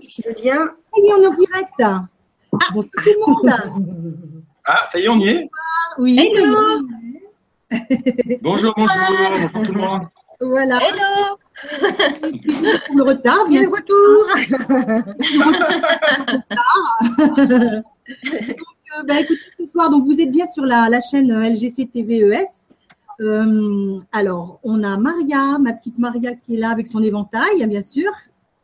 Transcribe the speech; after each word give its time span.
tu 0.00 0.22
veux 0.26 0.34
bien. 0.40 0.56
Ça 0.66 1.02
y 1.02 1.06
est, 1.08 1.12
on 1.12 1.22
est 1.22 1.26
en 1.26 1.34
direct. 1.34 1.72
Ah, 1.80 2.06
bonsoir 2.74 3.04
tout 3.04 3.10
le 3.10 3.20
monde. 3.26 3.52
Ah, 4.64 4.78
ça 4.92 5.00
y 5.00 5.02
est, 5.02 5.08
on 5.08 5.18
y 5.18 5.28
est? 5.28 5.50
Oui, 5.98 6.16
Hello. 6.20 6.86
Bonjour, 8.42 8.72
bonjour, 8.76 8.96
bonjour 9.08 9.62
tout 9.66 9.72
le 9.72 9.80
monde. 9.80 10.02
Voilà. 10.40 10.78
Hello 10.78 11.36
Pour 12.86 12.96
le 12.96 13.02
retard, 13.02 13.48
bien 13.48 13.62
Le 13.62 13.66
sûr. 13.66 13.74
donc, 17.36 17.84
euh, 18.96 19.02
bah, 19.06 19.20
écoutez, 19.20 19.40
ce 19.58 19.66
soir, 19.66 19.90
donc 19.90 20.04
vous 20.04 20.20
êtes 20.20 20.30
bien 20.30 20.46
sur 20.46 20.64
la, 20.64 20.88
la 20.88 21.00
chaîne 21.00 21.32
euh, 21.32 21.48
LGC 21.50 21.88
TVES. 21.92 22.46
Euh, 23.20 23.98
alors, 24.12 24.60
on 24.64 24.82
a 24.82 24.96
Maria, 24.96 25.58
ma 25.58 25.72
petite 25.72 25.98
Maria 25.98 26.34
qui 26.34 26.54
est 26.56 26.58
là 26.58 26.70
avec 26.70 26.86
son 26.88 27.02
éventail, 27.02 27.66
bien 27.66 27.82
sûr. 27.82 28.10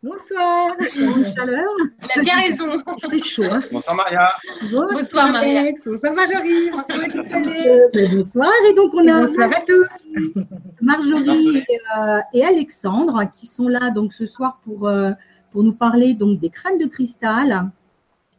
Bonsoir. 0.02 0.68
En 0.70 1.34
chaleur. 1.34 1.64
Il 2.02 2.20
a 2.20 2.22
bien 2.22 2.36
raison. 2.36 2.66
C'est 3.10 3.24
chaud. 3.24 3.44
Hein. 3.50 3.62
Bonsoir 3.72 3.96
Maria. 3.96 4.30
Bonsoir, 4.70 5.32
Maria. 5.32 5.60
Alex. 5.60 5.82
Bonsoir 5.84 6.12
Marjorie. 6.12 6.70
Bonsoir 6.70 7.00
à 7.00 7.08
tous. 7.08 7.32
Euh, 7.32 7.88
bah, 7.92 8.00
bonsoir. 8.14 8.50
Et 8.70 8.74
donc, 8.74 8.92
on 8.94 9.08
a 9.08 9.20
Bonsoir 9.20 9.50
à 9.50 9.60
tous. 9.62 10.34
Marjorie 10.80 11.58
et, 11.68 11.78
euh, 11.98 12.20
et 12.32 12.44
Alexandre 12.44 13.24
qui 13.32 13.46
sont 13.46 13.66
là 13.66 13.90
donc 13.90 14.12
ce 14.12 14.26
soir 14.26 14.60
pour, 14.64 14.86
euh, 14.86 15.10
pour 15.50 15.64
nous 15.64 15.74
parler 15.74 16.14
donc 16.14 16.38
des 16.38 16.50
crânes 16.50 16.78
de 16.78 16.86
cristal, 16.86 17.70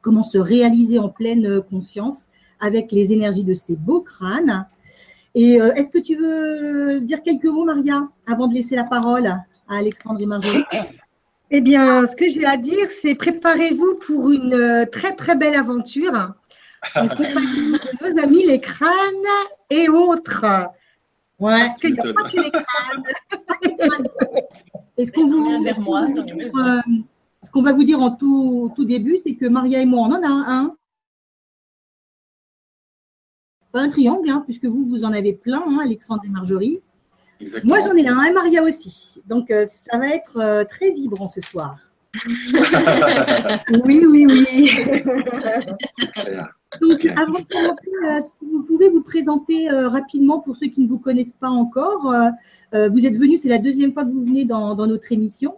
comment 0.02 0.24
se 0.24 0.38
réaliser 0.38 0.98
en 0.98 1.10
pleine 1.10 1.62
conscience 1.70 2.30
avec 2.62 2.92
les 2.94 3.12
énergies 3.12 3.44
de 3.44 3.54
ces 3.54 3.76
beaux 3.76 4.02
crânes. 4.02 4.66
Et 5.36 5.62
euh, 5.62 5.74
est-ce 5.74 5.90
que 5.90 6.00
tu 6.00 6.16
veux 6.16 7.02
dire 7.02 7.22
quelques 7.22 7.46
mots, 7.46 7.66
Maria, 7.66 8.08
avant 8.26 8.48
de 8.48 8.54
laisser 8.54 8.76
la 8.76 8.84
parole 8.84 9.28
à 9.28 9.44
Alexandre 9.68 10.22
et 10.22 10.26
Marjorie? 10.26 10.64
Eh 11.52 11.62
bien, 11.62 12.06
ce 12.06 12.16
que 12.16 12.30
j'ai 12.30 12.46
à 12.46 12.58
dire, 12.58 12.90
c'est 12.90 13.16
préparez-vous 13.16 14.00
pour 14.06 14.32
une 14.32 14.54
euh, 14.54 14.86
très 14.86 15.16
très 15.16 15.36
belle 15.36 15.56
aventure 15.56 16.34
en 16.96 17.08
compagnie 17.08 17.72
de 17.72 18.08
nos 18.08 18.24
amis 18.24 18.46
les 18.46 18.62
crânes 18.62 18.90
et 19.70 19.90
autres. 19.90 20.46
Ouais. 21.40 21.60
Parce 21.60 21.80
qu'il 21.80 21.94
n'y 21.94 22.00
a 22.00 22.14
pas 22.14 22.30
que 22.30 22.40
les 22.40 22.52
crânes. 22.52 23.04
Et 24.98 25.06
ce 25.06 25.14
qu'on 25.14 25.30
vous, 25.30 25.64
vers 25.64 25.72
est-ce 25.72 25.76
qu'on 25.78 25.84
moi, 25.84 26.02
euh, 26.02 26.82
ce 27.42 27.50
qu'on 27.52 27.62
va 27.62 27.72
vous 27.72 27.86
dire 27.86 28.02
en 28.02 28.12
tout, 28.12 28.70
tout 28.76 28.84
début, 28.84 29.18
c'est 29.18 29.34
que 29.36 29.46
Maria 29.46 29.80
et 29.80 29.86
moi, 29.86 30.02
on 30.02 30.12
en 30.12 30.22
a 30.22 30.28
un. 30.28 30.76
Pas 33.72 33.80
un 33.80 33.88
triangle, 33.88 34.30
hein, 34.30 34.44
puisque 34.46 34.66
vous, 34.66 34.84
vous 34.84 35.06
en 35.06 35.14
avez 35.14 35.32
plein, 35.32 35.64
hein, 35.66 35.80
Alexandre 35.82 36.24
et 36.26 36.30
Marjorie. 36.30 36.82
Exactement. 37.42 37.76
Moi, 37.76 37.86
j'en 37.88 37.96
ai 37.96 38.08
un, 38.08 38.24
et 38.24 38.34
Maria 38.34 38.64
aussi. 38.64 39.22
Donc, 39.28 39.50
euh, 39.52 39.66
ça 39.66 39.98
va 39.98 40.08
être 40.10 40.38
euh, 40.38 40.64
très 40.66 40.92
vibrant 40.92 41.28
ce 41.28 41.42
soir. 41.42 41.78
Oui, 43.86 44.04
oui, 44.10 44.26
oui. 44.28 44.70
Clair. 46.16 46.50
Donc, 46.82 47.06
avant 47.06 47.40
de 47.40 47.46
commencer, 47.48 47.90
euh, 48.10 48.20
si 48.22 48.46
vous 48.52 48.64
pouvez 48.64 48.90
vous 48.90 49.02
présenter 49.04 49.70
rapidement 49.70 50.40
pour 50.40 50.56
ceux 50.58 50.68
qui 50.68 50.82
ne 50.82 50.88
vous 50.88 51.00
connaissent 51.00 51.34
pas 51.40 51.50
encore. 51.50 52.14
Vous 52.74 53.06
êtes 53.06 53.16
venu, 53.16 53.38
c'est 53.38 53.50
la 53.50 53.58
deuxième 53.60 53.94
fois 53.94 54.06
que 54.06 54.10
vous 54.12 54.26
venez 54.26 54.46
dans, 54.46 54.76
dans 54.76 54.88
notre 54.88 55.12
émission. 55.12 55.56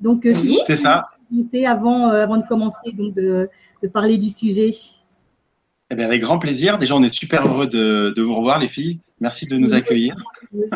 Donc, 0.00 0.22
si 0.24 0.30
Oui. 0.30 0.56
vous 0.58 0.64
C'est 0.66 0.76
ça. 0.76 1.08
avant, 1.66 2.06
avant 2.08 2.36
de 2.36 2.46
commencer 2.46 2.92
donc 2.92 3.14
de, 3.14 3.48
de 3.82 3.88
parler 3.88 4.18
du 4.18 4.30
sujet. 4.30 4.70
Eh 5.90 5.94
bien, 5.94 6.06
avec 6.06 6.22
grand 6.22 6.38
plaisir. 6.38 6.78
Déjà, 6.78 6.94
on 6.96 7.02
est 7.02 7.08
super 7.14 7.46
heureux 7.46 7.66
de, 7.66 8.12
de 8.16 8.22
vous 8.22 8.34
revoir, 8.34 8.58
les 8.60 8.68
filles. 8.68 8.98
Merci 9.22 9.46
de 9.46 9.56
nous 9.56 9.72
accueillir. 9.72 10.16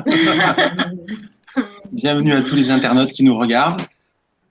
Bienvenue 1.92 2.30
à 2.32 2.42
tous 2.42 2.54
les 2.54 2.70
internautes 2.70 3.10
qui 3.12 3.24
nous 3.24 3.36
regardent. 3.36 3.82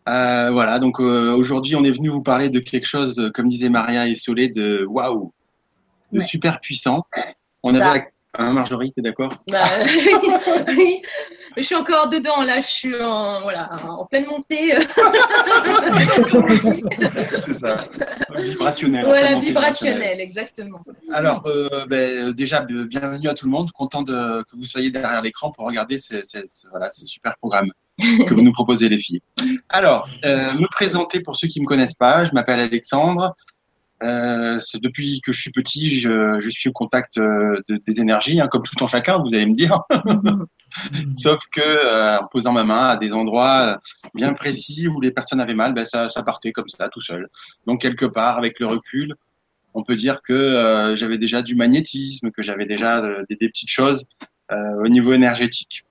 Euh, 0.09 0.49
voilà, 0.51 0.79
donc 0.79 0.99
euh, 0.99 1.33
aujourd'hui, 1.33 1.77
on 1.77 1.83
est 1.85 1.91
venu 1.91 2.09
vous 2.09 2.21
parler 2.21 2.49
de 2.49 2.59
quelque 2.59 2.87
chose, 2.87 3.31
comme 3.33 3.47
disait 3.47 3.69
Maria 3.69 4.09
et 4.09 4.15
Solé, 4.15 4.49
de 4.49 4.85
waouh, 4.89 5.31
de 6.11 6.19
Ouais. 6.19 6.25
super 6.25 6.59
puissant. 6.59 7.05
On 7.63 7.73
Ça. 7.73 7.89
avait, 7.89 8.11
hein, 8.37 8.51
Marjorie, 8.51 8.91
t'es 8.91 9.01
d'accord? 9.01 9.31
Bah, 9.49 9.63
oui. 10.77 11.01
Je 11.57 11.61
suis 11.61 11.75
encore 11.75 12.09
dedans, 12.09 12.41
là, 12.41 12.59
je 12.59 12.67
suis 12.67 12.95
en, 13.01 13.41
voilà, 13.41 13.69
en 13.87 14.05
pleine 14.05 14.25
montée. 14.25 14.77
C'est 17.45 17.53
ça. 17.53 17.87
Vibrationnel. 18.37 19.05
voilà, 19.05 19.21
vraiment 19.27 19.39
vibrationnelle, 19.39 20.19
exactement. 20.19 20.81
Alors, 21.11 21.43
euh, 21.47 21.85
ben, 21.87 22.31
déjà, 22.31 22.65
bienvenue 22.65 23.29
à 23.29 23.33
tout 23.33 23.45
le 23.45 23.51
monde. 23.51 23.71
Content 23.71 24.01
de, 24.03 24.43
que 24.43 24.55
vous 24.57 24.65
soyez 24.65 24.91
derrière 24.91 25.21
l'écran 25.21 25.51
pour 25.51 25.65
regarder 25.65 25.97
ces, 25.97 26.21
ces- 26.23 26.45
ces- 26.45 26.67
voilà, 26.69 26.89
ce 26.89 27.05
super 27.05 27.37
programme 27.37 27.67
que 27.99 28.33
vous 28.33 28.41
nous 28.41 28.51
proposez, 28.53 28.89
les 28.89 28.99
filles. 28.99 29.21
Alors, 29.69 30.07
euh, 30.25 30.53
me 30.53 30.67
présenter 30.67 31.21
pour 31.21 31.37
ceux 31.37 31.47
qui 31.47 31.61
me 31.61 31.65
connaissent 31.65 31.93
pas, 31.95 32.25
je 32.25 32.31
m'appelle 32.33 32.59
Alexandre. 32.59 33.35
Euh, 34.03 34.59
c'est 34.59 34.81
depuis 34.81 35.21
que 35.21 35.31
je 35.31 35.39
suis 35.39 35.51
petit, 35.51 35.99
je, 35.99 36.37
je 36.39 36.49
suis 36.49 36.69
au 36.69 36.73
contact 36.73 37.17
euh, 37.17 37.59
de- 37.69 37.79
des 37.87 38.01
énergies, 38.01 38.41
hein, 38.41 38.47
comme 38.47 38.63
tout 38.63 38.81
en 38.83 38.87
chacun, 38.87 39.17
vous 39.19 39.33
allez 39.33 39.45
me 39.45 39.55
dire. 39.55 39.79
Sauf 41.17 41.39
que 41.51 41.61
euh, 41.61 42.19
en 42.19 42.27
posant 42.27 42.51
ma 42.51 42.65
main 42.65 42.89
à 42.89 42.97
des 42.97 43.13
endroits 43.13 43.79
bien 44.13 44.33
précis 44.33 44.87
où 44.87 44.99
les 44.99 45.11
personnes 45.11 45.39
avaient 45.39 45.53
mal, 45.55 45.73
ben, 45.73 45.85
ça, 45.85 46.09
ça 46.09 46.23
partait 46.23 46.51
comme 46.51 46.67
ça, 46.67 46.89
tout 46.89 47.01
seul. 47.01 47.29
Donc 47.67 47.81
quelque 47.81 48.05
part, 48.05 48.37
avec 48.37 48.59
le 48.59 48.67
recul, 48.67 49.15
on 49.73 49.83
peut 49.83 49.95
dire 49.95 50.21
que 50.21 50.33
euh, 50.33 50.95
j'avais 50.95 51.17
déjà 51.17 51.41
du 51.41 51.55
magnétisme, 51.55 52.31
que 52.31 52.41
j'avais 52.41 52.65
déjà 52.65 53.03
euh, 53.03 53.23
des, 53.29 53.35
des 53.37 53.47
petites 53.49 53.69
choses 53.69 54.05
euh, 54.51 54.83
au 54.83 54.87
niveau 54.89 55.13
énergétique. 55.13 55.85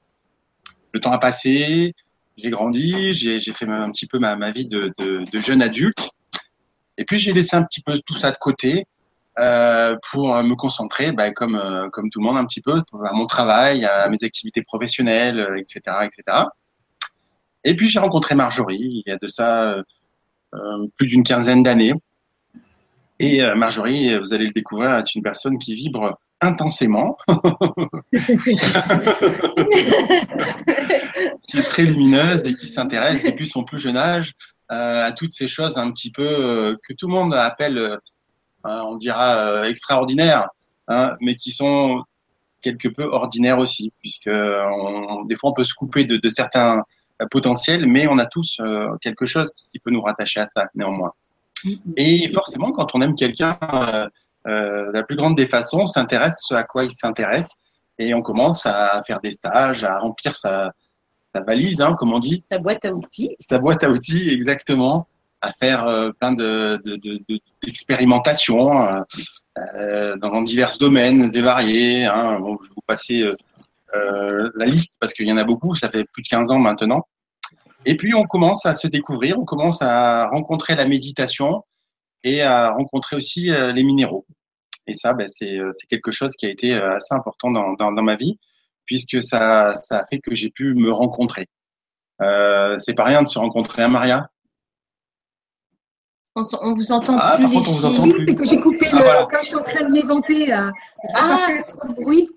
Le 0.93 1.00
temps 1.00 1.12
a 1.12 1.19
passé, 1.19 1.94
j'ai 2.37 2.50
grandi, 2.50 3.14
j'ai 3.14 3.41
j'ai 3.41 3.53
fait 3.53 3.66
un 3.66 3.91
petit 3.91 4.06
peu 4.06 4.19
ma, 4.19 4.37
ma 4.37 4.50
vie 4.50 4.66
de, 4.66 4.93
de, 4.98 5.25
de 5.31 5.41
jeune 5.41 5.62
adulte, 5.62 6.10
et 6.99 7.05
puis 7.05 7.19
j'ai 7.19 7.32
laissé 7.32 7.56
un 7.56 7.65
petit 7.65 7.82
peu 7.82 7.99
tout 8.06 8.15
ça 8.15 8.31
de 8.31 8.37
côté 8.37 8.87
euh, 9.38 9.97
pour 10.12 10.28
me 10.43 10.55
concentrer, 10.55 11.10
ben, 11.12 11.32
comme 11.32 11.56
euh, 11.56 11.88
comme 11.91 12.09
tout 12.09 12.21
le 12.21 12.27
monde 12.27 12.37
un 12.37 12.47
petit 12.47 12.60
peu, 12.60 12.82
à 13.05 13.12
mon 13.12 13.27
travail, 13.27 13.84
à 13.84 14.09
mes 14.09 14.19
activités 14.22 14.62
professionnelles, 14.62 15.41
euh, 15.41 15.59
etc., 15.59 15.81
etc. 16.05 16.44
Et 17.65 17.75
puis 17.75 17.88
j'ai 17.88 17.99
rencontré 17.99 18.37
Marjorie 18.37 19.03
il 19.06 19.10
y 19.10 19.10
a 19.10 19.16
de 19.16 19.27
ça 19.27 19.65
euh, 19.65 19.82
euh, 20.55 20.87
plus 20.97 21.06
d'une 21.09 21.25
quinzaine 21.25 21.62
d'années. 21.65 21.94
Et 23.19 23.43
euh, 23.43 23.55
Marjorie, 23.55 24.16
vous 24.19 24.32
allez 24.34 24.47
le 24.47 24.53
découvrir, 24.53 24.94
est 24.97 25.15
une 25.15 25.22
personne 25.22 25.59
qui 25.59 25.75
vibre 25.75 26.19
intensément, 26.41 27.16
qui 31.49 31.59
est 31.59 31.65
très 31.65 31.82
lumineuse 31.82 32.47
et 32.47 32.55
qui 32.55 32.66
s'intéresse 32.66 33.22
depuis 33.25 33.49
son 33.49 33.65
plus 33.65 33.78
jeune 33.78 33.97
âge 33.97 34.32
euh, 34.32 34.53
à 34.74 35.12
toutes 35.12 35.32
ces 35.32 35.48
choses 35.48 35.78
un 35.78 35.90
petit 35.90 36.10
peu 36.10 36.26
euh, 36.26 36.76
que 36.86 36.92
tout 36.92 37.06
le 37.06 37.14
monde 37.14 37.34
appelle, 37.34 37.78
euh, 37.78 37.98
on 38.64 38.96
dira, 38.96 39.36
euh, 39.36 39.64
extraordinaires, 39.64 40.48
hein, 40.88 41.16
mais 41.20 41.36
qui 41.36 41.50
sont 41.50 42.02
quelque 42.60 42.88
peu 42.88 43.04
ordinaires 43.04 43.58
aussi, 43.58 43.92
puisque 44.00 44.30
des 44.30 45.36
fois 45.36 45.50
on 45.50 45.52
peut 45.52 45.64
se 45.64 45.74
couper 45.74 46.04
de, 46.04 46.28
certains 46.28 46.82
euh, 47.22 47.26
potentiels, 47.30 47.86
mais 47.86 48.08
on 48.08 48.18
a 48.18 48.26
tous 48.26 48.58
euh, 48.60 48.88
quelque 49.00 49.26
chose 49.26 49.52
qui 49.72 49.78
peut 49.78 49.90
nous 49.90 50.02
rattacher 50.02 50.40
à 50.40 50.46
ça 50.46 50.66
néanmoins. 50.74 51.12
Et 51.96 52.28
forcément, 52.30 52.72
quand 52.72 52.94
on 52.94 53.00
aime 53.00 53.14
quelqu'un, 53.14 53.58
euh, 53.62 54.08
euh, 54.46 54.90
la 54.92 55.02
plus 55.02 55.16
grande 55.16 55.36
des 55.36 55.46
façons, 55.46 55.80
on 55.82 55.86
s'intéresse 55.86 56.50
à 56.50 56.64
quoi 56.64 56.84
il 56.84 56.90
s'intéresse 56.90 57.50
et 57.98 58.12
on 58.14 58.22
commence 58.22 58.66
à 58.66 59.00
faire 59.06 59.20
des 59.20 59.30
stages, 59.30 59.84
à 59.84 59.98
remplir 60.00 60.34
sa, 60.34 60.72
sa 61.34 61.42
valise, 61.42 61.80
hein, 61.80 61.94
comme 61.98 62.12
on 62.12 62.18
dit, 62.20 62.40
Sa 62.40 62.58
boîte 62.58 62.84
à 62.84 62.92
outils. 62.92 63.34
sa 63.38 63.58
boîte 63.58 63.82
à 63.84 63.90
outils 63.90 64.28
exactement, 64.30 65.06
à 65.40 65.52
faire 65.52 65.84
euh, 65.86 66.10
plein 66.18 66.32
de, 66.32 66.80
de, 66.84 66.96
de, 66.96 67.20
de- 67.28 67.40
d'expérimentations 67.62 68.78
euh, 68.88 69.00
euh, 69.76 70.16
dans 70.16 70.42
divers 70.42 70.76
domaines 70.78 71.28
et 71.34 71.40
variés. 71.40 72.04
Hein. 72.04 72.40
Bon, 72.40 72.56
je 72.62 72.68
vais 72.68 72.74
vous 72.74 72.82
passer 72.86 73.22
la 74.56 74.64
liste 74.66 74.96
parce 75.00 75.12
qu'il 75.12 75.28
y 75.28 75.32
en 75.32 75.36
a 75.36 75.44
beaucoup, 75.44 75.74
ça 75.74 75.88
fait 75.88 76.04
plus 76.12 76.22
de 76.22 76.28
15 76.28 76.50
ans 76.50 76.58
maintenant. 76.58 77.02
Et 77.86 77.96
puis 77.96 78.14
on 78.14 78.24
commence 78.24 78.66
à 78.66 78.74
se 78.74 78.88
découvrir, 78.88 79.38
on 79.38 79.44
commence 79.44 79.82
à 79.82 80.26
rencontrer 80.28 80.75
la 80.75 80.87
méditation 80.87 81.62
et 82.25 82.42
à 82.42 82.70
rencontrer 82.70 83.14
aussi 83.16 83.50
les 83.75 83.82
minéraux. 83.84 84.26
Et 84.88 84.94
ça, 84.94 85.14
ben, 85.14 85.28
c'est 85.28 85.60
quelque 85.88 86.10
chose 86.10 86.32
qui 86.37 86.46
a 86.46 86.48
été 86.48 86.75
assez 86.75 87.14
important 87.14 87.50
dans, 87.52 87.75
dans, 87.75 87.92
dans 87.92 88.02
ma 88.02 88.16
vie, 88.16 88.38
puisque 88.86 89.22
ça, 89.22 89.75
ça 89.75 90.00
a 90.00 90.06
fait 90.06 90.19
que 90.19 90.34
j'ai 90.34 90.50
pu 90.50 90.75
me 90.75 90.90
rencontrer. 90.90 91.46
Euh, 92.22 92.76
c'est 92.78 92.94
pas 92.94 93.04
rien 93.04 93.22
de 93.22 93.28
se 93.28 93.38
rencontrer, 93.38 93.82
hein, 93.82 93.88
Maria 93.88 94.28
On, 96.36 96.75
vous 96.75 96.90
entend 96.92 97.16
Ah, 97.19 97.34
plus. 97.36 97.42
par 97.44 97.52
contre, 97.52 97.69
on 97.70 97.72
vous 97.72 97.84
entend 97.84 98.02
Oui, 98.04 98.12
plus. 98.12 98.26
c'est 98.26 98.34
que 98.34 98.44
j'ai 98.46 98.60
coupé 98.60 98.86
Ah, 98.92 98.96
le. 98.96 99.02
voilà. 99.04 99.28
Quand 99.31 99.38
je 99.40 99.46
suis 99.46 99.54
en 99.56 99.62
train 99.62 99.84
de 99.84 99.90
m'éventer, 99.92 100.46
là, 100.46 100.70
je 101.02 101.08
vais 101.08 101.12
Ah. 101.14 101.28
pas 101.28 101.46
faire 101.52 101.66
trop 101.66 101.88
de 101.88 101.94
bruit. 101.94 102.28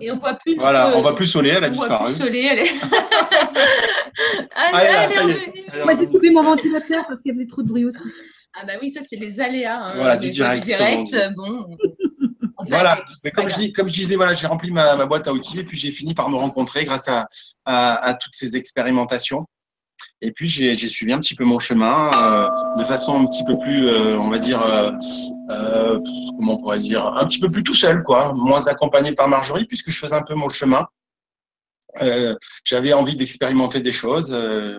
Et 0.00 0.10
on 0.12 0.18
voit 0.18 0.34
plus. 0.34 0.54
Voilà, 0.56 0.90
euh, 0.90 0.94
on 0.96 1.00
voit 1.00 1.14
plus 1.16 1.26
Solé, 1.26 1.50
elle 1.50 1.64
a 1.64 1.68
on 1.68 1.72
voit 1.72 1.88
disparu. 1.88 2.04
plus 2.12 2.14
Solé, 2.22 2.48
elle 2.50 2.58
est. 2.60 2.72
Ah, 4.54 4.70
allez, 4.72 4.92
là, 4.92 5.02
est. 5.10 5.18
revenue. 5.18 5.36
Elle 5.72 5.80
est 5.80 5.84
Moi, 5.84 5.94
j'ai 5.98 6.06
coupé 6.06 6.30
mon 6.30 6.44
ventilateur 6.44 7.04
parce 7.08 7.20
qu'il 7.22 7.32
faisait 7.32 7.46
trop 7.48 7.62
de 7.62 7.68
bruit 7.68 7.84
aussi. 7.84 8.08
Ah 8.56 8.64
bah 8.64 8.74
oui, 8.80 8.88
ça 8.90 9.00
c'est 9.02 9.16
les 9.16 9.40
aléas. 9.40 9.80
hein, 9.80 9.94
Voilà, 9.96 10.16
des 10.16 10.26
du 10.28 10.32
direct, 10.34 10.64
direct. 10.64 11.16
Bon. 11.36 11.66
Fait 12.64 12.70
Voilà, 12.70 13.04
mais 13.24 13.30
comme 13.30 13.44
je, 13.46 13.50
grave. 13.50 13.60
dis- 13.60 13.72
comme 13.72 13.88
je 13.88 13.92
disais, 13.92 14.16
voilà, 14.16 14.34
j'ai 14.34 14.46
rempli 14.46 14.70
ma, 14.70 14.96
ma 14.96 15.06
boîte 15.06 15.26
à 15.28 15.32
outils 15.32 15.58
et 15.60 15.64
puis 15.64 15.76
j'ai 15.78 15.92
fini 15.92 16.14
par 16.14 16.28
me 16.30 16.36
rencontrer 16.36 16.84
grâce 16.84 17.08
à, 17.08 17.28
à, 17.64 17.94
à 17.96 18.14
toutes 18.14 18.34
ces 18.34 18.56
expérimentations. 18.56 19.46
Et 20.20 20.32
puis 20.32 20.48
j'ai 20.48 20.76
suivi 20.88 21.12
un 21.12 21.20
petit 21.20 21.34
peu 21.34 21.44
mon 21.44 21.58
chemin 21.58 22.10
euh, 22.14 22.48
de 22.78 22.84
façon 22.84 23.20
un 23.20 23.26
petit 23.26 23.44
peu 23.44 23.58
plus, 23.58 23.86
euh, 23.88 24.18
on 24.18 24.30
va 24.30 24.38
dire, 24.38 24.62
euh, 24.62 24.92
comment 26.36 26.54
on 26.54 26.56
pourrait 26.56 26.78
dire, 26.78 27.06
un 27.06 27.26
petit 27.26 27.38
peu 27.40 27.50
plus 27.50 27.62
tout 27.62 27.74
seul, 27.74 28.02
quoi, 28.02 28.32
moins 28.32 28.66
accompagné 28.66 29.12
par 29.12 29.28
Marjorie, 29.28 29.66
puisque 29.66 29.90
je 29.90 29.98
faisais 29.98 30.14
un 30.14 30.22
peu 30.22 30.34
mon 30.34 30.48
chemin. 30.48 30.86
J'avais 32.64 32.92
envie 32.92 33.16
d'expérimenter 33.16 33.80
des 33.80 33.92
choses, 33.92 34.30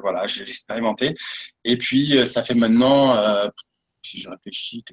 voilà, 0.02 0.28
j'ai 0.28 0.42
expérimenté. 0.44 1.16
Et 1.64 1.78
puis 1.78 2.28
ça 2.28 2.44
fait 2.44 2.56
maintenant, 2.56 3.16
si 4.02 4.20
je 4.20 4.30
réfléchis, 4.30 4.84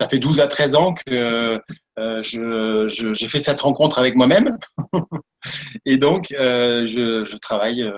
ça 0.00 0.08
fait 0.08 0.18
12 0.18 0.40
à 0.40 0.48
13 0.48 0.74
ans 0.76 0.94
que 0.94 1.60
je 1.96 3.12
j'ai 3.12 3.28
fait 3.28 3.40
cette 3.40 3.60
rencontre 3.60 3.98
avec 3.98 4.14
moi-même. 4.16 4.56
et 5.84 5.96
donc, 5.96 6.26
je, 6.30 7.24
je, 7.28 7.36
travaille 7.36 7.90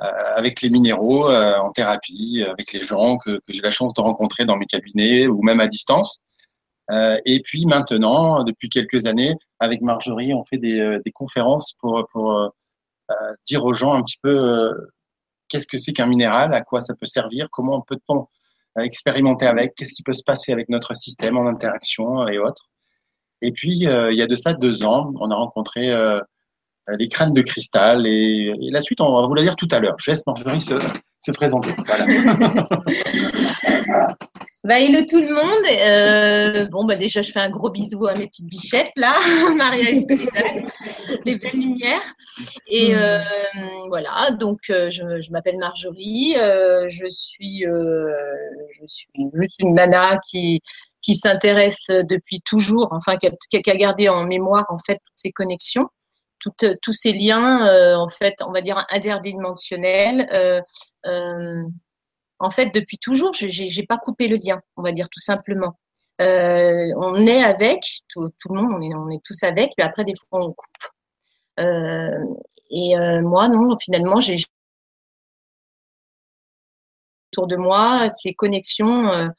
euh, 0.00 0.06
avec 0.36 0.62
les 0.62 0.70
minéraux 0.70 1.28
euh, 1.28 1.56
en 1.58 1.72
thérapie, 1.72 2.44
avec 2.48 2.72
les 2.72 2.82
gens 2.82 3.16
que, 3.16 3.38
que 3.38 3.52
j'ai 3.52 3.62
la 3.62 3.72
chance 3.72 3.92
de 3.94 4.00
rencontrer 4.00 4.44
dans 4.44 4.56
mes 4.56 4.66
cabinets 4.66 5.26
ou 5.26 5.42
même 5.42 5.58
à 5.58 5.66
distance. 5.66 6.20
Euh, 6.92 7.18
et 7.24 7.40
puis 7.40 7.66
maintenant, 7.66 8.44
depuis 8.44 8.68
quelques 8.68 9.06
années, 9.06 9.34
avec 9.58 9.80
Marjorie, 9.80 10.32
on 10.34 10.44
fait 10.44 10.56
des, 10.56 10.98
des 11.04 11.10
conférences 11.10 11.74
pour, 11.80 12.06
pour 12.12 12.52
dire 13.46 13.64
aux 13.64 13.72
gens 13.72 13.94
un 13.94 14.02
petit 14.02 14.18
peu 14.22 14.70
qu'est-ce 15.48 15.66
que 15.66 15.78
c'est 15.78 15.92
qu'un 15.92 16.06
minéral, 16.06 16.54
à 16.54 16.60
quoi 16.60 16.80
ça 16.80 16.94
peut 16.94 17.06
servir, 17.06 17.48
comment 17.50 17.80
peut-on 17.80 18.28
expérimenter 18.80 19.46
avec, 19.46 19.74
qu'est-ce 19.74 19.94
qui 19.94 20.04
peut 20.04 20.12
se 20.12 20.22
passer 20.22 20.52
avec 20.52 20.68
notre 20.68 20.94
système 20.94 21.36
en 21.36 21.48
interaction 21.48 22.28
et 22.28 22.38
autres. 22.38 22.70
Et 23.42 23.52
puis, 23.52 23.70
il 23.70 24.14
y 24.14 24.22
a 24.22 24.26
de 24.26 24.34
ça 24.34 24.54
deux 24.54 24.84
ans, 24.84 25.12
on 25.20 25.30
a 25.30 25.36
rencontré 25.36 25.94
euh, 26.88 26.96
les 26.96 27.08
crânes 27.08 27.32
de 27.32 27.42
cristal. 27.42 28.06
Et, 28.06 28.52
la 28.70 28.80
suite, 28.80 29.00
on 29.00 29.20
va 29.20 29.26
vous 29.26 29.34
la 29.34 29.42
dire 29.42 29.56
tout 29.56 29.68
à 29.70 29.80
l'heure. 29.80 29.96
Je 29.98 30.10
laisse 30.10 30.26
Marjorie 30.26 30.60
se, 30.60 30.74
se 31.20 31.32
présenter. 31.32 31.70
Voilà. 31.86 32.06
Bah, 34.64 34.80
hello 34.80 35.02
tout 35.08 35.20
le 35.20 35.32
monde. 35.32 35.66
Euh, 35.86 36.66
bon, 36.66 36.84
bah, 36.84 36.96
déjà, 36.96 37.22
je 37.22 37.30
fais 37.30 37.38
un 37.38 37.48
gros 37.48 37.70
bisou 37.70 38.06
à 38.06 38.16
mes 38.16 38.26
petites 38.26 38.48
bichettes, 38.48 38.90
là, 38.96 39.18
Maria 39.56 39.90
et 39.90 40.00
les 41.24 41.36
belles 41.36 41.54
lumières. 41.54 42.12
Et 42.66 42.92
euh, 42.94 43.22
voilà, 43.86 44.32
donc, 44.32 44.58
je, 44.66 45.20
je 45.22 45.30
m'appelle 45.30 45.58
Marjorie. 45.58 46.34
je, 46.34 47.06
suis, 47.08 47.62
je 47.62 48.86
suis 48.86 49.08
juste 49.32 49.54
une 49.60 49.74
nana 49.74 50.18
qui, 50.28 50.60
qui 51.00 51.14
s'intéresse 51.14 51.88
depuis 51.88 52.40
toujours, 52.40 52.88
enfin, 52.92 53.16
qui 53.16 53.26
a, 53.26 53.76
gardé 53.76 54.08
en 54.08 54.24
mémoire, 54.24 54.66
en 54.68 54.78
fait, 54.78 54.96
toutes 55.04 55.14
ces 55.16 55.32
connexions 55.32 55.88
tous 56.38 56.92
ces 56.92 57.12
liens, 57.12 57.66
euh, 57.66 57.96
en 57.96 58.08
fait, 58.08 58.34
on 58.46 58.52
va 58.52 58.60
dire 58.60 58.84
interdimensionnels. 58.90 60.28
Euh, 60.32 60.60
euh, 61.06 61.64
en 62.38 62.50
fait, 62.50 62.72
depuis 62.72 62.98
toujours, 62.98 63.32
je 63.34 63.46
n'ai 63.46 63.86
pas 63.86 63.98
coupé 63.98 64.28
le 64.28 64.36
lien, 64.36 64.60
on 64.76 64.82
va 64.82 64.92
dire 64.92 65.08
tout 65.10 65.20
simplement. 65.20 65.78
on 66.18 67.26
est 67.26 67.42
avec, 67.42 67.80
tout, 68.08 68.30
le 68.50 68.54
monde, 68.54 68.82
on 68.82 69.10
est, 69.10 69.20
tous 69.24 69.42
avec, 69.42 69.72
mais 69.76 69.84
après, 69.84 70.04
des 70.04 70.14
fois, 70.14 70.44
on 70.44 70.52
coupe. 70.52 71.58
et 72.70 72.94
moi, 73.22 73.48
non, 73.48 73.76
finalement, 73.76 74.20
j'ai 74.20 74.36
autour 77.32 77.46
de 77.48 77.56
moi 77.56 78.08
ces 78.08 78.34
connexions 78.34 79.30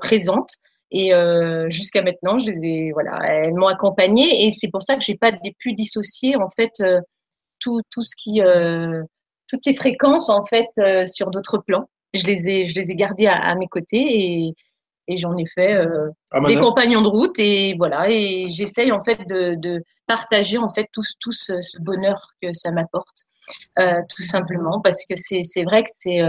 présentes. 0.00 0.50
Et 0.90 1.12
euh, 1.12 1.68
jusqu'à 1.68 2.02
maintenant, 2.02 2.38
je 2.38 2.46
les 2.46 2.64
ai, 2.64 2.92
voilà, 2.92 3.18
elles 3.24 3.54
m'ont 3.54 3.66
accompagnée 3.66 4.46
et 4.46 4.50
c'est 4.50 4.70
pour 4.70 4.82
ça 4.82 4.94
que 4.96 5.02
j'ai 5.02 5.16
pas 5.16 5.32
pu 5.58 5.72
dissocier 5.72 6.36
en 6.36 6.48
fait 6.48 6.72
euh, 6.80 7.00
tout, 7.58 7.82
tout 7.90 8.02
ce 8.02 8.14
qui, 8.16 8.40
euh, 8.40 9.02
toutes 9.48 9.62
ces 9.64 9.74
fréquences 9.74 10.28
en 10.28 10.42
fait 10.42 10.68
euh, 10.78 11.06
sur 11.06 11.30
d'autres 11.30 11.58
plans. 11.58 11.88
Je 12.14 12.26
les 12.26 12.48
ai, 12.48 12.66
je 12.66 12.74
les 12.76 12.90
ai 12.90 12.94
gardées 12.94 13.26
à, 13.26 13.54
mes 13.56 13.66
côtés 13.66 13.98
et, 13.98 14.54
et 15.08 15.16
j'en 15.16 15.36
ai 15.36 15.44
fait 15.44 15.74
euh, 15.74 16.08
ah, 16.30 16.40
des 16.40 16.56
compagnons 16.56 17.02
de 17.02 17.08
route 17.08 17.38
et 17.38 17.74
voilà. 17.76 18.08
Et 18.08 18.46
j'essaye 18.48 18.92
en 18.92 19.00
fait 19.00 19.26
de, 19.28 19.54
de, 19.56 19.82
partager 20.06 20.56
en 20.56 20.68
fait 20.68 20.86
tout, 20.92 21.02
tout 21.18 21.32
ce, 21.32 21.60
ce 21.60 21.82
bonheur 21.82 22.30
que 22.40 22.52
ça 22.52 22.70
m'apporte, 22.70 23.24
tout 23.76 24.22
simplement 24.22 24.80
parce 24.80 25.04
que 25.04 25.16
c'est, 25.16 25.42
c'est 25.42 25.64
vrai 25.64 25.82
que 25.82 25.90
c'est, 25.92 26.20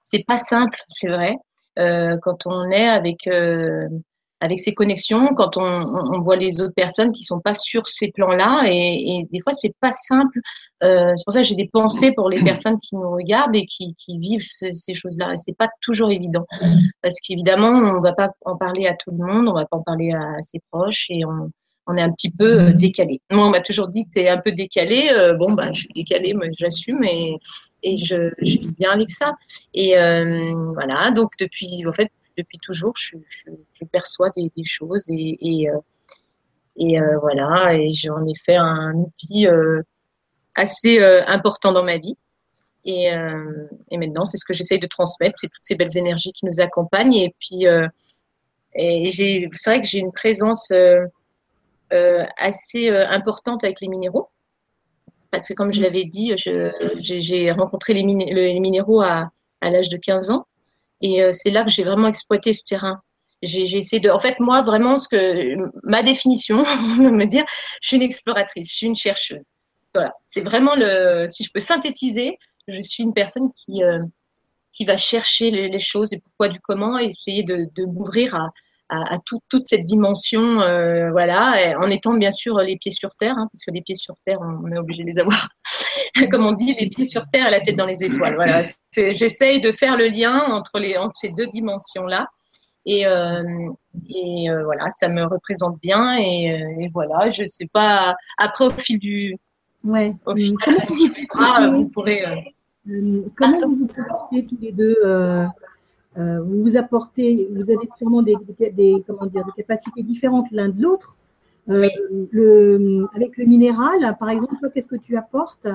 c'est 0.00 0.24
pas 0.26 0.38
simple, 0.38 0.78
c'est 0.88 1.10
vrai. 1.10 1.34
Euh, 1.78 2.16
quand 2.22 2.46
on 2.46 2.70
est 2.70 2.88
avec 2.88 3.26
euh, 3.26 3.82
avec 4.40 4.60
ces 4.60 4.72
connexions, 4.72 5.34
quand 5.34 5.56
on, 5.56 5.62
on, 5.62 6.20
voit 6.20 6.36
les 6.36 6.60
autres 6.60 6.74
personnes 6.74 7.12
qui 7.12 7.24
sont 7.24 7.40
pas 7.40 7.54
sur 7.54 7.88
ces 7.88 8.12
plans-là, 8.12 8.66
et, 8.68 9.18
et, 9.18 9.28
des 9.32 9.40
fois 9.40 9.52
c'est 9.52 9.74
pas 9.80 9.90
simple. 9.90 10.38
Euh, 10.84 11.12
c'est 11.16 11.24
pour 11.24 11.32
ça 11.32 11.40
que 11.40 11.46
j'ai 11.46 11.56
des 11.56 11.68
pensées 11.72 12.12
pour 12.12 12.30
les 12.30 12.42
personnes 12.44 12.78
qui 12.78 12.94
nous 12.94 13.10
regardent 13.10 13.56
et 13.56 13.66
qui, 13.66 13.96
qui 13.96 14.16
vivent 14.18 14.44
ces 14.44 14.94
choses-là. 14.94 15.32
Et 15.34 15.36
c'est 15.38 15.56
pas 15.56 15.68
toujours 15.80 16.12
évident, 16.12 16.46
parce 17.02 17.16
qu'évidemment 17.20 17.68
on 17.68 18.00
va 18.00 18.12
pas 18.12 18.30
en 18.44 18.56
parler 18.56 18.86
à 18.86 18.94
tout 18.94 19.10
le 19.10 19.16
monde, 19.16 19.48
on 19.48 19.54
va 19.54 19.66
pas 19.66 19.76
en 19.76 19.82
parler 19.82 20.12
à 20.12 20.40
ses 20.40 20.60
proches, 20.70 21.06
et 21.10 21.24
on, 21.24 21.50
on 21.88 21.96
est 21.96 22.02
un 22.02 22.12
petit 22.12 22.30
peu 22.30 22.72
décalé. 22.74 23.20
Moi, 23.32 23.44
on 23.44 23.50
m'a 23.50 23.60
toujours 23.60 23.88
dit 23.88 24.04
que 24.04 24.10
tu 24.14 24.20
es 24.20 24.28
un 24.28 24.38
peu 24.38 24.52
décalé. 24.52 25.10
bon, 25.38 25.52
ben, 25.52 25.72
je 25.74 25.80
suis 25.80 25.88
décalée, 25.96 26.34
mais 26.34 26.50
j'assume. 26.56 27.02
Et, 27.02 27.38
et 27.82 27.96
je, 27.96 28.32
vis 28.38 28.72
bien 28.72 28.90
avec 28.90 29.10
ça. 29.10 29.36
Et 29.74 29.96
euh, 29.96 30.54
voilà, 30.74 31.10
donc 31.10 31.32
depuis, 31.38 31.84
en 31.86 31.92
fait, 31.92 32.10
depuis 32.36 32.58
toujours, 32.58 32.94
je, 32.96 33.16
perçois 33.92 34.30
des, 34.36 34.50
choses 34.64 35.04
et, 35.08 35.68
euh, 35.68 35.78
euh, 36.80 37.18
voilà, 37.20 37.74
et 37.74 37.92
j'en 37.92 38.24
ai 38.26 38.34
fait 38.34 38.56
un 38.56 38.94
outil 38.94 39.46
assez 40.54 40.98
important 41.26 41.72
dans 41.72 41.84
ma 41.84 41.98
vie. 41.98 42.16
Et, 42.84 43.10
maintenant, 43.92 44.24
c'est 44.24 44.36
ce 44.36 44.44
que 44.44 44.54
j'essaye 44.54 44.80
de 44.80 44.86
transmettre, 44.86 45.38
c'est 45.38 45.48
toutes 45.48 45.64
ces 45.64 45.74
belles 45.74 45.96
énergies 45.96 46.32
qui 46.32 46.46
nous 46.46 46.60
accompagnent. 46.60 47.14
Et 47.14 47.34
puis, 47.38 47.66
c'est 48.74 49.70
vrai 49.70 49.80
que 49.80 49.86
j'ai 49.86 49.98
une 49.98 50.12
présence 50.12 50.72
assez 51.90 52.88
importante 52.88 53.64
avec 53.64 53.80
les 53.80 53.88
minéraux 53.88 54.28
parce 55.30 55.48
que 55.48 55.54
comme 55.54 55.72
je 55.72 55.82
l'avais 55.82 56.04
dit, 56.04 56.32
j'ai 56.36 57.50
rencontré 57.52 57.94
les, 57.94 58.04
minéraux 58.04 59.02
à, 59.02 59.30
l'âge 59.62 59.88
de 59.88 59.96
15 59.96 60.30
ans 60.30 60.46
et 61.00 61.22
euh, 61.22 61.32
c'est 61.32 61.50
là 61.50 61.64
que 61.64 61.70
j'ai 61.70 61.84
vraiment 61.84 62.08
exploité 62.08 62.52
ce 62.52 62.64
terrain. 62.64 63.00
J'ai 63.42 63.62
essayé 63.76 64.00
de, 64.00 64.10
en 64.10 64.18
fait, 64.18 64.40
moi 64.40 64.62
vraiment, 64.62 64.98
ce 64.98 65.06
que 65.08 65.54
ma 65.84 66.02
définition, 66.02 66.62
on 66.98 67.12
me 67.12 67.26
dire, 67.26 67.44
je 67.80 67.88
suis 67.88 67.96
une 67.96 68.02
exploratrice, 68.02 68.70
je 68.70 68.76
suis 68.76 68.86
une 68.86 68.96
chercheuse. 68.96 69.46
Voilà, 69.94 70.12
c'est 70.26 70.42
vraiment 70.42 70.74
le, 70.74 71.26
si 71.28 71.44
je 71.44 71.50
peux 71.52 71.60
synthétiser, 71.60 72.36
je 72.66 72.80
suis 72.80 73.02
une 73.02 73.14
personne 73.14 73.50
qui 73.52 73.82
euh, 73.84 74.02
qui 74.72 74.84
va 74.84 74.96
chercher 74.96 75.50
les, 75.50 75.78
choses 75.78 76.12
et 76.12 76.20
pourquoi 76.22 76.48
du 76.48 76.60
comment, 76.60 76.98
et 76.98 77.06
essayer 77.06 77.42
de, 77.42 77.66
de 77.74 77.84
m'ouvrir 77.84 78.34
à, 78.34 78.50
à, 78.88 79.18
toute 79.24 79.64
cette 79.64 79.84
dimension, 79.84 80.62
euh, 80.62 81.10
voilà, 81.10 81.74
en 81.78 81.90
étant 81.90 82.14
bien 82.14 82.30
sûr 82.30 82.58
les 82.58 82.76
pieds 82.76 82.92
sur 82.92 83.10
terre, 83.14 83.34
hein, 83.36 83.48
parce 83.52 83.64
que 83.64 83.70
les 83.70 83.82
pieds 83.82 83.96
sur 83.96 84.14
terre, 84.24 84.38
on, 84.40 84.70
est 84.72 84.78
obligé 84.78 85.02
de 85.02 85.08
les 85.08 85.18
avoir, 85.18 85.48
comme 86.30 86.46
on 86.46 86.52
dit, 86.52 86.74
les 86.78 86.88
pieds 86.88 87.04
sur 87.04 87.26
terre 87.30 87.48
et 87.48 87.50
la 87.50 87.60
tête 87.60 87.76
dans 87.76 87.86
les 87.86 88.02
étoiles. 88.02 88.34
Voilà, 88.34 88.62
j'essaye 88.94 89.60
de 89.60 89.72
faire 89.72 89.96
le 89.96 90.08
lien 90.08 90.38
entre 90.50 90.78
les 90.78 90.96
entre 90.96 91.16
ces 91.16 91.30
deux 91.30 91.46
dimensions 91.48 92.04
là, 92.04 92.28
et, 92.88 93.06
euh, 93.06 93.42
et 94.08 94.50
euh, 94.50 94.64
voilà, 94.64 94.88
ça 94.88 95.08
me 95.08 95.22
représente 95.24 95.78
bien, 95.80 96.16
et, 96.16 96.52
euh, 96.52 96.82
et, 96.82 96.88
voilà, 96.88 97.28
je 97.28 97.44
sais 97.44 97.68
pas. 97.70 98.16
Après, 98.38 98.64
au 98.64 98.70
fil 98.70 98.98
du, 98.98 99.36
ouais. 99.84 100.14
au 100.24 100.34
fil, 100.34 100.54
vous, 100.88 101.72
vous 101.72 101.88
pourrez. 101.88 102.24
Euh, 102.26 103.20
comment 103.36 103.60
vous 103.60 103.74
vous 103.74 103.86
comportez 103.88 104.44
tous 104.44 104.56
les 104.62 104.72
deux 104.72 104.96
euh, 106.16 106.40
vous 106.40 106.62
vous 106.62 106.76
apportez, 106.76 107.48
vous 107.54 107.70
avez 107.70 107.86
sûrement 107.98 108.22
des, 108.22 108.36
des, 108.72 109.04
comment 109.06 109.26
dire, 109.26 109.44
des 109.44 109.62
capacités 109.62 110.02
différentes 110.02 110.50
l'un 110.50 110.68
de 110.68 110.82
l'autre. 110.82 111.16
Euh, 111.68 111.86
le, 112.32 113.06
avec 113.14 113.36
le 113.36 113.44
minéral, 113.44 114.16
par 114.18 114.30
exemple, 114.30 114.70
qu'est-ce 114.72 114.88
que 114.88 114.96
tu 114.96 115.16
apportes? 115.16 115.68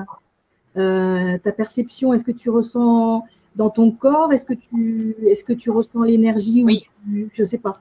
Euh, 0.76 1.38
Ta 1.38 1.52
perception, 1.52 2.12
est-ce 2.12 2.24
que 2.24 2.32
tu 2.32 2.50
ressens 2.50 3.24
dans 3.54 3.70
ton 3.70 3.92
corps? 3.92 4.32
Est-ce 4.32 4.44
que 4.44 4.54
tu, 4.54 5.16
est-ce 5.24 5.44
que 5.44 5.52
tu 5.52 5.70
ressens 5.70 6.02
l'énergie 6.02 6.64
Oui. 6.64 6.84
je 7.32 7.42
ne 7.42 7.46
sais 7.46 7.58
pas. 7.58 7.80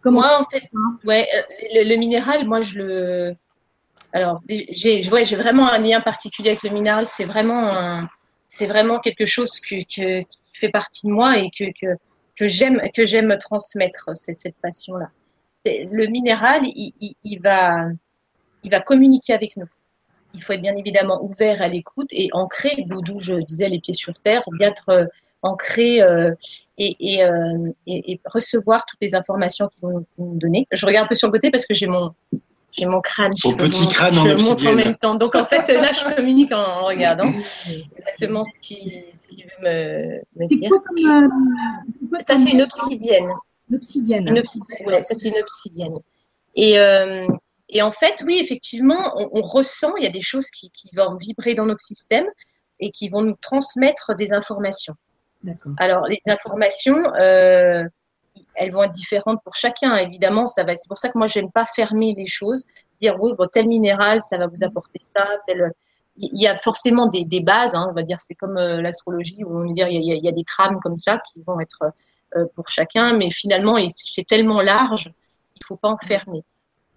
Comment 0.00 0.20
moi, 0.20 0.40
en 0.40 0.44
fait, 0.44 0.64
ouais, 1.04 1.28
le, 1.74 1.88
le, 1.88 1.96
minéral, 1.96 2.46
moi, 2.46 2.60
je 2.60 2.78
le. 2.78 3.34
Alors, 4.12 4.40
j'ai, 4.48 5.08
ouais, 5.10 5.22
vraiment 5.24 5.70
un 5.70 5.78
lien 5.78 6.00
particulier 6.00 6.48
avec 6.48 6.62
le 6.64 6.70
minéral. 6.70 7.06
C'est 7.06 7.26
vraiment, 7.26 7.70
c'est 8.48 8.66
vraiment 8.66 8.98
quelque 8.98 9.26
chose 9.26 9.60
que, 9.60 9.76
que, 9.84 10.24
fait 10.52 10.68
partie 10.68 11.06
de 11.06 11.12
moi 11.12 11.38
et 11.38 11.50
que, 11.50 11.64
que, 11.80 11.96
que 12.36 12.46
j'aime 12.46 12.80
que 12.94 13.04
j'aime 13.04 13.36
transmettre 13.38 14.10
cette, 14.14 14.38
cette 14.38 14.56
passion 14.56 14.96
là. 14.96 15.10
Le 15.66 16.06
minéral, 16.06 16.62
il, 16.64 17.38
va 17.42 17.88
il 18.64 18.70
va 18.70 18.80
communiquer 18.80 19.34
avec 19.34 19.56
nous. 19.56 19.66
Il 20.32 20.42
faut 20.42 20.54
être 20.54 20.62
bien 20.62 20.76
évidemment 20.76 21.22
ouvert 21.22 21.60
à 21.60 21.68
l'écoute 21.68 22.08
et 22.12 22.30
ancré, 22.32 22.86
d'où 22.86 23.20
je 23.20 23.34
disais 23.34 23.68
les 23.68 23.80
pieds 23.80 23.92
sur 23.92 24.14
terre, 24.20 24.42
bien 24.52 24.70
être 24.70 24.88
euh, 24.88 25.06
ancré 25.42 26.00
euh, 26.00 26.32
et, 26.78 26.96
et, 27.00 27.24
euh, 27.24 27.72
et, 27.86 28.12
et, 28.12 28.20
recevoir 28.24 28.86
toutes 28.86 29.00
les 29.02 29.14
informations 29.14 29.68
qu'ils 29.68 29.82
vont 29.82 30.06
nous 30.18 30.38
donner. 30.38 30.66
Je 30.72 30.86
regarde 30.86 31.06
un 31.06 31.08
peu 31.08 31.14
sur 31.14 31.28
le 31.28 31.32
côté 31.32 31.50
parce 31.50 31.66
que 31.66 31.74
j'ai 31.74 31.86
mon 31.86 32.14
J'ai 32.72 32.86
mon 32.86 33.00
crâne. 33.00 33.32
Au 33.44 33.52
petit 33.52 33.80
montre, 33.82 33.92
crâne 33.94 34.18
en 34.18 34.24
Je 34.26 34.44
montre 34.44 34.66
en 34.68 34.74
même 34.74 34.96
temps. 34.96 35.14
Donc 35.16 35.34
en 35.34 35.44
fait, 35.44 35.68
là, 35.68 35.90
je 35.92 36.14
communique 36.14 36.52
en, 36.52 36.58
en 36.80 36.86
regardant 36.86 37.32
exactement 37.96 38.44
ce 38.44 38.60
qu'il 38.60 39.02
ce 39.14 39.26
qu'il 39.28 39.44
veut 39.44 39.68
me, 39.68 40.18
me 40.36 40.48
C'est 40.48 40.54
dire. 40.56 40.70
quoi 40.70 40.78
comme. 40.86 40.98
euh, 40.98 42.08
quoi 42.08 42.20
Ça, 42.20 42.36
c'est 42.36 42.50
une 42.50 42.62
obsidienne. 42.62 43.30
L'obsidienne. 43.68 44.28
Une 44.28 44.38
obsidienne. 44.38 44.86
Ouais, 44.86 45.02
ça, 45.02 45.14
c'est 45.14 45.28
une 45.28 45.38
obsidienne. 45.40 45.94
Et, 46.54 46.78
euh, 46.78 47.26
et 47.68 47.82
en 47.82 47.90
fait, 47.92 48.22
oui, 48.26 48.38
effectivement, 48.40 49.12
on, 49.16 49.28
on 49.32 49.42
ressent, 49.42 49.94
il 49.96 50.02
y 50.04 50.06
a 50.06 50.10
des 50.10 50.20
choses 50.20 50.48
qui, 50.50 50.70
qui 50.70 50.90
vont 50.96 51.16
vibrer 51.16 51.54
dans 51.54 51.66
notre 51.66 51.84
système 51.84 52.26
et 52.80 52.90
qui 52.90 53.08
vont 53.08 53.22
nous 53.22 53.36
transmettre 53.40 54.14
des 54.16 54.32
informations. 54.32 54.94
D'accord. 55.44 55.72
Alors, 55.78 56.06
les 56.06 56.20
informations, 56.26 56.96
euh, 57.14 57.84
elles 58.54 58.72
vont 58.72 58.82
être 58.82 58.92
différentes 58.92 59.42
pour 59.42 59.54
chacun. 59.54 59.96
Évidemment, 59.96 60.46
ça 60.46 60.64
va. 60.64 60.76
C'est 60.76 60.88
pour 60.88 60.98
ça 60.98 61.08
que 61.08 61.18
moi, 61.18 61.26
j'aime 61.26 61.50
pas 61.50 61.64
fermer 61.64 62.12
les 62.16 62.26
choses. 62.26 62.66
Dire 63.00 63.16
oui, 63.20 63.32
bon, 63.36 63.48
tel 63.50 63.66
minéral, 63.66 64.20
ça 64.20 64.38
va 64.38 64.46
vous 64.46 64.62
apporter 64.64 64.98
ça. 65.14 65.26
Tel. 65.46 65.72
Il 66.16 66.40
y 66.40 66.46
a 66.46 66.58
forcément 66.58 67.06
des, 67.06 67.24
des 67.24 67.40
bases. 67.40 67.74
Hein, 67.74 67.86
on 67.88 67.94
va 67.94 68.02
dire, 68.02 68.18
c'est 68.20 68.34
comme 68.34 68.58
euh, 68.58 68.82
l'astrologie 68.82 69.42
où 69.44 69.58
on 69.58 69.66
va 69.66 69.72
dire 69.72 69.88
il 69.88 70.02
y, 70.02 70.12
a, 70.12 70.14
il 70.16 70.24
y 70.24 70.28
a 70.28 70.32
des 70.32 70.44
trames 70.44 70.78
comme 70.82 70.96
ça 70.96 71.18
qui 71.18 71.42
vont 71.46 71.60
être 71.60 71.92
euh, 72.36 72.46
pour 72.54 72.68
chacun, 72.68 73.16
mais 73.16 73.28
finalement, 73.28 73.76
c'est 73.92 74.26
tellement 74.26 74.60
large, 74.60 75.12
il 75.56 75.64
faut 75.64 75.76
pas 75.76 75.88
en 75.88 75.96
fermer. 75.96 76.44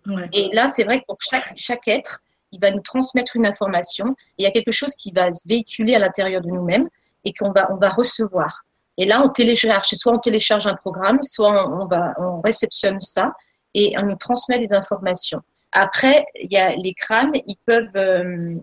Ouais. 0.06 0.30
Et 0.32 0.50
là, 0.54 0.68
c'est 0.68 0.84
vrai 0.84 1.00
que 1.00 1.06
pour 1.08 1.18
chaque, 1.22 1.54
chaque 1.56 1.88
être, 1.88 2.20
il 2.52 2.60
va 2.60 2.70
nous 2.70 2.82
transmettre 2.82 3.36
une 3.36 3.48
information. 3.48 4.16
Et 4.38 4.44
il 4.44 4.44
y 4.44 4.48
a 4.48 4.52
quelque 4.52 4.72
chose 4.72 4.96
qui 4.96 5.12
va 5.12 5.34
se 5.34 5.48
véhiculer 5.48 5.96
à 5.96 6.00
l'intérieur 6.00 6.42
de 6.42 6.50
nous-mêmes 6.50 6.88
et 7.24 7.34
qu'on 7.34 7.52
va, 7.52 7.72
on 7.72 7.78
va 7.78 7.90
recevoir. 7.90 8.64
Et 8.98 9.06
là, 9.06 9.22
on 9.24 9.30
télécharge, 9.30 9.88
soit 9.88 10.14
on 10.14 10.20
télécharge 10.20 10.68
un 10.68 10.76
programme, 10.76 11.20
soit 11.24 11.70
on, 11.70 11.88
va, 11.88 12.14
on 12.20 12.42
réceptionne 12.42 13.02
ça 13.02 13.34
et 13.74 13.96
on 13.98 14.06
nous 14.06 14.16
transmet 14.16 14.60
des 14.60 14.74
informations. 14.74 15.42
Après, 15.72 16.26
il 16.36 16.52
y 16.52 16.58
a 16.58 16.76
les 16.76 16.94
crânes, 16.94 17.34
ils 17.48 17.58
peuvent. 17.66 17.96
euh, 17.96 18.56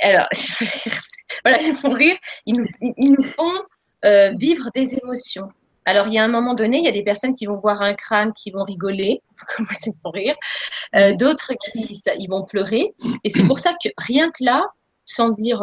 Alors, 0.00 0.28
voilà, 1.44 1.62
ils 1.62 1.74
font 1.74 1.94
rire. 1.94 2.16
Ils 2.44 2.56
nous, 2.56 2.66
ils 2.98 3.12
nous 3.12 3.22
font 3.22 3.62
euh, 4.04 4.32
vivre 4.38 4.68
des 4.74 4.94
émotions. 4.96 5.48
Alors, 5.84 6.06
il 6.06 6.12
y 6.12 6.18
a 6.18 6.22
un 6.24 6.28
moment 6.28 6.54
donné, 6.54 6.78
il 6.78 6.84
y 6.84 6.88
a 6.88 6.92
des 6.92 7.02
personnes 7.02 7.34
qui 7.34 7.46
vont 7.46 7.58
voir 7.58 7.82
un 7.82 7.94
crâne, 7.94 8.32
qui 8.34 8.50
vont 8.50 8.62
rigoler, 8.62 9.22
commencer 9.56 9.92
pour 10.02 10.12
rire, 10.12 10.36
euh, 10.94 11.14
d'autres 11.14 11.54
qui 11.54 12.02
ils 12.18 12.28
vont 12.28 12.44
pleurer. 12.44 12.94
Et 13.24 13.30
c'est 13.30 13.44
pour 13.46 13.58
ça 13.58 13.72
que 13.82 13.88
rien 13.96 14.30
que 14.30 14.44
là, 14.44 14.62
sans 15.06 15.30
dire 15.30 15.62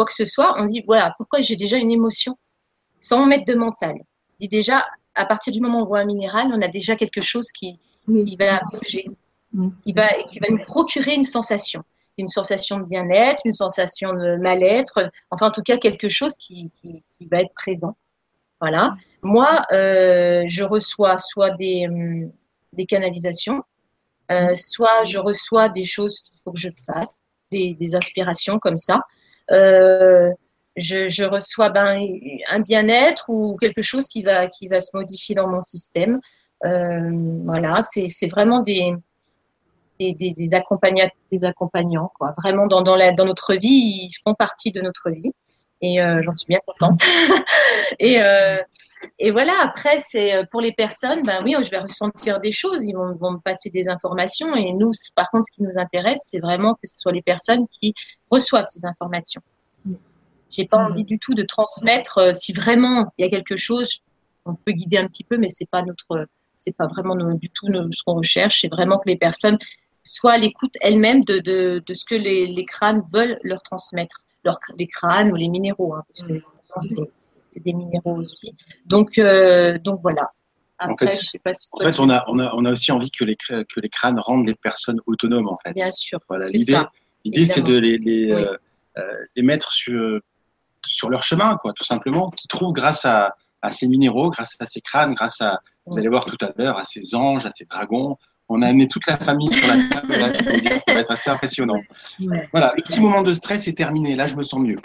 quoi 0.00 0.06
que 0.06 0.14
ce 0.14 0.24
soit, 0.24 0.54
on 0.56 0.64
dit 0.64 0.82
voilà, 0.86 1.12
pourquoi 1.18 1.42
j'ai 1.42 1.56
déjà 1.56 1.76
une 1.76 1.90
émotion, 1.90 2.34
sans 3.00 3.26
mettre 3.26 3.44
de 3.44 3.54
mental? 3.54 3.96
On 3.96 4.34
dit 4.40 4.48
déjà, 4.48 4.86
à 5.14 5.26
partir 5.26 5.52
du 5.52 5.60
moment 5.60 5.80
où 5.80 5.82
on 5.82 5.86
voit 5.86 5.98
un 5.98 6.06
minéral, 6.06 6.50
on 6.54 6.62
a 6.62 6.68
déjà 6.68 6.96
quelque 6.96 7.20
chose 7.20 7.52
qui, 7.52 7.78
Oui. 8.08 8.24
qui 8.24 8.36
va 8.36 8.62
bouger, 8.72 9.04
qui 9.84 9.92
va, 9.92 10.08
qui 10.30 10.38
va 10.38 10.46
nous 10.48 10.64
procurer 10.64 11.14
une 11.14 11.24
sensation. 11.24 11.82
Une 12.16 12.28
sensation 12.28 12.78
de 12.78 12.84
bien-être, 12.84 13.42
une 13.44 13.52
sensation 13.52 14.14
de 14.14 14.36
mal-être, 14.36 15.10
enfin 15.30 15.48
en 15.48 15.50
tout 15.50 15.62
cas 15.62 15.76
quelque 15.76 16.08
chose 16.08 16.34
qui, 16.38 16.70
qui, 16.80 17.04
qui 17.18 17.26
va 17.26 17.42
être 17.42 17.52
présent. 17.54 17.94
Voilà. 18.58 18.94
Moi, 19.22 19.62
euh, 19.72 20.44
je 20.46 20.64
reçois 20.64 21.18
soit 21.18 21.50
des, 21.50 21.86
hum, 21.88 22.32
des 22.72 22.86
canalisations, 22.86 23.62
euh, 24.32 24.54
soit 24.54 25.02
je 25.04 25.18
reçois 25.18 25.68
des 25.68 25.84
choses 25.84 26.20
qu'il 26.20 26.38
faut 26.42 26.52
que 26.52 26.58
je 26.58 26.70
fasse, 26.86 27.20
des, 27.52 27.74
des 27.74 27.94
inspirations 27.94 28.58
comme 28.58 28.78
ça. 28.78 29.00
Euh, 29.50 30.30
je, 30.76 31.24
reçois 31.24 31.70
ben, 31.70 32.00
un 32.48 32.60
bien-être 32.60 33.28
ou 33.28 33.56
quelque 33.56 33.82
chose 33.82 34.06
qui 34.06 34.22
va, 34.22 34.46
qui 34.46 34.68
va 34.68 34.80
se 34.80 34.96
modifier 34.96 35.34
dans 35.34 35.48
mon 35.48 35.60
système. 35.60 36.20
Euh, 36.64 37.40
voilà, 37.44 37.80
c'est 37.82 38.28
vraiment 38.28 38.62
des, 38.62 38.92
des, 39.98 40.14
des, 40.14 40.32
des, 40.32 40.54
accompagna- 40.54 41.10
des 41.30 41.44
accompagnants. 41.44 42.10
Quoi. 42.18 42.34
Vraiment, 42.38 42.66
dans, 42.66 42.82
dans, 42.82 42.96
la, 42.96 43.12
dans 43.12 43.26
notre 43.26 43.54
vie, 43.54 44.08
ils 44.08 44.12
font 44.24 44.34
partie 44.34 44.72
de 44.72 44.80
notre 44.80 45.10
vie. 45.10 45.32
Et 45.82 46.02
euh, 46.02 46.22
j'en 46.22 46.32
suis 46.32 46.46
bien 46.46 46.60
contente. 46.66 47.00
et, 47.98 48.20
et 49.18 49.30
voilà, 49.30 49.54
après, 49.62 49.98
c'est 49.98 50.44
pour 50.50 50.60
les 50.60 50.72
personnes, 50.72 51.22
ben 51.22 51.40
oui, 51.42 51.56
je 51.62 51.70
vais 51.70 51.78
ressentir 51.78 52.38
des 52.38 52.52
choses, 52.52 52.84
ils 52.84 52.92
vont, 52.94 53.14
vont 53.14 53.32
me 53.32 53.38
passer 53.38 53.70
des 53.70 53.88
informations. 53.88 54.54
Et 54.54 54.72
nous, 54.72 54.90
par 55.16 55.30
contre, 55.30 55.46
ce 55.50 55.56
qui 55.56 55.62
nous 55.62 55.78
intéresse, 55.78 56.20
c'est 56.26 56.40
vraiment 56.40 56.74
que 56.74 56.86
ce 56.86 56.98
soit 56.98 57.12
les 57.12 57.22
personnes 57.22 57.66
qui 57.68 57.94
reçoivent 58.30 58.66
ces 58.66 58.84
informations. 58.84 59.42
J'ai 60.50 60.66
pas 60.66 60.78
Mhm. 60.84 60.92
envie 60.92 61.04
du 61.04 61.18
tout 61.18 61.34
de 61.34 61.42
transmettre. 61.42 62.18
euh, 62.18 62.32
si 62.32 62.52
vraiment 62.52 63.12
il 63.18 63.24
y 63.24 63.26
a 63.26 63.30
quelque 63.30 63.56
chose, 63.56 64.00
on 64.44 64.54
peut 64.54 64.72
guider 64.72 64.98
un 64.98 65.06
petit 65.06 65.22
peu, 65.24 65.36
mais 65.36 65.48
c'est 65.48 65.68
pas 65.70 65.82
notre, 65.82 66.26
c'est 66.56 66.76
pas 66.76 66.86
vraiment 66.86 67.14
nos- 67.14 67.34
du 67.38 67.50
tout 67.50 67.68
nos- 67.68 67.90
ce 67.92 68.02
qu'on 68.04 68.14
recherche. 68.14 68.60
C'est 68.62 68.68
vraiment 68.68 68.98
que 68.98 69.08
les 69.08 69.16
personnes 69.16 69.58
soient 70.02 70.32
à 70.32 70.38
l'écoute 70.38 70.74
elles-mêmes 70.80 71.20
de, 71.22 71.38
de, 71.38 71.82
de 71.86 71.94
ce 71.94 72.04
que 72.04 72.14
les, 72.16 72.46
les 72.48 72.64
crânes 72.64 73.02
veulent 73.12 73.38
leur 73.44 73.62
transmettre, 73.62 74.22
leur, 74.44 74.58
les 74.76 74.88
crânes 74.88 75.30
ou 75.30 75.36
les 75.36 75.48
minéraux, 75.48 75.94
hein, 75.94 76.02
parce 76.08 76.26
que 76.26 76.34
c'est, 76.80 76.96
c'est 77.50 77.60
des 77.62 77.72
minéraux 77.74 78.16
aussi. 78.16 78.54
Donc, 78.86 79.18
euh, 79.18 79.78
donc 79.78 80.00
voilà. 80.02 80.30
Après, 80.78 81.12
fait, 81.12 81.20
je 81.22 81.28
sais 81.28 81.38
pas 81.38 81.52
si 81.54 81.68
En 81.72 81.80
fait, 81.84 82.00
on 82.00 82.08
a, 82.08 82.24
on 82.28 82.38
a, 82.38 82.52
on 82.56 82.64
a 82.64 82.72
aussi 82.72 82.90
envie 82.90 83.10
que 83.10 83.22
les, 83.24 83.36
que 83.36 83.80
les 83.80 83.88
crânes 83.90 84.18
rendent 84.18 84.48
les 84.48 84.54
personnes 84.54 84.98
autonomes, 85.06 85.46
en 85.48 85.56
fait. 85.56 85.74
bien 85.74 85.90
sûr. 85.92 86.18
Voilà, 86.26 86.48
C'est 86.48 86.56
l'idée, 86.56 86.72
ça. 86.72 86.90
L'idée, 87.24 87.46
c'est 87.46 87.62
de 87.62 87.76
les, 87.78 87.98
les, 87.98 88.34
Oui. 88.34 88.42
euh, 88.42 88.56
euh, 88.98 89.02
les 89.36 89.42
mettre 89.42 89.72
sur, 89.72 90.20
sur 90.86 91.08
leur 91.10 91.22
chemin, 91.22 91.56
quoi, 91.56 91.72
tout 91.72 91.84
simplement, 91.84 92.30
qu'ils 92.30 92.48
trouvent 92.48 92.72
grâce 92.72 93.04
à, 93.04 93.34
à 93.62 93.70
ces 93.70 93.86
minéraux, 93.86 94.30
grâce 94.30 94.56
à 94.58 94.66
ces 94.66 94.80
crânes, 94.80 95.14
grâce 95.14 95.40
à, 95.40 95.60
vous 95.86 95.98
allez 95.98 96.08
voir 96.08 96.24
tout 96.24 96.36
à 96.40 96.50
l'heure, 96.56 96.78
à 96.78 96.84
ces 96.84 97.14
anges, 97.14 97.46
à 97.46 97.50
ces 97.50 97.64
dragons. 97.64 98.16
On 98.52 98.62
a 98.62 98.66
amené 98.66 98.88
toute 98.88 99.06
la 99.06 99.16
famille 99.16 99.52
sur 99.52 99.64
la 99.68 99.76
table, 99.88 100.12
là, 100.16 100.32
je 100.32 100.42
peux 100.42 100.52
vous 100.54 100.60
dire, 100.60 100.76
ça 100.84 100.92
va 100.92 101.00
être 101.00 101.12
assez 101.12 101.30
impressionnant. 101.30 101.80
Ouais. 102.20 102.48
Voilà, 102.52 102.74
le 102.76 102.82
petit 102.82 102.98
moment 102.98 103.22
de 103.22 103.32
stress 103.32 103.68
est 103.68 103.76
terminé, 103.76 104.16
là, 104.16 104.26
je 104.26 104.34
me 104.34 104.42
sens 104.42 104.60
mieux. 104.60 104.76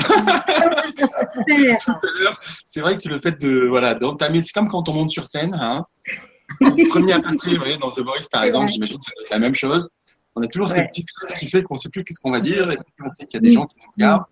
Tout 0.95 1.91
à 1.91 2.19
l'heure, 2.19 2.39
c'est 2.65 2.81
vrai 2.81 2.97
que 2.97 3.09
le 3.09 3.19
fait 3.19 3.39
de, 3.41 3.65
voilà, 3.67 3.95
d'entamer, 3.95 4.41
c'est 4.43 4.51
comme 4.53 4.67
quand 4.67 4.87
on 4.89 4.93
monte 4.93 5.09
sur 5.09 5.25
scène, 5.25 5.57
hein. 5.59 5.85
Le 6.61 6.87
premier 6.89 7.13
à 7.13 7.19
passer, 7.21 7.49
vous 7.51 7.57
voyez, 7.57 7.77
dans 7.77 7.89
The 7.89 8.01
Voice, 8.01 8.27
par 8.31 8.43
exemple, 8.43 8.71
j'imagine 8.71 8.97
que 8.99 9.03
ça 9.03 9.11
doit 9.15 9.23
être 9.23 9.31
la 9.31 9.39
même 9.39 9.55
chose. 9.55 9.89
On 10.35 10.41
a 10.41 10.47
toujours 10.47 10.67
ce 10.67 10.75
Ouais. 10.75 10.87
petit 10.87 11.01
stress 11.01 11.33
qui 11.39 11.47
fait 11.47 11.63
qu'on 11.63 11.75
ne 11.75 11.79
sait 11.79 11.89
plus 11.89 12.03
qu'est-ce 12.03 12.19
qu'on 12.19 12.31
va 12.31 12.39
dire, 12.39 12.69
et 12.69 12.75
puis 12.77 13.05
on 13.05 13.09
sait 13.09 13.25
qu'il 13.25 13.37
y 13.37 13.43
a 13.43 13.47
des 13.47 13.51
gens 13.51 13.65
qui 13.65 13.75
nous 13.77 13.91
regardent. 13.95 14.25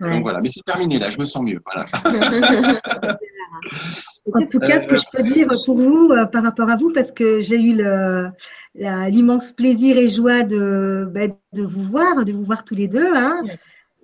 Ouais. 0.00 0.10
Donc 0.12 0.22
voilà, 0.22 0.40
mais 0.40 0.48
c'est 0.48 0.62
terminé, 0.64 0.98
là, 0.98 1.08
je 1.08 1.18
me 1.18 1.24
sens 1.24 1.42
mieux. 1.42 1.60
Voilà. 1.64 1.86
En 4.34 4.44
tout 4.44 4.58
cas, 4.58 4.82
ce 4.82 4.88
que 4.88 4.96
je 4.96 5.04
peux 5.12 5.22
dire 5.22 5.48
pour 5.64 5.78
vous, 5.78 6.10
euh, 6.10 6.26
par 6.26 6.42
rapport 6.42 6.68
à 6.68 6.76
vous, 6.76 6.92
parce 6.92 7.12
que 7.12 7.42
j'ai 7.42 7.60
eu 7.60 7.78
l'immense 8.74 9.52
plaisir 9.52 9.96
et 9.96 10.10
joie 10.10 10.42
de, 10.42 11.08
ben, 11.12 11.32
de 11.52 11.62
vous 11.62 11.84
voir, 11.84 12.24
de 12.24 12.32
vous 12.32 12.44
voir 12.44 12.64
tous 12.64 12.74
les 12.74 12.88
deux. 12.88 13.14
Hein. 13.14 13.42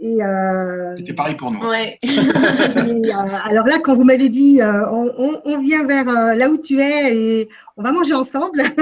Et, 0.05 0.21
euh, 0.25 0.97
C'était 0.97 1.13
pareil 1.13 1.37
pour 1.37 1.53
nous. 1.53 1.61
Ouais. 1.65 1.97
et, 2.03 2.07
euh, 2.09 3.15
alors 3.45 3.69
là, 3.69 3.79
quand 3.79 3.95
vous 3.95 4.03
m'avez 4.03 4.29
dit, 4.29 4.61
euh, 4.61 4.85
on, 4.91 5.13
on- 5.17 5.41
on 5.45 5.61
vient 5.61 5.85
vers 5.87 6.09
euh, 6.09 6.35
là 6.35 6.51
où 6.51 6.59
tu 6.59 6.81
es 6.81 7.17
et 7.17 7.49
on 7.77 7.83
va 7.85 7.93
manger 7.93 8.15
ensemble. 8.15 8.63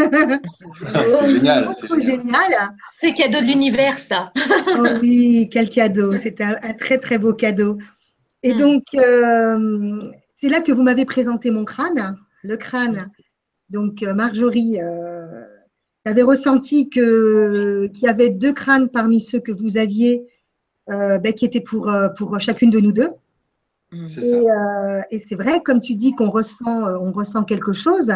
c'est 0.94 1.32
génial. 1.34 1.68
c'est 1.74 1.88
C'est 1.88 2.02
génial. 2.02 2.52
C'est 2.94 3.12
cadeau 3.14 3.40
de 3.40 3.44
l'univers, 3.46 3.98
ça. 3.98 4.32
Oh 4.78 4.86
oui, 5.02 5.48
quel 5.52 5.68
cadeau. 5.68 6.16
C'était 6.16 6.44
un, 6.44 6.56
un 6.62 6.72
très, 6.72 6.96
très 6.98 7.18
beau 7.18 7.34
cadeau. 7.34 7.76
Et 8.42 8.54
Mm. 8.54 8.58
donc, 8.58 8.82
euh, 8.94 10.02
c'est 10.36 10.48
là 10.48 10.60
que 10.60 10.72
vous 10.72 10.82
m'avez 10.82 11.04
présenté 11.04 11.50
mon 11.50 11.66
crâne, 11.66 12.16
le 12.42 12.56
crâne. 12.56 13.10
Donc, 13.68 14.00
Marjorie, 14.02 14.78
euh, 14.80 15.42
avait 16.06 16.22
ressenti 16.22 16.88
que, 16.88 17.88
qu'il 17.88 18.04
y 18.04 18.08
avait 18.08 18.30
deux 18.30 18.54
crânes 18.54 18.88
parmi 18.88 19.20
ceux 19.20 19.38
que 19.40 19.52
vous 19.52 19.76
aviez 19.76 20.24
ben, 21.18 21.32
qui 21.32 21.44
étaient 21.44 21.60
pour, 21.60 21.88
euh, 21.88 22.08
pour 22.10 22.38
chacune 22.40 22.70
de 22.70 22.80
nous 22.80 22.92
deux. 22.92 23.10
C'est 24.08 24.20
ça. 24.20 24.26
Et, 24.26 24.50
euh, 24.50 25.00
et 25.10 25.18
c'est 25.18 25.34
vrai, 25.34 25.60
comme 25.64 25.80
tu 25.80 25.94
dis, 25.94 26.12
qu'on 26.14 26.30
ressent, 26.30 26.86
euh, 26.86 26.98
on 27.00 27.10
ressent 27.12 27.42
quelque 27.44 27.72
chose. 27.72 28.12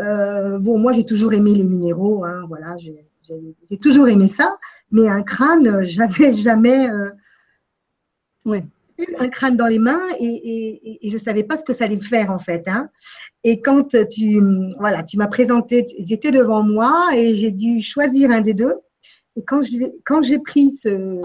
Euh, 0.00 0.58
bon, 0.58 0.78
moi, 0.78 0.92
j'ai 0.92 1.04
toujours 1.04 1.32
aimé 1.34 1.54
les 1.54 1.68
minéraux. 1.68 2.24
Hein, 2.24 2.44
voilà, 2.48 2.76
j'ai, 2.78 3.76
toujours 3.78 4.08
aimé 4.08 4.28
ça. 4.28 4.56
Mais 4.90 5.08
un 5.08 5.22
crâne, 5.22 5.66
euh, 5.66 5.82
j'avais 5.84 6.32
jamais 6.48 6.88
euh, 6.90 7.10
Ouais. 8.44 8.64
eu 8.98 9.04
un 9.18 9.28
crâne 9.28 9.56
dans 9.56 9.66
les 9.68 9.78
mains 9.78 10.00
et, 10.18 10.24
et, 10.24 10.90
et- 10.90 11.06
et 11.06 11.10
je 11.10 11.16
savais 11.18 11.44
pas 11.44 11.56
ce 11.56 11.64
que 11.64 11.72
ça 11.72 11.84
allait 11.84 11.96
me 11.96 12.00
faire 12.00 12.30
en 12.30 12.38
fait. 12.40 12.64
Hein. 12.66 12.88
Et 13.44 13.60
quand 13.60 13.94
tu, 14.08 14.42
voilà, 14.78 15.02
tu 15.02 15.16
m'as 15.16 15.28
présenté, 15.28 15.86
ils 15.98 16.12
étaient 16.12 16.32
devant 16.32 16.62
moi 16.62 17.10
et 17.14 17.36
j'ai 17.36 17.50
dû 17.50 17.80
choisir 17.80 18.30
un 18.32 18.40
des 18.40 18.54
deux. 18.54 18.74
Et 19.36 19.42
quand 19.44 19.62
j'ai, 19.62 19.92
quand 20.04 20.22
j'ai 20.22 20.38
pris 20.40 20.72
ce, 20.72 21.20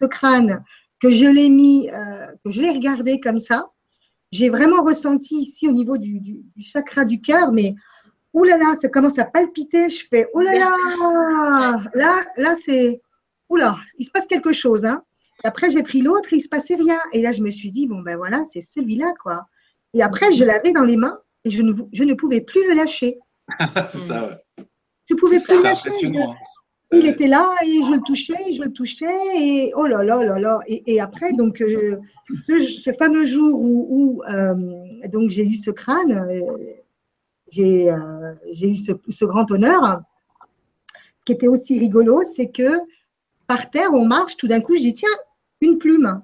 ce 0.00 0.06
crâne, 0.06 0.62
que 1.00 1.10
je 1.10 1.26
l'ai 1.26 1.50
mis, 1.50 1.90
euh, 1.90 2.26
que 2.44 2.50
je 2.50 2.60
l'ai 2.60 2.70
regardé 2.70 3.20
comme 3.20 3.38
ça, 3.38 3.70
j'ai 4.32 4.48
vraiment 4.48 4.82
ressenti 4.82 5.36
ici 5.36 5.68
au 5.68 5.72
niveau 5.72 5.96
du, 5.96 6.20
du, 6.20 6.42
du 6.56 6.62
chakra 6.62 7.04
du 7.04 7.20
cœur, 7.20 7.52
mais 7.52 7.74
là 8.42 8.58
là, 8.58 8.74
ça 8.74 8.88
commence 8.88 9.18
à 9.18 9.24
palpiter. 9.24 9.88
Je 9.88 10.04
fais 10.10 10.28
oh 10.34 10.40
là 10.40 10.54
là, 10.54 11.80
là, 11.94 12.24
là 12.36 12.56
c'est 12.64 13.00
ouh 13.48 13.56
là, 13.56 13.76
il 13.98 14.06
se 14.06 14.10
passe 14.10 14.26
quelque 14.26 14.52
chose. 14.52 14.84
Hein. 14.84 15.02
Et 15.44 15.46
après 15.46 15.70
j'ai 15.70 15.82
pris 15.82 16.00
l'autre, 16.00 16.32
il 16.32 16.40
se 16.40 16.48
passait 16.48 16.74
rien. 16.74 16.98
Et 17.12 17.22
là 17.22 17.32
je 17.32 17.42
me 17.42 17.50
suis 17.50 17.70
dit 17.70 17.86
bon 17.86 18.00
ben 18.00 18.16
voilà, 18.16 18.42
c'est 18.44 18.62
celui-là 18.62 19.12
quoi. 19.22 19.46
Et 19.92 20.02
après 20.02 20.34
je 20.34 20.42
l'avais 20.42 20.72
dans 20.72 20.82
les 20.82 20.96
mains 20.96 21.18
et 21.44 21.50
je 21.50 21.62
ne, 21.62 21.72
je 21.92 22.02
ne 22.02 22.14
pouvais 22.14 22.40
plus 22.40 22.66
le 22.66 22.74
lâcher. 22.74 23.18
c'est 23.90 23.98
ça, 24.00 24.26
ouais. 24.26 24.64
Je 25.08 25.14
pouvais 25.14 25.38
C'est 25.38 25.52
plus 25.52 25.58
C'est 25.58 25.68
lâcher. 25.68 25.88
impressionnant. 25.88 26.34
Il 26.98 27.06
était 27.06 27.26
là 27.26 27.48
et 27.64 27.82
je 27.84 27.92
le 27.92 28.00
touchais, 28.00 28.52
je 28.52 28.62
le 28.62 28.72
touchais 28.72 29.06
et 29.36 29.72
oh 29.76 29.86
là 29.86 30.02
là 30.04 30.22
là 30.24 30.38
là. 30.38 30.60
Et, 30.66 30.94
et 30.94 31.00
après, 31.00 31.32
donc, 31.32 31.60
euh, 31.60 31.96
ce, 32.34 32.60
ce 32.60 32.92
fameux 32.92 33.24
jour 33.26 33.60
où, 33.60 33.86
où, 33.90 34.22
euh, 34.30 34.54
donc 35.08 35.30
j'ai 35.30 35.44
eu 35.44 35.56
ce 35.56 35.70
crâne, 35.70 36.12
euh, 36.12 36.40
j'ai 37.50 37.90
euh, 37.90 38.32
eu 38.62 38.76
ce, 38.76 38.92
ce 39.08 39.24
grand 39.24 39.50
honneur. 39.50 40.00
Ce 41.18 41.24
qui 41.24 41.32
était 41.32 41.48
aussi 41.48 41.78
rigolo, 41.78 42.20
c'est 42.36 42.50
que 42.50 42.68
par 43.46 43.70
terre, 43.70 43.92
on 43.92 44.06
marche, 44.06 44.36
tout 44.36 44.46
d'un 44.48 44.60
coup, 44.60 44.74
je 44.76 44.80
dis 44.82 44.94
tiens, 44.94 45.08
une 45.60 45.78
plume, 45.78 46.20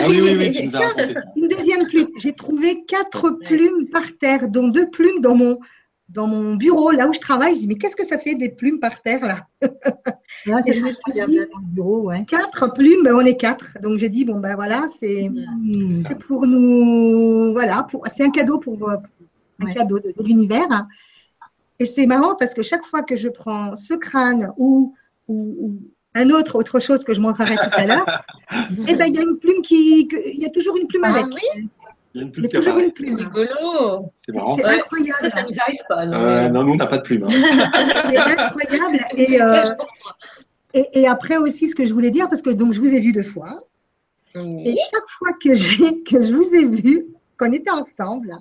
Ah 0.00 0.06
oui, 0.08 0.20
oui, 0.20 0.34
oui, 0.36 0.50
tu 0.50 0.64
nous 0.64 0.76
as 0.76 0.80
raconté 0.80 1.14
ça. 1.14 1.20
une 1.36 1.48
deuxième 1.48 1.86
plume. 1.86 2.08
J'ai 2.16 2.32
trouvé 2.32 2.84
quatre 2.86 3.30
plumes 3.46 3.88
par 3.92 4.02
terre, 4.18 4.48
dont 4.48 4.68
deux 4.68 4.90
plumes 4.90 5.20
dans 5.20 5.36
mon, 5.36 5.58
dans 6.12 6.26
mon 6.26 6.54
bureau, 6.56 6.90
là 6.90 7.08
où 7.08 7.12
je 7.12 7.20
travaille. 7.20 7.54
Je 7.54 7.60
dis 7.60 7.66
mais 7.68 7.76
qu'est-ce 7.76 7.96
que 7.96 8.06
ça 8.06 8.18
fait 8.18 8.34
des 8.34 8.48
plumes 8.48 8.80
par 8.80 9.00
terre 9.02 9.24
là? 9.24 9.46
Et 10.66 10.72
c'est 10.72 11.48
bureau, 11.72 12.02
ouais. 12.08 12.24
Quatre 12.26 12.72
plumes, 12.72 13.02
ben, 13.04 13.14
on 13.14 13.20
est 13.20 13.36
quatre. 13.36 13.66
Donc 13.82 13.98
j'ai 13.98 14.08
dit 14.08 14.24
bon 14.24 14.40
ben 14.40 14.54
voilà, 14.56 14.86
c'est 14.98 15.30
c'est 16.08 16.18
pour 16.18 16.46
nous, 16.46 17.52
voilà, 17.52 17.84
pour, 17.90 18.06
c'est 18.06 18.24
un 18.24 18.30
cadeau 18.30 18.58
pour, 18.58 18.78
pour- 18.78 18.90
un 18.90 19.66
Ouais. 19.66 19.74
cadeau 19.74 19.98
de, 20.00 20.12
de 20.16 20.22
l'univers. 20.24 20.86
Et 21.78 21.84
c'est 21.84 22.06
marrant 22.06 22.34
parce 22.34 22.54
que 22.54 22.62
chaque 22.62 22.84
fois 22.84 23.02
que 23.02 23.16
je 23.16 23.28
prends 23.28 23.76
ce 23.76 23.94
crâne 23.94 24.52
ou, 24.56 24.94
ou, 25.28 25.54
ou 25.58 25.76
un 26.14 26.30
autre, 26.30 26.56
autre 26.56 26.80
chose 26.80 27.04
que 27.04 27.12
je 27.14 27.20
montrerai 27.20 27.56
tout 27.56 27.76
à 27.76 27.86
l'heure, 27.86 28.06
eh 28.88 28.94
ben 28.96 29.06
il 29.06 29.14
y 29.14 29.18
a 29.18 29.22
une 29.22 29.38
plume 29.38 29.62
qui, 29.62 30.08
il 30.10 30.40
y 30.40 30.46
a 30.46 30.50
toujours 30.50 30.76
une 30.78 30.86
plume 30.86 31.04
Ah 31.04 31.10
avec. 31.10 31.26
oui, 31.26 31.68
Il 32.14 32.18
y 32.18 32.20
a 32.20 32.26
une 32.26 32.32
plume 32.32 32.48
qui 32.48 32.56
toujours 32.56 32.72
apparaît. 32.72 32.86
une 32.86 32.92
plume. 32.92 33.16
rigolo. 33.16 34.12
C'est 34.26 34.34
marrant. 34.34 34.56
C'est 34.56 34.66
incroyable. 34.66 35.18
Ça, 35.20 35.30
ça 35.30 35.42
nous 35.42 35.58
arrive 35.64 35.80
pas. 35.88 36.06
non. 36.06 36.16
Euh, 36.18 36.48
non, 36.48 36.64
nous, 36.64 36.72
on 36.72 36.76
n'a 36.76 36.86
pas 36.86 36.98
de 36.98 37.02
plume. 37.02 37.24
hein. 37.24 37.30
C'est 37.30 38.18
incroyable. 38.18 38.98
Et, 39.16 39.40
euh, 39.40 39.74
et, 40.74 41.00
et 41.02 41.06
après 41.08 41.36
aussi, 41.36 41.68
ce 41.68 41.74
que 41.74 41.86
je 41.86 41.92
voulais 41.92 42.10
dire, 42.10 42.28
parce 42.28 42.42
que 42.42 42.50
donc 42.50 42.72
je 42.72 42.80
vous 42.80 42.94
ai 42.94 43.00
vu 43.00 43.12
deux 43.12 43.22
fois, 43.22 43.62
Et 44.36 44.76
chaque 44.90 45.08
fois 45.08 45.30
que, 45.42 45.54
j'ai, 45.54 46.02
que 46.02 46.22
je 46.22 46.32
vous 46.34 46.54
ai 46.54 46.64
vu, 46.66 47.06
qu'on 47.38 47.52
était 47.52 47.70
ensemble, 47.72 48.36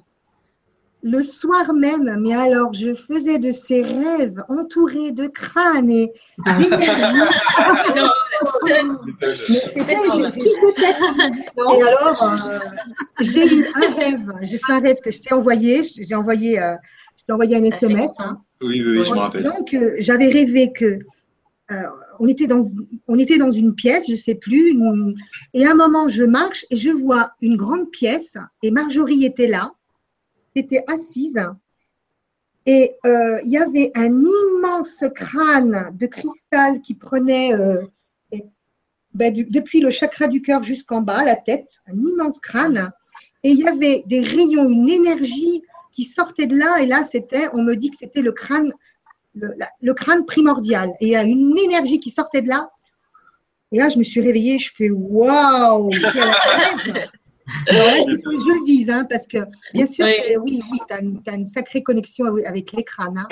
le 1.02 1.24
soir 1.24 1.74
même, 1.74 2.18
mais 2.22 2.34
alors 2.36 2.74
je 2.74 2.94
faisais 2.94 3.40
de 3.40 3.52
ces 3.52 3.82
rêves 3.82 4.44
entourés 4.50 5.12
de 5.12 5.28
crânes 5.28 5.90
et 5.90 6.12
d'énergie. 6.46 7.22
Mais 9.50 9.60
c'était. 9.74 9.94
Et 11.58 11.82
alors, 11.84 12.24
euh, 12.24 12.60
j'ai 13.22 13.46
eu 13.56 13.68
un 13.76 13.94
rêve. 13.94 14.32
J'ai 14.44 14.58
fait 14.58 14.74
un 14.74 14.80
rêve 14.80 14.98
que 15.04 15.12
je 15.12 15.20
t'ai 15.22 15.34
envoyé. 15.34 15.84
J'ai 15.84 16.16
envoyé, 16.16 16.60
euh, 16.62 16.76
je 17.18 17.24
t'ai 17.26 17.34
envoyé 17.34 17.56
un 17.58 17.64
SMS. 17.64 18.16
hein, 18.20 18.42
Oui, 18.62 18.82
oui, 18.86 19.00
oui, 19.00 19.06
je 19.06 19.12
me 19.14 19.18
rappelle. 19.20 19.44
que 19.70 19.96
j'avais 19.98 20.28
rêvé 20.28 20.72
que 20.74 21.00
euh, 21.72 21.84
on, 22.20 22.28
était 22.28 22.48
dans, 22.48 22.66
on 23.08 23.20
était 23.20 23.38
dans 23.38 23.52
une 23.52 23.76
pièce, 23.76 24.06
je 24.10 24.16
sais 24.16 24.36
plus, 24.36 24.72
une- 24.72 25.16
et 25.54 25.66
à 25.68 25.72
un 25.72 25.76
moment 25.76 26.10
je 26.10 26.24
marche 26.24 26.66
et 26.72 26.78
je 26.78 26.90
vois 26.90 27.32
une 27.42 27.58
grande 27.58 27.92
pièce 27.92 28.38
et 28.64 28.72
Marjorie 28.72 29.24
était 29.24 29.48
là, 29.48 29.72
était 30.56 30.84
assise 30.88 31.38
et 32.66 32.96
euh, 33.06 33.40
il 33.44 33.52
y 33.52 33.58
avait 33.58 33.92
un 33.96 34.12
immense 34.12 35.04
crâne 35.16 35.92
de 35.94 36.08
cristal 36.08 36.82
qui 36.82 36.96
prenait 36.96 37.54
euh, 37.54 37.82
ben, 39.14 39.34
du- 39.34 39.46
depuis 39.46 39.80
le 39.80 39.92
chakra 39.92 40.28
du 40.28 40.42
cœur 40.42 40.64
jusqu'en 40.64 41.02
bas, 41.02 41.24
la 41.24 41.36
tête, 41.36 41.70
un 41.88 41.94
immense 41.98 42.40
crâne, 42.40 42.92
et 43.44 43.52
il 43.52 43.60
y 43.60 43.68
avait 43.68 44.04
des 44.06 44.20
rayons, 44.22 44.68
une 44.70 44.90
énergie 44.90 45.62
qui 45.92 46.04
sortait 46.04 46.46
de 46.48 46.56
là, 46.58 46.78
et 46.82 46.86
là 46.86 47.04
c'était, 47.04 47.48
on 47.54 47.64
me 47.64 47.76
dit 47.76 47.90
que 47.92 47.98
c'était 48.00 48.22
le 48.22 48.32
crâne 48.32 48.72
le, 49.36 49.50
la- 49.58 49.70
le 49.82 49.94
crâne 49.94 50.26
primordial. 50.26 50.90
Et 51.00 51.06
il 51.08 51.12
y 51.12 51.16
a 51.16 51.24
une 51.24 51.58
énergie 51.58 52.00
qui 52.00 52.10
sortait 52.10 52.42
de 52.42 52.48
là. 52.50 52.70
Et 53.72 53.78
là, 53.78 53.88
je 53.88 54.00
me 54.00 54.04
suis 54.04 54.20
réveillée, 54.22 54.58
je 54.58 54.72
fais 54.76 54.90
waouh 54.90 55.92
Alors 55.94 55.94
là, 57.68 57.98
il 58.08 58.20
faut 58.24 58.32
que 58.32 58.44
je 58.44 58.60
le 58.60 58.64
dise, 58.66 58.90
hein, 58.90 59.06
parce 59.10 59.28
que 59.28 59.38
bien 59.74 59.86
sûr, 59.86 60.06
Oui. 60.06 60.36
oui, 60.44 60.62
oui, 60.72 60.80
tu 60.88 61.30
as, 61.30 61.36
une 61.36 61.46
sacrée 61.46 61.84
connexion 61.84 62.26
avec- 62.26 62.46
avec 62.48 62.72
les 62.74 62.84
crânes. 62.84 63.18
hein. 63.20 63.28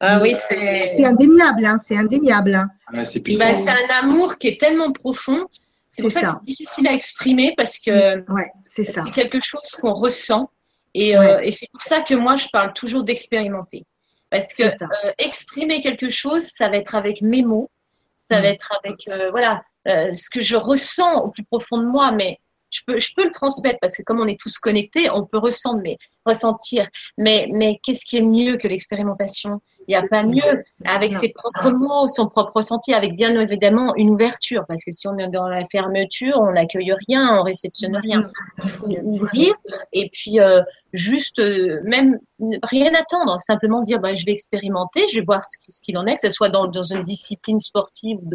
Ah 0.00 0.20
oui, 0.20 0.34
c'est. 0.48 0.96
C'est 0.98 1.04
indéniable, 1.04 1.64
hein, 1.64 1.78
c'est 1.78 1.96
indéniable. 1.96 2.54
hein. 2.54 2.68
Ouais, 2.92 3.04
c'est 3.04 3.20
puissant. 3.20 3.44
Bah, 3.46 3.54
c'est 3.54 3.70
un 3.70 3.88
amour 4.02 4.38
qui 4.38 4.48
est 4.48 4.60
tellement 4.60 4.92
profond. 4.92 5.46
C'est 5.90 6.02
pour 6.02 6.12
ça, 6.12 6.20
ça. 6.20 6.26
que 6.26 6.32
c'est 6.40 6.46
difficile 6.46 6.88
à 6.88 6.92
exprimer 6.92 7.54
parce 7.56 7.78
que 7.78 8.18
Ouais, 8.32 8.50
c'est 8.66 8.84
quelque 9.12 9.40
chose 9.40 9.68
qu'on 9.80 9.92
ressent. 9.94 10.50
Et, 10.94 11.16
euh, 11.16 11.40
et 11.40 11.50
c'est 11.50 11.68
pour 11.72 11.82
ça 11.82 12.00
que 12.02 12.14
moi, 12.14 12.36
je 12.36 12.48
parle 12.52 12.72
toujours 12.72 13.04
d'expérimenter. 13.04 13.84
Parce 14.30 14.54
que 14.54 14.62
euh, 14.64 15.12
exprimer 15.18 15.80
quelque 15.80 16.08
chose, 16.08 16.44
ça 16.44 16.68
va 16.68 16.76
être 16.76 16.94
avec 16.94 17.22
mes 17.22 17.42
mots, 17.44 17.68
ça 18.14 18.38
Mm. 18.38 18.42
va 18.42 18.48
être 18.48 18.72
avec 18.84 19.08
euh, 19.08 19.30
voilà 19.30 19.62
euh, 19.88 20.12
ce 20.14 20.30
que 20.30 20.40
je 20.40 20.56
ressens 20.56 21.22
au 21.22 21.28
plus 21.30 21.42
profond 21.44 21.78
de 21.78 21.86
moi, 21.86 22.12
mais 22.12 22.38
je 22.70 22.80
peux, 22.86 22.98
je 22.98 23.12
peux 23.14 23.24
le 23.24 23.30
transmettre 23.30 23.78
parce 23.80 23.96
que 23.96 24.02
comme 24.02 24.20
on 24.20 24.26
est 24.26 24.38
tous 24.40 24.58
connectés, 24.58 25.10
on 25.10 25.24
peut 25.24 25.38
ressentir, 25.38 25.80
mais, 25.82 25.98
ressentir. 26.26 26.86
Mais, 27.18 27.48
mais 27.52 27.80
qu'est-ce 27.82 28.04
qui 28.04 28.16
est 28.18 28.22
mieux 28.22 28.56
que 28.56 28.68
l'expérimentation? 28.68 29.60
Il 29.88 29.92
n'y 29.92 29.96
a 29.96 30.06
pas 30.06 30.22
mieux 30.22 30.62
avec 30.84 31.10
ses 31.12 31.30
propres 31.32 31.70
mots, 31.72 32.06
son 32.06 32.28
propre 32.28 32.52
ressenti, 32.56 32.94
avec 32.94 33.16
bien 33.16 33.38
évidemment 33.40 33.92
une 33.96 34.10
ouverture. 34.10 34.64
Parce 34.68 34.84
que 34.84 34.92
si 34.92 35.08
on 35.08 35.16
est 35.18 35.26
dans 35.28 35.48
la 35.48 35.64
fermeture, 35.64 36.36
on 36.40 36.52
n'accueille 36.52 36.92
rien, 37.08 37.38
on 37.40 37.42
réceptionne 37.42 37.96
rien. 37.96 38.30
Il 38.62 38.68
faut 38.70 38.86
ouvrir 39.02 39.52
et 39.92 40.08
puis 40.12 40.38
euh, 40.38 40.62
juste 40.92 41.40
euh, 41.40 41.80
même 41.84 42.20
rien 42.62 42.92
attendre, 42.94 43.40
simplement 43.40 43.82
dire 43.82 43.98
bah, 44.00 44.14
je 44.14 44.24
vais 44.26 44.32
expérimenter, 44.32 45.08
je 45.08 45.18
vais 45.18 45.24
voir 45.24 45.42
ce, 45.44 45.58
qui- 45.58 45.72
ce 45.72 45.82
qu'il 45.82 45.98
en 45.98 46.06
est, 46.06 46.14
que 46.14 46.20
ce 46.20 46.30
soit 46.30 46.50
dans, 46.50 46.68
dans 46.68 46.82
une 46.82 47.02
discipline 47.02 47.58
sportive 47.58 48.18
ou, 48.22 48.30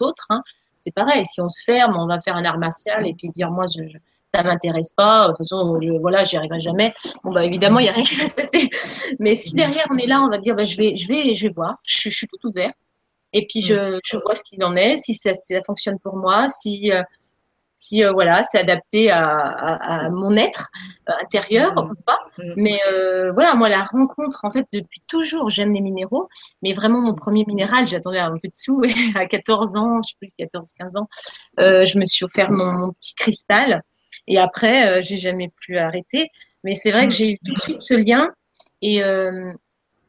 autre. 0.00 0.26
hein. 0.30 0.42
C'est 0.80 0.94
pareil, 0.94 1.24
si 1.24 1.40
on 1.40 1.48
se 1.48 1.62
ferme, 1.64 1.96
on 1.98 2.06
va 2.06 2.20
faire 2.20 2.36
un 2.36 2.44
art 2.44 2.58
martial 2.58 3.06
et 3.06 3.14
puis 3.14 3.28
dire 3.30 3.50
moi 3.50 3.66
je, 3.66 3.82
je- 3.88 3.98
ça 4.34 4.42
m'intéresse 4.44 4.92
pas, 4.94 5.24
de 5.24 5.28
toute 5.32 5.38
façon 5.38 5.78
je- 5.82 5.98
voilà 6.00 6.22
j'y 6.24 6.36
arriverai 6.36 6.60
jamais. 6.60 6.94
Bon 7.24 7.32
bah 7.32 7.44
évidemment 7.44 7.80
il 7.80 7.86
y 7.86 7.88
a 7.88 7.92
rien 7.92 8.04
qui 8.04 8.14
va 8.14 8.26
se 8.26 8.34
passer. 8.34 8.70
Mais 9.18 9.34
si 9.34 9.54
derrière 9.54 9.86
on 9.90 9.98
est 9.98 10.06
là, 10.06 10.22
on 10.22 10.28
va 10.30 10.38
dire 10.38 10.54
bah, 10.56 10.64
je 10.64 10.76
vais 10.78 10.96
je 10.96 11.08
vais 11.08 11.34
je 11.34 11.48
vais 11.48 11.52
voir, 11.54 11.76
je, 11.84 12.08
suis- 12.10 12.26
tout 12.28 12.46
ouvert 12.48 12.72
et 13.34 13.46
puis 13.48 13.60
je, 13.62 13.98
je 14.04 14.16
vois 14.18 14.34
ce 14.34 14.42
qu'il 14.44 14.62
en 14.64 14.76
est, 14.76 14.96
si 14.96 15.14
ça, 15.14 15.34
ça 15.34 15.60
fonctionne 15.62 15.98
pour 15.98 16.16
moi, 16.16 16.48
si 16.48 16.92
euh, 16.92 17.02
si 17.80 18.04
euh, 18.04 18.10
voilà, 18.12 18.42
c'est 18.44 18.58
adapté 18.58 19.10
à, 19.10 19.24
à, 19.24 20.06
à 20.06 20.10
mon 20.10 20.36
être 20.36 20.68
euh, 21.08 21.12
intérieur 21.22 21.72
Mhm. 21.76 21.90
ou 21.92 21.94
pas. 22.04 22.18
Mhm. 22.38 22.54
Mais 22.56 22.80
euh, 22.90 23.32
voilà, 23.32 23.54
moi 23.54 23.68
la 23.68 23.84
rencontre, 23.84 24.40
en 24.44 24.50
fait, 24.50 24.66
depuis 24.72 25.00
toujours, 25.08 25.48
j'aime 25.48 25.72
les 25.72 25.80
minéraux. 25.80 26.28
Mais 26.62 26.72
vraiment, 26.74 27.00
mon 27.00 27.14
premier 27.14 27.44
minéral, 27.46 27.86
j'attendais 27.86 28.18
un 28.18 28.32
peu 28.32 28.48
de 28.48 28.54
sous. 28.54 28.82
Et 28.84 28.88
à 29.16 29.26
14 29.26 29.76
ans, 29.76 30.00
je 30.02 30.08
sais 30.10 30.16
plus, 30.20 30.30
14, 30.38 30.72
15 30.78 30.96
ans, 30.96 31.08
euh, 31.60 31.84
je 31.84 31.98
me 31.98 32.04
suis 32.04 32.24
offert 32.24 32.50
mon, 32.50 32.72
mon 32.72 32.92
petit 32.92 33.14
cristal. 33.14 33.82
Et 34.26 34.38
après, 34.38 34.98
euh, 34.98 35.00
j'ai 35.02 35.16
jamais 35.16 35.50
plus 35.62 35.78
arrêté. 35.78 36.30
Mais 36.64 36.74
c'est 36.74 36.90
vrai 36.90 37.08
que 37.08 37.14
j'ai 37.14 37.30
eu 37.30 37.38
tout 37.46 37.54
de 37.54 37.60
suite 37.60 37.80
ce 37.80 37.94
lien. 37.94 38.28
Et, 38.82 39.02
euh, 39.04 39.52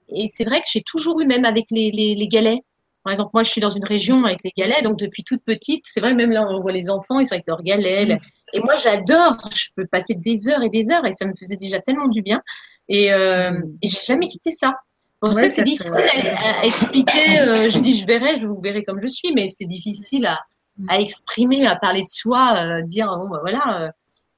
et 0.09 0.25
c'est 0.27 0.43
vrai 0.43 0.59
que 0.61 0.67
j'ai 0.71 0.81
toujours 0.81 1.21
eu, 1.21 1.25
même 1.27 1.45
avec 1.45 1.65
les, 1.69 1.91
les, 1.91 2.15
les 2.15 2.27
galets. 2.27 2.59
Par 3.03 3.11
exemple, 3.11 3.31
moi, 3.33 3.43
je 3.43 3.49
suis 3.49 3.61
dans 3.61 3.69
une 3.69 3.85
région 3.85 4.23
avec 4.25 4.39
les 4.43 4.51
galets, 4.57 4.83
donc 4.83 4.97
depuis 4.99 5.23
toute 5.23 5.41
petite, 5.43 5.83
c'est 5.85 5.99
vrai, 6.01 6.13
même 6.13 6.31
là, 6.31 6.45
on 6.49 6.59
voit 6.61 6.71
les 6.73 6.89
enfants, 6.89 7.19
ils 7.19 7.25
sont 7.25 7.33
avec 7.33 7.47
leurs 7.47 7.63
galets. 7.63 8.05
là. 8.07 8.17
Et 8.53 8.59
moi, 8.59 8.75
j'adore. 8.75 9.37
Je 9.55 9.67
peux 9.75 9.85
passer 9.87 10.15
des 10.15 10.49
heures 10.49 10.61
et 10.63 10.69
des 10.69 10.89
heures, 10.91 11.05
et 11.05 11.11
ça 11.13 11.25
me 11.25 11.33
faisait 11.33 11.55
déjà 11.55 11.79
tellement 11.79 12.07
du 12.07 12.21
bien. 12.21 12.41
Et, 12.89 13.13
euh, 13.13 13.51
et 13.81 13.87
j'ai 13.87 13.99
jamais 14.05 14.27
quitté 14.27 14.51
ça. 14.51 14.75
Pour 15.21 15.31
ça 15.33 15.41
Ouais, 15.41 15.49
c'est 15.49 15.63
difficile 15.63 16.05
à, 16.43 16.61
à 16.61 16.65
expliquer. 16.65 17.39
Euh, 17.39 17.69
je 17.69 17.79
dis, 17.79 17.97
je 17.97 18.05
verrai, 18.05 18.35
je 18.37 18.47
vous 18.47 18.59
verrai 18.61 18.83
comme 18.83 18.99
je 18.99 19.07
suis, 19.07 19.33
mais 19.33 19.47
c'est 19.47 19.65
difficile 19.65 20.25
à, 20.25 20.39
à 20.87 20.99
exprimer, 20.99 21.65
à 21.67 21.75
parler 21.75 22.01
de 22.01 22.07
soi, 22.07 22.55
euh, 22.57 22.81
dire, 22.81 23.07
bon, 23.17 23.29
bah, 23.29 23.39
voilà, 23.41 23.81
euh, 23.81 23.89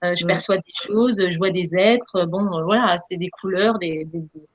euh, 0.03 0.15
je 0.15 0.25
Ouais. 0.25 0.33
perçois 0.33 0.57
des 0.57 0.73
choses, 0.73 1.23
je 1.29 1.37
vois 1.37 1.51
des 1.51 1.75
êtres, 1.77 2.25
bon, 2.25 2.45
euh, 2.57 2.63
voilà, 2.63 2.97
c'est 2.97 3.17
des 3.17 3.29
couleurs, 3.29 3.77
des, 3.79 4.05
des, 4.05 4.19
des- 4.19 4.47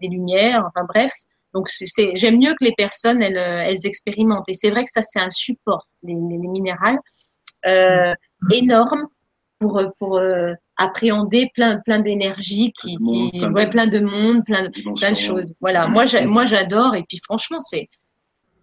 des 0.00 0.08
lumières, 0.08 0.64
enfin 0.66 0.84
bref. 0.88 1.12
Donc, 1.54 1.68
c'est, 1.68 2.14
j'aime 2.16 2.38
mieux 2.38 2.54
que 2.58 2.64
les 2.64 2.74
personnes, 2.76 3.22
elles, 3.22 3.36
euh, 3.36 3.62
elles 3.66 3.84
expérimentent. 3.86 4.48
Et 4.48 4.54
c'est 4.54 4.70
vrai 4.70 4.84
que 4.84 4.90
ça, 4.90 5.02
c'est 5.02 5.18
un 5.20 5.30
support, 5.30 5.86
les, 6.02 6.14
les, 6.14 6.38
les 6.38 6.48
minérales, 6.48 6.98
euh, 7.66 8.14
énorme 8.52 9.06
pour, 9.58 9.78
euh, 9.78 9.88
pour 9.98 10.18
euh, 10.18 10.52
appréhender 10.76 11.50
plein, 11.54 11.78
plein 11.84 11.98
d'énergie, 11.98 12.72
qui, 12.80 12.96
Plein 12.96 13.04
de 13.04 13.12
monde, 13.12 13.30
qui, 13.32 13.38
plein 13.38 13.50
de- 13.50 13.70
plein 13.70 13.86
de 13.86 13.98
monde, 14.00 14.44
plein 14.44 14.62
de, 14.64 14.68
Dimension. 14.68 14.94
plein 15.06 15.12
de 15.12 15.16
choses. 15.18 15.54
Voilà, 15.60 15.86
moi, 15.88 16.04
j'a- 16.06 16.24
moi 16.26 16.44
j'adore. 16.44 16.94
Et 16.94 17.04
puis, 17.08 17.18
franchement, 17.24 17.60
c'est 17.60 17.88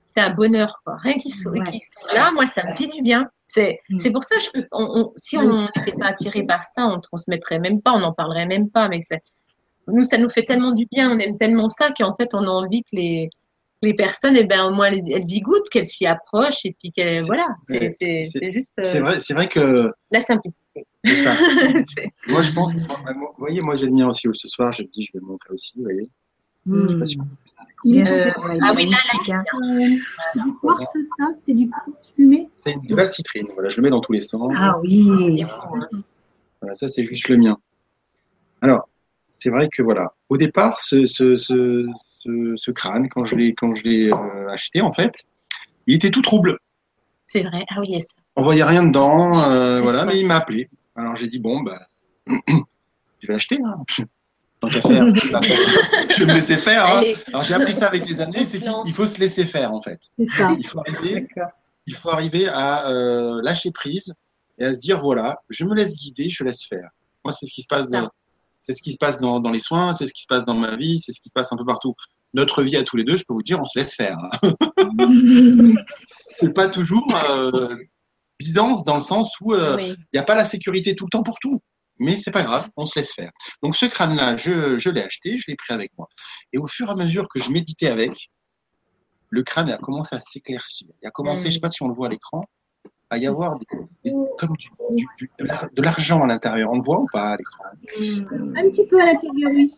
c'est 0.10 0.21
un 0.21 0.34
bonheur. 0.34 0.73
Quoi. 0.86 0.95
Rien 1.04 1.15
qu'ils 1.17 1.34
soient, 1.34 1.52
Ouais. 1.52 1.69
qu'ils 1.69 1.82
soient 1.82 2.13
là, 2.13 2.32
moi, 2.32 2.45
ça 2.45 2.63
me 2.63 2.73
fait 2.76 2.88
du 2.88 3.02
bien. 3.02 3.30
C'est 3.45 3.82
Mm. 3.89 4.00
c'est 4.00 4.12
pour 4.12 4.23
ça 4.23 4.38
que 4.38 4.43
je 4.43 4.62
on, 4.71 4.86
on- 5.02 5.12
si 5.17 5.38
on 5.38 5.67
n'était 5.76 5.91
pas 6.00 6.08
attiré 6.08 6.43
par 6.43 6.63
ça, 6.63 6.88
on 6.88 6.95
ne 6.95 7.02
transmettrait 7.02 7.60
même 7.60 7.82
pas, 7.82 7.91
on 7.91 8.00
n'en 8.00 8.13
parlerait 8.13 8.45
même 8.47 8.69
pas. 8.69 8.88
Mais 8.88 9.02
c'est 9.02 9.19
nous, 9.88 10.04
ça 10.04 10.17
nous 10.17 10.30
fait 10.30 10.43
tellement 10.43 10.71
du 10.71 10.86
bien, 10.91 11.12
on 11.12 11.19
aime 11.19 11.38
tellement 11.38 11.69
ça 11.69 11.91
qu'en 11.97 12.15
fait, 12.15 12.30
on 12.34 12.43
a 12.43 12.47
envie 12.50 12.82
que 12.84 12.95
les, 12.95 13.30
les 13.82 13.93
personnes, 13.93 14.36
eh 14.36 14.43
ben, 14.43 14.65
au 14.65 14.71
moins, 14.73 14.88
elles, 14.88 15.00
elles 15.12 15.32
y 15.32 15.39
goûtent, 15.41 15.69
qu'elles 15.69 15.86
s'y 15.86 16.06
approchent. 16.06 16.65
Et 16.65 16.76
puis, 16.80 16.91
qu'elles, 16.91 17.19
C'est- 17.19 17.26
voilà, 17.26 17.47
c'est 17.62 18.52
juste 18.52 18.73
euh, 18.80 18.82
C'est 18.84 19.00
vrai, 19.00 19.19
c'est 19.19 19.34
vrai 19.34 19.47
que 19.47 19.91
la 20.12 20.19
simplicité. 20.21 20.86
c'est 21.06 21.15
ça. 21.15 21.36
Moi, 22.28 22.41
je 22.41 22.52
pense, 22.52 22.73
vous 22.73 22.82
voyez, 23.38 23.62
moi, 23.62 23.76
j'ai 23.76 23.86
le 23.86 23.91
mien 23.93 24.08
aussi 24.08 24.28
ce 24.34 24.47
soir. 24.47 24.71
Je 24.71 24.84
dis, 24.84 25.04
je 25.04 25.12
vais 25.13 25.19
le 25.21 25.28
montrer 25.28 25.54
aussi. 25.54 25.73
Vous 25.76 25.84
voyez, 25.84 26.04
je 26.65 26.88
sais 26.89 26.97
pas 27.00 27.06
si 27.06 27.15
vous 27.17 27.23
pouvez 27.23 27.38
Il 27.86 27.97
est 28.00 28.04
Bien 28.04 28.12
Euh, 28.12 28.32
ah 28.62 28.73
oui, 28.76 28.89
là, 28.89 28.97
magnifique, 28.97 29.30
hein. 29.30 29.43
c'est 30.34 30.39
du 30.43 30.52
quartz, 30.62 30.97
ça 31.17 31.28
C'est 31.38 31.54
du 31.54 31.69
quartz 31.69 32.12
fumé 32.15 32.50
C'est 32.65 32.76
de 32.84 32.95
la 32.95 33.06
citrine. 33.08 33.47
Voilà, 33.54 33.69
je 33.69 33.78
le 33.78 33.84
mets 33.84 33.89
dans 33.91 34.02
tous 34.02 34.13
les 34.13 34.21
sens. 34.21 34.52
Ah 34.58 34.78
oui. 34.82 35.43
Voilà, 36.60 36.76
ça, 36.76 36.89
c'est 36.89 37.04
juste 37.04 37.30
le 37.30 37.38
mien. 37.38 37.58
Alors, 38.62 38.89
c'est 39.47 39.51
vrai 39.51 39.69
que 39.71 39.81
voilà, 39.81 40.12
au 40.27 40.36
départ, 40.36 40.81
ce, 40.81 41.05
ce, 41.05 41.38
ce, 41.38 41.86
ce, 42.19 42.53
ce 42.57 42.71
crâne, 42.71 43.07
quand 43.07 43.23
je 43.23 43.38
l'ai 43.38 43.53
quand 43.55 43.73
je 43.75 43.83
l'ai 43.86 44.10
euh, 44.12 44.49
acheté, 44.49 44.81
en 44.81 44.91
fait, 44.91 45.23
il 45.86 45.95
était 45.95 46.10
tout 46.12 46.21
trouble. 46.21 46.57
C'est 47.27 47.43
vrai. 47.43 47.63
Ah 47.69 47.79
oui, 47.79 47.88
yes. 47.91 48.07
On 48.36 48.43
voyait 48.43 48.65
rien 48.65 48.83
dedans, 48.83 49.49
euh, 49.53 49.79
voilà, 49.79 50.03
mais 50.03 50.19
il 50.19 50.27
m'a 50.27 50.36
appelé. 50.36 50.69
Alors 50.97 51.15
j'ai 51.15 51.29
dit 51.29 51.39
bon, 51.39 51.62
bah, 51.62 51.79
je 52.27 53.27
vais 53.27 53.33
l'acheter. 53.36 53.57
Hein. 53.65 53.86
Tant 54.60 54.67
qu'à 54.67 54.81
faire, 54.81 55.05
je 55.15 56.19
vais 56.19 56.25
me 56.25 56.33
laisser 56.33 56.57
faire. 56.57 56.86
hein. 56.86 57.03
Alors 57.27 57.43
j'ai 57.43 57.53
appris 57.53 57.73
ça 57.73 57.88
avec 57.88 58.05
les 58.05 58.19
années, 58.19 58.43
c'est 58.43 58.60
qu'il 58.60 58.69
il 58.86 58.91
faut 58.91 59.05
se 59.07 59.17
laisser 59.17 59.45
faire 59.45 59.71
en 59.71 59.79
fait. 59.79 59.99
C'est 60.19 60.29
ça. 60.31 60.53
Il 60.60 60.67
faut 60.67 60.79
arriver, 60.79 61.25
il 61.86 61.95
faut 61.95 62.10
arriver 62.10 62.49
à 62.49 62.89
euh, 62.89 63.39
lâcher 63.43 63.71
prise 63.71 64.13
et 64.60 64.65
à 64.65 64.73
se 64.73 64.81
dire 64.81 64.99
voilà, 64.99 65.39
je 65.49 65.63
me 65.63 65.73
laisse 65.73 65.95
guider, 65.95 66.27
je 66.27 66.43
laisse 66.43 66.65
faire. 66.65 66.89
Moi, 67.23 67.31
c'est 67.33 67.45
ce 67.45 67.53
qui 67.53 67.62
se 67.62 67.67
passe 67.67 67.88
dans. 67.89 68.10
C'est 68.67 68.73
ce 68.73 68.82
qui 68.84 68.91
se 68.91 68.97
passe 68.97 69.17
dans, 69.17 69.39
dans 69.39 69.51
les 69.51 69.62
soins, 69.62 69.93
c'est 69.93 70.08
ce 70.08 70.13
qui 70.13 70.23
se 70.23 70.27
passe 70.27 70.43
dans 70.43 70.53
ma 70.53 70.75
vie, 70.75 70.99
c'est 70.99 71.13
ce 71.13 71.21
qui 71.21 71.30
se 71.30 71.34
passe 71.34 71.53
un 71.53 71.56
peu 71.56 71.63
partout. 71.65 71.93
Notre 72.34 72.63
vie 72.63 72.75
à 72.75 72.84
tous 72.84 72.97
les 72.97 73.06
deux, 73.06 73.15
je 73.15 73.23
peux 73.25 73.34
vous 73.34 73.41
dire, 73.41 73.60
on 73.62 73.65
se 73.65 73.80
laisse 73.80 73.95
faire. 73.95 74.17
c'est 76.10 76.53
pas 76.53 76.67
toujours 76.67 77.08
euh, 77.30 77.75
bidance 78.39 78.84
dans 78.84 78.95
le 78.95 78.99
sens 79.01 79.32
où 79.39 79.53
euh, 79.53 79.77
il 79.80 79.91
Oui. 79.91 79.97
n'y 80.13 80.19
a 80.19 80.23
pas 80.23 80.36
la 80.36 80.43
sécurité 80.43 80.95
tout 80.95 81.06
le 81.06 81.10
temps 81.10 81.23
pour 81.23 81.39
tout. 81.39 81.62
Mais 81.99 82.17
c'est 82.17 82.32
pas 82.32 82.43
grave, 82.43 82.69
on 82.75 82.86
se 82.86 82.99
laisse 82.99 83.13
faire. 83.13 83.32
Donc 83.63 83.75
ce 83.77 83.86
crâne-là, 83.86 84.36
je, 84.36 84.77
je 84.77 84.89
l'ai 84.89 85.01
acheté, 85.01 85.38
je 85.38 85.45
l'ai 85.47 85.56
pris 85.56 85.73
avec 85.73 85.91
moi. 85.97 86.08
Et 86.51 86.58
au 86.58 86.67
fur 86.67 86.89
et 86.89 86.91
à 86.91 86.95
mesure 86.95 87.27
que 87.30 87.39
je 87.39 87.49
méditais 87.51 87.88
avec, 87.88 88.30
le 89.30 89.43
crâne 89.43 89.69
a 89.71 89.77
commencé 89.77 90.13
à 90.15 90.19
s'éclaircir. 90.19 90.89
Il 91.01 91.08
a 91.08 91.12
commencé, 91.12 91.45
Mm. 91.47 91.51
je 91.51 91.51
sais 91.56 91.60
pas 91.62 91.69
si 91.69 91.82
on 91.84 91.88
le 91.88 91.93
voit 91.95 92.08
à 92.08 92.10
l'écran, 92.10 92.43
à 93.09 93.17
y 93.17 93.27
avoir 93.27 93.57
des, 93.59 93.65
des- 94.03 94.13
comme 94.37 94.55
du, 94.57 94.69
du- 94.95 95.07
du- 95.17 95.31
de 95.39 95.45
l'ar- 95.45 95.69
de 95.71 95.81
l'argent 95.81 96.21
à 96.23 96.27
l'intérieur. 96.27 96.71
On 96.71 96.77
le 96.77 96.83
voit 96.83 96.99
ou 97.01 97.07
pas 97.11 97.29
à 97.29 97.37
l'écran? 97.37 97.63
Un 98.55 98.69
petit 98.69 98.85
peu 98.85 99.01
à 99.01 99.05
l'intérieur, 99.05 99.51
oui. 99.53 99.73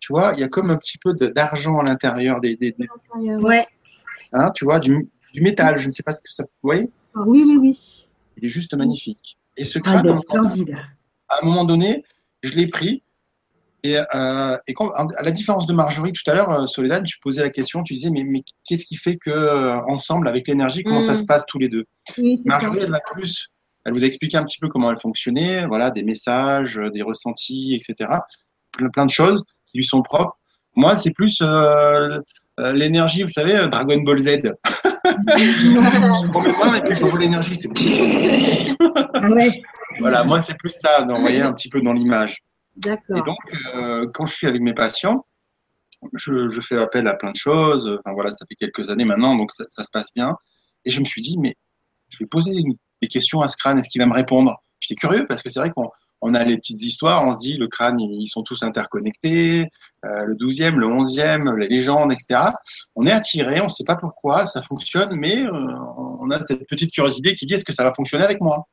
Tu 0.00 0.12
vois, 0.12 0.32
il 0.34 0.40
y 0.40 0.44
a 0.44 0.48
comme 0.48 0.70
un 0.70 0.76
petit 0.76 0.98
peu 0.98 1.12
d'argent 1.14 1.78
à 1.78 1.84
l'intérieur, 1.84 2.40
des, 2.40 2.56
des- 2.56 2.72
des- 2.72 2.84
À 2.88 3.16
l'intérieur. 3.18 3.40
Ouais. 3.42 3.66
hein, 4.32 4.50
tu 4.54 4.64
vois, 4.64 4.80
du, 4.80 5.08
du 5.32 5.40
métal. 5.40 5.78
Je 5.78 5.86
ne 5.86 5.92
sais 5.92 6.02
pas 6.02 6.12
ce 6.12 6.22
que 6.22 6.30
ça. 6.30 6.44
Vous 6.44 6.48
voyez? 6.68 6.90
Ah, 7.14 7.20
oui, 7.26 7.44
oui, 7.46 7.56
oui. 7.58 8.08
Il 8.36 8.44
est 8.46 8.48
juste 8.48 8.74
magnifique. 8.74 9.38
Et 9.56 9.64
ce 9.64 9.78
Ah, 9.78 9.82
crâne, 9.82 10.06
ben, 10.06 10.18
splendide. 10.20 10.76
à 11.28 11.38
un 11.42 11.46
moment 11.46 11.64
donné, 11.64 12.04
je 12.42 12.54
l'ai 12.54 12.66
pris. 12.66 13.02
Et, 13.84 13.98
euh, 14.14 14.56
et 14.68 14.74
quand, 14.74 14.90
à 14.90 15.22
la 15.22 15.30
différence 15.32 15.66
de 15.66 15.72
Marjorie 15.72 16.12
tout 16.12 16.28
à 16.30 16.34
l'heure, 16.34 16.50
euh, 16.50 16.66
Soledad, 16.66 17.04
tu 17.04 17.18
posais 17.20 17.42
la 17.42 17.50
question, 17.50 17.82
tu 17.82 17.94
disais, 17.94 18.10
mais, 18.10 18.22
mais 18.24 18.42
qu'est-ce 18.64 18.84
qui 18.84 18.96
fait 18.96 19.16
que 19.16 19.30
euh, 19.30 19.76
ensemble, 19.88 20.28
avec 20.28 20.46
l'énergie, 20.46 20.82
comment 20.84 21.00
ça 21.00 21.12
Mm. 21.14 21.16
se 21.16 21.24
passe 21.24 21.44
tous 21.46 21.58
les 21.58 21.68
deux? 21.68 21.84
Oui, 22.18 22.36
c'est 22.36 22.42
ça. 22.50 22.58
Marjorie, 22.60 22.78
elle 22.84 22.90
va 22.92 23.00
plus, 23.12 23.48
elle 23.84 23.92
vous 23.92 24.04
a 24.04 24.06
expliqué 24.06 24.36
un 24.36 24.44
petit 24.44 24.58
peu 24.60 24.68
comment 24.68 24.90
elle 24.90 24.98
fonctionnait, 25.00 25.66
voilà, 25.66 25.90
des 25.90 26.04
messages, 26.04 26.78
euh, 26.78 26.90
des 26.90 27.02
ressentis, 27.02 27.74
etc. 27.74 28.08
Plein, 28.70 28.88
plein 28.88 29.06
de 29.06 29.10
choses 29.10 29.44
qui 29.66 29.78
lui 29.78 29.84
sont 29.84 30.02
propres. 30.02 30.36
Moi, 30.76 30.94
c'est 30.96 31.10
plus 31.10 31.38
euh, 31.42 32.20
l'énergie, 32.72 33.22
vous 33.22 33.28
savez, 33.28 33.66
Dragon 33.68 34.00
Ball 34.02 34.18
Z. 34.18 34.38
mains 36.64 36.74
et 36.76 36.80
puis 36.82 36.96
j'envoie 37.00 37.18
l'énergie. 37.18 37.56
c'est- 37.56 37.68
Ah 39.14 39.28
ouais. 39.30 39.50
Voilà, 39.98 40.24
moi, 40.24 40.40
c'est 40.40 40.56
plus 40.56 40.70
ça, 40.70 41.02
d'envoyer 41.02 41.40
un 41.42 41.52
petit 41.52 41.68
peu 41.68 41.80
dans 41.80 41.92
l'image. 41.92 42.38
Et 43.14 43.22
donc, 43.22 43.38
euh, 43.74 44.06
quand 44.12 44.26
je 44.26 44.34
suis 44.34 44.46
avec 44.46 44.62
mes 44.62 44.74
patients, 44.74 45.26
je, 46.14 46.60
fais 46.62 46.78
appel 46.78 47.06
à 47.06 47.14
plein 47.14 47.30
de 47.30 47.36
choses. 47.36 47.98
Enfin 48.00 48.14
voilà, 48.14 48.30
ça 48.30 48.44
fait 48.48 48.56
quelques 48.56 48.90
années 48.90 49.04
maintenant, 49.04 49.36
donc 49.36 49.52
ça, 49.52 49.66
se 49.66 49.90
passe 49.92 50.08
bien. 50.14 50.36
Et 50.84 50.90
je 50.90 51.00
me 51.00 51.04
suis 51.04 51.22
dit, 51.22 51.38
mais 51.38 51.54
je 52.08 52.18
vais 52.18 52.26
poser 52.26 52.52
des, 53.00 53.08
questions 53.08 53.40
à 53.40 53.48
ce 53.48 53.56
crâne. 53.56 53.78
Est-ce 53.78 53.88
qu'il 53.88 54.00
va 54.00 54.06
me 54.06 54.14
répondre? 54.14 54.62
J'étais 54.80 54.94
curieux 54.94 55.26
parce 55.26 55.42
que 55.42 55.48
c'est 55.48 55.60
vrai 55.60 55.70
qu'on 55.70 55.90
on 56.22 56.34
a 56.34 56.44
les 56.44 56.56
petites 56.56 56.82
histoires. 56.82 57.24
On 57.24 57.32
se 57.32 57.38
dit, 57.38 57.56
le 57.56 57.68
crâne, 57.68 57.98
ils, 58.00 58.28
sont 58.28 58.42
tous 58.42 58.62
interconnectés. 58.62 59.66
euh, 60.04 60.24
le 60.24 60.34
douzième, 60.36 60.78
le 60.78 60.86
onzième, 60.86 61.54
les 61.56 61.68
légendes, 61.68 62.12
etc. 62.12 62.50
On 62.94 63.06
est 63.06 63.12
attiré, 63.12 63.60
on 63.60 63.64
ne 63.64 63.68
sait 63.68 63.84
pas 63.84 63.96
pourquoi, 63.96 64.46
ça 64.46 64.62
fonctionne, 64.62 65.14
mais 65.14 65.44
euh, 65.44 65.50
on 65.50 66.30
a 66.30 66.40
cette 66.40 66.66
petite 66.68 66.92
curiosité 66.92 67.34
qui 67.34 67.46
dit, 67.46 67.54
est-ce 67.54 67.64
que 67.64 67.72
ça 67.72 67.84
va 67.84 67.92
fonctionner 67.92 68.24
avec 68.24 68.40
moi? 68.40 68.68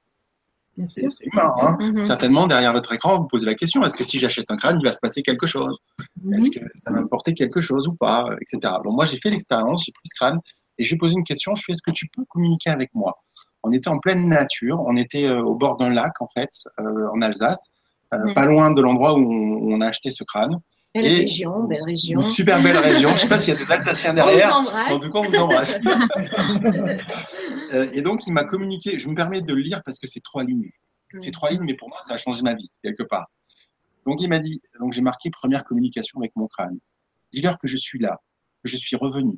C'est 0.85 1.01
humain. 1.25 1.43
Hein 1.61 1.77
Mhm. 1.79 2.03
Certainement, 2.03 2.47
derrière 2.47 2.73
votre 2.73 2.91
écran, 2.93 3.19
vous 3.19 3.27
posez 3.27 3.45
la 3.45 3.55
question 3.55 3.83
est-ce 3.83 3.95
que 3.95 4.03
si 4.03 4.19
j'achète 4.19 4.49
un 4.51 4.57
crâne, 4.57 4.77
il 4.81 4.85
va 4.85 4.91
se 4.93 4.99
passer 4.99 5.21
quelque 5.21 5.47
chose? 5.47 5.77
Mhm. 6.23 6.33
Est-ce 6.33 6.51
que 6.51 6.59
ça 6.75 6.91
va 6.91 7.01
me 7.01 7.07
porter 7.07 7.33
quelque 7.33 7.59
chose 7.61 7.87
ou 7.87 7.93
pas 7.93 8.25
Etc. 8.41 8.59
Bon, 8.83 8.93
moi, 8.93 9.05
j'ai 9.05 9.17
fait 9.17 9.29
l'expérience, 9.29 9.83
j'ai 9.85 9.91
pris 9.91 10.07
ce 10.07 10.15
crâne 10.15 10.39
et 10.77 10.83
je 10.83 10.89
lui 10.89 10.95
ai 10.95 10.97
posé 10.97 11.13
une 11.15 11.23
question 11.23 11.55
je 11.55 11.63
fais 11.65 11.71
est-ce 11.73 11.81
que 11.81 11.91
tu 11.91 12.07
peux 12.15 12.23
communiquer 12.29 12.69
avec 12.69 12.89
moi? 12.93 13.13
On 13.63 13.71
était 13.73 13.89
en 13.89 13.99
pleine 13.99 14.29
nature, 14.29 14.81
on 14.85 14.95
était 14.95 15.25
euh, 15.25 15.41
au 15.41 15.55
bord 15.55 15.75
d'un 15.77 15.89
lac, 15.89 16.13
en 16.21 16.27
fait, 16.27 16.49
euh, 16.79 17.07
en 17.13 17.21
Alsace, 17.21 17.69
euh, 18.13 18.17
Mhm. 18.25 18.33
pas 18.33 18.45
loin 18.45 18.71
de 18.71 18.81
l'endroit 18.81 19.13
où 19.13 19.19
on, 19.21 19.57
où 19.57 19.73
on 19.73 19.81
a 19.81 19.87
acheté 19.87 20.09
ce 20.11 20.23
crâne. 20.23 20.55
Belle 20.95 21.05
Et- 21.05 21.19
région, 21.19 21.63
belle 21.65 21.83
région. 21.83 22.19
Une 22.19 22.27
super 22.27 22.61
belle 22.63 22.77
région. 22.77 23.15
Je 23.15 23.21
sais 23.21 23.27
pas 23.29 23.39
s'il 23.39 23.53
y 23.53 23.57
a 23.57 23.63
des 23.63 23.71
Alsaciens 23.71 24.11
On 24.11 24.15
derrière. 24.15 24.49
vous 24.49 24.67
embrasse. 24.67 24.91
En 24.91 24.99
tout 24.99 25.11
cas, 25.11 25.19
on 25.19 25.23
vous 25.29 25.35
embrasse. 25.35 25.79
Euh, 27.71 27.87
et 27.93 28.01
donc, 28.01 28.25
il 28.25 28.33
m'a 28.33 28.45
communiqué. 28.45 28.97
Je 28.97 29.07
me 29.09 29.13
permets 29.13 29.41
de 29.41 29.53
le 29.53 29.61
lire 29.61 29.83
parce 29.85 29.99
que 29.99 30.07
c'est 30.07 30.21
trois 30.21 30.43
lignes. 30.43 30.71
Ces 31.13 31.29
trois 31.29 31.51
lignes, 31.51 31.61
mais 31.65 31.75
pour 31.75 31.87
moi, 31.89 31.99
ça 32.01 32.15
a 32.15 32.17
changé 32.17 32.41
ma 32.41 32.55
vie, 32.55 32.71
quelque 32.83 33.03
part. 33.03 33.27
Donc, 34.07 34.21
il 34.21 34.27
m'a 34.27 34.39
dit, 34.39 34.59
donc 34.79 34.91
j'ai 34.93 35.01
marqué 35.01 35.29
première 35.29 35.63
communication 35.65 36.19
avec 36.19 36.35
mon 36.35 36.47
crâne. 36.47 36.79
Dis-leur 37.31 37.59
que 37.59 37.67
je 37.67 37.77
suis 37.77 37.99
là, 37.99 38.21
que 38.63 38.69
je 38.71 38.75
suis 38.75 38.95
revenu, 38.95 39.37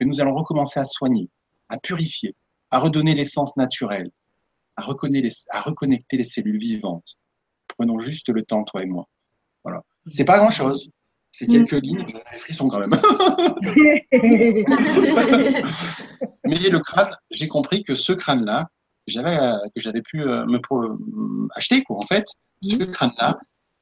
que 0.00 0.06
nous 0.06 0.22
allons 0.22 0.34
recommencer 0.34 0.80
à 0.80 0.86
soigner, 0.86 1.28
à 1.68 1.76
purifier, 1.76 2.34
à 2.70 2.78
redonner 2.78 3.14
l'essence 3.14 3.58
naturelle, 3.58 4.10
à 4.76 4.82
reconnecter 4.82 6.16
les 6.16 6.24
cellules 6.24 6.58
vivantes. 6.58 7.16
Prenons 7.68 7.98
juste 7.98 8.30
le 8.30 8.40
temps, 8.42 8.64
toi 8.64 8.82
et 8.82 8.86
moi. 8.86 9.06
Voilà. 9.66 9.82
C'est 10.06 10.24
pas 10.24 10.38
grand 10.38 10.50
chose. 10.50 10.88
C'est 11.32 11.46
quelques 11.48 11.72
lignes, 11.82 12.06
j'ai 12.08 12.14
des 12.14 12.38
frissons 12.38 12.68
quand 12.68 12.78
même. 12.78 12.92
Mais 16.44 16.56
le 16.70 16.78
crâne, 16.78 17.10
j'ai 17.30 17.48
compris 17.48 17.82
que 17.82 17.94
ce 17.94 18.12
crâne-là, 18.12 18.68
j'avais, 19.06 19.36
euh, 19.36 19.52
que 19.74 19.80
j'avais 19.80 20.02
pu 20.02 20.22
euh, 20.22 20.46
me 20.46 20.58
pro- 20.58 20.82
euh, 20.84 21.48
acheter, 21.54 21.82
quoi, 21.82 21.98
en 21.98 22.06
fait, 22.06 22.24
ce 22.62 22.76
crâne-là, 22.76 23.38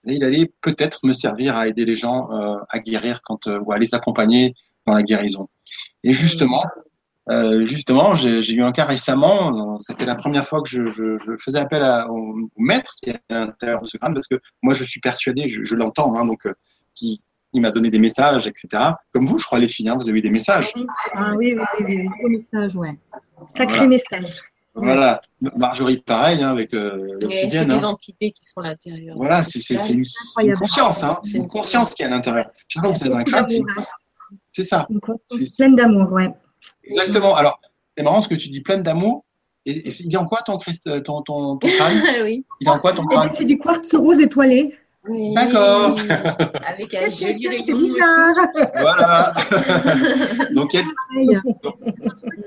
il 0.07 0.25
allait 0.25 0.53
peut-être 0.63 1.07
me 1.07 1.13
servir 1.13 1.57
à 1.57 1.69
aider 1.69 1.85
les 1.85 1.95
gens 1.95 2.31
euh, 2.33 2.57
à 2.71 2.79
guérir 2.79 3.21
quand, 3.23 3.47
euh, 3.47 3.61
ou 3.61 3.73
à 3.73 3.79
les 3.79 3.95
accompagner 3.95 4.55
dans 4.87 4.95
la 4.95 5.03
guérison. 5.03 5.49
Et 6.03 6.13
justement, 6.13 6.65
euh, 7.31 7.65
justement, 7.65 8.13
j'ai 8.15 8.53
eu 8.53 8.63
un 8.63 8.73
cas 8.73 8.85
récemment. 8.85 9.75
euh, 9.75 9.77
C'était 9.79 10.05
la 10.07 10.15
première 10.15 10.47
fois 10.47 10.61
que 10.63 10.69
je, 10.69 10.89
je, 10.89 11.19
je 11.19 11.33
faisais 11.39 11.59
appel 11.59 11.83
à, 11.83 12.11
au, 12.11 12.35
au 12.43 12.49
maître 12.63 12.95
qui 13.03 13.11
est 13.11 13.21
à 13.31 13.35
l'intérieur 13.47 13.81
de 13.83 13.87
ce 13.87 13.97
crâne, 13.97 14.15
parce 14.15 14.27
que 14.29 14.41
moi, 14.63 14.75
je 14.75 14.85
suis 14.85 15.01
persuadé, 15.01 15.49
je, 15.49 15.63
je 15.65 15.75
l'entends, 15.75 16.15
hein, 16.17 16.27
donc 16.27 16.47
euh, 16.47 16.53
qui, 16.95 17.21
il 17.55 17.61
m'a 17.63 17.71
donné 17.71 17.89
des 17.91 17.99
messages, 18.01 18.47
etc. 18.47 18.69
Comme 19.13 19.27
vous, 19.27 19.39
je 19.39 19.47
crois, 19.47 19.59
les 19.59 19.69
filles, 19.69 19.89
hein, 19.89 19.97
vous 19.99 20.09
avez 20.09 20.19
eu 20.19 20.23
des 20.23 20.31
messages. 20.31 20.73
Ah 21.15 21.35
oui, 21.37 21.57
oui, 21.57 21.65
oui, 21.81 21.97
oui. 22.01 22.09
Beau 22.23 22.29
message, 22.29 22.75
ouais. 22.77 22.99
Sacré 23.47 23.77
Voilà. 23.77 23.87
message. 23.87 24.41
Voilà. 24.77 25.23
Marjorie, 25.57 25.99
pareil, 25.99 26.43
hein, 26.43 26.51
avec 26.51 26.75
euh, 26.75 26.99
Et 26.99 27.11
C'est 27.21 27.27
l'obsidienne. 27.27 27.69
des 27.69 27.75
hein. 27.75 27.85
entités 27.85 28.33
qui 28.33 28.45
sont 28.45 28.61
à 28.61 28.65
l'intérieur. 28.65 29.17
Voilà, 29.17 29.45
c'est 29.45 29.61
une, 29.71 30.05
conscience, 30.57 31.01
hein. 31.05 31.21
c'est 31.23 31.39
une 31.39 31.47
conscience 31.47 31.95
qui 31.95 32.03
est 32.03 32.07
à 32.07 32.09
l'intérieur. 32.09 32.51
Chaque 32.67 32.83
fois 32.85 32.93
que 32.93 32.99
vous 32.99 33.05
êtes 33.05 33.13
dans 33.13 33.19
un 33.19 33.23
crâne, 33.25 33.47
c'est 34.51 34.65
ça. 34.65 34.87
Une 34.91 34.99
conscience 35.01 35.25
C'est- 35.29 35.57
pleine 35.63 35.77
d'amour, 35.77 36.11
ouais. 36.13 36.29
Exactement. 36.87 37.35
Alors, 37.35 37.61
c'est 37.97 38.03
marrant 38.03 38.21
ce 38.21 38.29
que 38.29 38.35
tu 38.35 38.49
dis, 38.49 38.61
plein 38.61 38.79
d'amour. 38.79 39.25
Et, 39.67 39.89
et 39.89 39.91
c'est- 39.91 40.05
il 40.05 40.13
est 40.13 40.19
en 40.19 40.27
quoi 40.27 40.43
ton, 40.43 40.59
euh, 40.89 41.01
ton, 41.01 41.23
ton, 41.23 41.57
ton 41.57 41.69
crâne? 41.69 42.03
Oui. 42.25 42.45
Il 42.61 42.69
est 42.69 42.71
en 42.71 42.79
quoi 42.79 42.93
ton 42.93 43.05
Eh 43.05 43.15
ben, 43.15 43.21
crâne 43.23 43.35
C'est 43.39 43.45
du 43.45 43.59
quartz 43.59 43.95
rose 43.95 44.21
étoilé. 44.21 44.77
Oui. 45.09 45.35
D'accord. 45.35 45.99
Avec 46.67 46.95
un 46.95 47.09
joli 47.11 47.43
C'est 47.43 47.49
rayon. 47.49 47.77
bizarre. 47.79 48.35
Voilà. 48.75 49.33
Donc, 50.55 50.75
il 50.75 50.81
y 51.31 51.35
a- 51.35 51.41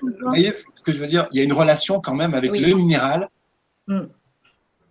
vous 0.02 0.18
voyez 0.22 0.52
ce 0.52 0.82
que 0.84 0.92
je 0.92 1.00
veux 1.00 1.08
dire? 1.08 1.28
Il 1.32 1.38
y 1.38 1.42
a 1.42 1.44
une 1.44 1.54
relation 1.54 2.00
quand 2.00 2.16
même 2.16 2.34
avec 2.34 2.52
Oui. 2.52 2.62
le 2.62 2.74
minéral. 2.76 3.30
Mm. 3.88 4.02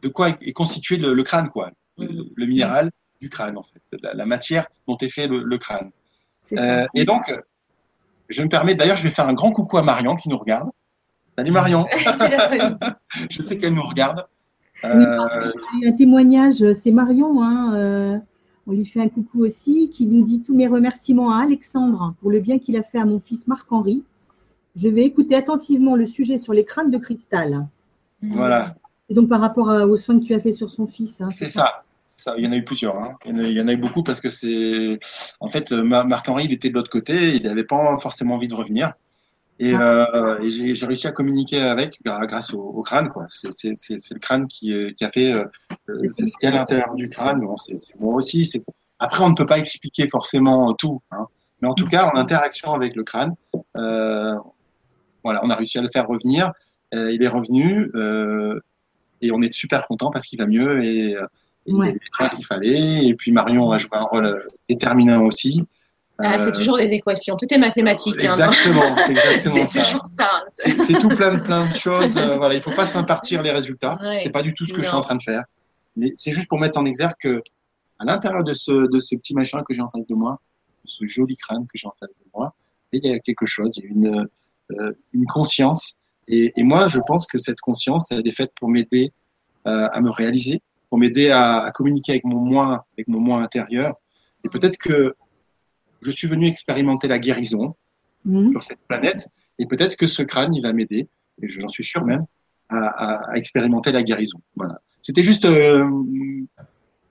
De 0.03 0.09
quoi 0.09 0.29
est 0.41 0.53
constitué 0.53 0.97
le, 0.97 1.13
le 1.15 1.23
crâne, 1.23 1.49
quoi. 1.51 1.71
Le, 1.99 2.07
Mm. 2.07 2.25
le 2.37 2.47
minéral 2.47 2.91
du 3.21 3.29
crâne, 3.31 3.57
en 3.57 3.63
fait. 3.65 3.81
La, 4.03 4.15
la 4.15 4.27
matière 4.27 4.67
dont 4.87 4.97
est 4.99 5.09
fait 5.09 5.27
le, 5.27 5.43
le 5.43 5.59
crâne. 5.59 5.91
C'est 6.43 6.57
ça. 6.57 6.83
Euh, 6.83 6.87
et 6.95 7.05
donc, 7.05 7.33
je 8.29 8.43
me 8.43 8.49
permets, 8.49 8.75
d'ailleurs, 8.75 8.97
je 8.97 9.03
vais 9.05 9.11
faire 9.11 9.29
un 9.29 9.35
grand 9.35 9.53
coucou 9.53 9.77
à 9.79 9.83
Marion 9.83 10.17
qui 10.17 10.29
nous 10.29 10.37
regarde. 10.39 10.69
Salut 11.39 11.51
Marion, 11.53 11.87
je 13.31 13.43
sais 13.43 13.59
qu'elle 13.59 13.75
nous 13.75 13.83
regarde. 13.83 14.27
Oui, 14.85 14.91
Euh, 14.91 15.17
parce 15.17 15.33
qu'il 15.33 15.81
y 15.81 15.85
a 15.85 15.89
eu 15.89 15.93
un 15.93 15.97
témoignage, 15.97 16.73
c'est 16.75 16.91
Marion, 16.91 17.43
hein, 17.43 17.75
euh, 17.77 18.19
on 18.67 18.73
lui 18.73 18.85
fait 18.85 19.01
un 19.01 19.09
coucou 19.09 19.45
aussi, 19.45 19.89
qui 19.91 20.07
nous 20.07 20.23
dit 20.23 20.43
tous 20.43 20.55
mes 20.55 20.67
remerciements 20.67 21.31
à 21.31 21.43
Alexandre 21.45 22.15
pour 22.21 22.31
le 22.31 22.41
bien 22.41 22.59
qu'il 22.59 22.77
a 22.77 22.83
fait 22.83 22.99
à 22.99 23.05
mon 23.07 23.19
fils 23.19 23.47
Marc-Henri. 23.47 24.05
Je 24.75 24.89
vais 24.89 25.05
écouter 25.05 25.35
attentivement 25.35 25.97
le 25.97 26.07
sujet 26.07 26.37
sur 26.39 26.53
les 26.53 26.65
crânes 26.65 26.91
de 26.91 26.99
cristal. 26.99 27.67
voilà, 28.23 28.75
Et 29.09 29.15
donc 29.15 29.29
par 29.29 29.41
rapport 29.41 29.71
à- 29.71 29.87
aux 29.87 29.97
soins 29.97 30.19
que 30.19 30.25
tu 30.25 30.35
as 30.35 30.41
fait 30.41 30.53
sur 30.53 30.69
son 30.71 30.87
fils. 30.87 31.21
hein, 31.21 31.31
c'est 31.31 31.49
ça. 31.49 31.63
Ça, 31.63 31.85
il 32.37 32.45
y 32.45 32.49
en 32.49 32.53
a 32.53 32.57
eu 32.57 32.65
plusieurs. 32.65 32.97
Hein. 32.97 33.17
Il, 33.25 33.53
y 33.53 33.61
en 33.61 33.69
a, 33.69 33.73
eu 33.73 33.77
beaucoup 33.77 34.03
parce 34.03 34.21
que 34.21 34.31
c'est. 34.31 34.99
En 35.41 35.49
fait, 35.49 35.73
Marc-Henri, 35.73 36.45
il 36.45 36.53
était 36.53 36.69
de 36.69 36.75
l'autre 36.75 36.91
côté. 36.91 37.37
Il 37.37 37.43
n'avait 37.45 37.65
pas 37.65 37.99
forcément 38.01 38.35
envie 38.35 38.49
de 38.49 38.55
revenir. 38.55 38.93
Et, 39.59 39.75
euh, 39.75 40.39
et 40.43 40.51
j'ai 40.51 40.87
réussi 40.87 41.07
à 41.07 41.13
communiquer 41.13 41.61
avec 41.61 42.01
grâce 42.05 42.53
au, 42.53 42.61
au 42.61 42.83
crâne. 42.83 43.11
C'est 43.29 43.71
le 43.71 44.19
crâne 44.19 44.47
qui, 44.47 44.73
qui 44.97 45.05
a 45.05 45.11
fait. 45.11 45.33
Euh, 45.33 45.45
c'est 46.09 46.27
ce 46.27 46.37
qu'il 46.39 46.49
y 46.49 46.53
a 46.53 46.55
à 46.55 46.59
l'intérieur 46.59 46.95
du 46.95 47.09
crâne. 47.09 47.41
Bon, 47.41 47.57
c'est 47.57 47.77
moi 47.99 48.15
aussi. 48.15 48.51
Après, 48.99 49.23
on 49.25 49.31
ne 49.31 49.35
peut 49.35 49.47
pas 49.47 49.59
expliquer 49.59 50.09
forcément 50.09 50.75
tout. 50.75 51.01
Hein. 51.11 51.27
Mais 51.61 51.69
en 51.69 51.75
tout 51.75 51.87
cas, 51.87 52.11
en 52.11 52.17
interaction 52.17 52.73
avec 52.75 52.97
le 52.97 53.05
crâne, 53.05 53.35
euh, 53.77 54.35
voilà, 55.25 55.41
on 55.43 55.51
a 55.51 55.55
réussi 55.55 55.79
à 55.79 55.83
le 55.83 55.89
faire 55.89 56.07
revenir. 56.07 56.53
Euh, 56.95 57.11
il 57.11 57.23
est 57.23 57.29
revenu 57.29 57.91
euh, 57.95 58.61
et 59.21 59.33
on 59.33 59.43
est 59.43 59.53
super 59.53 59.87
content 59.87 60.11
parce 60.11 60.27
qu'il 60.27 60.39
va 60.39 60.47
mieux 60.47 60.85
et, 60.85 61.17
euh, 61.69 61.85
et 61.85 61.99
il 62.21 62.31
qu'il 62.31 62.47
fallait. 62.47 63.07
Et 63.07 63.15
puis 63.15 63.33
Marion 63.33 63.71
a 63.71 63.79
joué 63.79 63.91
un 63.93 64.03
rôle 64.03 64.43
déterminant 64.69 65.23
aussi. 65.25 65.65
Ah, 66.19 66.39
c'est 66.39 66.53
toujours 66.53 66.79
des 66.79 66.85
équations, 66.85 67.37
tout 67.37 67.47
est 67.53 67.59
mathématique. 67.59 68.17
Hein. 68.21 68.31
Exactement, 68.31 68.97
c'est 69.07 69.13
exactement 69.13 69.67
ça. 69.67 69.85
toujours 69.85 70.07
ça. 70.07 70.31
C'est 70.49 70.99
tout 70.99 71.09
plein 71.09 71.35
de 71.35 71.43
plein 71.43 71.69
de 71.69 71.75
choses. 71.75 72.15
voilà, 72.15 72.55
il 72.55 72.63
faut 72.63 72.75
pas 72.75 72.87
s'impartir 72.87 73.43
les 73.43 73.51
résultats. 73.51 73.99
Ouais. 74.03 74.17
C'est 74.17 74.31
pas 74.31 74.43
du 74.43 74.55
tout 74.55 74.65
ce 74.65 74.73
que 74.73 74.83
je 74.83 74.87
suis 74.87 74.97
en 74.97 75.03
train 75.03 75.17
de 75.17 75.23
faire. 75.23 75.45
Mais 75.95 76.11
c'est 76.17 76.33
juste 76.33 76.49
pour 76.49 76.59
mettre 76.59 76.79
en 76.79 76.87
exergue 76.87 77.17
que 77.21 77.43
à 77.99 78.05
l'intérieur 78.05 78.45
de 78.45 78.55
ce 78.55 78.91
de 78.91 79.01
ce 79.01 79.15
petit 79.17 79.35
machin 79.35 79.63
que 79.63 79.75
j'ai 79.75 79.83
en 79.83 79.89
face 79.89 80.07
de 80.07 80.15
moi, 80.15 80.41
ce 80.85 81.05
joli 81.07 81.37
crâne 81.37 81.67
que 81.67 81.77
j'ai 81.77 81.87
en 81.87 81.95
face 82.01 82.17
de 82.17 82.25
moi, 82.35 82.55
il 82.93 83.05
y 83.05 83.13
a 83.13 83.19
quelque 83.19 83.45
chose, 83.45 83.77
il 83.77 83.85
y 83.85 83.87
a 83.87 83.91
une 83.91 84.29
euh, 84.73 84.93
une 85.13 85.27
conscience. 85.27 85.97
Et, 86.29 86.53
et, 86.57 86.65
moi, 86.65 86.89
je 86.89 86.99
pense 87.07 87.27
que 87.27 87.39
cette 87.39 87.61
conscience, 87.61 88.11
elle 88.11 88.27
est 88.27 88.37
faite 88.37 88.51
pour 88.59 88.69
m'aider 88.69 89.13
euh, 89.69 89.89
à 89.93 90.01
me 90.01 90.11
réaliser, 90.11 90.61
pour 90.89 90.99
m'aider 90.99 91.31
à, 91.31 91.59
à, 91.59 91.71
communiquer 91.71 92.13
avec 92.13 92.25
mon 92.25 92.41
moi, 92.41 92.87
avec 92.97 93.09
mon 93.09 93.21
moi 93.21 93.41
intérieur. 93.41 93.95
Et 94.45 94.49
peut-être 94.49 94.79
que 94.79 95.15
je 96.01 96.11
suis 96.11 96.29
venu 96.29 96.47
expérimenter 96.47 97.09
la 97.09 97.19
guérison 97.19 97.73
mmh. 98.25 98.53
sur 98.53 98.63
cette 98.63 98.81
planète. 98.87 99.29
Et 99.59 99.67
peut-être 99.67 99.97
que 99.97 100.07
ce 100.07 100.23
crâne, 100.23 100.55
il 100.55 100.63
va 100.63 100.73
m'aider, 100.73 101.09
et 101.43 101.49
j'en 101.49 101.69
suis 101.69 101.85
sûr 101.85 102.05
même, 102.05 102.27
à, 102.69 102.77
à, 102.77 103.33
à, 103.33 103.37
expérimenter 103.37 103.93
la 103.93 104.03
guérison. 104.03 104.41
Voilà. 104.55 104.81
C'était 105.03 105.23
juste 105.23 105.45
euh, 105.45 105.85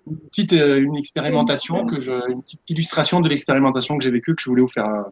une 0.07 0.17
petite 0.29 0.53
euh, 0.53 0.81
une 0.81 0.95
expérimentation 0.97 1.85
que 1.85 1.99
je, 1.99 2.11
une 2.29 2.43
petite 2.43 2.69
illustration 2.69 3.21
de 3.21 3.29
l'expérimentation 3.29 3.97
que 3.97 4.03
j'ai 4.03 4.11
vécue 4.11 4.35
que 4.35 4.41
je 4.41 4.49
voulais 4.49 4.61
vous 4.61 4.67
faire 4.67 5.05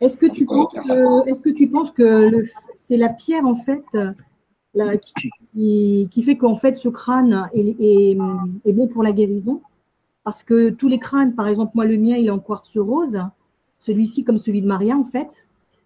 est-ce 0.00 0.16
que 0.16 0.26
tu 0.26 0.44
penses 0.46 0.72
que, 0.72 1.28
est-ce 1.28 1.42
que 1.42 1.50
tu 1.50 1.68
penses 1.68 1.90
que 1.90 2.44
c'est 2.84 2.96
la 2.96 3.08
pierre 3.08 3.44
en 3.44 3.56
fait 3.56 3.84
qui, 5.54 6.08
qui, 6.10 6.22
fait 6.22 6.36
qu'en 6.36 6.54
fait 6.54 6.74
ce 6.74 6.88
crâne 6.88 7.48
est, 7.52 7.76
est, 7.80 8.18
est, 8.64 8.72
bon 8.72 8.86
pour 8.86 9.02
la 9.02 9.12
guérison 9.12 9.60
Parce 10.24 10.42
que 10.42 10.70
tous 10.70 10.88
les 10.88 10.98
crânes, 10.98 11.34
par 11.34 11.48
exemple 11.48 11.72
moi 11.74 11.84
le 11.84 11.96
mien 11.96 12.16
il 12.16 12.26
est 12.26 12.30
en 12.30 12.38
quartz 12.38 12.76
rose, 12.76 13.18
celui-ci 13.78 14.24
comme 14.24 14.38
celui 14.38 14.62
de 14.62 14.66
Maria 14.66 14.96
en 14.96 15.04
fait, 15.04 15.30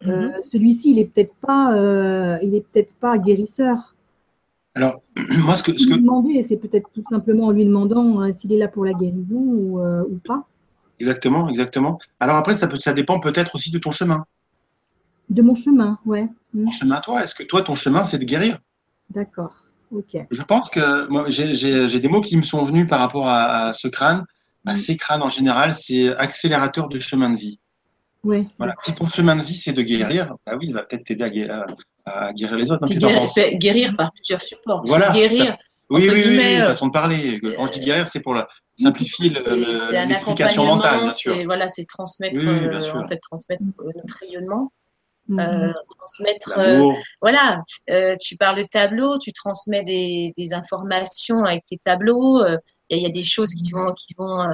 mm 0.04 0.08
-hmm. 0.08 0.10
euh, 0.10 0.30
celui-ci 0.50 0.90
il 0.92 0.98
est 0.98 1.08
peut-être 1.12 1.34
pas, 1.40 1.64
euh, 1.76 2.38
il 2.42 2.54
est 2.54 2.64
peut-être 2.68 2.92
pas 3.00 3.18
guérisseur. 3.18 3.94
Alors 4.74 5.02
moi 5.46 5.54
ce 5.54 5.62
que, 5.62 5.72
ce 5.76 5.86
que... 5.86 5.94
demander, 5.94 6.42
c'est 6.42 6.56
peut-être 6.64 6.88
tout 6.92 7.04
simplement 7.08 7.46
en 7.46 7.52
lui 7.52 7.64
demandant 7.64 8.08
euh, 8.22 8.32
s'il 8.32 8.52
est 8.52 8.58
là 8.58 8.68
pour 8.68 8.84
la 8.84 8.94
guérison 8.94 9.36
ou, 9.38 9.80
euh, 9.80 10.04
ou 10.12 10.18
pas. 10.30 10.46
Exactement, 11.02 11.48
exactement. 11.48 11.98
Alors 12.20 12.36
après, 12.36 12.54
ça, 12.56 12.68
peut, 12.68 12.78
ça 12.78 12.92
dépend 12.92 13.18
peut-être 13.18 13.56
aussi 13.56 13.70
de 13.72 13.78
ton 13.78 13.90
chemin. 13.90 14.24
De 15.30 15.42
mon 15.42 15.54
chemin, 15.54 15.98
ouais. 16.06 16.28
Ton 16.54 16.70
chemin, 16.70 17.00
toi, 17.00 17.24
est-ce 17.24 17.34
que 17.34 17.42
toi, 17.42 17.62
ton 17.62 17.74
chemin, 17.74 18.04
c'est 18.04 18.18
de 18.18 18.24
guérir? 18.24 18.60
D'accord, 19.14 19.54
ok. 19.90 20.26
Je 20.30 20.42
pense 20.42 20.70
que 20.70 21.08
moi, 21.08 21.24
j'ai 21.28 22.00
des 22.00 22.08
mots 22.08 22.20
qui 22.20 22.36
me 22.36 22.42
sont 22.42 22.64
venus 22.64 22.86
par 22.86 23.00
rapport 23.00 23.28
à, 23.28 23.68
à 23.68 23.72
ce 23.72 23.88
crâne. 23.88 24.24
À 24.66 24.76
ces 24.76 24.96
crânes 24.96 25.22
en 25.22 25.28
général, 25.28 25.74
c'est 25.74 26.14
accélérateur 26.16 26.88
de 26.88 27.00
chemin 27.00 27.30
de 27.30 27.36
vie. 27.36 27.58
Ouais. 28.24 28.46
Voilà. 28.58 28.74
Si 28.78 28.92
ton 28.94 29.06
chemin 29.06 29.34
de 29.34 29.42
vie, 29.42 29.56
c'est 29.56 29.72
de 29.72 29.82
guérir, 29.82 30.34
bah 30.46 30.56
oui, 30.58 30.66
il 30.68 30.74
va 30.74 30.84
peut-être 30.84 31.04
t'aider 31.04 31.24
à, 31.24 31.30
guérir, 31.30 31.64
à, 32.04 32.32
guérir 32.32 32.56
les 32.56 32.70
autres. 32.70 32.86
Guérir, 32.86 33.58
guérir, 33.58 33.96
par 33.96 34.12
plusieurs 34.12 34.40
supports. 34.40 34.82
Voilà. 34.84 35.12
Guérir. 35.12 35.46
Ça, 35.46 35.56
oui, 35.90 36.08
oui, 36.10 36.22
oui, 36.24 36.38
oui, 36.38 36.56
façon 36.58 36.86
de 36.86 36.92
parler. 36.92 37.40
Quand 37.40 37.66
je 37.66 37.72
dis 37.72 37.80
guérir, 37.80 38.06
c'est 38.06 38.20
pour 38.20 38.34
la, 38.34 38.46
simplifier 38.76 39.30
l'explication 39.30 40.64
mentale, 40.64 41.00
bien 41.00 41.10
sûr. 41.10 41.44
Voilà, 41.44 41.68
c'est 41.68 41.84
transmettre, 41.84 42.40
oui, 42.40 42.46
oui, 42.46 42.66
euh, 42.66 42.98
en 42.98 43.06
fait, 43.06 43.18
transmettre 43.18 43.64
notre 43.78 44.18
rayonnement. 44.20 44.72
Euh, 45.30 45.72
transmettre, 45.96 46.58
euh, 46.58 46.92
voilà, 47.20 47.62
euh, 47.90 48.16
tu 48.20 48.36
parles 48.36 48.58
de 48.58 48.66
tableau, 48.66 49.18
tu 49.18 49.32
transmets 49.32 49.82
des, 49.82 50.32
des 50.36 50.52
informations 50.52 51.44
avec 51.44 51.64
tes 51.64 51.78
tableaux. 51.84 52.44
Il 52.90 52.98
y, 52.98 53.02
y, 53.02 53.06
a 53.06 53.10
des 53.10 53.22
choses 53.22 53.54
qui 53.54 53.70
vont, 53.70 53.94
qui 53.94 54.14
vont 54.18 54.44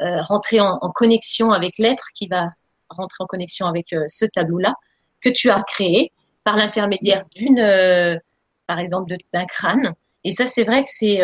rentrer 0.00 0.60
en, 0.60 0.78
en, 0.80 0.90
connexion 0.90 1.52
avec 1.52 1.78
l'être, 1.78 2.08
qui 2.14 2.26
va 2.26 2.50
rentrer 2.88 3.22
en 3.22 3.26
connexion 3.26 3.66
avec 3.66 3.94
ce 4.06 4.24
tableau-là 4.26 4.74
que 5.20 5.28
tu 5.28 5.50
as 5.50 5.62
créé 5.62 6.12
par 6.44 6.56
l'intermédiaire 6.56 7.24
d'une, 7.34 8.20
par 8.66 8.78
exemple, 8.78 9.14
d'un 9.32 9.46
crâne. 9.46 9.94
Et 10.24 10.32
ça, 10.32 10.46
c'est 10.46 10.64
vrai 10.64 10.82
que 10.82 10.88
c'est 10.90 11.20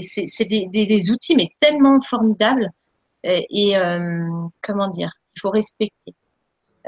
c'est 0.00 0.44
des, 0.44 0.68
des, 0.68 0.86
des, 0.86 1.10
outils, 1.10 1.34
mais 1.34 1.50
tellement 1.60 2.00
formidables. 2.00 2.70
Et, 3.24 3.46
et 3.50 3.76
euh, 3.76 4.26
comment 4.62 4.88
dire, 4.88 5.12
il 5.36 5.40
faut 5.40 5.50
respecter. 5.50 6.14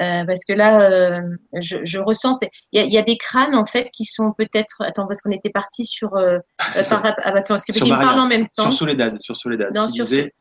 Euh, 0.00 0.24
parce 0.24 0.44
que 0.44 0.52
là, 0.52 0.90
euh, 0.90 1.22
je, 1.60 1.78
je, 1.84 2.00
ressens, 2.00 2.40
il 2.72 2.82
y, 2.84 2.94
y, 2.94 2.98
a 2.98 3.02
des 3.02 3.16
crânes 3.16 3.54
en 3.54 3.64
fait 3.64 3.90
qui 3.92 4.04
sont 4.04 4.32
peut-être. 4.36 4.76
Attends, 4.80 5.06
parce 5.06 5.20
qu'on 5.22 5.30
était 5.30 5.50
parti 5.50 5.86
sur. 5.86 6.16
Euh, 6.16 6.38
ah, 6.58 6.70
par, 6.88 7.02
ah, 7.04 7.28
attends, 7.28 7.54
parce 7.54 7.64
qu'ils 7.64 7.88
parlent 7.88 8.18
en 8.18 8.26
même 8.26 8.48
temps. 8.48 8.64
Sur 8.64 8.72
Soledad, 8.72 9.20
sur 9.20 9.36
Soledad. 9.36 9.72
Non, 9.74 9.88
sur. 9.88 10.04
Disait, 10.04 10.32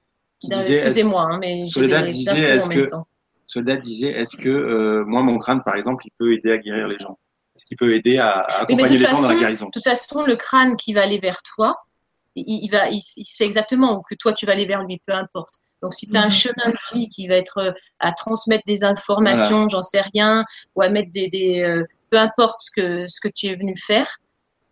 Excusez-moi, 0.41 1.21
hein, 1.21 1.37
mais. 1.39 1.65
Soledad 1.67 2.07
disait, 2.07 2.55
est-ce 2.55 2.69
que. 2.69 2.87
Soledad 3.45 3.79
disait, 3.79 4.07
est-ce 4.07 4.35
que 4.35 4.49
euh, 4.49 5.03
moi, 5.05 5.21
mon 5.21 5.37
crâne, 5.37 5.61
par 5.63 5.75
exemple, 5.75 6.03
il 6.07 6.11
peut 6.17 6.33
aider 6.33 6.51
à 6.51 6.57
guérir 6.57 6.87
les 6.87 6.97
gens? 6.97 7.19
Est-ce 7.55 7.67
qu'il 7.67 7.77
peut 7.77 7.93
aider 7.93 8.17
à, 8.17 8.27
à 8.27 8.61
accompagner 8.61 8.97
les 8.97 9.05
façon, 9.05 9.17
gens 9.17 9.21
dans 9.21 9.33
la 9.33 9.39
guérison? 9.39 9.65
De 9.67 9.71
toute 9.71 9.83
façon, 9.83 10.23
le 10.23 10.35
crâne 10.35 10.75
qui 10.75 10.93
va 10.93 11.03
aller 11.03 11.19
vers 11.19 11.43
toi, 11.43 11.75
il, 12.35 12.63
il 12.63 12.69
va, 12.69 12.89
il, 12.89 12.99
il, 13.17 13.25
sait 13.25 13.45
exactement 13.45 14.01
que 14.01 14.15
toi 14.15 14.33
tu 14.33 14.47
vas 14.47 14.53
aller 14.53 14.65
vers 14.65 14.83
lui, 14.83 14.99
peu 15.05 15.13
importe. 15.13 15.59
Donc 15.83 15.93
si 15.93 16.07
tu 16.07 16.17
as 16.17 16.21
un 16.21 16.25
mhm. 16.25 16.31
chemin 16.31 16.69
de 16.69 16.95
vie 16.97 17.09
qui 17.09 17.27
va 17.27 17.35
être 17.35 17.57
euh, 17.57 17.71
à 17.99 18.13
transmettre 18.13 18.63
des 18.65 18.83
informations, 18.85 19.49
voilà. 19.49 19.67
j'en 19.69 19.81
sais 19.81 20.01
rien, 20.01 20.45
ou 20.75 20.81
à 20.81 20.89
mettre 20.89 21.11
des, 21.11 21.29
des 21.29 21.61
euh, 21.61 21.83
peu 22.09 22.17
importe 22.17 22.61
ce 22.61 22.71
que 22.71 23.05
ce 23.05 23.19
que 23.19 23.27
tu 23.27 23.47
es 23.47 23.55
venu 23.55 23.75
faire, 23.75 24.07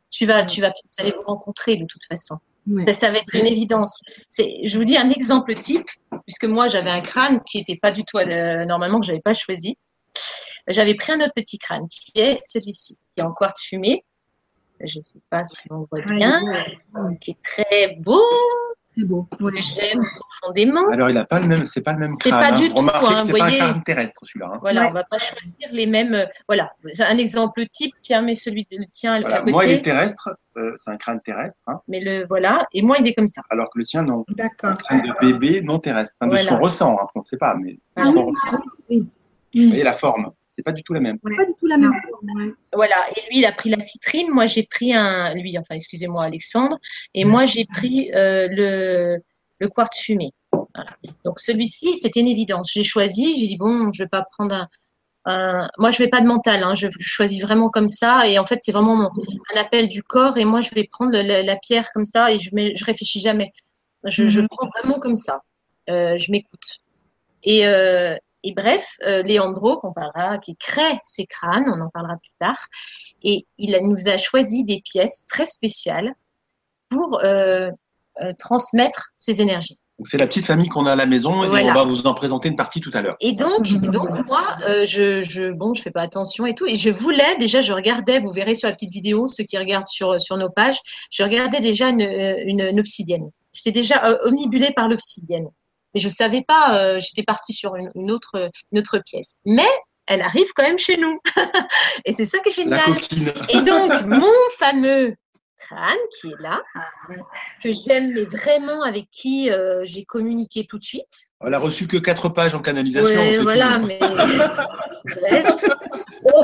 tu 0.10 0.26
vas, 0.26 0.46
tu 0.46 0.62
vas, 0.62 0.70
vous 0.70 1.04
allez 1.04 1.12
vous 1.12 1.24
rencontrer 1.24 1.76
de 1.76 1.86
toute 1.86 2.06
façon. 2.06 2.40
Ouais. 2.66 2.86
Ça, 2.88 2.94
ça, 2.94 3.12
va 3.12 3.18
être 3.18 3.36
une 3.36 3.46
évidence. 3.46 4.02
Je 4.38 4.78
vous 4.78 4.84
dis 4.86 4.96
un 4.96 5.10
exemple 5.10 5.60
type, 5.60 5.88
puisque 6.26 6.46
moi 6.46 6.68
j'avais 6.68 6.92
un 6.92 7.02
crâne 7.02 7.42
qui 7.44 7.60
était 7.60 7.78
pas 7.78 7.92
du 7.92 8.06
tout 8.06 8.18
euh, 8.18 8.66
normalement 8.66 9.02
que 9.02 9.06
j'avais 9.06 9.22
pas 9.22 9.34
choisi. 9.34 9.78
J'avais 10.68 10.96
pris 10.96 11.12
un 11.12 11.20
autre 11.20 11.34
petit 11.36 11.58
crâne 11.58 11.88
qui 11.90 12.12
est 12.16 12.40
celui-ci, 12.46 12.96
qui 12.96 13.22
est 13.22 13.24
en 13.24 13.34
quartz 13.34 13.62
fumé 13.62 14.06
je 14.86 14.98
ne 14.98 15.02
sais 15.02 15.20
pas 15.30 15.44
si 15.44 15.68
on 15.70 15.88
voit 15.92 16.02
bien, 16.02 16.42
qui 17.20 17.32
est 17.32 17.42
très 17.44 17.96
beau. 18.00 18.22
C'est 18.98 19.06
beau. 19.06 19.28
Que 19.38 19.62
j'aime 19.62 20.04
profondément. 20.20 20.90
Alors, 20.92 21.10
il 21.10 21.16
n'a 21.16 21.26
pas 21.26 21.40
le 21.40 21.48
même, 21.48 21.66
c'est 21.66 21.82
pas 21.82 21.94
le 21.94 22.00
même 22.00 22.14
crâne. 22.20 22.20
C'est 22.24 22.30
pas 22.30 22.56
hein. 22.56 22.60
du 22.60 22.70
tout. 22.70 22.76
Remarquez 22.76 23.08
hein, 23.08 23.22
que 23.22 23.26
c'est 23.28 23.38
pas 23.38 23.46
un 23.46 23.52
crâne 23.52 23.84
terrestre, 23.84 24.22
celui-là. 24.24 24.50
Hein. 24.52 24.58
Voilà, 24.62 24.82
ouais. 24.82 24.88
on 24.90 24.94
va 24.94 25.04
pas 25.10 25.20
choisir 25.20 25.70
les 25.72 25.88
mêmes. 25.88 26.14
Euh, 26.14 26.26
voilà, 26.48 26.74
un 27.00 27.18
exemple 27.18 27.66
type. 27.72 27.94
Tiens, 28.02 28.22
mais 28.22 28.36
celui 28.36 28.68
de 28.70 28.84
tien 28.92 29.22
voilà. 29.22 29.38
à 29.38 29.40
côté. 29.40 29.52
Moi, 29.52 29.66
il 29.66 29.72
est 29.72 29.82
terrestre. 29.82 30.30
Euh, 30.58 30.76
c'est 30.84 30.92
un 30.92 30.98
crâne 30.98 31.22
terrestre. 31.22 31.62
Hein. 31.68 31.80
Mais 31.88 32.02
le 32.02 32.26
voilà, 32.28 32.68
et 32.74 32.82
moi, 32.82 32.98
il 33.00 33.08
est 33.08 33.14
comme 33.14 33.30
ça. 33.30 33.42
Alors 33.50 33.70
que 33.70 33.80
le 33.80 33.86
sien, 33.86 34.04
non. 34.04 34.26
D'accord. 34.30 34.72
Un 34.72 34.76
crâne 34.76 35.02
de 35.02 35.14
bébé 35.22 35.62
non 35.62 35.80
terrestre. 35.80 36.18
Enfin, 36.20 36.30
voilà. 36.30 36.44
De 36.44 36.50
ce 36.50 36.54
qu'on 36.54 36.62
ressent, 36.62 36.98
hein, 37.02 37.08
on 37.16 37.20
ne 37.20 37.26
sait 37.26 37.38
pas, 37.38 37.56
mais 37.56 37.78
ah, 37.96 38.10
oui, 38.10 38.34
oui. 38.90 39.08
Vous 39.54 39.68
voyez 39.70 39.84
la 39.84 39.94
forme 39.94 40.32
c'est 40.62 40.72
pas 40.72 40.74
du 40.74 40.84
tout 40.84 40.94
la 40.94 41.00
même. 41.00 41.18
Pas 41.20 41.46
du 41.46 41.54
tout 41.60 41.68
la 41.68 41.78
même 41.78 41.94
forme. 41.94 42.30
Ouais. 42.36 42.54
Voilà. 42.74 42.98
Et 43.16 43.22
lui, 43.30 43.40
il 43.40 43.46
a 43.46 43.52
pris 43.52 43.70
la 43.70 43.80
citrine. 43.80 44.30
Moi, 44.30 44.46
j'ai 44.46 44.64
pris 44.64 44.94
un, 44.94 45.34
lui, 45.34 45.58
enfin, 45.58 45.76
excusez-moi, 45.76 46.24
Alexandre. 46.24 46.78
Et 47.16 47.26
moi, 47.26 47.46
j'ai 47.46 47.66
pris 47.66 48.12
euh, 48.14 48.48
le, 48.52 49.18
le 49.60 49.68
quartz 49.70 49.98
fumé. 50.00 50.30
Voilà. 50.52 50.92
Donc 51.26 51.40
celui-ci, 51.40 51.96
c'était 51.96 52.20
une 52.20 52.28
évidence. 52.28 52.72
J'ai 52.72 52.84
choisi. 52.84 53.36
J'ai 53.38 53.48
dit 53.48 53.58
bon, 53.58 53.92
je 53.92 54.04
vais 54.04 54.10
pas 54.10 54.24
prendre 54.32 54.68
un. 55.26 55.68
Moi, 55.80 55.90
je 55.92 55.98
vais 55.98 56.10
pas 56.10 56.22
de 56.22 56.28
mental. 56.28 56.64
Hein. 56.64 56.76
Je, 56.76 56.88
je, 56.92 57.08
choisis 57.08 57.42
vraiment 57.42 57.70
comme 57.70 57.90
ça. 57.90 58.28
Et 58.28 58.38
en 58.38 58.46
fait, 58.46 58.60
c'est 58.62 58.72
vraiment 58.72 58.96
mon, 58.96 59.10
un 59.54 59.60
appel 59.60 59.88
du 59.88 60.04
corps. 60.04 60.38
Et 60.38 60.46
moi, 60.46 60.62
je 60.62 60.70
vais 60.76 60.88
prendre 60.92 61.12
la, 61.12 61.42
la 61.42 61.56
pierre 61.56 61.92
comme 61.94 62.06
ça. 62.06 62.32
Et 62.32 62.38
je, 62.38 62.54
mets, 62.54 62.76
je 62.76 62.86
réfléchis 62.86 63.22
jamais. 63.22 63.52
Je, 64.04 64.24
mm 64.24 64.26
-hmm. 64.26 64.30
je 64.30 64.42
prends 64.50 64.68
vraiment 64.76 65.00
comme 65.00 65.16
ça. 65.16 65.42
Euh, 65.90 66.18
je 66.18 66.32
m'écoute. 66.32 66.68
Et, 67.44 67.66
euh, 67.66 68.16
et 68.44 68.54
bref, 68.54 68.98
euh, 69.06 69.24
Leandro, 69.24 69.78
qu'on 69.78 69.94
parlera, 69.94 70.38
qui 70.38 70.56
crée 70.56 71.00
ces 71.04 71.26
crânes, 71.26 71.66
on 71.68 71.82
en 71.82 71.90
parlera 71.90 72.16
plus 72.18 72.32
tard, 72.40 72.68
et 73.24 73.46
il 73.58 73.78
nous 73.84 74.08
a 74.08 74.18
choisi 74.18 74.64
des 74.64 74.82
pièces 74.82 75.26
très 75.28 75.46
spéciales 75.46 76.14
pour 76.90 77.20
euh, 77.24 77.70
euh, 78.22 78.34
transmettre 78.38 79.10
ces 79.18 79.42
énergies. 79.42 79.78
C'est 80.04 80.18
la 80.18 80.26
petite 80.26 80.46
famille 80.48 80.68
qu'on 80.68 80.88
a 80.88 80.94
à 80.94 80.96
la 80.96 81.06
maison 81.06 81.44
et 81.44 81.48
Voilà. 81.48 81.72
on 81.72 81.74
va 81.76 81.84
vous 81.84 82.08
en 82.08 82.16
présenter 82.16 82.50
une 82.50 82.56
partie 82.56 82.82
tout 82.82 82.90
à 82.94 83.04
l'heure. 83.04 83.16
Et 83.20 83.34
donc, 83.34 83.68
donc 83.92 84.10
moi, 84.26 84.56
euh, 84.68 84.86
je, 84.86 85.22
je, 85.22 85.52
bon, 85.52 85.76
je 85.76 85.82
fais 85.84 85.92
pas 85.92 86.02
attention 86.02 86.48
et 86.48 86.56
tout. 86.56 86.66
Et 86.66 86.76
je 86.76 86.90
voulais 86.90 87.38
déjà, 87.38 87.62
je 87.62 87.72
regardais, 87.72 88.20
vous 88.20 88.32
verrez 88.32 88.56
sur 88.56 88.68
la 88.68 88.74
petite 88.74 88.92
vidéo, 88.92 89.28
ceux 89.28 89.44
qui 89.44 89.58
regardent 89.60 89.88
sur 89.88 90.20
sur 90.20 90.38
nos 90.38 90.50
pages, 90.50 90.80
je 91.12 91.22
regardais 91.24 91.62
déjà 91.62 91.90
une, 91.90 92.02
une, 92.02 92.62
une 92.62 92.80
obsidienne. 92.80 93.30
J'étais 93.54 93.72
déjà 93.72 94.06
euh, 94.06 94.18
omnibulée 94.26 94.72
par 94.76 94.88
l'obsidienne. 94.88 95.48
Et 95.94 96.00
je 96.00 96.10
savais 96.10 96.44
pas, 96.48 96.80
euh, 96.80 97.00
j'étais 97.00 97.24
partie 97.24 97.54
sur 97.54 97.76
une, 97.76 97.92
une 97.96 98.12
autre 98.12 98.50
une 98.72 98.80
autre 98.80 99.00
pièce. 99.06 99.40
Mais 99.46 99.68
elle 100.08 100.22
arrive 100.22 100.52
quand 100.56 100.64
même 100.64 100.78
chez 100.78 100.98
nous. 100.98 101.20
et 102.06 102.12
c'est 102.12 102.26
ça 102.26 102.40
qui 102.40 102.50
est 102.50 102.52
génial. 102.52 102.98
Et 103.50 103.62
donc, 103.62 103.92
mon 104.06 104.34
fameux 104.58 105.16
crâne 105.58 105.98
qui 106.20 106.28
est 106.28 106.42
là, 106.42 106.62
que 107.64 107.72
j'aime, 107.72 108.14
mais 108.14 108.26
vraiment 108.26 108.82
avec 108.84 109.08
qui 109.12 109.52
euh, 109.52 109.82
j'ai 109.84 110.04
communiqué 110.06 110.66
tout 110.66 110.80
de 110.80 110.84
suite. 110.84 111.30
Elle 111.40 111.54
a 111.54 111.60
reçu 111.60 111.88
que 111.88 111.98
quatre 111.98 112.30
pages 112.30 112.56
en 112.56 112.62
canalisation. 112.62 113.22
Ouais, 113.22 113.38
voilà, 113.38 113.80
tout. 113.80 113.88
mais 113.88 114.00
bref. 115.06 115.66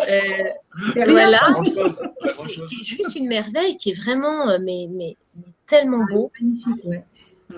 Euh, 0.10 1.06
voilà, 1.08 1.40
qui 1.64 2.82
est 2.82 2.84
juste 2.84 3.16
une 3.16 3.28
merveille, 3.28 3.78
qui 3.78 3.92
est 3.92 4.00
vraiment, 4.00 4.58
mais, 4.60 4.88
mais, 4.90 5.18
mais 5.36 5.44
tellement 5.66 6.06
beau. 6.12 6.32
Magnifique, 6.40 6.86
ouais. 6.86 7.04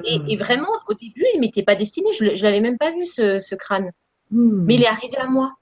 Et, 0.03 0.33
et 0.33 0.37
vraiment, 0.37 0.69
au 0.87 0.93
début, 0.93 1.25
il 1.33 1.39
m'était 1.39 1.63
pas 1.63 1.75
destiné. 1.75 2.09
Je, 2.13 2.35
je 2.35 2.43
l'avais 2.43 2.61
même 2.61 2.77
pas 2.77 2.91
vu 2.91 3.05
ce, 3.05 3.39
ce 3.39 3.55
crâne, 3.55 3.91
Hmm. 4.31 4.63
mais 4.65 4.75
il 4.75 4.83
est 4.83 4.87
arrivé 4.87 5.17
à 5.17 5.25
moi. 5.25 5.53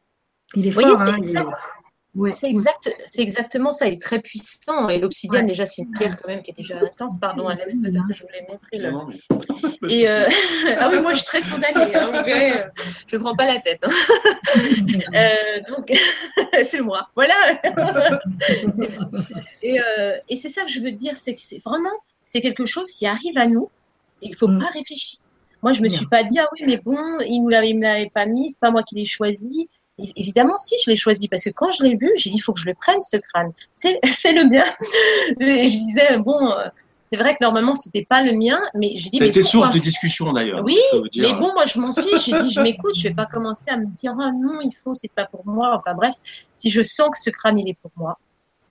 Il 0.54 0.68
est 0.68 0.72
Vous 0.72 0.82
voyez, 0.82 0.90
fort. 0.96 1.06
c'est 1.06 1.38
hein, 1.38 1.46
est-. 1.46 2.18
Ouais. 2.20 2.32
C'est 2.32 2.50
exact, 2.50 2.90
exactement 3.16 3.72
ça. 3.72 3.88
Il 3.88 3.94
est 3.94 4.02
très 4.02 4.20
puissant. 4.20 4.90
Et 4.90 4.98
l'obsidienne, 5.00 5.46
déjà, 5.46 5.66
c'est 5.68 5.84
une 5.84 5.92
pierre 5.92 6.18
quand 6.20 6.28
même 6.28 6.42
qui 6.42 6.50
est 6.52 6.54
déjà 6.56 6.78
intense. 6.80 7.20
Pardon, 7.20 7.48
Alex, 7.48 7.76
que 7.82 8.14
je 8.14 8.24
voulais 8.24 8.46
montrer 8.50 8.78
là. 8.80 8.90
Non, 8.92 9.06
mais- 9.08 9.90
Et 9.90 10.10
euh, 10.10 10.28
ah 10.80 10.90
oui, 10.92 11.00
moi 11.02 11.14
je 11.14 11.18
suis 11.20 11.26
très 11.28 11.42
spontanée. 11.42 11.96
Hein, 11.96 12.08
vous 12.08 12.24
verrez, 12.26 12.60
euh, 12.60 12.64
je 13.08 13.16
ne 13.16 13.22
prends 13.22 13.36
pas 13.36 13.46
la 13.46 13.60
tête. 13.62 13.84
hein. 13.84 13.90
Euh, 15.14 15.62
donc 15.70 15.94
c'est 16.64 16.82
moi. 16.82 17.04
Voilà. 17.16 17.62
et 19.62 19.80
euh, 19.80 20.18
et 20.30 20.36
c'est 20.36 20.50
ça 20.50 20.64
que 20.64 20.72
je 20.72 20.80
veux 20.82 20.92
dire, 20.92 21.16
c'est 21.16 21.36
que 21.36 21.42
c'est 21.42 21.60
vraiment 21.64 21.92
c'est 22.26 22.42
quelque 22.42 22.66
chose 22.66 22.92
qui 22.92 23.06
arrive 23.06 23.38
à 23.38 23.48
nous. 23.48 23.70
Il 24.22 24.36
faut 24.36 24.48
Mm. 24.48 24.60
pas 24.60 24.70
réfléchir. 24.70 25.20
Moi, 25.64 25.72
je 25.72 25.82
me 25.82 25.90
suis 25.90 26.06
pas 26.06 26.24
dit 26.24 26.38
ah 26.40 26.48
oui, 26.54 26.66
mais 26.68 26.78
bon, 26.78 26.98
il 27.28 27.42
nous 27.42 27.50
l'avait, 27.50 27.70
il 27.70 27.78
me 27.78 27.82
l'avait 27.84 28.12
pas 28.14 28.26
mis, 28.26 28.50
c'est 28.52 28.60
pas 28.60 28.72
moi 28.72 28.84
qui 28.84 28.96
l'ai 28.96 29.06
choisi. 29.06 29.70
Et 30.00 30.12
évidemment, 30.16 30.56
si 30.58 30.76
je 30.86 30.90
l'ai 30.92 30.96
choisi 30.96 31.28
parce 31.28 31.44
que 31.44 31.50
quand 31.50 31.72
je 31.72 31.84
l'ai 31.84 31.96
vu, 31.96 32.12
j'ai 32.16 32.30
dit 32.30 32.36
il 32.36 32.40
faut 32.40 32.54
que 32.54 32.60
je 32.60 32.68
le 32.68 32.76
prenne 32.76 33.02
ce 33.02 33.18
crâne. 33.18 33.52
C'est 33.74 34.00
c'est 34.12 34.34
le 34.34 34.46
mien. 34.46 34.64
Je, 35.40 35.46
je 35.46 35.70
disais 35.70 36.18
bon. 36.20 36.52
euh, 36.52 36.68
c'est 37.12 37.18
vrai 37.18 37.34
que 37.34 37.38
normalement 37.42 37.74
c'était 37.74 38.06
pas 38.08 38.22
le 38.22 38.34
mien, 38.34 38.60
mais 38.76 38.92
j'ai 38.98 39.10
dit 39.10 39.18
Ça 39.18 39.24
a 39.24 39.28
mais 39.28 39.30
été 39.30 39.40
pourquoi 39.42 39.62
source 39.62 39.76
de 39.76 39.80
discussion 39.80 40.34
d'ailleurs. 40.34 40.62
Oui, 40.64 40.78
mais 41.16 41.34
bon, 41.34 41.54
moi, 41.54 41.64
je 41.66 41.80
m'en 41.80 41.94
fiche. 41.94 42.26
J'ai 42.26 42.38
dit, 42.42 42.50
je 42.50 42.60
m'écoute. 42.60 42.96
Je 42.96 43.08
vais 43.08 43.14
pas 43.14 43.26
commencer 43.26 43.70
à 43.70 43.78
me 43.78 43.86
dire, 43.86 44.14
ah 44.20 44.30
non, 44.34 44.60
il 44.62 44.74
faut, 44.84 44.94
c'est 44.94 45.12
pas 45.14 45.26
pour 45.26 45.48
moi. 45.48 45.74
Enfin 45.80 45.96
bref, 45.96 46.14
si 46.54 46.70
je 46.70 46.82
sens 46.82 47.10
que 47.12 47.18
ce 47.18 47.30
crâne, 47.30 47.58
il 47.60 47.70
est 47.70 47.78
pour 47.82 47.92
moi, 47.96 48.20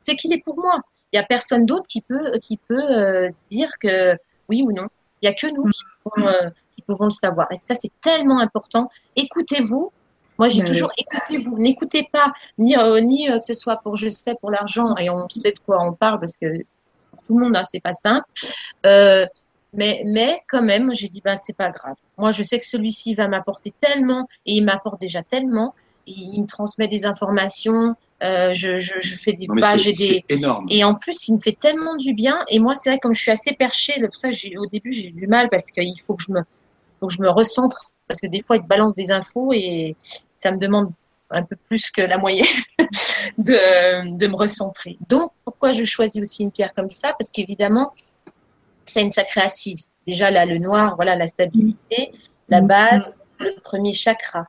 c'est 0.02 0.16
qu'il 0.16 0.32
est 0.34 0.42
pour 0.44 0.56
moi. 0.58 0.80
Il 1.12 1.16
y 1.16 1.18
a 1.18 1.22
personne 1.24 1.64
d'autre 1.64 1.86
qui 1.88 2.02
peut, 2.02 2.32
qui 2.42 2.58
peut 2.58 2.84
euh, 2.90 3.30
dire 3.50 3.70
que 3.80 4.16
oui 4.50 4.62
ou 4.62 4.70
non. 4.70 4.88
Il 5.22 5.26
y 5.26 5.28
a 5.28 5.34
que 5.34 5.46
nous 5.46 5.70
qui 5.70 5.82
pouvons, 6.02 6.28
euh, 6.28 6.50
qui 6.74 6.82
pouvons 6.82 7.06
le 7.06 7.12
savoir. 7.12 7.50
Et 7.52 7.56
ça, 7.56 7.74
c'est 7.74 7.92
tellement 8.00 8.38
important. 8.38 8.90
Écoutez-vous. 9.16 9.92
Moi, 10.38 10.48
j'ai 10.48 10.62
toujours 10.62 10.92
écoutez-vous. 10.98 11.58
N'écoutez 11.58 12.08
pas 12.12 12.34
ni, 12.58 12.76
euh, 12.76 13.00
ni 13.00 13.30
euh, 13.30 13.38
que 13.38 13.44
ce 13.44 13.54
soit 13.54 13.76
pour 13.76 13.96
je 13.96 14.10
sais 14.10 14.34
pour 14.38 14.50
l'argent 14.50 14.94
et 14.96 15.08
on 15.08 15.26
sait 15.30 15.52
de 15.52 15.58
quoi 15.58 15.82
on 15.82 15.94
parle 15.94 16.20
parce 16.20 16.36
que 16.36 16.58
tout 16.58 17.38
le 17.38 17.44
monde, 17.44 17.56
hein, 17.56 17.64
c'est 17.64 17.80
pas 17.80 17.94
simple. 17.94 18.26
Mais, 19.76 20.02
mais 20.06 20.40
quand 20.48 20.62
même, 20.62 20.94
j'ai 20.94 21.08
dit, 21.08 21.20
ben, 21.22 21.36
c'est 21.36 21.56
pas 21.56 21.70
grave. 21.70 21.96
Moi, 22.16 22.32
je 22.32 22.42
sais 22.42 22.58
que 22.58 22.64
celui-ci 22.64 23.14
va 23.14 23.28
m'apporter 23.28 23.74
tellement, 23.78 24.26
et 24.46 24.54
il 24.54 24.64
m'apporte 24.64 25.00
déjà 25.00 25.22
tellement. 25.22 25.74
Il, 26.06 26.34
il 26.34 26.42
me 26.42 26.46
transmet 26.46 26.88
des 26.88 27.04
informations, 27.04 27.94
euh, 28.22 28.54
je, 28.54 28.78
je, 28.78 28.94
je 28.98 29.14
fais 29.16 29.34
des 29.34 29.46
Non, 29.46 29.56
pages 29.60 29.86
et 29.86 29.92
des. 29.92 30.24
c'est 30.28 30.34
énorme. 30.34 30.66
Et 30.70 30.84
en 30.84 30.94
plus, 30.94 31.28
il 31.28 31.34
me 31.34 31.40
fait 31.40 31.56
tellement 31.58 31.96
du 31.96 32.14
bien. 32.14 32.44
Et 32.48 32.58
moi, 32.58 32.74
c'est 32.74 32.90
vrai, 32.90 32.98
comme 32.98 33.14
je 33.14 33.20
suis 33.20 33.30
assez 33.30 33.52
perchée, 33.52 33.92
c'est 33.96 34.06
pour 34.06 34.16
ça 34.16 34.30
que 34.30 34.58
au 34.58 34.66
début, 34.66 34.92
j'ai 34.92 35.08
eu 35.08 35.12
du 35.12 35.26
mal 35.26 35.48
parce 35.50 35.70
qu'il 35.70 36.00
faut 36.06 36.14
que 36.14 36.22
je 36.22 36.32
me, 36.32 36.40
faut 37.00 37.08
que 37.08 37.12
je 37.12 37.20
me 37.20 37.28
recentre. 37.28 37.92
Parce 38.08 38.20
que 38.20 38.26
des 38.26 38.42
fois, 38.42 38.56
il 38.56 38.62
te 38.62 38.68
balance 38.68 38.94
des 38.94 39.10
infos 39.10 39.52
et 39.52 39.96
ça 40.36 40.50
me 40.52 40.58
demande 40.58 40.90
un 41.30 41.42
peu 41.42 41.56
plus 41.68 41.90
que 41.90 42.00
la 42.00 42.18
moyenne 42.18 42.46
de, 43.38 44.16
de 44.16 44.26
me 44.28 44.36
recentrer. 44.36 44.96
Donc, 45.08 45.32
pourquoi 45.44 45.72
je 45.72 45.84
choisis 45.84 46.22
aussi 46.22 46.44
une 46.44 46.52
pierre 46.52 46.72
comme 46.72 46.88
ça? 46.88 47.14
Parce 47.18 47.32
qu'évidemment, 47.32 47.92
c'est 48.84 49.02
une 49.02 49.10
sacrée 49.10 49.40
assise. 49.42 49.90
Déjà, 50.06 50.30
là, 50.30 50.46
le 50.46 50.58
noir, 50.58 50.94
voilà, 50.96 51.16
la 51.16 51.26
stabilité, 51.26 52.12
la 52.48 52.60
base, 52.60 53.14
le 53.40 53.60
premier 53.62 53.92
chakra. 53.92 54.46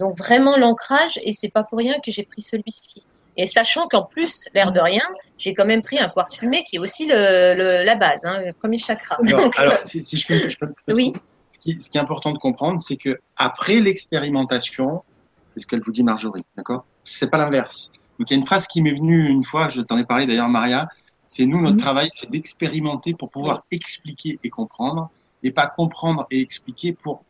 Donc, 0.00 0.16
vraiment 0.18 0.56
l'ancrage, 0.56 1.18
et 1.22 1.32
c'est 1.34 1.50
pas 1.50 1.64
pour 1.64 1.78
rien 1.78 1.94
que 2.04 2.10
j'ai 2.10 2.24
pris 2.24 2.42
celui-ci. 2.42 3.04
Et 3.36 3.46
sachant 3.46 3.86
qu'en 3.88 4.04
plus, 4.04 4.44
l'air 4.54 4.72
de 4.72 4.80
rien, 4.80 5.02
j'ai 5.38 5.54
quand 5.54 5.64
même 5.66 5.82
pris 5.82 5.98
un 5.98 6.08
quartz 6.08 6.36
fumé 6.38 6.64
qui 6.64 6.76
est 6.76 6.78
aussi 6.80 7.06
le, 7.06 7.54
le- 7.54 7.84
la 7.84 7.94
base, 7.94 8.24
hein, 8.24 8.40
le 8.44 8.52
premier 8.52 8.78
chakra. 8.78 9.16
Alors, 9.24 9.42
Donc, 9.42 9.58
alors, 9.58 9.78
si, 9.84 10.02
si 10.02 10.16
je 10.16 10.26
peux, 10.26 10.48
je 10.48 10.56
peux 10.58 10.92
oui, 10.92 11.12
ce, 11.50 11.58
qui, 11.60 11.72
ce 11.74 11.88
qui 11.90 11.98
est 11.98 12.00
important 12.00 12.32
de 12.32 12.38
comprendre, 12.38 12.78
c'est 12.80 12.96
que 12.96 13.16
après 13.36 13.80
l'expérimentation, 13.80 15.02
c'est 15.46 15.60
ce 15.60 15.66
qu'elle 15.66 15.80
vous 15.80 15.92
dit 15.92 16.02
Marjorie, 16.02 16.42
d'accord? 16.56 16.84
C'est 17.04 17.30
pas 17.30 17.38
l'inverse. 17.38 17.90
Donc 18.18 18.28
il 18.30 18.34
y 18.34 18.36
a 18.36 18.38
une 18.40 18.46
phrase 18.46 18.66
qui 18.66 18.82
m'est 18.82 18.92
venue 18.94 19.28
une 19.28 19.44
fois, 19.44 19.68
je 19.68 19.80
t'en 19.80 19.96
ai 19.96 20.04
parlé 20.04 20.26
d'ailleurs 20.26 20.48
Maria, 20.48 20.88
c'est 21.28 21.46
nous 21.46 21.60
notre 21.60 21.76
Mhm. 21.76 21.80
travail, 21.80 22.08
c'est 22.10 22.28
d'expérimenter 22.28 23.14
pour 23.14 23.30
pouvoir 23.30 23.62
expliquer 23.70 24.38
et 24.42 24.50
comprendre, 24.50 25.10
et 25.44 25.52
pas 25.52 25.68
comprendre 25.68 26.26
et 26.30 26.40
expliquer 26.40 26.92
pour 26.92 27.22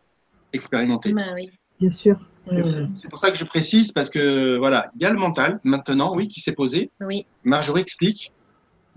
expérimenter. 0.53 1.13
ben 1.13 1.35
oui. 1.35 1.51
Bien 1.79 1.91
sûr. 1.91 2.19
Mm. 2.51 2.95
C'est 2.95 3.09
pour 3.09 3.19
ça 3.19 3.31
que 3.31 3.37
je 3.37 3.45
précise 3.45 3.93
parce 3.93 4.11
que 4.11 4.57
voilà, 4.57 4.91
il 4.97 5.03
y 5.03 5.07
a 5.07 5.11
le 5.11 5.19
mental 5.19 5.61
maintenant, 5.65 6.15
oui, 6.15 6.29
qui 6.29 6.41
s'est 6.41 6.53
posé. 6.53 6.91
Oui, 7.01 7.27
Marjorie 7.45 7.83
explique, 7.83 8.33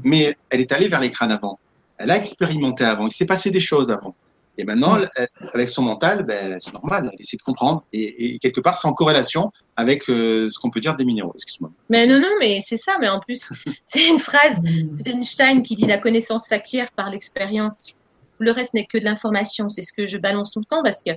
mais 0.03 0.37
elle 0.49 0.61
est 0.61 0.71
allée 0.71 0.87
vers 0.87 0.99
les 1.01 1.09
crânes 1.11 1.31
avant. 1.31 1.59
Elle 1.97 2.11
a 2.11 2.17
expérimenté 2.17 2.83
avant. 2.83 3.07
Il 3.07 3.11
s'est 3.11 3.25
passé 3.25 3.51
des 3.51 3.59
choses 3.59 3.91
avant. 3.91 4.15
Et 4.57 4.63
maintenant, 4.63 4.97
elle- 5.15 5.27
avec 5.53 5.69
son 5.69 5.81
mental, 5.81 6.23
ben, 6.23 6.57
c'est 6.59 6.73
normal. 6.73 7.09
Elle 7.13 7.21
essaie 7.21 7.37
de 7.37 7.41
comprendre. 7.41 7.83
Et, 7.93 8.35
et 8.35 8.39
quelque 8.39 8.59
part, 8.59 8.77
c'est 8.77 8.87
en 8.87 8.93
corrélation 8.93 9.51
avec 9.77 10.09
euh, 10.09 10.49
ce 10.49 10.59
qu'on 10.59 10.69
peut 10.69 10.81
dire 10.81 10.95
des 10.97 11.05
minéraux. 11.05 11.31
Excuse-moi. 11.35 11.71
mais 11.89 12.05
non, 12.05 12.19
non, 12.19 12.29
mais 12.39 12.59
c'est 12.59 12.77
ça. 12.77 12.97
Mais 12.99 13.07
en 13.07 13.19
plus, 13.19 13.51
c'est 13.85 14.07
une 14.07 14.19
phrase 14.19 14.61
d'Einstein 14.61 15.63
qui 15.63 15.75
dit 15.75 15.85
la 15.85 15.99
connaissance 15.99 16.47
s'acquiert 16.47 16.91
par 16.91 17.09
l'expérience. 17.09 17.93
Le 18.39 18.51
reste 18.51 18.73
n'est 18.73 18.85
que 18.87 18.97
de 18.97 19.03
l'information. 19.05 19.69
C'est 19.69 19.83
ce 19.83 19.93
que 19.93 20.05
je 20.05 20.17
balance 20.17 20.51
tout 20.51 20.59
le 20.59 20.65
temps 20.65 20.83
parce 20.83 21.01
que 21.01 21.11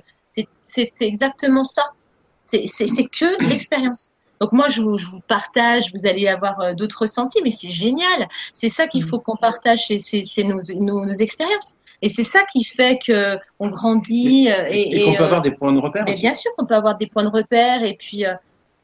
c'est 0.61 0.87
exactement 1.01 1.63
ça. 1.63 1.83
C'est 2.45 3.05
que 3.07 3.43
l'expérience. 3.49 4.11
Donc 4.41 4.51
moi, 4.51 4.67
je 4.67 4.81
vous, 4.81 4.97
je 4.97 5.05
vous 5.07 5.21
partage, 5.27 5.91
vous 5.93 6.05
allez 6.05 6.27
avoir 6.27 6.59
euh, 6.59 6.73
d'autres 6.73 7.01
ressentis, 7.03 7.39
mais 7.43 7.51
c'est 7.51 7.71
génial. 7.71 8.27
C'est 8.53 8.69
ça 8.69 8.87
qu'il 8.87 9.01
faut 9.03 9.19
qu'on 9.19 9.37
partage, 9.37 9.85
c'est- 9.87 10.43
nos, 10.43 10.59
nos, 10.79 11.05
nos 11.05 11.13
expériences. 11.13 11.75
Et 12.01 12.09
c'est 12.09 12.25
ça 12.25 12.43
qui 12.51 12.63
fait 12.65 12.99
que 13.05 13.37
on 13.59 13.69
grandit. 13.69 14.49
euh, 14.51 14.67
Et, 14.69 14.81
et, 14.81 14.97
et 14.97 15.03
qu'on 15.05 15.15
peut 15.15 15.23
euh, 15.23 15.25
avoir 15.25 15.41
des 15.41 15.51
points 15.51 15.71
de 15.73 15.79
repère 15.79 16.03
bien 16.05 16.33
sûr 16.33 16.51
qu'on 16.57 16.65
peut 16.65 16.75
avoir 16.75 16.97
des 16.97 17.07
points 17.07 17.23
de 17.23 17.29
repère 17.29 17.83
et 17.83 17.95
puis 17.97 18.25
euh, 18.25 18.33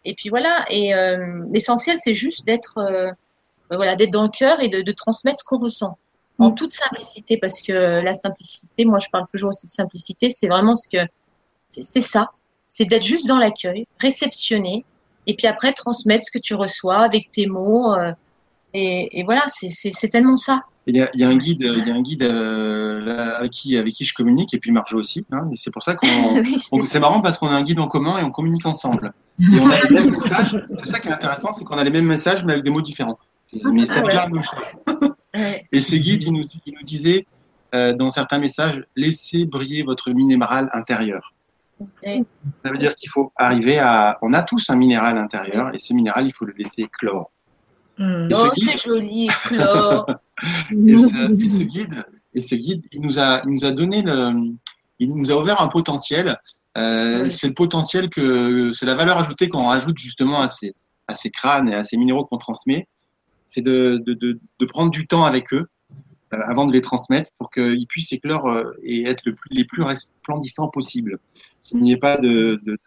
et 0.06 0.14
puis 0.16 0.30
voilà. 0.30 0.66
Et 0.70 0.94
euh, 0.96 1.44
l'essentiel, 1.52 1.98
c'est 2.00 2.14
juste 2.16 2.46
d'être 2.46 2.78
euh, 2.78 3.12
voilà, 3.70 3.96
d'être 3.98 4.12
dans 4.12 4.24
le 4.24 4.30
cœur 4.30 4.62
et 4.62 4.70
de, 4.70 4.82
de 4.82 4.92
transmettre 4.94 5.40
ce 5.42 5.44
qu'on 5.44 5.60
ressent 5.60 5.98
en 6.40 6.50
Mm. 6.52 6.56
toute 6.56 6.72
simplicité, 6.72 7.38
parce 7.38 7.62
que 7.62 7.74
la 8.02 8.14
simplicité, 8.16 8.86
moi, 8.86 9.00
je 9.00 9.08
parle 9.12 9.26
toujours 9.32 9.50
aussi 9.50 9.68
de 9.68 9.72
simplicité, 9.72 10.30
c'est 10.30 10.48
vraiment 10.48 10.76
ce 10.76 10.88
que 10.90 10.98
c'est 11.70 12.02
ça, 12.02 12.32
c'est 12.74 12.86
d'être 12.86 13.04
juste 13.06 13.28
dans 13.28 13.38
l'accueil, 13.38 13.86
réceptionner 14.00 14.86
et 15.28 15.36
puis 15.36 15.46
après 15.46 15.74
transmettre 15.74 16.24
ce 16.26 16.32
que 16.32 16.40
tu 16.40 16.56
reçois 16.56 17.00
avec 17.00 17.30
tes 17.32 17.46
mots. 17.48 17.94
euh, 17.94 18.12
et, 18.74 19.20
et 19.20 19.24
voilà, 19.24 19.44
c'est 19.48 20.08
tellement 20.10 20.38
ça. 20.38 20.62
Il 20.88 20.96
y 20.96 21.02
a, 21.02 21.10
il 21.14 21.20
y 21.20 21.24
a 21.26 21.28
un 21.28 21.36
guide, 21.36 21.60
il 21.62 21.86
y 21.88 21.92
a 21.92 21.94
un 21.94 22.02
guide 22.02 22.24
euh, 22.24 23.02
là, 23.02 23.36
avec 23.38 23.52
qui 23.52 23.78
avec 23.78 23.94
qui 23.94 24.06
je 24.06 24.14
communique 24.14 24.54
et 24.54 24.60
puis 24.60 24.72
Marjo 24.72 24.98
aussi. 24.98 25.26
Hein, 25.32 25.50
et 25.52 25.58
c'est 25.58 25.70
pour 25.72 25.84
ça 25.84 25.96
qu'on 25.96 26.08
c'est- 26.86 27.00
marrant 27.00 27.22
parce 27.22 27.38
qu'on 27.38 27.48
a 27.48 27.52
un 27.56 27.64
guide 27.64 27.80
en 27.80 27.88
commun 27.88 28.18
et 28.20 28.24
on 28.24 28.32
communique 28.32 28.66
ensemble. 28.66 29.12
Et 29.40 29.60
on 29.60 29.70
a 29.70 29.76
les 29.84 29.90
mêmes 29.90 30.12
messages. 30.12 30.66
C'est 30.78 30.86
ça 30.88 31.00
qui 31.00 31.10
est 31.10 31.12
intéressant, 31.12 31.52
c'est 31.52 31.66
qu'on 31.66 31.78
a 31.78 31.84
les 31.84 31.92
mêmes 31.92 32.06
messages 32.08 32.46
mais 32.46 32.54
avec 32.54 32.64
des 32.64 32.72
mots 32.72 32.82
différents. 32.82 33.20
Mais 33.54 33.86
ça 33.86 33.96
Ah 33.98 34.00
veut 34.00 34.06
ouais. 34.06 34.12
dire 34.14 34.22
la 34.22 34.30
même 34.30 34.44
chose. 34.44 35.12
Et 35.74 35.82
ce 35.82 35.96
guide, 35.98 36.24
il 36.24 36.32
nous, 36.34 36.44
il 36.66 36.74
nous 36.74 36.84
disait 36.84 37.26
euh, 37.76 37.94
dans 37.94 38.10
certains 38.10 38.40
messages, 38.40 38.82
laissez 38.96 39.46
briller 39.46 39.84
votre 39.84 40.10
minéral 40.12 40.70
intérieur. 40.74 41.34
Ça 42.64 42.72
veut 42.72 42.78
dire 42.78 42.96
qu'il 42.96 43.10
faut 43.10 43.32
arriver 43.36 43.80
à. 43.80 44.18
On 44.22 44.34
a 44.34 44.44
tous 44.44 44.70
un 44.70 44.76
minéral 44.76 45.18
intérieur 45.18 45.74
et 45.74 45.78
ce 45.80 45.94
minéral, 45.94 46.28
il 46.28 46.34
faut 46.34 46.46
le 46.46 46.54
laisser 46.58 46.82
éclore. 46.84 47.32
Mm. 47.98 48.30
Ce 48.32 48.36
Oh, 48.36 48.50
guide- 48.54 48.64
c'est 48.70 48.78
joli, 48.84 49.28
Chlore. 49.46 50.06
Et 50.72 50.98
ce, 50.98 51.44
et 51.44 51.50
ce 51.50 51.64
guide, 51.64 52.04
et 52.34 52.42
ce 52.42 52.56
guide, 52.56 52.84
il 52.92 53.02
nous 53.02 53.20
a, 53.20 53.44
il 53.46 53.52
nous 53.52 53.64
a 53.64 53.72
donné 53.72 54.02
le, 54.02 54.32
il 54.98 55.14
nous 55.14 55.32
a 55.32 55.36
ouvert 55.36 55.62
un 55.62 55.68
potentiel. 55.68 56.36
Euh, 56.80 57.24
Oui. 57.26 57.32
C'est 57.32 57.48
le 57.50 57.54
potentiel 57.54 58.10
que, 58.10 58.72
c'est 58.74 58.88
la 58.88 58.96
valeur 58.96 59.20
ajoutée 59.20 59.50
qu'on 59.50 59.66
rajoute 59.66 60.00
justement 60.00 60.42
à 60.42 60.48
ces, 60.48 60.74
à 61.08 61.14
ces 61.14 61.30
crânes 61.30 61.70
et 61.70 61.76
à 61.76 61.84
ces 61.84 61.96
minéraux 61.96 62.26
qu'on 62.26 62.38
transmet. 62.40 62.88
C'est 63.46 63.62
de, 63.62 64.02
de, 64.04 64.14
de, 64.16 64.40
de 64.60 64.66
prendre 64.66 64.90
du 64.90 65.06
temps 65.06 65.24
avec 65.26 65.54
eux 65.54 65.68
avant 66.32 66.66
de 66.66 66.72
les 66.74 66.82
transmettre 66.82 67.30
pour 67.38 67.52
qu'ils 67.52 67.86
puissent 67.86 68.12
éclore 68.14 68.50
et 68.82 69.08
être 69.08 69.22
le 69.26 69.36
plus, 69.36 69.50
les 69.52 69.66
plus 69.66 69.84
resplendissants 69.84 70.70
possibles. 70.70 71.20
Qu'il 71.64 71.80
n'y 71.80 71.92
ait 71.92 71.98
pas 71.98 72.18
de, 72.18 72.60
de 72.64 72.78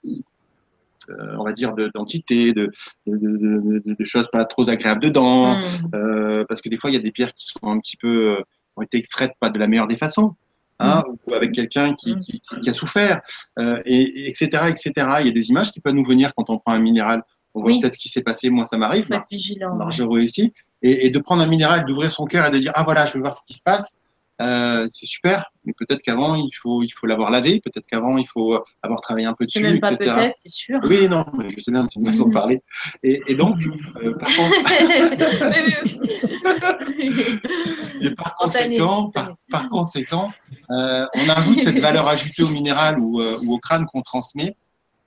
euh, 1.11 1.37
on 1.39 1.45
va 1.45 1.53
dire, 1.53 1.73
d'entités, 1.95 2.53
de, 2.53 2.71
de, 3.07 3.83
de, 3.85 4.05
choses 4.05 4.29
pas 4.33 4.45
trop 4.45 4.69
agréables 4.71 5.03
dedans, 5.03 5.57
mm. 5.57 5.63
euh, 5.95 6.45
parce 6.49 6.63
que 6.63 6.69
des 6.69 6.77
fois, 6.77 6.91
il 6.91 6.95
y 6.95 6.97
a 6.97 7.01
des 7.01 7.11
pierres 7.11 7.35
qui 7.35 7.45
sont 7.45 7.59
un 7.65 7.79
petit 7.79 7.97
peu, 7.97 8.39
euh, 8.39 8.43
ont 8.77 8.83
été 8.83 8.97
extraites 8.97 9.33
pas 9.39 9.51
de 9.51 9.59
la 9.59 9.67
meilleure 9.67 9.87
des 9.87 9.97
façons. 9.97 10.35
Hein, 10.81 11.05
mm. 11.07 11.31
ou 11.31 11.35
avec 11.35 11.53
quelqu'un 11.53 11.95
qui, 11.95 12.15
mm. 12.15 12.21
qui, 12.21 12.41
qui, 12.41 12.69
a 12.69 12.73
souffert, 12.73 13.21
et, 13.85 14.29
etc., 14.29 14.47
etc. 14.69 14.93
Il 15.21 15.27
y 15.27 15.29
a 15.29 15.33
des 15.33 15.51
images 15.51 15.73
qui 15.73 15.81
peuvent 15.81 15.95
nous 15.95 16.07
venir 16.07 16.33
quand 16.35 16.49
on 16.49 16.59
prend 16.59 16.73
un 16.73 16.81
minéral. 16.81 17.23
On 17.55 17.63
voit 17.63 17.73
peut-être 17.81 17.95
ce 17.95 18.01
qui 18.01 18.09
s'est 18.09 18.23
passé. 18.23 18.51
Moi, 18.51 18.65
ça 18.65 18.79
m'arrive. 18.79 19.09
vigilant. 19.31 19.79
Je 19.91 20.03
réussis. 20.03 20.53
Et, 20.83 21.07
et, 21.07 21.11
de 21.11 21.19
prendre 21.19 21.43
un 21.43 21.47
minéral, 21.47 21.85
d'ouvrir 21.87 22.11
son 22.11 22.25
cœur 22.25 22.47
et 22.47 22.51
de 22.51 22.59
dire 22.59 22.73
ah 22.75 22.83
voilà, 22.83 23.05
je 23.05 23.15
veux 23.15 23.21
voir 23.21 23.33
ce 23.33 23.43
qui 23.47 23.53
se 23.53 23.63
passe. 23.63 23.95
Euh, 24.43 24.87
c'est 24.89 25.07
super, 25.07 25.53
mais 25.65 25.73
peut-être 25.79 26.03
qu'avant 26.03 26.35
il 26.35 26.51
faut 26.51 26.83
il 26.83 26.89
faut 26.89 27.07
l'avoir 27.07 27.31
lavé, 27.31 27.61
peut-être 27.61 27.87
qu'avant 27.87 28.19
il 28.19 28.27
faut 28.27 28.61
avoir 28.83 29.01
travaillé 29.01 29.29
un 29.29 29.33
peu 29.33 29.45
dessus, 29.45 29.61
même 29.61 29.79
pas 29.79 29.93
etc. 29.93 30.13
Peut-être, 30.13 30.37
c'est 30.37 30.53
sûr. 30.53 30.81
Oui, 30.83 31.09
non, 31.09 31.25
mais 31.39 31.49
je 31.49 31.61
sais 31.61 31.71
bien, 31.71 31.87
c'est 31.87 32.01
une 32.01 32.07
façon 32.07 32.27
de 32.27 32.33
parler. 32.33 32.61
Et, 33.05 33.21
et 33.29 33.37
donc, 33.37 33.59
euh, 34.03 34.13
par 34.17 34.35
contre, 34.35 34.57
et 38.01 38.11
par 38.17 38.37
conséquent, 38.37 39.09
par, 39.15 39.37
par 39.51 39.69
conséquent, 39.69 40.33
euh, 40.73 41.07
on 41.15 41.29
ajoute 41.29 41.61
cette 41.61 41.79
valeur 41.79 42.09
ajoutée 42.09 42.43
au 42.43 42.49
minéral 42.49 42.99
ou, 42.99 43.21
euh, 43.21 43.39
ou 43.45 43.55
au 43.55 43.61
crâne 43.61 43.87
qu'on 43.87 44.03
transmet, 44.03 44.57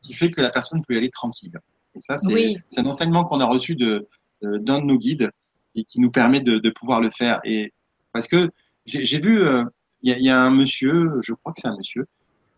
qui 0.02 0.14
fait 0.14 0.32
que 0.32 0.40
la 0.40 0.52
personne 0.52 0.82
peut 0.88 0.94
y 0.94 0.98
aller 0.98 1.10
tranquille. 1.10 1.60
Et 1.96 2.00
ça, 2.00 2.18
c'est 2.18 2.34
oui. 2.34 2.60
un 2.78 2.86
enseignement 2.86 3.26
qu'on 3.26 3.42
a 3.42 3.46
reçu 3.46 3.76
de 3.76 4.08
d'un 4.42 4.82
de 4.82 4.86
nos 4.86 4.98
guides 4.98 5.32
et 5.76 5.84
qui 5.84 6.00
nous 6.00 6.12
permet 6.12 6.40
de, 6.40 6.60
de 6.60 6.70
pouvoir 6.70 7.02
le 7.02 7.10
faire. 7.10 7.42
Et 7.44 7.74
parce 8.14 8.28
que 8.28 8.52
j'ai 8.88 9.20
vu, 9.20 9.42
euh, 9.42 9.64
il 10.02 10.18
y, 10.18 10.30
a 10.30 10.42
un 10.42 10.52
monsieur, 10.52 11.12
je 11.22 11.34
crois 11.34 11.54
que 11.54 11.60
c'est 11.62 11.68
un 11.68 11.78
monsieur, 11.78 12.08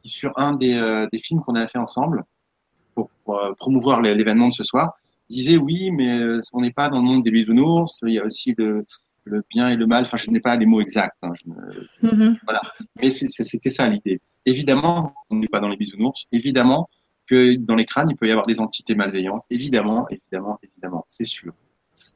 qui 0.02 0.10
sur 0.10 0.38
un 0.38 0.54
des, 0.54 0.78
euh, 0.78 1.08
des 1.12 1.20
films 1.20 1.42
qu'on 1.42 1.56
avait 1.56 1.68
fait 1.68 1.80
ensemble 1.80 2.24
pour, 2.96 3.10
euh, 3.30 3.54
promouvoir 3.54 4.02
l'événement 4.02 4.50
de 4.50 4.54
ce 4.54 4.64
soir, 4.64 4.94
disait 5.30 5.58
oui, 5.58 5.92
mais 5.92 6.20
on 6.54 6.62
n'est 6.62 6.72
pas 6.72 6.90
dans 6.90 6.98
le 6.98 7.04
monde 7.04 7.24
des 7.24 7.32
bisounours, 7.32 8.00
il 8.04 8.14
y 8.14 8.20
a 8.20 8.26
aussi 8.26 8.54
le, 8.58 8.86
le 9.26 9.44
bien 9.50 9.70
et 9.70 9.76
le 9.76 9.86
mal. 9.86 10.04
Enfin, 10.04 10.18
je 10.18 10.30
n'ai 10.32 10.40
pas 10.40 10.56
les 10.56 10.66
mots 10.66 10.82
exacts. 10.82 11.20
Hein, 11.22 11.34
mm-hmm. 12.04 12.40
Voilà. 12.44 12.62
Mais 13.02 13.12
c'était 13.12 13.70
ça 13.70 13.88
l'idée. 13.88 14.20
Évidemment, 14.46 15.14
on 15.30 15.36
n'est 15.36 15.48
pas 15.48 15.60
dans 15.60 15.68
les 15.68 15.78
bisounours. 15.78 16.26
Évidemment 16.32 16.90
que 17.28 17.56
dans 17.64 17.76
les 17.76 17.86
crânes, 17.86 18.08
il 18.10 18.16
peut 18.16 18.28
y 18.28 18.32
avoir 18.32 18.48
des 18.48 18.60
entités 18.60 18.96
malveillantes. 18.96 19.46
Évidemment, 19.52 20.08
évidemment, 20.10 20.60
évidemment, 20.64 21.06
c'est 21.08 21.26
sûr. 21.26 21.54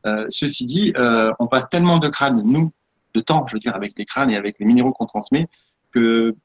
Euh, 0.05 0.25
ceci 0.29 0.65
dit, 0.65 0.93
euh, 0.97 1.31
on 1.39 1.47
passe 1.47 1.69
tellement 1.69 1.99
de 1.99 2.09
crânes, 2.09 2.41
nous, 2.43 2.71
de 3.13 3.19
temps, 3.19 3.45
je 3.47 3.55
veux 3.55 3.59
dire, 3.59 3.75
avec 3.75 3.93
les 3.97 4.05
crânes 4.05 4.31
et 4.31 4.37
avec 4.37 4.59
les 4.59 4.65
minéraux 4.65 4.91
qu'on 4.91 5.05
transmet, 5.05 5.47
que 5.91 6.35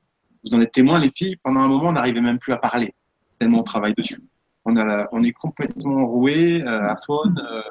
vous 0.44 0.54
en 0.54 0.60
êtes 0.60 0.72
témoins, 0.72 0.98
les 0.98 1.10
filles, 1.10 1.36
pendant 1.42 1.60
un 1.60 1.68
moment, 1.68 1.88
on 1.88 1.92
n'arrivait 1.92 2.20
même 2.20 2.38
plus 2.38 2.52
à 2.52 2.58
parler, 2.58 2.94
tellement 3.38 3.60
on 3.60 3.64
travaille 3.64 3.94
dessus. 3.94 4.22
On, 4.64 4.76
a 4.76 5.08
on 5.12 5.22
est 5.22 5.32
complètement 5.32 6.06
roué 6.06 6.62
euh, 6.62 6.88
à 6.88 6.96
faune, 6.96 7.40
euh, 7.50 7.62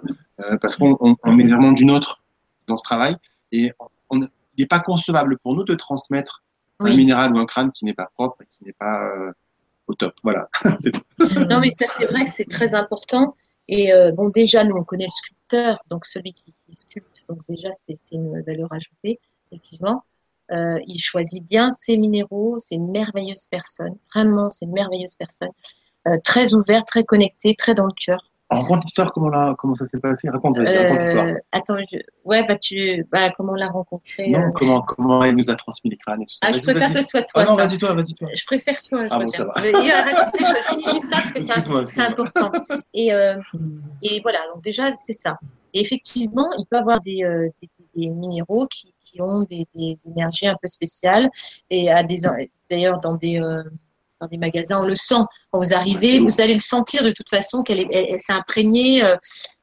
euh, 0.43 0.57
parce 0.57 0.75
qu'on 0.75 0.97
on, 0.99 1.15
on, 1.23 1.39
est 1.39 1.45
vraiment 1.45 1.71
d'une 1.71 1.91
autre 1.91 2.23
dans 2.67 2.77
ce 2.77 2.83
travail, 2.83 3.15
et 3.51 3.71
on, 4.09 4.27
il 4.57 4.61
n'est 4.63 4.67
pas 4.67 4.79
concevable 4.79 5.37
pour 5.37 5.55
nous 5.55 5.63
de 5.63 5.75
transmettre 5.75 6.43
oui. 6.79 6.91
un 6.91 6.95
minéral 6.95 7.33
ou 7.33 7.39
un 7.39 7.45
crâne 7.45 7.71
qui 7.71 7.85
n'est 7.85 7.93
pas 7.93 8.09
propre 8.15 8.43
qui 8.57 8.65
n'est 8.65 8.73
pas 8.73 9.03
euh, 9.15 9.31
au 9.87 9.93
top. 9.93 10.13
Voilà. 10.23 10.49
non, 11.49 11.59
mais 11.59 11.71
ça, 11.71 11.85
c'est 11.95 12.05
vrai 12.05 12.25
que 12.25 12.31
c'est 12.31 12.49
très 12.49 12.75
important. 12.75 13.35
Et 13.67 13.93
euh, 13.93 14.11
bon, 14.11 14.29
déjà, 14.29 14.63
nous, 14.63 14.75
on 14.75 14.83
connaît 14.83 15.05
le 15.05 15.09
donc 15.89 16.05
celui 16.05 16.33
qui, 16.33 16.53
qui 16.65 16.73
sculpte. 16.73 17.25
Donc 17.29 17.39
déjà, 17.47 17.71
c'est 17.71 17.95
une 18.11 18.41
valeur 18.41 18.71
ajoutée, 18.71 19.19
effectivement. 19.51 20.03
Euh, 20.51 20.79
il 20.87 20.99
choisit 20.99 21.45
bien 21.45 21.71
ses 21.71 21.97
minéraux. 21.97 22.57
C'est 22.59 22.75
une 22.75 22.91
merveilleuse 22.91 23.45
personne. 23.49 23.97
Vraiment, 24.13 24.49
c'est 24.51 24.65
une 24.65 24.71
merveilleuse 24.71 25.15
personne. 25.15 25.51
Euh, 26.07 26.17
très 26.23 26.53
ouverte, 26.53 26.87
très 26.87 27.03
connectée, 27.03 27.55
très 27.55 27.75
dans 27.75 27.85
le 27.85 27.93
cœur. 27.93 28.31
Raconte 28.49 28.83
l'histoire, 28.83 29.11
comment, 29.11 29.27
la, 29.27 29.55
comment 29.57 29.75
ça 29.75 29.83
s'est 29.83 29.99
passé 29.99 30.29
Raconte, 30.29 30.57
raconte 30.57 30.99
l'histoire. 30.99 31.27
Euh, 31.27 31.33
attends, 31.51 31.75
je... 31.91 31.97
ouais, 32.23 32.47
bah, 32.47 32.57
tu, 32.57 33.05
bah, 33.11 33.31
comment 33.35 33.51
on 33.51 33.55
l'a 33.55 33.67
rencontré 33.67 34.29
Non, 34.29 34.39
euh... 34.39 34.51
comment, 34.55 34.81
comment 34.83 35.21
elle 35.23 35.35
nous 35.35 35.49
a 35.49 35.55
transmis 35.55 35.91
les 35.91 35.97
crânes 35.97 36.21
et 36.21 36.25
tout 36.25 36.33
ça. 36.33 36.47
Ah, 36.47 36.51
je 36.53 36.61
préfère 36.61 36.93
que 36.93 37.01
ce 37.01 37.09
soit 37.09 37.23
toi. 37.23 37.43
Ah, 37.45 37.45
non, 37.45 37.55
vas-y 37.55 37.77
toi, 37.77 37.93
vas-y 37.93 38.13
toi. 38.13 38.29
Je 38.33 38.45
préfère 38.45 38.81
toi. 38.81 39.05
Je 39.05 39.09
ah, 39.11 39.19
bon, 39.19 39.31
ça 39.31 39.43
va. 39.43 39.51
je 39.57 40.69
finis 40.69 40.83
juste 40.93 41.09
ça 41.09 41.17
parce 41.17 41.31
que 41.33 41.85
c'est 41.85 42.01
important. 42.01 42.51
Et, 42.93 43.13
euh, 43.13 43.37
et 44.01 44.21
voilà, 44.21 44.39
donc 44.53 44.63
déjà, 44.63 44.93
c'est 44.93 45.13
ça. 45.13 45.37
Et 45.73 45.81
effectivement, 45.81 46.49
il 46.57 46.65
peut 46.65 46.77
y 46.77 46.79
avoir 46.79 47.01
des, 47.01 47.23
euh, 47.25 47.49
des, 47.61 47.69
des 47.95 48.09
minéraux 48.09 48.67
qui, 48.67 48.93
qui 49.03 49.21
ont 49.21 49.43
des, 49.43 49.67
des, 49.75 49.97
énergies 50.07 50.47
un 50.47 50.55
peu 50.61 50.69
spéciales 50.69 51.29
et 51.69 51.91
à 51.91 52.03
des, 52.03 52.21
d'ailleurs, 52.69 53.01
dans 53.01 53.15
des, 53.15 53.41
euh, 53.41 53.63
dans 54.19 54.27
des 54.27 54.37
magasins, 54.37 54.81
on 54.81 54.85
le 54.85 54.95
sent. 54.95 55.23
Quand 55.51 55.59
vous 55.61 55.73
arrivez, 55.73 56.19
vous 56.19 56.41
allez 56.41 56.53
le 56.53 56.59
sentir 56.59 57.03
de 57.03 57.11
toute 57.11 57.29
façon 57.29 57.63
qu'elle 57.63 57.79
est, 57.79 57.87
elle, 57.91 58.07
elle 58.11 58.19
s'est 58.19 58.33
imprégnée 58.33 59.03
euh, 59.03 59.15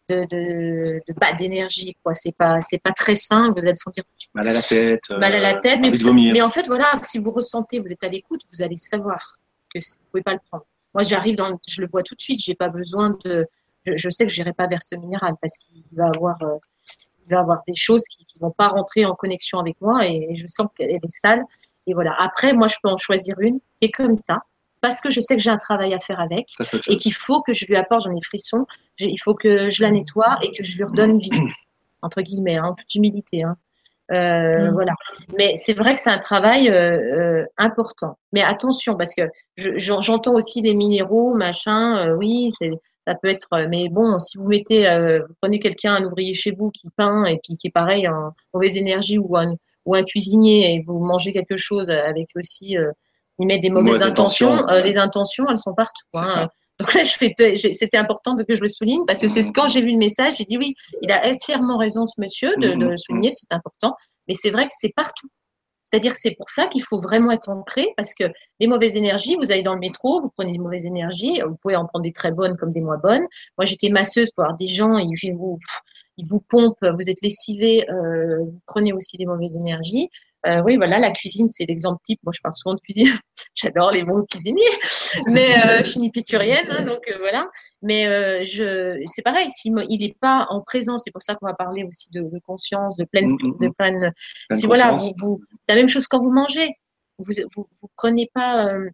de, 0.09 0.26
de, 0.30 1.00
de 1.09 1.14
bas 1.14 1.32
d'énergie. 1.32 1.96
Quoi, 2.02 2.14
c'est 2.14 2.32
pas, 2.32 2.61
c'est 2.61 2.78
pas 2.78 2.92
très 2.92 3.14
sain. 3.14 3.50
Vous 3.52 3.62
allez 3.62 3.70
le 3.70 3.76
sentir. 3.76 4.05
Mal 4.34 4.48
à 4.48 4.52
la 4.52 4.62
tête. 4.62 5.11
Mal 5.11 5.34
à 5.34 5.40
la 5.40 5.57
tête, 5.57 5.80
mais, 5.80 5.90
vous, 5.90 6.12
mais 6.12 6.42
en 6.42 6.50
fait, 6.50 6.66
voilà, 6.66 6.86
si 7.02 7.18
vous 7.18 7.30
ressentez, 7.30 7.78
vous 7.78 7.92
êtes 7.92 8.05
à 8.05 8.09
l'écoute, 8.09 8.42
vous 8.52 8.62
allez 8.62 8.76
savoir 8.76 9.38
que 9.72 9.78
vous 9.78 10.11
pouvez 10.11 10.22
pas 10.22 10.32
le 10.32 10.40
prendre. 10.48 10.64
Moi, 10.92 11.02
j'arrive 11.02 11.36
dans, 11.36 11.59
je 11.66 11.80
le 11.80 11.88
vois 11.88 12.02
tout 12.02 12.14
de 12.14 12.20
suite. 12.20 12.40
J'ai 12.40 12.55
pas 12.55 12.68
besoin 12.68 13.16
de, 13.24 13.46
je, 13.84 13.96
je 13.96 14.11
sais 14.11 14.24
que 14.26 14.32
j'irai 14.32 14.52
pas 14.52 14.66
vers 14.66 14.82
ce 14.82 14.94
minéral 14.94 15.34
parce 15.40 15.59
qu'il 15.59 15.82
va 15.92 16.07
avoir, 16.14 16.40
euh, 16.42 16.57
il 17.26 17.34
va 17.34 17.40
avoir 17.40 17.62
des 17.66 17.74
choses 17.74 18.05
qui, 18.05 18.24
qui 18.24 18.38
vont 18.38 18.52
pas 18.52 18.68
rentrer 18.68 19.05
en 19.05 19.14
connexion 19.14 19.59
avec 19.59 19.80
moi 19.80 20.07
et, 20.07 20.26
et 20.30 20.36
je 20.36 20.46
sens 20.46 20.68
qu'elle 20.76 20.90
est 20.90 21.00
sale. 21.09 21.42
Et 21.87 21.95
voilà. 21.95 22.14
Après, 22.18 22.53
moi, 22.53 22.68
je 22.68 22.76
peux 22.82 22.89
en 22.89 22.97
choisir 22.97 23.35
une 23.41 23.59
qui 23.59 23.89
est 23.89 23.91
comme 23.91 24.16
ça, 24.16 24.43
parce 24.80 25.01
que 25.01 25.11
je 25.11 25.20
sais 25.20 25.37
que 25.37 25.43
j'ai 25.43 25.51
un 25.51 25.57
travail 25.57 25.95
à 25.95 25.99
faire 25.99 26.20
avec 26.20 26.47
et 26.89 26.97
qu'il 26.99 27.14
faut 27.14 27.41
que 27.43 27.53
je 27.53 27.66
lui 27.66 27.76
apporte, 27.76 28.05
j'en 28.05 28.12
ai 28.12 28.22
frissons, 28.22 28.66
il 28.99 29.18
faut 29.18 29.35
que 29.35 29.70
je 29.70 29.82
la 29.82 29.91
nettoie 29.91 30.37
et 30.43 30.53
que 30.53 30.62
je 30.62 30.76
lui 30.76 30.85
redonne 30.85 31.18
vie, 31.18 31.30
entre 32.03 32.20
guillemets, 32.22 32.59
en 32.59 32.66
hein, 32.66 32.74
toute 32.76 32.95
humilité. 32.95 33.43
Hein. 33.43 33.57
Euh, 34.12 34.68
mmh. 34.68 34.72
Voilà. 34.74 34.93
Mais 35.39 35.55
c'est 35.57 35.72
vrai 35.72 35.95
que 35.95 36.01
c'est 36.01 36.11
un 36.11 36.18
travail 36.18 36.68
euh, 36.68 37.41
euh, 37.41 37.47
important. 37.57 38.18
Mais 38.32 38.43
attention, 38.43 38.97
parce 38.97 39.14
que 39.14 39.22
j'entends 39.57 40.35
aussi 40.35 40.61
des 40.61 40.74
minéraux, 40.74 41.35
machin, 41.35 42.07
euh, 42.07 42.16
oui, 42.16 42.51
c'est 42.59 42.70
ça 43.07 43.14
peut 43.14 43.28
être, 43.28 43.66
mais 43.68 43.89
bon, 43.91 44.18
si 44.18 44.39
vous 44.39 44.49
mettez, 44.49 44.89
euh, 44.89 45.20
vous 45.28 45.35
prenez 45.41 45.61
quelqu'un, 45.61 45.95
un 45.95 46.05
ouvrier 46.05 46.32
chez 46.32 46.53
vous 46.53 46.70
qui 46.70 46.89
peint 46.97 47.26
et 47.26 47.39
puis 47.43 47.57
qui 47.57 47.66
est 47.66 47.70
pareil 47.70 48.09
en 48.09 48.32
mauvaise 48.55 48.76
énergie 48.76 49.18
ou 49.18 49.37
un, 49.37 49.55
ou 49.85 49.95
un 49.95 50.03
cuisinier 50.03 50.74
et 50.74 50.85
vous 50.87 50.99
mangez 50.99 51.32
quelque 51.32 51.57
chose 51.57 51.89
avec 51.89 52.28
aussi, 52.37 52.76
euh, 52.76 52.91
il 53.39 53.47
met 53.47 53.59
des 53.59 53.70
mauvaises 53.70 54.03
intentions, 54.03 54.68
euh, 54.68 54.80
les 54.82 54.97
intentions, 54.97 55.45
elles 55.51 55.59
sont 55.59 55.74
partout. 55.74 56.07
Hein. 56.14 56.49
Donc 56.80 56.93
là, 56.95 57.05
je 57.05 57.14
fais, 57.14 57.35
c'était 57.57 57.97
important 57.97 58.37
que 58.37 58.55
je 58.55 58.61
le 58.61 58.68
souligne 58.68 59.05
parce 59.07 59.20
que 59.20 59.28
c'est 59.28 59.53
quand 59.53 59.68
j'ai 59.68 59.80
vu 59.80 59.93
le 59.93 59.99
message, 59.99 60.39
j'ai 60.39 60.45
dit 60.45 60.59
oui, 60.59 60.74
il 61.03 61.12
a 61.12 61.28
entièrement 61.28 61.78
raison 61.78 62.05
ce 62.05 62.20
monsieur 62.20 62.57
de, 62.57 62.74
de 62.74 62.87
le 62.87 62.97
souligner, 62.97 63.30
c'est 63.30 63.53
important. 63.53 63.95
Mais 64.26 64.35
c'est 64.35 64.51
vrai 64.51 64.66
que 64.66 64.72
c'est 64.76 64.93
partout. 64.95 65.28
C'est-à-dire 65.85 66.12
que 66.12 66.18
c'est 66.20 66.35
pour 66.35 66.51
ça 66.51 66.66
qu'il 66.66 66.82
faut 66.82 66.99
vraiment 66.99 67.30
être 67.30 67.49
ancré 67.49 67.93
parce 67.97 68.14
que 68.14 68.24
les 68.59 68.66
mauvaises 68.66 68.97
énergies, 68.97 69.37
vous 69.37 69.53
allez 69.53 69.62
dans 69.62 69.74
le 69.74 69.80
métro, 69.80 70.20
vous 70.20 70.30
prenez 70.37 70.51
des 70.51 70.59
mauvaises 70.59 70.87
énergies, 70.87 71.41
vous 71.47 71.57
pouvez 71.62 71.76
en 71.76 71.87
prendre 71.87 72.03
des 72.03 72.12
très 72.12 72.32
bonnes 72.32 72.57
comme 72.57 72.72
des 72.72 72.80
moins 72.80 72.99
bonnes. 72.99 73.24
Moi, 73.59 73.64
j'étais 73.64 73.91
masseuse 73.91 74.30
pour 74.32 74.43
avoir 74.43 74.57
des 74.57 74.66
gens, 74.66 74.99
ils 74.99 75.35
vous, 75.37 75.57
ils 76.17 76.27
vous 76.29 76.41
pompent, 76.41 76.85
vous 76.85 77.11
êtes 77.11 77.21
lessivé, 77.23 77.89
euh, 77.91 78.45
vous 78.45 78.61
prenez 78.67 78.93
aussi 78.93 79.17
des 79.17 79.27
mauvaises 79.27 79.57
énergies. 79.57 80.11
Euh, 80.47 80.62
oui, 80.62 80.77
voilà, 80.77 80.99
la 80.99 81.11
cuisine, 81.11 81.49
c'est 81.49 81.65
l'exemple 81.65 82.01
type. 82.05 82.21
Moi, 82.23 82.33
je 82.35 82.41
parle 82.43 82.55
souvent 82.55 82.75
de 82.75 82.81
cuisine. 82.81 83.07
J'adore 83.55 83.93
les 83.93 84.05
bons 84.05 84.25
cuisiniers, 84.31 84.62
mais 85.29 85.59
euh, 85.65 85.79
je 85.79 85.91
suis 85.91 86.01
une 86.01 86.07
épicurienne, 86.07 86.67
hein, 86.71 86.85
donc 86.85 87.01
euh, 87.09 87.17
voilà. 87.19 87.49
Mais 87.83 88.07
euh, 88.07 88.43
je, 88.45 89.03
c'est 89.07 89.23
pareil. 89.23 89.49
S'il 89.51 89.75
il 89.89 90.01
n'est 90.01 90.17
pas 90.21 90.47
en 90.51 90.61
présence, 90.61 91.03
c'est 91.05 91.12
pour 91.12 91.23
ça 91.23 91.35
qu'on 91.35 91.47
va 91.47 91.55
parler 91.55 91.85
aussi 91.85 92.11
de, 92.11 92.21
de 92.21 92.39
conscience, 92.41 92.97
de 92.97 93.05
pleine, 93.05 93.31
mm, 93.31 93.39
mm, 93.41 93.59
de 93.59 93.69
pleine. 93.71 94.01
pleine 94.01 94.12
si 94.53 94.67
voilà, 94.67 94.91
vous, 94.93 95.12
vous, 95.21 95.41
c'est 95.61 95.73
la 95.73 95.77
même 95.77 95.89
chose 95.89 96.07
quand 96.07 96.23
vous 96.23 96.33
mangez. 96.33 96.77
Vous, 97.19 97.33
vous, 97.55 97.67
vous 97.81 97.91
prenez 97.97 98.29
pas, 98.35 98.67
euh, 98.67 98.87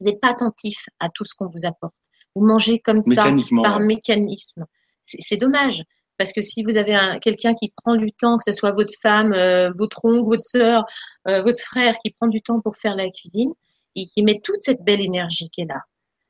vous 0.00 0.06
n'êtes 0.06 0.20
pas 0.20 0.30
attentif 0.30 0.88
à 1.00 1.08
tout 1.08 1.24
ce 1.24 1.34
qu'on 1.34 1.48
vous 1.48 1.64
apporte. 1.64 1.94
Vous 2.34 2.44
mangez 2.44 2.80
comme 2.80 3.00
ça 3.00 3.32
par 3.62 3.80
mécanisme. 3.80 4.66
C'est 5.06 5.38
dommage. 5.38 5.84
Parce 6.18 6.32
que 6.32 6.42
si 6.42 6.62
vous 6.62 6.76
avez 6.76 6.96
quelqu'un 7.20 7.54
qui 7.54 7.72
prend 7.82 7.96
du 7.96 8.12
temps, 8.12 8.38
que 8.38 8.44
ce 8.44 8.52
soit 8.52 8.72
votre 8.72 8.92
femme, 9.02 9.32
euh, 9.32 9.70
votre 9.76 10.04
oncle, 10.04 10.26
votre 10.26 10.42
sœur, 10.42 10.84
euh, 11.28 11.42
votre 11.42 11.60
frère, 11.60 11.96
qui 12.04 12.12
prend 12.12 12.28
du 12.28 12.40
temps 12.40 12.60
pour 12.60 12.76
faire 12.76 12.96
la 12.96 13.08
cuisine 13.10 13.52
et 13.94 14.06
qui 14.06 14.22
met 14.22 14.40
toute 14.42 14.60
cette 14.60 14.82
belle 14.82 15.00
énergie 15.00 15.48
qui 15.50 15.62
est 15.62 15.66
là, 15.66 15.80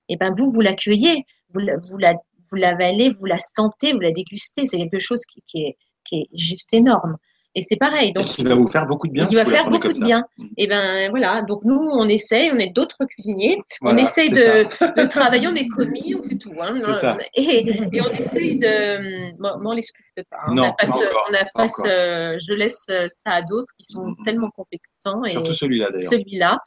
et 0.08 0.14
eh 0.14 0.16
ben 0.16 0.32
vous, 0.36 0.52
vous 0.52 0.60
l'accueillez, 0.60 1.24
vous, 1.52 1.60
vous 1.90 1.98
la, 1.98 2.14
vous 2.50 2.56
l'avalez, 2.56 3.10
vous 3.10 3.24
la 3.24 3.38
sentez, 3.38 3.92
vous 3.92 4.00
la 4.00 4.12
dégustez. 4.12 4.66
C'est 4.66 4.76
quelque 4.76 4.98
chose 4.98 5.24
qui, 5.26 5.42
qui, 5.46 5.62
est, 5.62 5.76
qui 6.04 6.16
est 6.20 6.28
juste 6.32 6.72
énorme. 6.72 7.16
Et 7.58 7.62
c'est 7.62 7.76
pareil. 7.76 8.12
Donc, 8.12 8.26
qui 8.26 8.44
va 8.44 8.54
vous 8.54 8.68
faire 8.68 8.86
beaucoup 8.86 9.06
de 9.08 9.12
bien. 9.14 9.26
il 9.30 9.34
va 9.34 9.46
si 9.46 9.50
faire 9.50 9.64
beaucoup 9.70 9.88
de 9.88 10.04
bien. 10.04 10.22
Et 10.58 10.66
ben 10.66 11.08
voilà. 11.08 11.40
Donc 11.40 11.64
nous, 11.64 11.74
on 11.90 12.06
essaye, 12.06 12.50
on 12.52 12.58
est 12.58 12.68
d'autres 12.68 13.02
cuisiniers, 13.06 13.58
on 13.80 13.96
essaye 13.96 14.28
de, 14.30 15.06
travailler, 15.08 15.48
on 15.48 15.54
est 15.54 15.66
commis, 15.66 16.14
on 16.14 16.22
fait 16.22 16.36
tout. 16.36 16.52
Hein, 16.60 16.74
C'est 16.78 16.92
ça. 16.92 17.16
Et, 17.34 17.66
et 17.96 18.00
on 18.02 18.10
essaye 18.10 18.58
de. 18.58 19.40
Moi, 19.40 19.56
moi, 19.62 19.72
on 19.72 19.74
les 19.74 19.80
sculpte 19.80 20.28
pas. 20.30 20.36
hein. 20.46 20.54
Non, 20.54 20.62
on 20.64 20.66
a 20.66 20.72
pas 20.72 20.84
pas 20.84 20.92
ce- 20.92 21.04
encore, 21.08 21.26
on 21.30 21.34
a 21.34 21.38
pas 21.38 21.50
pas 21.54 21.62
encore. 21.62 21.70
ce- 21.86 22.38
je 22.46 22.52
laisse 22.52 22.90
ça 23.08 23.30
à 23.30 23.40
d'autres 23.42 23.72
qui 23.78 23.84
sont 23.84 24.08
Mhm. 24.08 24.16
tellement 24.24 24.50
compétents. 24.50 25.24
Et, 25.24 25.30
Surtout 25.30 25.54
celui-là 25.54 25.86
d'ailleurs. 25.90 26.10
celui-là. 26.10 26.58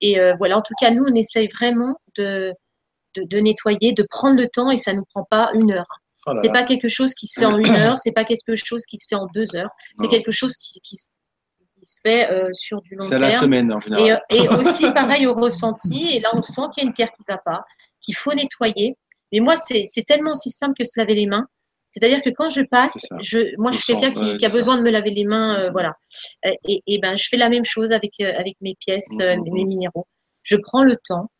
Et 0.00 0.18
euh, 0.18 0.32
voilà, 0.38 0.56
en 0.56 0.62
tout 0.62 0.74
cas, 0.80 0.90
nous, 0.90 1.04
on 1.06 1.14
essaye 1.14 1.48
vraiment 1.48 1.94
de, 2.16 2.54
de, 3.16 3.22
de 3.24 3.38
nettoyer, 3.38 3.92
de 3.92 4.06
prendre 4.08 4.40
le 4.40 4.48
temps 4.48 4.70
et 4.70 4.78
ça 4.78 4.94
ne 4.94 4.98
nous 5.00 5.04
prend 5.14 5.26
pas 5.30 5.50
une 5.54 5.72
heure. 5.72 5.86
Oh 6.32 6.40
C'est 6.40 6.52
pas 6.52 6.64
quelque 6.64 6.88
chose 6.88 7.14
qui 7.14 7.26
se 7.26 7.40
fait 7.40 7.46
en 7.46 7.58
une 7.58 7.68
heure, 7.76 7.98
c'est 7.98 8.12
pas 8.12 8.24
quelque 8.24 8.54
chose 8.54 8.84
qui 8.86 8.98
se 8.98 9.06
fait 9.08 9.14
en 9.16 9.26
deux 9.34 9.56
heures, 9.56 9.70
c'est 10.00 10.08
quelque 10.08 10.30
chose 10.30 10.54
qui, 10.56 10.80
qui, 10.80 10.96
se- 10.96 11.06
qui 11.78 11.86
se 11.86 11.96
fait 12.02 12.30
euh, 12.30 12.48
sur 12.54 12.80
du 12.82 12.94
long 12.96 13.04
C'est 13.04 13.14
à 13.14 13.18
la 13.18 13.28
terme. 13.30 13.44
semaine 13.44 13.72
en 13.72 13.80
général. 13.80 14.22
et 14.30 14.48
aussi, 14.48 14.92
pareil, 14.92 15.26
au 15.26 15.34
ressenti. 15.34 16.06
Et 16.10 16.20
là, 16.20 16.30
on 16.34 16.42
sent 16.42 16.62
qu'il 16.74 16.82
y 16.82 16.86
a 16.86 16.88
une 16.88 16.94
pierre 16.94 17.12
qui 17.12 17.22
va 17.28 17.38
pas, 17.38 17.62
qu'il 18.00 18.14
faut 18.16 18.34
nettoyer. 18.34 18.96
Mais 19.32 19.40
moi, 19.40 19.56
c'est 19.56 19.84
c'est 19.86 20.04
tellement 20.04 20.32
aussi 20.32 20.50
simple 20.50 20.74
que 20.78 20.84
se 20.84 20.98
laver 20.98 21.14
les 21.14 21.26
mains. 21.26 21.46
C'est-à-dire 21.90 22.22
que 22.22 22.30
quand 22.30 22.50
je 22.50 22.62
passe, 22.62 22.98
C'est 23.00 23.22
je, 23.22 23.54
moi, 23.58 23.72
je 23.72 23.78
suis 23.78 23.94
quelqu'un 23.94 24.12
qui, 24.12 24.20
ouais, 24.20 24.36
qui 24.36 24.44
a 24.44 24.48
c'est 24.48 24.52
ça. 24.54 24.58
besoin 24.58 24.76
de 24.76 24.82
me 24.82 24.90
laver 24.90 25.10
les 25.10 25.24
mains, 25.24 25.58
euh, 25.58 25.70
voilà. 25.70 25.94
Et, 26.66 26.82
et 26.86 26.98
ben, 26.98 27.16
je 27.16 27.26
fais 27.28 27.36
la 27.38 27.48
même 27.48 27.64
chose 27.64 27.92
avec 27.92 28.12
euh, 28.20 28.32
avec 28.38 28.56
mes 28.60 28.74
pièces, 28.78 29.18
euh, 29.20 29.36
Mhm. 29.36 29.52
mes 29.54 29.64
minéraux. 29.64 30.06
Je 30.42 30.56
prends 30.56 30.82
le 30.82 30.96
temps, 31.08 31.30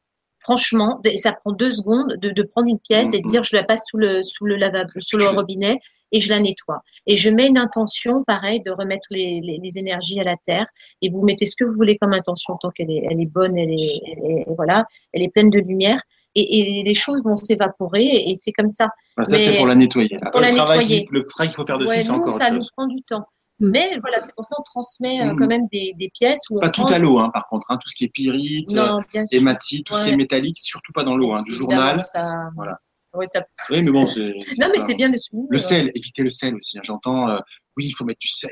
franchement, 0.48 1.00
et 1.04 1.18
ça 1.18 1.32
prend 1.32 1.52
deux 1.52 1.70
secondes 1.70 2.16
de, 2.22 2.30
de 2.30 2.42
prendre 2.42 2.68
une 2.68 2.78
pièce 2.78 3.12
et 3.12 3.20
de 3.20 3.28
dire 3.28 3.42
je 3.42 3.54
la 3.54 3.64
passe 3.64 3.82
sous 3.90 3.98
le 3.98 4.22
sous 4.22 4.46
le 4.46 4.56
lavabo, 4.56 4.92
sous 5.00 5.18
le 5.18 5.24
robinet 5.36 5.78
et 6.10 6.20
je 6.20 6.30
la 6.30 6.40
nettoie. 6.40 6.80
Et 7.06 7.16
je 7.16 7.28
mets 7.28 7.46
une 7.48 7.58
intention, 7.58 8.24
pareil, 8.24 8.62
de 8.62 8.70
remettre 8.70 9.06
les, 9.10 9.42
les, 9.42 9.58
les 9.62 9.78
énergies 9.78 10.18
à 10.20 10.24
la 10.24 10.36
terre. 10.36 10.66
Et 11.02 11.10
vous 11.10 11.22
mettez 11.22 11.44
ce 11.44 11.54
que 11.54 11.64
vous 11.64 11.74
voulez 11.76 11.98
comme 11.98 12.14
intention 12.14 12.56
tant 12.56 12.70
qu'elle 12.70 12.90
est, 12.90 13.02
elle 13.10 13.20
est 13.20 13.26
bonne, 13.38 13.58
elle 13.58 13.70
est, 13.70 14.00
elle 14.06 14.30
est- 14.38 14.44
voilà, 14.56 14.86
elle 15.12 15.22
est 15.22 15.28
pleine 15.28 15.50
de 15.50 15.58
lumière. 15.58 16.00
Et, 16.34 16.80
et 16.80 16.82
les 16.82 16.94
choses 16.94 17.22
vont 17.24 17.36
s'évaporer 17.36 18.06
et, 18.30 18.34
c'est 18.36 18.52
comme 18.52 18.70
ça. 18.70 18.88
Ah, 19.18 19.24
ça, 19.26 19.36
c'est 19.36 19.54
pour 19.56 19.66
la 19.66 19.74
nettoyer. 19.74 20.16
Après, 20.16 20.30
pour 20.30 20.40
le, 20.40 20.46
la 20.46 20.52
travail 20.54 20.78
nettoyer. 20.78 21.04
qu'il- 21.04 21.14
le 21.18 21.24
travail 21.26 21.48
qu'il 21.48 21.56
faut 21.56 21.66
faire 21.66 21.78
dessus, 21.78 21.88
Ouais, 21.90 22.00
c'est 22.00 22.10
encore 22.10 22.38
ça 22.38 22.46
autre 22.46 22.54
nous 22.58 22.64
prend 22.74 22.86
du 22.86 23.02
temps. 23.02 23.26
Mm. 23.60 23.70
Mais 23.70 23.98
voilà, 24.00 24.20
c'est 24.22 24.34
pour 24.34 24.44
ça 24.44 24.54
qu'on 24.56 24.62
transmet 24.62 25.20
euh, 25.20 25.32
Mm. 25.32 25.38
quand 25.38 25.46
même 25.46 25.66
des, 25.72 25.92
des 25.96 26.08
pièces 26.10 26.40
où 26.50 26.58
on 26.58 26.60
Pas 26.60 26.70
tout 26.70 26.82
prend- 26.82 26.92
à 26.92 26.98
l'eau, 26.98 27.18
hein, 27.18 27.30
par 27.32 27.46
contre. 27.48 27.70
hein, 27.70 27.76
tout 27.76 27.88
ce 27.88 27.94
qui 27.96 28.04
est 28.04 28.08
pyrite, 28.08 28.70
Non, 28.72 29.00
hématite, 29.32 29.86
tout 29.86 29.94
ce 29.94 30.04
qui 30.04 30.10
est 30.10 30.16
métallique, 30.16 30.58
surtout 30.60 30.92
pas 30.92 31.04
dans 31.04 31.16
l'eau. 31.16 31.32
Hein, 31.32 31.42
du 31.42 31.52
journal. 31.54 32.02
Ça... 32.04 32.50
Voilà. 32.54 32.78
Ça... 33.26 33.42
Oui, 33.70 33.82
mais 33.82 33.90
bon, 33.90 34.06
c'est. 34.06 34.32
Non, 34.60 34.68
mais 34.72 34.80
c'est 34.80 34.94
bien 34.94 35.08
de 35.10 35.16
souligner. 35.16 35.48
Le 35.50 35.58
sel, 35.58 35.90
évitez 35.94 36.22
le 36.22 36.30
sel 36.30 36.54
aussi. 36.54 36.78
hein. 36.78 36.82
J'entends, 36.84 37.28
euh, 37.30 37.38
oui, 37.76 37.86
il 37.86 37.90
faut 37.92 38.04
mettre 38.04 38.20
du 38.20 38.28
sel 38.28 38.50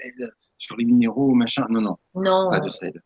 sur 0.58 0.76
les 0.76 0.84
minéraux, 0.84 1.34
machin. 1.34 1.66
Non, 1.70 1.80
non, 1.82 1.96
Non, 2.14 2.50
pas 2.50 2.58
de 2.58 2.68
sel. 2.68 3.00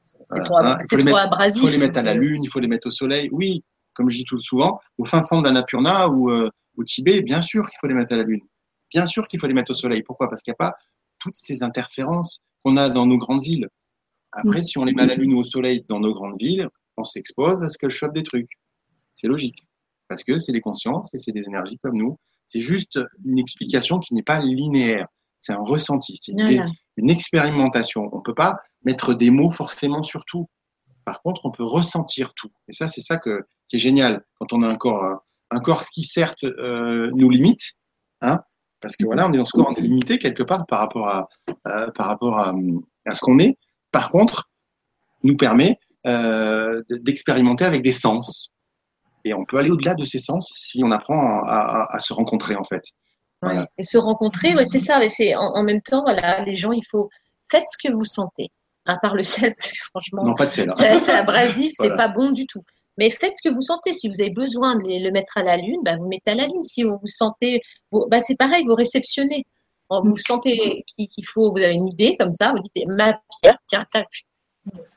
c'est 0.00 0.16
Voilà, 0.28 0.44
trop, 0.44 0.56
hein, 0.58 0.78
c'est 0.82 0.96
les 0.96 1.04
trop 1.04 1.14
mettre- 1.16 1.26
abrasif. 1.26 1.62
Il 1.62 1.66
faut 1.66 1.72
les 1.72 1.78
mettre 1.78 1.98
à 1.98 2.02
la 2.02 2.14
lune, 2.14 2.42
il 2.44 2.48
faut 2.48 2.60
les 2.60 2.68
mettre 2.68 2.86
au 2.86 2.90
soleil. 2.90 3.28
Oui, 3.32 3.62
comme 3.92 4.08
je 4.08 4.16
dis 4.18 4.24
tout 4.24 4.38
souvent, 4.38 4.80
au 4.96 5.04
fin 5.04 5.22
fond 5.22 5.40
de 5.42 5.46
la 5.48 5.52
Napurna 5.52 6.08
ou 6.08 6.30
euh, 6.30 6.48
au 6.78 6.84
Tibet, 6.84 7.20
bien 7.20 7.42
sûr 7.42 7.68
qu'il 7.68 7.78
faut 7.80 7.88
les 7.88 7.94
mettre 7.94 8.12
à 8.14 8.16
la 8.16 8.22
lune. 8.22 8.40
Bien 8.90 9.04
sûr 9.04 9.26
qu'il 9.28 9.38
faut 9.38 9.46
les 9.48 9.54
mettre 9.54 9.72
au 9.72 9.74
soleil. 9.74 10.02
Pourquoi? 10.02 10.28
Parce 10.30 10.42
qu'il 10.42 10.50
n'y 10.52 10.56
a 10.64 10.70
pas 10.70 10.76
toutes 11.22 11.36
ces 11.36 11.62
interférences 11.62 12.40
qu'on 12.64 12.76
a 12.76 12.90
dans 12.90 13.06
nos 13.06 13.18
grandes 13.18 13.42
villes. 13.42 13.68
Après, 14.32 14.62
si 14.62 14.78
on 14.78 14.84
les 14.84 14.92
met 14.92 15.02
à 15.02 15.06
la 15.06 15.14
lune 15.14 15.34
ou 15.34 15.40
au 15.40 15.44
soleil 15.44 15.84
dans 15.88 16.00
nos 16.00 16.14
grandes 16.14 16.38
villes, 16.38 16.68
on 16.96 17.04
s'expose 17.04 17.62
à 17.62 17.68
ce 17.68 17.78
qu'elles 17.78 17.90
chopent 17.90 18.14
des 18.14 18.22
trucs. 18.22 18.50
C'est 19.14 19.28
logique. 19.28 19.66
Parce 20.08 20.24
que 20.24 20.38
c'est 20.38 20.52
des 20.52 20.60
consciences 20.60 21.14
et 21.14 21.18
c'est 21.18 21.32
des 21.32 21.44
énergies 21.46 21.78
comme 21.78 21.96
nous. 21.96 22.18
C'est 22.46 22.60
juste 22.60 22.98
une 23.24 23.38
explication 23.38 23.98
qui 23.98 24.14
n'est 24.14 24.22
pas 24.22 24.40
linéaire. 24.40 25.06
C'est 25.38 25.52
un 25.52 25.62
ressenti. 25.62 26.16
C'est 26.20 26.32
une, 26.32 27.10
expérimentation. 27.10 28.08
On 28.12 28.20
peut 28.20 28.34
pas 28.34 28.58
mettre 28.84 29.14
des 29.14 29.30
mots 29.30 29.50
forcément 29.50 30.02
sur 30.02 30.24
tout. 30.24 30.48
Par 31.04 31.20
contre, 31.20 31.46
on 31.46 31.50
peut 31.50 31.64
ressentir 31.64 32.32
tout. 32.34 32.50
Et 32.68 32.72
ça, 32.72 32.88
c'est 32.88 33.00
ça 33.00 33.18
que, 33.18 33.44
qui 33.68 33.76
est 33.76 33.78
génial 33.78 34.24
quand 34.34 34.52
on 34.52 34.62
a 34.62 34.68
un 34.68 34.76
corps, 34.76 35.24
un 35.50 35.60
corps 35.60 35.86
qui 35.88 36.04
certes 36.04 36.44
euh, 36.44 37.10
nous 37.14 37.28
limite, 37.28 37.72
hein, 38.20 38.40
parce 38.82 38.96
que 38.96 39.04
voilà, 39.06 39.26
on 39.28 39.32
est 39.32 39.38
dans 39.38 39.44
ce 39.44 39.52
corps, 39.52 39.68
on 39.70 39.74
est 39.74 39.80
limité 39.80 40.18
quelque 40.18 40.42
part 40.42 40.66
par 40.66 40.80
rapport 40.80 41.08
à, 41.08 41.28
à- 41.64 41.90
par 41.92 42.06
rapport 42.08 42.36
à, 42.38 42.52
à 43.06 43.14
ce 43.14 43.20
qu'on 43.20 43.38
est. 43.38 43.56
Par 43.92 44.10
contre, 44.10 44.50
nous 45.22 45.36
permet 45.36 45.78
euh, 46.06 46.82
de- 46.90 46.96
d'expérimenter 46.96 47.64
avec 47.64 47.82
des 47.82 47.92
sens. 47.92 48.50
Et 49.24 49.32
on 49.34 49.44
peut 49.44 49.56
aller 49.58 49.70
au-delà 49.70 49.94
de 49.94 50.04
ces 50.04 50.18
sens 50.18 50.52
si 50.56 50.82
on 50.82 50.90
apprend 50.90 51.42
à, 51.44 51.84
à- 51.84 51.96
à 51.96 51.98
se 52.00 52.12
rencontrer 52.12 52.56
en 52.56 52.64
fait. 52.64 52.82
Ouais. 53.42 53.64
Et 53.78 53.82
se 53.84 53.98
rencontrer, 53.98 54.54
ouais, 54.54 54.66
c'est 54.66 54.80
ça. 54.80 54.98
Mais 54.98 55.08
c'est 55.08 55.34
en, 55.36 55.42
en 55.54 55.62
même 55.62 55.80
temps, 55.80 56.02
voilà, 56.02 56.44
les 56.44 56.54
gens, 56.56 56.72
il 56.72 56.82
faut 56.90 57.08
faites 57.50 57.64
ce 57.68 57.76
que 57.88 57.92
vous 57.92 58.04
sentez. 58.04 58.48
À 58.84 58.96
part 58.96 59.14
le 59.14 59.22
sel, 59.22 59.54
parce 59.58 59.70
que 59.72 59.78
franchement, 59.90 60.24
Non, 60.24 60.34
pas 60.34 60.46
de 60.46 60.50
sel. 60.50 60.68
hein. 60.68 60.72
c'est 60.74 60.98
c'est 60.98 61.12
abrasif, 61.12 61.70
c'est 61.76 61.86
Voilà. 61.88 62.08
pas 62.08 62.12
bon 62.12 62.30
du 62.32 62.46
tout. 62.46 62.62
Mais 62.98 63.10
faites 63.10 63.34
ce 63.36 63.48
que 63.48 63.54
vous 63.54 63.62
sentez. 63.62 63.94
Si 63.94 64.08
vous 64.08 64.20
avez 64.20 64.30
besoin 64.30 64.76
de 64.76 64.82
le 64.82 65.10
mettre 65.10 65.38
à 65.38 65.42
la 65.42 65.56
lune, 65.56 65.80
bah, 65.84 65.96
vous 65.96 66.08
mettez 66.08 66.30
à 66.30 66.34
la 66.34 66.46
lune. 66.46 66.62
Si 66.62 66.82
vous 66.82 66.98
vous 67.00 67.08
sentez, 67.08 67.60
bah, 67.90 68.20
c'est 68.20 68.36
pareil, 68.36 68.64
vous 68.66 68.74
réceptionnez. 68.74 69.44
Vous 69.90 70.16
sentez 70.16 70.84
qu'il 70.96 71.26
faut, 71.26 71.52
vous 71.52 71.58
avez 71.58 71.74
une 71.74 71.88
idée 71.88 72.16
comme 72.18 72.32
ça, 72.32 72.52
vous 72.52 72.62
dites 72.62 72.86
ma 72.88 73.20
pierre, 73.42 73.58
tiens, 73.66 73.84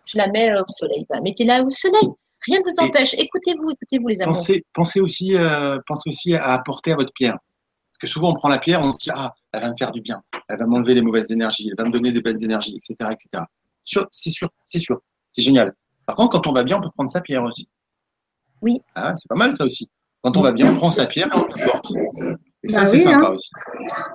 je 0.06 0.18
la 0.18 0.28
mets 0.28 0.52
euh, 0.52 0.62
au 0.62 0.68
soleil. 0.68 1.06
Bah, 1.10 1.20
Mettez-la 1.22 1.64
au 1.64 1.70
soleil. 1.70 2.08
Rien 2.46 2.60
ne 2.60 2.64
vous 2.64 2.88
empêche. 2.88 3.14
Écoutez-vous, 3.16 3.72
écoutez-vous 3.72 4.08
les 4.08 4.22
amours. 4.22 4.36
Pensez, 4.36 4.64
pensez 4.74 5.00
aussi, 5.02 5.36
euh, 5.36 5.80
pensez 5.88 6.10
aussi 6.10 6.36
à 6.36 6.54
apporter 6.54 6.92
à 6.92 6.96
votre 6.96 7.12
pierre. 7.14 7.34
Parce 7.34 7.98
que 8.00 8.08
souvent, 8.08 8.30
on 8.30 8.34
prend 8.34 8.50
la 8.50 8.60
pierre, 8.60 8.82
on 8.82 8.94
se 8.94 9.00
dit, 9.00 9.10
ah, 9.14 9.34
elle 9.52 9.62
va 9.62 9.70
me 9.70 9.76
faire 9.78 9.92
du 9.92 10.02
bien. 10.02 10.22
Elle 10.48 10.60
va 10.60 10.66
m'enlever 10.66 10.94
les 10.94 11.02
mauvaises 11.02 11.32
énergies. 11.32 11.70
Elle 11.70 11.84
va 11.84 11.90
me 11.90 11.94
donner 11.94 12.12
des 12.12 12.22
belles 12.22 12.44
énergies, 12.44 12.76
etc., 12.76 13.12
etc. 13.12 13.44
C'est 14.12 14.30
sûr, 14.30 14.50
c'est 14.68 14.80
sûr. 14.80 15.00
C'est 15.34 15.42
génial. 15.42 15.74
Par 16.06 16.16
contre, 16.16 16.34
quand 16.34 16.48
on 16.48 16.54
va 16.54 16.64
bien, 16.64 16.78
on 16.78 16.82
peut 16.82 16.92
prendre 16.94 17.10
sa 17.10 17.22
pierre 17.22 17.44
aussi. 17.44 17.68
Oui. 18.66 18.82
Ah, 18.96 19.14
c'est 19.16 19.28
pas 19.30 19.36
mal, 19.36 19.54
ça 19.54 19.64
aussi. 19.64 19.88
Quand 20.24 20.36
on 20.38 20.42
va 20.42 20.52
bien, 20.52 20.72
on 20.72 20.76
prend 20.76 20.90
sa 20.90 21.06
pierre 21.06 21.28
et 21.28 21.38
on 21.38 21.46
l'apporte. 21.56 21.92
Et 22.64 22.70
ça, 22.70 22.80
Bah 22.82 22.86
c'est 22.88 22.96
oui, 22.98 23.02
sympa 23.04 23.28
hein. 23.28 23.34
aussi. 23.36 23.50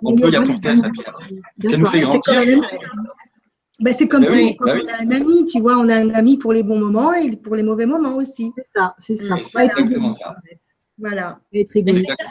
On 0.02 0.14
peut 0.16 0.28
y 0.30 0.34
apporter 0.36 0.68
à 0.70 0.74
sa 0.76 0.90
pierre. 0.90 1.16
Ce 1.62 1.68
qu'elle 1.68 1.78
nous 1.80 1.86
fait 1.86 2.04
C'est 2.04 2.18
comme, 2.18 2.34
grandir. 2.34 2.70
Ben, 3.78 3.94
c'est 3.94 4.08
comme 4.08 4.22
Bah 4.24 4.28
oui, 4.32 4.56
quand 4.58 4.66
bah 4.66 4.74
oui. 4.74 4.82
on 4.84 4.88
a 4.92 5.02
un 5.04 5.10
ami, 5.20 5.46
tu 5.46 5.60
vois, 5.60 5.76
on 5.78 5.88
a 5.88 5.94
un 5.94 6.10
ami 6.10 6.36
pour 6.36 6.52
les 6.52 6.64
bons 6.64 6.80
moments 6.80 7.12
et 7.14 7.30
pour 7.36 7.54
les 7.54 7.62
mauvais 7.62 7.86
moments 7.86 8.16
aussi. 8.16 8.52
C'est 8.56 8.66
ça, 8.74 8.94
c'est 8.98 9.16
ça. 9.16 9.36
C'est 9.42 9.62
exactement 9.64 10.12
ça. 10.12 10.34
Voilà. 11.00 11.38
C'est 11.52 11.66
ça, 11.72 11.80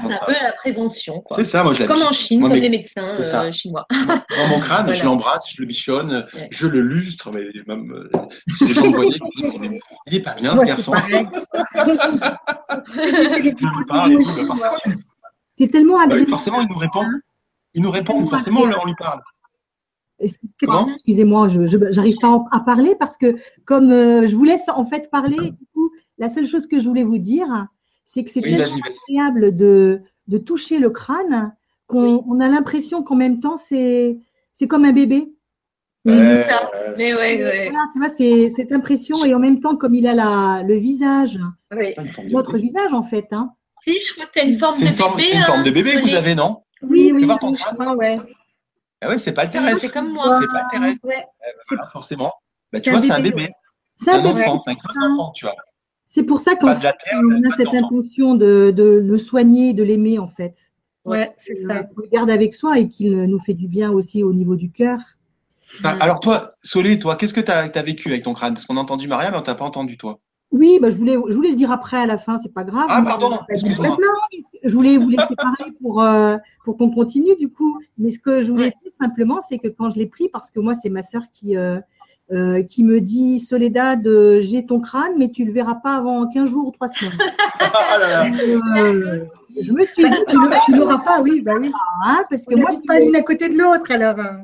c'est 0.01 0.05
un 0.05 0.11
ça. 0.11 0.25
peu 0.25 0.31
la 0.31 0.51
prévention. 0.53 1.21
Quoi. 1.21 1.37
C'est 1.37 1.43
ça, 1.43 1.63
moi 1.63 1.73
je 1.73 1.83
Comme 1.85 2.01
en. 2.03 2.11
Chine, 2.11 2.39
Moi, 2.39 2.49
comme 2.49 2.57
mais 2.57 2.61
les 2.63 2.69
médecins 2.69 3.07
ça. 3.07 3.43
euh, 3.43 3.51
chinois. 3.51 3.85
Dans 3.91 4.47
mon 4.47 4.59
crâne, 4.59 4.81
Voilà. 4.85 4.93
je 4.93 5.03
l'embrasse, 5.05 5.45
je 5.53 5.61
le 5.61 5.67
bichonne, 5.67 6.27
Ouais. 6.35 6.47
je 6.51 6.67
le 6.67 6.81
lustre, 6.81 7.31
mais 7.31 7.45
même 7.67 7.91
euh, 7.91 8.09
si 8.49 8.65
les 8.67 8.73
gens 8.73 8.83
me 8.85 8.95
voyaient, 8.95 9.17
ils 9.41 9.45
me 9.45 9.59
disaient, 9.67 9.79
il 10.07 10.15
est 10.15 10.21
pas 10.21 10.33
bien 10.35 10.53
ce 10.55 10.59
Ouais, 10.59 10.67
garçon. 10.67 10.93
Je 12.95 13.77
lui 13.77 13.85
parle 13.87 14.13
et 14.13 14.17
tout, 14.17 14.23
bah, 14.25 14.45
forcément, 14.47 14.75
C'est 15.57 15.67
tellement 15.67 15.97
bah 15.97 16.03
agréable. 16.03 16.29
forcément, 16.29 16.61
il 16.61 16.67
nous 16.69 16.77
répond. 16.77 17.03
Il 17.73 17.81
nous 17.83 17.91
répond, 17.91 18.25
forcément, 18.27 18.61
on 18.61 18.85
lui 18.85 18.95
parle. 18.97 19.21
Comment? 20.59 20.87
Excusez-moi, 20.89 21.47
je 21.49 21.61
j'arrive 21.91 22.17
pas 22.21 22.43
à 22.51 22.59
parler 22.59 22.93
parce 22.99 23.15
que 23.15 23.35
comme 23.65 23.91
euh, 23.91 24.27
je 24.27 24.35
vous 24.35 24.43
laisse 24.43 24.67
en 24.69 24.85
fait 24.85 25.09
parler, 25.09 25.37
du 25.37 25.65
coup, 25.73 25.91
la 26.17 26.29
seule 26.29 26.45
chose 26.45 26.67
que 26.67 26.79
je 26.79 26.87
voulais 26.87 27.03
vous 27.05 27.19
dire, 27.19 27.47
c'est 28.11 28.23
que 28.23 28.31
c'est 28.31 28.43
Oui, 28.43 28.57
tellement 28.57 28.75
agréable 29.07 29.55
de, 29.55 30.01
de 30.27 30.37
toucher 30.39 30.79
le 30.79 30.89
crâne 30.89 31.53
qu'on 31.85 32.23
on 32.27 32.39
a 32.39 32.47
l'impression 32.49 33.03
qu'en 33.03 33.15
même 33.15 33.39
temps 33.39 33.55
c'est 33.57 34.17
c'est 34.55 34.67
comme 34.67 34.83
un 34.85 34.91
bébé. 34.93 35.31
Ouais, 36.05 36.43
ça. 36.43 36.71
Mais 36.97 37.13
ouais, 37.13 37.43
ouais. 37.43 37.69
Voilà, 37.69 37.85
tu 37.93 37.99
vois, 37.99 38.09
c'est 38.09 38.51
cette 38.55 38.71
impression 38.71 39.23
et 39.25 39.33
en 39.35 39.39
même 39.39 39.59
temps 39.59 39.75
comme 39.75 39.93
il 39.93 40.07
a 40.07 40.13
la, 40.15 40.63
le 40.65 40.75
visage, 40.75 41.37
c'est 41.71 41.95
notre 42.31 42.53
bébé. 42.53 42.67
visage 42.69 42.93
en 42.93 43.03
fait. 43.03 43.27
Hein. 43.31 43.51
Si, 43.81 43.95
je 43.99 44.13
crois 44.13 44.25
que 44.25 44.31
tu 44.31 44.39
as 44.39 44.43
une 44.43 44.57
forme 44.57 44.75
C'est 44.75 44.85
de 44.85 44.89
une 44.89 44.95
forme, 44.95 45.15
bébé. 45.17 45.27
c'est 45.31 45.37
une 45.37 45.43
forme 45.43 45.63
de 45.63 45.69
hein, 45.69 45.73
bébé 45.73 45.91
que 45.93 46.09
vous 46.09 46.15
avez, 46.15 46.35
non? 46.35 46.63
Oui, 46.81 47.11
oui, 47.13 47.27
ton 47.39 47.51
oui, 47.51 47.57
crâne 47.57 47.75
je 47.77 47.83
crois, 47.83 47.95
ouais. 47.95 48.19
Ah 49.01 49.09
ouais, 49.09 49.17
c'est 49.17 49.33
pas 49.33 49.43
le 49.45 49.51
C'est 49.51 49.57
terrestre. 49.59 49.79
c'est 49.81 49.89
comme 49.89 50.11
moi. 50.13 50.39
C'est 50.41 50.47
pas 50.47 50.63
le 50.63 50.71
terrestre. 50.71 50.99
Ouais. 51.03 51.15
Eh 51.17 51.51
ben 51.55 51.63
voilà, 51.69 51.87
forcément. 51.91 52.31
Bah, 52.73 52.79
tu 52.79 52.89
C'est 52.89 52.89
un 52.89 52.99
vois, 52.99 53.01
c'est 53.01 53.11
un 53.13 53.21
bébé. 53.21 53.47
C'est 53.95 54.11
Un 54.11 54.19
un 54.19 54.23
bébé. 54.23 54.41
enfant, 54.43 54.59
c'est 54.59 54.71
un 54.71 54.75
crâne 54.75 54.99
d'enfant, 55.09 55.31
tu 55.31 55.45
vois. 55.45 55.55
C'est 56.09 56.23
pour 56.23 56.39
ça 56.39 56.55
qu'en 56.55 56.67
Pas 56.67 56.73
de 56.73 56.79
fait, 56.79 56.87
la 56.87 56.93
terre, 56.93 57.19
on 57.23 57.43
a 57.47 57.55
cette 57.55 57.67
intention 57.67 58.33
de, 58.35 58.71
de 58.75 58.83
le 58.83 59.17
soigner, 59.17 59.73
de 59.73 59.83
l'aimer 59.83 60.17
en 60.17 60.27
fait. 60.27 60.55
Ouais, 61.05 61.31
c'est 61.37 61.55
ça. 61.55 61.83
qu'on 61.83 62.01
le 62.01 62.07
garde 62.11 62.29
avec 62.29 62.53
soi 62.53 62.79
et 62.79 62.87
qu'il 62.89 63.15
nous 63.23 63.39
fait 63.39 63.53
du 63.53 63.67
bien 63.67 63.91
aussi 63.91 64.23
au 64.23 64.33
niveau 64.33 64.55
du 64.55 64.71
cœur. 64.71 64.99
Alors 65.83 66.19
toi, 66.19 66.45
Solé, 66.63 66.97
toi, 66.99 67.15
qu'est-ce 67.15 67.33
que 67.33 67.41
tu 67.41 67.51
as, 67.51 67.83
vécu 67.83 68.09
avec 68.09 68.23
ton 68.23 68.33
crâne? 68.33 68.53
Parce 68.53 68.65
qu'on 68.65 68.75
a 68.77 68.81
entendu 68.81 69.07
Maria, 69.07 69.31
mais 69.31 69.37
on 69.37 69.41
t'a 69.41 69.55
pas 69.55 69.65
entendu, 69.65 69.97
toi. 69.97 70.19
Oui, 70.51 70.79
bah, 70.81 70.89
je, 70.89 70.97
voulais, 70.97 71.15
je 71.29 71.35
voulais 71.35 71.49
le 71.51 71.55
dire 71.55 71.71
après 71.71 71.97
à 71.97 72.07
la 72.07 72.17
fin, 72.17 72.39
c'est 72.39 72.51
pas 72.51 72.63
grave. 72.63 72.87
Ah, 72.89 73.03
pardon. 73.03 73.29
Maintenant, 73.51 73.97
je 74.63 74.73
voulais 74.73 74.97
vous 74.97 75.09
laisser 75.09 75.35
parler 75.35 75.71
pour, 75.79 76.01
euh, 76.01 76.37
pour 76.65 76.75
qu'on 76.77 76.89
continue 76.89 77.35
du 77.35 77.49
coup. 77.49 77.79
Mais 77.99 78.09
ce 78.09 78.17
que 78.17 78.41
je 78.41 78.49
voulais 78.49 78.65
Ouais. 78.65 78.73
dire 78.83 78.91
simplement, 78.99 79.41
c'est 79.47 79.59
que 79.59 79.67
quand 79.67 79.91
je 79.91 79.99
l'ai 79.99 80.07
pris, 80.07 80.27
parce 80.29 80.49
que 80.49 80.59
moi, 80.59 80.73
c'est 80.73 80.89
ma 80.89 81.03
sœur 81.03 81.21
qui, 81.31 81.55
euh, 81.55 81.79
euh, 82.31 82.61
qui 82.63 82.83
me 82.83 83.01
dit 83.01 83.39
Soledad, 83.39 84.05
euh, 84.05 84.39
j'ai 84.39 84.65
ton 84.65 84.79
crâne, 84.79 85.13
mais 85.17 85.29
tu 85.29 85.45
le 85.45 85.51
verras 85.51 85.75
pas 85.75 85.95
avant 85.95 86.27
15 86.27 86.47
jours 86.49 86.67
ou 86.67 86.71
3 86.71 86.87
semaines. 86.87 87.13
Ah 87.61 87.97
là 87.99 88.09
là. 88.31 88.81
Euh, 88.83 89.25
je 89.61 89.71
me 89.71 89.83
suis 89.85 90.03
dit, 90.03 90.09
Tu 90.27 90.35
l'auras- 90.35 90.59
tu 90.65 90.75
l'auras 90.75 90.97
pas, 90.99 91.21
oui, 91.21 91.41
bah 91.41 91.53
oui. 91.59 91.71
hein, 92.05 92.23
parce 92.29 92.45
que 92.45 92.55
On 92.55 92.59
moi, 92.59 92.71
pas 92.87 92.99
l'une 92.99 93.15
à 93.15 93.21
côté 93.21 93.49
de 93.49 93.57
l'autre, 93.57 93.91
alors. 93.91 94.17
euh. 94.19 94.37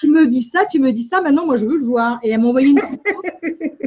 tu 0.00 0.08
me 0.08 0.26
dis 0.26 0.42
ça, 0.42 0.64
tu 0.70 0.78
me 0.80 0.92
dis 0.92 1.02
ça, 1.02 1.20
maintenant 1.20 1.46
moi 1.46 1.56
je 1.56 1.66
veux 1.66 1.76
le 1.78 1.84
voir. 1.84 2.18
Et 2.22 2.30
elle 2.30 2.40
m'a 2.40 2.48
envoyé 2.48 2.68
une 2.70 2.78
photo. 2.80 3.22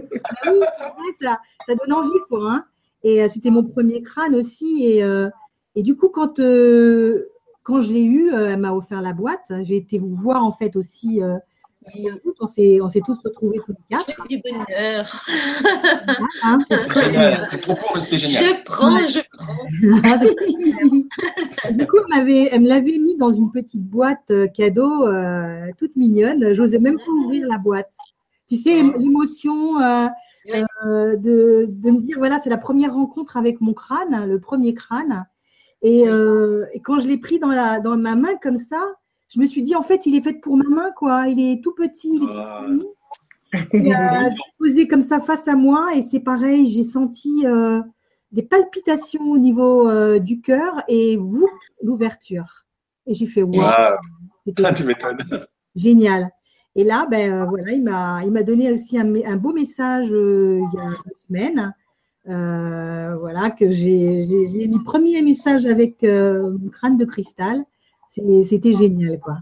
Ah 0.46 0.52
oui, 1.00 1.08
ça, 1.22 1.40
ça 1.68 1.76
donne 1.76 1.94
envie, 1.94 2.10
quoi. 2.30 2.52
hein. 2.52 2.66
Et 3.04 3.22
euh, 3.24 3.28
c'était 3.30 3.50
mon 3.52 3.64
premier 3.64 4.02
crâne 4.02 4.36
aussi. 4.36 4.86
Et, 4.86 5.04
euh, 5.04 5.30
et 5.76 5.84
du 5.84 5.96
coup, 5.96 6.10
quand, 6.10 6.40
euh, 6.40 7.28
quand 7.64 7.82
je 7.82 7.92
l'ai 7.94 8.04
eu, 8.04 8.32
euh, 8.32 8.52
elle 8.54 8.60
m'a 8.60 8.74
offert 8.74 9.02
la 9.02 9.14
boîte. 9.14 9.52
J'ai 9.64 9.76
été 9.78 10.00
vous 10.00 10.16
voir 10.16 10.44
en 10.46 10.52
fait 10.54 10.76
aussi. 10.76 11.22
Euh, 11.96 12.32
on 12.40 12.46
s'est 12.46 12.80
on 12.82 12.90
s'est 12.90 13.02
tous 13.06 13.18
retrouvés 13.24 13.60
tous 13.66 13.72
les 13.74 13.78
quatre. 13.98 14.28
Du 14.28 14.40
bonheur. 14.40 15.26
hein. 16.44 16.58
C'est 16.70 17.06
génial. 17.06 17.42
C'était 17.46 17.58
trop 17.62 17.76
court, 17.76 17.92
mais 17.96 18.02
c'était 18.02 18.20
génial. 18.20 18.44
Je 18.46 18.64
prends, 18.66 19.08
je 19.08 19.20
prends. 19.32 19.56
Ah, 20.04 20.18
c'est- 21.68 21.74
du 21.74 21.88
coup, 21.88 21.98
elle, 21.98 22.18
m'avait- 22.18 22.50
elle 22.52 22.62
me 22.62 22.68
l'avait 22.68 22.98
mis 22.98 23.16
dans 23.18 23.32
une 23.32 23.52
petite 23.52 23.84
boîte 23.84 24.32
euh, 24.32 24.48
cadeau 24.48 25.08
euh, 25.08 25.68
toute 25.78 25.96
mignonne. 25.96 26.54
J'osais 26.54 26.80
même 26.80 26.98
pas 26.98 27.12
ouvrir 27.12 27.48
la 27.48 27.58
boîte. 27.58 27.92
Tu 28.48 28.58
sais, 28.58 28.82
l'émotion 28.82 29.80
euh, 29.80 30.08
Ouais. 30.46 30.62
euh, 30.86 31.16
de, 31.16 31.68
de 31.70 31.92
me 31.92 32.02
dire, 32.02 32.18
voilà, 32.18 32.38
c'est 32.38 32.50
la 32.50 32.58
première 32.58 32.94
rencontre 32.94 33.38
avec 33.38 33.62
mon 33.62 33.74
crâne, 33.74 34.26
le 34.28 34.40
premier 34.42 34.74
crâne. 34.74 35.26
Et, 35.82 36.04
euh, 36.08 36.66
et 36.74 36.82
quand 36.82 37.00
je 37.00 37.08
l'ai 37.08 37.18
pris 37.18 37.40
dans, 37.40 37.48
la, 37.48 37.80
dans 37.80 37.96
ma 37.96 38.16
main 38.16 38.36
comme 38.42 38.58
ça, 38.58 38.82
je 39.34 39.40
me 39.40 39.48
suis 39.48 39.62
dit, 39.64 39.76
en 39.76 39.84
fait, 39.84 40.06
il 40.06 40.16
est 40.16 40.22
fait 40.22 40.34
pour 40.34 40.58
ma 40.58 40.70
main, 40.70 40.92
quoi. 40.96 41.28
Il 41.28 41.40
est 41.40 41.64
tout 41.64 41.74
petit, 41.74 42.10
il 42.10 42.24
est 42.24 42.26
tout 42.26 42.32
Ah. 42.36 42.68
Et, 43.72 43.94
euh, 43.96 44.30
posé 44.58 44.88
comme 44.88 45.02
ça 45.04 45.20
face 45.20 45.48
à 45.48 45.56
moi 45.56 45.96
et 45.96 46.02
c'est 46.02 46.22
pareil, 46.22 46.66
j'ai 46.66 46.82
senti 46.84 47.46
euh, 47.46 47.82
des 48.32 48.42
palpitations 48.42 49.30
au 49.30 49.38
niveau 49.38 49.88
euh, 49.88 50.18
du 50.18 50.42
cœur 50.42 50.82
et 50.88 51.20
l'ouverture. 51.82 52.66
Et 53.06 53.14
j'ai 53.14 53.28
fait 53.28 53.44
wow, 53.44 53.54
c'était 54.46 54.64
Ah, 54.66 54.74
tu 54.74 54.84
m'étonnes. 54.84 55.20
génial. 55.76 56.32
Et 56.76 56.84
là, 56.84 57.06
ben 57.10 57.32
euh, 57.32 57.46
voilà, 57.46 57.72
il 57.74 57.84
m'a, 57.84 58.22
il 58.26 58.32
m'a 58.32 58.42
donné 58.42 58.72
aussi 58.72 58.98
un, 58.98 59.14
un 59.24 59.36
beau 59.36 59.54
message 59.54 60.10
il 60.10 60.70
y 60.74 60.80
a 60.80 60.90
deux 61.06 61.16
semaines. 61.28 61.74
Euh, 62.30 63.16
voilà, 63.18 63.52
que 63.52 63.70
j'ai, 63.70 64.26
j'ai, 64.28 64.48
j'ai 64.48 64.68
mis 64.68 64.80
premier 64.84 65.22
message 65.22 65.66
avec 65.66 66.04
euh, 66.04 66.58
mon 66.58 66.70
crâne 66.70 66.98
de 66.98 67.06
cristal. 67.06 67.64
C'était 68.44 68.74
génial, 68.74 69.20
quoi. 69.20 69.38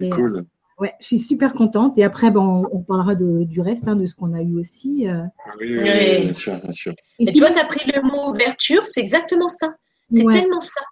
Et, 0.00 0.10
Cool. 0.10 0.44
Ouais, 0.78 0.92
je 1.00 1.06
suis 1.06 1.18
super 1.18 1.54
contente. 1.54 1.96
Et 1.96 2.04
après, 2.04 2.30
ben, 2.30 2.40
on, 2.40 2.66
on 2.70 2.82
parlera 2.82 3.14
de, 3.14 3.44
du 3.44 3.62
reste, 3.62 3.88
hein, 3.88 3.96
de 3.96 4.04
ce 4.04 4.14
qu'on 4.14 4.34
a 4.34 4.42
eu 4.42 4.58
aussi. 4.58 5.08
euh. 5.08 5.22
Oui, 5.58 5.74
oui, 5.74 5.78
oui, 5.78 6.22
bien 6.24 6.32
sûr, 6.34 6.60
bien 6.60 6.72
sûr. 6.72 6.92
Et 7.18 7.24
Et 7.28 7.32
tu 7.32 7.38
vois, 7.38 7.50
tu 7.50 7.58
as 7.58 7.64
pris 7.64 7.90
le 7.90 8.02
mot 8.02 8.28
ouverture, 8.28 8.84
c'est 8.84 9.00
exactement 9.00 9.48
ça. 9.48 9.74
C'est 10.12 10.22
ouais, 10.24 10.34
tellement 10.38 10.60
ça. 10.60 10.82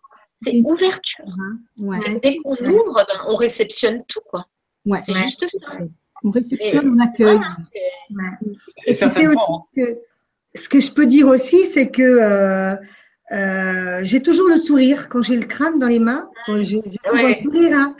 C'est 0.42 0.62
ouverture. 0.64 1.24
ouais, 1.78 1.98
Dès 2.22 2.36
qu'on 2.38 2.52
ouvre, 2.66 3.04
ben, 3.06 3.20
on 3.28 3.34
réceptionne 3.34 4.02
tout, 4.08 4.20
quoi. 4.30 4.46
ouais. 4.86 5.00
C'est 5.02 5.14
juste 5.14 5.44
ça. 5.48 5.78
On 6.22 6.30
réceptionne, 6.30 6.88
on 6.88 6.98
accueille. 7.04 7.38
Voilà, 8.08 8.38
Et 8.86 8.90
Et 8.90 8.92
tu 8.92 8.94
sais 8.94 9.04
aussi 9.04 9.14
certainement, 9.14 9.68
que 9.76 9.98
ce 10.54 10.68
que 10.70 10.80
je 10.80 10.90
peux 10.92 11.04
dire 11.06 11.26
aussi, 11.26 11.64
c'est 11.64 11.90
que 11.90 12.02
euh, 12.02 12.74
euh, 13.32 14.00
j'ai 14.02 14.20
toujours 14.22 14.48
le 14.48 14.58
sourire 14.58 15.08
quand 15.08 15.22
j'ai 15.22 15.36
le 15.36 15.46
crâne 15.46 15.78
dans 15.78 15.86
les 15.88 15.98
mains. 15.98 16.28
Quand 16.46 16.56
j'ai 16.62 16.76
Ouais. 17.12 17.28
le 17.30 17.34
sourire, 17.34 17.76
hein. 17.78 17.94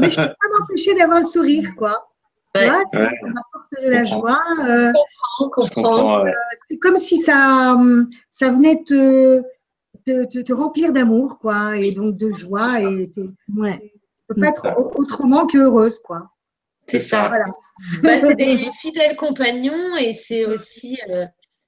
mais 0.00 0.10
je 0.10 0.16
peux 0.16 0.26
pas 0.26 0.58
m'empêcher 0.58 0.94
d'avoir 0.94 1.20
le 1.20 1.26
sourire, 1.26 1.72
quoi. 1.76 2.08
Ouais. 2.56 2.68
ça 2.92 3.00
Ouais. 3.00 3.10
m'apporte 3.22 3.70
de 3.84 3.90
la 3.90 4.04
Je 4.04 4.14
comprends. 4.14 4.28
joie. 4.28 4.64
euh, 4.68 4.92
je 5.40 5.44
comprends. 5.48 6.22
ouais. 6.24 6.32
c'est 6.68 6.76
comme 6.78 6.96
si 6.96 7.18
ça, 7.18 7.74
hum, 7.74 8.08
ça 8.30 8.50
venait 8.50 8.82
te, 8.84 9.40
te, 10.06 10.24
te- 10.26 10.38
te 10.40 10.52
remplir 10.52 10.92
d'amour, 10.92 11.38
quoi, 11.38 11.76
et 11.76 11.90
donc 11.92 12.16
de 12.16 12.30
joie. 12.34 12.80
Et 12.80 13.12
Ouais. 13.56 13.78
tu 13.78 14.00
peux 14.28 14.40
pas 14.40 14.48
être 14.48 14.66
au- 14.78 14.92
autrement 15.00 15.46
que 15.46 15.58
heureuse, 15.58 15.98
quoi. 16.00 16.30
C'est 16.86 16.98
ça. 16.98 17.28
Voilà. 17.28 17.44
Bah, 18.02 18.18
c'est 18.18 18.34
des 18.38 18.68
fidèles 18.80 19.16
compagnons 19.16 19.96
et 19.96 20.12
c'est 20.12 20.44
aussi 20.46 20.96
euh, 21.10 21.24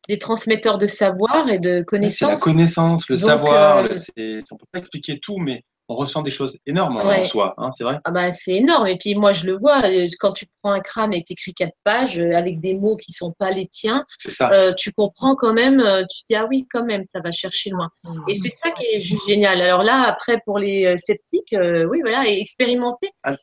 des 0.08 0.18
transmetteurs 0.18 0.78
de 0.78 0.86
savoir 0.86 1.48
et 1.48 1.58
de 1.58 1.70
C'est 1.70 1.76
la 1.78 1.84
connaissances. 1.84 2.40
connaissance, 2.40 3.08
le 3.08 3.16
Donc, 3.16 3.24
savoir. 3.24 3.78
euh, 3.78 3.82
le- 4.16 4.40
on 4.52 4.56
peut 4.56 4.66
pas 4.72 4.78
expliquer 4.78 5.18
tout, 5.18 5.38
mais 5.38 5.62
on 5.88 5.94
ressent 5.94 6.22
des 6.22 6.32
choses 6.32 6.58
énormes 6.66 6.96
en 6.96 7.06
Ouais. 7.06 7.24
soi. 7.24 7.54
Hein, 7.58 7.70
c'est 7.70 7.84
vrai. 7.84 7.98
Ah 8.04 8.10
bah, 8.10 8.32
c'est 8.32 8.56
énorme. 8.56 8.88
Et 8.88 8.98
puis 8.98 9.14
moi, 9.14 9.30
je 9.30 9.46
le 9.46 9.56
vois, 9.56 9.84
euh, 9.84 10.08
quand 10.18 10.32
tu 10.32 10.46
prends 10.60 10.72
un 10.72 10.80
crâne 10.80 11.14
et 11.14 11.22
t'écris 11.22 11.54
quatre 11.54 11.76
pages 11.84 12.18
euh, 12.18 12.32
avec 12.34 12.58
des 12.60 12.74
mots 12.74 12.96
qui 12.96 13.12
sont 13.12 13.32
pas 13.38 13.52
les 13.52 13.68
tiens, 13.68 14.04
ça. 14.18 14.50
euh, 14.52 14.72
tu 14.76 14.90
comprends 14.92 15.36
quand 15.36 15.52
même, 15.52 15.78
tu 16.10 16.22
te 16.22 16.24
dis, 16.28 16.34
ah 16.34 16.46
oui, 16.50 16.66
quand 16.72 16.84
même, 16.84 17.04
ça 17.12 17.20
va 17.20 17.30
chercher 17.30 17.70
loin. 17.70 17.88
Et 18.28 18.34
c'est 18.34 18.50
ça 18.50 18.72
qui 18.72 18.84
est 18.84 19.00
juste 19.00 19.28
génial. 19.28 19.60
Alors 19.62 19.84
là, 19.84 20.02
après, 20.08 20.40
pour 20.44 20.58
les 20.58 20.96
sceptiques, 20.98 21.52
euh, 21.52 21.84
oui, 21.84 22.00
voilà, 22.00 22.28
et 22.28 22.40
expérimenter. 22.40 23.10
Ah. 23.22 23.34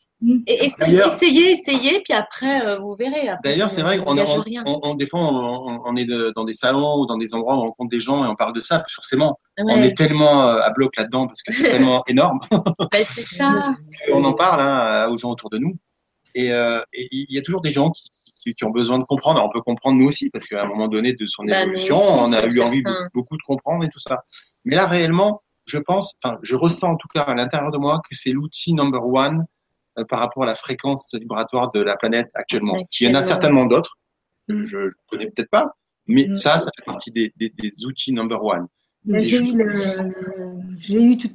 Et 0.48 0.66
essayez, 0.66 1.00
essayez, 1.06 1.52
essayez, 1.52 2.02
puis 2.04 2.14
après, 2.14 2.66
euh, 2.66 2.80
vous 2.80 2.96
verrez. 2.96 3.30
D'ailleurs, 3.44 3.70
c'est 3.70 3.82
vrai 3.82 3.98
qu'on 3.98 4.16
n'engage 4.16 4.38
on, 4.38 4.42
rien. 4.42 4.64
on, 4.66 4.80
on- 4.84 4.96
des 4.96 5.06
fois, 5.06 5.20
on, 5.22 5.82
on 5.86 5.96
est 5.96 6.06
de- 6.06 6.32
dans 6.36 6.46
des 6.46 6.54
salons 6.54 7.00
ou 7.02 7.06
dans 7.06 7.18
des 7.18 7.34
endroits 7.34 7.56
où 7.56 7.60
on 7.60 7.62
rencontre 7.64 7.90
des 7.90 8.00
gens 8.00 8.24
et 8.24 8.28
on 8.28 8.36
parle 8.36 8.54
de 8.54 8.60
ça. 8.60 8.84
Forcément, 8.94 9.38
on 9.58 9.82
est 9.82 9.96
tellement 9.96 10.48
euh, 10.48 10.62
à 10.62 10.70
bloc 10.72 10.96
là-dedans 10.98 11.28
parce 11.28 11.42
que 11.42 11.52
c'est 11.54 11.64
tellement 11.70 12.04
énorme. 12.08 12.40
Ben, 12.92 13.04
c'est 13.04 13.22
ça. 13.26 13.74
on 14.14 14.24
en 14.24 14.34
parle 14.34 14.62
hein, 14.62 15.10
aux 15.10 15.18
gens 15.18 15.32
autour 15.32 15.50
de 15.50 15.58
nous. 15.58 15.76
Et 16.36 16.52
euh, 16.52 16.80
il 16.94 17.26
y 17.30 17.38
a 17.38 17.42
toujours 17.42 17.62
des 17.62 17.70
gens 17.70 17.92
qui, 17.92 18.10
qui, 18.42 18.54
qui 18.54 18.64
ont 18.66 18.72
besoin 18.72 19.00
de 19.00 19.04
comprendre. 19.04 19.38
Alors, 19.40 19.50
on 19.50 19.54
peut 19.54 19.62
comprendre 19.62 19.98
nous 20.00 20.08
aussi, 20.08 20.30
parce 20.30 20.48
qu'à 20.48 20.64
un 20.64 20.68
moment 20.68 20.88
donné 20.88 21.14
de 21.14 21.28
son 21.28 21.44
Bah, 21.44 21.64
évolution, 21.64 21.96
aussi, 21.96 22.12
on 22.20 22.34
a 22.34 22.46
eu 22.46 22.62
envie 22.62 22.82
de, 22.84 23.10
beaucoup 23.14 23.38
de 23.38 23.44
comprendre 23.46 23.84
et 23.84 23.90
tout 23.90 24.00
ça. 24.00 24.24
Mais 24.66 24.76
là, 24.76 24.88
réellement, 24.88 25.42
je 25.66 25.78
pense, 25.80 26.14
enfin, 26.24 26.38
je 26.42 26.56
ressens 26.56 26.92
en 26.92 26.96
tout 26.98 27.08
cas 27.14 27.22
à 27.22 27.34
l'intérieur 27.36 27.72
de 27.72 27.78
moi 27.78 28.02
que 28.10 28.16
c'est 28.16 28.32
l'outil 28.32 28.74
number 28.74 29.06
one 29.06 29.40
euh, 29.40 29.46
par 30.10 30.20
rapport 30.20 30.44
à 30.44 30.48
la 30.48 30.56
fréquence 30.56 31.14
vibratoire 31.14 31.72
de 31.72 31.82
la 31.82 31.96
planète 31.96 32.30
actuellement. 32.34 32.78
Il 33.00 33.08
y 33.08 33.12
en 33.12 33.16
a 33.16 33.24
certainement 33.24 33.66
d'autres, 33.66 33.98
que 34.48 34.64
je 34.64 34.78
ne 34.80 34.90
connais 35.10 35.30
peut-être 35.32 35.50
pas, 35.50 35.76
mais 36.08 36.28
Mm. 36.30 36.36
ça, 36.36 36.60
ça 36.60 36.70
fait 36.78 36.84
partie 36.86 37.12
des, 37.12 37.32
des, 37.38 37.50
des 37.50 37.86
outils 37.86 38.12
number 38.14 38.44
one. 38.44 38.68
J'ai 39.06 39.40
eu, 39.40 41.12
eu 41.12 41.18
tout, 41.18 41.30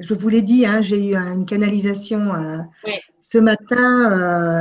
je 0.00 0.14
vous 0.14 0.28
l'ai 0.28 0.42
dit, 0.42 0.66
hein, 0.66 0.82
j'ai 0.82 1.10
eu 1.10 1.14
une 1.16 1.46
canalisation 1.46 2.34
euh, 2.34 2.58
Oui. 2.84 2.94
ce 3.20 3.38
matin 3.38 4.10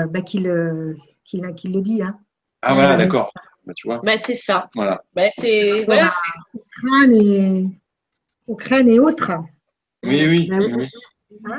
euh, 0.04 0.06
bah, 0.08 0.22
qui, 0.22 0.40
le, 0.40 0.96
qui, 1.26 1.38
l'a- 1.42 1.54
qui 1.54 1.70
le 1.70 1.82
dit. 1.82 2.02
Hein. 2.04 2.18
Ah 2.62 2.74
voilà, 2.76 2.94
Euh, 2.94 2.98
d'accord. 2.98 3.32
Bah, 3.66 3.74
tu 3.76 3.88
vois, 3.88 4.00
Ben, 4.04 4.18
c'est 4.18 4.36
ça. 4.36 4.70
voilà. 4.76 5.02
Ben, 5.16 5.30
c'est, 5.36 5.84
voilà, 5.86 6.10
c'est- 6.12 6.60
Au 6.60 6.64
crâne 6.70 7.14
et, 7.14 7.66
au 8.48 8.56
crâne 8.56 8.90
et 8.90 9.00
autres. 9.00 9.32
Oui, 10.06 10.28
oui, 10.28 10.48
Bah 10.50 10.58
oui, 10.60 10.72
oui. 10.76 10.88
oui. 11.32 11.50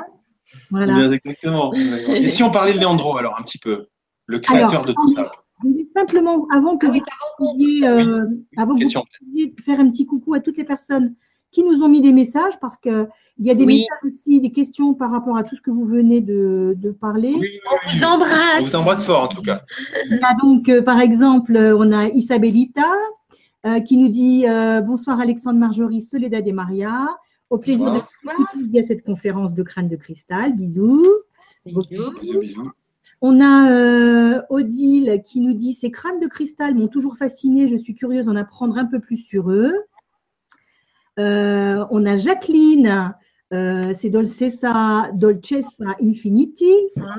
Voilà. 0.69 0.93
Bien, 0.93 1.11
exactement. 1.11 1.73
Et 2.07 2.29
si 2.29 2.43
on 2.43 2.51
parlait 2.51 2.73
de 2.73 2.79
Léandro, 2.79 3.17
alors 3.17 3.35
un 3.39 3.43
petit 3.43 3.57
peu, 3.57 3.87
le 4.25 4.39
créateur 4.39 4.69
Alors, 4.69 4.85
de 4.85 4.93
tout 4.93 5.15
ça. 5.15 5.31
Je 5.63 5.69
voulais 5.69 5.87
simplement, 5.95 6.45
avant 6.51 6.77
que 6.77 6.87
Ah 6.87 6.91
vous 6.91 6.99
pouviez, 7.37 7.87
euh, 7.87 8.25
avant 8.57 8.75
que 8.75 8.83
vous 8.83 9.63
faire 9.63 9.79
un 9.79 9.89
petit 9.89 10.05
coucou 10.05 10.33
à 10.33 10.39
toutes 10.39 10.57
les 10.57 10.65
personnes 10.65 11.15
qui 11.51 11.63
nous 11.63 11.83
ont 11.83 11.87
mis 11.87 12.01
des 12.01 12.11
messages, 12.11 12.59
parce 12.59 12.75
qu'il 12.75 13.07
y 13.39 13.49
a 13.49 13.55
des 13.55 13.63
Oui. 13.63 13.75
messages 13.77 14.13
aussi, 14.13 14.41
des 14.41 14.51
questions 14.51 14.93
par 14.93 15.09
rapport 15.11 15.37
à 15.37 15.43
tout 15.43 15.55
ce 15.55 15.61
que 15.61 15.71
vous 15.71 15.85
venez 15.85 16.19
de, 16.19 16.73
de 16.75 16.91
parler. 16.91 17.33
Oui, 17.33 17.47
oui, 17.49 17.59
On 17.71 17.91
vous 17.91 18.03
embrasse. 18.03 18.61
On 18.61 18.65
vous 18.65 18.75
embrasse 18.75 19.05
fort 19.05 19.23
en 19.23 19.27
tout 19.29 19.41
cas. 19.41 19.61
Donc, 20.43 20.67
euh, 20.67 20.81
par 20.81 20.99
exemple, 20.99 21.55
euh, 21.55 21.77
on 21.77 21.93
a 21.93 22.07
Isabellita 22.09 22.91
euh, 23.65 23.79
qui 23.79 23.95
nous 23.95 24.09
dit 24.09 24.45
euh, 24.47 24.81
Bonsoir 24.81 25.21
Alexandre 25.21 25.57
Marjorie, 25.57 26.01
Soledad 26.01 26.45
et 26.45 26.51
Maria. 26.51 27.07
Au 27.55 27.57
plaisir 27.57 27.85
de 27.93 27.99
participer 28.25 28.79
à 28.79 28.83
cette 28.83 29.03
conférence 29.05 29.53
de 29.53 29.63
crâne 29.63 29.87
de 29.87 29.95
cristal. 29.95 30.55
Bisous. 30.57 31.07
Bisous. 31.65 31.83
Bisous, 32.19 32.39
bisous. 32.39 32.71
On 33.21 33.39
a 33.39 33.71
euh, 33.71 34.41
Odile 34.49 35.21
qui 35.25 35.39
nous 35.39 35.53
dit 35.53 35.73
Ces 35.73 35.89
crânes 35.89 36.19
de 36.19 36.27
cristal 36.27 36.75
m'ont 36.75 36.89
toujours 36.89 37.15
fasciné. 37.15 37.69
Je 37.69 37.77
suis 37.77 37.95
curieuse 37.95 38.25
d'en 38.25 38.35
apprendre 38.35 38.77
un 38.77 38.83
peu 38.85 38.99
plus 38.99 39.15
sur 39.17 39.51
eux. 39.51 39.71
Euh, 41.17 41.85
on 41.91 42.05
a 42.05 42.17
Jacqueline. 42.17 43.13
euh, 43.53 43.93
c'est 43.95 44.09
Dolcessa, 44.09 45.11
Dolcessa 45.13 45.95
Infinity. 46.01 46.73
Ah, 46.99 47.15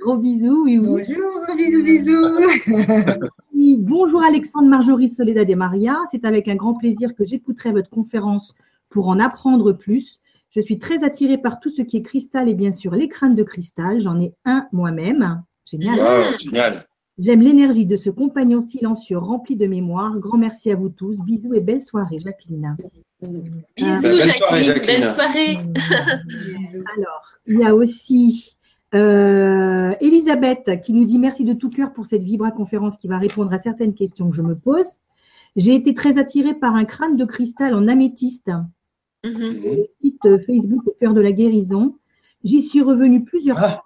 Gros 0.00 0.16
bisous. 0.18 0.62
Oui, 0.64 0.78
oui. 0.78 0.86
bonjour, 0.86 1.56
bisous, 1.56 1.82
bisous. 1.82 2.38
Bonjour 3.72 4.22
Alexandre 4.22 4.68
Marjorie 4.68 5.08
Soledad 5.08 5.48
et 5.48 5.54
Maria. 5.54 5.96
C'est 6.10 6.26
avec 6.26 6.48
un 6.48 6.54
grand 6.54 6.74
plaisir 6.74 7.14
que 7.14 7.24
j'écouterai 7.24 7.72
votre 7.72 7.88
conférence 7.88 8.54
pour 8.90 9.08
en 9.08 9.18
apprendre 9.18 9.72
plus. 9.72 10.20
Je 10.50 10.60
suis 10.60 10.78
très 10.78 11.02
attirée 11.02 11.38
par 11.38 11.60
tout 11.60 11.70
ce 11.70 11.80
qui 11.80 11.96
est 11.96 12.02
cristal 12.02 12.50
et 12.50 12.54
bien 12.54 12.72
sûr 12.72 12.94
les 12.94 13.08
crânes 13.08 13.34
de 13.34 13.42
cristal. 13.42 14.00
J'en 14.02 14.20
ai 14.20 14.34
un 14.44 14.66
moi-même. 14.72 15.42
Génial. 15.64 15.98
Wow, 15.98 16.38
génial. 16.38 16.86
J'aime 17.18 17.40
l'énergie 17.40 17.86
de 17.86 17.96
ce 17.96 18.10
compagnon 18.10 18.60
silencieux 18.60 19.18
rempli 19.18 19.56
de 19.56 19.66
mémoire. 19.66 20.18
Grand 20.18 20.36
merci 20.36 20.70
à 20.70 20.76
vous 20.76 20.90
tous. 20.90 21.18
Bisous 21.24 21.54
et 21.54 21.60
belle 21.60 21.80
soirée, 21.80 22.18
Jacqueline. 22.18 22.76
Bisous, 23.22 24.02
Belle 24.02 24.20
Jacqueline. 24.20 24.32
soirée, 24.32 24.64
Jacqueline. 24.64 25.00
Belle 25.00 25.12
soirée. 25.12 25.58
Alors, 26.96 27.32
il 27.46 27.58
y 27.60 27.64
a 27.64 27.74
aussi 27.74 28.58
Euh, 28.94 29.92
Elisabeth 30.00 30.80
qui 30.82 30.92
nous 30.92 31.04
dit 31.04 31.18
merci 31.18 31.44
de 31.44 31.52
tout 31.52 31.70
cœur 31.70 31.92
pour 31.92 32.06
cette 32.06 32.22
Vibra 32.22 32.52
conférence 32.52 32.96
qui 32.96 33.08
va 33.08 33.18
répondre 33.18 33.52
à 33.52 33.58
certaines 33.58 33.94
questions 33.94 34.30
que 34.30 34.36
je 34.36 34.42
me 34.42 34.54
pose. 34.54 34.98
J'ai 35.56 35.74
été 35.74 35.94
très 35.94 36.18
attirée 36.18 36.54
par 36.54 36.74
un 36.76 36.84
crâne 36.84 37.16
de 37.16 37.24
cristal 37.24 37.74
en 37.74 37.88
améthyste. 37.88 38.50
Mhm. 39.24 39.56
Site 40.02 40.44
Facebook 40.46 40.86
au 40.86 40.92
cœur 40.92 41.14
de 41.14 41.20
la 41.20 41.32
guérison. 41.32 41.96
J'y 42.44 42.62
suis 42.62 42.82
revenue 42.82 43.24
plusieurs 43.24 43.58
Ah. 43.58 43.68
fois. 43.70 43.84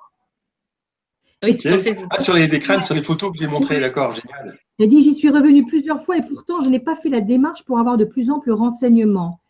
Oui, 1.44 1.52
Facebook. 1.54 2.09
Ah, 2.11 2.20
sur 2.20 2.34
les 2.34 2.48
des 2.48 2.59
crânes, 2.59 2.84
sur 2.84 2.96
les 2.96 3.02
photos 3.02 3.30
que 3.30 3.38
j'ai 3.38 3.46
montrées, 3.46 3.78
d'accord, 3.78 4.12
génial. 4.12 4.59
Elle 4.80 4.88
dit 4.88 5.02
J'y 5.02 5.14
suis 5.14 5.30
revenue 5.30 5.64
plusieurs 5.64 6.02
fois 6.02 6.16
et 6.16 6.22
pourtant 6.22 6.61
je 6.61 6.68
n'ai 6.68 6.80
pas 6.80 6.96
fait 6.96 7.09
la 7.09 7.20
démarche 7.20 7.64
pour 7.64 7.78
avoir 7.78 7.96
de 7.96 8.04
plus 8.04 8.30
amples 8.30 8.50
renseignements. 8.50 9.40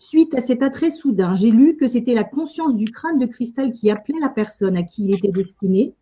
Suite 0.00 0.34
à 0.34 0.40
cet 0.40 0.62
attrait 0.62 0.90
soudain, 0.90 1.34
j'ai 1.34 1.50
lu 1.50 1.76
que 1.76 1.88
c'était 1.88 2.14
la 2.14 2.22
conscience 2.22 2.76
du 2.76 2.84
crâne 2.84 3.18
de 3.18 3.26
cristal 3.26 3.72
qui 3.72 3.90
appelait 3.90 4.20
la 4.20 4.28
personne 4.28 4.76
à 4.76 4.84
qui 4.84 5.04
il 5.04 5.12
était 5.12 5.32
destiné 5.32 5.94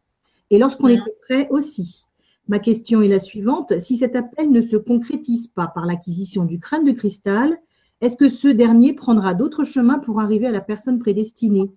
et 0.51 0.59
lorsqu'on 0.59 0.89
était 0.89 1.17
prêt 1.23 1.49
aussi. 1.51 2.05
Ma 2.49 2.59
question 2.59 3.01
est 3.01 3.09
la 3.09 3.19
suivante. 3.19 3.79
Si 3.79 3.97
cet 3.97 4.15
appel 4.15 4.51
ne 4.51 4.61
se 4.61 4.77
concrétise 4.77 5.49
pas 5.49 5.67
par 5.67 5.87
l'acquisition 5.87 6.45
du 6.45 6.61
crâne 6.61 6.85
de 6.85 6.93
cristal, 6.93 7.57
est-ce 8.03 8.17
que 8.17 8.29
ce 8.29 8.49
dernier 8.49 8.93
prendra 8.93 9.33
d'autres 9.33 9.65
chemins 9.65 9.99
pour 9.99 10.21
arriver 10.21 10.47
à 10.47 10.53
la 10.53 10.61
personne 10.61 10.99
prédestinée? 10.99 11.73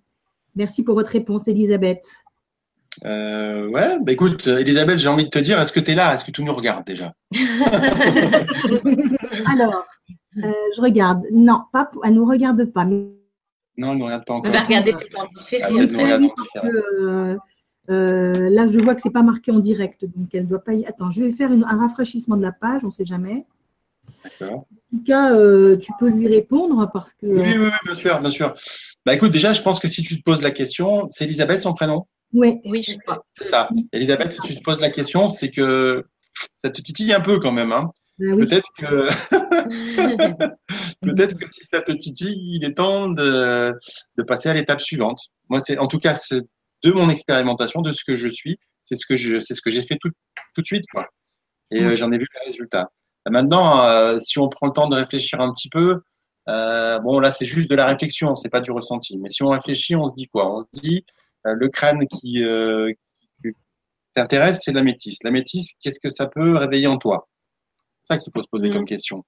Merci 0.54 0.82
pour 0.82 0.94
votre 0.94 1.10
réponse, 1.10 1.48
Elisabeth. 1.48 2.02
Euh, 3.04 3.66
ouais, 3.68 3.98
bah 4.02 4.12
écoute, 4.12 4.46
Elisabeth, 4.46 4.98
j'ai 4.98 5.08
envie 5.08 5.24
de 5.24 5.30
te 5.30 5.38
dire, 5.38 5.58
est-ce 5.58 5.72
que 5.72 5.80
tu 5.80 5.92
es 5.92 5.94
là? 5.94 6.12
Est-ce 6.12 6.24
que 6.24 6.30
tu 6.30 6.44
nous 6.44 6.52
regardes 6.52 6.84
déjà? 6.84 7.14
Alors, 9.46 9.86
euh, 10.38 10.52
je 10.76 10.80
regarde. 10.80 11.24
Non, 11.32 11.62
pas 11.72 11.84
pour- 11.86 12.04
elle 12.04 12.12
ne 12.14 12.18
nous 12.18 12.24
regarde 12.26 12.64
pas. 12.66 12.84
Mais 12.84 13.06
Non, 13.76 13.92
elle 13.92 13.98
ne 13.98 14.04
regarde 14.04 14.24
pas 14.26 14.34
encore. 14.34 14.52
va 14.52 14.62
regarder 14.62 14.92
peut-être 14.92 15.18
en 15.20 15.26
différé. 15.26 15.62
Peut-être 15.72 15.90
nous 15.90 15.98
après. 15.98 16.04
regarder 16.04 16.26
en 16.26 16.28
parce 16.36 16.48
différé. 16.54 16.70
que, 16.70 16.76
euh, 17.02 17.36
euh, 17.90 18.50
là, 18.50 18.66
je 18.66 18.78
vois 18.80 18.94
que 18.94 19.00
c'est 19.00 19.10
pas 19.10 19.22
marqué 19.22 19.50
en 19.50 19.58
direct, 19.58 20.04
donc 20.04 20.28
elle 20.34 20.44
ne 20.44 20.48
doit 20.48 20.62
pas 20.64 20.74
y. 20.74 20.84
Attends, 20.86 21.10
je 21.10 21.22
vais 21.24 21.32
faire 21.32 21.52
une- 21.52 21.64
un 21.64 21.78
rafraîchissement 21.78 22.36
de 22.36 22.42
la 22.42 22.52
page, 22.52 22.82
on 22.84 22.88
ne 22.88 22.92
sait 22.92 23.04
jamais. 23.04 23.46
D'accord. 24.24 24.66
En 24.92 24.98
tout 24.98 25.04
cas, 25.04 25.34
euh, 25.34 25.76
tu 25.76 25.92
peux 25.98 26.08
lui 26.08 26.26
répondre 26.28 26.88
parce 26.92 27.12
que. 27.14 27.26
Oui, 27.26 27.42
oui, 27.42 27.56
oui, 27.58 27.70
bien 27.84 27.94
sûr, 27.94 28.20
bien 28.20 28.30
sûr. 28.30 28.54
Bah 29.06 29.14
écoute, 29.14 29.30
déjà, 29.30 29.52
je 29.52 29.62
pense 29.62 29.78
que 29.80 29.88
si 29.88 30.02
tu 30.02 30.18
te 30.18 30.22
poses 30.22 30.42
la 30.42 30.50
question, 30.50 31.06
c'est 31.10 31.24
Elisabeth 31.24 31.62
son 31.62 31.74
prénom? 31.74 32.06
Ouais. 32.32 32.60
Oui, 32.64 32.82
je 32.82 32.96
crois. 32.98 33.24
C'est 33.32 33.44
ça. 33.46 33.68
Elisabeth, 33.92 34.32
si 34.32 34.40
tu 34.42 34.54
te 34.56 34.62
poses 34.62 34.80
la 34.80 34.90
question, 34.90 35.26
c'est 35.28 35.50
que 35.50 36.04
ça 36.64 36.70
te 36.70 36.80
titille 36.80 37.12
un 37.12 37.20
peu 37.20 37.38
quand 37.38 37.52
même. 37.52 37.72
Hein. 37.72 37.90
bah 38.18 38.26
oui. 38.34 38.46
Peut-être 38.46 38.68
que 38.78 39.08
peut-être 41.02 41.38
que 41.38 41.50
si 41.50 41.64
ça 41.64 41.80
te 41.80 41.92
titille, 41.92 42.56
il 42.56 42.64
est 42.64 42.74
temps 42.74 43.08
de, 43.08 43.72
de 44.16 44.22
passer 44.22 44.48
à 44.48 44.54
l'étape 44.54 44.80
suivante. 44.80 45.18
Moi, 45.48 45.60
c'est 45.60 45.78
en 45.78 45.86
tout 45.88 45.98
cas 45.98 46.14
c'est 46.14 46.42
de 46.82 46.92
mon 46.92 47.08
expérimentation, 47.10 47.82
de 47.82 47.92
ce 47.92 48.04
que 48.04 48.14
je 48.16 48.28
suis, 48.28 48.58
c'est 48.84 48.96
ce 48.96 49.06
que 49.06 49.14
je 49.16 49.38
c'est 49.40 49.54
ce 49.54 49.60
que 49.62 49.70
j'ai 49.70 49.82
fait 49.82 49.96
tout, 50.00 50.10
tout 50.54 50.60
de 50.62 50.66
suite, 50.66 50.84
quoi. 50.92 51.06
Et 51.70 51.82
euh, 51.82 51.96
j'en 51.96 52.10
ai 52.10 52.18
vu 52.18 52.26
les 52.40 52.46
résultats. 52.50 52.88
Maintenant, 53.28 53.82
euh, 53.84 54.18
si 54.18 54.38
on 54.38 54.48
prend 54.48 54.66
le 54.68 54.72
temps 54.72 54.88
de 54.88 54.96
réfléchir 54.96 55.40
un 55.40 55.52
petit 55.52 55.68
peu, 55.68 56.00
euh, 56.48 56.98
bon 57.00 57.20
là 57.20 57.30
c'est 57.30 57.44
juste 57.44 57.70
de 57.70 57.76
la 57.76 57.86
réflexion, 57.86 58.34
c'est 58.34 58.48
pas 58.48 58.60
du 58.62 58.70
ressenti. 58.72 59.18
Mais 59.18 59.28
si 59.28 59.42
on 59.42 59.50
réfléchit, 59.50 59.94
on 59.94 60.08
se 60.08 60.14
dit 60.14 60.26
quoi? 60.26 60.52
On 60.56 60.60
se 60.60 60.66
dit 60.80 61.04
euh, 61.46 61.52
le 61.54 61.68
crâne 61.68 62.06
qui, 62.08 62.42
euh, 62.42 62.92
qui 63.42 63.50
t'intéresse, 64.14 64.62
c'est 64.64 64.72
l'améthyste. 64.72 65.22
L'améthyste, 65.22 65.76
qu'est-ce 65.80 66.00
que 66.00 66.10
ça 66.10 66.26
peut 66.26 66.56
réveiller 66.56 66.86
en 66.86 66.98
toi? 66.98 67.28
C'est 68.02 68.14
ça 68.14 68.18
qu'il 68.18 68.32
faut 68.34 68.42
se 68.42 68.48
poser 68.50 68.68
Mhm. 68.68 68.74
comme 68.74 68.84
question. 68.86 69.24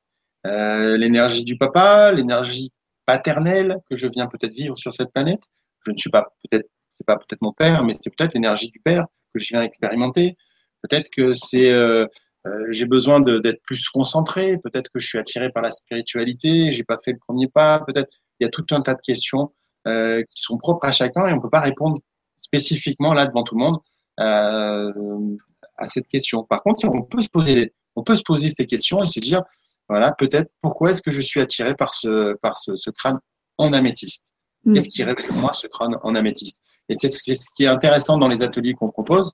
Euh, 0.47 0.97
l'énergie 0.97 1.45
du 1.45 1.57
papa, 1.57 2.13
l'énergie 2.13 2.73
paternelle 3.07 3.79
que 3.89 3.97
je 3.97 4.09
viens 4.09 4.27
peut-être 4.27 4.55
vivre 4.55 4.77
sur 4.77 4.93
cette 4.93 5.13
planète. 5.13 5.45
Je 5.87 5.93
ne 5.93 5.97
suis 5.97 6.11
pas 6.11 6.33
peut-être, 6.43 6.69
c'est 6.91 7.07
pas 7.07 7.17
peut-être 7.17 7.43
mon 7.43 7.53
père, 7.53 7.85
mais 7.85 7.95
c'est 7.99 8.15
peut-être 8.15 8.35
l'énergie 8.35 8.69
du 8.69 8.81
père 8.81 9.07
que 9.35 9.41
je 9.41 9.49
viens 9.49 9.63
expérimenter. 9.63 10.37
Peut-être 10.83 11.11
que 11.11 11.35
c'est, 11.35 11.73
euh, 11.73 12.07
euh, 12.47 12.67
j'ai 12.71 12.87
besoin 12.87 13.21
d'être 13.21 13.63
plus 13.63 13.89
concentré. 13.89 14.59
Peut-être 14.59 14.91
que 14.93 14.99
je 14.99 15.07
suis 15.07 15.19
attiré 15.19 15.51
par 15.51 15.63
la 15.63 15.71
spiritualité. 15.71 16.73
J'ai 16.73 16.85
pas 16.85 16.99
fait 17.05 17.13
le 17.13 17.19
premier 17.19 17.49
pas. 17.49 17.81
Peut-être 17.87 18.11
il 18.41 18.45
y 18.45 18.47
a 18.47 18.51
tout 18.51 18.67
un 18.73 18.81
tas 18.81 18.95
de 18.95 19.01
questions 19.01 19.53
euh, 19.87 20.23
qui 20.23 20.43
sont 20.43 20.59
propres 20.59 20.85
à 20.85 20.93
chacun 20.93 21.27
et 21.27 21.33
on 21.33 21.41
peut 21.41 21.51
pas 21.51 21.61
répondre 21.61 21.97
spécifiquement 22.37 23.15
là 23.15 23.27
devant 23.27 23.45
tout 23.45 23.55
le 23.55 23.65
monde 23.65 23.79
euh, 24.21 25.37
à 25.77 25.87
cette 25.87 26.09
question. 26.09 26.45
Par 26.45 26.63
contre, 26.63 26.85
on 26.87 27.03
peut 27.03 27.23
se 27.23 27.29
poser, 27.29 27.73
on 27.97 28.03
peut 28.03 28.17
se 28.17 28.23
poser 28.23 28.49
ces 28.49 28.67
questions 28.67 29.03
et 29.03 29.07
se 29.07 29.21
dire, 29.21 29.43
voilà, 29.89 30.13
peut-être 30.13 30.51
pourquoi 30.61 30.91
est-ce 30.91 31.03
que 31.03 31.11
je 31.11 31.21
suis 31.21 31.41
attiré 31.41 31.75
par 31.75 31.95
ce, 31.95 32.35
par 32.43 32.57
ce, 32.57 32.77
ce 32.77 32.91
crâne 32.91 33.19
en 33.59 33.73
améthyste 33.73 34.33
Mm. 34.65 34.75
Qu'est-ce 34.75 34.89
qui 34.89 35.03
révèle 35.03 35.33
moi 35.33 35.53
ce 35.53 35.67
crâne 35.67 35.97
en 36.03 36.15
améthyste 36.15 36.63
Et 36.89 36.95
c'est 36.95 37.09
ce 37.11 37.45
qui 37.57 37.65
est 37.65 37.69
intéressant 37.69 38.19
dans 38.19 38.29
les 38.29 38.43
ateliers 38.43 38.75
qu'on 38.75 38.91
propose, 38.91 39.33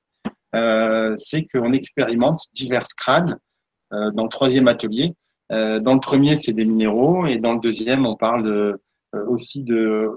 euh, 0.55 1.15
c'est 1.17 1.45
qu'on 1.47 1.73
expérimente 1.73 2.41
divers 2.55 2.87
crânes 2.97 3.39
euh, 3.93 4.11
dans 4.13 4.25
le 4.25 4.29
troisième 4.29 4.69
atelier. 4.69 5.15
Euh, 5.51 5.79
dans 5.81 5.95
le 5.95 6.01
premier, 6.01 6.37
c'est 6.37 6.53
des 6.53 6.65
minéraux, 6.65 7.27
et 7.27 7.39
dans 7.39 7.55
le 7.55 7.61
deuxième, 7.61 8.07
on 8.07 8.17
parle 8.17 8.45
de, 8.45 8.81
aussi 9.29 9.63
de. 9.65 10.11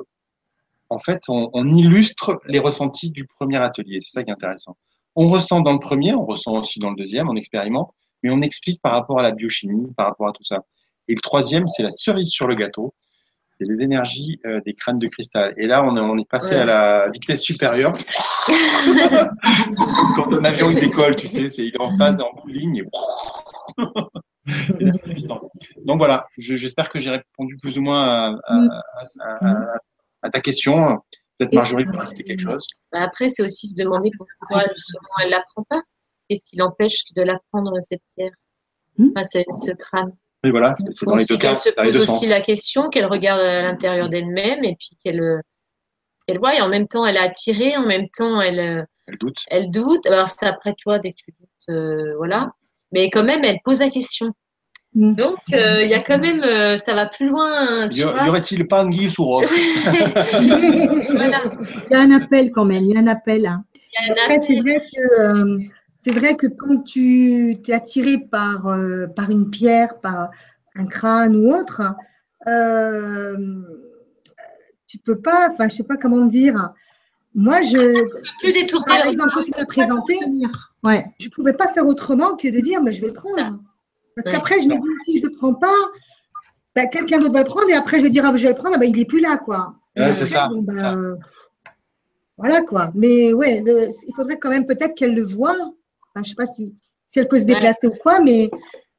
En 0.90 1.00
fait, 1.00 1.22
on, 1.30 1.50
on 1.54 1.66
illustre 1.68 2.42
les 2.46 2.60
ressentis 2.60 3.12
du 3.12 3.26
premier 3.26 3.58
atelier. 3.58 4.00
C'est 4.02 4.12
ça 4.12 4.24
qui 4.24 4.30
est 4.30 4.34
intéressant. 4.34 4.76
On 5.16 5.30
ressent 5.30 5.62
dans 5.62 5.72
le 5.72 5.80
premier, 5.80 6.14
on 6.14 6.26
ressent 6.26 6.58
aussi 6.58 6.80
dans 6.80 6.90
le 6.90 6.96
deuxième, 6.98 7.30
on 7.30 7.36
expérimente, 7.36 7.92
mais 8.24 8.30
on 8.32 8.42
explique 8.42 8.82
par 8.82 8.94
rapport 8.94 9.20
à 9.20 9.24
la 9.24 9.32
biochimie, 9.32 9.92
par 9.98 10.08
rapport 10.08 10.28
à 10.28 10.32
tout 10.32 10.44
ça. 10.44 10.64
Et 11.08 11.14
le 11.16 11.22
troisième, 11.22 11.68
c'est 11.68 11.84
la 11.84 11.90
cerise 11.92 12.30
sur 12.30 12.48
le 12.48 12.56
gâteau. 12.56 12.94
C'est 13.60 13.68
les 13.68 13.84
énergies 13.84 14.40
euh, 14.46 14.60
des 14.66 14.74
crânes 14.74 14.98
de 15.00 15.08
cristal. 15.08 15.54
Et 15.58 15.68
là, 15.68 15.84
on 15.84 15.96
est, 15.96 16.00
on 16.00 16.18
est 16.18 16.28
passé 16.28 16.56
Ouais. 16.56 16.62
à 16.62 16.66
la 16.66 17.10
vitesse 17.10 17.42
supérieure. 17.42 17.94
Quand 20.16 20.34
un 20.34 20.44
avion 20.44 20.70
il 20.70 20.80
décolle, 20.80 21.16
tu 21.16 21.28
sais, 21.28 21.50
c'est 21.50 21.66
il 21.66 21.74
est 21.76 21.82
en 21.82 21.96
phase 21.98 22.20
en 22.22 22.32
ligne. 22.48 22.78
Et... 22.78 22.84
Et 24.80 24.86
là, 24.86 24.92
c'est 24.94 25.10
puissant. 25.12 25.40
Donc 25.86 26.00
voilà, 26.00 26.26
je- 26.38 26.56
j'espère 26.56 26.90
que 26.90 27.00
j'ai 27.00 27.12
répondu 27.12 27.58
plus 27.62 27.78
ou 27.78 27.84
moins 27.84 28.02
à, 28.02 28.36
à- 28.48 28.58
Oui. 28.58 28.68
à- 29.22 29.48
à- 29.48 29.78
à 30.24 30.30
ta 30.32 30.40
question. 30.42 30.98
Peut-être 31.38 31.54
Marjorie 31.54 31.86
peut 31.86 31.98
rajouter 31.98 32.24
quelque 32.24 32.42
chose. 32.42 32.66
Bah, 32.92 33.02
Après, 33.04 33.30
c'est 33.30 33.44
aussi 33.44 33.68
se 33.68 33.76
demander 33.82 34.10
pourquoi 34.18 34.64
justement 34.74 35.02
elle 35.24 35.30
l'apprend 35.30 35.64
pas. 35.70 35.82
Qu'est-ce 36.32 36.46
qui 36.46 36.56
l'empêche 36.56 37.04
de 37.16 37.24
l'apprendre 37.24 37.74
cette 37.82 38.02
pierre 38.16 38.32
Hmm. 38.98 39.08
enfin, 39.16 39.24
ce, 39.24 39.40
ce 39.68 39.72
crâne 39.74 40.12
Et 40.46 40.52
voilà, 40.52 40.74
c'est 40.92 41.06
dans 41.06 41.16
les 41.16 41.24
Aussi 41.24 41.34
deux 41.34 41.38
cas, 41.40 41.48
qu'elle 41.50 41.58
se 41.58 41.70
pose 41.70 41.96
aussi 41.98 42.06
sens. 42.08 42.30
la 42.30 42.42
question, 42.42 42.90
qu'elle 42.90 43.06
regarde 43.06 43.40
à 43.40 43.62
l'intérieur 43.62 44.10
d'elle-même 44.10 44.64
et 44.66 44.76
puis 44.78 44.98
qu'elle 45.04 45.22
euh, 45.22 45.40
qu'elle 46.28 46.40
voit. 46.40 46.56
Et 46.56 46.62
en 46.62 46.68
même 46.70 46.88
temps, 46.90 47.06
elle 47.06 47.18
a 47.18 47.24
attiré, 47.24 47.76
en 47.78 47.86
même 47.86 48.08
temps, 48.10 48.42
elle, 48.42 48.60
euh, 48.60 48.84
Elle 49.08 49.18
doute. 49.18 49.38
elle 49.50 49.72
doute. 49.72 50.06
Alors, 50.08 50.28
c'est 50.28 50.46
après 50.46 50.74
toi, 50.82 51.00
dès 51.00 51.12
que 51.12 51.18
tu 51.26 51.32
doutes, 51.40 51.76
euh, 51.76 52.16
voilà. 52.18 52.52
Mais 52.92 53.10
quand 53.10 53.24
même, 53.24 53.44
elle 53.46 53.60
pose 53.64 53.80
la 53.80 53.90
question. 53.90 54.32
Mm. 54.94 55.16
Donc, 55.16 55.38
euh, 55.54 55.84
il 55.84 55.90
y 55.90 55.94
a 55.94 56.04
quand 56.04 56.20
même, 56.20 56.44
euh, 56.44 56.76
ça 56.76 56.94
va 56.94 57.06
plus 57.08 57.28
loin. 57.30 57.88
Tu 57.88 58.00
Y 58.00 58.04
vois 58.04 58.24
y 58.26 58.30
aurait-il 58.30 58.68
pas 58.68 58.84
anguille 58.84 59.10
sous 59.10 59.24
roche 59.24 59.46
voilà. 59.86 61.42
Il 61.90 61.92
y 61.92 61.96
a 61.96 62.00
un 62.02 62.12
appel 62.12 62.52
quand 62.52 62.66
même, 62.66 62.84
il 62.86 62.94
y 62.94 62.98
a 62.98 63.00
un 63.00 63.08
appel. 63.08 63.46
hein. 63.46 63.64
Il 63.76 64.08
y 64.08 64.10
a 64.10 64.14
un 64.14 64.24
Après, 64.26 64.40
c'est 64.40 64.60
vrai 64.60 64.80
que 64.94 65.22
euh, 65.22 65.60
c'est 66.04 66.12
vrai 66.12 66.36
que 66.36 66.48
quand 66.48 66.82
tu 66.84 67.52
es 67.68 67.74
attiré 67.74 68.18
par, 68.18 68.66
euh, 68.68 69.06
par 69.08 69.30
une 69.30 69.52
pierre, 69.52 70.00
par 70.00 70.32
un 70.76 70.86
crâne 70.88 71.36
ou 71.36 71.54
autre, 71.54 71.82
euh, 72.48 73.38
tu 74.88 74.98
peux 74.98 75.20
pas, 75.20 75.50
enfin, 75.52 75.70
je 75.70 75.76
sais 75.76 75.84
pas 75.84 75.98
comment 75.98 76.26
dire. 76.26 76.74
Moi, 77.36 77.62
je, 77.62 78.04
plus 78.40 78.52
détourner 78.52 78.86
par 78.88 79.00
la 79.06 79.12
exemple, 79.12 79.30
quand 79.36 79.44
tu 79.44 79.52
m'as 79.58 79.66
présenté, 79.66 80.16
Ouais. 80.84 81.06
je 81.20 81.28
ne 81.28 81.32
pouvais 81.32 81.54
pas 81.54 81.72
faire 81.72 81.86
autrement 81.86 82.36
que 82.36 82.48
de 82.48 82.60
dire, 82.62 82.82
mais 82.82 82.94
je 82.94 83.02
vais 83.02 83.08
le 83.08 83.14
prendre. 83.14 83.60
Parce 84.16 84.26
Ouais. 84.26 84.34
qu'après, 84.34 84.60
je 84.60 84.68
me 84.68 84.74
dis, 84.74 84.88
si 85.06 85.20
je 85.20 85.26
ne 85.26 85.30
le 85.30 85.36
prends 85.36 85.54
pas, 85.54 85.68
ben, 86.76 86.90
quelqu'un 86.90 87.20
d'autre 87.20 87.34
va 87.34 87.44
le 87.44 87.46
prendre, 87.46 87.70
et 87.70 87.74
après, 87.74 88.00
je 88.00 88.04
vais 88.04 88.10
dire, 88.10 88.26
ah, 88.26 88.32
ben, 88.32 88.38
je 88.38 88.44
vais 88.44 88.54
le 88.54 88.58
prendre, 88.58 88.76
ah, 88.76 88.80
ben, 88.80 88.90
il 88.90 88.98
n'est 88.98 89.06
plus 89.06 89.22
là, 89.22 89.38
quoi. 89.38 89.76
Ouais, 89.96 90.12
c'est 90.14 90.24
après, 90.24 90.26
ça, 90.26 90.48
bon, 90.48 90.64
ben, 90.64 90.78
ça. 90.78 90.96
Voilà, 92.38 92.62
quoi. 92.64 92.92
Mais 92.96 93.34
ouais, 93.34 93.62
le- 93.64 93.90
il 94.08 94.14
faudrait 94.16 94.40
quand 94.40 94.50
même 94.50 94.66
peut-être 94.66 94.96
qu'elle 94.96 95.14
le 95.14 95.24
voie. 95.24 95.56
Enfin, 96.14 96.24
je 96.24 96.30
ne 96.30 96.30
sais 96.30 96.36
pas 96.36 96.48
si, 96.48 96.74
si 97.06 97.20
elle 97.20 97.28
peut 97.28 97.40
se 97.40 97.46
Ouais. 97.46 97.54
déplacer 97.54 97.88
ou 97.88 97.94
quoi, 98.02 98.20
mais, 98.20 98.50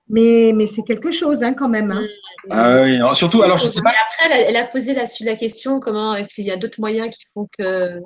mais, 0.09 0.53
mais 0.55 0.67
c'est 0.67 0.83
quelque 0.83 1.13
chose, 1.13 1.43
hein, 1.43 1.53
quand 1.55 1.69
même. 1.69 1.91
hein. 1.91 2.03
Ah 2.51 2.83
oui, 2.83 2.97
alors, 2.97 3.17
surtout, 3.17 3.43
alors 3.43 3.59
je 3.59 3.67
sais 3.67 3.81
pas. 3.83 3.91
après, 3.91 4.27
elle 4.27 4.33
a, 4.33 4.49
elle 4.51 4.57
a 4.57 4.67
posé 4.67 4.95
la, 4.95 5.05
la 5.21 5.37
question 5.37 5.81
comment 5.81 6.15
est-ce 6.15 6.35
qu'il 6.35 6.45
y 6.45 6.51
a 6.51 6.57
d'autres 6.57 6.81
moyens 6.81 7.15
qui 7.15 7.25
font 7.35 7.49
que 7.59 8.01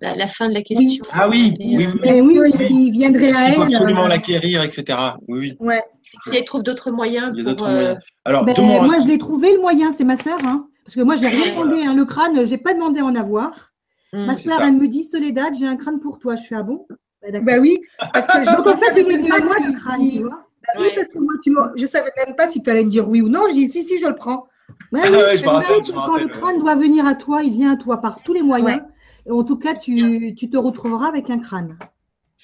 la, 0.00 0.14
la 0.14 0.26
fin 0.26 0.48
de 0.48 0.54
la 0.54 0.62
question. 0.62 1.04
Ah 1.12 1.28
oui, 1.28 1.54
euh, 1.60 1.64
oui. 1.66 1.86
Eh 2.04 2.20
oui, 2.20 2.52
qu'il 2.66 2.92
viendrait 2.92 3.32
à 3.32 3.48
Il 3.48 3.54
faut 3.54 3.64
elle 3.64 3.74
absolument 3.74 4.04
euh, 4.04 4.08
l'acquérir, 4.08 4.62
etc. 4.62 4.98
Oui, 5.28 5.38
oui. 5.38 5.56
Ouais. 5.60 5.82
Si 6.24 6.36
elle 6.36 6.44
trouve 6.44 6.62
d'autres 6.62 6.90
moyens 6.90 7.32
Il 7.34 7.38
y 7.38 7.40
a 7.42 7.50
d'autres 7.50 7.68
euh, 7.68 7.72
moyens. 7.72 7.98
Alors, 8.24 8.44
Ben, 8.44 8.54
moi, 8.58 8.98
je 9.02 9.06
l'ai 9.06 9.18
trouvé 9.18 9.52
le 9.52 9.60
moyen, 9.60 9.92
c'est 9.92 10.04
ma 10.04 10.16
sœur. 10.16 10.38
Hein, 10.44 10.66
parce 10.84 10.94
que 10.94 11.02
moi, 11.02 11.16
j'ai 11.16 11.28
rien 11.28 11.52
demandé. 11.52 11.82
Hein, 11.84 11.94
le 11.94 12.04
crâne, 12.04 12.44
j'ai 12.46 12.58
pas 12.58 12.74
demandé 12.74 13.00
à 13.00 13.04
en 13.04 13.14
avoir. 13.14 13.72
hmm. 14.12 14.24
Ma 14.26 14.36
sœur, 14.36 14.60
elle 14.62 14.74
me 14.74 14.88
dit 14.88 15.04
Soledad, 15.04 15.54
j'ai 15.58 15.66
un 15.66 15.76
crâne 15.76 16.00
pour 16.00 16.18
toi. 16.18 16.36
Je 16.36 16.42
suis 16.44 16.54
ah 16.54 16.62
bon? 16.62 16.86
Ben, 17.22 17.32
d'accord. 17.32 17.46
Ben 17.46 17.60
oui, 17.60 17.78
parce 18.12 18.26
que 18.26 18.44
je 18.44 18.56
Donc 18.56 18.66
en 18.66 18.76
fait, 18.76 19.02
venu 19.02 19.30
à 19.32 19.38
pas 19.38 19.44
moi 19.44 19.56
si- 19.58 19.64
le 19.72 19.78
crâne, 19.78 20.00
si- 20.00 20.10
tu 20.18 20.22
vois. 20.22 20.30
Ben 20.74 20.80
oui, 20.80 20.86
Ouais. 20.86 20.94
parce 20.94 21.08
que 21.08 21.18
moi, 21.18 21.32
tu 21.42 21.50
m'as- 21.50 21.72
je 21.76 21.86
savais 21.86 22.10
même 22.24 22.36
pas 22.36 22.50
si 22.50 22.62
tu 22.62 22.70
allais 22.70 22.84
me 22.84 22.90
dire 22.90 23.08
oui 23.08 23.20
ou 23.22 23.28
non. 23.28 23.40
J'ai 23.48 23.54
dit, 23.54 23.72
si, 23.72 23.82
si, 23.84 23.98
je 23.98 24.06
le 24.06 24.14
prends. 24.14 24.46
Ouais, 24.92 25.00
Ah 25.02 25.08
oui, 25.10 25.16
ouais, 25.16 25.36
je 25.36 25.44
me 25.44 25.48
en 25.48 25.52
rappelle, 25.54 25.76
fait, 25.76 25.84
je 25.86 25.92
me 25.92 25.96
quand 25.96 26.02
rappelle, 26.02 26.22
le 26.22 26.28
crâne 26.28 26.58
doit 26.58 26.74
venir 26.74 27.06
à 27.06 27.14
toi, 27.14 27.42
il 27.42 27.52
vient 27.52 27.72
à 27.72 27.76
toi 27.76 28.00
par 28.00 28.22
tous 28.22 28.34
les 28.34 28.42
moyens. 28.42 28.82
En 29.30 29.42
tout 29.44 29.56
cas, 29.56 29.74
tu, 29.74 30.34
tu 30.36 30.48
te 30.48 30.56
retrouveras 30.56 31.08
avec 31.08 31.28
un 31.30 31.38
crâne. 31.38 31.78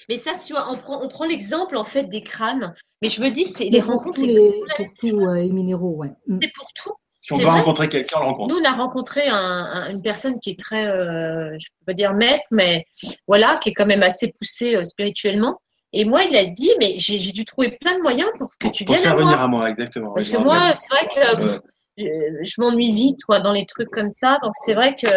Mais 0.09 0.17
ça, 0.17 0.31
tu 0.33 0.53
vois, 0.53 0.69
on 0.71 0.75
prend, 0.77 1.01
on 1.03 1.07
prend 1.07 1.25
l'exemple 1.25 1.77
en 1.77 1.83
fait 1.83 2.03
des 2.03 2.21
crânes. 2.21 2.75
Mais 3.01 3.09
je 3.09 3.21
me 3.21 3.29
dis, 3.29 3.45
c'est 3.45 3.65
les 3.65 3.79
rencontres, 3.79 4.21
les, 4.21 4.53
pour 4.77 4.85
tous 4.99 5.09
chose. 5.09 5.31
euh, 5.31 5.35
les 5.35 5.51
minéraux, 5.51 5.95
ouais. 5.95 6.11
Mm. 6.27 6.39
C'est 6.41 6.51
pour 6.53 6.67
tout. 6.73 6.91
Si 7.27 7.33
on 7.33 7.37
doit 7.37 7.49
vrai. 7.51 7.59
rencontrer 7.59 7.89
quelqu'un, 7.89 8.17
on 8.17 8.21
le 8.21 8.25
rencontre. 8.27 8.53
Nous, 8.55 8.61
on 8.61 8.65
a 8.65 8.71
rencontré 8.73 9.27
un- 9.27 9.35
un- 9.35 9.89
une 9.89 10.01
personne 10.01 10.39
qui 10.39 10.51
est 10.51 10.59
très, 10.59 10.85
euh, 10.85 11.57
je 11.59 11.65
peux 11.79 11.85
pas 11.87 11.93
dire 11.93 12.13
maître, 12.13 12.45
mais 12.51 12.85
voilà, 13.27 13.55
qui 13.61 13.69
est 13.69 13.73
quand 13.73 13.85
même 13.87 14.03
assez 14.03 14.31
poussée 14.37 14.75
euh, 14.75 14.85
spirituellement. 14.85 15.59
Et 15.93 16.05
moi, 16.05 16.23
il 16.23 16.35
a 16.35 16.45
dit, 16.45 16.69
mais 16.79 16.95
j'ai 16.97 17.17
dû 17.31 17.45
trouver 17.45 17.77
plein 17.81 17.95
de 17.97 18.01
moyens 18.01 18.29
pour 18.37 18.49
que 18.49 18.55
Pour, 18.59 18.71
tu 18.71 18.85
pour 18.85 18.95
viennes 18.95 19.03
faire 19.03 19.13
à 19.13 19.15
venir 19.15 19.29
moi. 19.31 19.41
à 19.41 19.47
moi, 19.47 19.69
exactement. 19.69 20.13
Parce 20.13 20.29
que 20.29 20.37
moi, 20.37 20.73
c'est 20.75 20.89
vrai 20.93 21.07
que 21.07 21.59
je, 21.97 22.05
je 22.43 22.61
m'ennuie 22.61 22.91
vite, 22.91 23.23
quoi, 23.25 23.39
dans 23.39 23.53
les 23.53 23.65
trucs 23.65 23.89
comme 23.89 24.09
ça. 24.09 24.37
Donc, 24.43 24.51
c'est 24.55 24.73
vrai 24.73 24.95
que 24.95 25.07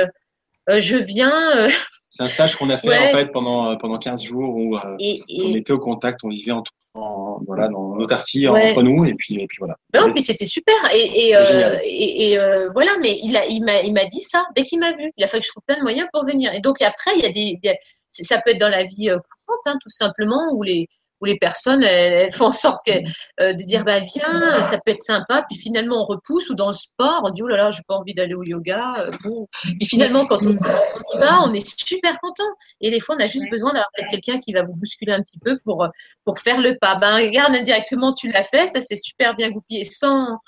euh, 0.71 0.81
je 0.81 0.97
viens 0.97 1.57
euh, 1.57 1.69
c'est 2.11 2.23
un 2.23 2.29
stage 2.29 2.57
qu'on 2.57 2.71
a 2.71 2.77
fait 2.79 2.89
Ouais. 2.89 2.99
en 2.99 3.09
fait 3.09 3.33
pendant, 3.33 3.71
euh, 3.71 3.77
pendant 3.77 3.99
15 3.99 4.23
jours 4.23 4.55
où 4.57 4.79
et, 4.99 5.21
on 5.45 5.55
était 5.55 5.73
au 5.73 5.79
contact, 5.79 6.21
on 6.25 6.29
vivait 6.29 6.53
en, 6.53 6.63
en, 7.03 7.41
voilà, 7.47 7.69
dans 7.69 7.95
l'autarcie 7.95 8.49
Ouais. 8.49 8.71
entre 8.71 8.83
nous 8.83 9.05
et 9.05 9.15
puis, 9.15 9.35
et 9.41 9.47
puis 9.47 9.59
voilà. 9.61 9.77
Non, 9.95 10.13
puis 10.13 10.23
c'était 10.23 10.47
super. 10.47 10.75
Et, 10.93 11.29
et, 11.29 11.37
euh, 11.37 11.45
génial. 11.45 11.81
et, 11.85 12.31
et, 12.31 12.39
euh, 12.39 12.69
voilà, 12.73 12.93
mais 13.01 13.19
il 13.23 13.37
a, 13.37 13.47
il 13.47 13.65
m'a, 13.65 13.81
il 13.83 13.93
m'a 13.93 14.05
dit 14.07 14.21
ça 14.21 14.45
dès 14.57 14.65
qu'il 14.65 14.79
m'a 14.81 14.93
vu. 14.93 15.13
Il 15.17 15.25
a 15.25 15.27
fallu 15.27 15.41
que 15.41 15.47
je 15.47 15.53
trouve 15.53 15.65
plein 15.67 15.77
de 15.79 15.83
moyens 15.83 16.09
pour 16.13 16.25
venir. 16.25 16.53
Et 16.55 16.61
donc 16.61 16.81
après, 16.83 17.13
il 17.17 17.23
y 17.23 17.27
a 17.27 17.33
des, 17.33 17.59
des- 17.63 17.79
ça 18.11 18.41
peut 18.43 18.51
être 18.53 18.61
dans 18.61 18.69
la 18.71 18.85
vie 18.85 19.11
euh, 19.11 19.19
courante, 19.47 19.61
hein, 19.67 19.77
tout 19.83 19.91
simplement, 19.91 20.53
où 20.55 20.63
les, 20.63 20.87
où 21.21 21.25
les 21.25 21.37
personnes 21.39 21.83
elles, 21.83 22.13
elles 22.13 22.33
font 22.33 22.47
en 22.47 22.53
sorte 22.53 22.81
que, 22.87 22.93
euh, 23.41 23.53
de 23.53 23.63
dire 23.65 23.85
bah 23.85 24.01
viens, 24.01 24.63
ça 24.63 24.79
peut 24.85 24.93
être 24.93 25.01
sympa. 25.01 25.45
Puis 25.51 25.59
finalement 25.59 26.03
on 26.03 26.05
repousse 26.05 26.51
ou 26.51 26.55
dans 26.55 26.69
le 26.69 26.73
sport, 26.73 27.23
on 27.25 27.31
dit 27.31 27.43
oh 27.43 27.49
là 27.49 27.57
là, 27.57 27.71
j'ai 27.71 27.83
pas 27.87 27.95
envie 27.97 28.15
d'aller 28.15 28.35
au 28.35 28.43
yoga. 28.43 28.95
euh, 29.01 29.11
bon. 29.25 29.47
Et 29.81 29.85
finalement 29.85 30.27
quand 30.27 30.47
on, 30.47 30.51
on 30.51 31.17
y 31.17 31.19
va, 31.19 31.43
on 31.43 31.53
est 31.55 31.67
super 31.89 32.19
content. 32.21 32.45
Et 32.81 32.91
des 32.91 33.01
fois 33.01 33.17
on 33.17 33.21
a 33.21 33.27
juste 33.27 33.51
besoin 33.51 33.71
d'avoir 33.73 33.89
quelqu'un 34.11 34.39
qui 34.39 34.53
va 34.53 34.63
vous 34.63 34.75
bousculer 34.75 35.13
un 35.13 35.21
petit 35.23 35.39
peu 35.45 35.59
pour 35.65 35.85
euh, 35.85 35.89
pour 36.25 36.39
faire 36.39 36.61
le 36.61 36.77
pas. 36.81 36.97
Ben 36.97 37.17
regarde 37.17 37.55
indirectement 37.55 38.13
tu 38.15 38.29
l'as 38.31 38.45
fait, 38.45 38.67
ça 38.69 38.81
s'est 38.83 38.97
super 38.97 39.35
bien 39.35 39.51
goupillé 39.51 39.85
sans 39.85 40.39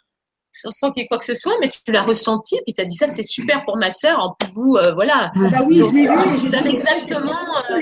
sans, 0.52 0.70
sans 0.72 0.90
qu'il 0.90 1.02
y 1.02 1.04
ait 1.04 1.08
quoi 1.08 1.18
que 1.18 1.24
ce 1.24 1.34
soit, 1.34 1.54
mais 1.60 1.68
tu 1.68 1.92
l'as 1.92 2.02
ressenti, 2.02 2.58
puis 2.66 2.74
tu 2.74 2.80
as 2.80 2.84
dit 2.84 2.94
ça 2.94 3.06
c'est 3.06 3.22
super 3.22 3.64
pour 3.64 3.76
ma 3.76 3.90
sœur, 3.90 4.18
en 4.18 4.34
plus 4.34 4.48
vous, 4.52 4.76
euh, 4.76 4.92
voilà. 4.94 5.30
Ah 5.36 5.48
bah 5.48 5.58
oui, 5.66 5.78
Donc, 5.78 5.92
je 5.92 5.96
l'ai 5.96 6.08
vu. 6.08 6.68
dit, 6.68 6.68
exactement, 6.74 7.38
euh. 7.70 7.80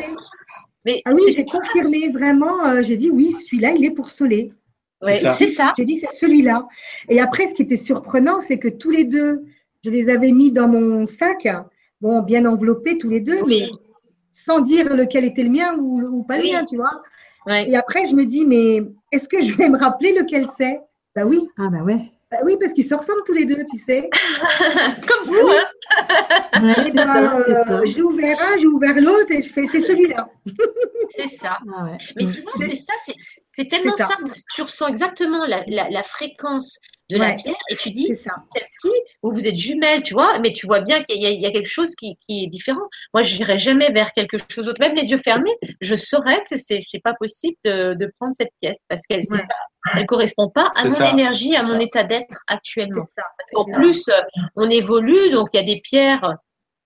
Mais 0.89 1.03
Ah 1.05 1.12
oui, 1.14 1.32
j'ai 1.32 1.45
confirmé 1.45 2.09
vraiment. 2.11 2.64
euh, 2.66 2.82
j'ai 2.82 2.97
dit 2.97 3.11
oui, 3.11 3.34
celui-là, 3.45 3.72
il 3.76 3.84
est 3.84 3.91
pour 3.91 4.07
ouais, 5.03 5.20
C'est 5.36 5.47
ça. 5.47 5.72
J'ai 5.76 5.84
dit 5.84 5.99
c'est 5.99 6.12
celui-là. 6.12 6.66
Et 7.09 7.20
après, 7.20 7.47
ce 7.47 7.55
qui 7.55 7.62
était 7.62 7.76
surprenant, 7.76 8.41
c'est 8.41 8.59
que 8.59 8.68
tous 8.68 8.91
les 8.91 9.05
deux, 9.05 9.43
je 9.84 9.91
les 9.91 10.09
avais 10.09 10.32
mis 10.32 10.51
dans 10.51 10.68
mon 10.68 11.07
sac, 11.07 11.47
bon, 12.01 12.22
bien 12.22 12.47
enveloppés 12.47 12.97
tous 12.99 13.11
les 13.11 13.20
deux, 13.20 13.41
Oui. 13.43 13.61
mais 13.62 13.68
sans 14.30 14.61
dire 14.61 14.95
lequel 14.97 15.24
était 15.24 15.43
le 15.43 15.51
mien 15.51 15.76
ou, 15.78 16.01
ou 16.03 16.22
pas 16.22 16.39
le 16.39 16.45
mien, 16.45 16.64
tu 16.64 16.76
vois. 16.76 17.03
Ouais. 17.47 17.68
Et 17.68 17.76
après, 17.76 18.07
je 18.09 18.14
me 18.14 18.24
dis, 18.24 18.45
mais 18.47 18.82
est-ce 19.12 19.28
que 19.28 19.43
je 19.43 19.53
vais 19.57 19.68
me 19.68 19.78
rappeler 19.78 20.12
lequel 20.12 20.47
c'est? 20.57 20.80
Bah 21.14 21.24
oui, 21.26 21.41
Ah 21.59 21.68
bah 21.70 21.82
ouais. 21.82 21.99
bah 22.30 22.39
oui, 22.45 22.57
parce 22.61 22.72
qu'ils 22.72 22.84
se 22.84 22.95
ressemblent 22.95 23.22
tous 23.26 23.32
les 23.32 23.45
deux, 23.47 23.64
tu 23.70 23.78
sais. 23.78 24.09
Comme 25.09 25.26
vous, 25.26 25.49
hein. 25.49 25.64
Ouais, 26.61 26.91
ben, 26.93 27.07
ça, 27.07 27.39
c'est 27.47 27.53
euh, 27.72 27.82
j'ai 27.86 28.03
ouvert 28.03 28.39
un, 28.41 28.59
j'ai 28.59 28.66
ouvert 28.66 28.95
l'autre, 28.97 29.30
et 29.30 29.43
je 29.43 29.53
fais, 29.53 29.66
c'est 29.66 29.80
celui-là. 29.80 30.28
c'est 31.11 31.26
ça. 31.26 31.59
Ah 31.76 31.84
ouais. 31.84 31.99
Mais 32.16 32.24
vois, 32.24 32.53
c'est 32.59 32.74
ça, 32.74 32.93
c'est- 33.07 33.64
tellement 33.68 33.93
ça. 33.97 34.07
ça. 34.07 34.16
Tu 34.55 34.62
ressens 34.62 34.89
exactement 34.89 35.47
la, 35.47 35.62
la, 35.66 35.89
la 35.91 36.03
fréquence 36.03 36.78
de 37.11 37.16
la 37.16 37.32
pierre 37.34 37.57
et 37.70 37.76
tu 37.76 37.91
dis, 37.91 38.07
celle-ci, 38.07 38.91
où 39.22 39.30
vous 39.32 39.47
êtes 39.47 39.55
jumelles, 39.55 40.03
tu 40.03 40.12
vois, 40.12 40.39
mais 40.41 40.53
tu 40.53 40.66
vois 40.66 40.80
bien 40.80 41.03
qu'il 41.05 41.20
y, 41.22 41.26
a- 41.26 41.30
il 41.30 41.41
y 41.41 41.47
a 41.47 41.51
quelque 41.51 41.66
chose 41.70 41.95
qui, 41.95 42.18
qui 42.26 42.45
est 42.45 42.49
différent. 42.49 42.86
Moi, 43.14 43.22
je 43.22 43.36
n'irai 43.39 43.57
jamais 43.57 43.91
vers 43.93 44.12
quelque 44.12 44.36
chose 44.51 44.66
d'autre. 44.66 44.80
Même 44.80 44.95
les 44.95 45.11
yeux 45.11 45.16
fermés, 45.16 45.55
je 45.80 45.95
saurais 45.97 46.45
que 46.51 46.57
c'est 46.59 46.80
c'est 46.80 47.01
pas 47.03 47.14
possible 47.18 47.57
de, 47.64 47.95
de 47.95 48.12
prendre 48.20 48.34
cette 48.36 48.51
pièce 48.61 48.78
parce 48.89 49.07
qu'elle 49.07 49.20
Ouais. 49.32 50.01
ne 50.03 50.05
correspond 50.07 50.51
pas 50.51 50.68
à 50.76 50.84
mon 50.84 50.91
ça. 50.91 51.11
énergie, 51.11 51.57
à 51.57 51.62
mon 51.62 51.68
ça. 51.78 51.82
état 51.82 52.05
d'être 52.05 52.36
actuellement. 52.47 53.05
Parce 53.16 53.51
qu'en 53.55 53.64
plus, 53.72 54.07
euh, 54.09 54.20
on 54.57 54.68
évolue, 54.68 55.30
donc 55.30 55.49
il 55.55 55.57
y 55.57 55.61
a 55.61 55.66
des 55.66 55.77
pierres 55.82 56.36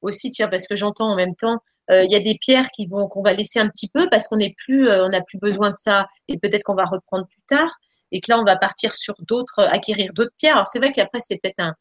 aussi, 0.02 0.30
tiens, 0.30 0.48
parce 0.48 0.66
que 0.66 0.74
j'entends 0.74 1.12
en 1.12 1.16
même 1.16 1.34
temps, 1.36 1.58
euh, 1.90 2.04
il 2.04 2.10
y 2.10 2.16
a 2.16 2.20
des 2.20 2.36
pierres 2.40 2.68
qui 2.70 2.86
vont 2.86 3.06
qu'on 3.06 3.22
va 3.22 3.32
laisser 3.32 3.58
un 3.58 3.68
petit 3.68 3.88
peu 3.88 4.08
parce 4.10 4.28
qu'on 4.28 4.36
n'est 4.36 4.54
plus, 4.56 4.88
euh, 4.88 5.04
on 5.04 5.08
n'a 5.10 5.20
plus 5.20 5.38
besoin 5.38 5.70
de 5.70 5.74
ça 5.74 6.06
et 6.28 6.38
peut-être 6.38 6.62
qu'on 6.62 6.74
va 6.74 6.84
reprendre 6.84 7.26
plus 7.28 7.42
tard 7.48 7.70
et 8.12 8.20
que 8.20 8.30
là 8.30 8.38
on 8.38 8.44
va 8.44 8.56
partir 8.56 8.94
sur 8.94 9.14
d'autres, 9.26 9.58
euh, 9.60 9.68
acquérir 9.68 10.12
d'autres 10.14 10.34
pierres. 10.38 10.54
Alors 10.54 10.66
c'est 10.66 10.78
vrai 10.78 10.92
qu'après 10.92 11.18
c'est 11.20 11.38
peut-être 11.42 11.58
un, 11.58 11.74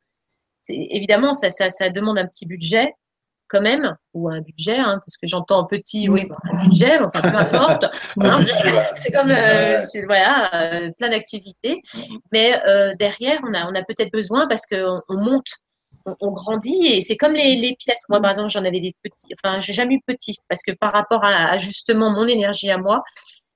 évidemment 0.69 1.33
ça, 1.33 1.49
ça, 1.51 1.69
ça 1.69 1.89
demande 1.89 2.17
un 2.17 2.25
petit 2.27 2.45
budget 2.45 2.93
quand 3.51 3.61
même 3.61 3.95
ou 4.13 4.29
un 4.29 4.39
budget, 4.41 4.77
hein, 4.77 4.99
parce 5.05 5.17
que 5.21 5.27
j'entends 5.27 5.65
petit, 5.65 6.07
oui, 6.09 6.27
un 6.53 6.63
budget, 6.63 6.99
enfin 6.99 7.21
peu 7.21 7.35
importe. 7.35 7.85
Hein, 8.21 8.45
c'est 8.95 9.11
comme 9.11 9.29
euh, 9.31 9.77
voilà, 10.05 10.73
euh, 10.73 10.91
plein 10.97 11.09
d'activités, 11.09 11.81
Mhm. 11.93 12.17
mais 12.31 12.61
euh, 12.65 12.95
derrière 12.95 13.39
on 13.43 13.53
a 13.53 13.65
on 13.69 13.75
a 13.75 13.83
peut-être 13.83 14.11
besoin 14.11 14.47
parce 14.47 14.65
qu'on 14.65 15.01
on 15.09 15.17
monte, 15.17 15.49
on, 16.05 16.15
on 16.19 16.31
grandit 16.31 16.87
et 16.87 17.01
c'est 17.01 17.17
comme 17.17 17.33
les, 17.33 17.55
les 17.55 17.75
pièces. 17.75 18.05
Moi 18.09 18.21
par 18.21 18.31
exemple 18.31 18.49
j'en 18.49 18.63
avais 18.65 18.79
des 18.79 18.95
petits, 19.03 19.33
enfin 19.33 19.59
j'ai 19.59 19.73
jamais 19.73 19.95
eu 19.95 20.01
petit 20.05 20.37
parce 20.49 20.61
que 20.61 20.71
par 20.73 20.93
rapport 20.93 21.23
à, 21.23 21.51
à 21.51 21.57
justement 21.57 22.11
mon 22.11 22.27
énergie 22.27 22.69
à 22.69 22.77
moi, 22.77 23.03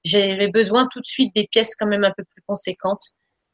j'avais 0.03 0.49
besoin 0.49 0.87
tout 0.91 0.99
de 0.99 1.05
suite 1.05 1.33
des 1.35 1.47
pièces 1.47 1.75
quand 1.75 1.87
même 1.87 2.03
un 2.03 2.13
peu 2.15 2.23
plus 2.23 2.43
conséquentes. 2.47 3.11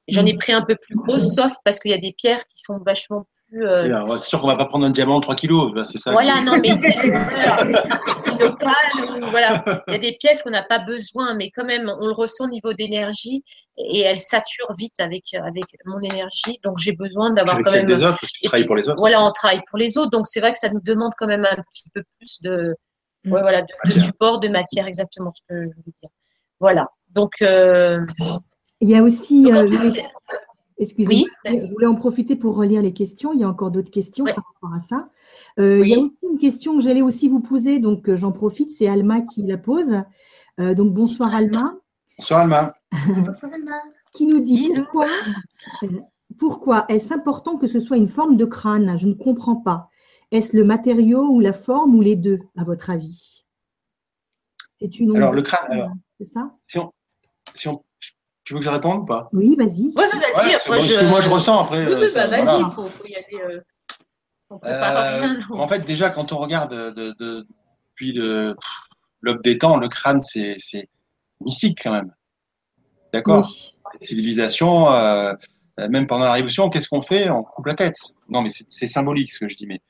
J'en 0.07 0.25
ai 0.25 0.35
pris 0.37 0.51
un 0.51 0.63
peu 0.63 0.75
plus 0.75 0.95
grosses, 0.95 1.33
sauf 1.35 1.53
parce 1.63 1.79
qu'il 1.79 1.91
y 1.91 1.93
a 1.93 1.97
des 1.97 2.13
pierres 2.13 2.45
qui 2.47 2.61
sont 2.61 2.79
vachement 2.85 3.25
plus 3.51 3.65
euh, 3.65 4.03
Oui, 4.05 4.11
C'est 4.17 4.29
sûr 4.29 4.41
qu'on 4.41 4.47
va 4.47 4.55
pas 4.55 4.65
prendre 4.65 4.85
un 4.85 4.89
diamant 4.89 5.17
de 5.17 5.21
3 5.23 5.35
kilos, 5.35 5.71
ben, 5.73 5.83
c'est 5.83 5.97
ça. 5.97 6.11
voilà, 6.11 6.41
non, 6.43 6.57
mais 6.59 6.69
voilà. 9.29 9.63
Il 9.87 9.93
y 9.93 9.95
a 9.95 9.99
des 9.99 10.17
pièces 10.19 10.43
qu'on 10.43 10.49
n'a 10.49 10.63
pas 10.63 10.79
besoin, 10.79 11.33
mais 11.35 11.51
quand 11.51 11.65
même, 11.65 11.91
on 11.99 12.07
le 12.07 12.13
ressent 12.13 12.45
au 12.45 12.49
niveau 12.49 12.73
d'énergie 12.73 13.43
et 13.77 14.01
elle 14.01 14.19
sature 14.19 14.71
vite 14.77 14.99
avec, 14.99 15.33
avec 15.33 15.63
mon 15.85 15.99
énergie. 15.99 16.59
Donc, 16.63 16.77
j'ai 16.79 16.93
besoin 16.93 17.31
d'avoir 17.31 17.57
quand 17.61 17.71
celle 17.71 17.85
même. 17.85 17.97
des 17.97 18.03
autres, 18.03 18.17
parce 18.21 18.31
que 18.31 18.37
tu 18.39 18.45
Et 18.45 18.47
travailles 18.47 18.63
puis, 18.63 18.67
pour 18.67 18.75
les 18.77 18.87
autres. 18.89 18.99
Voilà, 18.99 19.23
on 19.23 19.31
travaille 19.31 19.61
pour 19.69 19.77
les 19.77 19.97
autres. 19.97 20.11
Donc, 20.11 20.27
c'est 20.27 20.39
vrai 20.39 20.51
que 20.51 20.57
ça 20.57 20.69
nous 20.69 20.81
demande 20.81 21.11
quand 21.17 21.27
même 21.27 21.45
un 21.45 21.55
petit 21.71 21.89
peu 21.93 22.03
plus 22.17 22.37
de, 22.41 22.75
Mm. 23.23 23.33
ouais, 23.33 23.41
voilà, 23.41 23.61
de, 23.61 23.91
support, 23.91 24.39
de 24.39 24.47
matière, 24.47 24.87
exactement 24.87 25.31
ce 25.35 25.41
que 25.47 25.61
je 25.61 25.65
voulais 25.67 25.93
dire. 26.01 26.09
Voilà. 26.59 26.87
Donc, 27.09 27.31
euh, 27.41 27.99
Il 28.79 28.89
y 28.89 28.95
a 28.95 29.03
aussi, 29.03 29.51
euh, 29.51 29.65
excusez-moi, 30.81 31.29
Oui, 31.45 31.59
je 31.61 31.69
voulais 31.71 31.87
en 31.87 31.95
profiter 31.95 32.35
pour 32.35 32.55
relire 32.57 32.81
les 32.81 32.91
questions. 32.93 33.31
Il 33.33 33.39
y 33.39 33.43
a 33.43 33.49
encore 33.49 33.71
d'autres 33.71 33.91
questions 33.91 34.25
par 34.25 34.43
rapport 34.53 34.73
à 34.75 34.79
ça. 34.79 35.09
Euh, 35.59 35.79
Il 35.83 35.89
y 35.89 35.95
a 35.95 35.99
aussi 35.99 36.25
une 36.25 36.37
question 36.37 36.75
que 36.75 36.81
j'allais 36.83 37.01
aussi 37.01 37.29
vous 37.29 37.39
poser, 37.39 37.79
donc 37.79 38.09
euh, 38.09 38.17
j'en 38.17 38.31
profite, 38.31 38.71
c'est 38.71 38.87
Alma 38.87 39.21
qui 39.21 39.43
la 39.43 39.57
pose. 39.57 40.01
Euh, 40.59 40.73
donc 40.73 40.93
bonsoir 40.93 41.33
Alma, 41.33 41.75
Bonsoir 42.17 42.41
Alma. 42.41 42.73
Bonsoir, 43.25 43.51
Alma. 43.53 43.81
qui 44.13 44.27
nous 44.27 44.41
dit 44.41 44.57
Bisous. 44.57 44.81
pourquoi, 44.83 45.07
pourquoi 46.37 46.85
est-ce 46.89 47.13
important 47.13 47.57
que 47.57 47.67
ce 47.67 47.79
soit 47.79 47.97
une 47.97 48.07
forme 48.09 48.35
de 48.37 48.45
crâne? 48.45 48.97
Je 48.97 49.07
ne 49.07 49.13
comprends 49.13 49.55
pas. 49.55 49.89
Est-ce 50.31 50.55
le 50.55 50.63
matériau 50.63 51.27
ou 51.29 51.39
la 51.39 51.53
forme 51.53 51.95
ou 51.95 52.01
les 52.01 52.15
deux, 52.15 52.39
à 52.57 52.63
votre 52.63 52.89
avis? 52.89 53.45
C'est 54.79 54.99
une 54.99 55.15
Alors 55.15 55.33
le 55.33 55.41
crâne, 55.41 55.71
alors, 55.71 55.91
c'est 56.19 56.25
ça? 56.25 56.51
si 56.67 56.79
on, 56.79 56.91
si 57.53 57.67
on, 57.67 57.81
tu 58.43 58.53
veux 58.53 58.59
que 58.59 58.65
je 58.65 58.69
réponde 58.69 59.01
ou 59.01 59.05
pas? 59.05 59.29
Oui, 59.33 59.55
vas-y. 59.57 59.91
Ouais, 59.95 60.07
vas-y. 60.07 60.51
Ouais, 60.51 60.57
c'est 60.59 60.67
moi, 60.69 60.77
bon, 60.77 60.83
ce 60.83 60.99
que 60.99 61.05
moi 61.05 61.21
je 61.21 61.29
ressens 61.29 61.59
après. 61.63 61.85
Oui, 61.85 61.93
euh, 61.93 62.01
oui, 62.05 62.11
bah, 62.13 62.27
vas-y, 62.27 62.43
voilà. 62.43 62.67
il 62.67 62.71
faut, 62.73 62.85
faut 62.85 63.05
y 63.05 63.15
aller. 63.15 63.25
euh, 63.55 63.61
on 64.49 64.59
Euh, 64.65 65.27
en 65.51 65.67
fait, 65.67 65.79
déjà, 65.85 66.09
quand 66.09 66.31
on 66.33 66.37
regarde 66.37 66.73
de, 66.73 67.11
de- 67.11 67.47
depuis 67.91 68.11
le 68.13 68.55
l'aube 69.21 69.41
des 69.43 69.57
temps, 69.57 69.77
le 69.77 69.87
crâne, 69.87 70.19
c'est 70.19 70.55
c'est 70.57 70.89
mystique 71.39 71.79
quand 71.83 71.91
même. 71.91 72.13
D'accord? 73.13 73.45
Oui. 73.45 73.75
Les 73.99 74.07
civilisations, 74.07 74.91
euh, 74.91 75.33
même 75.89 76.07
pendant 76.07 76.25
la 76.25 76.33
Révolution, 76.33 76.69
qu'est-ce 76.69 76.87
qu'on 76.87 77.01
fait? 77.01 77.29
On 77.29 77.43
coupe 77.43 77.65
la 77.67 77.75
tête. 77.75 77.95
Non, 78.29 78.41
mais 78.41 78.49
c'est 78.49 78.65
c'est 78.69 78.87
symbolique 78.87 79.31
ce 79.31 79.39
que 79.39 79.47
je 79.47 79.55
dis. 79.55 79.67
Mais 79.67 79.81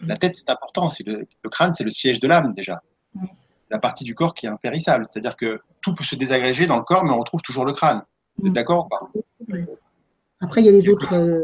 la 0.00 0.16
tête, 0.16 0.34
c'est 0.34 0.50
important. 0.50 0.88
C'est 0.88 1.06
le, 1.06 1.26
le 1.42 1.50
crâne, 1.50 1.72
c'est 1.72 1.84
le 1.84 1.90
siège 1.90 2.20
de 2.20 2.26
l'âme 2.28 2.52
déjà. 2.54 2.82
Oui. 3.14 3.28
La 3.70 3.78
partie 3.78 4.04
du 4.04 4.14
corps 4.14 4.34
qui 4.34 4.46
est 4.46 4.48
impérissable. 4.50 5.06
C'est-à-dire 5.10 5.36
que 5.36 5.60
tout 5.80 5.94
peut 5.94 6.04
se 6.04 6.14
désagréger 6.16 6.66
dans 6.66 6.76
le 6.76 6.84
corps, 6.84 7.04
mais 7.04 7.10
on 7.10 7.18
retrouve 7.18 7.42
toujours 7.42 7.64
le 7.64 7.72
crâne. 7.72 8.02
Vous 8.38 8.46
êtes 8.46 8.52
Mm. 8.52 8.54
d'accord 8.54 8.86
ou 8.86 8.88
pas 8.88 9.10
Après, 10.40 10.60
il 10.62 10.66
y 10.66 10.68
a 10.68 10.72
les 10.72 10.88
autres, 10.88 11.14
euh, 11.14 11.42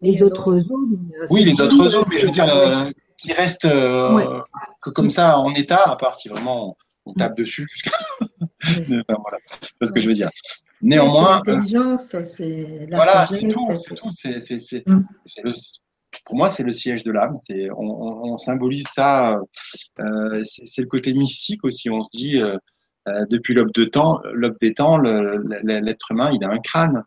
les 0.00 0.22
autres 0.22 0.58
zones. 0.60 1.10
euh, 1.20 1.26
Oui, 1.30 1.44
les 1.44 1.60
autres 1.60 1.88
zones, 1.88 2.04
mais 2.10 2.20
je 2.20 2.26
veux 2.26 2.32
dire, 2.32 2.48
euh, 2.54 2.90
qui 3.16 3.32
restent 3.32 3.64
euh, 3.64 4.14
Ouais. 4.14 4.24
que 4.80 4.90
comme 4.90 5.10
ça 5.10 5.38
en 5.38 5.52
état, 5.54 5.82
à 5.90 5.96
part 5.96 6.14
si 6.14 6.28
vraiment 6.28 6.76
on, 7.04 7.12
tape 7.14 7.36
dessus. 7.36 7.66
jusqu'à- 7.72 7.90
enfin, 8.62 9.16
voilà, 9.22 9.38
c'est 9.48 9.86
ce 9.86 9.92
que 9.92 10.00
je 10.00 10.06
veux 10.08 10.14
dire. 10.14 10.30
Néanmoins, 10.80 11.42
C'est 11.44 11.50
euh, 11.50 11.54
l'intelligence, 11.56 12.16
c'est 12.24 12.86
la 12.88 12.96
voilà, 12.96 13.26
c'est 13.26 13.48
tout, 13.50 13.66
c'est- 13.66 13.78
c'est 13.78 13.94
tout. 13.96 14.10
C'est, 14.12 14.40
c'est, 14.40 14.58
c'est, 14.58 14.86
Mm. 14.86 15.02
c'est 15.24 15.42
le, 15.44 15.52
pour 16.24 16.36
moi, 16.36 16.50
c'est 16.50 16.62
le 16.62 16.72
siège 16.72 17.04
de 17.04 17.12
l'âme. 17.12 17.36
C'est, 17.42 17.66
on, 17.76 17.84
on, 17.84 18.32
on 18.32 18.36
symbolise 18.36 18.84
ça. 18.92 19.36
euh, 20.00 20.42
c'est, 20.44 20.82
le 20.82 20.86
côté 20.86 21.14
mystique 21.14 21.64
aussi. 21.64 21.90
On 21.90 22.02
se 22.02 22.08
dit, 22.12 22.40
euh, 22.40 22.56
euh, 23.08 23.24
depuis 23.30 23.54
l'aube 23.54 23.72
de 23.72 23.84
temps, 23.84 24.20
l'aube 24.32 24.56
des 24.60 24.74
temps, 24.74 24.98
l'être 24.98 26.10
humain, 26.12 26.30
il 26.34 26.44
a 26.44 26.48
un 26.50 26.58
crâne. 26.58 27.02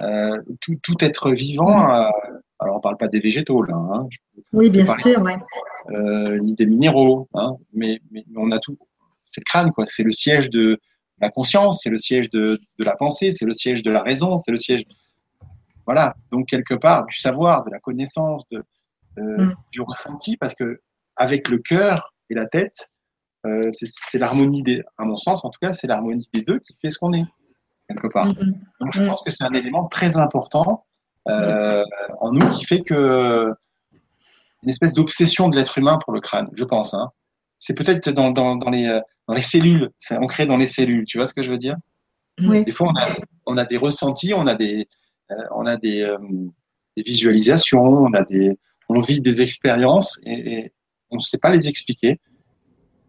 Euh, 0.00 0.38
tout, 0.60 0.76
tout 0.82 0.96
être 1.00 1.30
vivant 1.32 1.68
Alors, 2.58 2.76
on 2.76 2.80
parle 2.80 2.96
pas 2.96 3.08
des 3.08 3.20
végétaux, 3.20 3.62
là. 3.62 3.74
Hein. 3.76 4.06
Je- 4.10 4.18
Oui, 4.52 4.70
bien 4.70 4.86
sûr, 4.98 5.20
ouais. 5.20 6.40
ni 6.40 6.54
des 6.54 6.66
minéraux, 6.66 7.28
hein, 7.34 7.52
mais, 7.72 8.00
mais 8.10 8.24
on 8.36 8.50
a 8.50 8.58
tout. 8.58 8.78
C'est 9.26 9.40
le 9.40 9.44
crâne, 9.44 9.70
quoi. 9.72 9.84
C'est 9.86 10.02
le 10.02 10.10
siège 10.12 10.50
de 10.50 10.78
la 11.20 11.28
conscience, 11.28 11.80
c'est 11.82 11.90
le 11.90 11.98
siège 11.98 12.30
de, 12.30 12.58
de 12.78 12.84
la 12.84 12.96
pensée, 12.96 13.32
c'est 13.32 13.44
le 13.44 13.52
siège 13.54 13.82
de 13.82 13.90
la 13.90 14.02
raison, 14.02 14.38
c'est 14.38 14.50
le 14.52 14.56
siège. 14.56 14.84
Voilà. 15.90 16.14
Donc 16.30 16.46
quelque 16.46 16.74
part 16.74 17.04
du 17.06 17.16
savoir, 17.18 17.64
de 17.64 17.70
la 17.70 17.80
connaissance, 17.80 18.44
de, 18.52 18.62
euh, 19.18 19.22
Mm. 19.46 19.54
du 19.72 19.80
ressenti, 19.80 20.36
parce 20.36 20.54
que 20.54 20.80
avec 21.16 21.48
le 21.48 21.58
cœur 21.58 22.14
et 22.30 22.34
la 22.34 22.46
tête, 22.46 22.90
euh, 23.44 23.70
c'est- 23.72 24.18
l'harmonie 24.20 24.62
des, 24.62 24.82
à 24.98 25.04
mon 25.04 25.16
sens 25.16 25.44
en 25.44 25.50
tout 25.50 25.58
cas, 25.60 25.72
c'est 25.72 25.88
l'harmonie 25.88 26.28
des 26.32 26.42
deux 26.42 26.60
qui 26.60 26.76
fait 26.80 26.90
ce 26.90 26.98
qu'on 27.00 27.12
est 27.12 27.24
quelque 27.88 28.06
part. 28.06 28.26
Mhm. 28.26 28.54
Donc 28.80 28.92
je 28.92 29.02
Mm. 29.02 29.06
pense 29.08 29.22
que 29.24 29.32
c'est 29.32 29.42
un 29.42 29.52
élément 29.52 29.88
très 29.88 30.16
important 30.16 30.84
euh, 31.28 31.82
en 32.20 32.30
nous 32.32 32.48
qui 32.50 32.64
fait 32.64 32.82
que 32.82 33.52
une 34.62 34.70
espèce 34.70 34.94
d'obsession 34.94 35.48
de 35.48 35.56
l'être 35.56 35.76
humain 35.76 35.98
pour 36.04 36.12
le 36.12 36.20
crâne, 36.20 36.48
je 36.54 36.64
pense. 36.64 36.94
Hein. 36.94 37.10
C'est 37.58 37.74
peut-être 37.74 38.10
dans, 38.10 38.30
dans, 38.30 38.54
dans, 38.56 38.70
les, 38.70 38.86
dans 39.26 39.34
les 39.34 39.42
cellules, 39.42 39.90
c'est 39.98 40.16
ancré 40.18 40.46
dans 40.46 40.56
les 40.56 40.66
cellules, 40.68 41.04
tu 41.04 41.18
vois 41.18 41.26
ce 41.26 41.34
que 41.34 41.42
je 41.42 41.50
veux 41.50 41.58
dire? 41.58 41.76
Oui. 42.42 42.64
Des 42.64 42.70
fois, 42.70 42.88
on 42.90 42.96
a, 42.96 43.08
on 43.46 43.56
a 43.58 43.64
des 43.64 43.76
ressentis, 43.76 44.32
on 44.34 44.46
a 44.46 44.54
des, 44.54 44.88
on 45.54 45.66
a 45.66 45.76
des, 45.76 46.02
euh, 46.02 46.18
des 46.96 47.02
visualisations, 47.02 47.82
on 47.82 48.12
a 48.12 48.22
des, 48.24 48.58
on 48.88 49.00
vit 49.00 49.20
des 49.20 49.42
expériences 49.42 50.20
et, 50.24 50.72
on 51.12 51.16
ne 51.16 51.20
sait 51.20 51.38
pas 51.38 51.50
les 51.50 51.66
expliquer. 51.66 52.20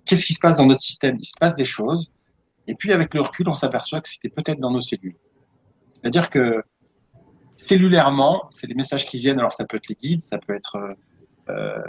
Qu'est-ce 0.05 0.25
qui 0.25 0.33
se 0.33 0.39
passe 0.39 0.57
dans 0.57 0.65
notre 0.65 0.81
système? 0.81 1.17
Il 1.19 1.25
se 1.25 1.37
passe 1.39 1.55
des 1.55 1.65
choses, 1.65 2.11
et 2.65 2.73
puis 2.73 2.91
avec 2.91 3.13
le 3.13 3.21
recul, 3.21 3.47
on 3.47 3.53
s'aperçoit 3.53 4.01
que 4.01 4.09
c'était 4.09 4.29
peut-être 4.29 4.59
dans 4.59 4.71
nos 4.71 4.81
cellules. 4.81 5.17
C'est-à-dire 6.01 6.31
que 6.31 6.63
cellulairement, 7.55 8.47
c'est 8.49 8.65
les 8.65 8.73
messages 8.73 9.05
qui 9.05 9.19
viennent. 9.19 9.37
Alors 9.37 9.53
ça 9.53 9.65
peut 9.65 9.77
être 9.77 9.87
les 9.87 9.95
guides, 9.95 10.23
ça 10.23 10.39
peut 10.39 10.55
être 10.55 10.77
euh, 10.77 10.93
euh, 11.49 11.83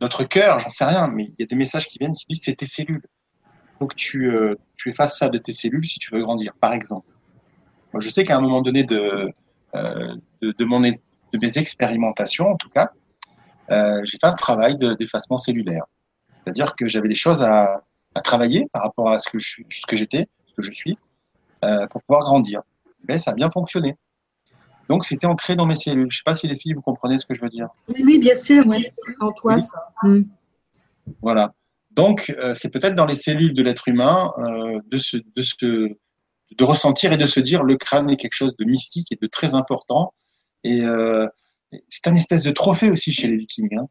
notre 0.00 0.24
cœur, 0.24 0.58
j'en 0.58 0.70
sais 0.70 0.84
rien, 0.84 1.06
mais 1.06 1.26
il 1.26 1.34
y 1.38 1.42
a 1.44 1.46
des 1.46 1.54
messages 1.56 1.88
qui 1.88 1.98
viennent 1.98 2.14
qui 2.14 2.26
disent 2.28 2.42
c'est 2.42 2.56
tes 2.56 2.66
cellules. 2.66 3.06
Il 3.46 3.78
faut 3.78 3.86
que 3.86 3.94
tu, 3.94 4.30
euh, 4.30 4.56
tu 4.76 4.90
effaces 4.90 5.18
ça 5.18 5.28
de 5.28 5.38
tes 5.38 5.52
cellules 5.52 5.86
si 5.86 5.98
tu 5.98 6.12
veux 6.12 6.22
grandir, 6.22 6.54
par 6.60 6.72
exemple. 6.72 7.08
Moi, 7.94 8.00
je 8.02 8.08
sais 8.10 8.24
qu'à 8.24 8.36
un 8.36 8.40
moment 8.40 8.60
donné 8.60 8.82
de, 8.82 9.30
euh, 9.76 10.16
de, 10.42 10.50
de, 10.50 10.64
mon, 10.64 10.80
de 10.80 11.38
mes 11.40 11.58
expérimentations, 11.58 12.48
en 12.48 12.56
tout 12.56 12.68
cas, 12.68 12.90
euh, 13.70 14.00
j'ai 14.04 14.18
fait 14.18 14.26
un 14.26 14.32
travail 14.32 14.74
de- 14.76 14.94
d'effacement 14.94 15.36
cellulaire. 15.36 15.84
C'est-à-dire 16.42 16.74
que 16.74 16.88
j'avais 16.88 17.06
des 17.06 17.14
choses 17.14 17.40
à, 17.44 17.84
à 18.16 18.20
travailler 18.20 18.66
par 18.72 18.82
rapport 18.82 19.08
à 19.10 19.20
ce 19.20 19.30
que 19.30 19.38
je 19.38 19.62
ce 19.70 19.86
que 19.86 19.94
j'étais, 19.94 20.26
ce 20.48 20.54
que 20.54 20.62
je 20.62 20.72
suis, 20.72 20.98
euh, 21.64 21.86
pour 21.86 22.02
pouvoir 22.02 22.24
grandir. 22.24 22.62
Mais 23.08 23.20
ça 23.20 23.30
a 23.30 23.34
bien 23.34 23.48
fonctionné. 23.48 23.96
Donc 24.88 25.04
c'était 25.04 25.28
ancré 25.28 25.54
dans 25.54 25.64
mes 25.64 25.76
cellules. 25.76 26.10
Je 26.10 26.16
sais 26.16 26.24
pas 26.24 26.34
si 26.34 26.48
les 26.48 26.56
filles 26.56 26.72
vous 26.74 26.82
comprenez 26.82 27.16
ce 27.20 27.26
que 27.26 27.34
je 27.34 27.40
veux 27.40 27.48
dire. 27.48 27.68
Oui, 27.90 28.02
oui, 28.04 28.18
bien 28.18 28.34
sûr. 28.34 28.64
C'est 28.88 29.22
en 29.22 29.30
toi, 29.30 29.60
ça. 29.60 29.92
Mm. 30.02 30.22
Voilà. 31.22 31.54
Donc 31.92 32.34
euh, 32.38 32.54
c'est 32.54 32.70
peut-être 32.72 32.96
dans 32.96 33.06
les 33.06 33.14
cellules 33.14 33.54
de 33.54 33.62
l'être 33.62 33.86
humain 33.86 34.32
euh, 34.38 34.80
de 34.90 34.98
se, 34.98 35.16
de 35.16 35.42
se, 35.42 35.94
de 36.56 36.64
ressentir 36.64 37.12
et 37.12 37.16
de 37.16 37.26
se 37.26 37.40
dire 37.40 37.62
le 37.62 37.76
crâne 37.76 38.10
est 38.10 38.16
quelque 38.16 38.34
chose 38.34 38.54
de 38.56 38.64
mystique 38.64 39.08
et 39.12 39.18
de 39.20 39.26
très 39.26 39.54
important. 39.54 40.12
Et 40.62 40.80
euh, 40.82 41.26
c'est 41.88 42.06
un 42.08 42.14
espèce 42.14 42.42
de 42.42 42.50
trophée 42.50 42.90
aussi 42.90 43.12
chez 43.12 43.28
les 43.28 43.36
Vikings. 43.36 43.76
hein. 43.78 43.86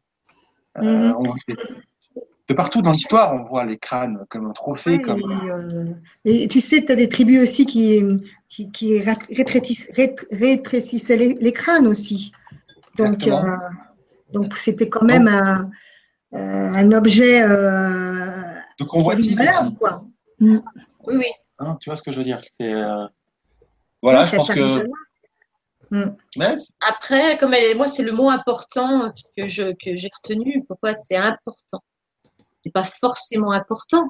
Euh, 0.78 0.82
Mhm. 0.82 1.14
on- 1.18 1.34
de 2.46 2.52
partout 2.54 2.82
dans 2.82 2.92
l'histoire, 2.92 3.32
on 3.34 3.44
voit 3.44 3.64
les 3.64 3.78
crânes 3.78 4.18
comme 4.28 4.44
un 4.44 4.52
trophée, 4.52 4.96
Ouais, 4.96 5.02
comme 5.02 5.20
et, 5.20 5.50
euh, 5.50 5.92
et 6.26 6.48
tu 6.48 6.60
sais, 6.60 6.84
tu 6.84 6.92
as 6.92 6.96
des 6.96 7.08
tribus 7.08 7.42
aussi 7.42 7.64
qui, 7.64 8.02
qui, 8.50 8.70
qui 8.70 9.00
rétrécissaient 10.30 11.16
les, 11.16 11.34
les 11.40 11.52
crânes 11.52 11.86
aussi. 11.86 12.32
Donc, 12.96 13.26
euh, 13.26 13.56
donc 14.32 14.56
c'était 14.56 14.88
quand 14.88 15.04
même 15.04 15.26
un, 15.28 15.70
un 16.32 16.92
objet 16.92 17.42
euh, 17.42 18.30
de 18.78 18.84
convoitise. 18.84 19.38
quoi. 19.78 20.04
Oui, 20.40 20.60
oui. 21.06 21.26
Hein, 21.58 21.76
tu 21.80 21.88
vois 21.88 21.96
ce 21.96 22.02
que 22.02 22.12
je 22.12 22.18
veux 22.18 22.24
dire 22.24 22.40
euh, 22.60 23.06
Voilà, 24.02 24.20
Oui, 24.20 24.26
je 24.26 24.30
ça- 24.32 24.36
pense 24.38 24.48
que. 24.54 24.86
c'est- 26.56 26.72
Après, 26.80 27.38
comme 27.38 27.54
elle, 27.54 27.76
moi, 27.76 27.86
c'est 27.86 28.02
le 28.02 28.12
mot 28.12 28.28
important 28.30 29.12
que 29.36 29.46
je 29.48 29.72
que 29.72 29.96
j'ai 29.96 30.10
retenu. 30.22 30.64
Pourquoi 30.66 30.94
c'est 30.94 31.16
important? 31.16 31.82
C'est 32.62 32.72
pas 32.72 32.84
forcément 32.84 33.52
important. 33.52 34.08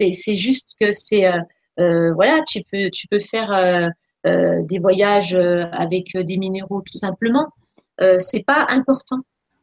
C'est 0.00 0.36
juste 0.36 0.76
que 0.80 0.92
c'est 0.92 1.26
euh, 1.26 1.40
euh, 1.80 2.12
voilà, 2.14 2.42
tu 2.46 2.62
peux 2.70 2.88
tu 2.90 3.06
peux 3.08 3.20
faire 3.20 3.52
euh, 3.52 3.88
euh, 4.26 4.62
des 4.62 4.78
voyages 4.78 5.34
avec 5.34 6.12
des 6.16 6.36
minéraux 6.38 6.82
tout 6.82 6.96
simplement. 6.98 7.48
Euh, 8.00 8.18
c'est 8.20 8.44
pas 8.44 8.64
important. 8.68 9.18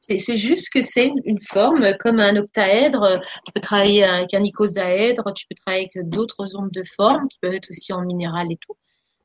C'est 0.08 0.38
juste 0.38 0.72
que 0.72 0.82
c'est 0.82 1.12
une 1.26 1.39
forme 1.39 1.95
comme 1.99 2.20
un 2.20 2.36
octaèdre. 2.36 3.20
Tu 3.45 3.51
peux 3.51 3.62
travailler 3.62 4.03
avec 4.03 4.34
un 4.34 4.43
icosaèdre, 4.43 5.34
tu 5.34 5.45
peux 5.47 5.56
travailler 5.66 5.89
avec 5.93 6.10
d'autres 6.10 6.56
ondes 6.56 6.72
de 6.72 6.84
forme 6.95 7.28
qui 7.28 7.38
peuvent 7.41 7.53
être 7.53 7.70
aussi 7.72 7.91
en 7.91 8.01
minéral 8.01 8.51
et 8.51 8.58
tout. 8.58 8.76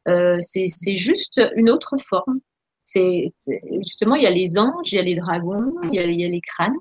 Euh, 0.09 0.39
c'est 0.41 0.67
c'est 0.69 0.97
juste 0.97 1.43
une 1.57 1.69
autre 1.69 1.97
forme. 1.99 2.41
C'est 2.85 3.33
justement 3.85 4.15
il 4.15 4.23
y 4.23 4.27
a 4.27 4.31
les 4.31 4.59
anges, 4.59 4.93
il 4.93 4.97
y 4.97 4.99
a 4.99 5.03
les 5.03 5.17
dragons, 5.17 5.73
il 5.85 5.95
y 5.95 5.99
a, 5.99 6.05
il 6.07 6.19
y 6.19 6.25
a 6.25 6.29
les 6.29 6.41
crânes. 6.41 6.77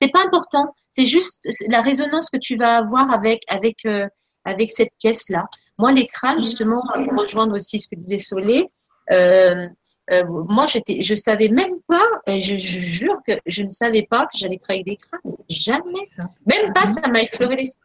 C'est 0.00 0.10
pas 0.10 0.24
important. 0.24 0.74
C'est 0.90 1.04
juste 1.04 1.48
la 1.68 1.82
résonance 1.82 2.30
que 2.30 2.38
tu 2.38 2.56
vas 2.56 2.78
avoir 2.78 3.10
avec 3.12 3.42
avec 3.48 3.84
euh, 3.84 4.08
avec 4.44 4.70
cette 4.70 4.92
pièce 4.98 5.28
là. 5.28 5.44
Moi 5.78 5.92
les 5.92 6.06
crânes 6.06 6.40
justement 6.40 6.82
pour 7.08 7.18
rejoindre 7.18 7.54
aussi 7.54 7.78
ce 7.78 7.88
que 7.88 7.96
disait 7.96 8.18
Solé. 8.18 8.68
Euh, 9.10 9.68
euh, 10.10 10.24
moi 10.26 10.66
j'étais 10.66 11.02
je 11.02 11.14
savais 11.14 11.48
même 11.48 11.80
pas 11.88 12.04
et 12.26 12.40
je, 12.40 12.56
je 12.58 12.80
jure 12.80 13.18
que 13.26 13.32
je 13.46 13.62
ne 13.62 13.70
savais 13.70 14.06
pas 14.08 14.26
que 14.26 14.36
j'allais 14.38 14.58
travailler 14.58 14.84
avec 14.86 14.98
des 14.98 15.06
crânes. 15.06 15.36
Jamais. 15.48 16.04
Même 16.46 16.72
pas, 16.74 16.86
ça 16.86 17.08
m'a 17.08 17.22
effleuré 17.22 17.56
l'esprit. 17.56 17.80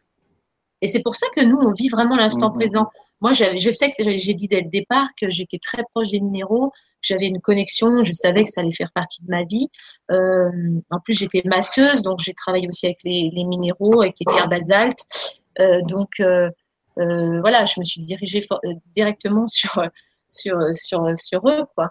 Et 0.82 0.86
c'est 0.86 1.02
pour 1.02 1.16
ça 1.16 1.26
que 1.34 1.40
nous, 1.42 1.58
on 1.58 1.72
vit 1.72 1.88
vraiment 1.88 2.16
l'instant 2.16 2.48
Mhm. 2.50 2.54
présent. 2.54 2.86
Moi, 3.20 3.32
je 3.32 3.70
sais 3.70 3.92
que 3.92 4.02
j'ai 4.16 4.34
dit 4.34 4.48
dès 4.48 4.62
le 4.62 4.70
départ 4.70 5.08
que 5.20 5.30
j'étais 5.30 5.58
très 5.58 5.84
proche 5.92 6.08
des 6.08 6.20
minéraux, 6.20 6.70
que 6.70 6.76
j'avais 7.02 7.26
une 7.26 7.40
connexion, 7.40 8.02
je 8.02 8.14
savais 8.14 8.44
que 8.44 8.50
ça 8.50 8.62
allait 8.62 8.70
faire 8.70 8.90
partie 8.94 9.22
de 9.22 9.28
ma 9.30 9.44
vie. 9.44 9.68
Euh, 10.10 10.50
en 10.90 11.00
plus, 11.00 11.18
j'étais 11.18 11.42
masseuse, 11.44 12.00
donc 12.00 12.20
j'ai 12.20 12.32
travaillé 12.32 12.66
aussi 12.66 12.86
avec 12.86 13.02
les, 13.04 13.30
les 13.34 13.44
minéraux, 13.44 14.00
avec 14.00 14.16
les 14.20 14.24
pierres 14.32 14.48
basaltes. 14.48 15.04
Euh, 15.58 15.82
donc, 15.82 16.08
euh, 16.20 16.50
euh, 16.98 17.40
voilà, 17.40 17.66
je 17.66 17.78
me 17.78 17.84
suis 17.84 18.00
dirigée 18.00 18.42
euh, 18.52 18.72
directement 18.96 19.46
sur, 19.46 19.82
sur, 20.30 20.56
sur, 20.74 21.04
sur 21.18 21.46
eux, 21.46 21.64
quoi. 21.76 21.90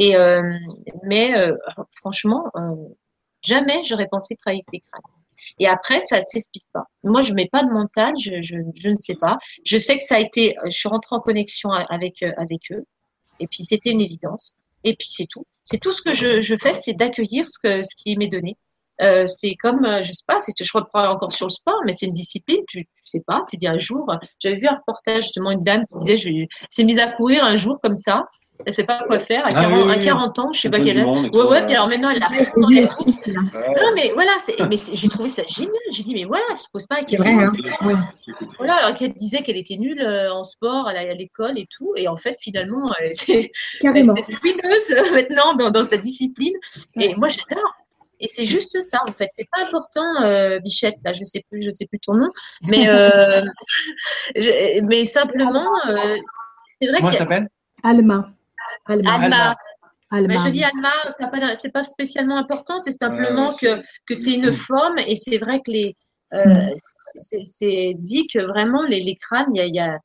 Et, 0.00 0.16
euh, 0.16 0.42
mais 1.02 1.36
euh, 1.36 1.56
franchement, 1.96 2.44
euh, 2.54 2.60
jamais 3.42 3.82
j'aurais 3.82 4.06
pensé 4.06 4.36
travailler 4.36 4.62
avec 4.68 4.72
les 4.72 4.80
crânes. 4.80 5.02
Et 5.58 5.66
après, 5.66 5.98
ça 5.98 6.20
s'explique 6.20 6.66
pas. 6.72 6.84
Moi, 7.02 7.20
je 7.20 7.34
mets 7.34 7.48
pas 7.50 7.64
de 7.64 7.68
mental, 7.68 8.14
je, 8.16 8.88
ne 8.88 8.96
sais 9.00 9.16
pas. 9.16 9.38
Je 9.64 9.76
sais 9.76 9.96
que 9.96 10.02
ça 10.04 10.16
a 10.16 10.20
été, 10.20 10.54
je 10.64 10.70
suis 10.70 10.88
rentrée 10.88 11.16
en 11.16 11.20
connexion 11.20 11.70
avec, 11.70 12.22
avec 12.22 12.60
eux. 12.70 12.84
Et 13.40 13.48
puis, 13.48 13.64
c'était 13.64 13.90
une 13.90 14.00
évidence. 14.00 14.52
Et 14.84 14.94
puis, 14.96 15.08
c'est 15.10 15.26
tout. 15.26 15.44
C'est 15.64 15.78
tout 15.78 15.92
ce 15.92 16.02
que 16.02 16.12
je, 16.12 16.56
fais, 16.60 16.74
c'est 16.74 16.94
d'accueillir 16.94 17.48
ce, 17.48 17.58
que, 17.58 17.82
ce 17.82 17.96
qui 17.96 18.16
m'est 18.16 18.28
donné. 18.28 18.56
Euh, 19.00 19.26
c'est 19.26 19.54
comme, 19.56 19.84
je 20.02 20.12
sais 20.12 20.24
pas, 20.26 20.38
je 20.40 20.72
reprends 20.74 21.08
encore 21.08 21.32
sur 21.32 21.46
le 21.46 21.50
sport, 21.50 21.80
mais 21.86 21.92
c'est 21.92 22.06
une 22.06 22.12
discipline, 22.12 22.62
tu, 22.68 22.84
tu 22.84 22.90
sais 23.04 23.22
pas, 23.24 23.44
tu 23.48 23.56
dis 23.56 23.68
un 23.68 23.76
jour, 23.76 24.12
j'avais 24.40 24.56
vu 24.56 24.66
un 24.66 24.74
reportage, 24.74 25.24
justement, 25.24 25.52
une 25.52 25.62
dame 25.62 25.84
qui 25.86 25.98
disait, 25.98 26.16
je, 26.16 26.46
s'est 26.68 26.82
mise 26.82 26.98
à 26.98 27.12
courir 27.12 27.44
un 27.44 27.54
jour 27.54 27.80
comme 27.80 27.94
ça, 27.94 28.26
elle 28.66 28.72
sait 28.72 28.84
pas 28.84 29.04
quoi 29.06 29.18
faire, 29.18 29.44
à 29.44 29.48
Ah 29.52 29.62
40, 29.62 29.72
oui, 29.72 29.82
oui, 29.86 29.92
à 29.94 29.96
oui. 29.98 30.04
40 30.04 30.38
ans, 30.38 30.52
je 30.52 30.60
sais 30.60 30.70
pas 30.70 30.80
du 30.80 30.90
âge. 30.90 30.96
Ouais, 30.96 31.42
ouais, 31.44 31.64
puis 31.66 31.74
alors 31.74 31.88
maintenant, 31.88 32.10
elle 32.10 32.22
a 32.22 32.28
non, 32.28 33.92
mais 33.94 34.10
voilà, 34.14 34.32
mais 34.68 34.76
j'ai 34.92 35.08
trouvé 35.08 35.28
ça 35.28 35.42
génial. 35.48 35.72
J'ai 35.92 36.02
dit, 36.02 36.14
mais 36.14 36.24
voilà, 36.24 36.44
elle 36.50 36.56
se 36.56 36.66
pose 36.72 36.86
pas 36.86 36.96
la 36.96 37.00
C'est 37.02 37.16
question. 37.16 37.34
vrai, 37.36 37.44
hein. 37.44 38.10
Voilà, 38.58 38.74
alors 38.84 38.96
qu'elle 38.96 39.14
disait 39.14 39.42
qu'elle 39.42 39.56
était 39.56 39.76
nulle 39.76 40.00
euh, 40.00 40.32
en 40.32 40.42
sport, 40.42 40.88
à 40.88 41.04
l'école 41.14 41.58
et 41.58 41.66
tout. 41.70 41.92
Et 41.96 42.08
en 42.08 42.16
fait, 42.16 42.34
finalement, 42.40 42.92
elle, 43.00 43.10
c'est, 43.14 43.50
Carrément. 43.80 44.14
elle 44.16 44.24
s'est 44.24 44.38
ruineuse 44.42 44.90
euh, 44.92 45.14
maintenant 45.14 45.54
dans, 45.54 45.70
dans 45.70 45.82
sa 45.82 45.96
discipline. 45.96 46.54
Et 47.00 47.14
moi, 47.14 47.28
j'adore. 47.28 47.72
Et 48.20 48.26
c'est 48.26 48.44
juste 48.44 48.80
ça, 48.82 48.98
en 49.08 49.12
fait. 49.12 49.28
C'est 49.32 49.46
pas 49.56 49.62
important, 49.62 50.22
euh, 50.22 50.58
Bichette, 50.58 50.96
là, 51.04 51.12
je 51.12 51.22
sais 51.22 51.44
plus, 51.48 51.62
je 51.62 51.70
sais 51.70 51.86
plus 51.86 52.00
ton 52.00 52.14
nom. 52.14 52.28
Mais, 52.66 52.88
euh, 52.88 53.42
je- 54.36 54.80
mais 54.82 55.04
simplement, 55.04 55.70
euh, 55.88 56.16
c'est 56.80 56.88
vrai 56.88 56.96
Comment 56.98 57.10
elle 57.12 57.16
s'appelle? 57.18 57.48
Alma. 57.84 58.28
Alma. 58.88 59.56
Alma. 60.10 60.28
Mais 60.28 60.38
je 60.38 60.48
dis 60.48 60.64
Alma, 60.64 60.90
ça 61.10 61.24
n'a 61.24 61.28
pas- 61.28 61.54
c'est 61.54 61.70
pas 61.72 61.84
spécialement 61.84 62.36
important, 62.38 62.78
c'est 62.78 62.92
simplement 62.92 63.50
que, 63.50 63.80
que 64.06 64.14
c'est 64.14 64.32
une 64.32 64.50
forme 64.70 64.98
et 64.98 65.16
c'est 65.16 65.36
vrai 65.38 65.60
que 65.60 65.70
les, 65.70 65.96
euh, 66.34 66.44
Mm. 66.44 66.72
c'est- 67.44 67.94
dit 67.98 68.26
que 68.26 68.38
vraiment 68.38 68.82
les, 68.84 69.00
les 69.00 69.16
crânes, 69.16 69.48
il 69.54 69.58
y 69.58 69.60
a, 69.60 69.66
y 69.66 69.80
a- 69.80 69.98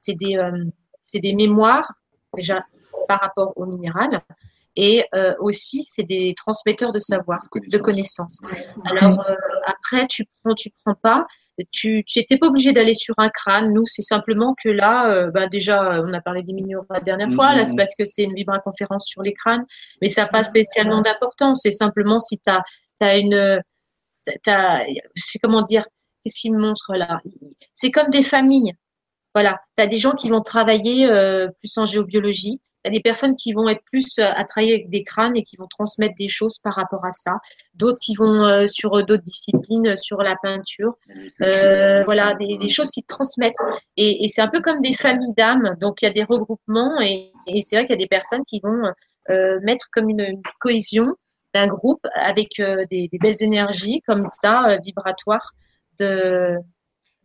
c'est 0.00 0.14
des, 0.14 0.36
euh, 0.36 0.64
c'est 1.02 1.20
des 1.20 1.32
mémoires 1.34 1.92
déjà 2.34 2.64
par 3.08 3.20
rapport 3.20 3.52
au 3.56 3.66
minéral 3.66 4.20
et 4.76 5.04
euh, 5.16 5.34
aussi 5.40 5.82
c'est 5.82 6.04
des 6.04 6.34
transmetteurs 6.36 6.92
de 6.92 7.00
savoir, 7.00 7.40
De 7.52 7.60
de 7.76 7.78
connaissances. 7.82 8.38
connaissances. 8.38 8.86
Alors 8.86 9.20
euh, 9.28 9.34
après 9.90 10.06
tu 10.06 10.24
prends, 10.42 10.54
tu 10.54 10.70
prends 10.84 10.94
pas. 10.94 11.26
Tu 11.72 12.04
n'étais 12.16 12.38
pas 12.38 12.46
obligé 12.46 12.72
d'aller 12.72 12.94
sur 12.94 13.14
un 13.18 13.28
crâne. 13.28 13.74
Nous, 13.74 13.84
c'est 13.84 14.02
simplement 14.02 14.54
que 14.62 14.70
là, 14.70 15.10
euh, 15.10 15.30
bah, 15.30 15.46
déjà, 15.46 16.00
on 16.02 16.12
a 16.14 16.20
parlé 16.22 16.42
des 16.42 16.54
minions 16.54 16.86
la 16.88 17.00
dernière 17.00 17.30
fois. 17.30 17.54
Là, 17.54 17.64
c'est 17.64 17.76
parce 17.76 17.94
que 17.94 18.06
c'est 18.06 18.22
une 18.22 18.34
vibra-conférence 18.34 19.06
sur 19.06 19.22
les 19.22 19.34
crânes. 19.34 19.66
Mais 20.00 20.08
ça 20.08 20.22
n'a 20.22 20.28
pas 20.28 20.42
spécialement 20.42 21.02
d'importance. 21.02 21.60
C'est 21.62 21.72
simplement 21.72 22.18
si 22.18 22.38
tu 22.38 22.50
as, 22.50 22.62
as, 23.00 23.18
une. 23.18 23.60
C'est 24.24 25.38
comment 25.42 25.62
dire 25.62 25.82
Qu'est-ce 26.24 26.40
qu'il 26.40 26.52
me 26.52 26.60
montre 26.60 26.94
là? 26.96 27.20
C'est 27.74 27.90
comme 27.90 28.10
des 28.10 28.22
familles. 28.22 28.74
Voilà, 29.32 29.60
tu 29.76 29.82
as 29.84 29.86
des 29.86 29.96
gens 29.96 30.12
qui 30.12 30.28
vont 30.28 30.40
travailler 30.40 31.08
euh, 31.08 31.48
plus 31.60 31.78
en 31.78 31.86
géobiologie, 31.86 32.60
tu 32.82 32.88
as 32.88 32.90
des 32.90 33.00
personnes 33.00 33.36
qui 33.36 33.52
vont 33.52 33.68
être 33.68 33.82
plus 33.84 34.18
euh, 34.18 34.24
à 34.24 34.44
travailler 34.44 34.74
avec 34.74 34.88
des 34.88 35.04
crânes 35.04 35.36
et 35.36 35.44
qui 35.44 35.56
vont 35.56 35.68
transmettre 35.68 36.14
des 36.18 36.26
choses 36.26 36.58
par 36.58 36.74
rapport 36.74 37.04
à 37.04 37.10
ça, 37.10 37.38
d'autres 37.74 38.00
qui 38.00 38.16
vont 38.16 38.44
euh, 38.44 38.66
sur 38.66 38.90
d'autres 39.06 39.22
disciplines, 39.22 39.96
sur 39.96 40.18
la 40.22 40.34
peinture, 40.42 40.96
voilà, 41.38 42.34
des, 42.34 42.68
choses 42.68 42.90
qui 42.90 43.04
transmettent. 43.04 43.54
Et, 43.96 44.26
c'est 44.26 44.42
un 44.42 44.48
peu 44.48 44.60
comme 44.60 44.80
des 44.80 44.94
familles 44.94 45.34
d'âmes, 45.36 45.76
donc 45.80 46.02
il 46.02 46.06
y 46.06 46.08
a 46.08 46.12
des 46.12 46.24
regroupements 46.24 47.00
et, 47.00 47.30
c'est 47.62 47.76
vrai 47.76 47.84
qu'il 47.84 47.94
y 47.94 47.98
a 48.00 48.02
des 48.02 48.08
personnes 48.08 48.44
qui 48.46 48.60
vont 48.60 48.82
mettre 49.62 49.86
comme 49.92 50.08
une, 50.08 50.42
cohésion 50.58 51.14
d'un 51.54 51.68
groupe 51.68 52.04
avec 52.14 52.48
des, 52.58 53.08
des, 53.08 53.18
belles 53.20 53.42
énergies 53.42 54.02
comme 54.06 54.24
ça, 54.26 54.76
vibratoires 54.84 55.52
de 56.00 56.58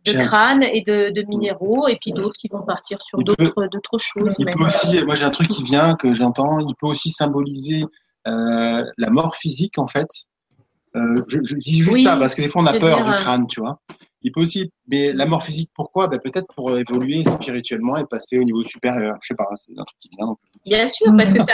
de 0.06 0.24
crâne 0.24 0.62
et 0.62 0.82
de, 0.82 1.28
minéraux, 1.28 1.88
et 1.88 1.98
puis 2.00 2.12
d'autres 2.12 2.36
qui 2.38 2.48
vont 2.48 2.62
partir 2.62 3.00
sur 3.02 3.18
d'autres 3.18 3.98
choses. 3.98 4.32
Il 4.38 4.46
peut 4.46 4.64
aussi, 4.64 5.02
moi 5.04 5.14
j'ai 5.14 5.24
un 5.24 5.30
truc 5.30 5.48
qui 5.48 5.62
vient 5.62 5.94
que 5.94 6.12
j'entends, 6.12 6.60
il 6.60 6.74
peut 6.80 6.86
aussi 6.86 7.10
symboliser 7.10 7.84
euh, 8.26 8.84
la 8.98 9.10
mort 9.10 9.36
physique 9.36 9.78
en 9.78 9.86
fait. 9.86 10.08
Euh, 10.96 11.20
je, 11.28 11.54
dis 11.56 11.82
juste 11.82 12.04
ça 12.04 12.16
parce 12.16 12.34
que 12.34 12.42
des 12.42 12.48
fois 12.48 12.62
on 12.62 12.66
a 12.66 12.78
peur 12.78 13.04
du 13.04 13.12
crâne, 13.12 13.46
tu 13.46 13.60
vois. 13.60 13.80
Il 14.22 14.32
peut 14.32 14.40
aussi, 14.40 14.72
mais 14.88 15.12
la 15.12 15.26
mort 15.26 15.42
physique, 15.42 15.70
pourquoi? 15.74 16.08
Ben, 16.08 16.18
Peut-être 16.18 16.52
pour 16.54 16.76
évoluer 16.76 17.22
spirituellement 17.22 17.96
et 17.96 18.04
passer 18.06 18.38
au 18.38 18.42
niveau 18.42 18.64
supérieur. 18.64 19.14
Je 19.20 19.28
sais 19.28 19.34
pas, 19.36 19.44
c'est 19.64 19.78
un 19.78 19.84
truc 19.84 19.98
qui 20.00 20.08
vient. 20.16 20.34
Bien 20.64 20.86
sûr, 20.86 21.14
parce 21.16 21.32
que 21.32 21.42
ça, 21.42 21.52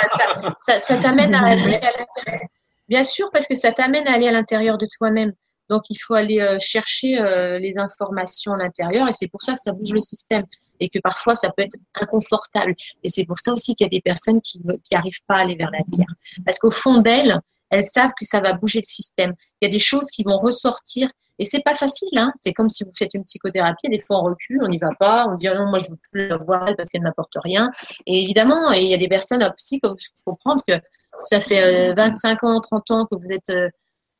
ça, 0.58 0.78
ça 0.78 0.96
t'amène 0.96 1.34
à 1.34 1.48
aller 1.48 1.74
à 1.74 1.90
l'intérieur. 1.90 2.48
Bien 2.88 3.02
sûr, 3.02 3.30
parce 3.32 3.46
que 3.46 3.54
ça 3.54 3.72
t'amène 3.72 4.06
à 4.06 4.14
aller 4.14 4.28
à 4.28 4.32
l'intérieur 4.32 4.78
de 4.78 4.86
toi-même. 4.96 5.32
Donc, 5.68 5.84
il 5.90 5.96
faut 5.96 6.14
aller 6.14 6.40
euh, 6.40 6.58
chercher 6.60 7.18
euh, 7.18 7.58
les 7.58 7.78
informations 7.78 8.52
à 8.52 8.56
l'intérieur 8.56 9.08
et 9.08 9.12
c'est 9.12 9.28
pour 9.28 9.42
ça 9.42 9.54
que 9.54 9.60
ça 9.60 9.72
bouge 9.72 9.92
le 9.92 10.00
système 10.00 10.44
et 10.80 10.88
que 10.88 10.98
parfois 10.98 11.34
ça 11.34 11.50
peut 11.56 11.62
être 11.62 11.76
inconfortable. 11.94 12.74
Et 13.02 13.08
c'est 13.08 13.24
pour 13.24 13.38
ça 13.38 13.52
aussi 13.52 13.74
qu'il 13.74 13.84
y 13.84 13.88
a 13.88 13.90
des 13.90 14.00
personnes 14.00 14.40
qui 14.40 14.60
n'arrivent 14.90 15.22
pas 15.26 15.36
à 15.36 15.40
aller 15.40 15.54
vers 15.54 15.70
la 15.70 15.84
pierre. 15.92 16.12
Parce 16.44 16.58
qu'au 16.58 16.70
fond 16.70 17.00
d'elles, 17.00 17.38
elles 17.70 17.84
savent 17.84 18.12
que 18.18 18.26
ça 18.26 18.40
va 18.40 18.54
bouger 18.54 18.80
le 18.80 18.88
système. 18.88 19.34
Il 19.60 19.66
y 19.66 19.68
a 19.68 19.72
des 19.72 19.78
choses 19.78 20.08
qui 20.10 20.24
vont 20.24 20.38
ressortir 20.38 21.10
et 21.38 21.44
c'est 21.44 21.62
pas 21.62 21.74
facile. 21.74 22.16
Hein. 22.16 22.32
C'est 22.40 22.52
comme 22.52 22.68
si 22.68 22.84
vous 22.84 22.92
faites 22.96 23.14
une 23.14 23.24
psychothérapie. 23.24 23.88
Des 23.88 23.98
fois, 23.98 24.20
on 24.20 24.24
recule, 24.24 24.60
on 24.62 24.68
n'y 24.68 24.78
va 24.78 24.90
pas. 24.98 25.26
On 25.28 25.36
dit 25.36 25.48
ah 25.48 25.54
non, 25.54 25.66
moi 25.66 25.78
je 25.78 25.90
veux 25.90 25.98
plus 26.10 26.28
la 26.28 26.36
voir 26.36 26.70
parce 26.76 26.90
qu'elle 26.90 27.02
n'apporte 27.02 27.36
rien. 27.42 27.70
Et 28.06 28.22
évidemment, 28.22 28.72
il 28.72 28.88
y 28.88 28.94
a 28.94 28.98
des 28.98 29.08
personnes 29.08 29.42
en 29.42 29.50
psy, 29.52 29.80
il 29.82 29.90
comprendre 30.24 30.62
que 30.66 30.74
ça 31.16 31.40
fait 31.40 31.92
25 31.94 32.42
euh, 32.42 32.46
ans, 32.46 32.60
30 32.60 32.90
ans 32.90 33.06
que 33.06 33.16
vous 33.16 33.32
êtes 33.32 33.50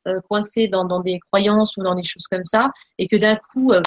euh, 0.09 0.21
coincé 0.29 0.69
dans, 0.69 0.85
dans, 0.85 1.01
des 1.01 1.19
croyances 1.21 1.77
ou 1.77 1.83
dans 1.83 1.95
des 1.95 2.05
choses 2.05 2.27
comme 2.27 2.45
ça, 2.45 2.71
et 2.99 3.09
que 3.09 3.17
d'un 3.17 3.37
coup, 3.37 3.73
euh, 3.73 3.83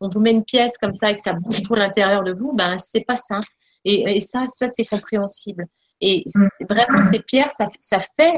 on 0.00 0.08
vous 0.08 0.20
met 0.20 0.32
une 0.32 0.44
pièce 0.44 0.76
comme 0.78 0.92
ça 0.92 1.10
et 1.10 1.14
que 1.14 1.20
ça 1.20 1.32
bouge 1.32 1.62
tout 1.62 1.74
à 1.74 1.78
l'intérieur 1.78 2.22
de 2.24 2.32
vous, 2.32 2.52
ben 2.52 2.78
c'est 2.78 3.04
pas 3.04 3.16
ça. 3.16 3.40
Et, 3.84 4.16
et 4.16 4.20
ça, 4.20 4.46
ça 4.46 4.68
c'est 4.68 4.84
compréhensible. 4.84 5.66
Et 6.00 6.24
vraiment, 6.68 7.00
ces 7.00 7.20
pierres, 7.20 7.50
ça, 7.50 7.66
ça 7.80 7.98
fait 8.18 8.34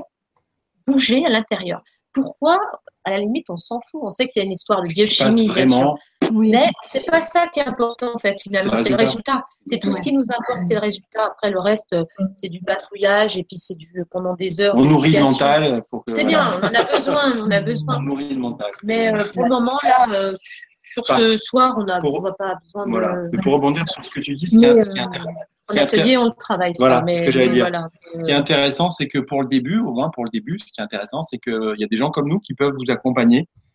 bouger 0.86 1.24
à 1.26 1.28
l'intérieur. 1.28 1.82
Pourquoi 2.12 2.58
À 3.04 3.10
la 3.10 3.18
limite, 3.18 3.50
on 3.50 3.56
s'en 3.56 3.80
fout? 3.80 4.00
On 4.02 4.10
sait 4.10 4.26
qu'il 4.28 4.40
y 4.40 4.42
a 4.42 4.46
une 4.46 4.52
histoire 4.52 4.82
de 4.82 4.88
biochimie, 4.88 5.48
bien 5.48 5.66
sûr. 5.66 5.96
Oui. 6.32 6.50
Mais 6.50 6.68
c'est 6.84 7.04
pas 7.06 7.20
ça 7.20 7.46
qui 7.48 7.60
est 7.60 7.66
important 7.66 8.12
en 8.14 8.18
fait 8.18 8.36
finalement, 8.40 8.74
c'est 8.76 8.90
le 8.90 8.96
résultat. 8.96 9.44
C'est 9.64 9.78
tout 9.78 9.92
ce 9.92 10.00
qui 10.00 10.12
nous 10.12 10.24
importe, 10.30 10.64
c'est 10.64 10.74
le 10.74 10.80
résultat. 10.80 11.26
Après 11.26 11.50
le 11.50 11.60
reste, 11.60 11.96
c'est 12.34 12.48
du 12.48 12.60
bafouillage 12.60 13.36
et 13.36 13.44
puis 13.44 13.56
c'est 13.56 13.76
du 13.76 14.04
pendant 14.10 14.34
des 14.34 14.60
heures. 14.60 14.74
On 14.76 14.84
nourrit 14.84 15.12
le 15.12 15.22
mental. 15.22 15.80
C'est 16.08 16.24
bien, 16.24 16.60
on 16.60 16.66
en 16.66 16.74
a 16.74 16.84
besoin, 16.84 17.38
on 17.38 17.50
a 17.50 17.60
besoin. 17.60 17.98
On 17.98 18.02
nourrit 18.02 18.34
le 18.34 18.40
mental. 18.40 18.70
Mais 18.84 19.12
euh, 19.12 19.24
pour 19.32 19.44
le 19.44 19.50
moment 19.50 19.78
là, 19.82 20.06
euh, 20.10 20.36
sur 20.82 21.06
ce 21.06 21.36
soir, 21.36 21.74
on 21.78 21.84
n'a 21.84 21.98
pas 21.98 22.54
besoin 22.62 22.86
de. 22.86 23.30
Mais 23.32 23.42
pour 23.42 23.54
rebondir 23.54 23.88
sur 23.88 24.04
ce 24.04 24.10
que 24.10 24.20
tu 24.20 24.34
dis, 24.34 24.46
ce 24.46 24.58
qui 24.58 24.64
est, 24.64 25.00
intéressant. 25.00 25.30
En 25.68 25.76
atelier, 25.76 26.16
on 26.16 26.26
le 26.26 26.32
travaille. 26.38 26.72
Voilà, 26.78 27.04
ce 27.06 27.22
que 27.22 27.30
j'allais 27.30 27.48
dire. 27.48 27.68
Ce 28.14 28.22
qui 28.22 28.30
est 28.30 28.34
intéressant, 28.34 28.88
c'est 28.88 29.06
que 29.06 29.18
pour 29.18 29.42
le 29.42 29.48
début, 29.48 29.78
au 29.78 29.92
moins 29.92 30.10
pour 30.10 30.24
le 30.24 30.30
début, 30.30 30.58
ce 30.58 30.72
qui 30.72 30.80
est 30.80 30.84
intéressant, 30.84 31.22
c'est 31.22 31.38
qu'il 31.38 31.74
y 31.78 31.84
a 31.84 31.88
des 31.88 31.96
gens 31.96 32.10
comme 32.10 32.28
nous 32.28 32.38
qui 32.38 32.54
peuvent 32.54 32.74
vous 32.76 32.90
accompagner 32.90 33.40
euh, 33.40 33.65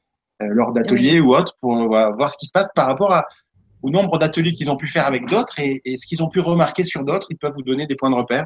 lors 0.50 0.74
d'ateliers 0.74 1.20
ou 1.20 1.34
autres 1.34 1.54
pour 1.60 1.76
voir 1.88 2.32
ce 2.32 2.38
qui 2.38 2.46
se 2.46 2.52
passe 2.52 2.70
par 2.76 2.88
rapport 2.88 3.14
à, 3.14 3.26
au 3.84 3.90
nombre 3.90 4.18
d'ateliers 4.18 4.54
qu'ils 4.54 4.70
ont 4.70 4.78
pu 4.78 4.88
faire 4.88 5.06
avec 5.06 5.28
d'autres 5.28 5.60
et, 5.60 5.82
ce 5.98 6.06
qu'ils 6.06 6.24
ont 6.24 6.30
pu 6.30 6.40
remarquer 6.40 6.84
sur 6.84 7.04
d'autres. 7.04 7.28
Ils 7.30 7.38
peuvent 7.38 7.54
vous 7.54 7.64
donner 7.64 7.88
des 7.88 7.96
points 7.96 8.10
de 8.10 8.16
repère. 8.16 8.46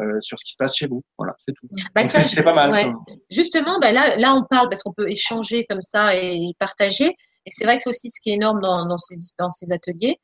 Euh, 0.00 0.18
sur 0.18 0.36
ce 0.40 0.44
qui 0.44 0.50
se 0.50 0.56
passe 0.58 0.74
chez 0.74 0.88
vous. 0.88 1.04
Voilà, 1.16 1.34
c'est 1.46 1.52
tout. 1.52 1.68
Bah, 1.94 2.02
c'est 2.02 2.42
pas 2.42 2.52
mal. 2.52 2.94
Justement, 3.30 3.78
bah 3.78 3.92
là, 3.92 4.16
là, 4.16 4.34
on 4.34 4.42
parle 4.42 4.68
parce 4.68 4.82
qu'on 4.82 4.92
peut 4.92 5.08
échanger 5.08 5.66
comme 5.70 5.82
ça 5.82 6.16
et 6.16 6.52
partager. 6.58 7.10
Et 7.46 7.50
c'est 7.50 7.64
vrai 7.64 7.76
que 7.76 7.84
c'est 7.84 7.90
aussi 7.90 8.10
ce 8.10 8.20
qui 8.20 8.30
est 8.30 8.34
énorme 8.34 8.60
dans, 8.60 8.88
dans, 8.88 8.98
ces, 8.98 9.14
dans 9.38 9.50
ces 9.50 9.70
ateliers. 9.70 10.18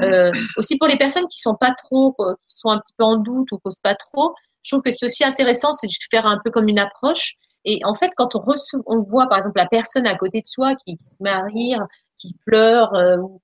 Euh, 0.00 0.30
aussi 0.56 0.78
pour 0.78 0.86
les 0.86 0.96
personnes 0.96 1.26
qui 1.28 1.40
sont 1.40 1.56
pas 1.56 1.74
trop, 1.74 2.14
qui 2.46 2.56
sont 2.56 2.70
un 2.70 2.78
petit 2.78 2.92
peu 2.96 3.04
en 3.04 3.16
doute 3.16 3.50
ou 3.50 3.56
qui 3.56 3.62
n'osent 3.64 3.80
pas 3.82 3.96
trop, 3.96 4.32
je 4.62 4.70
trouve 4.70 4.82
que 4.82 4.92
c'est 4.92 5.06
aussi 5.06 5.24
intéressant, 5.24 5.72
c'est 5.72 5.88
de 5.88 5.92
faire 6.08 6.26
un 6.26 6.40
peu 6.44 6.52
comme 6.52 6.68
une 6.68 6.78
approche 6.78 7.34
et 7.66 7.80
en 7.84 7.94
fait, 7.94 8.12
quand 8.16 8.36
on, 8.36 8.40
reçoit, 8.40 8.80
on 8.86 9.00
voit 9.00 9.26
par 9.28 9.38
exemple 9.38 9.58
la 9.58 9.66
personne 9.66 10.06
à 10.06 10.16
côté 10.16 10.40
de 10.40 10.46
soi 10.46 10.76
qui, 10.86 10.96
se 10.96 11.16
met 11.20 11.30
à 11.30 11.42
rire, 11.42 11.84
qui 12.16 12.36
pleure, 12.46 12.94
euh, 12.94 13.16
ou, 13.16 13.42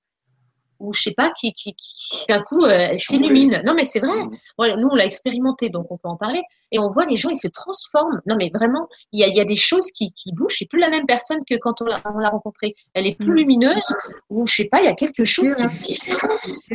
ou 0.79 0.93
je 0.93 1.01
sais 1.01 1.13
pas, 1.13 1.29
qui, 1.37 1.53
qui, 1.53 1.75
qui 1.75 2.25
d'un 2.29 2.41
coup, 2.41 2.63
euh, 2.63 2.69
elle 2.69 2.99
s'illumine. 3.01 3.61
Non, 3.65 3.73
mais 3.73 3.83
c'est 3.83 3.99
vrai. 3.99 4.23
nous, 4.77 4.87
on 4.89 4.95
l'a 4.95 5.05
expérimenté, 5.05 5.69
donc 5.69 5.87
on 5.91 5.97
peut 5.97 6.07
en 6.07 6.15
parler. 6.15 6.41
Et 6.71 6.79
on 6.79 6.89
voit 6.89 7.05
les 7.05 7.17
gens, 7.17 7.29
ils 7.29 7.35
se 7.35 7.49
transforment. 7.49 8.21
Non, 8.25 8.35
mais 8.37 8.49
vraiment, 8.53 8.87
il 9.11 9.19
y 9.19 9.25
a, 9.25 9.27
y 9.27 9.41
a 9.41 9.45
des 9.45 9.57
choses 9.57 9.91
qui, 9.91 10.13
bougent. 10.31 10.55
C'est 10.57 10.69
plus 10.69 10.79
la 10.79 10.89
même 10.89 11.05
personne 11.05 11.39
que 11.47 11.55
quand 11.55 11.81
on 11.81 11.85
l'a, 11.85 12.29
rencontrée. 12.29 12.75
Elle 12.93 13.05
est 13.07 13.19
plus 13.19 13.33
mm. 13.33 13.35
lumineuse, 13.35 13.93
ou 14.29 14.47
je 14.47 14.55
sais 14.55 14.69
pas, 14.71 14.81
il 14.81 14.85
y 14.85 14.87
a 14.87 14.95
quelque 14.95 15.25
chose 15.25 15.53
qui 15.81 15.97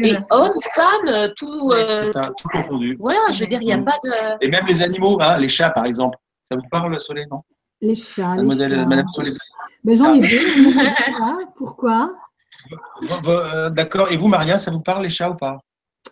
Et 0.02 0.14
homme, 0.30 0.50
femme, 0.74 1.08
euh, 1.08 1.32
tout. 1.34 1.72
c'est 1.72 2.12
ça, 2.12 2.30
tout, 2.36 2.48
confondu. 2.52 2.96
Voilà, 3.00 3.32
je 3.32 3.40
veux 3.40 3.46
dire, 3.46 3.62
il 3.62 3.66
n'y 3.66 3.72
a 3.72 3.78
mm. 3.78 3.84
pas 3.86 3.96
de. 4.04 4.44
Et 4.44 4.48
même 4.48 4.66
les 4.66 4.82
animaux, 4.82 5.18
hein, 5.22 5.38
les 5.38 5.48
chats, 5.48 5.70
par 5.70 5.86
exemple. 5.86 6.18
Ça 6.48 6.56
vous 6.56 6.68
parle, 6.70 6.92
le 6.94 7.00
Soleil, 7.00 7.26
non? 7.30 7.42
Les 7.80 7.94
chats. 7.94 8.34
Mademoiselle, 8.34 8.72
les 8.72 8.78
chats. 8.78 8.86
Madame 8.86 9.08
Soleil. 9.08 9.36
Ben, 9.84 9.96
J'en 9.96 10.14
ai 10.14 10.20
deux. 10.20 10.74
Pourquoi? 11.56 12.14
Euh, 13.26 13.70
D'accord. 13.70 14.10
Et 14.10 14.16
vous, 14.16 14.28
Maria, 14.28 14.58
ça 14.58 14.70
vous 14.70 14.80
parle, 14.80 15.02
les 15.02 15.10
chats 15.10 15.30
ou 15.30 15.34
pas? 15.34 15.58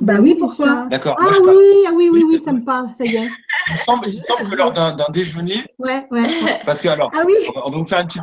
Bah 0.00 0.16
oui, 0.20 0.36
pourquoi? 0.38 0.86
D'accord. 0.88 1.16
Ah 1.18 1.30
oui, 1.42 1.84
ah 1.88 1.92
oui, 1.94 2.10
oui, 2.12 2.22
oui, 2.28 2.42
ça 2.44 2.52
me 2.52 2.62
parle, 2.62 2.88
ça 2.98 3.06
y 3.06 3.16
est. 3.16 3.30
Il 3.68 3.72
me 3.72 3.76
semble, 3.76 4.08
il 4.08 4.22
semble 4.22 4.50
que 4.50 4.54
lors 4.54 4.72
d'un 4.72 4.94
déjeuner. 5.08 5.64
Ouais, 5.78 6.06
ouais. 6.10 6.28
Parce 6.66 6.82
que 6.82 6.88
alors, 6.88 7.10
ah 7.14 7.22
oui. 7.24 7.32
on 7.64 7.70
va 7.70 7.78
vous 7.78 7.86
faire 7.86 8.00
une 8.00 8.06
petite, 8.06 8.22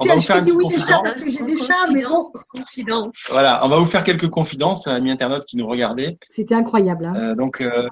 on 0.00 0.06
va 0.06 0.16
vous 0.16 0.20
faire 0.20 0.36
une 0.36 0.44
petite 0.44 0.60
confidence. 0.60 1.08
J'ai 1.26 1.44
des 1.46 1.56
chats, 1.56 1.86
mais 1.92 2.04
bon. 2.04 2.18
Confidence. 2.50 3.16
Voilà, 3.30 3.64
on 3.64 3.70
va 3.70 3.78
vous 3.78 3.86
faire 3.86 4.04
quelques 4.04 4.28
confidences, 4.28 4.86
amis 4.86 5.10
internautes 5.10 5.46
qui 5.46 5.56
nous 5.56 5.66
regardaient. 5.66 6.18
C'était 6.28 6.54
incroyable. 6.54 7.06
Hein. 7.06 7.14
Euh, 7.16 7.34
donc, 7.34 7.62
euh, 7.62 7.88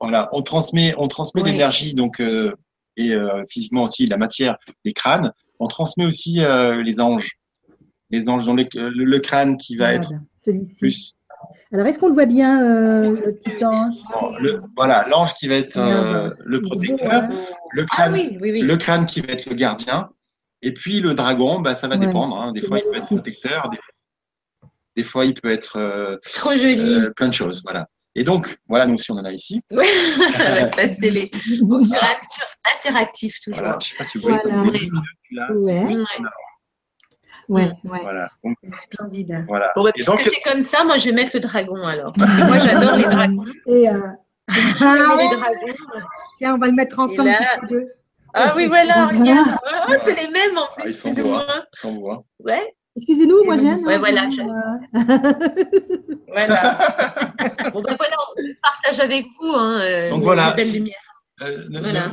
voilà, 0.00 0.28
on 0.32 0.42
transmet, 0.42 0.94
on 0.96 1.08
transmet 1.08 1.42
l'énergie, 1.42 1.94
donc 1.94 2.20
euh, 2.20 2.54
et 2.96 3.14
euh, 3.14 3.44
physiquement 3.48 3.82
aussi 3.84 4.06
la 4.06 4.16
matière 4.16 4.56
des 4.84 4.92
crânes. 4.92 5.32
On 5.58 5.66
transmet 5.66 6.04
aussi 6.04 6.42
euh, 6.42 6.82
les 6.82 7.00
anges. 7.00 7.38
Les 8.10 8.28
anges 8.28 8.46
dans 8.46 8.54
le, 8.54 9.18
crâne 9.18 9.56
qui 9.56 9.76
va 9.76 9.92
être 9.92 10.10
plus. 10.78 11.14
Alors, 11.72 11.86
est-ce 11.86 11.98
qu'on 11.98 12.08
le 12.08 12.14
voit 12.14 12.26
bien, 12.26 12.60
euh, 12.60 13.10
le 13.10 13.34
petit 13.38 13.64
ange? 13.64 13.94
Voilà, 14.74 15.06
l'ange 15.08 15.34
qui 15.34 15.46
va 15.46 15.54
être 15.54 15.78
le 16.44 16.60
protecteur, 16.60 17.28
le 17.72 17.82
ah 17.82 17.86
crâne, 17.86 18.16
le 18.40 18.76
crâne 18.76 19.06
qui 19.06 19.20
va 19.20 19.32
être 19.32 19.46
le 19.48 19.54
gardien, 19.54 20.10
et 20.60 20.74
puis 20.74 21.00
le 21.00 21.14
dragon, 21.14 21.60
bah, 21.60 21.76
ça 21.76 21.86
va 21.86 21.96
dépendre. 21.96 22.36
Hein. 22.36 22.50
Des 22.50 22.62
fois, 22.62 22.78
il 22.78 22.90
peut 22.90 22.96
être 22.96 23.06
protecteur, 23.06 23.70
des, 24.96 25.04
fois, 25.04 25.24
il 25.24 25.34
peut 25.34 25.52
être 25.52 26.18
Trop 26.34 26.56
joli. 26.56 27.06
plein 27.14 27.28
de 27.28 27.34
choses. 27.34 27.62
Voilà. 27.62 27.86
Et 28.20 28.22
donc, 28.22 28.58
voilà, 28.68 28.86
nous 28.86 28.98
si 28.98 29.10
on 29.10 29.14
en 29.14 29.24
a 29.24 29.32
ici. 29.32 29.62
Oui, 29.72 29.86
ça 30.36 30.50
va 30.54 30.66
se 30.66 30.72
passer 30.72 31.08
les 31.08 31.30
au 31.62 31.82
fur 31.82 31.94
et 31.94 31.96
à 31.96 32.18
mesure 32.18 32.46
interactif 32.76 33.40
toujours. 33.40 33.62
Voilà, 33.62 33.78
je 33.80 33.86
ne 33.86 33.90
sais 33.90 33.96
pas 33.96 34.04
si 34.04 34.18
vous 34.18 34.28
voyez 34.28 34.40
voilà. 34.44 34.62
là. 35.30 35.52
Ouais. 35.54 35.96
Ouais, 37.48 37.70
ouais. 37.84 37.98
Voilà. 38.02 38.28
Donc, 38.44 38.56
Splendide. 38.74 39.46
Voilà. 39.48 39.72
Bon, 39.74 39.84
bah, 39.84 39.92
puisque 39.94 40.10
donc... 40.10 40.20
c'est 40.20 40.42
comme 40.42 40.60
ça, 40.60 40.84
moi 40.84 40.98
je 40.98 41.06
vais 41.06 41.12
mettre 41.12 41.30
le 41.32 41.40
dragon 41.40 41.82
alors. 41.82 42.12
Moi 42.18 42.58
j'adore 42.58 42.96
les 42.96 43.04
dragons. 43.04 43.44
Et 43.66 43.88
euh... 43.88 43.98
ah, 44.48 45.16
les 45.18 45.36
dragons. 45.36 45.74
Tiens, 46.36 46.56
on 46.56 46.58
va 46.58 46.66
le 46.66 46.74
mettre 46.74 46.98
ensemble 46.98 47.30
là... 47.30 47.58
deux. 47.70 47.86
Ah 48.34 48.52
oui, 48.54 48.66
voilà, 48.66 49.06
regarde. 49.06 49.56
Oh, 49.88 49.94
c'est 50.04 50.14
les 50.14 50.28
mêmes 50.28 50.58
en 50.58 50.68
plus, 50.76 50.94
ah, 50.94 51.08
plus 51.08 51.20
ou 51.20 51.26
moins. 51.26 51.64
Sans 51.72 51.94
voix. 51.94 52.22
Ouais. 52.38 52.74
Excusez-nous, 53.00 53.44
moi 53.44 53.56
j'aime. 53.56 53.84
Ouais, 53.84 53.98
voilà. 53.98 54.28
voilà. 56.28 56.92
bon, 57.72 57.82
ben 57.82 57.96
voilà, 57.96 58.16
on 58.36 58.42
partage 58.62 59.00
avec 59.00 59.26
vous. 59.40 59.52
Hein, 59.54 60.10
Donc 60.10 60.22
voilà. 60.22 60.54
Euh, 61.42 61.56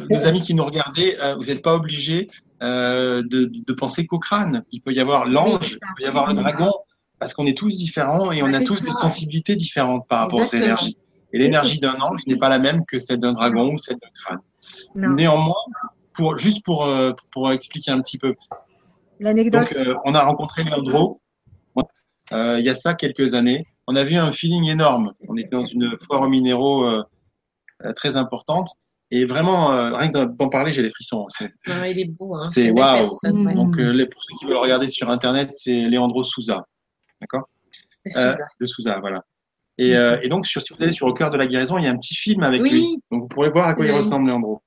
nos, 0.10 0.26
amis 0.26 0.42
qui 0.42 0.54
nous 0.54 0.64
regardaient, 0.64 1.18
euh, 1.22 1.36
vous 1.36 1.44
n'êtes 1.44 1.62
pas 1.62 1.76
obligés 1.76 2.30
euh, 2.64 3.22
de, 3.24 3.52
de 3.52 3.74
penser 3.74 4.06
qu'au 4.06 4.20
crâne. 4.20 4.64
Il 4.72 4.80
peut 4.82 4.94
y 4.94 5.02
avoir 5.02 5.26
l'ange, 5.26 5.74
il 5.74 5.80
peut 5.98 6.04
y 6.04 6.06
avoir 6.06 6.28
le 6.28 6.34
dragon, 6.34 6.72
parce 7.20 7.34
qu'on 7.34 7.46
est 7.46 7.58
tous 7.58 7.76
différents 7.76 8.32
et 8.32 8.42
on 8.42 8.54
a 8.54 8.62
tous 8.62 8.78
ça. 8.78 8.86
des 8.86 8.92
sensibilités 8.92 9.58
différentes 9.58 10.08
par 10.08 10.20
rapport 10.22 10.40
Exactement. 10.42 10.62
aux 10.62 10.66
énergies. 10.66 10.98
Et 11.34 11.40
l'énergie 11.40 11.80
d'un 11.80 12.00
ange 12.00 12.22
n'est 12.26 12.38
pas 12.38 12.48
la 12.48 12.60
même 12.60 12.86
que 12.86 13.00
celle 13.00 13.20
d'un 13.20 13.34
dragon 13.34 13.74
ou 13.74 13.78
celle 13.78 13.98
d'un 13.98 14.10
crâne. 14.16 14.40
Non. 14.96 15.10
Néanmoins, 15.10 15.56
pour, 16.14 16.38
juste 16.38 16.64
pour, 16.64 16.86
euh, 16.86 17.12
pour 17.32 17.52
expliquer 17.52 17.92
un 17.92 18.02
petit 18.02 18.18
peu, 18.18 18.34
L'anecdote. 19.20 19.74
euh, 19.76 19.96
on 20.06 20.14
a 20.16 20.22
rencontré 20.24 20.64
Leandro 20.64 21.20
euh, 22.34 22.60
il 22.60 22.66
y 22.66 22.70
a 22.70 22.76
ça 22.76 22.94
quelques 22.94 23.34
années. 23.36 23.66
On 23.88 23.96
a 23.96 24.04
vu 24.04 24.16
un 24.16 24.34
feeling 24.34 24.68
énorme. 24.70 25.14
On 25.30 25.38
était 25.38 25.56
dans 25.56 25.66
une 25.66 25.98
foire 26.06 26.24
aux 26.24 26.28
minéraux 26.28 26.84
euh, 26.86 27.04
très 27.96 28.18
importante. 28.18 28.68
Et 29.12 29.24
vraiment, 29.26 29.72
euh, 29.72 29.96
rien 29.96 30.10
que 30.10 30.26
d'en- 30.26 30.50
parler, 30.50 30.74
j'ai 30.74 30.82
les 30.82 30.90
frissons. 30.90 31.26
C'est- 31.30 31.54
Non, 31.68 31.86
il 31.86 31.98
est 31.98 32.06
beau. 32.06 32.36
Hein. 32.36 32.42
C'est 32.42 32.70
waouh. 32.72 33.08
ouais. 33.24 33.32
Mm. 33.32 33.54
Donc, 33.56 33.78
euh, 33.80 33.92
les- 33.94 34.06
pour 34.08 34.22
ceux 34.22 34.36
qui 34.38 34.46
veulent 34.46 34.58
regarder 34.58 34.90
sur 34.90 35.10
Internet, 35.10 35.52
c'est 35.54 35.88
Leandro 35.88 36.26
Souza. 36.26 36.66
D'accord? 37.22 37.46
De 38.06 38.12
Euh, 38.20 38.32
Souza. 38.34 38.46
De 38.60 38.66
Souza, 38.66 39.00
voilà. 39.00 39.22
Et, 39.78 39.96
euh, 39.96 40.18
et 40.22 40.28
donc, 40.28 40.46
sur, 40.46 40.62
si 40.62 40.74
vous 40.74 40.84
allez 40.84 40.92
sur 40.92 41.08
Au 41.08 41.14
cœur 41.14 41.32
de 41.32 41.38
la 41.38 41.48
guérison, 41.48 41.78
il 41.78 41.86
y 41.86 41.88
a 41.88 41.92
un 41.92 41.98
petit 41.98 42.16
film 42.16 42.44
avec 42.44 42.62
Oui. 42.62 42.72
lui. 42.72 43.00
Donc, 43.10 43.22
vous 43.22 43.28
pourrez 43.30 43.52
voir 43.52 43.70
à 43.70 43.74
quoi 43.74 43.86
il 43.86 43.92
ressemble, 43.94 44.28
Leandro. 44.28 44.62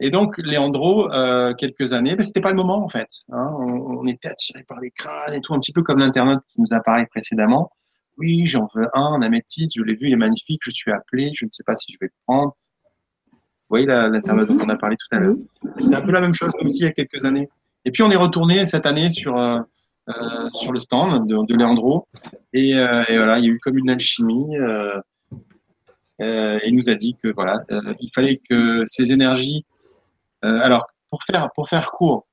Et 0.00 0.10
donc, 0.10 0.36
Leandro, 0.38 1.10
euh, 1.12 1.54
quelques 1.54 1.92
années, 1.92 2.16
ben, 2.16 2.24
c'était 2.24 2.40
pas 2.40 2.50
le 2.50 2.56
moment, 2.56 2.84
en 2.84 2.88
fait. 2.88 3.08
Hein. 3.32 3.50
On, 3.58 4.00
on 4.00 4.06
était 4.06 4.28
attiré 4.28 4.62
par 4.64 4.80
les 4.80 4.90
crânes 4.90 5.34
et 5.34 5.40
tout, 5.40 5.54
un 5.54 5.58
petit 5.58 5.72
peu 5.72 5.82
comme 5.82 5.98
l'internaute 5.98 6.42
qui 6.48 6.60
nous 6.60 6.76
a 6.76 6.80
parlé 6.80 7.06
précédemment. 7.06 7.70
Oui, 8.18 8.46
j'en 8.46 8.68
veux 8.74 8.88
un, 8.94 9.14
un 9.14 9.22
améthyste, 9.22 9.74
je 9.76 9.82
l'ai 9.82 9.94
vu, 9.94 10.08
il 10.08 10.12
est 10.12 10.16
magnifique, 10.16 10.60
je 10.62 10.70
suis 10.70 10.92
appelé, 10.92 11.32
je 11.34 11.44
ne 11.44 11.50
sais 11.50 11.62
pas 11.64 11.76
si 11.76 11.92
je 11.92 11.98
vais 12.00 12.06
le 12.06 12.18
prendre. 12.26 12.56
Vous 13.32 13.38
voyez 13.68 13.86
l'internaute 13.86 14.48
dont 14.48 14.64
on 14.64 14.68
a 14.68 14.76
parlé 14.76 14.96
tout 14.96 15.16
à 15.16 15.18
l'heure. 15.18 15.36
C'était 15.78 15.96
un 15.96 16.02
peu 16.02 16.12
la 16.12 16.20
même 16.20 16.32
chose 16.32 16.52
aussi 16.62 16.78
il 16.78 16.84
y 16.84 16.86
a 16.86 16.92
quelques 16.92 17.24
années. 17.24 17.48
Et 17.84 17.90
puis 17.90 18.02
on 18.02 18.10
est 18.10 18.16
retourné 18.16 18.64
cette 18.64 18.86
année 18.86 19.10
sur 19.10 19.36
euh, 19.36 19.60
euh, 20.08 20.48
sur 20.52 20.72
le 20.72 20.78
stand 20.78 21.26
de, 21.26 21.36
de 21.46 21.54
Leandro 21.54 22.06
et, 22.52 22.76
euh, 22.76 23.02
et 23.08 23.16
voilà, 23.16 23.38
il 23.38 23.44
y 23.44 23.48
a 23.48 23.50
eu 23.50 23.58
comme 23.58 23.76
une 23.76 23.90
alchimie. 23.90 24.56
Euh, 24.56 25.00
euh, 26.22 26.58
et 26.62 26.68
il 26.68 26.76
nous 26.76 26.88
a 26.88 26.94
dit 26.94 27.16
que 27.20 27.28
voilà, 27.34 27.58
euh, 27.72 27.92
il 28.00 28.10
fallait 28.14 28.40
que 28.48 28.84
ces 28.86 29.10
énergies. 29.10 29.66
Euh, 30.46 30.60
alors 30.60 30.86
pour 31.10 31.22
faire 31.24 31.50
pour 31.54 31.68
faire 31.68 31.90
court, 31.90 32.26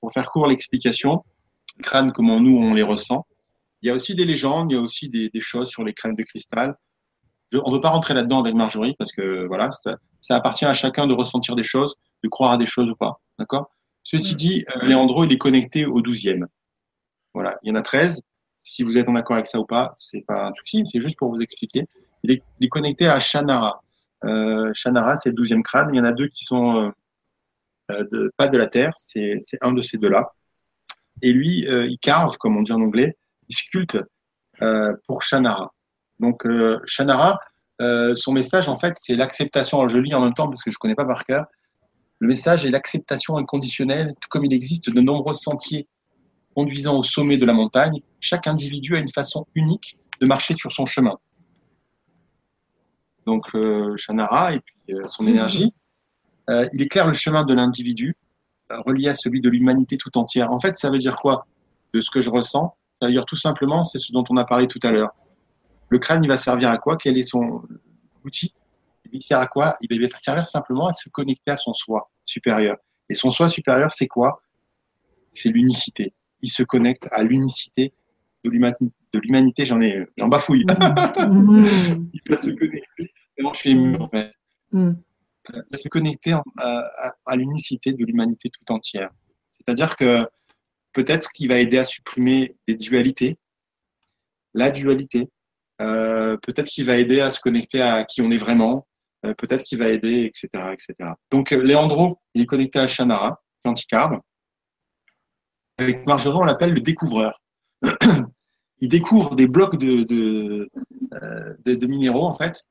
pour 0.00 0.12
faire 0.12 0.26
court 0.26 0.46
l'explication, 0.46 1.24
crânes 1.82 2.12
comment 2.12 2.40
nous 2.40 2.56
on 2.56 2.74
les 2.74 2.82
ressent. 2.82 3.26
Il 3.82 3.88
y 3.88 3.90
a 3.90 3.94
aussi 3.94 4.14
des 4.14 4.24
légendes, 4.24 4.70
il 4.70 4.74
y 4.74 4.78
a 4.78 4.80
aussi 4.80 5.08
des, 5.08 5.28
des 5.28 5.40
choses 5.40 5.68
sur 5.68 5.84
les 5.84 5.92
crânes 5.92 6.14
de 6.14 6.22
cristal. 6.22 6.76
Je, 7.50 7.58
on 7.64 7.70
ne 7.70 7.74
veut 7.74 7.80
pas 7.80 7.90
rentrer 7.90 8.14
là-dedans 8.14 8.40
avec 8.40 8.54
Marjorie 8.54 8.94
parce 8.98 9.12
que 9.12 9.46
voilà, 9.46 9.70
ça, 9.72 9.96
ça 10.20 10.36
appartient 10.36 10.64
à 10.64 10.74
chacun 10.74 11.06
de 11.06 11.14
ressentir 11.14 11.56
des 11.56 11.64
choses, 11.64 11.96
de 12.22 12.28
croire 12.28 12.52
à 12.52 12.56
des 12.58 12.66
choses 12.66 12.90
ou 12.90 12.94
pas. 12.94 13.20
D'accord? 13.38 13.70
Ceci 14.04 14.34
dit, 14.34 14.64
euh, 14.76 14.86
Léandro, 14.86 15.24
il 15.24 15.32
est 15.32 15.38
connecté 15.38 15.86
au 15.86 16.00
12e. 16.00 16.46
Voilà, 17.34 17.56
il 17.62 17.70
y 17.70 17.72
en 17.72 17.76
a 17.76 17.82
13. 17.82 18.22
Si 18.62 18.82
vous 18.82 18.96
êtes 18.98 19.08
en 19.08 19.14
accord 19.16 19.36
avec 19.36 19.46
ça 19.46 19.58
ou 19.58 19.64
pas, 19.64 19.92
c'est 19.96 20.24
pas 20.26 20.48
un 20.48 20.52
souci, 20.52 20.82
c'est 20.86 21.00
juste 21.00 21.16
pour 21.18 21.30
vous 21.30 21.40
expliquer. 21.40 21.86
Il 22.22 22.32
est, 22.32 22.42
il 22.60 22.66
est 22.66 22.68
connecté 22.68 23.06
à 23.06 23.18
Shannara. 23.18 23.82
Euh, 24.24 24.70
Shannara, 24.74 25.16
c'est 25.16 25.30
le 25.30 25.36
12e 25.36 25.62
crâne. 25.62 25.90
Il 25.92 25.98
y 25.98 26.00
en 26.00 26.04
a 26.04 26.12
deux 26.12 26.28
qui 26.28 26.44
sont 26.44 26.76
euh, 26.76 26.90
de, 28.10 28.32
pas 28.36 28.48
de 28.48 28.58
la 28.58 28.66
Terre, 28.66 28.92
c'est 28.96 29.38
un 29.60 29.72
de 29.72 29.82
ces 29.82 29.98
deux-là. 29.98 30.32
Et 31.20 31.32
lui, 31.32 31.66
euh, 31.68 31.86
il 31.86 31.98
carve, 31.98 32.36
comme 32.38 32.56
on 32.56 32.62
dit 32.62 32.72
en 32.72 32.80
anglais, 32.80 33.16
il 33.48 33.54
sculpte 33.54 33.98
euh, 34.62 34.92
pour 35.06 35.22
Shannara. 35.22 35.72
Donc, 36.20 36.46
euh, 36.46 36.78
Shannara, 36.86 37.38
euh, 37.80 38.14
son 38.14 38.32
message, 38.32 38.68
en 38.68 38.76
fait, 38.76 38.94
c'est 38.96 39.14
l'acceptation. 39.14 39.86
Je 39.88 39.98
lis 39.98 40.14
en 40.14 40.20
même 40.20 40.34
temps 40.34 40.48
parce 40.48 40.62
que 40.62 40.70
je 40.70 40.78
connais 40.78 40.94
pas 40.94 41.04
par 41.04 41.24
cœur. 41.24 41.46
Le 42.18 42.28
message 42.28 42.64
est 42.64 42.70
l'acceptation 42.70 43.36
inconditionnelle, 43.36 44.12
tout 44.20 44.28
comme 44.28 44.44
il 44.44 44.52
existe 44.52 44.90
de 44.90 45.00
nombreux 45.00 45.34
sentiers 45.34 45.88
conduisant 46.54 46.98
au 46.98 47.02
sommet 47.02 47.38
de 47.38 47.46
la 47.46 47.52
montagne. 47.52 48.00
Chaque 48.20 48.46
individu 48.46 48.96
a 48.96 49.00
une 49.00 49.10
façon 49.12 49.46
unique 49.54 49.98
de 50.20 50.26
marcher 50.26 50.54
sur 50.54 50.70
son 50.70 50.86
chemin. 50.86 51.18
Donc, 53.26 53.46
euh, 53.54 53.96
Shannara 53.96 54.54
et 54.54 54.60
puis 54.60 54.94
euh, 54.94 55.08
son 55.08 55.26
énergie, 55.26 55.72
euh, 56.50 56.66
il 56.72 56.82
éclaire 56.82 57.06
le 57.06 57.12
chemin 57.12 57.44
de 57.44 57.54
l'individu, 57.54 58.16
euh, 58.70 58.80
relié 58.80 59.08
à 59.08 59.14
celui 59.14 59.40
de 59.40 59.48
l'humanité 59.48 59.96
tout 59.96 60.16
entière. 60.18 60.50
En 60.50 60.58
fait, 60.58 60.74
ça 60.76 60.90
veut 60.90 60.98
dire 60.98 61.16
quoi 61.16 61.46
De 61.92 62.00
ce 62.00 62.10
que 62.10 62.20
je 62.20 62.30
ressens, 62.30 62.76
ça 63.00 63.06
veut 63.06 63.12
dire 63.12 63.24
tout 63.24 63.36
simplement, 63.36 63.84
c'est 63.84 63.98
ce 63.98 64.12
dont 64.12 64.24
on 64.30 64.36
a 64.36 64.44
parlé 64.44 64.66
tout 64.66 64.80
à 64.82 64.90
l'heure. 64.90 65.10
Le 65.88 65.98
crâne, 65.98 66.24
il 66.24 66.28
va 66.28 66.36
servir 66.36 66.70
à 66.70 66.78
quoi? 66.78 66.96
Quel 66.96 67.18
est 67.18 67.24
son 67.24 67.62
outil? 68.24 68.54
Il 69.12 69.22
sert 69.22 69.38
à 69.38 69.46
quoi? 69.46 69.76
Il 69.80 70.00
va 70.00 70.16
servir 70.16 70.46
simplement 70.46 70.86
à 70.86 70.92
se 70.92 71.08
connecter 71.10 71.50
à 71.50 71.56
son 71.56 71.74
soi 71.74 72.10
supérieur. 72.24 72.76
Et 73.08 73.14
son 73.14 73.30
soi 73.30 73.48
supérieur, 73.48 73.92
c'est 73.92 74.06
quoi? 74.06 74.40
C'est 75.32 75.50
l'unicité. 75.50 76.14
Il 76.40 76.50
se 76.50 76.62
connecte 76.62 77.08
à 77.12 77.22
l'unicité 77.22 77.92
de 78.44 78.50
l'humanité. 79.18 79.64
J'en 79.64 79.80
ai, 79.80 80.06
j'en 80.16 80.28
bafouille. 80.28 80.64
Il 80.68 82.20
va 82.28 82.36
se 82.36 82.50
connecter. 82.50 83.12
Vraiment, 83.36 83.52
je 83.52 83.58
suis 83.58 83.70
ému, 83.70 83.96
en 83.96 84.08
fait. 84.08 84.30
Mhm. 84.72 84.96
Va 85.70 85.78
se 85.78 85.88
connecter 85.88 86.36
à, 86.58 87.36
l'unicité 87.36 87.92
de 87.92 88.04
l'humanité 88.04 88.50
tout 88.50 88.72
entière. 88.72 89.10
C'est-à-dire 89.50 89.96
que 89.96 90.26
peut-être 90.92 91.30
qu'il 91.32 91.48
va 91.48 91.58
aider 91.58 91.78
à 91.78 91.84
supprimer 91.84 92.56
des 92.66 92.74
dualités, 92.74 93.38
la 94.54 94.70
dualité. 94.70 95.28
Euh, 95.80 96.36
peut-être 96.36 96.68
qu'il 96.68 96.84
va 96.84 96.96
aider 96.96 97.20
à 97.20 97.30
se 97.30 97.40
connecter 97.40 97.80
à 97.80 98.04
qui 98.04 98.22
on 98.22 98.30
est 98.30 98.38
vraiment. 98.38 98.86
Euh, 99.24 99.34
peut-être 99.34 99.62
qu'il 99.64 99.78
va 99.78 99.88
aider, 99.88 100.22
etc., 100.22 100.48
etc. 100.72 101.10
Donc, 101.30 101.52
euh, 101.52 101.62
Léandro, 101.62 102.18
il 102.34 102.42
est 102.42 102.46
connecté 102.46 102.78
à 102.78 102.86
Shannara, 102.86 103.40
Quanticarde. 103.64 104.20
Avec 105.78 106.06
Marjorie, 106.06 106.38
on 106.40 106.44
l'appelle 106.44 106.74
le 106.74 106.80
découvreur. 106.80 107.40
il 108.80 108.88
découvre 108.88 109.34
des 109.36 109.46
blocs 109.46 109.76
de, 109.76 110.02
de, 110.02 110.70
de, 111.64 111.74
de 111.74 111.86
minéraux, 111.86 112.26
en 112.26 112.34
fait, 112.34 112.64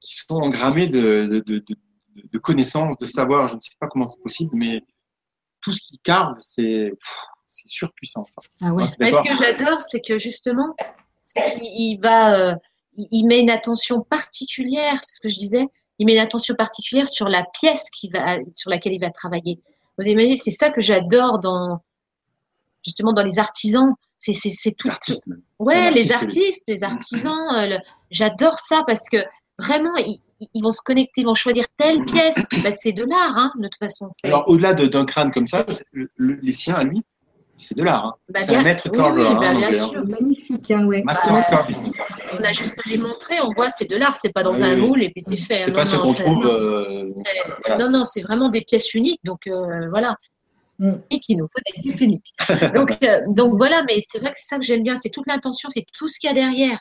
qui 0.00 0.16
sont 0.16 0.34
engrammés 0.34 0.88
de, 0.88 1.42
de, 2.14 2.38
connaissances, 2.38 2.96
de 2.98 3.06
savoir. 3.06 3.48
Je 3.48 3.54
ne 3.56 3.60
sais 3.60 3.70
pas 3.80 3.88
comment 3.88 4.06
c'est 4.06 4.22
possible, 4.22 4.50
mais 4.54 4.80
tout 5.60 5.72
ce 5.72 5.80
qu'il 5.80 5.98
carve, 6.00 6.36
c'est 6.40 6.92
surpuissant. 7.48 8.24
Ah 8.62 8.72
ouais. 8.72 8.84
Mais 8.98 9.12
ce 9.12 9.22
que 9.22 9.36
j'adore, 9.36 9.82
c'est 9.82 10.00
que 10.00 10.18
justement, 10.18 10.74
c'est 11.24 11.52
qu'il 11.52 11.62
il 11.64 11.98
va, 12.00 12.50
euh, 12.52 12.54
il 12.94 13.08
il 13.10 13.26
met 13.26 13.40
une 13.40 13.50
attention 13.50 14.00
particulière, 14.02 14.98
c'est 15.02 15.16
ce 15.16 15.20
que 15.20 15.28
je 15.28 15.38
disais, 15.38 15.66
il 15.98 16.06
met 16.06 16.14
une 16.14 16.20
attention 16.20 16.54
particulière 16.54 17.08
sur 17.08 17.28
la 17.28 17.44
pièce 17.60 17.90
qui 17.90 18.08
va, 18.08 18.38
sur 18.52 18.70
laquelle 18.70 18.94
il 18.94 19.00
va 19.00 19.10
travailler. 19.10 19.60
Vous 19.98 20.04
imaginez, 20.06 20.36
c'est 20.36 20.50
ça 20.50 20.70
que 20.70 20.80
j'adore 20.80 21.38
dans, 21.38 21.80
justement, 22.84 23.12
dans 23.12 23.22
les 23.22 23.38
artisans. 23.38 23.92
C'est, 24.18 24.32
c'est, 24.32 24.50
c'est 24.50 24.72
tout. 24.72 24.88
Les 24.88 24.92
artistes, 24.94 25.24
Ouais, 25.58 25.90
les 25.90 26.12
artiste, 26.12 26.14
artistes, 26.38 26.64
les 26.68 26.84
artisans, 26.84 27.54
euh, 27.54 27.66
le- 27.66 27.78
j'adore 28.10 28.58
ça 28.58 28.84
parce 28.86 29.08
que 29.10 29.18
vraiment, 29.58 29.94
ils 30.54 30.62
vont 30.62 30.72
se 30.72 30.80
connecter, 30.84 31.20
ils 31.22 31.24
vont 31.26 31.34
choisir 31.34 31.64
telle 31.76 32.04
pièce. 32.04 32.34
Bah, 32.64 32.72
c'est 32.72 32.92
de 32.92 33.04
l'art, 33.04 33.36
hein, 33.36 33.52
de 33.56 33.62
toute 33.68 33.78
façon. 33.78 34.06
C'est, 34.10 34.26
Alors, 34.28 34.48
au-delà 34.48 34.74
de- 34.74 34.86
d'un 34.86 35.04
crâne 35.04 35.30
comme 35.30 35.46
ça, 35.46 35.64
c'est- 35.68 35.84
le- 35.92 36.08
le- 36.16 36.38
les 36.42 36.52
siens 36.52 36.74
à 36.76 36.84
lui, 36.84 37.02
c'est 37.56 37.76
de 37.76 37.82
l'art. 37.82 38.04
hein. 38.06 38.14
Bah, 38.28 38.40
c'est 38.42 38.54
un 38.56 38.62
maître 38.62 38.88
oui, 38.90 38.96
carver, 38.98 39.22
oui, 39.22 39.26
hein, 39.28 39.32
bah, 39.34 39.36
en 39.36 39.40
bien 39.58 39.68
anglais, 39.68 39.78
hein. 39.80 39.88
sûr. 39.88 40.06
Magnifique, 40.06 40.70
hein, 40.70 40.86
ouais. 40.86 41.02
Master 41.04 41.46
carving. 41.48 41.92
on 42.38 42.44
a 42.44 42.52
juste 42.52 42.78
à 42.84 42.88
les 42.88 42.98
montrer, 42.98 43.40
on 43.40 43.52
voit, 43.54 43.68
c'est 43.68 43.88
de 43.88 43.96
l'art, 43.96 44.16
c'est 44.16 44.32
pas 44.32 44.42
dans 44.42 44.54
Oui, 44.54 44.62
un 44.62 44.74
oui. 44.74 44.80
moule 44.80 45.02
et 45.02 45.10
puis 45.10 45.22
c'est 45.22 45.36
fait. 45.36 45.58
C'est 45.58 45.70
Non, 45.70 45.74
pas 45.76 45.84
ce 45.84 45.96
non, 45.96 46.02
qu'on 46.02 46.12
c'est- 46.14 46.22
trouve. 46.24 46.44
non. 46.44 46.50
euh, 46.50 47.12
C'est- 47.16 47.22
Voilà. 47.66 47.84
Non, 47.84 47.90
non, 47.90 48.04
c'est 48.04 48.22
vraiment 48.22 48.48
des 48.48 48.62
pièces 48.62 48.94
uniques. 48.94 49.20
Donc 49.24 49.40
euh, 49.46 49.88
voilà. 49.90 50.16
Mm. 50.78 50.94
Et 51.10 51.20
qu'il 51.20 51.36
nous 51.36 51.44
faut 51.46 51.60
des 51.76 51.82
pièces 51.82 52.00
uniques. 52.00 52.32
donc, 52.74 52.90
euh, 53.04 53.20
donc 53.28 53.56
voilà, 53.56 53.82
mais 53.86 54.00
c'est 54.08 54.18
vrai 54.18 54.30
que 54.32 54.38
c'est 54.38 54.46
ça 54.48 54.58
que 54.58 54.64
j'aime 54.64 54.82
bien. 54.82 54.96
C'est 54.96 55.10
toute 55.10 55.26
l'intention, 55.26 55.68
c'est 55.70 55.84
tout 55.96 56.08
ce 56.08 56.18
qu'il 56.18 56.28
y 56.28 56.30
a 56.30 56.34
derrière. 56.34 56.80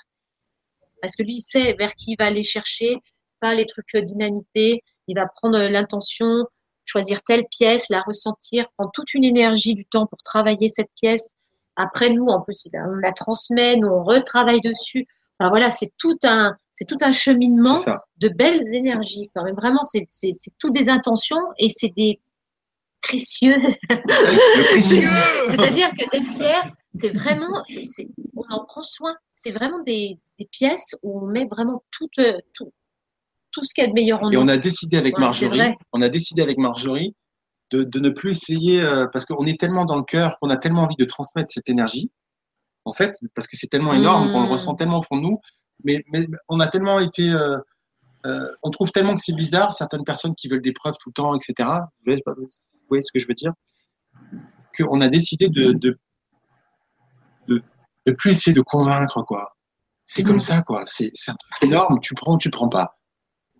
Parce 1.01 1.15
que 1.15 1.23
lui, 1.23 1.35
il 1.37 1.41
sait 1.41 1.73
vers 1.77 1.93
qui 1.95 2.11
il 2.11 2.15
va 2.17 2.25
aller 2.27 2.43
chercher, 2.43 2.97
pas 3.41 3.55
les 3.55 3.65
trucs 3.65 3.93
euh, 3.95 4.01
d'inanité. 4.01 4.83
Il 5.07 5.15
va 5.15 5.27
prendre 5.27 5.57
euh, 5.57 5.69
l'intention, 5.69 6.45
choisir 6.85 7.21
telle 7.23 7.45
pièce, 7.51 7.89
la 7.89 8.01
ressentir, 8.01 8.65
prendre 8.77 8.91
toute 8.93 9.13
une 9.13 9.23
énergie 9.23 9.73
du 9.73 9.85
temps 9.85 10.07
pour 10.07 10.19
travailler 10.23 10.69
cette 10.69 10.91
pièce. 10.99 11.35
Après, 11.75 12.11
nous, 12.11 12.27
en 12.27 12.41
plus, 12.41 12.67
on 12.73 12.95
la 12.95 13.11
transmet, 13.11 13.77
nous, 13.77 13.87
on 13.87 14.01
retravaille 14.01 14.61
dessus. 14.61 15.07
Enfin 15.39 15.49
voilà, 15.49 15.71
c'est 15.71 15.91
tout 15.97 16.17
un, 16.23 16.55
c'est 16.73 16.85
tout 16.85 16.97
un 17.01 17.11
cheminement 17.11 17.79
de 18.17 18.29
belles 18.29 18.73
énergies. 18.73 19.29
Quand 19.35 19.43
même, 19.43 19.55
vraiment, 19.55 19.83
c'est, 19.83 20.05
c'est, 20.07 20.31
c'est 20.33 20.51
toutes 20.59 20.73
des 20.73 20.89
intentions 20.89 21.41
et 21.57 21.69
c'est 21.69 21.93
des 21.95 22.19
précieux. 23.01 23.55
Le 23.89 24.71
précieux 24.71 25.09
C'est-à-dire 25.49 25.91
que 25.91 26.09
d'être 26.11 26.37
fier, 26.37 26.71
c'est 26.93 27.09
vraiment, 27.09 27.63
c'est, 27.65 28.07
on 28.35 28.43
en 28.53 28.65
prend 28.65 28.83
soin. 28.83 29.15
C'est 29.35 29.51
vraiment 29.51 29.79
des, 29.83 30.19
des 30.39 30.45
pièces 30.45 30.95
où 31.03 31.21
on 31.21 31.25
met 31.25 31.45
vraiment 31.45 31.83
tout, 31.91 32.09
euh, 32.19 32.37
tout, 32.53 32.71
tout 33.51 33.63
ce 33.63 33.73
qu'il 33.73 33.83
y 33.83 33.85
a 33.85 33.89
de 33.89 33.93
meilleur 33.93 34.21
en 34.23 34.29
Et 34.31 34.35
nous. 34.35 34.41
on 34.41 34.47
a 34.47 34.57
décidé 34.57 34.97
avec 34.97 35.15
Ouais, 35.17 35.21
Marjorie, 35.21 35.61
on 35.93 36.01
a 36.01 36.09
décidé 36.09 36.41
avec 36.41 36.57
Marjorie 36.57 37.15
de, 37.71 37.83
de 37.83 37.99
ne 37.99 38.09
plus 38.09 38.31
essayer, 38.31 38.81
euh, 38.81 39.07
parce 39.11 39.25
qu'on 39.25 39.45
est 39.45 39.59
tellement 39.59 39.85
dans 39.85 39.95
le 39.97 40.03
cœur, 40.03 40.37
qu'on 40.39 40.49
a 40.49 40.57
tellement 40.57 40.83
envie 40.83 40.95
de 40.97 41.05
transmettre 41.05 41.51
cette 41.51 41.69
énergie, 41.69 42.11
en 42.85 42.93
fait, 42.93 43.11
parce 43.35 43.47
que 43.47 43.55
c'est 43.57 43.67
tellement 43.67 43.93
énorme, 43.93 44.29
Mm. 44.29 44.31
qu'on 44.33 44.43
le 44.43 44.49
ressent 44.49 44.75
tellement 44.75 44.99
au 44.99 45.03
fond 45.03 45.17
de 45.17 45.21
nous, 45.21 45.39
mais, 45.83 46.03
mais 46.11 46.27
on 46.49 46.59
a 46.59 46.67
tellement 46.67 46.99
été, 46.99 47.29
euh, 47.29 47.57
euh, 48.25 48.47
on 48.63 48.69
trouve 48.71 48.91
tellement 48.91 49.15
que 49.15 49.21
c'est 49.23 49.35
bizarre, 49.35 49.73
certaines 49.73 50.03
personnes 50.03 50.35
qui 50.35 50.47
veulent 50.47 50.61
des 50.61 50.73
preuves 50.73 50.95
tout 50.99 51.09
le 51.09 51.13
temps, 51.13 51.35
etc. 51.35 51.69
Vous 52.05 52.15
voyez, 52.89 53.03
ce 53.03 53.11
que 53.13 53.19
je 53.19 53.27
veux 53.27 53.33
dire? 53.35 53.53
Qu'on 54.77 55.01
a 55.01 55.07
décidé 55.09 55.47
de, 55.49 55.71
de, 55.73 55.97
de, 57.47 57.61
de 58.05 58.11
plus 58.11 58.31
essayer 58.31 58.53
de 58.53 58.61
convaincre, 58.61 59.21
quoi. 59.23 59.55
C'est 60.05 60.23
comme 60.23 60.35
Mhm. 60.35 60.41
ça, 60.41 60.61
quoi. 60.61 60.83
C'est 60.85 61.11
énorme. 61.61 61.99
Tu 62.01 62.13
prends 62.15 62.33
ou 62.35 62.37
tu 62.37 62.49
prends 62.49 62.67
pas. 62.69 62.97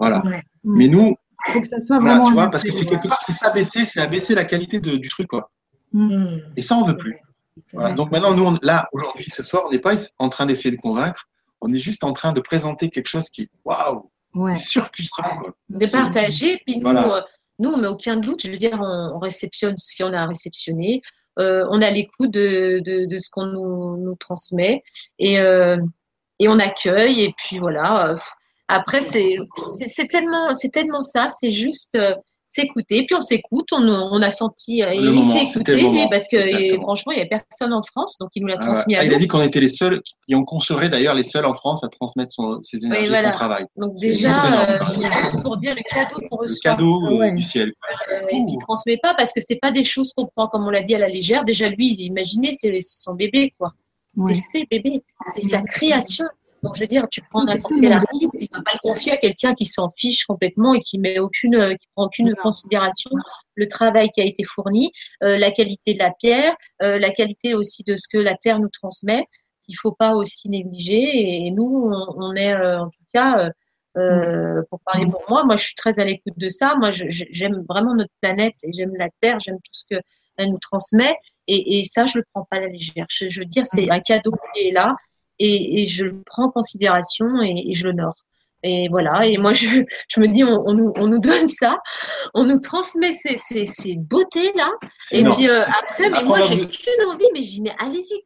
Voilà. 0.02 0.22
Ouais. 0.26 0.41
Mais 0.64 0.88
nous, 0.88 1.15
faut 1.48 1.61
que 1.61 1.68
ça 1.68 1.80
soit 1.80 1.99
voilà, 1.99 2.15
vraiment. 2.15 2.28
tu 2.28 2.34
vois, 2.34 2.49
parce 2.49 2.64
que 2.64 2.72
c'est 2.72 2.86
quelque 2.86 3.07
part, 3.07 3.22
c'est 3.22 3.32
s'abaisser, 3.34 3.86
c'est 3.86 3.99
abaisser 4.02 4.36
la 4.36 4.45
qualité 4.45 4.80
de- 4.80 4.98
du 4.98 5.10
truc, 5.10 5.28
quoi. 5.28 5.49
Mm. 5.94 6.38
Et 6.57 6.61
ça, 6.61 6.76
on 6.76 6.84
veut 6.84 6.98
plus. 6.98 7.18
Voilà. 7.73 7.94
Donc 7.94 8.11
maintenant, 8.11 8.34
nous, 8.34 8.45
on- 8.45 8.57
là, 8.61 8.88
aujourd'hui, 8.94 9.26
ce 9.30 9.44
soir, 9.44 9.64
on 9.68 9.72
n'est 9.72 9.80
pas 9.80 9.94
en 10.19 10.30
train 10.30 10.45
d'essayer 10.45 10.76
de 10.76 10.82
convaincre. 10.82 11.26
On 11.61 11.72
est 11.72 11.80
juste 11.80 12.03
en 12.03 12.14
train 12.14 12.32
de 12.34 12.40
présenter 12.41 12.90
quelque 12.90 13.07
chose 13.07 13.30
qui 13.30 13.44
est 13.44 13.49
waouh, 13.65 14.10
Ouais. 14.34 14.56
surpuissant. 14.56 15.23
Quoi. 15.40 15.53
de 15.69 15.86
partager. 15.86 16.60
Puis 16.65 16.78
nous, 16.78 16.82
Voilà. 16.84 17.18
euh, 17.18 17.22
nous, 17.60 17.69
on 17.72 17.78
met 17.78 17.88
aucun 17.88 18.18
doute. 18.18 18.41
Je 18.45 18.52
veux 18.52 18.57
dire, 18.57 18.80
on, 18.82 19.11
on 19.15 19.19
réceptionne 19.19 19.76
ce 19.78 20.02
qu'on 20.02 20.14
a 20.14 20.26
réceptionné. 20.26 21.02
Euh, 21.40 21.65
on 21.69 21.82
a 21.82 21.90
l'écoute 21.91 22.32
de, 22.32 22.82
de, 22.84 23.06
de 23.06 23.18
ce 23.18 23.30
qu'on 23.30 23.45
nous, 23.48 23.98
nous 23.98 24.15
transmet 24.15 24.84
et, 25.19 25.40
euh, 25.40 25.78
et 26.40 26.48
on 26.49 26.60
accueille. 26.60 27.22
Et 27.23 27.34
puis 27.38 27.60
voilà. 27.60 28.15
Après, 28.73 29.02
c'est 29.02 29.38
tellement, 30.07 30.53
c'est 30.53 30.69
tellement 30.69 31.02
ça. 31.02 31.27
C'est 31.30 31.52
juste 31.52 31.95
euh, 31.95 32.14
s'écouter. 32.48 33.06
Puis 33.06 33.15
on 33.15 33.22
s'écoute. 33.22 33.68
On, 33.73 33.81
on 33.81 34.22
a 34.22 34.30
senti. 34.30 34.81
euh, 34.84 34.91
Le 34.93 35.14
il 35.15 35.23
s'est 35.26 35.39
le 35.39 35.49
écouté, 35.49 35.81
lui, 35.89 36.07
parce 36.10 36.27
que 36.27 36.38
franchement, 36.81 37.11
il 37.11 37.18
n'y 37.18 37.22
a 37.23 37.26
personne 37.26 37.73
en 37.73 37.81
France. 37.81 38.18
Donc, 38.19 38.30
il 38.35 38.41
nous 38.41 38.48
l'a 38.48 38.56
Ah, 38.60 38.65
transmis 38.65 38.95
ah, 38.95 38.99
à 38.99 39.03
il 39.03 39.10
nous. 39.10 39.15
a 39.15 39.19
dit 39.19 39.27
qu'on 39.27 39.41
était 39.41 39.60
les 39.60 39.69
seuls 39.69 40.02
et 40.30 40.35
on 40.35 40.43
qu'on 40.45 40.60
serait 40.60 40.89
d'ailleurs 40.89 41.15
les 41.15 41.23
seuls 41.23 41.45
en 41.45 41.53
France 41.53 41.84
à 41.84 41.89
transmettre 41.89 42.31
son, 42.34 42.61
ses 42.61 42.85
énergies, 42.85 43.07
voilà. 43.10 43.31
son 43.31 43.38
travail. 43.38 43.65
Donc, 43.77 43.91
déjà, 43.99 44.30
juste 44.30 45.02
euh, 45.03 45.22
juste 45.22 45.41
pour 45.43 45.57
dire 45.57 45.76
le 45.76 45.81
cadeau 45.89 46.15
qu'on 46.30 46.38
Le 46.38 46.41
reçoit. 46.43 46.57
cadeau 46.64 47.07
euh, 47.07 47.18
Ouais. 47.18 47.31
du 47.31 47.41
ciel. 47.43 47.73
Euh, 48.11 48.19
et 48.31 48.45
qui 48.45 48.57
transmet 48.57 48.98
pas 49.02 49.14
parce 49.15 49.34
que 49.34 49.41
c'est 49.41 49.60
pas 49.61 49.72
des 49.72 49.84
choses 49.84 50.14
qu'on 50.15 50.27
prend 50.35 50.48
comme 50.48 50.65
on 50.65 50.69
l'a 50.69 50.84
dit 50.84 50.95
à 50.95 50.99
la 50.99 51.07
légère. 51.10 51.43
Déjà 51.45 51.68
lui, 51.69 51.93
imaginez, 51.99 52.52
c'est 52.53 52.72
c'est 52.81 53.03
son 53.03 53.15
bébé 53.15 53.53
quoi. 53.57 53.72
C'est 54.27 54.34
ses 54.34 54.68
bébés, 54.69 55.03
c'est 55.34 55.41
sa 55.41 55.61
création. 55.61 56.26
Donc 56.64 56.76
je 56.76 56.82
veux 56.82 56.88
dire, 56.88 57.08
tu 57.10 57.22
prends 57.30 57.44
n'importe 57.44 57.74
quel 57.82 57.92
artiste, 57.94 58.38
il 58.42 58.48
va 58.52 58.62
pas 58.62 58.72
le 58.74 58.80
confier 58.88 59.14
à 59.14 59.18
quelqu'un 59.18 59.56
qui 59.56 59.66
s'en 59.66 59.90
fiche 59.90 60.26
complètement 60.26 60.74
et 60.76 60.82
qui 60.82 61.00
met 61.00 61.20
aucune, 61.20 61.56
euh, 61.56 61.74
qui 61.76 61.88
prend 61.96 62.06
aucune 62.06 62.36
considération 62.36 63.10
le 63.56 63.68
travail 63.68 64.10
qui 64.12 64.22
a 64.22 64.26
été 64.26 64.44
fourni, 64.44 64.92
euh, 65.24 65.38
la 65.38 65.52
qualité 65.52 65.94
de 65.94 66.00
la 66.00 66.12
pierre, 66.12 66.56
euh, 66.84 67.00
la 67.00 67.12
qualité 67.12 67.56
aussi 67.56 67.84
de 67.84 67.96
ce 67.96 68.08
que 68.12 68.18
la 68.20 68.36
terre 68.36 68.60
nous 68.60 68.70
transmet. 68.70 69.26
Il 69.68 69.76
faut 69.76 69.94
pas 69.94 70.14
aussi 70.16 70.50
négliger. 70.50 71.46
Et 71.46 71.52
nous, 71.52 71.92
on, 71.94 72.16
on 72.18 72.36
est 72.36 72.54
euh, 72.54 72.82
en 72.82 72.86
tout 72.90 73.06
cas. 73.14 73.40
euh, 73.40 73.50
euh, 73.98 74.62
pour 74.70 74.80
parler 74.86 75.06
pour 75.06 75.22
moi, 75.30 75.44
moi 75.44 75.58
je 75.58 75.66
suis 75.66 75.76
très 75.76 76.00
à 76.00 76.06
l'écoute 76.06 76.38
de 76.38 76.48
ça. 76.48 76.76
Moi 76.78 76.92
j'aime 76.92 77.66
vraiment 77.68 77.94
notre 77.94 78.14
planète 78.22 78.54
et 78.64 78.72
j'aime 78.72 78.96
la 78.98 79.10
Terre, 79.20 79.40
j'aime 79.42 79.58
tout 79.58 79.74
ce 79.74 79.84
que 79.90 80.02
elle 80.38 80.50
nous 80.50 80.60
transmet 80.60 81.14
et, 81.48 81.78
et 81.78 81.84
ça 81.84 82.06
je 82.06 82.20
le 82.20 82.24
prends 82.34 82.46
pas 82.50 82.58
à 82.58 82.62
la 82.62 82.68
légère. 82.68 83.06
Je, 83.10 83.28
je 83.28 83.40
veux 83.42 83.46
dire 83.46 83.66
c'est 83.66 83.90
un 83.92 84.00
cadeau 84.00 84.32
qui 84.54 84.68
est 84.68 84.72
là 84.72 84.96
et, 85.42 85.86
je 85.86 86.06
le 86.06 86.22
prends 86.26 86.46
en 86.46 86.52
considération 86.52 87.42
et 87.42 87.74
je 87.74 87.88
l'honore. 87.88 88.16
Et 88.64 88.88
voilà. 88.90 89.26
Et 89.26 89.38
moi 89.38 89.54
je, 89.54 89.68
je 90.08 90.20
me 90.20 90.28
dis 90.28 90.44
on, 90.44 90.62
on 90.66 90.74
nous, 90.74 90.94
on 90.98 91.08
nous 91.08 91.20
donne 91.20 91.48
ça, 91.50 91.78
on 92.34 92.44
nous 92.46 92.60
transmet 92.60 93.12
ces, 93.12 93.36
ces, 93.38 93.66
ces 93.66 93.96
beautés 93.98 94.52
là 94.56 94.70
C'est 95.00 95.20
et 95.20 95.24
puis 95.24 95.50
euh, 95.50 95.62
après, 95.62 96.10
mais 96.10 96.22
moi 96.24 96.42
j'ai 96.44 96.68
qu'une 96.68 97.06
envie, 97.12 97.26
mais 97.34 97.42
j'y 97.42 97.62
mets 97.62 97.76
allez-y. 97.80 98.22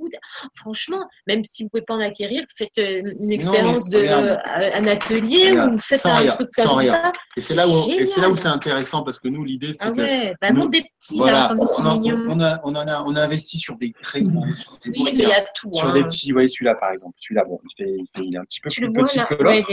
Franchement, 0.56 1.00
même 1.28 1.44
si 1.46 1.64
vous 1.64 1.70
pouvez 1.70 1.84
pas 1.84 1.94
en 1.96 2.00
acquérir, 2.02 2.44
faites 2.56 2.78
euh, 2.80 3.02
une 3.20 3.32
expérience 3.32 3.88
de 3.90 4.00
regarde. 4.00 4.26
euh, 4.26 4.70
un 4.74 4.88
atelier 4.88 5.52
Regarde, 5.52 5.74
ou 5.76 5.80
faites 5.80 6.06
un 6.06 6.16
rien, 6.16 6.32
truc 6.32 6.48
sans 6.52 6.68
comme 6.70 6.78
rien. 6.80 6.94
ça. 6.94 7.12
Et 7.38 7.42
c'est 7.42 7.56
là 7.56 7.68
où, 7.68 7.72
C'est 7.86 7.92
et 7.94 8.06
c'est 8.08 8.22
là 8.22 8.30
où 8.30 8.36
c'est 8.36 8.48
intéressant 8.48 9.04
parce 9.04 9.20
que 9.20 9.28
nous, 9.28 9.44
l'idée, 9.44 9.74
c'est 9.74 9.86
Ah 9.88 9.92
que 9.92 10.02
ouais, 10.02 10.36
bah 10.42 10.52
nous- 10.52 10.68
des 10.70 10.82
petits 10.84 11.18
voilà, 11.18 11.32
là, 11.40 11.48
comme 11.50 11.60
ils 11.62 11.68
sont 11.68 11.82
on, 11.82 11.86
a, 11.86 11.98
mignons. 11.98 12.26
on, 12.28 12.40
a, 12.40 12.60
on, 12.64 12.76
a, 12.76 13.04
on 13.06 13.16
a 13.16 13.22
investi 13.22 13.58
sur 13.58 13.76
des 13.78 13.94
très 14.02 14.22
gros, 14.22 14.46
sur 14.52 14.78
des 14.84 14.92
Oui, 14.92 15.00
moyens, 15.00 15.32
a 15.32 15.42
tout. 15.56 15.72
sur 15.74 15.88
hein. 15.90 15.94
des 15.94 16.04
petits. 16.04 16.32
Vous 16.32 16.36
voyez 16.36 16.48
celui-là, 16.48 16.76
par 16.76 16.92
exemple. 16.92 17.14
Celui-là, 17.20 17.44
bon, 17.48 17.60
il, 17.64 17.84
fait, 17.84 17.92
il, 17.98 18.06
fait- 18.16 18.26
il 18.26 18.36
est 18.36 18.38
un 18.38 18.44
petit 18.44 18.60
peu 18.62 18.70
Tu 18.70 18.82
plus 18.82 18.94
petit 18.94 19.20
que 19.24 19.36
l'autre. 19.44 19.66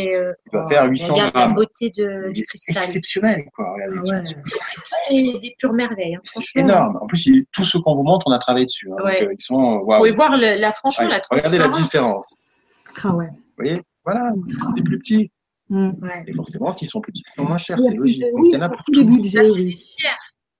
Doit 0.53 0.69
faire 0.69 0.85
800 0.89 1.15
Regarde 1.15 1.35
la 1.35 1.41
grammes. 1.47 1.55
beauté 1.55 1.91
de, 1.91 2.25
Il 2.29 2.33
du 2.33 2.41
est 2.41 2.45
cristal. 2.45 2.77
exceptionnel, 2.83 3.45
quoi. 3.55 3.73
Regardez, 3.75 3.97
Ah 3.99 4.03
ouais. 4.17 4.23
c'est- 4.23 5.11
Des, 5.11 5.39
des 5.41 5.55
pures 5.59 5.73
merveilles. 5.73 6.15
hein, 6.17 6.21
C'est 6.25 6.61
énorme. 6.61 6.99
En 7.01 7.07
plus, 7.07 7.27
il- 7.27 7.45
tout 7.53 7.65
ce 7.65 7.79
qu'on 7.79 7.95
vous 7.95 8.03
montre, 8.05 8.27
on 8.29 8.33
a 8.33 8.39
travaillé 8.39 8.67
dessus. 8.67 8.89
hein. 8.93 9.03
Ouais. 9.05 9.21
Donc, 9.21 9.29
euh, 9.31 9.35
ils 9.39 9.43
sont, 9.43 9.61
euh, 9.61 9.79
Vous 9.79 9.85
waouh. 9.87 9.99
pouvez 9.99 10.13
voir 10.13 10.37
le- 10.37 10.61
la, 10.61 10.73
franchement, 10.73 11.09
la 11.09 11.21
Regardez 11.31 11.59
la 11.59 11.69
différence. 11.69 12.41
Ah 13.03 13.15
ouais. 13.15 13.27
Vous 13.29 13.37
voyez 13.65 13.83
Voilà, 14.05 14.33
des 14.77 14.83
plus 14.83 14.99
petits. 14.99 15.31
Mm. 15.71 15.91
Ouais. 16.03 16.25
Et 16.27 16.33
forcément, 16.33 16.71
s'ils 16.71 16.89
sont 16.89 17.01
plus 17.01 17.13
petits, 17.13 17.23
ils 17.29 17.41
sont 17.41 17.49
moins 17.49 17.57
chers, 17.57 17.79
c'est 17.81 17.95
logique. 17.95 18.21
de- 18.23 18.31
Donc, 18.33 18.41
oui, 18.43 18.49
il 18.53 18.55
y 18.55 18.57
en 18.59 18.63
a 18.63 18.69
pour 18.69 18.77
pour 18.79 18.85
tous 18.87 18.93
les 18.93 19.07
tout. 19.07 19.13
budgets, 19.15 19.49
Ça, 19.49 19.53
oui. 19.53 19.83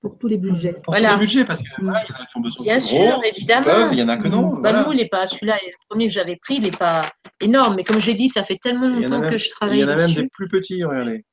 Pour 0.03 0.19
tous 0.19 0.27
les 0.27 0.37
budgets. 0.39 0.73
Pour 0.73 0.93
Voilà. 0.95 1.11
tous 1.11 1.15
les 1.15 1.27
budgets, 1.27 1.45
parce 1.45 1.63
que 1.63 1.69
Mm. 1.81 1.85
il 1.85 1.87
y 1.87 1.91
en 1.91 1.95
a 1.95 2.03
qui 2.27 2.37
ont 2.37 2.41
besoin 2.41 2.65
Bien 2.65 2.75
de 2.77 2.83
sûr, 2.83 2.99
gros, 2.99 3.23
évidemment. 3.23 3.65
peuvent, 3.65 3.89
il 3.93 3.99
y 4.01 4.03
en 4.03 4.09
a 4.09 4.17
que 4.17 4.27
non. 4.29 4.49
Mm. 4.57 4.63
Bah, 4.63 4.71
voilà. 4.73 4.85
nous, 4.87 4.93
il 4.95 5.01
est 5.01 5.09
pas 5.09 5.27
celui-là, 5.29 5.57
le 5.65 5.73
premier 5.89 6.09
que 6.09 6.13
j'avais 6.13 6.37
pris, 6.37 6.57
il 6.57 6.63
n'est 6.63 6.71
pas 6.73 7.03
énorme. 7.41 7.77
Mais 7.77 7.85
comme 7.85 8.01
j'ai 8.01 8.15
dit, 8.15 8.29
ça 8.29 8.43
fait 8.43 8.57
tellement 8.61 8.89
Il 8.89 8.97
a 8.97 9.01
longtemps 9.09 9.21
même- 9.21 9.31
que 9.31 9.39
je 9.39 9.47
Il 9.47 9.51
travaille 9.51 9.79
y 9.79 9.85
en 9.85 9.89
a 9.89 9.97
même 9.97 10.09
dessus. 10.11 10.23
des 10.23 10.29
plus 10.29 10.49
petits, 10.49 10.83
regardez. 10.85 11.25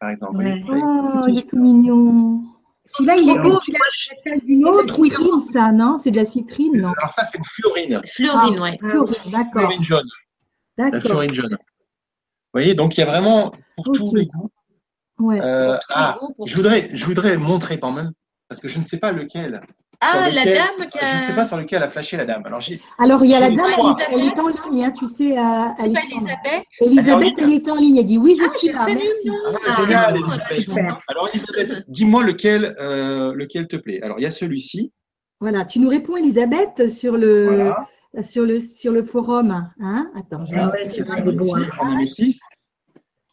Par 0.00 0.10
exemple. 0.10 0.36
Ouais. 0.38 0.62
Oh, 0.68 1.24
il 1.28 1.38
est 1.38 1.48
tout 1.48 1.56
mignon. 1.58 2.42
Celui-là, 2.86 3.16
il 3.16 3.28
est 3.30 3.40
beau. 3.42 3.52
la 3.52 3.58
taille 3.58 4.38
C'est 4.40 4.44
d'une 4.46 4.60
de 4.60 4.64
la 4.66 4.70
autre 4.72 4.98
ou 4.98 5.04
il 5.04 5.10
citrine, 5.10 5.40
ça, 5.40 5.72
non? 5.72 5.98
C'est 5.98 6.10
de 6.10 6.16
la 6.16 6.24
citrine, 6.26 6.80
non? 6.80 6.92
Alors 6.98 7.12
ça, 7.12 7.24
c'est 7.24 7.38
une 7.38 7.44
fluorine. 7.44 8.00
Fleurine, 8.06 8.60
ouais. 8.60 8.78
Ah, 8.82 8.88
Florine, 8.88 9.14
d'accord. 9.32 9.52
Fluorine 9.62 9.82
jaune. 9.82 10.08
La 10.76 10.90
D'accord. 10.90 11.10
fluorine 11.10 11.32
jaune. 11.34 11.50
Vous 11.52 12.60
voyez, 12.60 12.74
donc 12.74 12.96
il 12.96 13.00
y 13.00 13.02
a 13.02 13.06
vraiment 13.06 13.52
pour 13.76 13.88
Ok. 13.88 13.94
tous 13.96 14.14
les 14.14 14.26
goûts. 14.26 14.50
Ouais. 15.18 15.40
Euh, 15.40 15.76
ah, 15.90 16.16
pour- 16.36 16.46
je 16.46 16.56
voudrais, 16.56 16.90
je 16.92 17.04
voudrais 17.04 17.36
montrer 17.36 17.78
quand 17.78 17.92
même, 17.92 18.12
parce 18.48 18.60
que 18.60 18.68
je 18.68 18.78
ne 18.78 18.84
sais 18.84 18.98
pas 18.98 19.12
lequel. 19.12 19.60
Ah, 20.00 20.28
la 20.28 20.40
lequel- 20.44 20.58
dame 20.78 20.88
qui 20.90 20.98
a. 20.98 21.16
Je 21.16 21.20
ne 21.20 21.24
sais 21.26 21.34
pas 21.34 21.46
sur 21.46 21.56
lequel 21.56 21.82
a 21.82 21.88
flashé 21.88 22.16
la 22.16 22.24
dame. 22.24 22.42
Alors 22.44 22.60
j'ai. 22.60 22.82
Alors, 22.98 23.24
il 23.24 23.30
y 23.30 23.34
a 23.34 23.40
la 23.40 23.48
dame, 23.50 23.96
elle, 24.10 24.20
elle 24.20 24.26
est 24.26 24.38
en 24.38 24.48
ligne, 24.48 24.84
hein, 24.84 24.90
tu 24.90 25.06
sais, 25.06 25.36
à 25.38 25.72
C'est 25.76 25.82
pas 25.82 25.82
Alexandre. 25.84 26.28
Elisabeth? 26.28 26.64
Elisabeth, 26.80 27.34
Elle 27.38 27.52
est 27.52 27.70
en 27.70 27.76
ligne. 27.76 27.96
Elle 27.98 28.06
dit 28.06 28.18
oui, 28.18 28.34
je 28.36 28.44
Ah, 28.44 28.58
suis 28.58 28.72
là. 28.72 28.84
Merci. 28.86 29.30
Ah, 29.30 29.58
Ah, 29.68 29.80
génial, 29.82 30.16
Elisabeth. 30.16 30.94
Alors 31.08 31.28
Elisabeth, 31.32 31.84
dis-moi 31.88 32.24
lequel, 32.24 32.74
euh, 32.80 33.32
lequel 33.34 33.68
te 33.68 33.76
plaît. 33.76 34.02
Alors 34.02 34.18
il 34.18 34.22
y 34.22 34.26
a 34.26 34.30
celui-ci. 34.32 34.92
Voilà, 35.40 35.64
tu 35.64 35.78
nous 35.78 35.88
réponds, 35.88 36.16
Elisabeth, 36.16 36.90
sur 36.90 37.16
le, 37.16 37.44
Voilà. 37.46 37.86
sur 38.22 38.44
le, 38.44 38.60
sur 38.60 38.92
le 38.92 39.04
forum. 39.04 39.70
Hein? 39.80 40.10
Attends, 40.16 40.44
je 40.44 40.54
vais. 40.54 40.60
Ah 40.60 40.70
ouais, 40.70 40.86
c'est 40.88 41.00
est. 41.02 41.04
celui-ci 41.04 41.52
hein. 41.54 41.66
en 41.80 41.92
améthyste. 41.92 42.42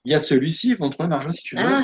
Il 0.06 0.12
y 0.12 0.16
a 0.16 0.20
celui-ci, 0.20 0.76
montre-le 0.80 1.08
Marjo 1.08 1.32
si 1.32 1.44
tu 1.44 1.56
veux. 1.56 1.64
Ah, 1.66 1.84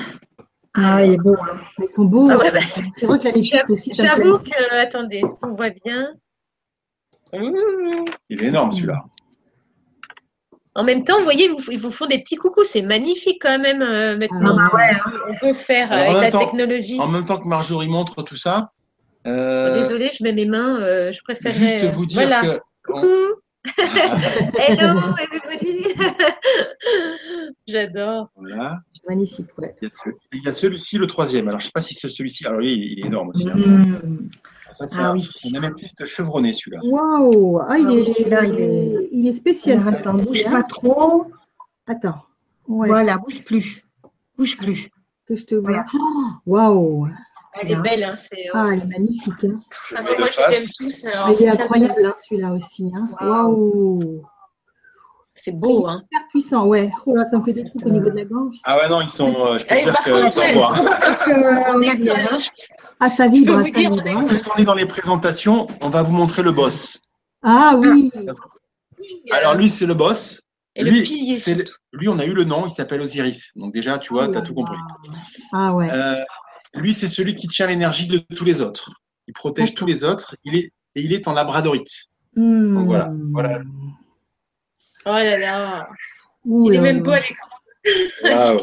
Ah, 0.76 1.06
il 1.06 1.14
est 1.14 1.18
beau. 1.18 1.36
hein. 1.42 1.58
Ils 1.80 1.88
sont 1.90 2.06
beaux. 2.06 2.30
Ah 2.32 2.38
ouais, 2.38 2.52
bah, 2.52 2.60
c'est 2.68 3.06
vrai 3.06 3.20
que 3.20 3.24
la 3.26 3.32
métiste 3.32 3.70
aussi, 3.70 3.94
ça 3.96 4.04
J'avoue 4.04 4.38
que. 4.40 4.76
Attendez, 4.76 5.18
est-ce 5.18 5.36
qu'on 5.42 5.56
voit 5.56 5.70
bien? 5.70 6.14
Mmh. 7.34 8.06
Il 8.30 8.44
est 8.44 8.48
énorme 8.48 8.72
celui-là. 8.72 9.04
En 10.76 10.84
même 10.84 11.04
temps, 11.04 11.18
vous 11.18 11.24
voyez, 11.24 11.48
vous- 11.50 11.72
ils 11.72 11.80
vous 11.80 11.90
font 11.92 12.06
des 12.06 12.20
petits 12.22 12.36
coucous. 12.36 12.64
C'est 12.64 12.84
magnifique 12.84 13.40
quand 13.42 13.58
même 13.60 13.82
euh, 13.82 14.14
Ah, 14.14 14.18
maintenant. 14.18 14.56
bah 14.56 14.70
ouais. 14.74 14.84
hein. 15.06 15.12
On 15.30 15.36
peut 15.40 15.54
faire 15.54 15.92
euh, 15.92 15.96
Alors, 15.96 16.10
avec 16.18 16.22
la 16.22 16.32
temps- 16.32 16.40
technologie. 16.46 17.00
En 17.00 17.08
même 17.08 17.26
temps 17.26 17.40
que 17.40 17.48
Marjorie 17.48 17.88
montre 17.88 18.22
tout 18.22 18.36
ça, 18.38 18.72
euh, 19.26 19.80
Désolée, 19.82 20.10
je 20.18 20.24
mets 20.24 20.34
mes 20.34 20.46
mains. 20.46 20.80
euh, 20.82 21.12
je 21.12 21.22
préférerais. 21.24 21.80
juste 21.80 21.94
vous 21.94 22.06
dire 22.06 22.22
voilà. 22.22 22.42
que. 22.42 22.60
Coucou. 22.86 23.08
Hello, 24.58 25.00
everybody. 25.20 25.96
J'adore. 27.68 28.30
Voilà. 28.36 28.80
Magnifique, 29.08 29.48
ouais. 29.58 29.76
Il 29.82 29.86
y 29.86 29.88
a, 29.88 29.90
ce- 29.90 30.10
il 30.34 30.44
y 30.44 30.48
a 30.48 30.52
celui-ci, 30.52 30.98
le 30.98 31.08
troisième. 31.08 31.48
Alors, 31.48 31.60
je 31.60 31.66
ne 31.66 31.68
sais 31.68 31.72
pas 31.74 31.82
si 31.82 31.94
c'est 31.94 32.10
celui-ci. 32.10 32.46
Alors, 32.46 32.60
lui, 32.60 32.74
il 32.74 33.00
est 33.04 33.08
énorme 33.08 33.30
aussi. 33.30 33.48
hein. 33.50 33.56
Mmh. 33.56 34.30
Ça, 34.72 34.86
c'est 34.88 34.98
Ah 35.00 35.10
un, 35.12 35.14
oui. 35.14 35.28
c'est 35.34 35.50
un 35.56 35.64
améthyste 35.64 36.06
chevronné, 36.06 36.54
celui-là. 36.54 36.82
Waouh 36.84 37.60
Ah, 37.68 37.78
il, 37.78 37.88
Ah 37.88 37.92
est, 37.94 38.14
celui-là, 38.14 38.46
il 38.46 38.60
est- 38.60 39.10
il 39.12 39.28
est 39.28 39.32
spécial. 39.32 39.80
Alors, 39.80 39.86
celui-là 39.94 40.00
attends, 40.00 40.18
bouge 40.24 40.44
hein. 40.46 40.52
pas 40.52 40.64
trop. 40.64 41.26
Attends. 41.88 42.24
Ouais, 42.68 42.88
Voilà, 42.90 43.18
bouge 43.18 43.44
plus. 43.44 43.84
Bouge 44.38 44.58
plus. 44.58 44.90
que 45.26 45.36
je 45.36 45.46
te 45.46 45.56
vois. 45.56 45.70
Voilà. 45.72 45.86
Oh, 45.94 46.32
Waouh 46.46 47.08
Elle 47.62 47.72
est 47.72 47.82
belle. 47.82 48.04
Hein, 48.04 48.16
c'est, 48.16 48.48
euh, 48.48 48.52
Ah, 48.54 48.68
elle 48.74 48.82
est 48.82 48.86
magnifique. 48.86 49.44
hein. 49.44 49.62
Ah, 49.96 50.02
moi, 50.02 50.12
je 50.32 50.50
les 50.52 50.58
aime 50.58 50.70
tous. 50.80 51.06
alors, 51.06 51.30
est 51.30 51.48
incroyable, 51.62 52.06
hein, 52.06 52.14
celui-là 52.28 52.52
aussi. 52.54 52.92
Hein. 52.96 53.10
Waouh 53.22 54.24
C'est 55.34 55.52
beau. 55.52 55.86
Hein. 55.88 56.02
Super 56.12 56.28
puissant, 56.30 56.66
ouais. 56.68 56.90
Oh 57.06 57.16
là, 57.16 57.24
ça 57.26 57.38
me 57.38 57.44
fait 57.44 57.54
des 57.54 57.64
trucs 57.64 57.86
au 57.86 57.90
niveau 57.90 58.10
de 58.10 58.16
la 58.16 58.26
gorge. 58.26 58.56
Ah 58.64 58.78
ouais, 58.78 58.90
non, 58.90 59.02
ils 59.02 59.10
sont. 59.10 59.34
euh, 59.46 59.60
je 59.60 59.66
peux 59.68 59.76
te 59.76 60.30
dire 60.30 60.38
ouais. 60.38 60.54
voit. 60.54 60.74
Donc, 60.74 62.00
euh, 62.08 62.16
hein. 62.32 62.38
Ah, 63.00 63.10
ça 63.12 63.28
vibre, 63.28 63.56
hein, 63.58 63.64
ça 63.66 63.70
dire, 63.72 63.92
vibre. 63.94 64.04
hein. 64.08 64.26
Puisqu'on 64.28 64.56
est 64.60 64.66
dans 64.66 64.74
les 64.74 64.88
présentations, 64.88 65.68
on 65.82 65.90
va 65.90 66.02
vous 66.02 66.12
montrer 66.14 66.42
le 66.42 66.52
boss. 66.52 67.00
Ah 67.44 67.76
oui 67.78 68.12
Alors, 69.32 69.56
lui, 69.56 69.70
c'est 69.70 69.86
le 69.86 69.94
boss. 69.94 70.42
Et 70.80 70.84
le 70.84 70.92
lui, 70.92 71.02
pilier. 71.02 71.36
c'est 71.36 71.56
le- 71.56 71.66
surtout. 71.66 71.80
lui, 71.94 72.08
on 72.08 72.20
a 72.20 72.26
eu 72.26 72.34
le 72.34 72.44
nom, 72.44 72.66
il 72.68 72.70
s'appelle 72.72 73.02
Osiris. 73.02 73.50
Donc, 73.56 73.74
déjà, 73.74 73.98
tu 73.98 74.14
vois, 74.14 74.28
tu 74.30 74.38
as 74.38 74.42
tout 74.42 74.54
compris. 74.54 74.78
Ah 75.54 75.74
ouais. 75.74 75.90
Euh, 75.92 76.16
lui, 76.78 76.94
c'est 76.94 77.08
celui 77.08 77.36
qui 77.36 77.48
tient 77.48 77.68
l'énergie 77.68 78.08
de 78.08 78.20
tous 78.36 78.46
les 78.46 78.62
autres. 78.62 78.92
Il 79.28 79.34
protège 79.34 79.74
tous 79.74 79.86
les 79.86 80.04
autres. 80.04 80.36
Il 80.46 80.56
est, 80.56 80.72
et 80.96 81.02
il 81.02 81.14
est 81.14 81.28
en 81.28 81.34
labradorite. 81.34 82.06
Hmm. 82.36 82.86
voilà, 82.86 83.12
voilà. 83.32 83.62
Oh 85.06 85.10
là 85.10 85.38
là. 85.38 85.88
Ouh 86.46 86.70
Il 86.72 86.74
est 86.74 86.78
là 86.78 86.84
même 86.84 86.98
là. 86.98 87.04
beau 87.04 87.12
à 87.12 87.20
l'écran. 87.20 87.50
Alors, 88.24 88.60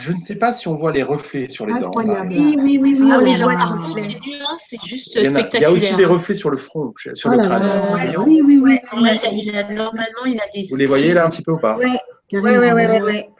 je 0.00 0.12
ne 0.12 0.20
sais 0.26 0.34
pas 0.36 0.52
si 0.52 0.68
on 0.68 0.76
voit 0.76 0.92
les 0.92 1.02
reflets 1.02 1.48
sur 1.48 1.66
les 1.66 1.72
dents. 1.80 1.86
Incroyable. 1.88 2.28
Oui, 2.30 2.56
oui, 2.60 2.78
oui, 2.82 2.96
oui. 3.00 3.08
Ah 3.10 3.18
on 3.20 3.24
oui, 3.24 3.40
voit 3.42 3.54
les 3.54 3.64
reflets. 3.64 4.08
les 4.08 4.20
nuances, 4.20 4.64
c'est 4.68 4.82
juste 4.84 5.14
Il 5.14 5.22
y, 5.22 5.26
a, 5.26 5.30
il 5.30 5.32
y 5.32 5.36
a 5.36 5.38
spectaculaire. 5.40 5.72
aussi 5.72 5.96
des 5.96 6.04
reflets 6.04 6.34
sur 6.34 6.50
le 6.50 6.58
front, 6.58 6.92
sur 7.14 7.30
Oh 7.30 7.32
le 7.32 7.38
là 7.38 7.44
crâne. 7.46 7.62
là. 7.66 8.20
Oui, 8.24 8.42
oui, 8.44 8.60
oui. 8.62 8.78
Non, 8.94 9.00
là, 9.02 9.14
il 9.14 9.26
a- 9.26 9.30
il 9.32 9.56
a- 9.56 9.72
normalement, 9.72 10.24
il 10.26 10.38
a 10.38 10.44
des. 10.54 10.66
Vous 10.68 10.76
les 10.76 10.86
voyez 10.86 11.14
là 11.14 11.26
un 11.26 11.30
petit 11.30 11.42
peu 11.42 11.52
ou 11.52 11.58
pas? 11.58 11.76
Ouais, 11.78 11.86
ouais, 12.32 12.58
ouais, 12.58 12.72
ouais, 12.72 13.00
ouais. 13.02 13.30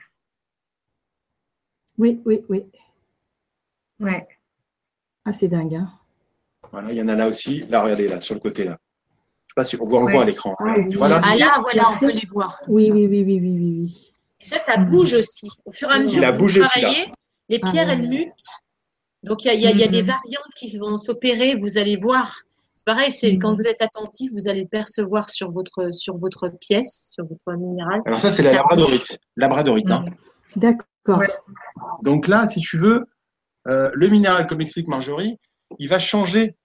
Oui, 1.99 2.23
oui, 2.25 2.41
oui. 2.49 2.65
Ouais. 4.01 4.27
Ah, 5.25 5.33
c'est 5.33 5.49
dingue. 5.49 5.75
Hein. 5.75 5.91
Voilà, 6.73 6.93
il 6.93 6.99
y 6.99 7.03
en 7.03 7.09
a 7.09 7.15
là 7.15 7.29
aussi. 7.29 7.61
Là, 7.69 7.83
regardez 7.83 8.09
là, 8.09 8.21
sur 8.21 8.35
le 8.35 8.41
côté 8.41 8.65
là. 8.65 8.79
Je 9.47 9.53
sais 9.53 9.55
pas 9.57 9.65
si 9.65 9.77
on 9.81 9.87
voit, 9.87 10.01
on 10.01 10.05
Ouais. 10.05 10.13
voit 10.13 10.23
à 10.23 10.25
l'écran. 10.25 10.55
Ah 10.59 10.75
oui. 10.79 10.95
Voilà. 10.95 11.21
Ah 11.25 11.37
là, 11.37 11.59
voilà, 11.61 11.91
on 11.91 11.99
peut 11.99 12.11
les 12.13 12.27
voir. 12.31 12.61
Oui, 12.69 12.91
oui, 12.93 13.07
oui, 13.07 13.23
oui, 13.25 13.41
oui, 13.41 13.57
oui, 13.59 13.75
oui. 13.79 14.13
Et 14.41 14.45
ça, 14.45 14.57
ça 14.57 14.77
bouge 14.79 15.13
aussi. 15.15 15.51
Au 15.65 15.73
fur 15.73 15.91
et 15.91 15.95
à 15.95 15.99
mesure 15.99 16.19
Il 16.19 16.25
a 16.25 16.29
que 16.29 16.35
vous 16.35 16.39
bougé, 16.45 16.61
travaillez, 16.61 17.13
les 17.49 17.59
Ah 17.63 17.71
pierres, 17.71 17.91
elles 17.91 18.09
mutent. 18.09 18.33
Donc, 19.23 19.45
il 19.45 19.49
y 19.49 19.51
a, 19.51 19.55
il 19.55 19.77
y 19.77 19.81
y 19.81 19.85
a 19.85 19.89
des 19.89 20.01
Mhm. 20.03 20.07
variantes 20.09 20.55
qui 20.57 20.79
vont 20.79 20.97
s'opérer. 20.97 21.57
Vous 21.57 21.77
allez 21.77 21.97
voir. 21.97 22.35
C'est 22.75 22.87
pareil, 22.87 23.11
c'est 23.11 23.33
Mhm. 23.33 23.39
quand 23.41 23.55
vous 23.55 23.67
êtes 23.67 23.83
attentif, 23.83 24.31
vous 24.33 24.49
allez 24.49 24.65
percevoir 24.65 25.29
sur 25.29 25.51
votre, 25.51 25.93
sur 25.93 26.17
votre 26.17 26.49
pièce, 26.49 27.11
sur 27.15 27.27
votre 27.27 27.59
minéral. 27.59 28.01
Alors 28.07 28.21
ça, 28.21 28.31
c'est 28.31 28.43
la 28.43 28.53
labradorite. 28.55 29.19
Labradorite. 29.37 29.91
hein. 29.91 30.05
D'accord. 30.57 31.19
Ouais. 31.19 31.29
Donc 32.03 32.27
là, 32.29 32.47
si 32.47 32.61
tu 32.61 32.79
veux, 32.79 33.05
euh, 33.71 33.91
le 33.95 34.09
minéral, 34.09 34.47
comme 34.47 34.61
explique 34.61 34.89
Marjorie, 34.89 35.39
il 35.79 35.89
va 35.89 35.99
changer 35.99 36.57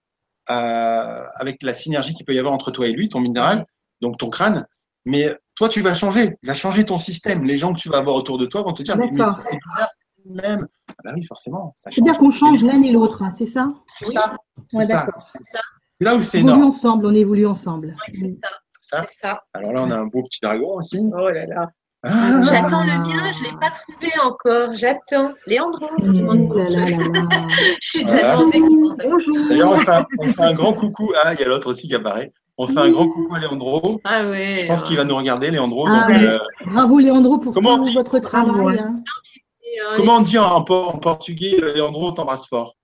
euh, 0.49 1.22
avec 1.36 1.64
la 1.64 1.73
synergie 1.73 2.14
qu'il 2.14 2.26
peut 2.26 2.34
y 2.34 2.40
avoir 2.40 2.53
entre 2.53 2.72
toi 2.72 2.88
et 2.88 2.91
lui, 2.91 3.10
ton 3.10 3.19
minéral, 3.19 3.65
donc 4.02 4.18
ton 4.18 4.30
crâne. 4.30 4.65
Mais 5.06 5.36
toi, 5.56 5.69
tu 5.69 5.82
vas 5.82 5.94
changer. 5.94 6.36
Il 6.44 6.48
va 6.48 6.53
changer 6.56 6.84
ton 6.84 6.98
système. 6.98 7.45
Les 7.45 7.57
gens 7.57 7.73
que 7.73 7.80
tu 7.80 7.90
vas 7.90 7.98
avoir 7.98 8.15
autour 8.15 8.38
de 8.38 8.45
toi 8.45 8.64
vont 8.64 8.73
te 8.73 8.84
dire, 8.84 8.98
mais, 8.98 9.10
mais 9.11 9.19
D'accord. 9.19 9.40
c'est 9.45 9.57
bizarre, 9.57 9.90
même. 10.26 10.68
Ah 10.90 10.94
bah 11.03 11.11
oui, 11.15 11.23
forcément. 11.23 11.73
ça 11.77 11.91
C'est-à-dire 11.91 12.14
change. 12.15 12.19
qu'on 12.19 12.30
change 12.32 12.64
l'un 12.64 12.82
et 12.82 12.91
l'autre, 12.91 13.22
hein, 13.23 13.30
c'est 13.38 13.45
ça 13.45 13.73
C'est 13.88 14.11
ça. 14.11 14.36
C'est 14.69 14.77
Ouais, 14.77 14.86
ça. 14.86 15.06
d'accord. 15.06 15.22
C'est 15.22 16.03
là 16.03 16.15
où 16.15 16.22
c'est 16.23 16.38
On 16.40 16.41
évolue 16.41 16.53
énorme. 16.56 16.68
ensemble, 16.69 17.06
on 17.06 17.14
évolue 17.14 17.45
ensemble. 17.45 17.88
Ouais, 17.90 18.14
c'est 18.14 18.38
ça, 18.41 18.49
Ça. 18.82 19.06
c'est 19.07 19.19
ça. 19.19 19.41
Alors 19.53 19.72
là, 19.73 19.82
on 19.84 19.91
a 19.91 19.95
un 19.98 20.06
beau 20.07 20.23
petit 20.23 20.40
dragon 20.41 20.76
aussi. 20.77 20.99
Oh 21.14 21.30
là 21.30 21.45
là. 21.45 21.69
Ah, 22.07 22.41
J'attends 22.44 22.84
le 22.84 22.91
mien, 22.91 23.32
je 23.32 23.40
ne 23.40 23.45
l'ai 23.45 23.57
pas 23.60 23.72
trouvé 23.72 24.11
encore. 24.23 24.73
J'attends. 24.76 25.32
Léandro, 25.48 25.88
si 25.99 26.11
tu 26.11 26.22
m'entends. 26.22 26.65
Je 26.68 27.76
suis 27.82 28.06
déjà 28.06 28.36
m'entende. 28.36 29.02
Bonjour. 29.03 29.38
D'ailleurs, 29.49 29.72
on 29.72 29.76
fait, 29.77 29.90
un, 29.91 30.06
on 30.19 30.27
fait 30.32 30.41
un 30.44 30.53
grand 30.53 30.73
coucou. 30.73 31.14
Ah, 31.23 31.34
il 31.34 31.40
y 31.40 31.44
a 31.44 31.48
l'autre 31.48 31.68
aussi 31.68 31.88
qui 31.88 31.95
apparaît. 31.95 32.32
On 32.57 32.68
fait 32.68 32.77
un 32.77 32.91
grand 32.91 33.10
coucou 33.10 33.34
à 33.36 33.40
Léandro. 33.40 33.99
Ah 34.03 34.22
oui. 34.30 34.57
Je 34.57 34.65
pense 34.68 34.84
qu'il 34.84 34.98
va 34.98 35.03
nous 35.03 35.15
regarder, 35.15 35.49
Léandro. 35.49 35.88
Ah, 35.88 36.07
donc, 36.07 36.10
ouais. 36.18 36.23
euh, 36.27 36.40
Bravo 36.68 36.99
Léandro 36.99 37.40
pour 37.40 37.53
Comment 37.53 37.77
tout 37.77 37.86
dit 37.86 37.94
votre 37.95 38.19
travail. 38.19 38.77
Hein. 38.80 38.95
hein. 38.98 39.94
comment 39.98 40.18
on 40.18 40.22
dit 40.22 40.38
en, 40.38 40.45
en 40.57 40.64
portugais, 40.64 41.57
euh, 41.61 41.73
Léandro, 41.73 42.10
on 42.10 42.11
t'embrasse 42.11 42.48
fort 42.48 42.76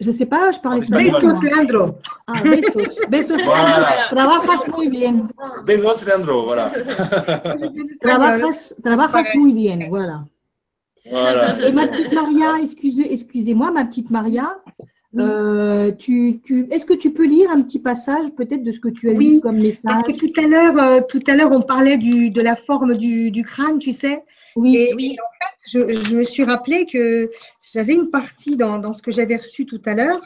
Je 0.00 0.10
sais 0.12 0.26
pas, 0.26 0.52
je 0.52 0.60
parle 0.60 0.76
En 0.76 0.78
espagnol. 0.78 1.20
Besos, 1.20 1.42
Leandro. 1.42 1.96
Ah, 2.28 2.40
besos. 2.42 2.98
Besos. 3.08 3.42
Voilà. 3.44 4.06
Trabajas 4.10 4.68
muy 4.76 4.88
bien. 4.88 5.28
Besos, 5.66 6.04
Leandro, 6.06 6.44
voilà. 6.44 6.70
Trabajas, 8.00 8.74
trabajas 8.82 9.34
muy 9.34 9.52
bien. 9.52 9.88
Voilà. 9.88 10.24
voilà. 11.10 11.66
Et 11.66 11.72
ma 11.72 11.86
petite 11.88 12.12
Maria, 12.12 12.58
excusez, 12.62 13.12
excusez-moi, 13.12 13.72
ma 13.72 13.84
petite 13.86 14.10
Maria, 14.10 14.58
euh, 15.16 15.90
tu, 15.92 16.40
tu, 16.44 16.68
est-ce 16.70 16.86
que 16.86 16.94
tu 16.94 17.12
peux 17.12 17.24
lire 17.24 17.50
un 17.50 17.62
petit 17.62 17.78
passage 17.80 18.26
peut-être 18.36 18.62
de 18.62 18.70
ce 18.70 18.78
que 18.78 18.88
tu 18.90 19.08
as 19.10 19.14
Oui, 19.14 19.34
lu 19.34 19.40
comme 19.40 19.56
message 19.58 19.90
Parce 19.90 20.02
que 20.06 20.12
tout 20.12 20.40
à 20.40 20.46
l'heure, 20.46 20.78
euh, 20.78 21.00
tout 21.08 21.22
à 21.26 21.34
l'heure, 21.34 21.50
on 21.50 21.62
parlait 21.62 21.96
du, 21.96 22.30
de 22.30 22.40
la 22.40 22.54
forme 22.56 22.94
du, 22.94 23.30
du 23.30 23.42
crâne, 23.42 23.78
tu 23.78 23.92
sais. 23.92 24.22
Oui, 24.54 24.76
Et, 24.76 24.94
Oui. 24.94 25.16
en 25.20 25.30
fait, 25.44 26.02
je, 26.02 26.02
je 26.08 26.14
me 26.14 26.24
suis 26.24 26.44
rappelé 26.44 26.86
que 26.86 27.30
j'avais 27.72 27.94
une 27.94 28.10
partie 28.10 28.56
dans, 28.56 28.78
dans 28.78 28.94
ce 28.94 29.02
que 29.02 29.12
j'avais 29.12 29.36
reçu 29.36 29.66
tout 29.66 29.82
à 29.84 29.94
l'heure 29.94 30.22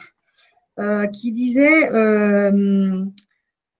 euh, 0.79 1.05
qui 1.07 1.31
disait 1.31 1.91
euh, 1.93 3.05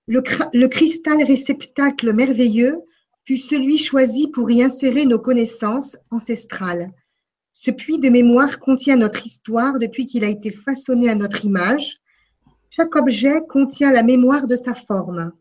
le, 0.08 0.68
cristal 0.68 1.24
réceptacle 1.24 2.14
merveilleux 2.14 2.78
fut 3.26 3.38
celui 3.38 3.78
choisi 3.78 4.28
pour 4.28 4.52
y 4.52 4.64
insérer 4.64 5.06
nos 5.06 5.20
connaissances 5.20 5.98
ancestrales. 6.12 6.92
Ce 7.54 7.72
puits 7.72 8.00
de 8.00 8.10
mémoire 8.10 8.60
contient 8.60 8.98
notre 8.98 9.26
histoire 9.26 9.80
depuis 9.80 10.06
qu'il 10.06 10.24
a 10.24 10.30
été 10.30 10.52
façonné 10.52 11.10
à 11.10 11.16
notre 11.16 11.46
image. 11.46 11.98
Chaque 12.70 12.96
objet 12.96 13.42
contient 13.50 13.92
la 13.92 14.04
mémoire 14.04 14.48
de 14.48 14.56
sa 14.56 14.76
forme. 14.76 15.32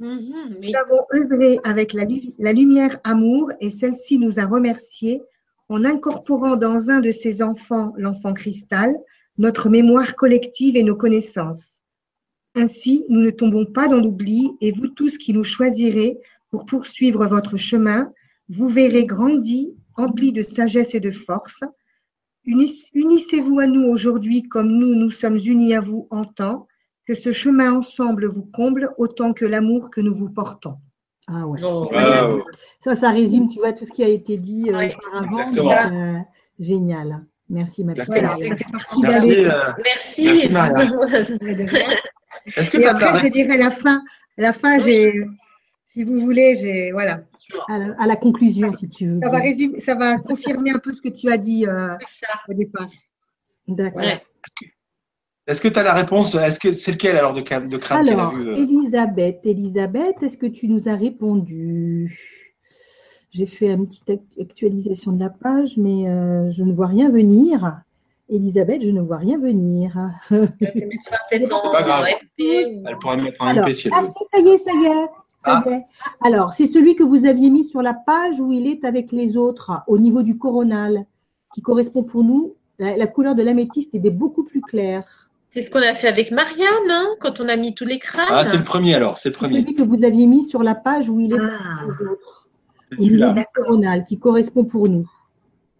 Mhm, 0.00 0.58
oui. 0.60 0.72
Nous 0.72 0.78
avons 0.78 1.06
œuvré 1.14 1.58
avec 1.64 1.92
la 1.92 2.52
lumière 2.52 2.98
amour 3.04 3.50
et 3.60 3.70
celle-ci 3.70 4.18
nous 4.18 4.38
a 4.38 4.44
remerciés 4.44 5.22
en 5.68 5.84
incorporant 5.84 6.56
dans 6.56 6.90
un 6.90 7.00
de 7.00 7.12
ses 7.12 7.42
enfants, 7.42 7.92
l'enfant 7.96 8.34
cristal, 8.34 8.94
notre 9.38 9.68
mémoire 9.68 10.14
collective 10.14 10.76
et 10.76 10.82
nos 10.82 10.96
connaissances. 10.96 11.82
Ainsi, 12.54 13.04
nous 13.08 13.20
ne 13.20 13.30
tombons 13.30 13.64
pas 13.66 13.88
dans 13.88 14.00
l'oubli 14.00 14.52
et 14.60 14.70
vous 14.72 14.88
tous 14.88 15.18
qui 15.18 15.32
nous 15.32 15.42
choisirez 15.44 16.18
pour 16.50 16.66
poursuivre 16.66 17.26
votre 17.26 17.56
chemin, 17.56 18.12
vous 18.48 18.68
verrez 18.68 19.06
grandi, 19.06 19.74
empli 19.96 20.32
de 20.32 20.42
sagesse 20.42 20.94
et 20.94 21.00
de 21.00 21.10
force. 21.10 21.64
Unis- 22.44 22.90
Unissez-vous 22.94 23.58
à 23.58 23.66
nous 23.66 23.82
aujourd'hui 23.84 24.42
comme 24.44 24.68
nous 24.68 24.94
nous 24.94 25.10
sommes 25.10 25.38
unis 25.38 25.74
à 25.74 25.80
vous 25.80 26.06
en 26.10 26.24
temps, 26.24 26.68
que 27.06 27.14
ce 27.14 27.32
chemin 27.32 27.72
ensemble 27.72 28.26
vous 28.26 28.44
comble 28.44 28.90
autant 28.98 29.32
que 29.32 29.44
l'amour 29.44 29.90
que 29.90 30.00
nous 30.00 30.14
vous 30.14 30.30
portons. 30.30 30.76
Ah 31.26 31.46
ouais. 31.46 31.60
Oh. 31.64 31.88
Waouh. 31.92 32.42
Ça, 32.80 32.96
ça 32.96 33.10
résume, 33.10 33.48
tu 33.48 33.58
vois, 33.58 33.72
tout 33.72 33.84
ce 33.84 33.92
qui 33.92 34.04
a 34.04 34.08
été 34.08 34.36
dit 34.36 34.70
euh, 34.70 34.88
auparavant. 34.88 35.92
euh, 35.92 36.18
génial. 36.58 37.24
Merci, 37.48 37.84
ma 37.84 37.94
petite 37.94 38.08
D'accord. 38.14 38.30
Maria. 38.30 38.50
Ça 38.50 38.56
fait 38.56 38.72
partie 38.72 39.00
Merci. 39.02 39.44
euh, 39.44 39.72
Merci. 39.84 40.24
Merci, 40.24 40.48
Maria. 40.50 40.90
Est-ce 42.56 42.70
que 42.70 42.76
tu 42.78 42.84
as 42.84 42.90
après, 42.90 43.26
je 43.28 43.32
dirais 43.32 43.56
la 43.58 43.70
fin. 43.70 44.02
À 44.38 44.42
la 44.42 44.52
fin, 44.52 44.78
j'ai, 44.80 45.12
si 45.84 46.04
vous 46.04 46.20
voulez, 46.20 46.56
j'ai, 46.56 46.92
voilà. 46.92 47.20
À 47.68 47.78
la, 47.78 47.94
à 48.00 48.06
la 48.06 48.16
conclusion, 48.16 48.72
si 48.72 48.88
tu 48.88 49.06
veux. 49.08 49.20
Ça 49.20 49.28
va 49.28 49.38
résumer, 49.38 49.80
ça 49.80 49.94
va 49.94 50.16
confirmer 50.18 50.70
un 50.70 50.78
peu 50.78 50.92
ce 50.92 51.00
que 51.02 51.08
tu 51.10 51.30
as 51.30 51.36
dit 51.36 51.66
euh, 51.66 51.94
au 52.48 52.54
départ. 52.54 52.88
D'accord. 53.68 54.00
Ouais. 54.02 54.22
Est-ce 55.46 55.60
que 55.60 55.68
tu 55.68 55.78
as 55.78 55.82
la 55.82 55.92
réponse 55.92 56.34
Est-ce 56.34 56.58
que 56.58 56.72
c'est 56.72 56.92
lequel 56.92 57.16
alors 57.16 57.34
de, 57.34 57.40
de 57.40 57.76
crâne 57.76 58.06
qu'elle 58.06 58.18
a 58.18 58.22
Alors, 58.28 58.34
vu 58.34 58.48
euh 58.48 58.54
Elisabeth, 58.54 59.40
Elisabeth, 59.44 60.22
est-ce 60.22 60.38
que 60.38 60.46
tu 60.46 60.68
nous 60.68 60.88
as 60.88 60.94
répondu? 60.96 62.18
J'ai 63.30 63.46
fait 63.46 63.72
une 63.72 63.86
petite 63.86 64.08
act- 64.08 64.40
actualisation 64.40 65.12
de 65.12 65.20
la 65.20 65.28
page, 65.28 65.76
mais 65.76 66.08
euh, 66.08 66.50
je 66.52 66.62
ne 66.64 66.72
vois 66.72 66.86
rien 66.86 67.10
venir. 67.10 67.82
Elisabeth, 68.30 68.82
je 68.82 68.90
ne 68.90 69.02
vois 69.02 69.18
rien 69.18 69.38
venir. 69.38 69.94
Elle 71.30 71.46
pourrait 73.00 73.16
mettre 73.20 73.42
un 73.42 73.54
MP 73.62 73.72
si 73.74 73.88
elle 73.88 73.92
ah 73.96 74.02
veut. 74.02 74.08
si, 74.08 74.24
ça 74.32 74.38
y 74.40 74.48
est, 74.48 74.58
ça 74.58 74.70
y 74.72 74.86
est. 74.86 75.06
Ça 75.44 75.62
Ah. 75.62 75.64
y 75.66 75.72
est. 75.74 75.82
Alors, 76.22 76.52
c'est 76.54 76.66
celui 76.66 76.94
que 76.94 77.02
vous 77.02 77.26
aviez 77.26 77.50
mis 77.50 77.64
sur 77.64 77.82
la 77.82 77.92
page 77.92 78.40
où 78.40 78.50
il 78.52 78.66
est 78.66 78.84
avec 78.84 79.12
les 79.12 79.36
autres, 79.36 79.72
au 79.88 79.98
niveau 79.98 80.22
du 80.22 80.38
coronal, 80.38 81.04
qui 81.54 81.60
correspond 81.60 82.02
pour 82.02 82.24
nous. 82.24 82.54
La, 82.78 82.96
la 82.96 83.06
couleur 83.06 83.34
de 83.34 83.42
l'améthyste 83.42 83.94
est 83.94 83.98
des 84.00 84.10
beaucoup 84.10 84.42
plus 84.42 84.62
claire. 84.62 85.23
C'est 85.54 85.60
ce 85.62 85.70
qu'on 85.70 85.78
a 85.82 85.94
fait 85.94 86.08
avec 86.08 86.32
Marianne, 86.32 86.90
hein, 86.90 87.06
quand 87.20 87.38
on 87.38 87.48
a 87.48 87.54
mis 87.54 87.76
tous 87.76 87.84
les 87.84 88.00
crânes. 88.00 88.26
Ah, 88.28 88.44
c'est 88.44 88.56
le 88.56 88.64
premier 88.64 88.92
alors, 88.96 89.18
c'est 89.18 89.28
le 89.28 89.34
C'est 89.34 89.38
premier. 89.38 89.60
celui 89.60 89.76
que 89.76 89.82
vous 89.82 90.02
aviez 90.02 90.26
mis 90.26 90.42
sur 90.44 90.64
la 90.64 90.74
page 90.74 91.08
où 91.08 91.20
il 91.20 91.32
est 91.32 91.36
Ah, 91.38 91.44
avec 91.84 92.00
les 92.00 92.06
autres, 92.08 92.48
C'est 92.88 92.94
au 92.96 93.02
niveau 93.02 93.06
celui-là. 93.18 93.32
du 93.34 93.44
coronal, 93.54 94.02
qui 94.04 94.18
correspond 94.18 94.64
pour 94.64 94.88
nous. 94.88 95.08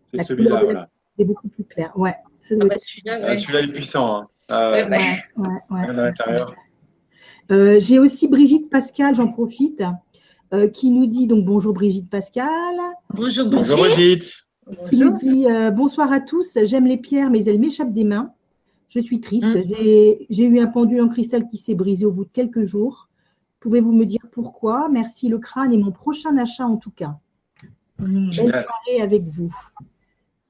C'est 0.07 0.19
la 0.19 0.23
celui-là, 0.23 0.63
voilà. 0.63 0.89
C'est 1.19 1.25
beaucoup 1.25 1.49
plus 1.49 1.65
clair. 1.65 1.91
Ouais. 1.97 2.15
Ah 2.15 2.55
bah, 2.61 2.75
celui-là, 2.79 3.19
Ah, 3.21 3.27
ouais. 3.31 3.37
celui-là 3.37 3.61
il 3.63 3.71
est 3.71 3.73
puissant. 3.73 4.17
Hein. 4.17 4.29
Ah, 4.49 4.71
Ouais, 4.71 4.89
bah, 4.89 4.97
ouais, 4.97 5.49
ouais, 5.49 5.59
ouais. 5.71 5.89
à 5.89 5.93
l'intérieur. 5.93 6.55
Euh, 7.51 7.81
J'ai 7.81 7.99
aussi 7.99 8.29
Brigitte 8.29 8.71
Pascal, 8.71 9.17
j'en 9.17 9.27
profite, 9.33 9.83
euh, 10.53 10.69
qui 10.69 10.93
nous 10.93 11.07
dit 11.07 11.27
donc 11.27 11.45
bonjour 11.45 11.75
Brigitte 11.75 12.09
Pascal, 12.09 12.47
Bonjour, 13.13 13.49
Bonjour 13.49 13.79
Brigitte. 13.79 14.31
Brigitte. 14.69 14.89
qui 14.89 14.97
nous 14.99 15.19
dit 15.19 15.47
euh, 15.51 15.73
bonsoir 15.73 16.13
à 16.13 16.21
tous, 16.21 16.59
j'aime 16.63 16.87
les 16.87 16.97
pierres 16.97 17.31
mais 17.31 17.45
elles 17.45 17.59
m'échappent 17.59 17.93
des 17.93 18.05
mains. 18.05 18.31
Je 18.95 19.01
suis 19.01 19.21
triste. 19.21 19.49
Mm. 19.49 19.63
J'ai- 20.31 20.45
eu 20.45 20.61
un 20.61 20.67
pendule 20.69 21.03
en 21.03 21.09
cristal 21.09 21.49
qui 21.49 21.57
s'est 21.57 21.75
brisé 21.75 22.07
au 22.07 22.13
bout 22.13 22.25
de 22.25 22.31
quelques 22.33 22.63
jours. 22.63 23.09
Pouvez-vous 23.59 23.93
me 23.93 24.05
dire 24.05 24.21
pourquoi? 24.31 24.89
Merci 24.89 25.29
le 25.29 25.39
crâne 25.39 25.73
et 25.73 25.79
mon 25.79 25.91
prochain 25.91 26.37
achat 26.39 26.65
en 26.67 26.77
tout 26.77 26.93
cas. 26.93 27.17
mm. 28.01 28.31
Belle 28.37 28.51
soirée 28.51 29.01
avec 29.03 29.23
vous. 29.23 29.53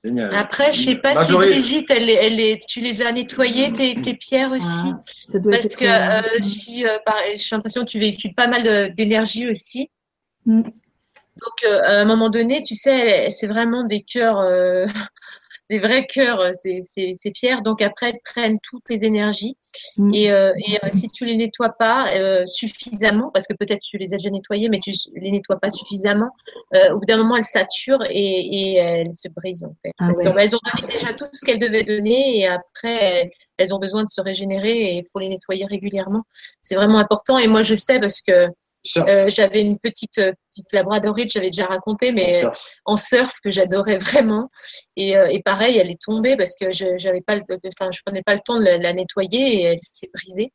Génial. 0.02 0.34
Après, 0.34 0.70
je 0.72 0.82
sais 0.82 0.96
pas 0.96 1.14
Marjorie. 1.14 1.46
si 1.46 1.52
Brigitte, 1.54 1.90
elle, 1.90 2.10
est- 2.10 2.26
elle 2.26 2.38
est, 2.38 2.58
tu 2.68 2.82
les 2.82 3.00
as 3.00 3.10
nettoyées, 3.12 3.72
tes, 3.72 3.94
tes 4.02 4.12
pierres 4.14 4.50
aussi? 4.52 4.90
Ah, 4.92 5.02
ça 5.06 5.38
doit 5.38 5.52
Parce 5.52 5.64
être. 5.64 5.78
que 5.78 5.84
euh, 5.86 6.36
euh, 6.36 6.42
si, 6.42 6.84
euh, 6.86 6.98
j'ai 7.36 7.56
l'impression 7.56 7.80
que 7.82 7.90
tu 7.90 7.98
véhicules 7.98 8.34
pas 8.34 8.46
mal 8.46 8.94
d'énergie 8.94 9.48
aussi. 9.48 9.88
Mm. 10.44 10.60
Donc, 10.60 11.64
euh, 11.64 11.80
à 11.82 12.02
un 12.02 12.04
moment 12.04 12.28
donné, 12.28 12.62
tu 12.62 12.74
sais, 12.74 13.30
c'est 13.30 13.46
vraiment 13.46 13.84
des 13.84 14.02
cœurs. 14.02 14.38
Des 15.70 15.78
vrais 15.78 16.06
cœurs, 16.06 16.40
euh, 16.40 16.50
ces, 16.52 16.80
ces, 16.80 17.14
ces 17.14 17.30
pierres. 17.30 17.62
Donc 17.62 17.82
après, 17.82 18.10
elles 18.10 18.20
prennent 18.24 18.58
toutes 18.62 18.88
les 18.90 19.04
énergies. 19.04 19.56
Mm. 19.96 20.14
Et, 20.14 20.30
euh, 20.30 20.52
et 20.56 20.84
euh, 20.84 20.88
si 20.92 21.10
tu 21.10 21.24
les 21.24 21.36
nettoies 21.36 21.74
pas 21.78 22.14
euh, 22.14 22.44
suffisamment, 22.46 23.30
parce 23.32 23.46
que 23.46 23.54
peut-être 23.54 23.80
tu 23.80 23.98
les 23.98 24.14
as 24.14 24.18
déjà 24.18 24.30
nettoyées, 24.30 24.68
mais 24.68 24.80
tu 24.80 24.92
les 25.14 25.30
nettoies 25.30 25.58
pas 25.58 25.70
suffisamment, 25.70 26.30
euh, 26.74 26.92
au 26.92 26.98
bout 26.98 27.04
d'un 27.06 27.16
moment, 27.16 27.36
elles 27.36 27.44
saturent 27.44 28.04
et, 28.08 28.14
et 28.14 28.74
elles 28.76 29.12
se 29.12 29.28
brisent 29.28 29.64
en 29.64 29.74
fait. 29.82 29.92
Ah 29.98 30.06
parce 30.06 30.18
ouais. 30.18 30.32
qu'elles 30.32 30.56
ont 30.56 30.60
donné 30.76 30.92
déjà 30.92 31.12
tout 31.12 31.26
ce 31.32 31.44
qu'elles 31.44 31.58
devaient 31.58 31.84
donner 31.84 32.38
et 32.38 32.46
après, 32.46 33.30
elles, 33.56 33.74
ont 33.74 33.78
besoin 33.78 34.02
de 34.02 34.08
se 34.08 34.20
régénérer 34.20 34.94
et 34.94 34.94
il 34.98 35.04
faut 35.12 35.18
les 35.18 35.28
nettoyer 35.28 35.66
régulièrement. 35.66 36.22
C'est 36.60 36.74
vraiment 36.74 36.98
important. 36.98 37.38
Et 37.38 37.48
moi, 37.48 37.62
je 37.62 37.74
sais 37.74 38.00
parce 38.00 38.20
que. 38.20 38.48
Euh, 38.98 39.28
j'avais 39.28 39.60
une 39.62 39.78
petite 39.78 40.18
euh, 40.18 40.32
petite 40.50 40.72
labradorite, 40.72 41.30
j'avais 41.32 41.50
déjà 41.50 41.66
raconté, 41.66 42.12
mais 42.12 42.40
surf. 42.40 42.70
en 42.84 42.96
surf 42.96 43.34
que 43.42 43.50
j'adorais 43.50 43.96
vraiment. 43.98 44.48
Et, 44.96 45.16
euh, 45.16 45.28
et 45.28 45.42
pareil, 45.42 45.78
elle 45.78 45.90
est 45.90 46.00
tombée 46.00 46.36
parce 46.36 46.54
que 46.56 46.70
je 46.70 46.96
j'avais 46.98 47.20
pas, 47.20 47.36
le- 47.36 47.42
enfin, 47.78 47.90
je 47.92 48.00
prenais 48.04 48.22
pas 48.22 48.34
le 48.34 48.40
temps 48.44 48.58
de 48.58 48.64
la, 48.64 48.78
la 48.78 48.92
nettoyer 48.92 49.54
et 49.54 49.62
elle 49.62 49.78
s'est 49.80 50.10
brisée. 50.12 50.52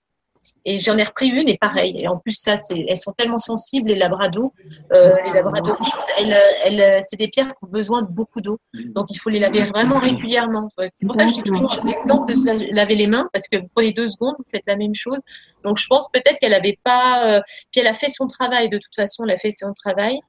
Et 0.65 0.77
j'en 0.79 0.97
ai 0.97 1.03
repris 1.03 1.29
une 1.29 1.47
et 1.47 1.57
pareil. 1.57 1.95
Et 2.01 2.07
en 2.07 2.17
plus, 2.17 2.33
ça, 2.33 2.57
c'est, 2.57 2.85
elles 2.87 2.97
sont 2.97 3.13
tellement 3.13 3.39
sensibles 3.39 3.89
les 3.89 3.95
labrados, 3.95 4.51
euh, 4.91 5.15
les 5.25 5.31
labradorites. 5.33 5.93
Elles, 6.17 6.37
elles, 6.65 6.99
c'est 7.01 7.15
des 7.15 7.29
pierres 7.29 7.47
qui 7.47 7.63
ont 7.63 7.67
besoin 7.69 8.01
de 8.01 8.07
beaucoup 8.11 8.41
d'eau. 8.41 8.59
Donc 8.93 9.07
il 9.09 9.17
faut 9.17 9.29
les 9.29 9.39
laver 9.39 9.63
vraiment 9.63 9.99
régulièrement. 9.99 10.69
C'est 10.93 11.05
pour 11.05 11.15
ça 11.15 11.23
que 11.25 11.29
je 11.29 11.35
dis 11.35 11.43
toujours 11.43 11.75
l'exemple 11.85 12.29
de 12.29 12.35
se 12.35 12.45
la- 12.45 12.71
laver 12.71 12.95
les 12.95 13.07
mains 13.07 13.29
parce 13.31 13.47
que 13.47 13.57
vous 13.57 13.67
prenez 13.73 13.93
deux 13.93 14.09
secondes, 14.09 14.35
vous 14.37 14.45
faites 14.51 14.65
la 14.67 14.75
même 14.75 14.93
chose. 14.93 15.17
Donc 15.63 15.77
je 15.77 15.87
pense 15.87 16.09
peut-être 16.11 16.39
qu'elle 16.39 16.53
avait 16.53 16.77
pas, 16.83 17.37
euh, 17.37 17.41
puis 17.71 17.79
elle 17.81 17.87
a 17.87 17.93
fait 17.93 18.09
son 18.09 18.27
travail 18.27 18.69
de 18.69 18.77
toute 18.77 18.93
façon, 18.95 19.23
elle 19.25 19.31
a 19.31 19.37
fait 19.37 19.51
son 19.51 19.73
travail. 19.73 20.19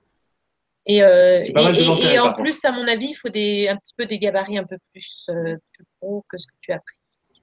Et, 0.86 1.02
euh, 1.02 1.36
et, 1.78 1.82
et- 1.82 1.84
et 2.14 2.18
en 2.18 2.22
contre. 2.28 2.42
plus, 2.42 2.64
à 2.64 2.72
mon 2.72 2.86
avis, 2.88 3.08
il 3.10 3.14
faut 3.14 3.28
des, 3.28 3.68
un 3.68 3.76
petit 3.76 3.92
peu 3.96 4.06
des 4.06 4.18
gabarits 4.18 4.58
un 4.58 4.64
peu 4.64 4.78
plus, 4.92 5.26
euh, 5.28 5.56
plus 5.74 5.84
gros 6.00 6.24
que 6.28 6.38
ce 6.38 6.46
que 6.46 6.54
tu 6.60 6.72
as 6.72 6.78
pris. 6.78 7.42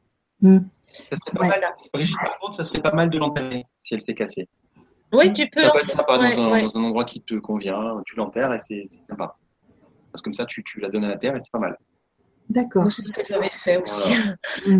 Ça 0.92 1.16
serait 1.18 1.32
pas 1.38 1.42
Ouais. 1.42 1.50
mal. 1.50 1.74
Brigitte, 1.94 2.18
par 2.18 2.40
contre, 2.40 2.56
ça 2.56 2.64
serait 2.64 2.82
pas 2.82 2.92
mal 2.94 3.10
de 3.10 3.18
l'enterrer 3.18 3.66
si 3.84 3.94
elle 3.94 4.02
s'est 4.02 4.14
cassée. 4.16 4.48
Oui, 5.14 5.32
tu 5.34 5.48
peux. 5.50 5.62
Ça 5.62 5.72
peut 5.72 5.78
être 5.80 5.86
sympa 5.90 6.18
Ouais, 6.20 6.36
dans, 6.36 6.42
un, 6.44 6.52
ouais. 6.52 6.62
dans 6.64 6.78
un 6.78 6.84
endroit 6.84 7.06
qui 7.06 7.22
te 7.22 7.36
convient. 7.36 8.02
Tu 8.06 8.16
l'enterres 8.16 8.54
et 8.54 8.60
c'est 8.60 8.86
sympa. 9.10 9.36
Parce 10.12 10.22
que 10.22 10.26
comme 10.26 10.34
ça, 10.34 10.46
tu, 10.46 10.64
tu 10.64 10.80
la 10.80 10.90
donnes 10.90 11.06
à 11.06 11.10
la 11.10 11.18
terre 11.18 11.36
et 11.36 11.40
c'est 11.40 11.52
pas 11.52 11.60
mal. 11.60 11.78
D'accord. 12.50 12.84
Moi, 12.84 12.92
C'est 12.92 13.02
ce 13.02 13.12
que 13.12 13.22
j'avais 13.28 13.50
fait 13.50 13.78
aussi. 13.82 14.14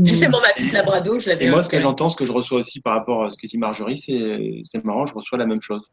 C'est 0.06 0.30
mon 0.30 0.40
ma 0.40 0.54
petite 0.54 0.72
labrador, 0.72 1.20
je 1.20 1.30
l'avais. 1.30 1.46
Et 1.46 1.50
moi, 1.50 1.62
ce 1.62 1.70
que 1.70 1.80
j'entends, 1.80 2.10
ce 2.10 2.16
que 2.16 2.26
je 2.26 2.32
reçois 2.32 2.60
aussi 2.60 2.80
par 2.82 2.94
rapport 2.94 3.26
à 3.26 3.30
ce 3.30 3.38
que 3.38 3.46
dit 3.48 3.58
Marjorie, 3.58 3.98
c'est 3.98 4.62
c'est 4.64 4.84
marrant, 4.86 5.06
je 5.06 5.14
reçois 5.14 5.38
la 5.38 5.46
même 5.46 5.62
chose. 5.62 5.90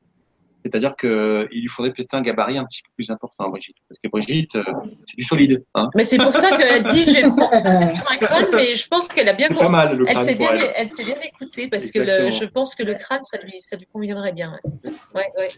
C'est-à-dire 0.65 0.97
qu'il 0.97 1.61
lui 1.61 1.69
faudrait 1.69 1.93
peut-être 1.93 2.15
un 2.15 2.23
gabarit 2.23 2.57
un 2.57 2.65
petit 2.65 2.83
peu 2.83 2.91
plus 2.97 3.11
important 3.11 3.45
à 3.45 3.49
Brigitte. 3.51 3.77
Parce 3.89 3.99
que 4.03 4.09
Brigitte, 4.09 4.57
euh, 4.57 4.63
c'est 5.07 5.17
du 5.19 5.23
solide. 5.25 5.63
Hein 5.75 5.89
Mais 5.95 6.05
c'est 6.07 6.17
pour 6.17 6.33
ça 6.33 6.51
qu'elle 6.57 6.83
dit 6.85 7.05
j'ai 7.07 7.23
sur 7.23 8.11
un 8.11 8.17
crâne, 8.19 8.47
mais 8.55 8.75
je 8.75 8.89
pense 8.89 9.09
qu'elle 9.09 9.29
a 9.29 9.35
bien 9.35 9.49
c'est 9.49 9.55
pas 9.55 9.69
mal 9.69 9.97
le 9.97 10.07
Elle 10.09 10.15
crâne 10.15 10.25
s'est 10.25 10.37
pour 10.37 10.49
bien, 10.49 10.57
elle. 10.57 10.73
elle 10.77 10.89
s'est 10.89 11.05
bien 11.05 11.21
écoutée 11.23 11.69
parce 11.69 11.91
que 11.91 11.99
le, 11.99 12.31
je 12.31 12.45
pense 12.47 12.75
que 12.75 12.83
le 12.83 12.95
crâne, 12.95 13.23
ça 13.25 13.37
lui, 13.39 13.61
ça 13.61 13.77
lui 13.77 13.87
conviendrait 13.93 14.33
bien. 14.33 14.59
Ouais, 14.75 14.91
ouais. 15.15 15.31
ouais. 15.37 15.49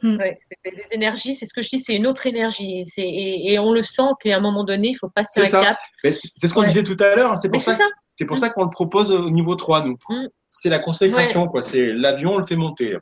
Hmm. 0.00 0.16
Ouais, 0.16 0.38
c'est 0.40 0.54
des 0.64 0.80
énergies, 0.92 1.34
c'est 1.34 1.44
ce 1.44 1.52
que 1.52 1.60
je 1.60 1.70
dis, 1.70 1.80
c'est 1.80 1.94
une 1.96 2.06
autre 2.06 2.24
énergie. 2.26 2.84
C'est, 2.86 3.02
et, 3.02 3.52
et 3.52 3.58
on 3.58 3.72
le 3.72 3.82
sent, 3.82 4.10
puis 4.20 4.30
à 4.32 4.36
un 4.36 4.40
moment 4.40 4.62
donné, 4.62 4.90
il 4.90 4.94
faut 4.94 5.08
passer 5.08 5.40
C'est 5.40 5.46
un 5.48 5.50
ça. 5.50 5.60
cap. 5.70 5.78
Mais 6.04 6.12
C'est 6.12 6.28
c'est 6.34 6.46
ce 6.46 6.54
qu'on 6.54 6.60
Ouais. 6.60 6.66
disait 6.68 6.84
tout 6.84 6.96
à 7.00 7.16
l'heure. 7.16 7.32
hein, 7.32 7.36
C'est 7.36 7.50
pour 7.50 7.60
c'est 7.60 7.72
ça, 7.72 7.76
ça. 7.78 7.84
c'est 8.16 8.24
pour 8.24 8.38
ça 8.38 8.48
qu'on 8.50 8.62
le 8.62 8.70
propose 8.70 9.10
au 9.10 9.28
niveau 9.28 9.56
3, 9.56 9.84
nous. 9.84 9.96
Mm. 10.08 10.26
C'est 10.60 10.70
la 10.70 10.78
consécration, 10.80 11.46
quoi. 11.46 11.62
C'est 11.62 11.92
l'avion, 11.92 12.32
on 12.34 12.38
le 12.38 12.44
fait 12.44 12.56
monter. 12.56 12.96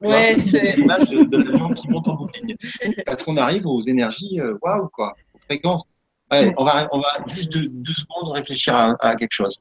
Ouais, 0.00 0.38
c'est 0.38 0.72
l'image 0.76 1.08
de, 1.10 1.24
de 1.24 1.36
l'avion 1.38 1.68
qui 1.68 1.88
monte 1.88 2.06
en 2.08 2.14
booking. 2.16 2.54
Parce 3.04 3.22
qu'on 3.22 3.36
arrive 3.36 3.66
aux 3.66 3.80
énergies, 3.82 4.40
euh, 4.40 4.54
waouh, 4.62 4.88
quoi, 4.88 5.14
aux 5.34 5.38
fréquences. 5.40 5.84
Ouais, 6.30 6.52
on, 6.58 6.64
va, 6.64 6.86
on 6.92 6.98
va 7.00 7.08
juste 7.34 7.50
deux, 7.52 7.66
deux 7.68 7.92
secondes 7.94 8.32
réfléchir 8.32 8.74
à, 8.74 8.94
à 9.00 9.14
quelque 9.16 9.32
chose. 9.32 9.56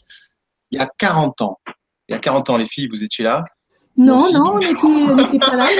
Il 0.72 0.78
y 0.80 0.82
a 0.82 0.88
40 0.98 1.42
ans, 1.42 1.60
il 2.08 2.14
y 2.14 2.16
a 2.16 2.20
40 2.20 2.50
ans, 2.50 2.58
les 2.58 2.66
filles, 2.66 2.88
vous 2.90 3.04
étiez 3.04 3.24
là. 3.24 3.44
Non, 3.98 4.18
Aussi. 4.20 4.34
non, 4.34 4.56
on 4.56 5.16
n'était 5.16 5.40
pas 5.40 5.56
là. 5.56 5.68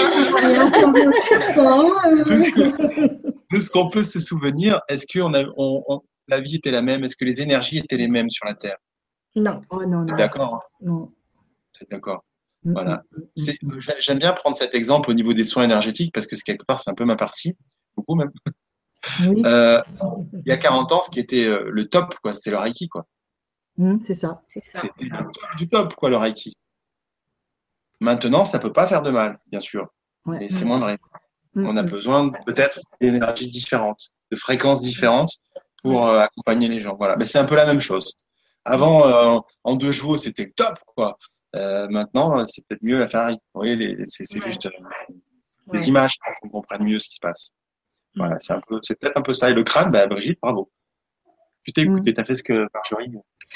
Tout 2.26 2.40
ce 2.40 2.50
que- 2.52 3.36
tout 3.50 3.60
ce 3.62 3.70
qu'on 3.70 3.90
peut 3.90 4.04
se 4.04 4.20
souvenir, 4.20 4.80
est-ce 4.90 5.06
que 5.06 5.20
on 5.20 5.34
a, 5.34 5.44
on, 5.58 5.84
on- 5.88 6.02
la 6.28 6.40
vie 6.40 6.56
était 6.56 6.72
la 6.72 6.82
même? 6.82 7.04
Est-ce 7.04 7.16
que 7.16 7.26
les 7.26 7.42
énergies 7.42 7.78
étaient 7.80 7.98
les 7.98 8.08
mêmes 8.08 8.30
sur 8.30 8.46
la 8.46 8.54
Terre? 8.56 8.78
Non. 9.36 9.62
Oh 9.70 9.84
non, 9.86 10.06
non. 10.06 10.16
D'accord, 10.16 10.62
non. 10.82 11.12
D'accord? 11.92 12.24
Mm, 12.64 12.74
Voilà. 12.74 13.04
mm, 13.16 13.52
mm, 13.76 13.80
j'a- 13.80 14.00
J'aime 14.00 14.20
bien 14.20 14.34
prendre 14.34 14.56
cet 14.56 14.74
exemple 14.74 15.10
au 15.10 15.14
niveau 15.14 15.34
des 15.34 15.44
soins 15.44 15.64
énergétiques 15.64 16.14
parce 16.14 16.28
que 16.28 16.36
c'est 16.36 16.44
quelque 16.44 16.66
part, 16.66 16.80
c'est 16.80 16.90
un 16.90 16.96
peu 16.96 17.06
ma 17.06 17.16
partie, 17.16 17.56
beaucoup 17.96 18.16
même. 18.16 18.32
Oui, 19.28 19.44
Euh, 19.46 19.82
il 20.34 20.44
y 20.48 20.52
a 20.52 20.58
40 20.58 20.92
ans, 20.92 21.02
ce 21.02 21.12
qui 21.12 21.20
était 21.20 21.46
euh, 21.46 21.70
le 21.70 21.88
top, 21.88 22.16
quoi, 22.24 22.34
c'est 22.34 22.50
le 22.50 22.58
Reiki, 22.58 22.90
quoi. 22.90 23.06
c'est 24.02 24.16
ça. 24.16 24.42
C'était 24.74 25.06
le 25.06 25.10
top 25.32 25.56
du 25.58 25.68
top, 25.70 25.94
quoi, 25.96 26.10
le 26.10 26.18
Reiki. 26.18 26.58
Maintenant, 28.02 28.46
ça 28.46 28.60
peut 28.60 28.74
pas 28.74 28.88
faire 28.88 29.04
de 29.04 29.12
mal, 29.12 29.40
bien 29.48 29.60
sûr, 29.60 29.88
Ouais. 30.26 30.38
mais 30.40 30.50
c'est. 30.50 30.66
Mm, 30.66 31.66
On 31.68 31.78
a 31.78 31.84
besoin 31.84 32.32
peut-être 32.46 32.82
d'énergies 33.00 33.50
différentes, 33.50 34.12
de 34.32 34.36
fréquences 34.36 34.82
différentes 34.82 35.32
pour 35.84 36.06
euh, 36.08 36.20
accompagner 36.20 36.68
les 36.68 36.80
gens. 36.82 36.96
Voilà, 36.98 37.16
mais 37.16 37.26
c'est 37.26 37.38
un 37.38 37.46
peu 37.46 37.56
la 37.56 37.66
même 37.66 37.80
chose. 37.80 38.14
Avant, 38.66 39.08
euh, 39.08 39.40
en 39.64 39.76
deux 39.76 39.92
chevaux, 39.94 40.18
c'était 40.18 40.50
top, 40.50 40.80
quoi. 40.96 41.18
Euh, 41.56 41.88
maintenant, 41.90 42.40
euh, 42.40 42.44
c'est 42.48 42.66
peut-être 42.68 42.84
mieux 42.84 42.98
la 42.98 43.08
Ferrari. 43.08 43.36
Vous 43.54 43.62
voyez, 43.62 43.76
les- 43.76 43.98
c'est 44.06 44.26
c'est 44.26 44.40
Ouais. 44.40 44.46
juste 44.48 44.66
euh, 44.66 44.72
des 45.72 45.80
Ouais. 45.80 45.86
images 45.88 46.16
pour 46.24 46.34
qu'on 46.42 46.50
comprenne 46.50 46.84
mieux 46.84 47.00
ce 47.00 47.08
qui 47.08 47.16
se 47.16 47.20
passe. 47.22 47.52
Voilà, 48.16 48.38
c'est 48.40 48.54
un 48.54 48.62
peu, 48.68 48.80
c'est 48.82 48.98
peut-être 49.00 49.18
un 49.18 49.22
peu 49.22 49.34
ça. 49.34 49.50
Et 49.50 49.54
le 49.54 49.64
crâne, 49.64 49.92
bah, 49.92 50.06
Brigitte, 50.08 50.40
bravo. 50.42 50.70
Tu 51.64 51.72
t'es 51.74 51.86
Mm. 51.86 51.96
écouté, 51.96 52.14
t'as 52.14 52.24
fait 52.26 52.36
ce 52.36 52.44
que 52.44 52.68
Marjorie. 52.74 53.12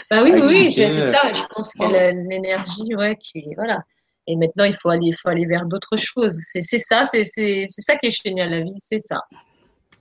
Bah 0.10 0.24
oui, 0.24 0.32
oui, 0.34 0.72
c'est 0.72 0.90
c'est 0.90 1.12
ça. 1.12 1.32
Je 1.32 1.44
pense 1.54 1.72
qu'il 1.74 1.82
y 1.82 1.86
bravo. 1.86 1.96
a 1.96 2.00
la- 2.00 2.12
l'énergie, 2.14 2.96
ouais, 2.96 3.16
qui 3.18 3.54
voilà. 3.56 3.84
Et 4.28 4.36
maintenant, 4.36 4.64
il 4.66 4.74
faut 4.76 4.90
aller, 4.90 5.08
il 5.08 5.16
faut 5.16 5.30
aller 5.30 5.46
vers 5.46 5.66
d'autres 5.66 5.98
choses. 5.98 6.38
C'est 6.42 6.62
c'est 6.62 6.80
ça, 6.80 7.06
c'est 7.06 7.24
c'est 7.24 7.66
c'est 7.68 7.82
ça 7.82 7.96
qui 7.98 8.08
est 8.08 8.24
génial 8.26 8.50
la 8.52 8.62
vie, 8.62 8.74
c'est 8.76 9.00
ça. 9.00 9.22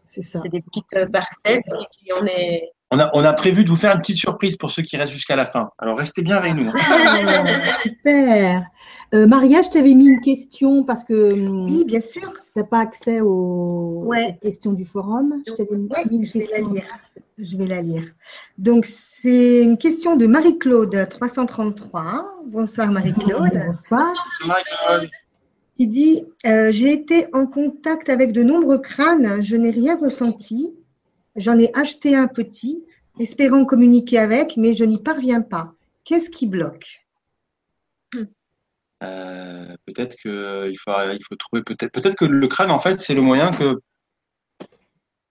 C'est 0.06 0.22
ça. 0.22 0.38
C'est 0.42 0.48
des 0.48 0.62
petites 0.62 0.92
euh, 0.94 1.06
parcelles 1.06 1.58
et 1.58 1.84
puis 1.98 2.12
on 2.18 2.24
est. 2.26 2.70
On 2.90 2.98
a, 2.98 3.10
on 3.12 3.22
a 3.22 3.34
prévu 3.34 3.64
de 3.64 3.68
vous 3.68 3.76
faire 3.76 3.92
une 3.94 4.00
petite 4.00 4.16
surprise 4.16 4.56
pour 4.56 4.70
ceux 4.70 4.80
qui 4.82 4.96
restent 4.96 5.12
jusqu'à 5.12 5.36
la 5.36 5.44
fin. 5.44 5.70
Alors 5.78 5.98
restez 5.98 6.22
bien 6.22 6.36
avec 6.36 6.54
nous. 6.54 6.68
hein. 6.70 6.72
Ah, 6.74 7.78
super. 7.82 8.64
Euh, 9.14 9.26
Maria, 9.26 9.60
je 9.60 9.68
t'avais 9.68 9.92
mis 9.92 10.06
une 10.08 10.20
question 10.22 10.84
parce 10.84 11.04
que 11.04 11.32
Oui, 11.32 11.84
bien 11.84 12.00
sûr. 12.00 12.22
tu 12.22 12.38
n'as 12.56 12.64
pas 12.64 12.78
accès 12.80 13.20
aux, 13.20 14.02
Ouais. 14.06 14.38
questions 14.40 14.72
du 14.72 14.86
forum. 14.86 15.34
Je 15.46 15.52
t'avais 15.52 15.76
mis 15.76 15.88
Ouais, 15.88 16.04
une 16.10 16.24
je 16.24 16.32
vais 16.32 16.38
la 16.40 16.46
question. 16.58 16.72
lire. 16.72 16.84
Je 17.38 17.56
vais 17.58 17.66
la 17.66 17.82
lire. 17.82 18.04
Donc, 18.56 18.86
c'est 18.86 19.62
une 19.62 19.76
question 19.76 20.16
de 20.16 20.26
Marie-Claude 20.26 21.08
333. 21.10 22.24
Bonsoir 22.46 22.90
Marie-Claude. 22.90 23.50
Bonsoir. 23.66 24.06
Marie-Claude. 24.46 25.10
Qui 25.76 25.86
dit 25.88 26.24
euh, 26.46 26.72
J'ai 26.72 26.92
été 26.92 27.26
en 27.34 27.46
contact 27.46 28.08
avec 28.08 28.32
de 28.32 28.42
nombreux 28.42 28.78
crânes, 28.78 29.42
je 29.42 29.56
n'ai 29.56 29.70
rien 29.70 29.96
ressenti. 29.98 30.72
J'en 31.38 31.58
ai 31.58 31.70
acheté 31.74 32.14
un 32.14 32.28
petit, 32.28 32.84
espérant 33.18 33.64
communiquer 33.64 34.18
avec, 34.18 34.56
mais 34.56 34.74
je 34.74 34.84
n'y 34.84 34.98
parviens 34.98 35.40
pas. 35.40 35.72
Qu'est-ce 36.04 36.30
qui 36.30 36.46
bloque? 36.46 37.04
Euh, 39.04 39.76
peut-être 39.86 40.16
que 40.22 40.68
il 40.70 40.76
faut, 40.76 40.92
il 41.12 41.24
faut 41.24 41.36
trouver 41.36 41.62
peut-être 41.62 41.92
peut-être 41.92 42.16
que 42.16 42.24
le 42.24 42.48
crâne 42.48 42.72
en 42.72 42.80
fait 42.80 43.00
c'est 43.00 43.14
le 43.14 43.22
moyen 43.22 43.52
que 43.52 43.80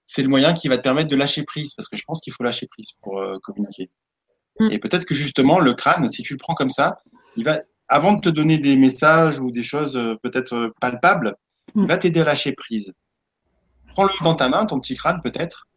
c'est 0.06 0.24
le 0.24 0.30
moyen 0.30 0.54
qui 0.54 0.70
va 0.70 0.78
te 0.78 0.84
permettre 0.84 1.10
de 1.10 1.18
lâcher 1.18 1.44
prise 1.44 1.74
parce 1.76 1.90
que 1.90 1.98
je 1.98 2.04
pense 2.08 2.22
qu'il 2.22 2.32
faut 2.32 2.44
lâcher 2.44 2.68
prise 2.68 2.92
pour 3.02 3.20
euh, 3.20 3.38
communiquer. 3.44 3.90
Mm. 4.62 4.72
Et 4.72 4.80
peut-être 4.80 5.06
que 5.06 5.14
justement 5.14 5.60
le 5.60 5.74
crâne 5.74 6.10
si 6.10 6.24
tu 6.24 6.34
le 6.34 6.40
prends 6.40 6.56
comme 6.56 6.70
ça, 6.70 6.98
il 7.36 7.44
va 7.44 7.62
avant 7.90 8.14
de 8.14 8.22
te 8.22 8.30
donner 8.30 8.58
des 8.58 8.78
messages 8.78 9.38
ou 9.40 9.52
des 9.52 9.64
choses 9.64 9.98
euh, 9.98 10.16
peut-être 10.24 10.56
euh, 10.56 10.74
palpables, 10.80 11.36
Mm. 11.76 11.82
il 11.82 11.88
va 11.88 11.98
t'aider 11.98 12.22
à 12.22 12.26
lâcher 12.26 12.54
prise. 12.54 12.94
Prends-le 13.94 14.12
dans 14.24 14.36
ta 14.36 14.50
main, 14.50 14.66
ton 14.66 14.80
petit 14.80 14.96
crâne 14.96 15.22
peut-être. 15.22 15.68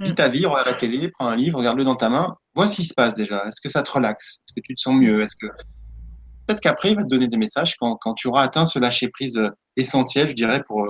Vis 0.00 0.12
Mm. 0.12 0.14
ta 0.14 0.28
vie, 0.28 0.46
regarde 0.46 0.66
la 0.66 0.74
télé, 0.74 1.08
prends 1.10 1.26
un 1.28 1.36
livre, 1.36 1.58
regarde-le 1.58 1.84
dans 1.84 1.96
ta 1.96 2.08
main, 2.08 2.34
vois 2.54 2.66
ce 2.68 2.76
qui 2.76 2.84
se 2.84 2.94
passe 2.94 3.14
déjà. 3.14 3.44
Est-ce 3.46 3.60
que 3.60 3.68
ça 3.68 3.82
te 3.82 3.90
relaxe? 3.90 4.38
Est-ce 4.44 4.54
que 4.54 4.60
tu 4.64 4.74
te 4.74 4.80
sens 4.80 4.98
mieux? 4.98 5.22
Est-ce 5.22 5.36
que 5.40 5.46
peut-être 6.46 6.60
qu'après 6.60 6.90
il 6.90 6.96
va 6.96 7.02
te 7.02 7.08
donner 7.08 7.28
des 7.28 7.36
messages 7.38 7.76
quand, 7.76 7.96
quand 8.00 8.14
tu 8.14 8.28
auras 8.28 8.42
atteint 8.42 8.66
ce 8.66 8.78
lâcher 8.78 9.08
prise 9.08 9.36
euh, 9.36 9.48
essentiel, 9.76 10.28
je 10.28 10.34
dirais, 10.34 10.62
pour 10.66 10.84
euh, 10.84 10.88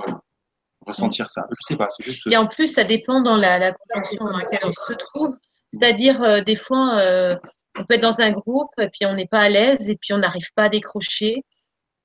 ressentir 0.87 1.29
ça. 1.29 1.43
Je 1.49 1.67
sais 1.73 1.77
pas, 1.77 1.87
c'est 1.89 2.03
juste. 2.03 2.25
Et 2.27 2.37
en 2.37 2.47
plus, 2.47 2.67
ça 2.67 2.83
dépend 2.83 3.21
dans 3.21 3.37
la, 3.37 3.59
la 3.59 3.73
convention 3.73 4.25
dans 4.25 4.37
laquelle 4.37 4.59
on 4.63 4.71
se 4.71 4.93
trouve. 4.93 5.35
C'est-à-dire, 5.71 6.21
euh, 6.21 6.41
des 6.41 6.55
fois, 6.55 6.99
euh, 6.99 7.35
on 7.79 7.85
peut 7.85 7.95
être 7.95 8.01
dans 8.01 8.19
un 8.21 8.31
groupe 8.31 8.69
et 8.79 8.89
puis 8.89 9.05
on 9.05 9.15
n'est 9.15 9.27
pas 9.27 9.39
à 9.39 9.49
l'aise 9.49 9.89
et 9.89 9.95
puis 9.99 10.13
on 10.13 10.17
n'arrive 10.19 10.51
pas 10.55 10.63
à 10.63 10.69
décrocher. 10.69 11.43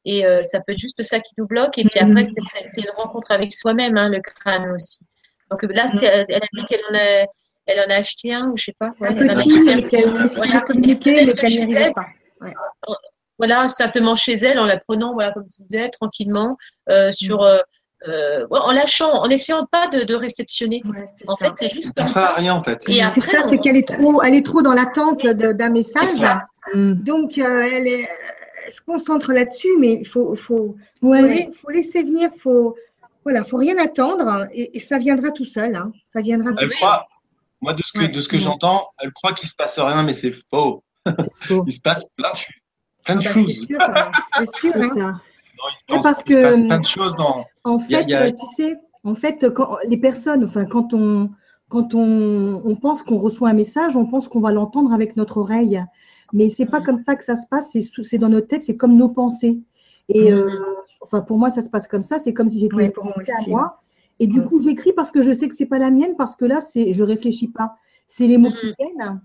Et 0.05 0.25
euh, 0.25 0.43
ça 0.43 0.61
peut 0.61 0.73
être 0.73 0.79
juste 0.79 1.03
ça 1.03 1.20
qui 1.20 1.35
nous 1.39 1.47
bloque. 1.47 1.77
Et 1.79 1.85
puis 1.85 1.99
après, 1.99 2.25
c'est- 2.25 2.41
c'est 2.47 2.65
c'est 2.70 2.81
une 2.83 2.91
rencontre 2.97 3.31
avec 3.31 3.53
soi-même, 3.53 3.97
hein, 3.99 4.09
le 4.09 4.20
crâne 4.20 4.70
aussi. 4.70 5.01
Donc 5.51 5.62
là, 5.70 5.89
c'est- 5.89 6.07
elle, 6.07 6.25
elle 6.29 6.43
a 6.43 6.47
dit 6.53 6.65
qu'elle 6.66 6.81
en 6.91 6.95
a, 6.95 7.27
elle 7.66 7.81
en 7.87 7.91
a 7.91 7.97
acheté 7.97 8.33
un 8.35 8.49
ou 8.49 8.57
je 8.57 8.65
sais 8.65 8.75
pas. 8.79 8.93
Ouais, 9.01 9.09
Un 9.09 9.16
elle 9.16 9.31
en 9.31 9.33
a 9.33 9.37
petit, 9.37 9.61
mais 9.65 9.83
qu'elle 9.83 10.09
Voilà. 10.37 10.61
communiquer, 10.62 11.25
mais 11.27 11.33
qu'elle 11.35 11.66
n'y 11.66 11.93
pas. 11.93 12.07
voilà, 13.39 13.69
simplement 13.69 14.16
chez 14.16 14.35
elle, 14.35 14.59
en 14.59 14.66
la 14.66 14.79
prenant, 14.79 15.12
voilà, 15.15 15.33
comme 15.33 15.47
tu 15.47 15.62
disais, 15.62 15.89
tranquillement, 15.91 16.57
euh, 16.91 17.12
sur, 17.12 17.43
euh, 17.43 17.59
euh, 18.09 18.47
ouais, 18.49 18.59
en 18.61 18.73
lâchant, 18.73 19.12
en 19.12 19.29
essayant 19.31 19.65
pas 19.70 19.87
de, 19.89 20.03
de 20.03 20.15
réceptionner. 20.15 20.83
Ouais, 20.85 21.05
En 21.29 21.37
ça. 21.37 21.47
fait, 21.47 21.53
c'est 21.55 21.70
juste 21.70 21.85
Ça 21.85 21.93
comme 21.97 22.09
sert 22.09 22.23
à 22.25 22.27
ça. 22.29 22.35
rien 22.35 22.55
en 22.55 22.62
fait. 22.62 22.79
Et 22.89 22.95
c'est 22.97 23.03
après, 23.03 23.20
ça, 23.23 23.41
on- 23.45 23.49
c'est 23.49 23.59
qu'elle 23.59 23.77
est 23.77 23.89
trop, 23.89 24.23
elle 24.23 24.35
est 24.35 24.45
trop 24.47 24.62
dans 24.62 24.75
l'attente 24.75 25.25
de- 25.25 25.53
d'un 25.53 25.70
message. 25.70 26.11
Mm. 26.75 26.93
Donc, 26.95 27.39
euh, 27.39 27.69
elle, 27.73 27.87
est- 27.87 28.09
elle 28.66 28.73
se 28.73 28.81
concentre 28.83 29.33
là-dessus, 29.33 29.77
mais 29.79 29.93
il 30.01 30.07
faut, 30.07 30.35
faut, 30.37 30.77
Ouais, 31.03 31.49
faut 31.61 31.70
laisser 31.70 32.03
venir, 32.03 32.31
faut, 32.39 32.77
voilà, 33.31 33.45
faut 33.45 33.57
rien 33.59 33.77
attendre 33.79 34.47
et, 34.53 34.77
et 34.77 34.81
ça 34.81 34.99
viendra 34.99 35.31
tout 35.31 35.45
seul. 35.45 35.75
hein. 35.77 35.93
Ça 36.05 36.21
viendra 36.21 36.53
Elle 36.59 36.71
croit, 36.71 37.07
moi 37.61 37.75
de 37.75 37.83
ce 37.83 37.93
que, 37.93 37.99
Ouais. 38.01 38.09
de 38.09 38.21
ce 38.21 38.29
que 38.29 38.37
Ouais. 38.37 38.43
j'entends, 38.43 38.89
elle 39.03 39.13
croit 39.13 39.33
qu'il 39.33 39.49
se 39.49 39.55
passe 39.55 39.79
rien, 39.79 40.03
mais 40.03 40.15
c'est 40.15 40.33
faux. 40.33 40.83
faux. 41.41 41.65
Il 41.67 41.73
se 41.73 41.81
passe 41.81 42.07
plein 42.17 42.31
de, 42.33 42.39
plein 43.05 43.17
de 43.17 43.21
Ah 43.21 43.25
bah, 43.25 43.31
choses. 43.33 43.47
C'est 43.47 43.67
sûr, 43.67 43.79
hein. 43.81 44.11
c'est 44.39 44.57
sûr. 44.61 44.73
Hein. 44.77 44.89
ça. 44.95 45.21
Non, 45.61 45.65
il 45.71 45.77
se 45.77 45.93
Ouais, 45.93 46.03
passe- 46.03 46.03
parce 46.03 46.23
il 46.27 46.35
se 46.35 46.41
passe 46.43 46.55
que- 46.61 46.67
plein 46.69 46.81
de 46.81 46.87
choses 46.87 47.15
dans. 47.17 47.45
En 47.65 47.79
Il 47.79 47.91
y 47.91 47.95
a- 47.95 47.99
fait, 47.99 48.05
il 48.05 48.11
y 48.11 48.15
a- 48.15 48.23
euh, 48.27 48.31
tu 48.31 48.47
sais, 48.63 48.77
en 49.05 49.15
fait, 49.15 49.51
quand 49.55 49.77
les 49.87 49.97
personnes, 49.97 50.45
enfin, 50.45 50.65
quand 50.67 50.95
on, 50.95 51.31
quand 51.69 51.95
on, 51.95 52.63
on 52.65 52.77
pense 52.77 53.03
qu'on 53.03 53.19
reçoit 53.19 53.49
un 53.51 53.55
message, 53.55 53.97
on 53.97 54.07
pense 54.07 54.29
qu'on 54.29 54.41
va 54.41 54.53
l'entendre 54.53 54.93
avec 54.93 55.17
notre 55.17 55.39
oreille. 55.39 55.83
Mais 56.33 56.49
c'est 56.51 56.67
pas 56.67 56.81
comme 56.81 56.97
ça 56.97 57.17
que 57.17 57.25
ça 57.25 57.37
se 57.37 57.47
passe. 57.51 57.77
C'est 58.05 58.19
dans 58.19 58.29
notre 58.29 58.47
tête, 58.47 58.63
c'est 58.63 58.77
comme 58.77 58.97
nos 58.97 59.09
pensées. 59.09 59.61
Et 60.09 60.31
Mhm. 60.33 60.39
euh, 60.39 60.51
enfin, 61.03 61.21
pour 61.21 61.39
moi, 61.39 61.51
ça 61.51 61.63
se 61.63 61.71
passe 61.71 61.87
comme 61.89 62.03
ça. 62.03 62.19
C'est 62.19 62.33
comme 62.33 62.49
si 62.49 62.61
c'était 62.61 62.75
Ouais, 62.75 62.93
à 62.97 63.49
moi. 63.51 63.81
Et 64.21 64.27
du 64.27 64.41
Mhm. 64.41 64.49
coup, 64.49 64.63
j'écris 64.63 64.93
parce 64.93 65.11
que 65.11 65.23
je 65.23 65.33
sais 65.33 65.49
que 65.49 65.55
c'est 65.55 65.67
pas 65.67 65.79
la 65.79 65.91
mienne, 65.91 66.17
parce 66.17 66.35
que 66.35 66.45
là, 66.45 66.61
c'est, 66.61 66.93
je 66.93 67.05
réfléchis 67.05 67.49
pas. 67.49 67.77
C'est 68.07 68.27
les 68.27 68.39
mots 68.39 68.51
qui 68.51 68.67
Mhm. 68.67 68.75
viennent. 68.79 69.21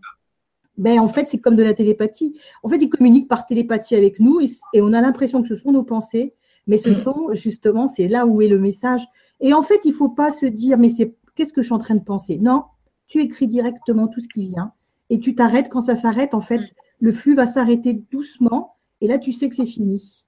Ben, 0.78 1.00
en 1.00 1.08
fait, 1.08 1.28
c'est 1.28 1.40
comme 1.40 1.56
de 1.56 1.64
la 1.64 1.74
télépathie. 1.74 2.36
En 2.64 2.70
fait, 2.70 2.78
ils 2.78 2.90
communiquent 2.90 3.28
par 3.30 3.46
télépathie 3.46 3.96
avec 3.96 4.20
nous 4.20 4.40
et, 4.42 4.50
et 4.74 4.82
on 4.82 4.92
a 4.94 5.02
l'impression 5.02 5.42
que 5.42 5.48
ce 5.48 5.56
sont 5.56 5.72
nos 5.72 5.84
pensées, 5.84 6.34
mais 6.68 6.78
ce 6.78 6.90
Mm. 6.90 6.94
sont 6.94 7.28
justement, 7.34 7.88
c'est 7.88 8.08
là 8.08 8.26
où 8.26 8.42
est 8.42 8.48
le 8.48 8.60
message. 8.60 9.06
Et 9.40 9.54
en 9.54 9.62
fait, 9.62 9.82
il 9.86 9.94
faut 9.94 10.10
pas 10.10 10.32
se 10.32 10.46
dire, 10.48 10.78
mais 10.78 10.90
c'est 10.90 11.16
qu'est-ce 11.36 11.54
que 11.54 11.62
je 11.62 11.68
suis 11.68 11.74
en 11.76 11.80
train 11.80 11.96
de 11.96 12.04
penser? 12.04 12.40
Non, 12.40 12.64
tu 13.08 13.20
écris 13.22 13.48
directement 13.48 14.08
tout 14.08 14.20
ce 14.22 14.28
qui 14.28 14.44
vient 14.46 14.74
et 15.10 15.20
tu 15.20 15.36
t'arrêtes. 15.36 15.70
Quand 15.70 15.82
ça 15.82 15.96
s'arrête, 15.96 16.34
en 16.34 16.42
fait, 16.42 16.60
Mm. 16.60 16.66
le 17.02 17.12
flux 17.12 17.36
va 17.36 17.46
s'arrêter 17.48 17.94
doucement 18.12 18.76
et 19.02 19.08
là, 19.08 19.18
tu 19.20 19.32
sais 19.32 19.50
que 19.50 19.56
c'est 19.56 19.66
fini. 19.66 20.26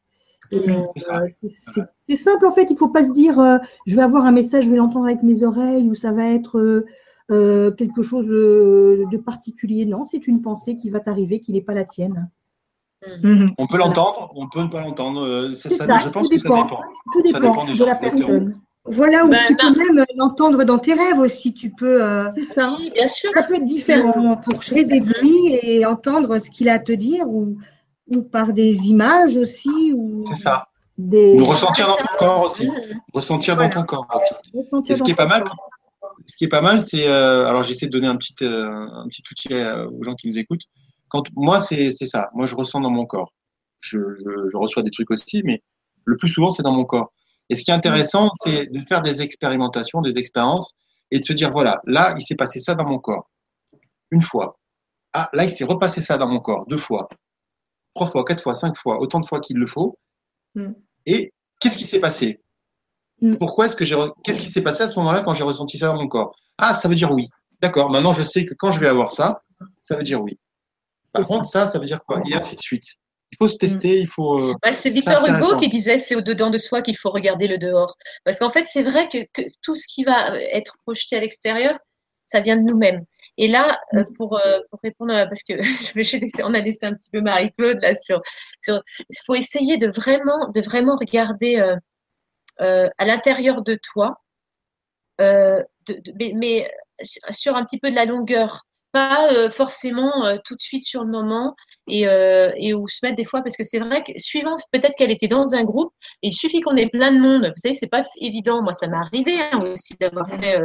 Euh, 0.54 1.28
C'est 2.08 2.16
simple 2.16 2.46
en 2.46 2.52
fait. 2.52 2.68
Il 2.70 2.78
faut 2.78 2.90
pas 2.90 3.04
se 3.04 3.12
dire, 3.12 3.40
euh, 3.40 3.58
je 3.86 3.96
vais 3.96 4.02
avoir 4.04 4.26
un 4.26 4.32
message, 4.32 4.66
je 4.66 4.70
vais 4.70 4.78
l'entendre 4.78 5.06
avec 5.06 5.24
mes 5.24 5.44
oreilles 5.44 5.88
ou 5.90 5.96
ça 5.96 6.12
va 6.12 6.26
être 6.30 6.86
euh, 7.32 7.72
quelque 7.72 8.02
chose 8.02 8.28
de 8.28 9.18
particulier. 9.18 9.86
Non, 9.86 10.04
c'est 10.04 10.28
une 10.28 10.42
pensée 10.42 10.78
qui 10.78 10.90
va 10.90 11.00
t'arriver, 11.00 11.40
qui 11.40 11.52
n'est 11.54 11.62
pas 11.62 11.74
la 11.74 11.84
tienne. 11.86 12.30
Mhm. 13.24 13.52
On 13.58 13.68
peut 13.68 13.78
l'entendre, 13.78 14.32
on 14.36 14.48
peut 14.48 14.62
ne 14.62 14.68
pas 14.68 14.82
l'entendre. 14.82 15.52
ça- 15.54 15.70
C'est 15.70 15.76
ça- 15.76 15.86
ça, 15.86 16.00
je 16.00 16.10
pense 16.10 16.30
tout 16.30 16.36
que 16.36 16.42
ça 16.42 16.50
dépend. 16.50 16.64
dépend. 16.64 16.82
Tout 17.14 17.20
Ça 17.32 17.40
dépend, 17.40 17.40
dépend 17.52 17.66
des 17.66 17.78
de 17.80 17.86
la 17.86 17.96
personne. 17.96 18.60
Voilà, 18.88 19.26
ou 19.26 19.30
Ben, 19.30 19.40
tu 19.48 19.56
ben- 19.56 19.74
peux 19.74 19.94
même 19.94 20.06
l'entendre 20.16 20.64
dans 20.64 20.78
tes 20.78 20.94
rêves 20.94 21.18
aussi. 21.18 21.54
Tu 21.56 21.72
peux, 21.72 22.04
euh, 22.04 22.30
C'est 22.36 22.44
ça. 22.46 22.76
Oui, 22.80 22.92
bien 22.94 23.08
sûr. 23.08 23.32
Ça 23.34 23.42
peut 23.44 23.56
être 23.56 23.66
différent 23.66 24.38
pour 24.38 24.62
chaque 24.62 24.74
créer 24.74 24.86
des 24.86 25.02
bruits 25.02 25.60
et 25.64 25.86
entendre 25.88 26.38
ce 26.40 26.52
qu'il 26.52 26.70
a 26.70 26.74
à 26.74 26.80
te 26.80 26.92
dire, 26.92 27.28
ou, 27.28 27.58
ou 28.08 28.22
par 28.22 28.54
des 28.54 28.88
images 28.88 29.36
aussi. 29.36 29.94
Ou... 29.94 30.24
C'est 30.28 30.42
ça. 30.42 30.68
des 30.98 31.36
Nous 31.36 31.46
ressentir 31.46 31.88
dans 31.88 31.96
ton 31.96 32.18
corps 32.18 32.46
aussi. 32.46 32.70
Ressentir 33.14 33.56
Voilà. 33.56 33.70
dans 33.70 33.82
ton 33.82 33.86
corps 33.86 34.08
aussi. 34.16 34.34
ressentir 34.58 34.96
Et 34.96 34.98
ce 34.98 35.04
qui 35.04 35.12
est 35.12 35.16
pas 35.16 35.28
mal, 35.28 35.44
ce 36.28 36.36
qui 36.38 36.46
est 36.46 36.50
pas 36.50 36.62
mal, 36.62 36.82
c'est 36.82 37.08
euh, 37.08 37.46
alors 37.48 37.64
j'essaie 37.64 37.88
de 37.88 37.92
donner 37.92 38.08
un 38.08 38.16
petit 38.18 38.36
euh, 38.44 38.88
un 38.94 39.08
petit 39.08 39.24
outil 39.30 39.54
euh, 39.54 39.90
aux 39.90 40.04
gens 40.04 40.14
qui 40.16 40.28
nous 40.28 40.40
écoutent. 40.40 40.64
Quand 41.10 41.24
moi 41.36 41.60
c'est 41.62 41.92
c'est 41.92 42.06
ça, 42.06 42.30
moi 42.34 42.46
je 42.46 42.56
ressens 42.56 42.82
dans 42.82 42.90
mon 42.90 43.06
corps. 43.06 43.34
Je, 43.80 44.00
je, 44.18 44.50
je 44.52 44.58
reçois 44.58 44.82
des 44.82 44.90
trucs 44.92 45.12
aussi, 45.12 45.42
mais 45.44 45.62
le 46.06 46.18
plus 46.18 46.30
souvent 46.30 46.50
c'est 46.50 46.64
dans 46.64 46.72
mon 46.72 46.86
corps. 46.86 47.12
Et 47.50 47.56
ce 47.56 47.64
qui 47.64 47.70
est 47.70 47.76
intéressant, 47.76 48.32
c'est 48.34 48.66
de 48.72 48.80
faire 48.82 49.04
des 49.04 49.22
expérimentations, 49.22 50.02
des 50.02 50.18
expériences, 50.18 50.72
et 51.12 51.20
de 51.20 51.24
se 51.24 51.34
dire 51.34 51.52
voilà, 51.52 51.80
là 51.86 52.16
il 52.18 52.22
s'est 52.22 52.36
passé 52.36 52.60
ça 52.60 52.74
dans 52.74 52.88
mon 52.88 52.98
corps, 52.98 53.30
une 54.12 54.24
fois. 54.24 54.58
Ah 55.14 55.30
là 55.34 55.44
il 55.44 55.52
s'est 55.52 55.66
repassé 55.66 56.02
ça 56.02 56.18
dans 56.18 56.28
mon 56.28 56.40
corps, 56.40 56.66
deux 56.68 56.78
fois, 56.78 57.08
trois 57.96 58.08
fois, 58.08 58.24
quatre 58.26 58.44
fois, 58.44 58.54
cinq 58.54 58.76
fois, 58.76 59.00
autant 59.02 59.20
de 59.20 59.26
fois 59.26 59.40
qu'il 59.40 59.58
le 59.58 59.66
faut. 59.66 59.98
Mm. 60.54 60.74
Et 61.08 61.34
qu'est-ce 61.60 61.78
qui 61.78 61.86
s'est 61.86 62.00
passé? 62.00 62.42
Mm. 63.22 63.38
Pourquoi 63.38 63.66
est-ce 63.66 63.76
que 63.76 63.86
j'ai 63.86 63.96
qu'est-ce 64.24 64.42
qui 64.42 64.50
s'est 64.50 64.62
passé 64.62 64.84
à 64.84 64.88
ce 64.88 65.00
moment-là 65.00 65.22
quand 65.22 65.34
j'ai 65.34 65.44
ressenti 65.44 65.78
ça 65.78 65.88
dans 65.88 65.96
mon 65.96 66.08
corps? 66.08 66.36
Ah, 66.58 66.74
ça 66.74 66.88
veut 66.88 66.96
dire 66.96 67.12
oui. 67.12 67.28
D'accord. 67.62 67.90
Maintenant, 67.90 68.14
je 68.14 68.22
sais 68.24 68.46
que 68.46 68.54
quand 68.54 68.72
je 68.72 68.80
vais 68.80 68.88
avoir 68.88 69.12
ça, 69.12 69.42
ça 69.82 69.96
veut 69.98 70.04
dire 70.04 70.22
oui. 70.22 70.38
Par 71.14 71.24
ça. 71.24 71.28
contre, 71.28 71.46
ça, 71.48 71.66
ça 71.68 71.80
veut 71.80 71.86
dire 71.86 72.02
quoi? 72.06 72.20
Et 72.30 72.36
ainsi 72.36 72.56
de 72.56 72.62
suite. 72.62 72.86
Il 73.32 73.38
faut 73.38 73.48
se 73.48 73.58
tester, 73.58 74.00
il 74.00 74.08
faut. 74.08 74.40
euh, 74.40 74.54
Bah, 74.62 74.72
c'est 74.72 74.92
Victor 74.92 75.28
Hugo 75.28 75.60
qui 75.60 75.68
disait 75.68 75.98
c'est 75.98 76.16
au 76.16 76.22
dedans 76.22 76.50
de 76.52 76.58
soi 76.58 76.82
qu'il 76.82 76.96
faut 76.96 77.10
regarder 77.10 77.48
le 77.48 77.58
dehors. 77.58 77.96
Parce 78.24 78.40
qu'en 78.40 78.50
fait, 78.50 78.66
c'est 78.66 78.84
vrai 78.84 79.10
que, 79.10 79.18
que 79.34 79.42
tout 79.62 79.76
ce 79.76 79.88
qui 79.88 80.04
va 80.04 80.38
être 80.40 80.78
projeté 80.86 81.18
à 81.18 81.22
l'extérieur, 81.22 81.78
ça 82.28 82.40
vient 82.42 82.56
de 82.56 82.62
nous-mêmes. 82.62 83.04
Et 83.38 83.48
là, 83.48 83.80
euh, 83.96 84.06
pour, 84.18 84.38
euh, 84.40 84.60
pour 84.70 84.80
répondre, 84.84 85.14
parce 85.28 85.44
que 85.44 85.62
je 85.62 86.18
laissé, 86.18 86.44
on 86.44 86.54
a 86.54 86.60
laissé 86.60 86.86
un 86.86 86.94
petit 86.94 87.10
peu 87.10 87.22
Marie-Claude 87.22 87.80
là 87.82 87.94
sur, 87.96 88.22
sur, 88.62 88.82
il 89.00 89.18
faut 89.26 89.36
essayer 89.36 89.78
de 89.78 89.88
vraiment, 89.88 90.50
de 90.52 90.62
vraiment 90.62 90.98
regarder 90.98 91.58
euh, 91.60 91.76
euh, 92.62 92.90
à 92.98 93.06
l'intérieur 93.06 93.64
de 93.64 93.80
toi, 93.94 94.22
euh, 95.22 95.62
de, 95.88 95.94
de- 95.96 96.14
mais, 96.20 96.34
mais 96.36 96.72
sur 97.32 97.56
un 97.56 97.66
petit 97.66 97.80
peu 97.80 97.90
de 97.90 97.96
la 97.96 98.06
longueur, 98.06 98.66
pas 98.96 99.30
euh, 99.34 99.50
forcément 99.50 100.26
euh, 100.26 100.38
tout 100.46 100.56
de 100.56 100.62
suite 100.62 100.86
sur 100.86 101.04
le 101.04 101.12
moment 101.12 101.54
et, 101.86 102.08
euh, 102.08 102.50
et 102.56 102.74
où 102.74 102.88
se 102.88 103.00
mettre 103.04 103.18
des 103.18 103.26
fois 103.26 103.42
parce 103.42 103.58
que 103.58 103.66
c'est 103.66 103.80
vrai 103.80 104.06
que 104.06 104.14
suivant 104.16 104.56
peut-être 104.72 104.96
qu'elle 104.96 105.12
était 105.12 105.28
dans 105.28 105.54
un 105.54 105.66
groupe 105.66 105.92
il 106.22 106.32
suffit 106.32 106.62
qu'on 106.62 106.78
ait 106.78 106.88
plein 106.88 107.12
de 107.12 107.20
monde. 107.20 107.44
Vous 107.44 107.62
savez 107.62 107.74
c'est 107.74 107.90
pas 107.90 108.04
évident. 108.22 108.64
Moi 108.64 108.72
ça 108.72 108.88
m'est 108.88 108.96
arrivé 108.96 109.38
hein, 109.42 109.60
aussi 109.70 109.96
d'avoir 110.00 110.30
fait 110.30 110.62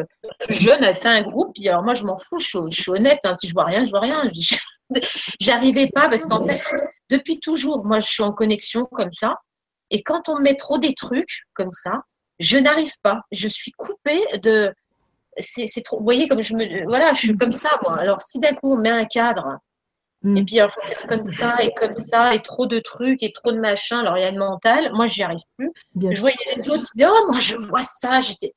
jeune 0.48 0.84
à 0.84 0.94
fait 0.94 1.08
un 1.08 1.22
groupe 1.22 1.52
puis 1.56 1.68
alors 1.68 1.82
moi 1.82 1.94
je 1.94 2.04
m'en 2.04 2.16
fous 2.16 2.38
je 2.38 2.46
suis, 2.46 2.58
je 2.70 2.80
suis 2.82 2.90
honnête 2.92 3.18
hein, 3.24 3.34
si 3.40 3.48
je 3.48 3.52
vois 3.52 3.64
rien 3.64 3.82
je 3.82 3.90
vois 3.90 4.00
rien. 4.00 4.22
Je 4.26 4.30
dis, 4.30 4.48
j'arrivais 5.40 5.88
pas 5.92 6.08
parce 6.08 6.26
qu'en 6.26 6.46
fait 6.46 6.62
depuis 7.10 7.40
toujours 7.40 7.84
moi 7.84 7.98
je 7.98 8.06
suis 8.06 8.22
en 8.22 8.30
connexion 8.30 8.86
comme 8.92 9.10
ça. 9.10 9.34
Et 9.90 10.04
quand 10.04 10.28
on 10.28 10.36
me 10.36 10.42
met 10.42 10.54
trop 10.54 10.78
des 10.78 10.94
trucs 10.94 11.42
comme 11.54 11.72
ça 11.72 12.04
je 12.38 12.56
n'arrive 12.56 12.94
pas. 13.02 13.20
Je 13.32 13.48
suis 13.48 13.72
coupée 13.72 14.22
de 14.42 14.72
c'est 15.38 15.82
trop 15.84 15.98
vous 15.98 16.04
voyez 16.04 16.28
comme 16.28 16.42
je 16.42 16.54
me 16.54 16.84
voilà 16.84 17.12
je 17.14 17.18
suis 17.20 17.36
comme 17.36 17.52
ça 17.52 17.70
moi 17.82 17.98
alors 17.98 18.22
si 18.22 18.38
d'un 18.40 18.52
coup 18.54 18.72
on 18.72 18.76
met 18.76 18.90
un 18.90 19.04
cadre 19.04 19.58
Mm. 20.22 20.36
et 20.36 20.44
puis, 20.44 20.56
il 20.56 20.66
faut 20.68 20.80
faire 20.82 21.06
comme 21.06 21.24
ça 21.24 21.56
et 21.62 21.72
comme 21.74 21.96
ça, 21.96 22.34
et 22.34 22.42
trop 22.42 22.66
de 22.66 22.78
trucs 22.78 23.22
et 23.22 23.32
trop 23.32 23.52
de 23.52 23.58
machins. 23.58 23.98
Alors, 23.98 24.18
il 24.18 24.20
y 24.20 24.24
a 24.24 24.30
le 24.30 24.38
mental. 24.38 24.92
Moi, 24.92 25.06
j'y 25.06 25.22
arrive 25.22 25.40
plus. 25.56 25.70
Bien 25.94 26.12
Je 26.12 26.20
voyais 26.20 26.36
les 26.56 26.68
autres 26.68 26.84
disaient, 26.94 27.08
oh, 27.08 27.26
moi, 27.30 27.40
je 27.40 27.56
vois 27.56 27.82
ça. 27.82 28.20
J'étais, 28.20 28.52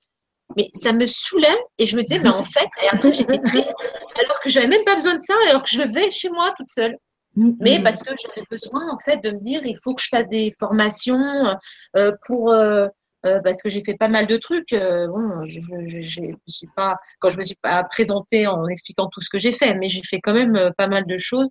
mais 0.57 0.69
ça 0.73 0.91
me 0.91 1.05
saoulait. 1.05 1.57
Et 1.77 1.85
je 1.85 1.95
me 1.95 2.03
disais, 2.03 2.19
mais 2.19 2.29
en 2.29 2.43
fait, 2.43 2.67
et 2.83 2.89
après, 2.89 3.11
j'étais 3.11 3.39
triste. 3.39 3.75
Alors 4.15 4.39
que 4.41 4.49
j'avais 4.49 4.67
même 4.67 4.83
pas 4.83 4.95
besoin 4.95 5.13
de 5.13 5.19
ça, 5.19 5.33
alors 5.49 5.63
que 5.63 5.69
je 5.71 5.81
faisais 5.81 6.09
chez 6.09 6.29
moi 6.29 6.53
toute 6.57 6.69
seule. 6.69 6.97
Mm, 7.35 7.51
Mais 7.61 7.79
mm. 7.79 7.83
parce 7.83 8.03
que 8.03 8.13
j'avais 8.21 8.45
besoin, 8.51 8.89
en 8.89 8.97
fait, 8.97 9.17
de 9.23 9.31
me 9.31 9.39
dire, 9.39 9.61
il 9.65 9.77
faut 9.81 9.93
que 9.95 10.01
je 10.01 10.09
fasse 10.09 10.27
des 10.27 10.51
formations 10.59 11.57
euh, 11.95 12.11
pour. 12.27 12.51
euh, 12.51 12.87
euh, 13.25 13.39
parce 13.43 13.61
que 13.61 13.69
j'ai 13.69 13.81
fait 13.83 13.95
pas 13.95 14.07
mal 14.09 14.27
de 14.27 14.37
trucs. 14.37 14.73
euh, 14.73 15.07
bon, 15.07 15.45
je, 15.45 15.59
je, 15.59 16.01
je, 16.01 16.21
je 16.21 16.53
suis 16.53 16.67
pas 16.75 16.97
quand 17.19 17.29
je 17.29 17.37
me 17.37 17.41
suis 17.43 17.55
pas 17.61 17.83
présentée 17.83 18.47
en 18.47 18.67
expliquant 18.67 19.07
tout 19.07 19.21
ce 19.21 19.29
que 19.29 19.37
j'ai 19.37 19.51
fait, 19.51 19.73
mais 19.75 19.87
j'ai 19.87 20.01
fait 20.03 20.19
quand 20.21 20.33
même 20.33 20.55
euh, 20.55 20.69
pas 20.77 20.87
mal 20.87 21.05
de 21.05 21.17
choses 21.17 21.47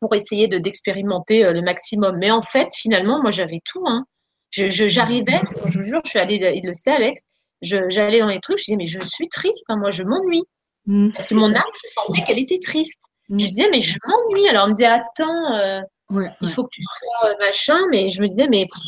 pour 0.00 0.14
essayer 0.14 0.48
de 0.48 0.58
d'expérimenter 0.58 1.44
euh, 1.44 1.52
le 1.52 1.62
maximum. 1.62 2.18
Mais 2.18 2.30
en 2.30 2.40
fait, 2.42 2.68
finalement, 2.74 3.20
moi, 3.20 3.30
j'avais 3.30 3.60
tout. 3.64 3.84
Hein. 3.86 4.04
J'arrivais, 4.50 5.40
je 5.66 5.78
vous 5.78 5.84
jure, 5.84 6.00
je 6.04 6.10
suis 6.10 6.18
allée, 6.18 6.36
il 6.54 6.64
le 6.66 6.72
sait, 6.72 6.92
Alex. 6.92 7.28
J'allais 7.62 8.20
dans 8.20 8.28
les 8.28 8.40
trucs, 8.40 8.58
je 8.58 8.64
disais, 8.64 8.76
mais 8.76 8.84
je 8.86 9.00
suis 9.00 9.28
triste, 9.28 9.64
hein, 9.68 9.76
moi, 9.76 9.90
je 9.90 10.02
m'ennuie. 10.02 10.44
Mm. 10.86 11.10
Parce 11.12 11.28
que 11.28 11.34
mon 11.34 11.54
âme, 11.54 11.62
je 11.74 11.88
sentais 11.94 12.22
qu'elle 12.24 12.38
était 12.38 12.60
triste. 12.62 13.02
Mm. 13.28 13.38
Je 13.38 13.46
disais, 13.46 13.68
mais 13.70 13.80
je 13.80 13.98
m'ennuie. 14.06 14.48
Alors, 14.48 14.64
on 14.66 14.68
me 14.68 14.72
disait, 14.74 14.86
attends, 14.86 15.54
euh, 15.54 15.80
Ouais, 16.10 16.28
il 16.40 16.46
ouais. 16.46 16.52
faut 16.52 16.62
que 16.62 16.68
tu 16.70 16.82
sois 16.84 17.34
machin, 17.40 17.80
mais 17.90 18.10
je 18.10 18.22
me 18.22 18.28
disais, 18.28 18.46
mais 18.48 18.64
pff, 18.66 18.80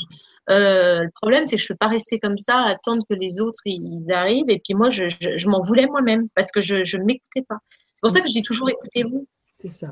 euh, 0.51 1.01
le 1.03 1.11
problème, 1.11 1.47
c'est 1.47 1.57
que 1.57 1.63
je 1.63 1.69
peux 1.69 1.77
pas 1.77 1.89
rester 1.89 2.19
comme 2.19 2.39
ça, 2.39 2.57
attendre 2.63 3.03
que 3.09 3.15
les 3.15 3.41
autres 3.41 3.61
ils 3.65 4.11
arrivent. 4.13 4.49
Et 4.49 4.61
puis 4.65 4.75
moi, 4.75 4.89
je, 4.91 5.07
je, 5.09 5.37
je 5.37 5.49
m'en 5.49 5.61
voulais 5.61 5.87
moi-même 5.87 6.29
parce 6.35 6.51
que 6.51 6.61
je 6.61 6.83
je 6.85 6.97
ne 6.97 7.05
m'écoutais 7.05 7.43
pas. 7.49 7.59
C'est 7.95 8.01
pour 8.03 8.11
ça 8.11 8.21
que 8.21 8.29
je 8.29 8.33
dis 8.33 8.43
toujours, 8.43 8.71
écoutez-vous. 8.71 9.27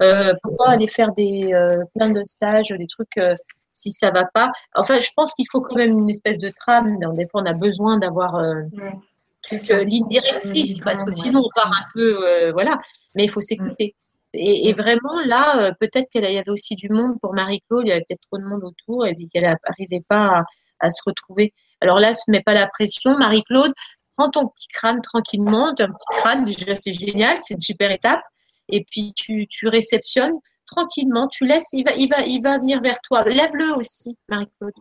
Euh, 0.00 0.32
pourquoi 0.42 0.68
aller 0.70 0.86
faire 0.86 1.12
des 1.12 1.52
euh, 1.52 1.82
plein 1.94 2.10
de 2.12 2.22
stages, 2.24 2.68
des 2.68 2.86
trucs 2.86 3.16
euh, 3.18 3.34
si 3.70 3.90
ça 3.90 4.10
va 4.12 4.24
pas? 4.24 4.50
Enfin, 4.76 5.00
je 5.00 5.10
pense 5.16 5.34
qu'il 5.34 5.46
faut 5.50 5.60
quand 5.60 5.74
même 5.74 5.90
une 5.90 6.08
espèce 6.08 6.38
de 6.38 6.50
trame. 6.50 6.98
Des 7.14 7.26
fois, 7.26 7.42
on 7.42 7.46
a 7.46 7.52
besoin 7.52 7.98
d'avoir 7.98 8.36
euh, 8.36 8.62
Ouais. 8.72 9.84
ligne 9.84 10.08
directrice 10.08 10.80
parce 10.80 11.04
que 11.04 11.10
sinon 11.10 11.40
on 11.40 11.48
part 11.54 11.70
un 11.70 11.84
peu, 11.94 12.26
euh, 12.28 12.52
voilà. 12.52 12.78
Mais 13.14 13.24
il 13.24 13.30
faut 13.30 13.40
s'écouter. 13.40 13.94
Et, 14.36 14.68
et 14.68 14.72
vraiment 14.72 15.20
là, 15.26 15.62
euh, 15.62 15.72
peut-être 15.80 16.08
qu'il 16.10 16.22
y 16.22 16.38
avait 16.38 16.50
aussi 16.50 16.76
du 16.76 16.88
monde 16.88 17.18
pour 17.20 17.34
Marie-Claude. 17.34 17.82
Il 17.84 17.88
y 17.88 17.92
avait 17.92 18.04
peut-être 18.08 18.22
trop 18.30 18.38
de 18.38 18.44
monde 18.44 18.64
autour 18.64 19.06
et 19.06 19.14
puis 19.14 19.28
qu'elle 19.28 19.44
n'arrivait 19.44 20.04
pas 20.08 20.38
à, 20.38 20.44
à 20.80 20.90
se 20.90 21.00
retrouver. 21.06 21.52
Alors 21.80 21.98
là, 21.98 22.14
se 22.14 22.30
met 22.30 22.42
pas 22.42 22.54
la 22.54 22.66
pression, 22.68 23.16
Marie-Claude. 23.18 23.72
Prends 24.16 24.30
ton 24.30 24.48
petit 24.48 24.68
crâne 24.68 25.00
tranquillement. 25.02 25.74
Tu 25.74 25.82
as 25.82 25.86
un 25.86 25.90
petit 25.90 26.20
crâne 26.20 26.44
déjà, 26.44 26.74
c'est 26.74 26.92
génial, 26.92 27.36
c'est 27.38 27.54
une 27.54 27.60
super 27.60 27.90
étape. 27.90 28.20
Et 28.68 28.84
puis 28.90 29.12
tu, 29.14 29.46
tu 29.48 29.68
réceptionnes 29.68 30.34
tranquillement. 30.66 31.28
Tu 31.28 31.46
laisses, 31.46 31.72
il 31.72 31.84
va, 31.84 31.92
il 31.94 32.08
va, 32.08 32.20
il 32.24 32.42
va 32.42 32.58
venir 32.58 32.80
vers 32.80 33.00
toi. 33.02 33.24
Lève-le 33.24 33.74
aussi, 33.76 34.16
Marie-Claude. 34.28 34.72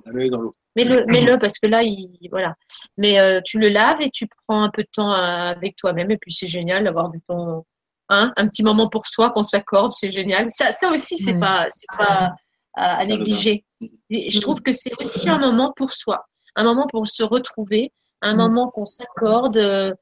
l'eau. 0.41 0.53
Mets-le, 0.75 1.05
mets-le 1.07 1.37
parce 1.37 1.59
que 1.59 1.67
là, 1.67 1.83
il, 1.83 2.09
voilà. 2.31 2.55
Mais 2.97 3.19
euh, 3.19 3.41
tu 3.45 3.59
le 3.59 3.69
laves 3.69 4.01
et 4.01 4.09
tu 4.09 4.27
prends 4.47 4.63
un 4.63 4.69
peu 4.69 4.83
de 4.83 4.89
temps 4.91 5.11
à- 5.11 5.49
avec 5.55 5.75
toi-même. 5.75 6.11
Et 6.11 6.17
puis 6.17 6.31
c'est 6.31 6.47
génial 6.47 6.83
d'avoir 6.85 7.09
du 7.09 7.21
temps, 7.21 7.65
hein, 8.09 8.33
un 8.37 8.47
petit 8.47 8.63
moment 8.63 8.89
pour 8.89 9.05
soi 9.07 9.29
qu'on 9.31 9.43
s'accorde, 9.43 9.91
c'est 9.91 10.09
génial. 10.11 10.47
Ça, 10.49 10.71
ça 10.71 10.89
aussi, 10.91 11.17
c'est 11.17 11.33
Ouais. 11.33 11.39
pas, 11.39 11.65
c'est 11.69 11.87
pas 11.97 12.31
à, 12.75 12.97
à 12.97 13.05
négliger. 13.05 13.63
Et 14.09 14.29
Je 14.29 14.39
trouve 14.41 14.61
que 14.61 14.71
c'est 14.71 14.91
aussi 14.99 15.29
un 15.29 15.37
moment 15.39 15.73
pour 15.75 15.91
soi, 15.91 16.25
un 16.55 16.63
moment 16.63 16.87
pour 16.87 17.07
se 17.07 17.23
retrouver, 17.23 17.91
un 18.21 18.33
Mm. 18.33 18.37
moment 18.37 18.69
qu'on 18.69 18.85
s'accorde. 18.85 19.57
euh, 19.57 19.93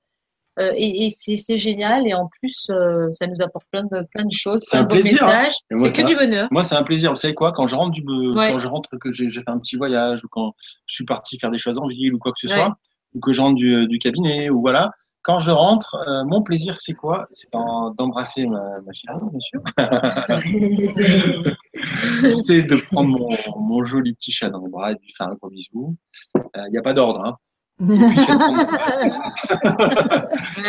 euh, 0.60 0.72
et 0.76 1.08
et 1.08 1.10
c'est, 1.10 1.36
c'est 1.38 1.58
génial. 1.58 2.08
Et 2.08 2.14
en 2.14 2.28
plus, 2.40 2.68
euh, 2.70 3.10
ça 3.10 3.26
nous 3.26 3.42
apporte 3.42 3.66
plein 3.72 3.84
de, 3.86 4.06
plein 4.14 4.24
de 4.24 4.32
choses, 4.32 4.62
C'est 4.64 4.78
plein 4.78 5.00
un 5.00 5.02
de 5.02 5.08
hein. 5.08 5.12
messages. 5.12 5.54
C'est 5.90 6.04
que 6.04 6.08
du 6.08 6.16
bonheur. 6.16 6.48
Moi, 6.52 6.64
c'est 6.64 6.76
un 6.76 6.84
plaisir. 6.84 7.10
Vous 7.10 7.16
savez 7.16 7.34
quoi 7.34 7.52
Quand 7.52 7.66
je 7.66 7.76
rentre 7.76 7.90
du, 7.92 8.04
Ouais. 8.08 8.52
quand 8.52 8.60
je 8.60 8.68
rentre, 8.68 8.88
que 9.00 9.12
j'ai 9.12 9.32
j'ai 9.32 9.42
fait 9.42 9.50
un 9.50 9.58
petit 9.58 9.78
voyage, 9.78 10.24
ou 10.24 10.28
quand 10.30 10.54
je 10.86 10.94
suis 10.94 11.06
parti 11.06 11.40
faire 11.40 11.50
des 11.50 11.58
choses 11.58 11.80
en 11.80 11.88
ville, 11.88 12.14
ou 12.14 12.20
quoi 12.20 12.32
que 12.34 12.40
ce 12.40 12.46
Ouais. 12.48 12.54
soit, 12.54 12.76
ou 13.16 13.20
que 13.20 13.34
je 13.34 13.42
rentre 13.42 13.56
du, 13.56 13.88
du 13.88 13.98
cabinet, 13.98 14.52
ou 14.52 14.62
voilà. 14.62 14.92
Quand 15.24 15.40
je 15.40 15.50
rentre, 15.52 15.96
euh, 16.08 16.24
mon 16.26 16.42
plaisir, 16.44 16.76
c'est 16.78 16.94
quoi? 16.94 17.26
C'est 17.32 17.48
d'embrasser 17.54 18.46
ma, 18.46 18.60
ma 18.86 18.92
chérie, 18.92 19.18
bien 19.32 19.40
sûr. 19.40 19.62
c'est 22.32 22.64
de 22.64 22.76
prendre 22.92 23.10
mon, 23.10 23.30
mon 23.60 23.84
joli 23.86 24.14
petit 24.14 24.32
chat 24.32 24.50
dans 24.50 24.62
les 24.64 24.70
bras 24.70 24.92
et 24.92 24.96
de 24.96 25.00
lui 25.02 25.12
faire 25.18 25.28
un 25.30 25.34
gros 25.36 25.50
bisou. 25.50 25.96
Il 26.36 26.72
n'y 26.72 26.78
a 26.78 26.82
pas 26.82 26.94
d'ordre. 26.94 27.24
Hein. 27.26 27.38
C'est 27.80 27.88
de 27.88 28.38
prendre- 28.38 28.68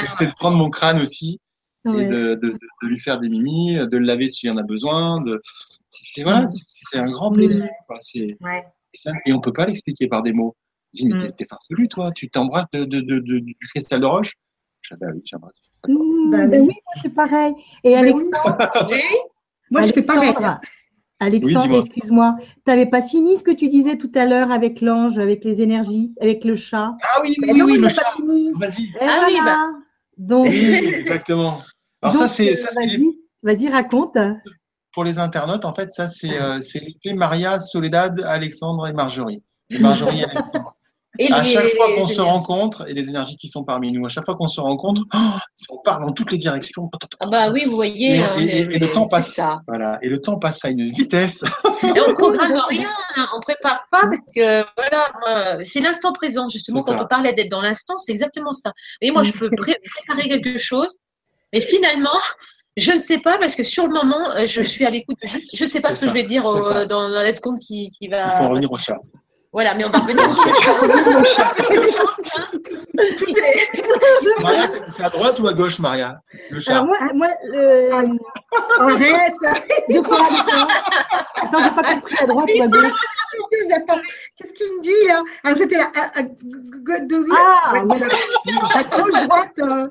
c'est 0.18 0.26
de 0.26 0.32
prendre 0.34 0.56
mon 0.56 0.70
crâne 0.70 1.00
aussi 1.00 1.40
et 1.86 1.90
Ouais. 1.90 2.08
de, 2.08 2.34
de, 2.36 2.48
de, 2.48 2.58
de 2.82 2.88
lui 2.88 2.98
faire 2.98 3.20
des 3.20 3.28
mimis, 3.28 3.74
de 3.76 3.98
le 3.98 4.06
laver 4.06 4.28
s'il 4.28 4.50
y 4.50 4.54
en 4.54 4.56
a 4.56 4.62
besoin. 4.62 5.22
C'est 5.90 6.22
voilà, 6.22 6.46
un 6.94 7.10
grand 7.10 7.30
plaisir. 7.30 7.68
quoi. 7.86 7.98
Ouais. 8.40 8.64
Et 9.26 9.34
on 9.34 9.40
peut 9.40 9.52
pas 9.52 9.66
l'expliquer 9.66 10.08
par 10.08 10.22
des 10.22 10.32
mots. 10.32 10.56
Je 10.94 11.02
dis, 11.02 11.08
mais 11.08 11.24
Mm. 11.24 11.32
t'es- 11.32 11.44
farfelu, 11.46 11.88
toi. 11.88 12.10
Tu 12.12 12.30
t'embrasses 12.30 12.70
de, 12.72 12.84
de, 12.84 13.00
de, 13.02 13.18
de- 13.18 13.40
du 13.40 13.54
cristal 13.68 14.00
de 14.00 14.06
roche. 14.06 14.32
Ah 14.90 14.96
bah 15.00 15.06
oui. 15.14 15.22
Mmh, 15.88 16.30
Bah 16.30 16.46
ben 16.46 16.60
oui. 16.62 16.68
oui, 16.68 16.74
moi, 16.84 16.94
c'est 17.02 17.14
pareil. 17.14 17.54
Et 17.82 17.90
Ben 17.92 17.98
Alexandre, 18.00 18.88
oui. 18.90 19.00
Moi, 19.70 19.82
je 19.82 19.92
fais 19.92 20.02
pareil. 20.02 20.34
Alexandre, 21.20 21.72
Oui, 21.74 21.78
excuse-moi, 21.78 22.36
tu 22.40 22.44
n'avais 22.66 22.86
pas 22.86 23.00
fini 23.02 23.38
ce 23.38 23.44
que 23.44 23.50
tu 23.52 23.68
disais 23.68 23.96
tout 23.96 24.10
à 24.14 24.26
l'heure 24.26 24.50
avec 24.50 24.80
l'ange, 24.80 25.18
avec 25.18 25.44
les 25.44 25.62
énergies, 25.62 26.14
avec 26.20 26.44
le 26.44 26.54
chat? 26.54 26.92
Ah 27.02 27.20
oui, 27.22 27.34
oui, 27.40 27.58
non, 27.58 27.64
oui, 27.66 27.74
il 27.76 27.80
le 27.80 27.88
chat. 27.88 28.02
Vas-y. 28.58 28.84
Et 28.84 28.90
Ah 29.00 29.24
oui, 29.26 29.34
voilà. 29.36 29.70
Donc, 30.18 30.46
Oui, 30.48 30.74
exactement. 30.84 31.62
Alors 32.02 32.14
ça, 32.14 32.20
donc, 32.22 32.30
c'est 32.30 32.52
euh, 32.52 32.56
ça, 32.56 32.68
c'est 32.72 32.86
les- 32.86 32.96
vas-y, 32.98 33.18
vas-y, 33.42 33.68
raconte. 33.68 34.18
pour 34.92 35.04
les 35.04 35.18
internautes. 35.18 35.64
En 35.64 35.72
fait, 35.72 35.90
ça, 35.90 36.08
c'est 36.08 36.38
euh, 36.40 36.58
l'effet 36.74 37.14
Maria, 37.14 37.58
Soledad, 37.60 38.20
Alexandre 38.20 38.86
et 38.88 38.92
Marjorie. 38.92 39.42
Et 39.70 39.78
Marjorie 39.78 40.20
et 40.20 40.24
Alexandre. 40.24 40.76
Et 41.18 41.30
À 41.30 41.42
les- 41.42 41.48
chaque 41.48 41.68
fois 41.76 41.94
qu'on 41.94 42.06
se 42.08 42.20
rencontre, 42.20 42.88
et 42.88 42.92
les 42.94 43.08
énergies 43.08 43.36
qui 43.36 43.48
sont 43.48 43.62
parmi 43.62 43.92
nous, 43.92 44.04
à 44.04 44.08
chaque 44.08 44.24
fois 44.24 44.34
qu'on 44.36 44.48
se 44.48 44.60
rencontre, 44.60 45.02
oh, 45.14 45.18
on 45.70 45.78
part 45.84 46.00
dans 46.00 46.10
toutes 46.12 46.32
les 46.32 46.38
directions. 46.38 46.90
Ah 47.20 47.26
bah 47.26 47.50
oui, 47.52 47.64
vous 47.66 47.76
voyez. 47.76 48.16
Et, 48.16 48.18
hein, 48.22 48.28
et- 48.38 48.42
et- 48.44 48.74
et 48.74 48.78
le 48.78 48.90
temps 48.90 49.06
passe. 49.06 49.32
ça. 49.34 49.58
Voilà. 49.68 49.98
Et 50.02 50.08
le 50.08 50.20
temps 50.20 50.38
passe 50.40 50.64
à 50.64 50.70
une 50.70 50.86
vitesse. 50.86 51.44
Et 51.82 52.00
on 52.00 52.14
programme 52.14 52.60
rien, 52.68 52.90
hein, 53.16 53.28
on 53.36 53.40
prépare 53.40 53.86
pas 53.92 54.02
parce 54.02 54.32
que 54.34 54.64
voilà, 54.76 55.58
c'est 55.62 55.80
l'instant 55.80 56.12
présent 56.12 56.48
justement. 56.48 56.82
Quand 56.82 56.96
ça. 56.98 57.04
on 57.04 57.06
parlait 57.06 57.32
d'être 57.32 57.50
dans 57.50 57.62
l'instant, 57.62 57.96
c'est 57.98 58.10
exactement 58.12 58.52
ça. 58.52 58.72
Et 59.00 59.10
moi, 59.12 59.22
je 59.22 59.32
peux 59.32 59.50
pré- 59.50 59.78
préparer 60.06 60.28
quelque 60.28 60.58
chose, 60.58 60.96
mais 61.52 61.60
finalement, 61.60 62.18
je 62.76 62.90
ne 62.90 62.98
sais 62.98 63.18
pas 63.20 63.38
parce 63.38 63.54
que 63.54 63.62
sur 63.62 63.86
le 63.86 63.92
moment, 63.94 64.32
euh, 64.32 64.46
je 64.46 64.62
suis 64.62 64.84
à 64.84 64.90
l'écoute. 64.90 65.16
je 65.22 65.64
sais 65.64 65.80
pas 65.80 65.92
ce 65.92 66.00
que 66.00 66.08
je 66.08 66.12
vais 66.12 66.24
dire 66.24 66.44
au- 66.44 66.58
dans, 66.86 66.86
dans 66.86 67.22
la 67.22 67.30
seconde 67.30 67.58
qui, 67.60 67.90
qui 67.96 68.08
va. 68.08 68.24
Il 68.26 68.30
faut 68.38 68.44
en 68.44 68.48
revenir 68.48 68.72
au 68.72 68.78
chat. 68.78 68.98
Voilà, 69.54 69.74
mais 69.76 69.84
on 69.84 69.90
va 69.90 70.00
revenir 70.00 70.28
sur 70.30 70.44
Maria, 74.42 74.68
c'est- 74.90 75.04
à 75.04 75.10
droite 75.10 75.38
ou 75.40 75.46
à 75.46 75.52
gauche, 75.54 75.78
Maria? 75.78 76.18
Le 76.50 76.58
chat. 76.58 76.72
Alors 76.72 76.86
moi, 76.86 76.96
moi 77.14 77.28
euh, 77.54 77.90
Arrête. 78.80 79.32
de 79.90 80.00
quoi, 80.00 80.18
Attends, 81.40 81.62
j'ai 81.62 81.70
pas 81.70 81.94
compris 81.94 82.16
à 82.20 82.26
droite 82.26 82.48
ou 82.58 82.62
à 82.62 82.66
gauche? 82.66 82.90
J'attends. 83.68 84.00
Qu'est-ce 84.36 84.52
qu'il 84.54 84.66
me 84.76 84.82
dit 84.82 85.06
là? 85.08 85.22
Ah, 85.44 85.52
c'était 85.56 85.76
là. 85.78 85.86
à- 85.94 86.18
à- 86.18 86.22
g- 86.22 86.28
g- 86.42 87.06
de- 87.06 87.24
Ah, 87.36 87.82
voilà. 87.84 88.06
À 88.74 88.82
gauche, 88.84 89.12
droite. 89.28 89.58
euh. 89.60 89.86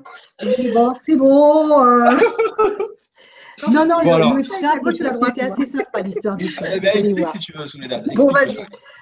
Bon, 0.73 0.93
c'est 1.03 1.15
bon. 1.15 1.81
euh. 1.85 2.17
Non, 3.71 3.85
non, 3.85 3.95
Bon, 4.03 4.09
le, 4.09 4.15
alors. 4.15 4.33
le 4.35 4.43
chat, 4.43 4.73
c'était 5.25 5.41
assez 5.41 5.65
sympa 5.65 6.01
l'histoire 6.01 6.35
du 6.35 6.49
chat. 6.49 6.65
Eh 6.73 6.79
ben, 6.79 6.89
allez 6.93 6.99
explique 7.09 7.17
voir. 7.19 7.33
si 7.33 7.39
tu 7.39 7.51
veux, 7.57 7.65
Soledad. 7.67 8.07
Bon, 8.15 8.31
vas-y. 8.31 8.57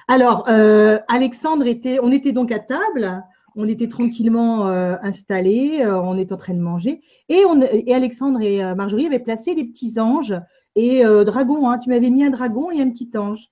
Alors, 0.08 0.46
euh, 0.50 1.00
Alexandre 1.08 1.66
était, 1.68 2.00
on 2.02 2.12
était 2.12 2.32
donc 2.34 2.52
à 2.52 2.60
table, 2.60 3.24
on 3.56 3.68
était 3.68 3.88
tranquillement 3.88 4.68
euh, 4.68 4.96
installés, 5.04 5.82
euh, 5.82 6.02
on 6.02 6.18
était 6.18 6.34
en 6.34 6.38
train 6.38 6.54
de 6.54 6.60
manger, 6.60 7.02
et, 7.30 7.44
on, 7.48 7.62
et 7.62 7.94
Alexandre 7.94 8.42
et 8.42 8.64
euh, 8.64 8.76
Marjorie 8.76 9.06
avaient 9.08 9.20
placé 9.20 9.56
des 9.56 9.64
petits 9.66 10.00
anges 10.00 10.36
et 10.76 11.06
euh, 11.06 11.24
dragons. 11.24 11.70
Hein, 11.70 11.78
tu 11.80 11.90
m'avais 11.90 12.10
mis 12.10 12.24
un 12.26 12.30
dragon 12.30 12.72
et 12.72 12.82
un 12.82 12.90
petit 12.90 13.10
ange. 13.18 13.48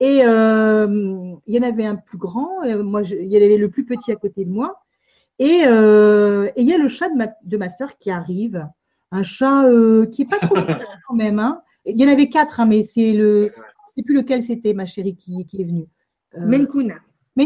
Et 0.00 0.20
euh, 0.24 0.86
il 1.46 1.54
y 1.54 1.58
en 1.58 1.62
avait 1.62 1.86
un 1.86 1.94
plus 1.96 2.18
grand, 2.18 2.48
moi, 2.82 3.02
je- 3.02 3.14
il 3.16 3.28
y 3.28 3.36
avait 3.36 3.56
le 3.56 3.70
plus 3.70 3.84
petit 3.84 4.10
à 4.12 4.16
côté 4.16 4.44
de 4.44 4.50
moi, 4.50 4.80
et, 5.38 5.62
euh, 5.66 6.46
et 6.56 6.62
il 6.62 6.68
y 6.68 6.74
a 6.74 6.78
le 6.78 6.88
chat 6.88 7.08
de 7.08 7.16
ma, 7.16 7.28
de 7.44 7.56
ma 7.56 7.68
sœur 7.68 7.96
qui 7.98 8.10
arrive, 8.10 8.68
un 9.14 9.22
chat 9.22 9.64
euh, 9.64 10.06
qui 10.06 10.22
est 10.22 10.26
pas 10.26 10.38
trop 10.38 10.54
grand 10.54 10.78
quand 11.08 11.14
même. 11.14 11.38
Hein. 11.38 11.62
Il 11.86 12.00
y 12.00 12.04
en 12.04 12.08
avait 12.08 12.28
quatre, 12.28 12.60
hein, 12.60 12.66
mais 12.66 12.82
c'est 12.82 13.12
le, 13.12 13.52
je 13.54 13.62
sais 13.96 14.02
plus 14.02 14.14
lequel 14.14 14.42
c'était, 14.42 14.74
ma 14.74 14.86
chérie, 14.86 15.14
qui, 15.14 15.46
qui 15.46 15.62
est 15.62 15.64
venue. 15.64 15.86
Euh. 16.36 16.46
Maine 16.46 16.66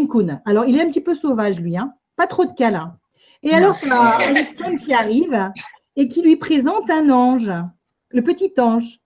Coon. 0.08 0.40
Alors, 0.46 0.64
il 0.64 0.76
est 0.76 0.82
un 0.82 0.88
petit 0.88 1.02
peu 1.02 1.14
sauvage, 1.14 1.60
lui, 1.60 1.76
hein. 1.76 1.92
Pas 2.16 2.26
trop 2.26 2.44
de 2.44 2.52
câlins. 2.52 2.96
Et 3.42 3.52
alors, 3.52 3.78
il 3.82 3.88
y 3.88 3.92
a 3.92 4.28
Alexandre 4.28 4.78
qui 4.78 4.92
arrive 4.92 5.52
et 5.94 6.08
qui 6.08 6.22
lui 6.22 6.36
présente 6.36 6.90
un 6.90 7.10
ange, 7.10 7.52
le 8.10 8.22
petit 8.22 8.52
ange. 8.58 9.00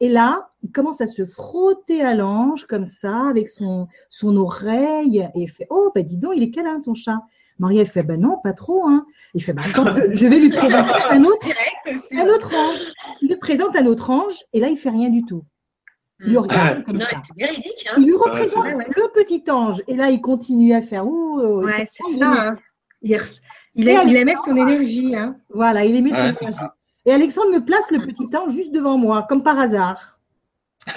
Et 0.00 0.08
là, 0.08 0.50
il 0.62 0.70
commence 0.70 1.00
à 1.00 1.06
se 1.06 1.26
frotter 1.26 2.00
à 2.02 2.14
l'ange 2.14 2.64
comme 2.66 2.86
ça, 2.86 3.28
avec 3.28 3.48
son, 3.48 3.88
son 4.08 4.36
oreille, 4.36 5.28
et 5.34 5.40
il 5.40 5.48
fait 5.48 5.66
Oh, 5.70 5.90
ben 5.94 6.04
dis 6.04 6.16
donc, 6.16 6.32
il 6.36 6.42
est 6.42 6.50
câlin 6.50 6.80
ton 6.80 6.94
chat. 6.94 7.20
Marie, 7.58 7.78
elle 7.78 7.86
fait 7.86 8.02
Ben 8.04 8.20
non, 8.20 8.38
pas 8.42 8.52
trop. 8.52 8.86
Hein. 8.86 9.04
Il 9.34 9.42
fait 9.42 9.52
Ben 9.52 9.62
attends, 9.68 9.84
je, 9.94 10.12
je 10.12 10.26
vais 10.26 10.38
lui 10.38 10.50
présenter 10.50 10.92
un 11.10 11.24
autre, 11.24 11.48
un 12.12 12.26
autre 12.28 12.54
ange. 12.54 12.80
Il 13.20 13.28
lui 13.28 13.36
présente 13.36 13.76
un 13.76 13.86
autre 13.86 14.10
ange, 14.10 14.36
et 14.52 14.60
là, 14.60 14.68
il 14.68 14.76
fait 14.76 14.90
rien 14.90 15.08
du 15.10 15.24
tout. 15.24 15.44
Il 16.24 16.32
le 16.32 16.40
regarde 16.40 16.84
comme 16.84 16.96
Non, 16.96 17.00
ça. 17.04 17.08
mais 17.12 17.18
c'est 17.22 17.36
véridique. 17.36 17.86
Hein. 17.90 17.94
Il 17.98 18.04
lui 18.04 18.14
représente 18.14 18.64
vrai, 18.64 18.86
le 18.96 19.12
petit 19.12 19.44
ange. 19.50 19.82
Et 19.86 19.94
là, 19.94 20.10
il 20.10 20.20
continue 20.20 20.72
à 20.74 20.82
faire 20.82 21.06
Ouh, 21.06 21.40
oh, 21.40 21.64
Ouais, 21.64 21.88
c'est 21.92 22.02
il 22.10 22.18
ça. 22.18 22.26
aimait- 22.26 22.38
hein. 22.38 22.56
Il, 23.02 23.14
res- 23.16 23.40
il, 23.76 23.88
Et 23.88 23.96
a- 23.96 24.02
il 24.02 24.16
aimait 24.16 24.32
Alexandre 24.32 24.58
son 24.60 24.66
énergie. 24.68 25.14
Hein. 25.16 25.36
Voilà, 25.54 25.84
il 25.84 25.92
Ouais, 26.02 26.10
son 26.10 26.16
énergie. 26.16 26.56
ça. 26.58 26.74
Et 27.06 27.12
Alexandre 27.12 27.52
me 27.52 27.64
place 27.64 27.90
le 27.92 27.98
petit 28.00 28.36
ange 28.36 28.52
juste 28.52 28.72
devant 28.72 28.98
moi, 28.98 29.26
comme 29.28 29.42
par 29.44 29.58
hasard. 29.60 30.20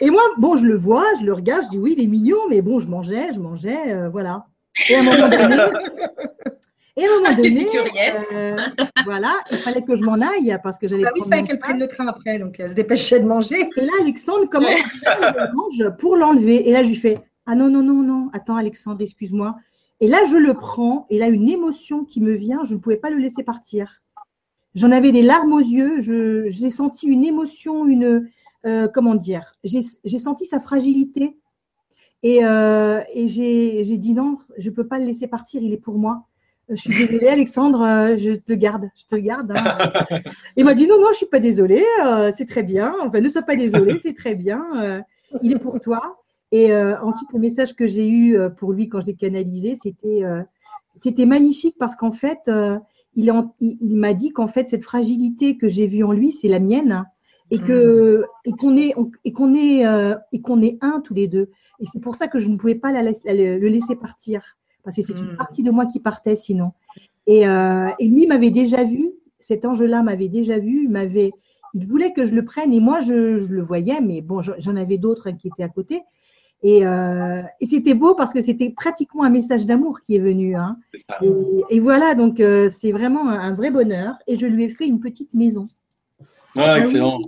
Et 0.00 0.10
moi, 0.10 0.20
bon, 0.36 0.56
je 0.56 0.66
le 0.66 0.76
vois, 0.76 1.06
je 1.18 1.24
le 1.24 1.32
regarde, 1.32 1.62
je 1.64 1.68
dis 1.70 1.78
oui, 1.78 1.94
il 1.96 2.04
est 2.04 2.06
mignon, 2.06 2.36
mais 2.50 2.60
bon, 2.60 2.78
je 2.78 2.88
mangeais, 2.88 3.32
je 3.32 3.40
mangeais, 3.40 3.94
euh, 3.94 4.08
voilà. 4.10 4.46
Et 4.88 4.94
à 4.94 5.00
un 5.00 5.02
moment 5.02 5.28
donné, 5.28 5.54
et 6.96 7.04
à 7.04 7.08
un 7.10 7.14
moment 7.20 7.34
donné, 7.36 7.60
Épicurienne. 7.62 8.24
euh, 8.32 8.56
voilà, 9.04 9.32
il 9.50 9.58
fallait 9.58 9.82
que 9.82 9.94
je 9.94 10.04
m'en 10.04 10.14
aille 10.14 10.56
parce 10.62 10.78
que 10.78 10.86
j'allais 10.88 11.02
Bah 11.04 11.10
oui, 11.14 11.20
il 11.20 11.20
prendre 11.22 11.30
fallait 11.30 11.42
mon 11.42 11.46
qu'elle 11.48 11.58
prenne 11.58 11.78
le 11.80 11.88
train 11.88 12.06
après, 12.06 12.38
donc 12.38 12.56
elle 12.58 12.70
se 12.70 12.74
dépêchait 12.74 13.20
de 13.20 13.26
manger. 13.26 13.68
Et 13.76 13.80
là, 13.80 13.92
Alexandre 14.00 14.48
commence 14.48 14.74
à 15.06 15.32
prendre 15.32 15.52
l'ange 15.54 15.96
pour 15.98 16.16
l'enlever. 16.16 16.68
Et 16.68 16.72
là, 16.72 16.82
je 16.82 16.88
lui 16.88 16.96
fais 16.96 17.18
Ah 17.46 17.54
non, 17.54 17.68
non, 17.68 17.82
non, 17.82 18.02
non, 18.02 18.28
attends, 18.32 18.56
Alexandre, 18.56 19.00
excuse-moi. 19.02 19.56
Et 20.00 20.08
là, 20.08 20.18
je 20.26 20.36
le 20.36 20.52
prends. 20.54 21.06
Et 21.10 21.18
là, 21.18 21.28
une 21.28 21.48
émotion 21.48 22.04
qui 22.04 22.20
me 22.20 22.32
vient, 22.32 22.60
je 22.64 22.74
ne 22.74 22.78
pouvais 22.80 22.96
pas 22.98 23.10
le 23.10 23.16
laisser 23.18 23.42
partir. 23.42 24.02
J'en 24.74 24.90
avais 24.92 25.10
des 25.10 25.22
larmes 25.22 25.52
aux 25.54 25.58
yeux. 25.58 26.00
Je- 26.00 26.48
J'ai 26.48 26.68
senti 26.70 27.06
une 27.06 27.24
émotion, 27.24 27.86
une. 27.86 28.28
euh, 28.66 28.88
comment 28.92 29.14
dire 29.14 29.54
J'ai 29.64 29.80
j'ai 30.04 30.18
senti 30.18 30.44
sa 30.44 30.60
fragilité. 30.60 31.38
Et, 32.22 32.40
euh, 32.44 33.00
et 33.14 33.28
j'ai 33.28 33.84
j'ai 33.84 33.98
dit 33.98 34.14
non, 34.14 34.38
je 34.58 34.70
ne 34.70 34.74
peux 34.74 34.86
pas 34.86 34.98
le 34.98 35.04
laisser 35.04 35.26
partir, 35.26 35.62
il 35.62 35.72
est 35.72 35.76
pour 35.78 35.98
moi. 35.98 36.24
Euh, 36.70 36.74
Je 36.76 36.80
suis 36.82 36.94
désolée, 37.06 37.28
Alexandre, 37.28 37.82
euh, 37.82 38.16
je 38.16 38.32
te 38.32 38.52
garde, 38.52 38.88
je 38.96 39.04
te 39.06 39.16
garde. 39.16 39.52
hein. 39.54 40.18
Il 40.56 40.64
m'a 40.64 40.74
dit 40.74 40.86
non, 40.88 40.98
non, 41.00 41.08
je 41.12 41.18
suis 41.18 41.26
pas 41.26 41.38
désolée, 41.40 41.84
euh, 42.04 42.32
c'est 42.36 42.46
très 42.48 42.62
bien. 42.62 42.94
Enfin, 43.02 43.20
ne 43.20 43.28
sois 43.28 43.42
pas 43.42 43.54
désolée, 43.56 43.98
c'est 44.02 44.14
très 44.16 44.34
bien. 44.34 44.60
euh, 44.82 45.00
il 45.42 45.52
est 45.52 45.58
pour 45.58 45.78
toi. 45.80 46.18
Et 46.52 46.74
ensuite, 46.74 47.32
le 47.32 47.40
message 47.40 47.74
que 47.74 47.86
j'ai 47.88 48.08
eu 48.08 48.38
pour 48.56 48.72
lui 48.72 48.88
quand 48.88 49.00
je 49.00 49.06
l'ai 49.06 49.14
canalisé, 49.14 49.76
c'était 49.82 50.22
c'était 50.94 51.26
magnifique 51.26 51.74
parce 51.78 51.96
qu'en 51.96 52.12
fait, 52.12 52.38
il, 53.14 53.32
il, 53.60 53.76
il 53.80 53.96
m'a 53.96 54.14
dit 54.14 54.30
qu'en 54.30 54.46
fait, 54.46 54.68
cette 54.68 54.84
fragilité 54.84 55.56
que 55.58 55.66
j'ai 55.68 55.86
vue 55.88 56.04
en 56.04 56.12
lui, 56.12 56.30
c'est 56.30 56.48
la 56.48 56.60
mienne 56.60 57.04
et 57.50 57.58
que 57.58 58.24
et 58.44 58.52
qu'on 58.52 58.76
est 58.76 58.94
et 59.24 59.32
qu'on 59.32 59.54
est 59.56 59.84
et 60.32 60.40
qu'on 60.40 60.62
est 60.62 60.78
un 60.80 61.00
tous 61.00 61.14
les 61.14 61.26
deux. 61.26 61.50
Et 61.80 61.86
c'est 61.86 62.00
pour 62.00 62.14
ça 62.14 62.28
que 62.28 62.38
je 62.38 62.48
ne 62.48 62.56
pouvais 62.56 62.74
pas 62.74 62.92
la 62.92 63.02
laisse- 63.02 63.22
la- 63.24 63.34
le 63.34 63.68
laisser 63.68 63.96
partir 63.96 64.56
parce 64.84 64.96
que 64.96 65.02
c'est 65.02 65.18
une 65.18 65.32
Mm. 65.32 65.36
partie 65.36 65.62
de 65.62 65.70
moi 65.70 65.86
qui 65.86 66.00
partait 66.00 66.36
sinon. 66.36 66.72
Et, 67.26 67.46
euh, 67.48 67.88
et 67.98 68.06
lui 68.06 68.26
m'avait 68.26 68.50
déjà 68.50 68.84
vu, 68.84 69.10
cet 69.40 69.64
ange-là 69.64 70.02
m'avait 70.02 70.28
déjà 70.28 70.58
vu, 70.58 70.84
il 70.84 70.90
m'avait, 70.90 71.32
il 71.74 71.86
voulait 71.86 72.12
que 72.12 72.24
je 72.24 72.34
le 72.34 72.44
prenne 72.44 72.72
et 72.72 72.80
moi 72.80 73.00
je, 73.00 73.36
je 73.36 73.52
le 73.54 73.62
voyais, 73.62 74.00
mais 74.00 74.20
bon, 74.20 74.40
je- 74.42 74.52
j'en 74.58 74.76
avais 74.76 74.96
d'autres 74.96 75.30
qui 75.32 75.48
étaient 75.48 75.64
à 75.64 75.68
côté. 75.68 76.02
Et, 76.62 76.86
euh, 76.86 77.42
et 77.60 77.66
c'était 77.66 77.94
beau 77.94 78.14
parce 78.14 78.32
que 78.32 78.40
c'était 78.40 78.70
pratiquement 78.70 79.24
un 79.24 79.28
message 79.30 79.66
d'amour 79.66 80.00
qui 80.00 80.16
est 80.16 80.20
venu. 80.20 80.56
Hein. 80.56 80.78
Et, 81.20 81.76
et 81.76 81.80
voilà, 81.80 82.14
donc 82.14 82.40
euh, 82.40 82.70
c'est 82.74 82.92
vraiment 82.92 83.28
un, 83.28 83.38
un 83.38 83.52
vrai 83.54 83.70
bonheur. 83.70 84.14
Et 84.26 84.38
je 84.38 84.46
lui 84.46 84.64
ai 84.64 84.68
fait 84.70 84.86
une 84.86 84.98
petite 85.00 85.34
maison. 85.34 85.66
Ouais, 86.54 86.80
excellent. 86.80 87.18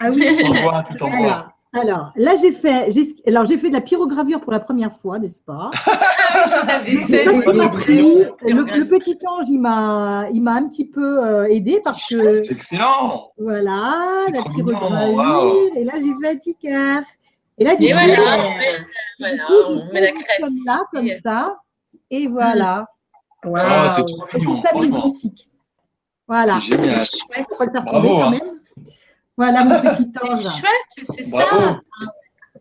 Ah 0.00 0.10
oui, 0.10 0.26
Tout 0.40 0.46
en 0.46 0.62
bois, 0.62 0.84
tout 0.90 1.04
en. 1.04 1.44
Alors, 1.74 2.12
là, 2.16 2.36
j'ai 2.40 2.52
fait, 2.52 2.88
alors 3.26 3.44
j'ai 3.46 3.58
fait 3.58 3.68
de 3.68 3.74
la 3.74 3.80
pyrogravure 3.80 4.40
pour 4.40 4.52
la 4.52 4.60
première 4.60 4.92
fois, 4.92 5.18
n'est-ce 5.18 5.40
pas? 5.42 5.70
Je 6.86 6.98
sais 7.06 7.24
fait 7.24 7.52
pas 7.58 7.68
pris. 7.68 7.98
Le, 8.42 8.78
le 8.78 8.86
petit 8.86 9.18
ange, 9.26 9.46
il 9.48 9.60
m'a, 9.60 10.26
il 10.32 10.40
m'a 10.42 10.52
un 10.54 10.68
petit 10.68 10.84
peu 10.86 11.24
euh, 11.24 11.44
aidé 11.48 11.80
parce 11.82 12.06
que 12.08 12.36
C'est 12.42 12.52
excellent. 12.52 13.32
voilà, 13.38 14.26
la 14.32 14.42
pyrogravure. 14.42 15.14
waouh. 15.14 15.70
Et 15.76 15.84
là, 15.84 15.94
j'ai 15.96 16.12
fait 16.20 16.28
un 16.32 16.36
petit 16.36 16.54
cœur. 16.56 17.02
Et 17.58 17.64
là, 17.64 17.76
du 17.76 17.84
Et 17.84 17.90
coup, 17.92 17.98
voilà, 17.98 18.34
euh, 18.34 18.38
on 18.38 18.58
met, 18.58 18.72
du 18.72 18.84
voilà, 19.18 19.44
coup, 19.46 19.52
on 19.68 19.92
met 19.92 20.00
la 20.00 20.12
crème. 20.12 20.58
là 20.66 20.78
comme 20.92 21.08
ça. 21.22 21.56
Et 22.10 22.26
voilà. 22.28 22.86
Waouh. 23.44 23.56
Ah, 23.68 23.92
c'est 23.96 24.04
trop 24.04 24.26
mignon. 24.38 24.56
c'est 24.62 24.74
maison. 24.78 24.98
franchement. 25.00 25.30
Voilà. 26.28 26.60
C'est 26.62 26.76
génial. 26.76 27.00
On 27.52 27.58
va 27.58 27.64
le 27.66 27.72
faire 27.72 27.84
Bravo, 27.84 28.08
tomber 28.08 28.08
quand 28.20 28.26
hein. 28.26 28.30
même. 28.30 28.60
Voilà 29.36 29.64
mon 29.64 29.80
petit 29.80 30.06
C'est 30.16 30.30
ange. 30.30 30.42
chouette, 30.42 30.90
c'est 31.16 31.22
ça. 31.24 31.80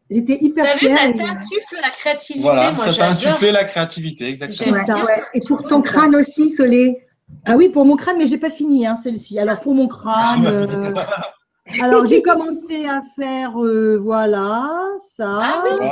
J'étais 0.09 0.37
hyper 0.41 0.65
T'as 0.65 0.73
vu, 0.73 0.79
fière. 0.79 0.97
ça 0.97 1.11
t'insuffle 1.11 1.75
la 1.81 1.89
créativité. 1.89 2.43
Voilà, 2.43 2.71
Moi, 2.73 2.85
ça 2.85 2.93
t'a 2.93 3.09
insufflé 3.09 3.51
la 3.51 3.63
créativité, 3.63 4.27
exactement. 4.29 4.77
C'est 4.79 4.85
ça. 4.85 5.03
Ouais. 5.05 5.23
Et 5.33 5.39
pour 5.47 5.63
ton 5.63 5.81
crâne 5.81 6.15
aussi, 6.15 6.53
Solé. 6.53 6.99
Ah 7.45 7.55
oui, 7.57 7.69
pour 7.69 7.85
mon 7.85 7.95
crâne, 7.95 8.17
mais 8.17 8.27
j'ai 8.27 8.37
pas 8.37 8.49
fini, 8.51 8.85
hein, 8.85 8.95
celle-ci. 9.01 9.39
Alors 9.39 9.59
pour 9.59 9.73
mon 9.73 9.87
crâne, 9.87 10.45
euh, 10.45 10.93
alors 11.81 12.05
j'ai 12.05 12.21
commencé 12.21 12.85
à 12.85 13.01
faire, 13.15 13.57
euh, 13.63 13.97
voilà, 13.97 14.69
ça. 14.99 15.39
Ah 15.41 15.63
oui. 15.63 15.87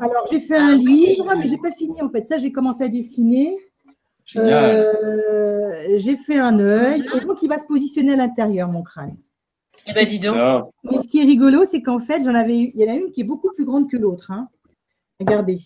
Alors 0.00 0.26
j'ai 0.30 0.40
fait 0.40 0.56
Ah 0.56 0.64
un 0.70 0.76
oui. 0.76 0.84
livre, 1.16 1.32
mais 1.38 1.46
j'ai 1.46 1.58
pas 1.58 1.70
fini 1.72 2.00
en 2.02 2.08
fait. 2.08 2.24
Ça, 2.24 2.38
j'ai 2.38 2.50
commencé 2.50 2.82
à 2.84 2.88
dessiner. 2.88 3.56
Euh, 4.36 5.72
j'ai 5.96 6.16
fait 6.16 6.38
un 6.38 6.58
œil, 6.58 7.04
et 7.14 7.20
donc 7.20 7.42
il 7.42 7.48
va 7.48 7.58
se 7.58 7.64
positionner 7.64 8.12
à 8.14 8.16
l'intérieur 8.16 8.68
mon 8.68 8.82
crâne. 8.82 9.16
Eh 9.86 9.92
ben, 9.92 10.06
dis 10.06 10.18
donc. 10.20 10.36
Mais 10.84 11.02
ce 11.02 11.08
qui 11.08 11.20
est 11.20 11.24
rigolo, 11.24 11.64
c'est 11.64 11.82
qu'en 11.82 11.98
fait, 12.00 12.22
j'en 12.24 12.34
avais 12.34 12.58
eu, 12.60 12.70
il 12.74 12.80
y 12.80 12.88
en 12.88 12.92
a 12.92 12.96
une 12.96 13.10
qui 13.12 13.20
est 13.22 13.24
beaucoup 13.24 13.50
plus 13.54 13.64
grande 13.64 13.90
que 13.90 13.96
l'autre. 13.96 14.30
hein. 14.30 14.48
Regardez. 15.18 15.58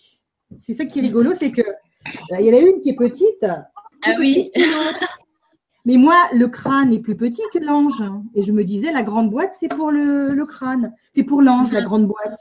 C'est 0.58 0.74
ça 0.74 0.84
qui 0.86 0.98
est 0.98 1.02
rigolo, 1.02 1.34
c'est 1.34 1.50
que 1.52 1.60
euh, 1.62 2.40
il 2.40 2.46
y 2.46 2.50
en 2.50 2.56
a 2.56 2.60
une 2.60 2.80
qui 2.80 2.90
est 2.90 2.96
petite. 2.96 3.44
Ah 3.44 4.14
oui. 4.18 4.50
Mais 5.86 5.96
moi, 5.96 6.16
le 6.32 6.48
crâne 6.48 6.92
est 6.92 7.00
plus 7.00 7.16
petit 7.16 7.42
que 7.52 7.58
l'ange. 7.58 8.02
Et 8.34 8.42
je 8.42 8.52
me 8.52 8.64
disais, 8.64 8.90
la 8.92 9.02
grande 9.02 9.30
boîte, 9.30 9.52
c'est 9.58 9.68
pour 9.68 9.90
le, 9.90 10.32
le 10.32 10.46
crâne. 10.46 10.94
C'est 11.12 11.24
pour 11.24 11.42
l'ange, 11.42 11.72
la 11.72 11.80
Mhm. 11.80 11.86
grande 11.86 12.06
boîte. 12.06 12.38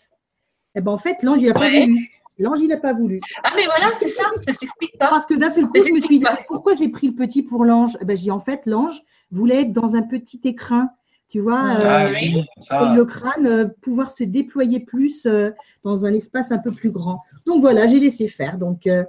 Et 0.76 0.82
ben 0.82 0.92
en 0.94 0.98
fait, 0.98 1.22
l'ange, 1.24 1.42
il 1.42 1.48
n'a 1.48 1.54
pas 1.54 1.70
voulu. 1.70 2.10
L'ange, 2.40 2.60
il 2.62 2.68
n'a 2.68 2.78
pas 2.78 2.94
voulu. 2.94 3.20
Ah, 3.44 3.52
mais 3.56 3.66
voilà, 3.66 3.92
c'est 4.00 4.08
ça. 4.10 4.24
Ça 4.48 4.54
s'explique 4.54 4.98
pas. 4.98 5.10
Parce 5.10 5.26
que 5.26 5.34
d'un 5.36 5.50
seul 5.50 5.68
coup, 5.68 5.78
je 5.78 5.94
me 5.96 6.02
suis 6.06 6.18
dit, 6.20 6.24
pas. 6.24 6.38
pourquoi 6.48 6.74
j'ai 6.74 6.90
pris 6.90 7.08
le 7.08 7.14
petit 7.16 7.44
pour 7.44 7.64
l'ange? 7.66 7.98
Eh 8.02 8.06
ben, 8.06 8.16
J'ai 8.18 8.24
dit, 8.24 8.32
en 8.32 8.40
fait, 8.40 8.62
l'ange 8.66 9.04
voulait 9.32 9.62
être 9.64 9.74
dans 9.74 9.96
un 9.96 10.02
petit 10.04 10.40
écrin. 10.46 10.90
Tu 11.30 11.40
vois, 11.40 11.60
Ah, 11.84 12.06
euh, 12.06 12.12
oui. 12.14 12.34
oui, 12.36 12.44
c'est 12.56 12.68
ça. 12.68 12.92
et 12.92 12.96
le 12.96 13.06
crâne 13.06 13.48
euh, 13.48 13.66
pouvoir 13.82 14.12
se 14.12 14.24
déployer 14.24 14.80
plus 14.82 15.26
euh, 15.26 15.50
dans 15.84 16.06
un 16.06 16.14
espace 16.14 16.52
un 16.52 16.60
peu 16.60 16.72
plus 16.72 16.92
grand. 16.92 17.22
Donc 17.48 17.62
voilà, 17.62 17.88
j'ai 17.88 18.00
laissé 18.00 18.28
faire. 18.28 18.58
Donc 18.58 18.86
euh, 18.86 19.04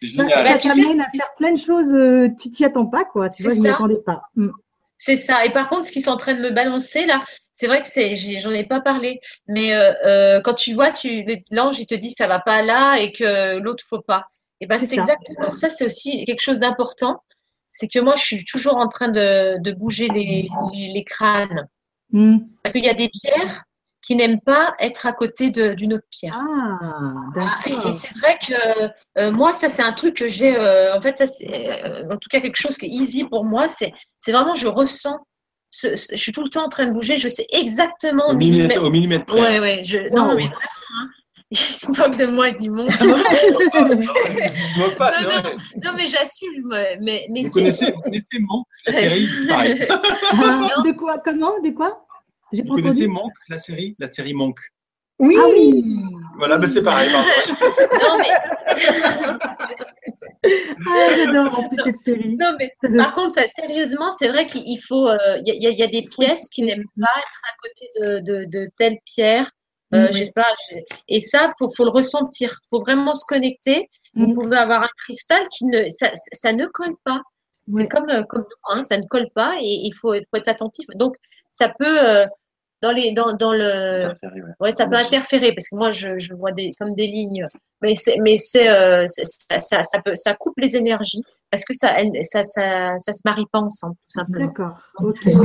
C'est 0.00 0.08
ça, 0.16 0.28
ça 0.28 0.44
Bah, 0.44 0.58
t'amène 0.58 1.00
à 1.00 1.10
faire 1.10 1.34
plein 1.36 1.52
de 1.52 1.58
choses, 1.58 1.92
euh, 1.92 2.28
tu 2.40 2.50
t'y 2.50 2.64
attends 2.64 2.86
pas, 2.86 3.04
quoi. 3.04 3.28
Tu 3.28 3.42
C'est 3.42 3.48
vois, 3.48 3.56
je 3.56 3.60
m'y 3.60 3.68
attendais 3.68 4.00
pas. 4.06 4.22
Mm. 4.36 4.50
C'est 4.98 5.16
ça. 5.16 5.44
Et 5.44 5.52
par 5.52 5.68
contre, 5.68 5.86
ce 5.86 5.92
qu'ils 5.92 6.04
sont 6.04 6.12
en 6.12 6.16
train 6.16 6.34
de 6.34 6.40
me 6.40 6.50
balancer 6.50 7.06
là, 7.06 7.24
c'est 7.56 7.66
vrai 7.66 7.80
que 7.80 7.86
c'est, 7.86 8.14
j'en 8.40 8.50
ai 8.50 8.66
pas 8.66 8.80
parlé, 8.80 9.20
mais 9.48 9.74
euh, 9.74 9.92
euh, 10.04 10.40
quand 10.44 10.54
tu 10.54 10.74
vois, 10.74 10.92
tu 10.92 11.24
l'ange 11.50 11.78
il 11.78 11.86
te 11.86 11.94
dit 11.94 12.10
ça 12.10 12.26
va 12.26 12.40
pas 12.40 12.62
là 12.62 12.96
et 12.98 13.12
que 13.12 13.58
l'autre 13.58 13.84
faut 13.88 14.00
pas. 14.00 14.26
Et 14.60 14.66
ben 14.66 14.78
C'est 14.78 14.94
exactement 14.94 15.52
ça. 15.52 15.68
C'est 15.68 15.84
aussi 15.84 16.24
quelque 16.24 16.40
chose 16.40 16.60
d'important. 16.60 17.20
C'est 17.76 17.88
que 17.88 17.98
moi, 17.98 18.14
je 18.16 18.22
suis 18.22 18.44
toujours 18.44 18.76
en 18.76 18.86
train 18.88 19.08
de, 19.08 19.58
de 19.60 19.72
bouger 19.72 20.08
les, 20.08 20.48
les, 20.72 20.92
les 20.94 21.04
crânes 21.04 21.68
Mm. 22.12 22.38
parce 22.62 22.72
qu'il 22.72 22.84
y 22.84 22.88
a 22.88 22.94
des 22.94 23.08
pierres 23.08 23.64
qui 24.00 24.14
n'aiment 24.14 24.40
pas 24.40 24.74
être 24.78 25.06
à 25.06 25.12
côté 25.12 25.50
d'une 25.50 25.94
autre 25.94 26.04
pierre. 26.10 26.38
Ah, 26.38 26.78
Ah, 27.36 27.60
et- 27.66 27.70
et 27.72 27.74
d'accord. 27.76 27.98
c'est 27.98 28.14
vrai 28.18 28.38
que 28.46 28.54
euh, 29.18 29.32
moi, 29.32 29.52
ça, 29.52 29.68
c'est 29.68 29.82
un 29.82 29.92
truc 29.94 30.14
que 30.18 30.26
j'ai. 30.28 30.54
euh, 30.56 30.94
en 30.96 31.00
fait, 31.00 31.16
ça, 31.18 31.26
c'est 31.26 31.48
euh, 31.84 32.04
en 32.12 32.16
tout 32.18 32.28
cas 32.30 32.40
quelque 32.40 32.56
chose 32.58 32.76
qui 32.76 32.86
est 32.86 32.90
easy 32.90 33.24
pour 33.24 33.44
moi. 33.44 33.66
C'est, 33.66 33.92
c'est 34.20 34.30
vraiment, 34.32 34.54
je 34.54 34.68
ressens. 34.68 35.18
ce- 35.70 35.96
ce- 35.96 36.14
je 36.14 36.20
suis 36.22 36.30
tout 36.30 36.44
le 36.44 36.50
temps 36.50 36.64
en 36.66 36.68
train 36.68 36.86
de 36.86 36.92
bouger. 36.92 37.16
Je 37.18 37.28
sais 37.28 37.46
exactement 37.50 38.28
Au 38.28 38.34
millimètre, 38.36 38.80
au 38.80 38.90
millimètre 38.90 39.24
près. 39.24 39.40
Ouais, 39.40 39.60
ouais. 39.60 39.82
Je, 39.82 39.98
non, 40.14 40.26
mais 40.36 40.46
vraiment. 40.46 40.50
Hein, 40.52 41.08
il 41.50 41.56
se 41.58 41.86
moque 42.00 42.16
de 42.16 42.26
moi 42.26 42.48
et 42.48 42.54
du 42.54 42.70
monde. 42.70 42.90
Je 42.90 43.04
me 43.04 44.78
moque 44.78 44.96
pas, 44.96 45.12
c'est 45.12 45.24
Non, 45.24 45.40
vrai. 45.40 45.56
non, 45.84 45.92
mais 45.96 46.06
j'assume. 46.06 46.66
Mais, 47.00 47.26
mais 47.30 47.42
Vous 47.42 47.48
c'est. 47.48 47.50
connaissez, 47.60 47.90
vous 47.94 48.00
connaissez 48.02 48.38
Monk, 48.40 48.66
la 48.86 48.92
série, 48.92 49.28
c'est 49.40 49.46
pareil. 49.48 49.88
Ah, 50.32 50.82
de 50.84 50.92
quoi 50.92 51.18
Comment 51.24 51.60
De 51.60 51.70
quoi? 51.70 52.06
J'ai 52.52 52.62
Vous 52.62 52.74
connaissez. 52.74 53.06
Monk, 53.06 53.32
la 53.48 53.58
série, 53.58 53.94
la 53.98 54.08
série 54.08 54.34
Monk. 54.34 54.58
Oui. 55.20 55.36
Ah 55.38 55.44
oui 55.56 55.84
Voilà, 56.38 56.58
ben 56.58 56.66
c'est 56.68 56.82
pareil. 56.82 57.08
Non, 57.12 57.22
mais, 58.18 58.28
Ah, 60.86 61.08
j'adore 61.16 61.58
en 61.58 61.68
plus 61.68 61.82
cette 61.82 61.98
série. 61.98 62.36
non, 62.36 62.54
mais 62.58 62.70
par 62.98 63.14
contre, 63.14 63.32
ça, 63.32 63.46
sérieusement, 63.46 64.10
c'est 64.10 64.28
vrai 64.28 64.46
qu'il 64.46 64.78
faut. 64.86 65.08
euh, 65.08 65.38
y 65.44 65.52
il 65.56 65.78
y 65.78 65.82
a 65.82 65.86
des 65.86 66.02
pièces 66.02 66.48
qui 66.50 66.62
n'aiment 66.62 66.84
pas 67.00 67.08
être 67.18 67.40
à 67.44 67.52
côté 67.62 67.88
de, 68.00 68.20
de, 68.20 68.44
de 68.44 68.68
telle 68.76 68.96
pierre. 69.06 69.50
Euh, 69.94 70.08
je 70.12 70.24
sais 70.24 70.32
pas, 70.34 70.46
je- 70.70 70.76
et 71.08 71.20
ça, 71.20 71.52
faut, 71.58 71.70
faut 71.76 71.84
le 71.84 71.90
ressentir. 71.90 72.56
Faut 72.70 72.80
vraiment 72.80 73.14
se 73.14 73.24
connecter. 73.26 73.88
Vous 74.14 74.26
Mm. 74.28 74.34
pouvez 74.34 74.56
avoir 74.56 74.82
un 74.82 74.88
cristal 74.98 75.42
qui 75.48 75.66
ne, 75.66 75.88
ça, 75.88 76.10
ça 76.32 76.52
ne 76.52 76.66
colle 76.66 76.94
pas. 77.04 77.20
C'est 77.74 77.88
comme, 77.88 78.08
euh, 78.10 78.22
comme 78.24 78.42
nous, 78.42 78.74
hein, 78.76 78.82
ça 78.82 78.96
ne 78.98 79.06
colle 79.06 79.28
pas 79.34 79.54
et 79.60 79.80
il 79.84 79.92
faut, 79.92 80.12
faut 80.30 80.36
être 80.36 80.48
attentif. 80.48 80.86
Donc, 80.96 81.14
ça 81.50 81.70
peut, 81.78 82.06
euh, 82.08 82.26
dans 82.82 82.90
les, 82.92 83.12
dans, 83.14 83.32
dans 83.34 83.54
le, 83.54 84.08
ouais. 84.22 84.40
ouais, 84.60 84.72
ça 84.72 84.86
peut 84.86 84.96
interférer 84.96 85.54
parce 85.54 85.68
que 85.70 85.76
moi, 85.76 85.90
je, 85.90 86.18
je 86.18 86.34
vois 86.34 86.52
des, 86.52 86.72
comme 86.78 86.94
des 86.94 87.06
lignes, 87.06 87.46
mais 87.80 87.94
c'est, 87.94 88.18
mais 88.20 88.36
c'est, 88.36 88.68
euh, 88.68 89.06
ça, 89.06 89.60
ça, 89.62 89.82
ça 89.82 89.98
peut, 90.04 90.14
ça 90.16 90.34
coupe 90.34 90.52
les 90.58 90.76
énergies 90.76 91.22
parce 91.50 91.64
que 91.64 91.72
ça, 91.72 91.98
elle- 91.98 92.12
ça, 92.24 92.42
ça, 92.44 92.98
ça 92.98 93.12
se 93.14 93.22
marie 93.24 93.46
pas 93.50 93.60
ensemble, 93.60 93.94
tout 93.94 94.10
simplement. 94.20 94.46
D'accord. 94.46 94.76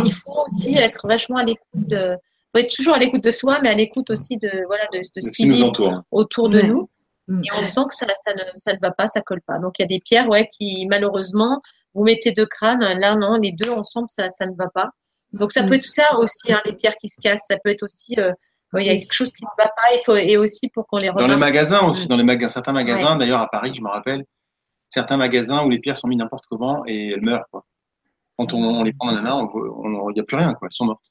Il 0.06 0.12
faut 0.14 0.44
aussi 0.48 0.76
être 0.76 1.08
vachement 1.08 1.38
à 1.38 1.46
l'écoute 1.46 1.88
de, 1.88 2.18
faut 2.52 2.60
être 2.60 2.76
toujours 2.76 2.96
à 2.96 3.00
l'écoute 3.00 3.24
de 3.24 3.32
soi, 3.32 3.60
mais 3.62 3.70
à 3.70 3.76
l'écoute 3.76 4.10
aussi 4.10 4.38
de, 4.38 4.50
voilà, 4.68 4.84
de, 4.94 4.98
de 5.00 5.04
ce 5.04 5.12
De 5.16 5.22
ce 5.22 5.32
qui 5.32 5.46
nous 5.46 5.62
entoure. 5.64 6.02
autour 6.12 6.50
de 6.50 6.60
Ouais. 6.60 6.68
nous. 6.68 6.90
Mm. 7.28 7.44
Et 7.44 7.48
on 7.58 7.64
sent 7.64 7.82
que 7.90 7.96
ça, 7.96 8.08
ça, 8.16 8.34
ne, 8.34 8.42
ça 8.56 8.74
ne 8.74 8.80
va 8.82 8.92
pas, 8.92 9.08
ça 9.08 9.22
colle 9.22 9.42
pas. 9.46 9.60
Donc 9.60 9.74
il 9.78 9.84
y 9.84 9.86
a 9.86 9.88
des 9.88 10.00
pierres, 10.00 10.28
ouais, 10.30 10.50
qui 10.52 10.88
malheureusement, 10.90 11.62
vous 11.94 12.04
mettez 12.04 12.32
deux 12.32 12.48
crânes, 12.48 12.80
là 13.00 13.16
non, 13.16 13.36
les 13.36 13.52
deux 13.52 13.70
ensemble, 13.72 14.08
ça, 14.10 14.30
ça 14.30 14.46
ne 14.48 14.56
va 14.56 14.68
pas. 14.74 14.90
Donc 15.34 15.52
ça 15.52 15.62
Mm. 15.64 15.68
peut 15.70 15.76
être 15.76 15.84
ça 15.84 16.18
aussi, 16.18 16.52
hein, 16.52 16.62
les 16.66 16.74
pierres 16.74 16.96
qui 17.00 17.08
se 17.08 17.22
cassent. 17.22 17.46
Ça 17.48 17.58
peut 17.64 17.70
être 17.70 17.84
aussi, 17.84 18.16
euh, 18.18 18.32
il 18.78 18.86
y 18.86 18.90
a 18.90 18.98
quelque 18.98 19.14
chose 19.14 19.32
qui 19.32 19.44
ne 19.44 19.50
va 19.64 19.70
pas, 19.70 19.84
faut, 20.06 20.16
et 20.16 20.38
aussi 20.38 20.70
pour 20.70 20.88
qu'on 20.88 20.98
les 20.98 21.10
Dans 21.10 21.16
les 21.18 21.24
remarque. 21.24 21.40
magasins 21.40 21.88
aussi, 21.88 22.08
dans 22.08 22.18
les 22.18 22.24
magasins, 22.24 22.54
certains 22.54 22.74
magasins, 22.74 23.16
d'ailleurs 23.16 23.42
à 23.42 23.48
Paris, 23.48 23.74
je 23.76 23.82
me 23.82 23.90
rappelle, 23.90 24.26
certains 24.88 25.18
magasins 25.18 25.64
où 25.66 25.70
les 25.70 25.78
pierres 25.80 25.98
sont 25.98 26.08
mises 26.08 26.18
n'importe 26.18 26.46
comment 26.50 26.84
et 26.88 27.10
elles 27.14 27.22
meurent. 27.22 27.46
Quoi. 27.52 27.64
Quand 28.40 28.54
on, 28.56 28.58
on 28.64 28.84
les 28.84 28.94
prend 28.94 29.08
dans 29.12 29.16
la 29.18 29.22
main, 29.22 29.48
il 29.54 30.14
n'y 30.16 30.20
a 30.20 30.24
plus 30.24 30.38
rien, 30.38 30.54
quoi. 30.54 30.68
Elles 30.68 30.76
sont 30.76 30.86
mortes. 30.86 31.04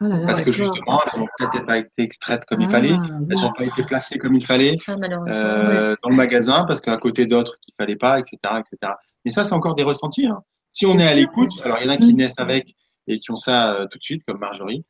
Oh 0.00 0.04
là 0.04 0.18
là, 0.18 0.26
Parce 0.26 0.42
que 0.42 0.52
justement, 0.52 1.00
elles 1.12 1.20
n'ont 1.20 1.26
peut-être 1.38 1.64
pas 1.66 1.78
été 1.78 1.90
extraites 1.98 2.44
comme 2.44 2.60
il 2.60 2.66
Ah, 2.66 2.70
fallait, 2.70 2.90
elles 2.90 3.38
n'ont 3.42 3.52
pas 3.52 3.64
été 3.64 3.82
placées 3.82 4.18
comme 4.18 4.34
il 4.36 4.44
fallait 4.44 4.76
Ça, 4.76 4.94
euh, 4.94 5.96
dans 6.02 6.10
le 6.10 6.16
magasin, 6.16 6.64
parce 6.66 6.80
qu'à 6.82 6.96
côté 6.98 7.24
d'autres 7.24 7.56
qu'il 7.60 7.72
fallait 7.78 7.96
pas, 7.96 8.18
etc., 8.18 8.36
etc. 8.58 8.92
Mais 9.24 9.30
ça, 9.30 9.42
c'est 9.44 9.54
encore 9.54 9.74
des 9.74 9.84
ressentis. 9.84 10.26
Hein. 10.26 10.42
Si 10.70 10.84
on 10.84 10.98
est 10.98 11.06
à 11.06 11.14
l'écoute, 11.14 11.48
alors 11.64 11.78
il 11.80 11.86
y 11.86 11.88
en 11.88 11.92
a 11.94 11.96
qui 11.96 12.12
Mm. 12.12 12.16
naissent 12.16 12.38
avec 12.38 12.74
et 13.06 13.18
qui 13.18 13.30
ont 13.30 13.36
ça 13.36 13.72
euh, 13.72 13.86
tout 13.90 13.96
de 13.98 14.02
suite, 14.02 14.22
comme 14.26 14.38
Marjorie. 14.38 14.84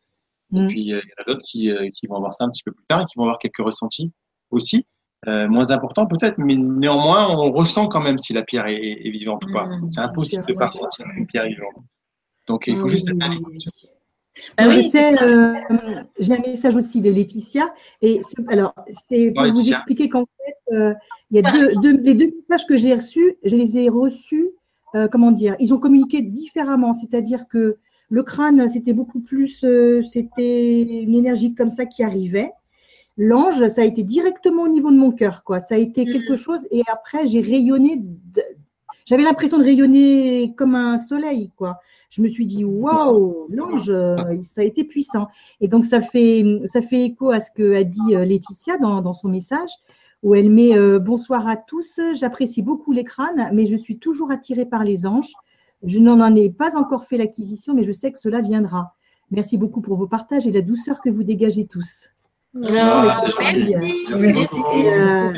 Et 0.54 0.58
Mm. 0.60 0.68
puis 0.68 0.92
euh, 0.92 1.00
il 1.04 1.08
y 1.08 1.12
en 1.18 1.22
a 1.22 1.24
d'autres 1.26 1.44
qui, 1.44 1.70
euh, 1.70 1.88
qui 1.90 2.06
vont 2.08 2.16
avoir 2.16 2.32
ça 2.32 2.44
un 2.44 2.50
petit 2.50 2.64
peu 2.64 2.72
plus 2.72 2.84
tard 2.88 3.02
et 3.02 3.04
qui 3.04 3.12
vont 3.16 3.22
avoir 3.24 3.38
quelques 3.38 3.58
ressentis 3.58 4.12
aussi, 4.50 4.84
euh, 5.28 5.46
moins 5.48 5.70
importants 5.70 6.06
peut-être, 6.06 6.38
mais 6.38 6.56
néanmoins 6.56 7.28
on 7.30 7.52
ressent 7.52 7.86
quand 7.86 8.00
même 8.00 8.18
si 8.18 8.32
la 8.32 8.42
pierre 8.42 8.66
est, 8.66 8.76
est 9.06 9.10
vivante 9.10 9.44
ou 9.46 9.52
pas. 9.52 9.66
Mm. 9.66 9.86
C'est 9.88 10.00
impossible 10.00 10.42
de 10.42 10.48
sûr, 10.48 10.56
pas 10.58 10.66
ressentir 10.66 11.06
une 11.16 11.26
pierre 11.28 11.46
vivante. 11.46 11.76
Donc 12.48 12.66
il 12.66 12.76
faut 12.76 12.88
juste 12.88 13.08
être 13.08 13.24
à 13.24 13.28
l'écoute. 13.28 13.62
Oui. 14.36 14.42
Ah 14.58 14.64
Moi, 14.64 14.74
oui, 14.76 14.82
je 14.82 14.88
sais, 14.88 15.22
euh, 15.22 15.54
j'ai 16.18 16.34
un 16.34 16.40
message 16.40 16.76
aussi 16.76 17.00
de 17.00 17.10
Laetitia. 17.10 17.72
Et 18.02 18.20
c'est- 18.22 18.36
alors, 18.48 18.74
c'est 19.08 19.32
pour 19.32 19.44
vous 19.52 19.68
expliquer 19.70 20.08
qu'en 20.08 20.24
fait, 20.26 20.74
euh, 20.76 20.94
il 21.30 21.36
y 21.40 21.46
a 21.46 21.50
deux, 21.52 21.70
deux- 21.82 22.00
les 22.02 22.14
deux 22.14 22.30
messages 22.48 22.66
que 22.66 22.76
j'ai 22.76 22.94
reçus, 22.94 23.36
je 23.44 23.56
les 23.56 23.78
ai 23.78 23.88
reçus, 23.88 24.48
euh, 24.94 25.08
comment 25.08 25.32
dire, 25.32 25.56
ils 25.58 25.72
ont 25.74 25.78
communiqué 25.78 26.22
différemment. 26.22 26.92
C'est-à-dire 26.92 27.48
que 27.48 27.76
le 28.08 28.22
crâne, 28.22 28.68
c'était 28.70 28.92
beaucoup 28.92 29.20
plus, 29.20 29.64
euh, 29.64 30.02
c'était 30.02 30.82
une 31.02 31.14
énergie 31.14 31.54
comme 31.54 31.70
ça 31.70 31.86
qui 31.86 32.02
arrivait. 32.04 32.50
L'ange, 33.18 33.66
ça 33.68 33.80
a 33.80 33.84
été 33.84 34.02
directement 34.02 34.62
au 34.64 34.68
niveau 34.68 34.90
de 34.90 34.96
mon 34.98 35.10
cœur, 35.10 35.42
quoi. 35.42 35.60
Ça 35.60 35.74
a 35.76 35.78
été 35.78 36.04
Mhm. 36.04 36.12
quelque 36.12 36.34
chose. 36.36 36.60
Et 36.70 36.82
après, 36.86 37.26
j'ai 37.26 37.40
rayonné. 37.40 38.02
J'avais 39.06 39.22
l'impression 39.22 39.58
de 39.58 39.64
rayonner 39.64 40.52
comme 40.56 40.74
un 40.74 40.98
soleil, 40.98 41.50
quoi. 41.56 41.78
Je 42.10 42.22
me 42.22 42.28
suis 42.28 42.44
dit, 42.44 42.64
waouh, 42.64 43.46
l'ange, 43.50 43.88
euh, 43.88 44.16
ça 44.42 44.60
a 44.60 44.64
été 44.64 44.84
puissant. 44.84 45.28
Et 45.60 45.68
donc, 45.68 45.84
ça 45.84 46.00
fait, 46.00 46.44
ça 46.66 46.82
fait 46.82 47.04
écho 47.04 47.30
à 47.30 47.40
ce 47.40 47.50
que 47.50 47.74
a 47.74 47.84
dit 47.84 48.14
euh, 48.14 48.24
Laetitia 48.24 48.78
dans, 48.78 49.00
dans 49.00 49.14
son 49.14 49.28
message, 49.28 49.70
où 50.22 50.34
elle 50.34 50.50
met 50.50 50.76
euh, 50.76 50.98
Bonsoir 50.98 51.46
à 51.46 51.56
tous, 51.56 52.00
j'apprécie 52.14 52.62
beaucoup 52.62 52.92
les 52.92 53.04
crânes, 53.04 53.48
mais 53.52 53.64
je 53.64 53.76
suis 53.76 53.98
toujours 53.98 54.30
attirée 54.30 54.66
par 54.66 54.82
les 54.82 55.06
anges. 55.06 55.34
Je 55.84 56.00
n'en 56.00 56.34
ai 56.34 56.50
pas 56.50 56.76
encore 56.76 57.04
fait 57.04 57.16
l'acquisition, 57.16 57.74
mais 57.74 57.84
je 57.84 57.92
sais 57.92 58.10
que 58.10 58.18
cela 58.18 58.40
viendra. 58.40 58.94
Merci 59.30 59.56
beaucoup 59.56 59.82
pour 59.82 59.96
vos 59.96 60.08
partages 60.08 60.46
et 60.46 60.52
la 60.52 60.62
douceur 60.62 61.00
que 61.00 61.10
vous 61.10 61.22
dégagez 61.22 61.66
tous. 61.66 62.15
Ah. 62.64 63.20
Et, 64.74 64.92
euh, 64.92 65.32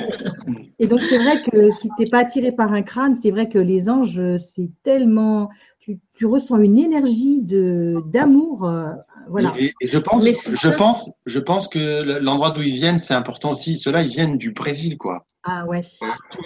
et 0.78 0.86
donc, 0.86 1.00
c'est 1.02 1.18
vrai 1.18 1.40
que 1.42 1.70
si 1.72 1.88
tu 1.96 2.02
n'es 2.04 2.10
pas 2.10 2.18
attiré 2.18 2.52
par 2.52 2.72
un 2.72 2.82
crâne, 2.82 3.16
c'est 3.16 3.30
vrai 3.30 3.48
que 3.48 3.58
les 3.58 3.88
anges, 3.88 4.20
c'est 4.36 4.70
tellement. 4.82 5.50
Tu, 5.80 5.98
tu 6.14 6.26
ressens 6.26 6.58
une 6.58 6.78
énergie 6.78 7.40
de 7.42 8.02
d'amour. 8.06 8.64
euh, 8.68 8.92
voilà. 9.28 9.52
Et, 9.58 9.72
et 9.80 9.88
je 9.88 9.98
pense, 9.98 10.24
je 10.26 10.56
ça. 10.56 10.72
pense, 10.72 11.10
je 11.26 11.38
pense 11.38 11.68
que 11.68 12.02
l'endroit 12.20 12.50
d'où 12.50 12.62
ils 12.62 12.74
viennent, 12.74 12.98
c'est 12.98 13.14
important 13.14 13.52
aussi. 13.52 13.78
Ceux-là, 13.78 14.02
ils 14.02 14.08
viennent 14.10 14.38
du 14.38 14.52
Brésil, 14.52 14.96
quoi. 14.98 15.26
Ah 15.44 15.64
ouais. 15.66 15.82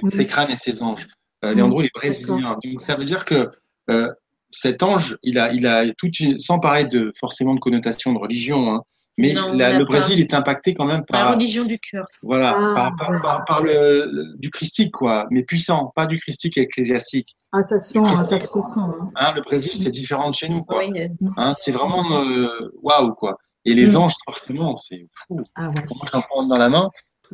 Ces 0.09 0.27
crânes 0.27 0.51
et 0.51 0.57
ces 0.57 0.82
anges. 0.82 1.07
Euh, 1.44 1.55
Mm. 1.55 1.59
Leandro, 1.59 1.82
il 1.82 1.86
est 1.86 1.90
brésilien. 1.94 2.57
Donc, 2.65 2.85
ça 2.85 2.94
veut 2.94 3.05
dire 3.05 3.24
que 3.24 3.49
euh, 3.90 4.09
cet 4.53 4.82
ange, 4.85 5.19
il 5.24 5.39
a, 5.40 5.53
il 5.53 5.66
a 5.66 5.85
toute 5.99 6.20
une, 6.20 6.39
sans 6.39 6.61
parler 6.61 6.85
de 6.85 7.12
forcément 7.19 7.55
de 7.55 7.61
connotation 7.61 8.12
de 8.12 8.19
religion, 8.19 8.73
hein, 8.73 8.82
mais 9.18 9.32
Non, 9.34 9.52
la- 9.52 9.78
le. 9.78 9.84
Brésil 9.84 10.18
est 10.20 10.32
impacté 10.34 10.72
quand 10.74 10.84
même 10.86 11.01
La 11.01 11.18
par, 11.24 11.34
religion 11.34 11.64
du 11.64 11.78
cœur. 11.78 12.06
voilà, 12.22 12.55
Ah, 12.56 12.74
par, 12.74 12.97
par, 12.97 13.10
ouais. 13.10 13.20
par- 13.22 13.44
par 13.44 13.62
le, 13.62 14.06
le- 14.10 14.36
du 14.39 14.51
christique, 14.51 14.93
quoi, 14.93 15.26
mais 15.30 15.43
puissant, 15.43 15.93
pas 15.94 16.06
du 16.06 16.18
christique 16.18 16.56
ecclésiastique. 16.59 17.36
Ah, 17.52 17.62
ça 17.62 17.78
se 17.78 17.93
sent, 17.93 17.98
hein, 18.02 18.16
ça 18.16 18.39
se 18.39 18.48
ressent. 18.48 18.89
hein. 18.90 19.10
Hein, 19.16 19.32
le 19.36 19.43
Brésil, 19.43 19.72
c'est 19.74 19.90
différent 19.90 20.30
de 20.30 20.34
chez 20.34 20.48
nous, 20.48 20.62
quoi. 20.62 20.78
Oui, 20.78 20.98
Hein, 21.36 21.52
c'est 21.55 21.72
vraiment 21.72 22.24
euh, 22.24 22.70
waouh, 22.82 23.12
quoi. 23.14 23.36
Et 23.64 23.74
les 23.74 23.93
Mm. 23.93 23.97
anges, 23.97 24.14
forcément, 24.24 24.76
c'est 24.76 25.06
fou. 25.12 25.40
Ah 25.55 25.68
ouais. 25.68 25.74
Moi, 25.74 26.06
j'en 26.10 26.22
prends 26.22 26.47
dans 26.47 26.56
la 26.59 26.68
main. 26.68 26.89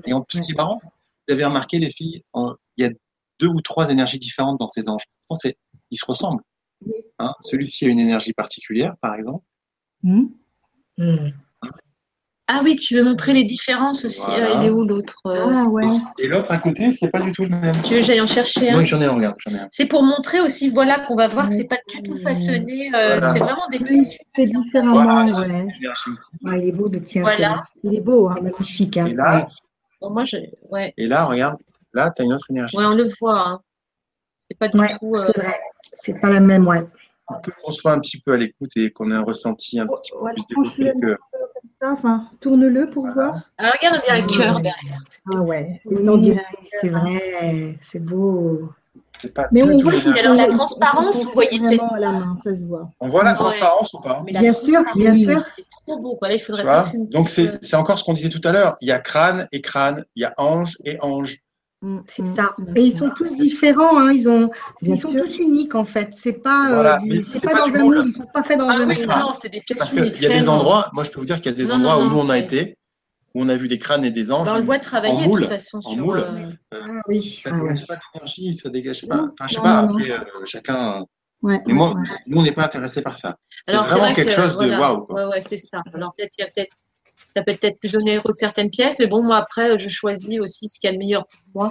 Et 0.07 0.13
en 0.13 0.21
plus, 0.23 0.39
Ouais. 0.39 0.43
ce 0.43 0.47
qui 0.47 0.53
est 0.53 0.57
marrant, 0.57 0.81
vous 0.85 1.33
avez 1.35 1.45
remarqué, 1.45 1.79
les 1.79 1.91
filles, 1.91 2.23
il 2.35 2.55
y 2.79 2.85
a 2.85 2.91
deux 3.41 3.47
ou 3.49 3.61
trois 3.61 3.91
énergies 3.91 4.19
différentes 4.19 4.59
dans 4.59 4.67
ces 4.69 4.89
anges. 4.89 5.05
Ils 5.91 5.97
se 5.97 6.05
ressemblent. 6.05 6.43
Oui. 6.85 6.93
Hein, 7.19 7.33
Celui-ci 7.41 7.87
a 7.87 7.89
une 7.89 7.99
énergie 8.01 8.33
particulière, 8.33 8.95
par 9.01 9.15
exemple. 9.15 9.45
Hmm. 10.03 10.27
Ah 12.51 12.61
oui, 12.65 12.77
tu 12.77 12.95
veux 12.95 13.05
montrer 13.05 13.35
les 13.35 13.45
différences 13.45 14.07
aussi. 14.07 14.23
Voilà. 14.27 14.53
Ah, 14.55 14.61
il 14.63 14.67
est 14.69 14.71
où 14.71 14.83
l'autre 14.85 15.19
euh 15.27 15.51
Ah 15.53 15.65
ouais. 15.65 15.85
Et 16.19 16.27
l'autre 16.29 16.51
à 16.51 16.57
côté, 16.57 16.91
c'est 16.93 17.11
pas 17.11 17.21
du 17.21 17.31
tout 17.31 17.43
le 17.43 17.51
même. 17.51 17.77
Tu 17.83 17.93
veux 17.95 18.01
que 18.01 18.07
j'aille 18.07 18.23
en 18.23 18.27
chercher 18.27 18.71
un 18.71 18.79
Oui, 18.79 18.87
j'en 18.87 19.01
ai 19.03 19.05
un, 19.05 19.13
regarde, 19.13 19.37
j'en 19.39 19.53
ai 19.55 19.59
un. 19.59 19.69
C'est 19.71 19.85
pour 19.85 20.03
montrer 20.03 20.41
aussi, 20.41 20.71
voilà, 20.71 21.01
qu'on 21.01 21.15
va 21.15 21.29
voir 21.29 21.49
que 21.51 21.55
c'est 21.55 21.69
pas 21.69 21.77
du 21.89 22.03
tout 22.03 22.17
façonné. 22.17 22.87
euh, 22.95 23.19
Voilà. 23.19 23.33
C'est 23.35 23.39
vraiment 23.41 23.69
des 23.71 23.79
Oui, 23.79 23.85
petites 23.85 24.21
fait 24.35 24.47
différemment. 24.47 24.93
Voilà, 25.03 25.29
ça, 25.29 25.45
c'est. 25.45 25.53
Ouais, 26.43 26.61
il 26.63 26.69
est 26.69 26.73
beau 26.73 26.89
le 26.89 27.01
tien. 27.03 27.21
Voilà. 27.23 27.65
Il 27.85 27.95
est 27.95 28.01
beau. 28.01 28.29
Hein. 28.29 28.37
Magnifique. 28.41 28.97
Hein. 28.97 29.07
Et 29.09 29.15
là, 29.15 29.47
Bon, 30.01 30.11
moi, 30.11 30.25
je... 30.25 30.39
ouais. 30.71 30.95
et 30.97 31.07
là, 31.07 31.27
regarde, 31.27 31.59
là, 31.93 32.11
tu 32.17 32.23
as 32.23 32.25
une 32.25 32.33
autre 32.33 32.47
énergie. 32.51 32.77
ouais, 32.79 32.85
on 32.87 32.95
le 32.95 33.09
voit. 33.21 33.47
hein. 33.47 33.61
C'est 34.51 34.57
pas 34.59 34.69
du 34.69 34.79
Ouais, 34.81 34.89
tout. 34.99 35.13
euh, 35.17 35.27
c'est 35.35 35.39
vrai. 35.43 35.55
C'est 35.93 36.21
pas 36.21 36.31
la 36.31 36.41
même, 36.41 36.67
ouais. 36.67 36.81
Pour 37.29 37.55
qu'on 37.63 37.71
soit 37.71 37.93
un 37.93 38.01
petit 38.01 38.21
peu 38.21 38.33
à 38.33 38.37
l'écoute 38.37 38.77
et 38.77 38.91
qu'on 38.91 39.11
ait 39.11 39.15
un 39.15 39.23
ressenti 39.23 39.79
un 39.79 39.87
petit 39.87 40.13
peu 40.13 40.19
Voilà, 40.19 40.35
plus 40.35 40.77
développé 40.79 41.01
que. 41.01 41.17
Enfin, 41.83 42.29
tourne-le 42.41 42.91
pour 42.91 43.07
voir. 43.07 43.41
Ah, 43.59 43.71
regarde, 43.71 44.01
on 44.03 44.05
dirait 44.07 44.23
un 44.23 44.27
cœur 44.27 44.61
derrière. 44.61 45.01
Ah 45.33 45.41
ouais. 45.43 45.79
C'est 45.81 45.91
Oui, 45.91 46.09
on 46.09 46.41
c'est 46.67 46.89
vrai. 46.89 47.79
C'est 47.81 48.05
beau. 48.05 48.71
pas 49.35 49.49
Mais 49.53 49.63
on 49.63 49.79
voit 49.81 49.93
qu'ils 49.93 50.19
Alors, 50.19 50.35
la 50.35 50.49
transparence, 50.49 51.25
vous 51.25 51.31
voyez 51.33 51.59
vraiment 51.59 51.93
à 51.93 52.01
la 52.01 52.11
main, 52.13 52.37
ça 52.37 52.55
se 52.55 52.65
voit. 52.65 52.91
On 53.01 53.09
voit 53.09 53.23
la 53.23 53.31
Ouais. 53.31 53.37
transparence 53.37 53.93
ou 53.95 54.01
pas 54.01 54.23
Bien 54.27 54.53
sûr, 54.53 54.81
bien 54.97 55.15
sûr. 55.15 55.41
C'est 55.45 55.67
trop 55.87 56.01
beau. 56.01 56.17
Quoi. 56.17 56.29
Là, 56.29 56.35
il 56.35 56.39
Tu 56.39 56.47
faudrait 56.47 56.65
Donc, 57.11 57.29
c'est 57.29 57.77
encore 57.77 57.99
ce 57.99 58.05
qu'on 58.05 58.15
disait 58.15 58.31
tout 58.31 58.41
à 58.45 58.53
l'heure. 58.53 58.77
Il 58.81 58.89
y 58.89 58.93
a 58.93 58.99
crâne 58.99 59.47
et 59.53 59.61
crâne, 59.61 60.05
il 60.17 60.23
y 60.23 60.25
a 60.25 60.35
ange 60.37 60.77
et 60.85 60.99
ange. 61.01 61.39
Hmm, 61.81 61.99
C'est 62.07 62.23
hmm, 62.23 62.35
ça. 62.35 62.51
hmm. 62.59 62.77
Et 62.77 62.81
ils 62.81 62.97
sont 62.97 63.11
tous 63.17 63.33
différents. 63.37 63.99
Hein. 64.01 64.13
Ils, 64.13 64.29
ont, 64.29 64.51
Bien 64.83 64.95
ils 64.97 65.01
sont 65.01 65.11
sûr. 65.11 65.25
tous 65.25 65.39
uniques, 65.39 65.75
en 65.77 65.85
fait. 65.85 66.11
C'est 66.13 66.33
pas, 66.43 66.71
euh, 66.71 66.75
Voilà, 66.75 66.99
c'est 67.23 67.43
pas, 67.45 67.53
pas 67.53 67.69
dans 67.71 67.75
un 67.77 67.83
moule. 67.85 68.03
Ils 68.07 68.13
sont 68.13 68.27
pas 68.35 68.43
faits 68.43 68.59
dans 68.59 68.69
Ah 68.69 68.75
un 68.75 68.87
moule. 68.87 68.97
non, 69.07 69.33
c'est 69.33 69.49
des 69.49 69.61
pièces 69.61 69.79
Parce 69.79 69.91
qu'il 69.91 70.05
y 70.05 70.09
a 70.09 70.11
des 70.11 70.27
vraiment. 70.41 70.55
endroits, 70.57 70.91
moi 70.93 71.05
je 71.05 71.11
peux 71.11 71.21
vous 71.21 71.27
dire 71.27 71.37
qu'il 71.41 71.53
y 71.53 71.55
a 71.55 71.57
des 71.57 71.67
Non, 71.67 71.75
endroits 71.77 71.97
non, 71.99 72.07
où 72.07 72.11
nous 72.11 72.19
on 72.19 72.31
a 72.31 72.39
été, 72.39 72.77
où 73.35 73.43
on 73.43 73.49
a 73.49 73.57
vu 73.57 73.69
des 73.69 73.79
crânes 73.79 74.05
et 74.05 74.11
des 74.11 74.33
anges. 74.33 74.45
Dans 74.47 74.57
le 74.57 74.63
bois 74.63 74.77
en 74.77 74.81
travaillé, 74.81 75.23
de 75.23 75.29
moule, 75.29 75.41
toute 75.43 75.49
façon. 75.51 75.79
en 75.79 75.83
sur, 75.83 75.97
moule. 75.99 76.19
euh, 76.19 76.51
Ah 76.73 77.01
oui. 77.07 77.21
Ça 77.43 77.51
Ah 77.53 77.57
ouais. 77.57 77.63
dégage 77.75 77.87
pas 77.87 77.99
d'énergie, 78.13 78.55
ça 78.55 78.69
dégage 78.71 79.07
pas. 79.07 79.17
Enfin, 79.33 79.47
je 79.49 79.55
sais 79.55 79.61
pas, 79.61 79.79
après, 79.79 80.11
euh, 80.11 80.19
chacun. 80.47 81.05
Ouais, 81.43 81.61
Mais 81.69 81.73
moi, 81.75 81.95
nous 82.27 82.39
on 82.39 82.43
n'est 82.43 82.51
pas 82.51 82.65
intéressé 82.65 83.01
par 83.03 83.17
ça. 83.17 83.37
C'est 83.63 83.77
vraiment 83.77 84.01
vrai 84.01 84.13
quelque 84.15 84.35
que, 84.35 84.43
chose 84.43 84.59
de 84.59 84.69
waouh. 84.71 85.07
Ouais, 85.11 85.27
ouais, 85.27 85.41
c'est 85.41 85.57
ça. 85.57 85.81
Alors, 85.95 86.13
peut-être, 86.17 86.33
il 86.37 86.41
y 86.41 86.45
a 86.45 86.49
peut-être, 86.49 86.77
ça 87.39 87.45
peut 87.45 87.53
être 87.53 87.61
peut-être 87.61 87.79
plus 87.79 87.95
onéreux 87.95 88.33
de 88.33 88.37
certaines 88.37 88.71
pièces, 88.71 88.99
mais 88.99 89.07
bon, 89.07 89.23
moi, 89.23 89.37
après, 89.37 89.79
je 89.79 89.89
choisis 89.89 90.41
aussi 90.41 90.69
ce 90.69 90.81
qu'il 90.81 90.89
y 90.89 90.93
a 90.93 90.95
de 90.95 90.99
meilleur 90.99 91.23
pour 91.23 91.41
moi. 91.63 91.71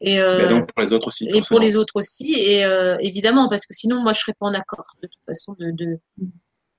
Et, 0.00 0.20
euh, 0.20 0.48
donc 0.48 0.72
pour 0.72 0.82
les 0.82 0.92
autres 0.92 1.08
aussi. 1.08 1.28
et 1.28 1.40
pour 1.40 1.58
les 1.58 1.76
autres 1.76 1.96
aussi. 1.96 2.32
Et 2.32 2.64
euh, 2.64 2.96
évidemment, 3.00 3.48
parce 3.48 3.66
que 3.66 3.74
sinon, 3.74 4.00
moi, 4.00 4.12
je 4.12 4.20
serais 4.20 4.34
pas 4.38 4.46
en 4.46 4.54
accord, 4.54 4.86
de 5.02 5.08
toute 5.08 5.22
façon. 5.26 5.56
De, 5.58 5.72
de... 5.72 5.98
Il 6.18 6.28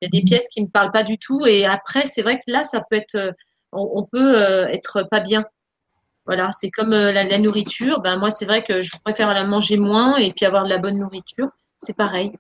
y 0.02 0.06
a 0.06 0.10
des 0.10 0.22
pièces 0.22 0.48
qui 0.50 0.62
me 0.62 0.68
parlent 0.68 0.92
pas 0.92 1.04
du 1.04 1.18
tout. 1.18 1.46
Et 1.46 1.66
après, 1.66 2.06
c'est 2.06 2.22
vrai 2.22 2.38
que 2.38 2.44
là, 2.48 2.64
ça 2.64 2.82
peut 2.90 2.96
être, 2.96 3.16
euh, 3.16 3.32
on, 3.74 3.92
on 3.96 4.06
peut 4.06 4.36
être 4.70 5.06
pas 5.12 5.20
bien. 5.20 5.46
Voilà, 6.26 6.52
c'est 6.52 6.72
comme 6.72 6.92
la, 6.92 7.24
la 7.24 7.38
nourriture. 7.38 8.00
Ben, 8.00 8.18
moi, 8.18 8.30
c'est 8.30 8.46
vrai 8.46 8.64
que 8.64 8.82
je 8.82 8.92
préfère 9.04 9.34
la 9.34 9.44
manger 9.44 9.78
moins 9.78 10.18
et 10.18 10.32
puis 10.32 10.46
avoir 10.46 10.64
de 10.64 10.70
la 10.70 10.78
bonne 10.78 10.98
nourriture. 10.98 11.50
C'est 11.80 11.96
pareil. 11.96 12.32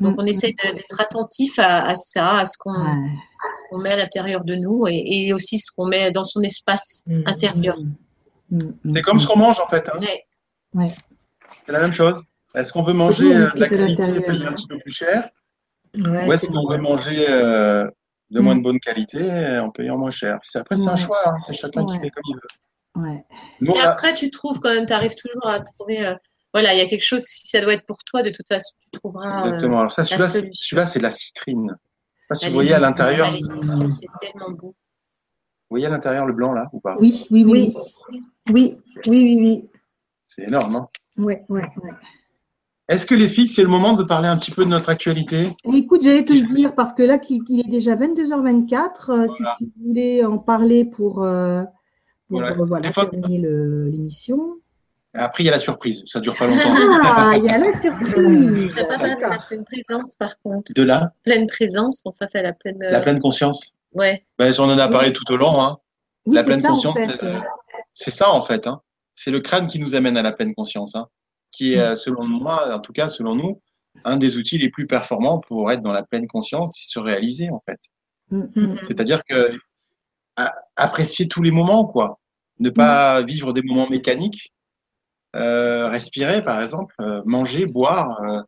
Donc, 0.00 0.16
on 0.18 0.24
Mm. 0.24 0.28
essaie 0.28 0.52
de- 0.52 0.74
d'être 0.76 1.00
attentif 1.00 1.58
à, 1.58 1.86
à 1.86 1.94
ça, 1.94 2.38
à 2.38 2.44
ce 2.44 2.56
qu'on 2.58 2.72
Ouais. 2.72 3.82
met 3.82 3.90
à 3.92 3.96
l'intérieur 3.96 4.44
de 4.44 4.54
nous 4.54 4.86
et, 4.88 5.02
et 5.06 5.32
aussi 5.32 5.58
ce 5.58 5.70
qu'on 5.76 5.86
met 5.86 6.10
dans 6.10 6.24
son 6.24 6.40
espace 6.42 7.02
Mhm. 7.06 7.22
intérieur. 7.26 7.76
Hmm, 8.50 8.58
C'est 8.94 9.02
comme 9.02 9.20
ce 9.20 9.26
qu'on 9.26 9.38
mange 9.38 9.60
en 9.60 9.68
fait. 9.68 9.88
hein. 9.88 10.00
Ouais. 10.74 10.94
C'est 11.66 11.72
la 11.72 11.80
même 11.80 11.92
chose. 11.92 12.22
Est-ce 12.54 12.72
qu'on 12.72 12.82
veut 12.82 12.92
manger 12.94 13.34
euh, 13.36 13.50
de 13.50 13.60
la 13.60 13.68
qualité 13.68 14.02
l'intérieur. 14.02 14.24
payer 14.26 14.46
un 14.46 14.52
petit 14.52 14.66
peu 14.66 14.78
plus 14.78 14.92
cher 14.92 15.28
Ouais, 15.96 16.26
ou 16.26 16.32
est-ce 16.32 16.46
qu'on 16.46 16.68
veut 16.68 16.78
manger 16.78 17.26
euh, 17.28 17.84
de 18.30 18.40
Mm. 18.40 18.42
moins 18.42 18.56
de 18.56 18.62
bonne 18.62 18.80
qualité 18.80 19.58
en 19.62 19.70
payant 19.70 19.98
moins 19.98 20.10
cher? 20.10 20.38
C'est- 20.42 20.58
Après, 20.58 20.76
c'est 20.76 20.88
un 20.88 20.96
choix. 20.96 21.18
hein. 21.26 21.36
C'est 21.46 21.52
chacun 21.52 21.84
qui 21.86 21.98
fait 22.00 22.10
comme 22.10 22.22
il 22.28 22.34
veut. 22.34 23.02
Ouais. 23.08 23.24
Nous, 23.60 23.72
on 23.72 23.76
Et 23.76 23.80
a- 23.80 23.90
après, 23.90 24.14
tu 24.14 24.30
trouves 24.30 24.58
quand 24.58 24.72
même, 24.74 24.86
tu 24.86 24.92
arrives 24.92 25.14
toujours 25.14 25.46
à 25.46 25.60
trouver. 25.60 26.04
euh, 26.06 26.14
voilà, 26.52 26.74
il 26.74 26.78
y 26.78 26.82
a 26.82 26.86
quelque 26.86 27.04
chose, 27.04 27.22
si 27.24 27.46
ça 27.46 27.60
doit 27.60 27.74
être 27.74 27.86
pour 27.86 27.98
toi, 28.04 28.22
de 28.22 28.30
toute 28.30 28.46
façon, 28.48 28.74
tu 28.92 28.98
trouveras. 29.00 29.30
euh, 29.30 29.34
Exactement. 29.34 29.78
Alors 29.80 29.92
ça, 29.92 30.04
celui-là, 30.04 30.28
celui-là, 30.28 30.86
c'est 30.86 30.98
de 30.98 31.04
la 31.04 31.10
citrine. 31.10 31.66
Je 31.68 31.72
sais 31.72 32.26
pas 32.28 32.34
si 32.36 32.46
vous 32.48 32.54
voyez 32.54 32.72
à 32.74 32.78
l'intérieur. 32.80 33.30
Vous 33.32 33.92
C'est 33.92 34.06
tellement 34.20 34.50
beau. 34.50 34.74
voyez 35.70 35.86
à 35.86 35.90
l'intérieur 35.90 36.26
le 36.26 36.32
blanc 36.32 36.52
là 36.52 36.68
ou 36.72 36.80
pas? 36.80 36.96
Oui, 37.00 37.26
oui, 37.30 37.44
oui. 37.44 37.72
Oui, 38.50 38.78
oui, 39.06 39.06
oui, 39.06 39.36
oui. 39.40 39.70
C'est 40.26 40.42
énorme. 40.42 40.76
Hein 40.76 40.88
Ouais, 41.16 41.44
ouais, 41.48 41.62
ouais. 41.82 41.90
Est-ce 42.88 43.06
que 43.06 43.14
les 43.14 43.28
filles, 43.28 43.46
c'est 43.46 43.62
le 43.62 43.68
moment 43.68 43.92
de 43.94 44.02
parler 44.02 44.26
un 44.26 44.36
petit 44.36 44.50
peu 44.50 44.64
de 44.64 44.70
notre 44.70 44.88
actualité? 44.90 45.52
Et 45.64 45.76
Écoute, 45.76 46.02
j'allais 46.02 46.24
te 46.24 46.32
le 46.32 46.40
dire 46.40 46.74
parce 46.74 46.92
que 46.92 47.04
là, 47.04 47.18
qu'il 47.18 47.44
qu'il 47.44 47.60
est 47.60 47.68
déjà 47.68 47.94
22h24. 47.94 49.10
euh, 49.10 49.26
Voilà. 49.26 49.56
Si 49.58 49.64
tu 49.66 49.70
voulais 49.86 50.24
en 50.24 50.38
parler 50.38 50.84
pour, 50.84 51.22
euh, 51.22 51.62
pour 52.28 52.40
Voilà. 52.40 52.54
voilà, 52.54 52.80
Des 52.88 52.92
fois- 52.92 53.06
terminer 53.06 53.38
le- 53.38 53.86
l'émission. 53.88 54.56
Après, 55.14 55.42
il 55.42 55.46
y 55.46 55.48
a 55.48 55.52
la 55.52 55.58
surprise. 55.58 56.02
Ça 56.06 56.20
dure 56.20 56.36
pas 56.36 56.46
longtemps. 56.46 56.72
Ah, 56.72 57.32
il 57.36 57.44
y 57.44 57.48
a 57.48 57.58
la 57.58 57.72
surprise. 57.74 58.72
T'as 58.76 58.84
pas 58.84 58.96
mal 58.98 59.16
de 59.16 59.20
la 59.22 59.38
pleine 59.38 59.64
présence, 59.64 60.14
par 60.16 60.38
contre. 60.40 60.72
De 60.72 60.82
là, 60.82 61.12
Pleine 61.24 61.46
présence, 61.48 62.02
enfin, 62.04 62.28
fait 62.28 62.42
la 62.42 62.52
pleine. 62.52 62.80
euh, 62.82 62.90
la 62.90 63.00
pleine 63.00 63.18
conscience. 63.18 63.72
Ouais. 63.92 64.24
Ben, 64.38 64.52
on 64.58 64.62
en 64.70 64.78
a 64.78 64.88
parlé 64.88 65.12
tout 65.12 65.24
au 65.32 65.36
long. 65.36 65.60
Hein. 65.60 65.78
Oui, 66.26 66.36
la 66.36 66.42
c'est 66.42 66.46
pleine 66.48 66.60
ça, 66.60 66.68
en 66.68 66.72
conscience, 66.74 66.98
fait. 66.98 67.18
c'est- 67.94 68.10
ça 68.12 68.30
en 68.32 68.40
fait. 68.42 68.66
Hein. 68.68 68.80
C'est 69.16 69.30
le 69.32 69.40
crâne 69.40 69.66
qui 69.66 69.80
nous 69.80 69.94
amène 69.96 70.16
à 70.16 70.22
la 70.22 70.30
pleine 70.32 70.54
conscience, 70.54 70.94
hein, 70.94 71.08
qui 71.50 71.74
est, 71.74 71.80
euh, 71.80 71.94
selon 71.96 72.24
moi, 72.26 72.72
en 72.72 72.78
tout 72.78 72.92
cas 72.92 73.08
selon 73.08 73.34
nous, 73.34 73.60
un 74.04 74.16
des 74.16 74.36
outils 74.36 74.58
les 74.58 74.70
plus 74.70 74.86
performants 74.86 75.40
pour 75.40 75.72
être 75.72 75.80
dans 75.82 75.92
la 75.92 76.04
pleine 76.04 76.28
conscience 76.28 76.78
et 76.80 76.84
se 76.84 76.98
réaliser 77.00 77.50
en 77.50 77.60
fait. 77.68 77.80
Mm, 78.30 78.44
mm. 78.54 78.78
C'est-à-dire 78.84 79.24
que 79.24 79.58
à- 80.36 80.54
apprécier 80.76 81.26
tous 81.26 81.42
les 81.42 81.50
moments, 81.50 81.84
quoi. 81.84 82.20
Ne 82.60 82.70
pas 82.70 83.22
vivre 83.22 83.52
des 83.52 83.62
moments 83.62 83.88
mécaniques. 83.88 84.52
Euh, 85.36 85.88
respirer, 85.88 86.42
par 86.44 86.60
exemple, 86.60 86.94
euh, 87.00 87.22
manger, 87.24 87.66
boire, 87.66 88.20
euh, 88.22 88.42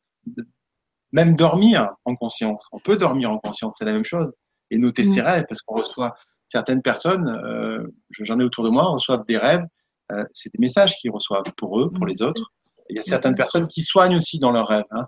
même 1.13 1.35
dormir 1.37 1.91
en 2.05 2.15
conscience. 2.17 2.69
On 2.73 2.79
peut 2.79 2.97
dormir 2.97 3.31
en 3.31 3.39
conscience, 3.39 3.77
c'est 3.79 3.85
la 3.85 3.93
même 3.93 4.05
chose. 4.05 4.35
Et 4.71 4.79
noter 4.79 5.03
Mm. 5.05 5.13
ses 5.13 5.21
rêves, 5.21 5.45
parce 5.49 5.61
qu'on 5.63 5.77
reçoit 5.77 6.15
certaines 6.49 6.83
personnes, 6.83 7.29
euh, 7.45 7.87
j'en 8.11 8.39
ai 8.41 8.45
autour 8.45 8.65
de 8.65 8.71
moi, 8.71 8.85
reçoivent 8.85 9.25
des 9.27 9.39
rêves. 9.39 9.65
Euh, 10.11 10.25
c'est 10.33 10.51
des 10.53 10.59
messages 10.59 10.97
qu'ils 10.97 11.11
reçoivent 11.11 11.45
pour 11.57 11.81
eux, 11.81 11.91
pour 11.91 12.07
les 12.07 12.23
autres. 12.23 12.51
Il 12.91 12.97
y 12.97 12.99
a 12.99 13.03
certaines 13.03 13.37
personnes 13.37 13.69
qui 13.69 13.83
soignent 13.83 14.17
aussi 14.17 14.39
dans 14.39 14.51
leurs 14.51 14.67
rêves. 14.67 14.85
Hein. 14.91 15.07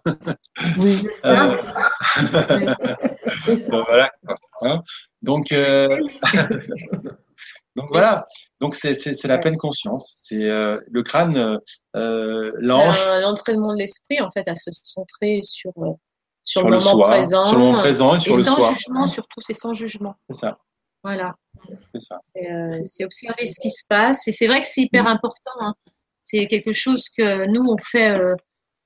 Oui, 0.79 1.07
Euh, 1.25 1.57
ça. 1.63 1.91
donc, 3.71 3.87
voilà. 3.89 4.11
hein. 4.63 4.83
Donc, 5.23 5.47
donc 7.77 7.89
voilà. 7.91 8.25
Donc 8.65 8.75
c'est 8.77 9.25
la 9.25 9.35
Ouais. 9.35 9.41
pleine 9.41 9.57
conscience. 9.59 10.13
C'est 10.17 10.49
euh, 10.51 10.81
le 10.91 11.03
crâne, 11.03 11.37
euh, 11.37 11.59
euh, 11.97 12.51
C'est 12.55 12.63
l'ange 12.67 12.99
un 13.07 13.25
entraînement 13.25 13.75
de 13.75 13.79
l'esprit, 13.79 14.21
en 14.23 14.31
fait, 14.31 14.49
à 14.49 14.57
se 14.57 14.71
centrer 14.83 15.41
sur, 15.43 15.73
sur, 16.45 16.61
sur 16.63 16.71
le 16.71 16.79
moment 16.79 16.93
soi, 16.93 17.09
présent. 17.09 17.43
sur 17.43 17.59
le 17.59 17.65
moment 17.67 17.79
présent 17.79 18.15
et 18.17 18.19
sur 18.21 18.35
et 18.35 18.37
le 18.39 18.43
sans 18.45 18.73
jugement, 18.73 19.07
surtout, 19.07 19.41
c'est 19.41 19.53
sans 19.53 19.75
jugement. 19.75 20.15
C'est 20.31 20.37
ça, 20.39 20.59
Voilà. 21.03 21.35
c'est 21.93 22.01
ça. 22.01 22.17
C'est 22.23 22.51
euh, 22.51 23.05
observer 23.05 23.47
ce 23.47 23.61
qui 23.61 23.71
se 23.71 23.83
passe. 23.87 24.27
Et 24.29 24.33
c'est 24.33 24.47
vrai 24.47 24.61
que 24.63 24.67
c'est 24.67 24.81
Mm. 24.81 24.85
hyper 24.87 25.07
important. 25.09 25.53
hein. 25.61 25.75
C'est 26.23 26.47
quelque 26.47 26.73
chose 26.73 27.05
que 27.15 27.47
nous, 27.47 27.63
on 27.71 27.77
fait 27.79 28.15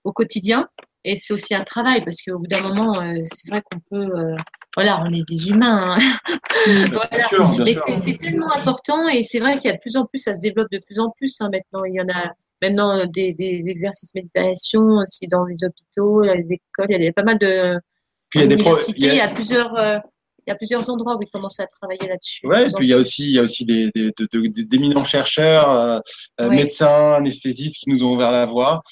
au 0.03 0.13
quotidien. 0.13 0.69
Et 1.05 1.15
c'est 1.16 1.33
aussi 1.33 1.55
un 1.55 1.65
travail 1.65 2.05
parce 2.05 2.20
qu'au 2.23 2.39
bout 2.39 2.47
d'un 2.49 2.61
moment, 2.62 3.01
euh, 3.01 3.15
c'est 3.33 3.49
vrai 3.49 3.62
qu'on 3.70 3.79
peut. 3.91 4.16
euh, 4.19 4.37
voilà, 4.77 5.01
on 5.03 5.12
est 5.12 5.27
des 5.29 5.49
humains. 5.49 5.97
hein. 5.99 6.19
Voilà. 6.93 7.09
Bien 7.12 7.27
sûr, 7.29 7.49
bien 7.51 7.65
Mais 7.65 7.75
c'est 7.75 7.97
c'est 7.97 8.19
tellement 8.19 8.53
important 8.53 9.09
et 9.09 9.23
c'est 9.23 9.39
vrai 9.39 9.59
qu'il 9.59 9.70
y 9.70 9.73
a 9.73 9.77
de 9.77 9.81
plus 9.81 9.97
en 9.97 10.05
plus, 10.07 10.19
ça 10.19 10.35
se 10.35 10.41
développe 10.41 10.69
de 10.73 10.79
plus 10.85 10.99
en 10.99 11.11
plus 11.11 11.41
hein, 11.41 11.49
maintenant. 11.53 11.85
Il 11.85 11.95
y 11.95 12.01
en 12.01 12.09
a 12.09 12.33
maintenant 12.61 13.07
des, 13.07 13.33
des 13.33 13.62
exercices 13.66 14.15
méditation 14.15 14.81
aussi 15.03 15.29
dans 15.29 15.45
les 15.45 15.65
hôpitaux, 15.65 16.25
dans 16.27 16.35
les 16.35 16.49
écoles. 16.53 16.87
Il 16.91 17.03
y 17.03 17.09
a 17.09 17.12
pas 17.12 17.23
mal 17.23 17.39
de 17.39 17.79
Puis 18.31 18.41
il 18.41 18.43
y 18.43 18.45
a 18.45 18.49
des 18.49 18.57
pro- 18.57 18.77
il 18.97 19.05
y 19.05 19.09
a- 19.09 19.12
Il 19.15 19.16
y 19.16 19.20
a 19.20 19.29
plusieurs, 19.29 19.75
euh, 19.77 19.99
il 20.47 20.51
y 20.51 20.53
a 20.53 20.57
plusieurs 20.57 20.89
endroits 20.91 21.16
où 21.16 21.23
ils 21.23 21.31
commencent 21.31 21.61
à 21.61 21.66
travailler 21.66 22.07
là-dessus. 22.09 22.41
En 22.47 22.51
puis 22.77 22.87
il 22.87 22.91
y 22.91 22.93
a 22.93 22.97
aussi, 22.97 23.25
il 23.25 23.33
y 23.35 23.39
a 23.39 23.43
aussi 23.43 23.65
des, 23.65 23.91
des, 23.95 24.11
de- 24.19 24.29
de- 24.33 24.62
d'éminents 24.62 25.05
chercheurs, 25.05 25.70
euh, 25.70 26.01
Ouais. 26.41 26.51
médecins, 26.57 27.15
anesthésistes 27.15 27.79
qui 27.83 27.89
nous 27.91 28.03
ont 28.05 28.15
ouvert 28.15 28.33
la 28.33 28.47
voie. 28.47 28.83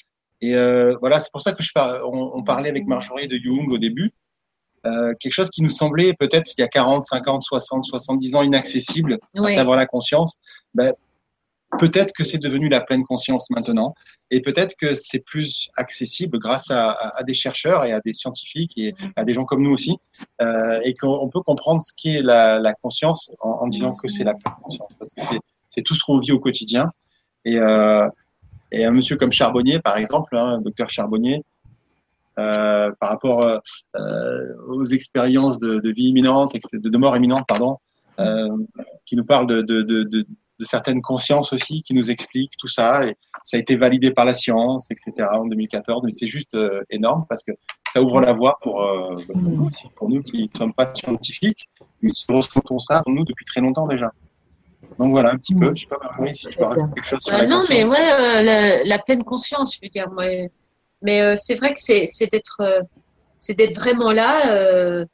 Et 0.41 0.55
euh, 0.55 0.95
voilà, 0.99 1.19
c'est 1.19 1.31
pour 1.31 1.41
ça 1.41 1.53
que 1.53 1.63
je 1.63 1.71
par... 1.73 1.97
on, 2.07 2.31
on 2.35 2.43
parlait 2.43 2.69
avec 2.69 2.85
Marjorie 2.85 3.27
de 3.27 3.37
Jung 3.37 3.69
au 3.71 3.77
début. 3.77 4.11
Euh, 4.85 5.13
quelque 5.19 5.33
chose 5.33 5.49
qui 5.49 5.61
nous 5.63 5.69
semblait 5.69 6.13
peut-être 6.13 6.51
il 6.57 6.61
y 6.61 6.63
a 6.63 6.67
40, 6.67 7.03
50, 7.03 7.41
60, 7.43 7.85
70 7.85 8.35
ans 8.35 8.41
inaccessible, 8.43 9.17
à 9.35 9.41
Ouais. 9.41 9.55
savoir 9.55 9.75
la 9.77 9.85
conscience. 9.87 10.37
Ben, 10.75 10.93
peut-être 11.79 12.13
que 12.13 12.23
c'est 12.23 12.37
devenu 12.37 12.69
la 12.69 12.79
pleine 12.81 13.03
conscience 13.03 13.49
maintenant. 13.49 13.93
Et 14.29 14.41
peut-être 14.41 14.75
que 14.79 14.93
c'est 14.93 15.19
plus 15.25 15.67
accessible 15.75 16.37
grâce 16.39 16.69
à, 16.71 16.91
à- 16.91 17.19
à 17.19 17.23
des 17.23 17.33
chercheurs 17.33 17.83
et 17.85 17.91
à 17.91 17.99
des 18.01 18.13
scientifiques 18.13 18.73
et 18.77 18.93
à 19.15 19.25
des 19.25 19.33
gens 19.33 19.45
comme 19.45 19.63
nous 19.63 19.71
aussi. 19.71 19.97
Euh, 20.41 20.79
et 20.83 20.93
qu'on 20.93 21.09
on 21.21 21.27
peut 21.29 21.41
comprendre 21.41 21.81
ce 21.81 21.93
qu'est 21.97 22.21
la, 22.21 22.59
la 22.59 22.73
conscience 22.73 23.31
en, 23.39 23.49
en 23.49 23.67
disant 23.67 23.93
que 23.95 24.07
c'est 24.07 24.23
la 24.23 24.35
pleine 24.35 24.53
conscience. 24.61 24.91
Parce 24.99 25.11
que 25.11 25.21
c'est, 25.23 25.39
c'est 25.69 25.81
tout 25.81 25.95
ce 25.95 26.03
qu'on 26.03 26.19
vit 26.19 26.31
au 26.31 26.39
quotidien. 26.39 26.91
Et, 27.45 27.57
euh, 27.57 28.07
et 28.71 28.85
un 28.85 28.91
monsieur 28.91 29.15
comme 29.15 29.31
Charbonnier, 29.31 29.79
par 29.79 29.97
exemple, 29.97 30.35
hein, 30.37 30.59
docteur 30.61 30.89
Charbonnier, 30.89 31.43
euh, 32.39 32.91
par 32.99 33.09
rapport 33.09 33.41
euh, 33.41 33.57
euh, 33.95 34.55
aux 34.67 34.85
expériences 34.85 35.59
de, 35.59 35.79
de 35.79 35.91
vie 35.91 36.09
imminente, 36.09 36.55
de, 36.71 36.97
mort 36.97 37.17
imminente, 37.17 37.45
pardon, 37.47 37.77
euh, 38.19 38.57
qui 39.05 39.15
nous 39.15 39.25
parle 39.25 39.47
de, 39.47 39.61
de, 39.61 39.81
de, 39.81 40.25
certaines 40.59 41.01
consciences 41.01 41.53
aussi, 41.53 41.83
qui 41.83 41.93
nous 41.93 42.09
explique 42.09 42.51
tout 42.57 42.67
ça. 42.67 43.05
Et 43.07 43.15
ça 43.43 43.57
a 43.57 43.59
été 43.59 43.75
validé 43.75 44.11
par 44.11 44.25
la 44.25 44.33
science, 44.33 44.89
etc. 44.91 45.27
en 45.33 45.45
2014. 45.45 46.01
Mais 46.03 46.11
c'est 46.11 46.27
juste 46.27 46.55
euh, 46.55 46.81
énorme 46.89 47.25
parce 47.29 47.43
que 47.43 47.51
ça 47.87 48.01
ouvre 48.01 48.21
la 48.21 48.31
voie 48.31 48.57
pour, 48.61 48.83
euh, 48.83 49.15
pour 49.27 49.37
nous 49.37 49.69
pour 49.95 50.09
nous 50.09 50.23
qui 50.23 50.43
ne 50.51 50.57
sommes 50.57 50.73
pas 50.73 50.93
scientifiques, 50.93 51.69
mais 52.01 52.09
qui 52.09 52.25
ressentons 52.27 52.79
ça 52.79 53.01
pour 53.03 53.13
nous 53.13 53.23
depuis 53.23 53.45
très 53.45 53.61
longtemps 53.61 53.87
déjà. 53.87 54.11
Donc 54.99 55.11
voilà, 55.11 55.31
un 55.31 55.37
petit 55.37 55.53
peu. 55.55 55.71
Je 55.75 55.81
sais 55.81 55.87
pas, 55.87 55.97
Marie, 56.19 56.33
si 56.35 56.47
tu 56.47 56.57
peux 56.57 56.65
rajouter 56.65 56.93
quelque 56.95 57.05
chose 57.05 57.19
sur 57.21 57.33
Euh, 57.35 57.37
la 57.37 57.47
non, 57.47 57.59
mais 57.69 57.85
ouais, 57.87 58.11
euh, 58.13 58.41
la, 58.41 58.83
la 58.83 58.99
pleine 58.99 59.23
conscience, 59.23 59.75
je 59.75 59.79
veux 59.83 59.89
dire. 59.89 60.09
Moi, 60.11 60.49
mais 61.01 61.21
euh, 61.21 61.35
c'est 61.37 61.55
vrai 61.55 61.73
que 61.73 61.79
c'est 61.79 62.05
c'est 62.07 62.31
d'être 62.31 62.57
euh, 62.61 62.81
c'est 63.39 63.53
d'être 63.53 63.75
vraiment 63.75 64.11
là, 64.11 64.51
euh, 64.51 65.05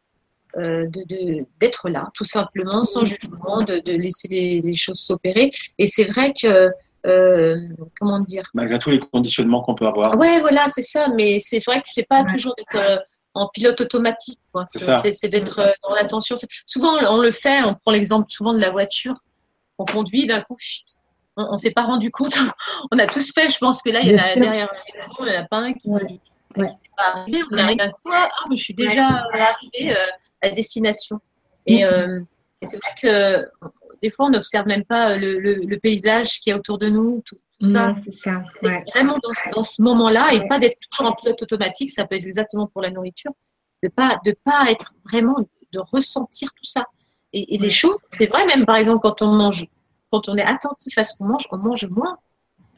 euh, 0.57 0.88
de 0.88 1.03
de- 1.10 1.45
d'être 1.60 1.89
là, 1.89 2.10
tout 2.14 2.23
simplement, 2.23 2.85
sans 2.85 3.03
jugement, 3.03 3.61
de, 3.64 3.80
de 3.80 3.91
laisser 3.91 4.27
les, 4.30 4.61
les 4.61 4.76
choses 4.76 4.99
s'opérer. 4.99 5.51
Et 5.77 5.85
c'est 5.88 6.05
vrai 6.05 6.34
que 6.41 6.69
euh, 7.05 7.57
comment 7.99 8.19
dire? 8.22 8.43
Malgré 8.53 8.80
tous 8.80 8.91
les 8.91 8.99
conditionnements 8.99 9.61
qu'on 9.61 9.76
peut 9.76 9.85
avoir. 9.88 10.18
Ouais, 10.18 10.39
voilà, 10.39 10.68
c'est 10.69 10.81
ça. 10.84 11.10
Mais 11.10 11.39
c'est 11.39 11.60
vrai 11.65 11.77
que 11.81 11.88
c'est 11.88 12.07
pas 12.07 12.23
Ouais. 12.23 12.31
toujours 12.31 12.55
d'être 12.55 12.76
euh, 12.77 12.97
en 13.34 13.49
pilote 13.49 13.81
automatique. 13.81 14.39
quoi. 14.53 14.64
C'est 14.72 14.80
ça. 14.80 14.99
C'est 14.99 15.11
c'est 15.11 15.27
d'être 15.27 15.60
euh, 15.60 15.72
dans 15.84 15.93
l'attention. 15.95 16.38
C'est- 16.38 16.47
Souvent, 16.65 16.93
on 17.10 17.19
le 17.22 17.31
fait. 17.31 17.61
On 17.64 17.73
prend 17.76 17.91
l'exemple 17.91 18.27
souvent 18.30 18.53
de 18.53 18.60
la 18.60 18.69
voiture. 18.72 19.15
On 19.80 19.86
conduit 19.86 20.28
d'un 20.28 20.41
coup. 20.41 20.56
chut, 20.60 20.86
on, 21.38 21.48
on 21.54 21.58
s'est 21.58 21.72
pas 21.72 21.84
rendu 21.84 22.12
compte. 22.12 22.36
on 22.91 23.00
a 23.00 23.08
tous 23.08 23.32
fait. 23.34 23.50
Je 23.50 23.58
pense 23.58 23.82
que 23.82 23.90
là, 23.90 24.02
il 24.02 24.10
y 24.12 24.16
en 24.16 24.18
a 24.24 24.36
derrière 24.36 24.70
il 25.20 25.26
n'y 25.26 25.32
en 25.38 25.41
a 25.41 25.45
pas 25.48 25.58
un 25.58 25.74
qui. 25.74 25.90
Ouais. 25.90 26.70
pas 26.95 27.04
arrivé. 27.16 27.41
On 27.52 27.58
arrive 27.58 27.78
d'un 27.78 27.90
coup. 27.91 28.12
Ah, 28.12 28.30
mais 28.50 28.56
je 28.56 28.64
suis 28.64 28.74
déjà 28.76 29.08
arrivé 29.34 29.95
euh, 29.98 30.06
à 30.41 30.50
destination. 30.50 31.20
Et, 31.66 31.84
euh, 31.86 32.20
et 32.62 32.66
c'est 32.66 32.78
vrai 32.78 32.91
que 33.02 33.08
euh, 33.08 33.45
des 34.02 34.12
fois, 34.12 34.26
on 34.26 34.30
n'observe 34.30 34.68
même 34.68 34.84
pas 34.86 35.16
le, 35.16 35.40
le, 35.40 35.56
le 35.56 35.80
paysage 35.80 36.40
qui 36.41 36.50
est 36.50 36.54
autour 36.54 36.78
de 36.78 36.90
nous, 36.90 37.20
tout, 37.26 37.38
tout 37.60 37.72
ça 37.72 37.88
Non, 37.90 37.95
c'est 37.95 38.12
ça. 38.12 38.44
Ouais. 38.62 38.84
vraiment 38.94 39.18
dans, 39.24 39.34
ce- 39.34 39.50
dans 39.56 39.64
ce 39.64 39.82
moment-là 39.82 40.34
et 40.34 40.45
pas 40.48 40.60
d'être 40.60 40.78
toujours 40.91 41.12
en 41.12 41.16
pilote 41.16 41.41
automatique, 41.41 41.90
ça 41.90 42.06
peut 42.06 42.16
être 42.16 42.26
exactement 42.26 42.68
pour 42.68 42.82
la 42.82 42.90
nourriture, 42.91 43.32
de 43.82 43.88
pas 43.88 44.20
de 44.26 44.36
pas 44.44 44.70
être 44.70 44.94
vraiment 45.06 45.38
de 45.72 45.80
ressentir 45.80 46.50
tout 46.54 46.66
ça. 46.66 46.86
Et, 47.34 47.55
et 47.55 47.57
les 47.57 47.69
choses, 47.69 47.99
c'est 48.11 48.27
vrai 48.27 48.45
même 48.45 48.65
par 48.65 48.76
exemple 48.76 48.99
quand 49.01 49.22
on 49.22 49.27
mange, 49.34 49.65
quand 50.11 50.30
on 50.30 50.35
est 50.38 50.43
attentif 50.43 50.97
à 50.97 51.03
ce 51.03 51.18
qu'on 51.18 51.26
mange, 51.26 51.47
on 51.51 51.57
mange 51.57 51.88
moins 51.89 52.18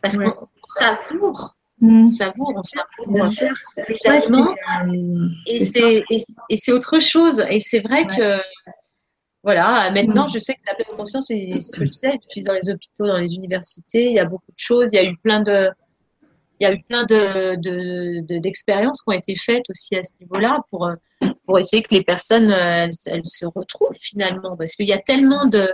parce 0.02 0.18
Ouais. 0.18 0.26
qu'on 0.26 0.48
on 0.48 0.68
savoure, 0.68 1.56
Mm. 1.82 2.04
on 2.04 2.08
savoure, 2.08 2.54
on 2.56 2.64
savoure 2.64 3.08
Bien 3.14 3.26
sûr. 3.26 3.50
les 3.78 3.84
Ouais, 3.90 3.96
c'est, 4.00 4.08
aliments 4.08 4.56
euh, 4.88 5.28
et 5.46 5.66
c'est 5.66 6.06
et, 6.10 6.24
et 6.50 6.56
c'est 6.56 6.72
autre 6.72 7.00
chose 7.00 7.44
et 7.50 7.60
c'est 7.60 7.82
vrai 7.82 8.08
que 8.08 8.40
voilà 9.44 9.92
maintenant 9.92 10.26
Mm. 10.26 10.30
je 10.34 10.40
sais 10.40 10.54
que 10.54 10.62
la 10.68 10.76
pleine 10.76 10.96
conscience 10.98 11.26
c'est 11.28 11.60
ce 11.60 11.78
que 11.78 11.86
je 11.86 11.92
disais 11.92 12.14
je 12.24 12.30
suis 12.30 12.44
dans 12.44 12.54
les 12.54 12.70
hôpitaux 12.70 13.06
dans 13.06 13.18
les 13.18 13.36
universités 13.36 14.06
il 14.06 14.14
y 14.14 14.20
a 14.20 14.26
beaucoup 14.26 14.52
de 14.52 14.58
choses 14.60 14.90
il 14.94 14.96
y 14.96 15.00
a 15.00 15.04
eu 15.04 15.18
plein 15.18 15.42
de 15.42 15.70
il 16.60 16.64
y 16.64 16.68
a 16.68 16.74
eu 16.74 16.82
plein 16.84 17.04
de 17.06 17.56
de- 17.56 18.22
de- 18.26 18.38
d'expériences 18.40 19.02
qui 19.02 19.10
ont 19.10 19.18
été 19.20 19.36
faites 19.36 19.64
aussi 19.70 19.96
à 19.96 20.04
ce 20.04 20.14
niveau-là 20.22 20.62
pour 20.70 20.88
euh, 20.88 20.96
pour 21.46 21.60
essayer 21.60 21.84
que 21.84 21.94
les 21.94 22.04
personnes 22.04 22.52
euh, 22.52 22.86
elles, 22.86 22.92
elles 23.08 23.26
se 23.26 23.46
retrouvent 23.46 23.98
finalement 24.00 24.56
parce 24.58 24.72
qu'il 24.76 24.88
y 24.88 24.94
a 24.94 25.00
tellement 25.00 25.46
de 25.46 25.70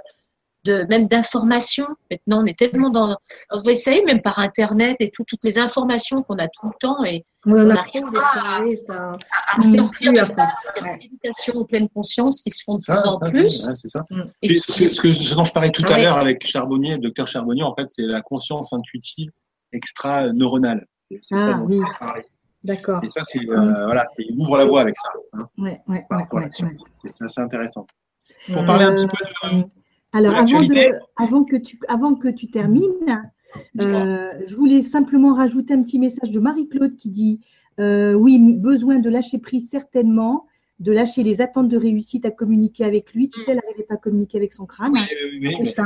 de 0.64 0.86
même 0.90 1.08
d'informations 1.08 1.88
maintenant 2.12 2.44
on 2.44 2.46
est 2.46 2.58
tellement 2.58 2.92
dans 2.92 3.18
on 3.50 3.58
va 3.60 3.72
essayer 3.72 4.04
même 4.06 4.22
par 4.22 4.38
internet 4.38 4.96
et 5.00 5.10
tout 5.10 5.24
toutes 5.28 5.44
les 5.44 5.58
informations 5.58 6.22
qu'on 6.22 6.38
a 6.38 6.48
tout 6.48 6.68
le 6.68 6.74
temps 6.80 7.04
et 7.04 7.26
On 7.48 7.54
en 7.54 7.66
on 7.66 7.70
a 7.72 7.80
arrive 7.80 8.02
trop 8.04 8.12
pas 8.12 8.60
oui, 8.62 8.78
ça. 8.78 9.18
à 9.54 9.58
Mm. 9.58 9.76
sortir 9.78 10.12
de 10.14 10.18
Plus, 10.20 10.26
ça. 10.28 10.44
en 10.44 10.48
Il 10.76 10.86
y 10.86 10.88
a 10.88 10.92
Ouais. 10.92 10.98
des 11.00 11.04
méditations 11.10 11.58
en 11.58 11.66
pleine 11.66 11.90
conscience 11.90 12.42
qui 12.44 12.52
se 12.52 12.62
font 12.64 12.76
de 12.76 12.80
Ça, 12.82 12.96
plus 12.98 13.10
en 13.10 13.18
ça, 13.18 13.30
plus. 13.32 13.66
ouais, 13.68 13.74
c'est 13.74 13.88
ça. 13.88 14.02
Et 14.44 14.48
Puis 14.50 14.62
qui- 14.62 14.90
ce, 14.92 15.34
dont 15.36 15.44
je 15.44 15.52
parlais 15.52 15.72
tout 15.72 15.84
à 15.92 15.98
l'heure 15.98 16.18
avec 16.18 16.46
Charbonnier, 16.46 16.92
le 16.94 17.00
docteur 17.02 17.28
Charbonnier, 17.28 17.64
en 17.64 17.74
fait, 17.74 17.88
c'est 17.90 18.04
la 18.06 18.22
conscience 18.22 18.72
intuitive 18.74 19.32
extra-neuronale. 19.74 20.86
C'est 21.10 21.20
c'est 21.22 21.38
ça 21.38 21.46
Ah 21.56 21.60
dont 21.60 21.66
oui, 21.68 21.80
on 21.80 22.00
parlait. 22.06 22.26
d'accord. 22.64 23.04
Et 23.04 23.10
ça, 23.10 23.22
c'est 23.24 23.40
euh, 23.40 23.86
voilà, 23.86 24.06
c'est 24.06 24.24
il 24.28 24.40
ouvre 24.40 24.58
la 24.58 24.66
voie 24.66 24.82
avec 24.82 24.96
ça, 24.98 25.10
hein, 25.34 25.48
Ouais, 25.58 25.80
ouais, 25.88 26.06
par 26.10 26.20
ouais, 26.20 26.24
rapport 26.24 26.40
à 26.40 26.42
ouais, 26.44 26.48
la 26.48 26.52
science. 26.52 26.84
C'est 26.92 27.10
c'est 27.12 27.24
assez 27.26 27.42
intéressant. 27.42 27.86
Pour 28.54 28.64
Mm. 28.64 28.66
parler 28.66 28.86
un 28.86 28.92
Euh, 28.92 28.96
petit 28.96 29.08
peu 29.08 29.58
de, 29.58 29.64
Alors, 30.14 30.32
de 30.34 30.38
avant, 30.38 30.60
l'actualité. 30.60 30.90
de, 30.92 30.96
avant, 31.18 31.44
que 31.44 31.56
tu, 31.58 31.80
avant 31.88 32.16
que 32.16 32.28
tu 32.30 32.50
termines, 32.50 33.32
euh, 33.80 34.32
je 34.46 34.56
voulais 34.56 34.82
simplement 34.82 35.34
rajouter 35.34 35.74
un 35.74 35.82
petit 35.84 36.00
message 36.00 36.32
de 36.32 36.40
Marie-Claude 36.40 36.96
qui 36.96 37.10
dit 37.10 37.42
euh, 37.80 38.14
Oui, 38.14 38.40
besoin 38.40 39.00
de 39.00 39.10
lâcher 39.10 39.38
prise 39.40 39.70
certainement, 39.70 40.48
de 40.80 40.92
lâcher 40.92 41.22
les 41.24 41.42
attentes 41.42 41.68
de 41.70 41.78
réussite 41.78 42.26
à 42.26 42.32
communiquer 42.32 42.84
avec 42.86 43.14
lui. 43.14 43.30
Tu 43.30 43.40
sais, 43.42 43.52
elle 43.52 43.58
n'arrivait 43.64 43.84
pas 43.84 43.96
à 43.96 43.98
communiquer 43.98 44.38
avec 44.38 44.54
son 44.54 44.66
crâne. 44.66 44.94
Oui, 44.94 45.02
oui, 45.34 45.40
oui, 45.44 45.56
C'est 45.60 45.74
ça. 45.76 45.86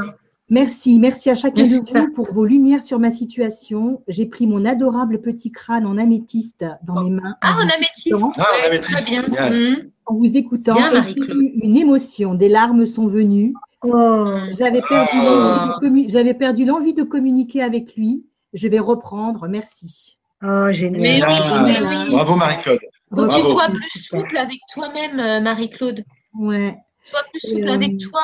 Merci, 0.50 1.00
merci 1.00 1.30
à 1.32 1.36
chacun 1.36 1.64
Merci, 1.64 1.94
de 1.94 2.00
vous 2.00 2.12
pour 2.14 2.32
vos 2.32 2.46
lumières 2.46 2.84
sur 2.84 3.00
ma 3.00 3.10
situation. 3.10 4.04
J'ai 4.08 4.28
pris 4.28 4.46
mon 4.46 4.64
adorable 4.64 5.20
petit 5.22 5.52
crâne 5.52 5.86
en 5.88 5.98
améthyste 5.98 6.64
dans 6.84 7.02
mes 7.04 7.10
mains 7.10 7.36
Ah, 7.42 7.52
en, 7.52 7.54
on 7.54 7.56
vous, 7.66 7.72
a 7.74 7.80
métis. 7.80 8.14
Ah, 8.38 8.80
très 8.80 9.22
bien. 9.32 9.50
Mhm. 9.50 9.90
en 10.06 10.14
vous 10.16 10.38
écoutant. 10.38 10.76
J'ai 11.08 11.14
eu 11.20 11.52
une 11.64 11.78
émotion, 11.78 12.36
des 12.36 12.50
larmes 12.50 12.86
sont 12.86 13.08
venues. 13.08 13.54
Oh, 13.84 14.28
J'avais 14.58 14.82
perdu 14.88 15.18
l'envie 15.18 15.68
de 15.82 15.88
commu- 15.88 16.10
j'avais 16.12 16.34
perdu 16.36 16.66
l'envie 16.66 16.94
de 16.94 17.04
communiquer 17.04 17.62
avec 17.64 17.96
lui. 17.96 18.26
Je 18.54 18.68
vais 18.68 18.80
reprendre. 18.80 19.48
Merci. 19.48 20.18
oh, 20.44 20.48
Mais 20.68 20.74
génial. 20.76 21.24
oui, 21.28 21.36
Ah, 21.52 21.64
mais 21.64 21.80
oui. 21.82 22.12
Bravo 22.12 22.36
Marie-Claude. 22.36 22.80
Faut 23.16 23.28
que 23.28 23.36
tu 23.36 23.42
sois 23.42 23.68
plus 23.70 24.00
souple 24.00 24.38
avec 24.38 24.60
toi-même, 24.74 25.20
euh, 25.20 25.40
Marie-Claude. 25.42 26.04
Ouais. 26.36 26.76
Sois 27.04 27.20
plus 27.32 27.40
souple 27.40 27.68
Euh, 27.68 27.74
avec 27.74 27.98
toi. 27.98 28.22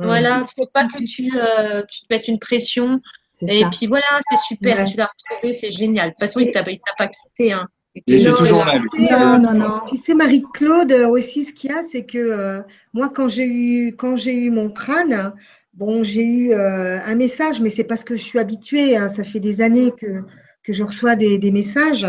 Mm. 0.00 0.04
Voilà, 0.06 0.44
faut 0.56 0.66
pas 0.72 0.86
que 0.86 1.04
tu, 1.04 1.30
euh, 1.36 1.82
tu 1.88 2.00
te 2.00 2.06
mettes 2.10 2.28
une 2.28 2.38
pression. 2.38 3.00
Et 3.46 3.60
ça. 3.62 3.70
puis 3.70 3.86
voilà, 3.86 4.04
c'est 4.20 4.38
super, 4.38 4.76
Ouais. 4.76 4.84
tu 4.84 4.96
l'as 4.98 5.08
retrouvé, 5.30 5.54
c'est 5.54 5.70
génial. 5.70 6.08
De 6.08 6.10
toute 6.12 6.20
façon, 6.20 6.40
il 6.40 6.50
t'a 6.52 6.60
il 6.70 6.78
t'a 6.78 6.92
pas 6.98 7.08
quitté. 7.08 7.52
Hein. 7.52 7.66
Il 7.94 8.02
Il 8.06 8.28
Non, 8.28 8.36
toujours 8.36 8.64
là. 8.64 8.78
tu 8.78 8.88
sais, 9.06 9.12
Non, 9.12 9.34
euh, 9.34 9.38
non, 9.38 9.54
non. 9.54 9.80
Tu 9.88 9.96
sais, 9.96 10.14
Marie-Claude, 10.14 10.92
euh, 10.92 11.08
aussi, 11.08 11.44
ce 11.44 11.52
qu'il 11.52 11.70
y 11.70 11.74
a, 11.74 11.82
c'est 11.82 12.04
que 12.04 12.18
euh, 12.18 12.60
moi, 12.92 13.08
quand 13.10 13.28
j'ai 13.28 13.46
eu, 13.46 13.96
quand 13.96 14.16
j'ai 14.16 14.34
eu 14.34 14.50
mon 14.50 14.70
crâne, 14.70 15.32
bon, 15.74 16.02
j'ai 16.02 16.22
eu 16.22 16.52
euh, 16.52 16.98
un 17.04 17.14
message, 17.14 17.60
mais 17.60 17.70
c'est 17.70 17.84
parce 17.84 18.04
que 18.04 18.14
je 18.16 18.22
suis 18.22 18.38
habituée. 18.38 18.96
hein, 18.96 19.08
ça 19.08 19.24
fait 19.24 19.40
des 19.40 19.60
années 19.62 19.90
que, 19.98 20.22
que 20.62 20.72
je 20.72 20.82
reçois 20.84 21.16
des, 21.16 21.38
des 21.38 21.50
messages. 21.50 22.06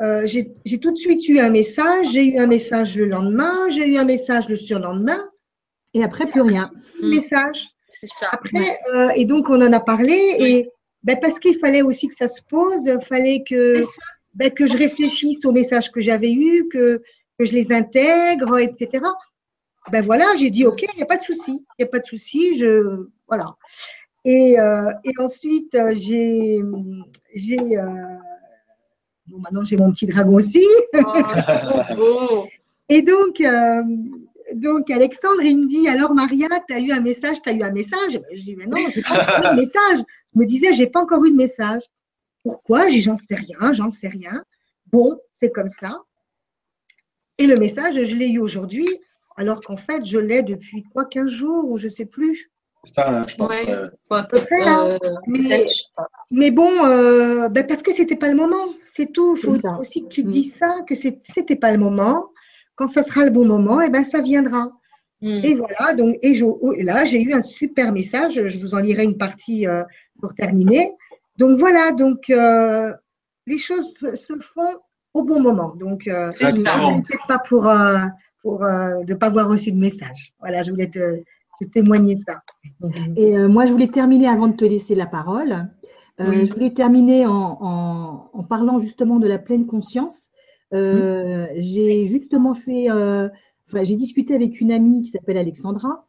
Euh, 0.00 0.22
j'ai 0.24 0.50
j'ai 0.64 0.78
tout 0.78 0.90
de 0.90 0.96
suite 0.96 1.28
eu 1.28 1.38
un 1.38 1.50
message. 1.50 2.06
J'ai 2.12 2.24
eu 2.34 2.38
un 2.38 2.46
message 2.46 2.96
le 2.96 3.04
lendemain. 3.04 3.54
J'ai 3.70 3.86
eu 3.92 3.98
un 3.98 4.04
message 4.04 4.48
le 4.48 4.56
surlendemain. 4.56 5.20
Et 5.94 6.02
après, 6.02 6.26
plus 6.26 6.40
rien. 6.40 6.70
Mm. 7.00 7.08
message. 7.08 7.68
c'est 7.92 8.08
ça. 8.08 8.28
Après, 8.32 8.78
euh, 8.94 9.10
et 9.14 9.24
donc 9.24 9.48
on 9.50 9.60
en 9.60 9.72
a 9.72 9.80
parlé, 9.80 10.18
et 10.38 10.70
ben, 11.02 11.18
parce 11.20 11.38
qu'il 11.38 11.58
fallait 11.58 11.82
aussi 11.82 12.08
que 12.08 12.14
ça 12.14 12.28
se 12.28 12.40
pose, 12.42 12.86
il 12.86 12.98
fallait 13.06 13.42
que, 13.48 13.80
ben, 14.36 14.50
que 14.50 14.66
je 14.66 14.76
réfléchisse 14.76 15.44
aux 15.44 15.52
messages 15.52 15.90
que 15.90 16.00
j'avais 16.00 16.32
eus, 16.32 16.68
que, 16.68 17.02
que 17.38 17.44
je 17.44 17.52
les 17.52 17.72
intègre, 17.72 18.58
etc. 18.58 19.04
Ben 19.90 20.04
voilà, 20.04 20.26
j'ai 20.38 20.50
dit 20.50 20.64
ok, 20.64 20.82
il 20.82 20.96
n'y 20.96 21.02
a 21.02 21.06
pas 21.06 21.16
de 21.16 21.22
souci, 21.22 21.64
il 21.78 21.82
n'y 21.82 21.84
a 21.84 21.88
pas 21.88 21.98
de 21.98 22.06
souci, 22.06 22.56
je 22.56 23.08
voilà. 23.26 23.56
Et, 24.24 24.60
euh, 24.60 24.92
et 25.02 25.12
ensuite 25.18 25.74
euh, 25.74 25.92
j'ai 25.92 26.60
j'ai 27.34 27.58
euh, 27.58 28.16
bon 29.26 29.40
maintenant 29.40 29.64
j'ai 29.64 29.76
mon 29.76 29.90
petit 29.90 30.06
dragon 30.06 30.34
aussi. 30.34 30.64
Oh, 30.94 31.00
trop 31.00 31.96
beau. 31.96 32.46
Et 32.88 33.00
donc, 33.00 33.40
euh, 33.40 33.82
donc 34.54 34.90
Alexandre, 34.90 35.42
il 35.42 35.58
me 35.62 35.66
dit 35.66 35.88
Alors, 35.88 36.14
Maria, 36.14 36.48
tu 36.68 36.74
as 36.74 36.80
eu 36.80 36.90
un 36.92 37.00
message, 37.00 37.40
tu 37.42 37.48
as 37.50 37.52
eu 37.52 37.62
un 37.62 37.70
message? 37.72 38.20
Je 38.32 38.40
dis 38.42 38.56
Mais 38.56 38.66
non, 38.66 38.88
j'ai 38.90 39.02
pas 39.02 39.14
encore 39.22 39.52
eu 39.52 39.54
de 39.56 39.60
message. 39.60 39.98
Je 40.34 40.40
me 40.40 40.46
disais 40.46 40.72
J'ai 40.74 40.86
pas 40.86 41.00
encore 41.00 41.24
eu 41.24 41.30
de 41.30 41.36
message. 41.36 41.82
Pourquoi? 42.42 42.84
J'ai 42.86 42.96
dit 42.96 43.02
J'en 43.02 43.16
sais 43.16 43.34
rien, 43.36 43.72
j'en 43.72 43.90
sais 43.90 44.08
rien. 44.08 44.42
Bon, 44.92 45.18
c'est 45.32 45.50
comme 45.50 45.68
ça. 45.68 46.00
Et 47.38 47.46
le 47.46 47.56
message, 47.56 47.94
je 48.04 48.14
l'ai 48.16 48.28
eu 48.28 48.38
aujourd'hui, 48.38 48.88
alors 49.36 49.60
qu'en 49.62 49.76
fait, 49.76 50.04
je 50.04 50.18
l'ai 50.18 50.42
depuis 50.42 50.82
quoi 50.84 51.04
15 51.06 51.28
jours 51.30 51.70
ou 51.70 51.78
je 51.78 51.88
sais 51.88 52.06
plus. 52.06 52.50
Ça, 52.84 53.24
je 53.28 53.36
pense. 53.36 53.48
Ouais. 53.54 53.70
euh, 53.70 53.88
Ouais, 54.10 54.18
À 54.18 54.24
peu 54.24 54.40
près, 54.40 54.64
là. 54.64 54.84
euh, 54.86 54.98
Mais- 56.30 56.50
bon, 56.50 56.68
euh, 56.84 57.48
ben 57.48 57.66
parce 57.66 57.82
que 57.82 57.92
c'était 57.92 58.16
pas 58.16 58.28
le 58.28 58.34
moment, 58.34 58.74
c'est 58.82 59.12
tout. 59.12 59.36
Il 59.36 59.40
faut 59.40 59.54
C'est 59.54 59.60
ça. 59.62 59.78
aussi 59.78 60.02
que 60.02 60.08
tu 60.08 60.22
te 60.24 60.28
Mm. 60.28 60.32
dises 60.32 60.54
ça, 60.54 60.76
que 60.88 60.94
c'était 60.96 61.56
pas 61.56 61.70
le 61.72 61.78
moment. 61.78 62.26
Quand 62.76 62.88
ça 62.88 63.02
sera 63.02 63.24
le 63.24 63.30
bon 63.30 63.44
moment, 63.46 63.80
et 63.80 63.90
ben 63.90 64.04
ça 64.04 64.20
viendra. 64.22 64.70
Hmm. 65.20 65.40
Et 65.44 65.54
voilà, 65.54 65.94
donc, 65.94 66.16
et, 66.22 66.34
je- 66.34 66.44
oh, 66.44 66.72
et 66.72 66.82
là, 66.82 67.04
j'ai 67.04 67.22
eu 67.22 67.32
un 67.32 67.42
super 67.42 67.92
message. 67.92 68.40
Je 68.48 68.58
vous 68.60 68.74
en 68.74 68.78
lirai 68.80 69.04
une 69.04 69.18
partie 69.18 69.66
euh, 69.68 69.84
pour 70.20 70.34
terminer. 70.34 70.92
Donc 71.38 71.58
voilà, 71.58 71.92
donc 71.92 72.28
euh, 72.30 72.92
les 73.46 73.58
choses 73.58 73.94
se, 73.94 74.34
font 74.54 74.74
au 75.14 75.22
bon 75.24 75.40
moment. 75.40 75.74
Donc, 75.76 76.08
euh, 76.08 76.30
C'est 76.32 76.50
ça. 76.50 76.56
Exactement. 76.56 76.96
ne 76.98 77.28
pas 77.28 77.38
pour, 77.48 77.68
euh, 77.68 77.98
pour 78.42 78.64
euh, 78.64 79.02
de 79.04 79.12
ne 79.12 79.18
pas 79.18 79.26
avoir 79.26 79.48
reçu 79.48 79.70
de 79.70 79.78
message. 79.78 80.32
Voilà, 80.40 80.62
je 80.62 80.70
voulais 80.70 80.88
te, 80.90 81.18
te 81.60 81.64
témoigner 81.72 82.16
ça. 82.16 82.42
Et 83.16 83.36
euh, 83.36 83.48
moi, 83.48 83.66
je 83.66 83.72
voulais 83.72 83.88
terminer 83.88 84.28
avant 84.28 84.48
de 84.48 84.56
te 84.56 84.64
laisser 84.64 84.94
la 84.94 85.06
parole. 85.06 85.68
Euh, 86.20 86.24
Oui. 86.28 86.46
Je 86.46 86.52
voulais 86.52 86.70
terminer 86.72 87.26
en, 87.26 87.58
en- 87.60 88.30
en 88.32 88.42
parlant 88.42 88.78
justement 88.78 89.18
de 89.18 89.26
la 89.28 89.38
pleine 89.38 89.66
conscience. 89.66 90.30
Euh, 90.74 91.46
J'ai 91.56 92.06
justement 92.06 92.54
fait, 92.54 92.90
euh, 92.90 93.28
enfin, 93.68 93.84
j'ai 93.84 93.96
discuté 93.96 94.34
avec 94.34 94.60
une 94.60 94.72
amie 94.72 95.02
qui 95.02 95.10
s'appelle 95.10 95.38
Alexandra 95.38 96.06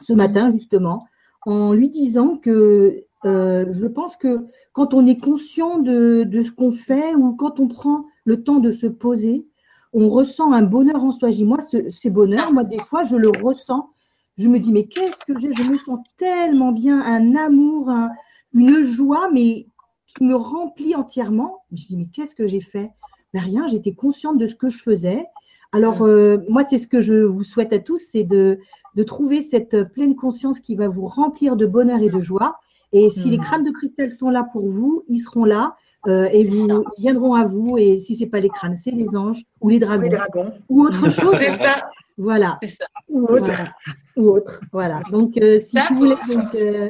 ce 0.00 0.12
matin 0.12 0.50
justement, 0.50 1.06
en 1.46 1.72
lui 1.72 1.88
disant 1.90 2.36
que 2.36 3.04
euh, 3.24 3.66
je 3.70 3.86
pense 3.86 4.16
que 4.16 4.46
quand 4.72 4.94
on 4.94 5.06
est 5.06 5.18
conscient 5.18 5.78
de, 5.78 6.24
de 6.24 6.42
ce 6.42 6.52
qu'on 6.52 6.70
fait 6.72 7.14
ou 7.14 7.34
quand 7.34 7.60
on 7.60 7.68
prend 7.68 8.06
le 8.24 8.42
temps 8.42 8.60
de 8.60 8.70
se 8.70 8.86
poser, 8.86 9.46
on 9.92 10.08
ressent 10.08 10.52
un 10.52 10.62
bonheur 10.62 11.04
en 11.04 11.12
soi. 11.12 11.30
Dis, 11.30 11.44
moi, 11.44 11.60
ce, 11.60 11.90
ces 11.90 12.10
bonheurs, 12.10 12.52
moi, 12.52 12.64
des 12.64 12.78
fois, 12.78 13.04
je 13.04 13.16
le 13.16 13.28
ressens. 13.42 13.90
Je 14.38 14.48
me 14.48 14.58
dis, 14.58 14.72
mais 14.72 14.86
qu'est-ce 14.86 15.24
que 15.26 15.38
j'ai? 15.38 15.52
Je 15.52 15.64
me 15.70 15.76
sens 15.76 15.98
tellement 16.16 16.72
bien, 16.72 17.00
un 17.00 17.34
amour, 17.36 17.90
un- 17.90 18.10
une 18.54 18.80
joie, 18.82 19.28
mais 19.32 19.66
qui 20.06 20.24
me 20.24 20.34
remplit 20.36 20.94
entièrement. 20.94 21.62
Je 21.72 21.86
dis, 21.86 21.96
mais 21.96 22.06
qu'est-ce 22.12 22.34
que 22.36 22.46
j'ai 22.46 22.60
fait? 22.60 22.90
Ben 23.34 23.40
Rien, 23.40 23.66
j'étais 23.66 23.92
consciente 23.92 24.38
de 24.38 24.46
ce 24.46 24.54
que 24.54 24.68
je 24.68 24.82
faisais. 24.82 25.24
Alors, 25.72 26.02
euh, 26.02 26.38
moi, 26.48 26.62
c'est 26.64 26.78
ce 26.78 26.88
que 26.88 27.00
je 27.00 27.14
vous 27.14 27.44
souhaite 27.44 27.72
à 27.72 27.78
tous, 27.78 28.00
c'est 28.10 28.24
de, 28.24 28.58
de 28.96 29.02
trouver 29.04 29.42
cette 29.42 29.84
pleine 29.92 30.16
conscience 30.16 30.58
qui 30.60 30.74
va 30.74 30.88
vous 30.88 31.04
remplir 31.04 31.56
de 31.56 31.66
bonheur 31.66 32.00
et 32.02 32.10
de 32.10 32.18
joie. 32.18 32.56
Et 32.92 33.08
si 33.08 33.30
les 33.30 33.38
crânes 33.38 33.62
de 33.62 33.70
cristal 33.70 34.10
sont 34.10 34.30
là 34.30 34.42
pour 34.52 34.66
vous, 34.68 35.04
ils 35.06 35.20
seront 35.20 35.44
là 35.44 35.76
euh, 36.08 36.26
et 36.32 36.44
vous 36.48 36.66
ils 36.98 37.02
viendront 37.02 37.34
à 37.34 37.44
vous. 37.46 37.78
Et 37.78 38.00
si 38.00 38.16
c'est 38.16 38.26
pas 38.26 38.40
les 38.40 38.48
crânes, 38.48 38.76
c'est 38.76 38.90
les 38.90 39.14
anges 39.16 39.42
ou 39.60 39.68
les 39.68 39.78
dragons 39.78 40.02
Les 40.02 40.08
dragons 40.08 40.52
ou 40.68 40.82
autre 40.82 41.08
chose. 41.10 41.36
C'est 41.38 41.52
ça, 41.52 41.88
Voilà. 42.18 42.58
c'est 42.62 42.68
ça. 42.70 42.86
ou 43.08 43.26
autres. 43.26 43.44
Voilà. 43.44 43.72
Ou 44.16 44.30
autre. 44.30 44.60
Voilà. 44.72 45.02
Donc, 45.12 45.36
euh, 45.40 45.60
si 45.60 45.76
Ça, 45.76 45.84
tu 45.86 45.94
voulais 45.94 46.16
donc, 46.28 46.52
euh, 46.56 46.88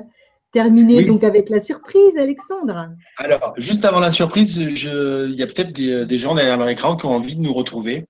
terminer 0.52 0.96
Oui. 0.96 1.06
donc 1.06 1.24
avec 1.24 1.48
la 1.48 1.60
surprise, 1.60 2.16
Alexandre. 2.18 2.88
Alors, 3.18 3.54
juste 3.58 3.84
avant 3.84 4.00
la 4.00 4.10
surprise, 4.10 4.68
je... 4.74 5.28
il 5.28 5.38
y 5.38 5.42
a 5.42 5.46
peut-être 5.46 5.72
des, 5.72 6.06
des 6.06 6.18
gens 6.18 6.34
derrière 6.34 6.56
leur 6.58 6.68
écran 6.68 6.96
qui 6.96 7.06
ont 7.06 7.12
envie 7.12 7.36
de 7.36 7.40
nous 7.40 7.52
retrouver 7.54 8.06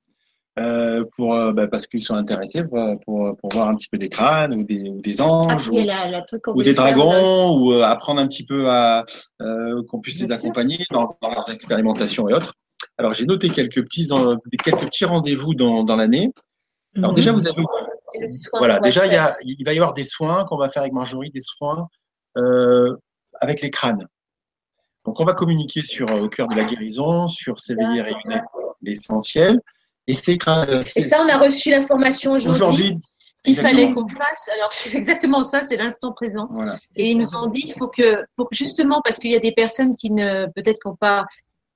euh, 0.59 1.05
pour, 1.17 1.35
euh, 1.35 1.53
bah, 1.53 1.69
parce 1.69 1.87
qu'ils 1.87 2.01
sont 2.03 2.15
intéressés 2.15 2.65
pour, 2.65 2.79
pour, 3.05 3.37
pour 3.37 3.51
voir 3.53 3.69
un 3.69 3.77
petit 3.77 3.89
peu 3.89 3.99
des 3.99 4.09
crânes 4.09 4.53
ou 4.55 4.63
des, 4.65 4.89
ou 4.89 5.01
des 5.01 5.21
anges 5.21 5.69
Après, 5.69 5.85
la, 5.85 6.09
la 6.09 6.25
ou, 6.49 6.63
des 6.63 6.75
dragons 6.75 7.57
ou 7.57 7.73
euh, 7.73 7.83
apprendre 7.85 8.21
un 8.21 8.27
petit 8.27 8.45
peu 8.45 8.69
à 8.69 9.05
euh, 9.41 9.83
qu'on 9.89 10.01
puisse 10.01 10.17
Bien 10.17 10.27
les 10.27 10.33
accompagner 10.33 10.85
dans, 10.91 11.17
dans 11.23 11.31
leurs 11.31 11.51
expérimentations 11.51 12.29
et 12.29 12.35
autres. 12.35 12.55
Alors, 12.99 13.15
j'ai 13.15 13.27
noté 13.27 13.49
quelques 13.51 13.83
petits, 13.85 14.09
quelques 14.65 14.85
petits 14.87 15.05
rendez-vous 15.05 15.55
dans, 15.55 15.85
dans 15.85 15.97
l'année. 15.97 16.31
Alors, 16.97 17.11
Mhm. 17.13 17.17
déjà, 17.17 17.33
vous 17.33 17.47
avez 17.47 17.63
voilà, 18.59 18.81
déjà, 18.81 19.07
il, 19.07 19.13
y 19.13 19.15
faire. 19.15 19.27
a, 19.29 19.35
il 19.45 19.65
va 19.65 19.73
y 19.73 19.77
avoir 19.77 19.95
des 19.95 20.05
soins 20.05 20.45
qu'on 20.45 20.57
va 20.59 20.69
faire 20.69 20.83
avec 20.83 20.93
Marjorie, 20.93 21.31
des 21.31 21.41
soins 21.41 21.79
euh, 21.79 21.85
avec 23.41 23.61
les 23.63 23.71
crânes. 23.71 24.07
Donc, 25.07 25.19
on 25.19 25.25
va 25.25 25.33
communiquer 25.33 25.83
sur 25.83 26.11
euh, 26.11 26.21
au 26.21 26.29
cœur 26.29 26.49
de 26.49 26.55
la 26.55 26.65
guérison, 26.65 27.27
sur 27.29 27.59
s'éveiller, 27.59 28.03
réunir 28.03 28.43
l'essentiel. 28.83 29.61
Et 30.07 30.15
ces 30.15 30.37
crânes. 30.37 30.69
euh, 30.69 30.83
Et 30.83 30.85
c'est- 30.85 31.03
ça, 31.03 31.19
on 31.25 31.29
a 31.29 31.39
reçu 31.39 31.71
l'information 31.71 32.33
aujourd'hui 32.33 32.63
aujourd'hui. 32.67 32.97
qu'il 33.43 33.57
fallait 33.57 33.91
qu'on 33.93 34.07
fasse. 34.09 34.49
Alors, 34.55 34.73
c'est 34.73 34.95
exactement 34.95 35.43
ça, 35.45 35.63
c'est 35.63 35.77
l'instant 35.77 36.13
présent. 36.13 36.49
Voilà. 36.51 36.79
Et 36.97 37.11
ils 37.13 37.19
nous 37.19 37.35
ont 37.35 37.47
dit, 37.47 37.63
il 37.67 37.73
faut 37.73 37.89
que, 37.89 38.25
pour 38.37 38.49
justement, 38.53 39.01
parce 39.03 39.19
qu'il 39.19 39.31
y 39.31 39.37
a 39.37 39.41
des 39.41 39.53
personnes 39.53 39.97
qui 39.97 40.11
ne, 40.11 40.47
peut-être 40.55 40.79
qu'on 40.83 40.97
pas, 40.97 41.25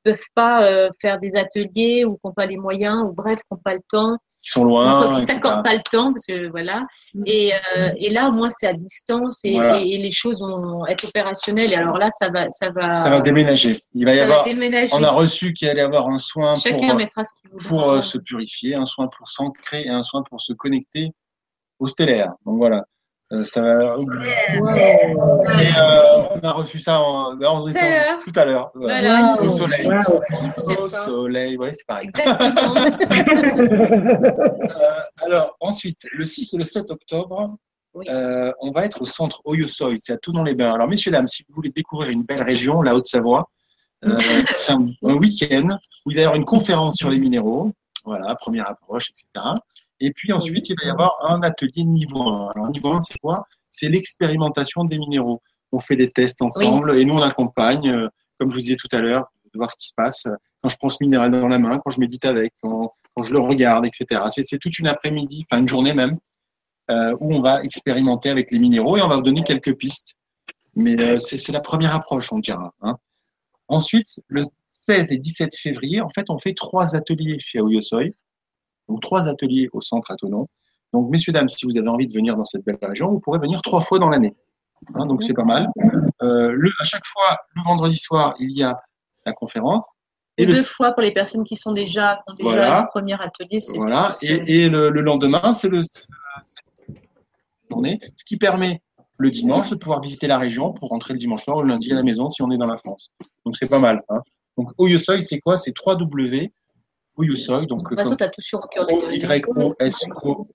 peuvent 0.02 0.20
pas 0.34 0.64
euh, 0.66 0.90
faire 1.00 1.18
des 1.18 1.36
ateliers 1.36 2.04
ou 2.04 2.14
qui 2.16 2.20
n'ont 2.26 2.32
pas 2.34 2.44
les 2.46 2.58
moyens 2.58 3.02
ou 3.04 3.12
bref, 3.12 3.38
qui 3.40 3.46
n'ont 3.52 3.60
pas 3.64 3.72
le 3.74 3.80
temps, 3.88 4.18
Ils 4.46 4.50
sont 4.50 4.64
loin. 4.64 5.06
qui 5.08 5.22
etc. 5.22 5.32
s'accordent 5.34 5.64
pas 5.64 5.74
le 5.74 5.82
temps 5.90 6.12
parce 6.12 6.26
que 6.26 6.48
voilà. 6.50 6.86
Et, 7.24 7.52
euh, 7.54 7.90
et 7.96 8.10
là, 8.10 8.28
au 8.28 8.32
moins, 8.32 8.50
c'est 8.50 8.66
à 8.66 8.74
distance 8.74 9.40
et, 9.44 9.54
Voilà. 9.54 9.80
et, 9.80 9.92
et 9.94 9.98
les 9.98 10.10
choses 10.10 10.40
vont 10.40 10.86
être 10.86 11.04
opérationnelles. 11.06 11.72
Et 11.72 11.76
alors 11.76 11.96
là, 11.96 12.10
ça 12.10 12.28
va, 12.28 12.48
ça 12.50 12.68
va, 12.70 12.94
Ça 12.94 13.08
va 13.10 13.20
déménager. 13.20 13.76
Il 13.94 14.04
va 14.04 14.14
y 14.14 14.18
va 14.18 14.24
avoir. 14.24 14.44
déménager. 14.44 14.92
On 14.94 15.02
a 15.02 15.10
reçu 15.10 15.52
qu'il 15.54 15.68
allait 15.68 15.80
y 15.80 15.84
avoir 15.84 16.08
un 16.08 16.18
soin 16.18 16.58
Chacun 16.58 16.88
pour, 16.88 16.96
mettra 16.96 17.24
ce 17.24 17.32
qu'il 17.40 17.50
voudra. 17.50 17.68
pour 17.68 17.90
euh, 17.90 18.00
se 18.02 18.18
purifier, 18.18 18.74
un 18.74 18.84
soin 18.84 19.08
pour 19.08 19.28
s'ancrer 19.28 19.82
et 19.84 19.88
un 19.90 20.02
soin 20.02 20.22
pour 20.22 20.40
se 20.42 20.52
connecter 20.52 21.10
au 21.78 21.88
stellaire. 21.88 22.32
Donc 22.44 22.58
voilà. 22.58 22.84
Euh, 23.34 23.44
ça 23.44 23.60
va. 23.62 23.96
Euh, 23.96 23.96
on 26.30 26.40
a 26.42 26.52
reçu 26.52 26.78
ça 26.78 27.00
en, 27.00 27.32
en 27.40 27.64
Tout 27.64 27.72
à 27.78 27.88
l'heure. 27.88 28.20
tout 28.24 28.32
à 28.36 28.44
l'heure. 28.44 28.70
Voilà. 28.74 29.34
Au 29.40 29.48
soleil. 29.48 29.86
Faire 29.88 30.08
Au 30.80 30.88
soleil, 30.88 31.56
ouais, 31.56 31.72
c'est 31.72 31.86
pareil. 31.86 32.08
Exactement. 32.08 32.74
Euh, 34.74 35.24
alors, 35.24 35.56
ensuite, 35.60 36.06
le 36.12 36.24
6 36.24 36.54
et 36.54 36.56
le 36.58 36.64
7 36.64 36.90
octobre, 36.90 37.56
Oui. 37.94 38.06
euh, 38.10 38.52
on 38.60 38.70
va 38.70 38.84
être 38.84 39.02
au 39.02 39.04
centre 39.06 39.40
Oyosoy, 39.44 39.96
c'est 39.98 40.12
à 40.12 40.18
Toulon-les-Bains. 40.18 40.72
Alors, 40.74 40.88
messieurs, 40.88 41.10
dames, 41.12 41.28
si 41.28 41.44
vous 41.48 41.54
voulez 41.54 41.70
découvrir 41.70 42.10
une 42.10 42.22
belle 42.22 42.42
région, 42.42 42.82
la 42.82 42.94
Haute-Savoie, 42.94 43.48
euh, 44.04 44.14
c'est 44.52 44.72
un, 44.72 44.86
un 45.04 45.14
week-end 45.14 45.78
où 46.04 46.10
il 46.10 46.16
va 46.16 46.20
y 46.22 46.24
avoir 46.24 46.36
une 46.36 46.44
conférence 46.44 46.96
sur 46.96 47.08
les 47.10 47.18
minéraux, 47.18 47.70
voilà, 48.04 48.34
première 48.34 48.68
approche, 48.68 49.10
etc. 49.10 49.54
Et 50.00 50.12
puis 50.12 50.32
ensuite, 50.32 50.68
il 50.68 50.76
va 50.80 50.86
y 50.86 50.90
avoir 50.90 51.16
un 51.28 51.40
atelier 51.42 51.84
niveau 51.84 52.28
1. 52.28 52.50
Alors, 52.54 52.70
niveau 52.70 52.92
1, 52.92 53.00
c'est 53.00 53.18
quoi? 53.18 53.44
C'est 53.70 53.88
l'expérimentation 53.88 54.84
des 54.84 54.98
minéraux. 54.98 55.40
On 55.72 55.80
fait 55.80 55.96
des 55.96 56.10
tests 56.10 56.42
ensemble 56.42 56.98
et 56.98 57.04
nous, 57.04 57.14
on 57.14 57.22
accompagne, 57.22 57.88
euh, 57.88 58.08
comme 58.38 58.50
je 58.50 58.54
vous 58.54 58.60
disais 58.60 58.76
tout 58.76 58.88
à 58.92 59.00
l'heure, 59.00 59.26
de 59.52 59.58
voir 59.58 59.70
ce 59.70 59.76
qui 59.76 59.88
se 59.88 59.94
passe 59.96 60.28
quand 60.62 60.68
je 60.68 60.76
prends 60.76 60.88
ce 60.88 60.98
minéral 61.00 61.30
dans 61.30 61.48
la 61.48 61.58
main, 61.58 61.78
quand 61.84 61.90
je 61.90 62.00
médite 62.00 62.24
avec, 62.24 62.54
quand, 62.62 62.92
quand 63.14 63.22
je 63.22 63.32
le 63.32 63.38
regarde, 63.38 63.86
etc. 63.86 64.22
C'est, 64.30 64.58
toute 64.58 64.78
une 64.78 64.86
après-midi, 64.88 65.44
enfin 65.46 65.60
une 65.60 65.68
journée 65.68 65.92
même, 65.92 66.18
euh, 66.90 67.14
où 67.20 67.34
on 67.34 67.40
va 67.40 67.62
expérimenter 67.62 68.30
avec 68.30 68.50
les 68.50 68.58
minéraux 68.58 68.96
et 68.96 69.02
on 69.02 69.08
va 69.08 69.16
vous 69.16 69.22
donner 69.22 69.42
quelques 69.42 69.76
pistes. 69.76 70.14
Mais 70.74 70.98
euh, 70.98 71.18
c'est, 71.18 71.52
la 71.52 71.60
première 71.60 71.94
approche, 71.94 72.32
on 72.32 72.38
dira. 72.38 72.74
Hein. 72.80 72.96
Ensuite, 73.68 74.06
le 74.28 74.42
16 74.72 75.12
et 75.12 75.18
17 75.18 75.56
février, 75.56 76.00
en 76.00 76.08
fait, 76.08 76.24
on 76.28 76.38
fait 76.38 76.54
trois 76.54 76.96
ateliers 76.96 77.38
chez 77.38 77.60
Oyosoy. 77.60 78.14
Donc, 78.88 79.00
trois 79.00 79.28
ateliers 79.28 79.68
au 79.72 79.80
centre 79.80 80.10
à 80.10 80.16
Tonon. 80.16 80.46
Donc, 80.92 81.10
messieurs, 81.10 81.32
dames, 81.32 81.48
si 81.48 81.66
vous 81.66 81.76
avez 81.76 81.88
envie 81.88 82.06
de 82.06 82.12
venir 82.14 82.36
dans 82.36 82.44
cette 82.44 82.64
belle 82.64 82.78
région, 82.80 83.10
vous 83.10 83.20
pourrez 83.20 83.38
venir 83.38 83.62
trois 83.62 83.80
fois 83.80 83.98
dans 83.98 84.10
l'année. 84.10 84.34
Hein, 84.94 85.06
donc, 85.06 85.22
c'est 85.22 85.34
pas 85.34 85.44
mal. 85.44 85.68
Euh, 86.22 86.52
le, 86.52 86.70
à 86.80 86.84
chaque 86.84 87.04
fois, 87.06 87.38
le 87.54 87.62
vendredi 87.64 87.96
soir, 87.96 88.34
il 88.38 88.56
y 88.56 88.62
a 88.62 88.78
la 89.26 89.32
conférence. 89.32 89.94
Et 90.36 90.46
le, 90.46 90.52
deux 90.54 90.62
fois 90.62 90.92
pour 90.92 91.02
les 91.02 91.12
personnes 91.14 91.44
qui 91.44 91.56
sont 91.56 91.72
déjà, 91.72 92.16
qui 92.26 92.32
ont 92.32 92.36
déjà 92.36 92.50
Voilà. 92.50 92.80
le 92.82 92.88
premier 92.88 93.20
atelier. 93.20 93.60
Voilà. 93.76 94.14
Et, 94.22 94.64
et 94.64 94.68
le, 94.68 94.90
le 94.90 95.00
lendemain, 95.00 95.52
c'est 95.52 95.68
le, 95.68 95.82
journée, 97.70 98.00
ce 98.16 98.24
qui 98.24 98.36
permet 98.36 98.82
le 99.16 99.30
dimanche 99.30 99.70
de 99.70 99.76
pouvoir 99.76 100.00
visiter 100.00 100.26
la 100.26 100.38
région 100.38 100.72
pour 100.72 100.88
rentrer 100.90 101.12
le 101.14 101.20
dimanche 101.20 101.44
soir 101.44 101.58
ou 101.58 101.62
le 101.62 101.68
lundi 101.68 101.92
à 101.92 101.94
la 101.94 102.02
maison 102.02 102.28
si 102.28 102.42
on 102.42 102.50
est 102.50 102.58
dans 102.58 102.66
la 102.66 102.76
France. 102.76 103.12
Donc, 103.44 103.56
c'est 103.56 103.68
pas 103.68 103.78
mal. 103.78 104.02
Hein. 104.08 104.18
Donc, 104.58 104.70
Oyosoy, 104.78 105.22
c'est 105.22 105.38
quoi? 105.40 105.56
C'est 105.56 105.72
3W. 105.76 106.50
Oyosoy, 107.16 107.66
donc 107.66 107.82
De 107.82 107.88
toute 107.88 107.98
façon, 107.98 108.16
tu 108.16 108.24
as 108.24 108.28
tout 108.28 108.40
sur 108.40 108.60
O-Y-O-S-O. 108.76 110.48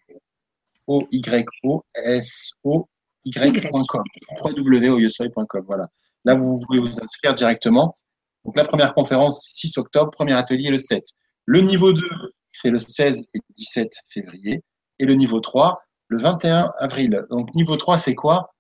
O-Y-O-S-O-Y. 0.88 2.86
y.com, 3.26 4.04
www.oyoseuil.com. 4.42 5.64
Voilà. 5.66 5.88
Là, 6.26 6.36
vous 6.36 6.60
pouvez 6.66 6.80
vous 6.80 7.02
inscrire 7.02 7.34
directement. 7.34 7.96
Donc, 8.46 8.56
la 8.56 8.66
première 8.66 8.94
conférence, 8.94 9.44
6 9.46 9.78
octobre, 9.78 10.12
premier 10.12 10.34
atelier 10.34 10.70
le 10.70 10.78
7. 10.78 11.04
Le 11.46 11.62
niveau 11.62 11.94
2, 11.94 12.04
c'est 12.52 12.70
le 12.70 12.80
16 12.80 13.26
et 13.34 13.40
17 13.56 13.92
février. 14.10 14.64
Et 15.00 15.06
le 15.06 15.14
niveau 15.14 15.40
3, 15.40 15.82
le 16.08 16.18
21 16.18 16.72
avril. 16.80 17.26
Donc, 17.30 17.54
niveau 17.56 17.78
3, 17.78 17.98
c'est 17.98 18.16
quoi? 18.16 18.54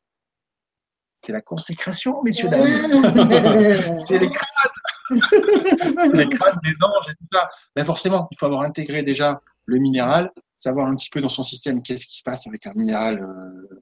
C'est 1.21 1.33
la 1.33 1.41
consécration, 1.41 2.21
messieurs, 2.23 2.49
dames. 2.49 2.63
c'est 3.99 4.19
les 4.19 4.29
crânes. 4.29 4.71
Les 5.09 6.29
crânes 6.29 6.59
des 6.63 6.75
anges 6.81 7.09
et 7.09 7.15
tout 7.15 7.27
ça. 7.31 7.49
Mais 7.75 7.83
forcément, 7.83 8.27
il 8.31 8.37
faut 8.37 8.45
avoir 8.45 8.61
intégré 8.61 9.03
déjà 9.03 9.41
le 9.65 9.77
minéral, 9.77 10.31
savoir 10.55 10.87
un 10.87 10.95
petit 10.95 11.09
peu 11.09 11.21
dans 11.21 11.29
son 11.29 11.43
système 11.43 11.81
qu'est-ce 11.81 12.05
qui 12.05 12.17
se 12.17 12.23
passe 12.23 12.47
avec 12.47 12.67
un 12.67 12.73
minéral 12.73 13.21
euh, 13.21 13.81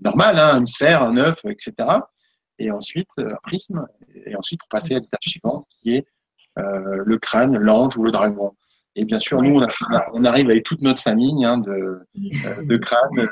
normal, 0.00 0.38
hein, 0.38 0.58
une 0.58 0.66
sphère, 0.66 1.02
un 1.02 1.16
œuf, 1.16 1.44
etc. 1.44 1.74
Et 2.58 2.70
ensuite, 2.70 3.10
euh, 3.18 3.28
un 3.30 3.38
prisme. 3.42 3.86
Et 4.26 4.34
ensuite, 4.36 4.60
pour 4.60 4.68
passer 4.68 4.94
à 4.94 4.98
l'étape 4.98 5.22
suivante, 5.22 5.66
qui 5.70 5.96
est 5.96 6.06
euh, 6.58 7.02
le 7.04 7.18
crâne, 7.18 7.56
l'ange 7.56 7.96
ou 7.96 8.04
le 8.04 8.10
dragon. 8.10 8.52
Et 8.94 9.06
bien 9.06 9.18
sûr, 9.18 9.40
nous, 9.40 9.58
on, 10.12 10.24
arrive 10.24 10.50
avec 10.50 10.64
toute 10.64 10.82
notre 10.82 11.02
famille 11.02 11.46
hein, 11.46 11.56
de, 11.56 12.00
de 12.14 12.76
crânes, 12.76 13.26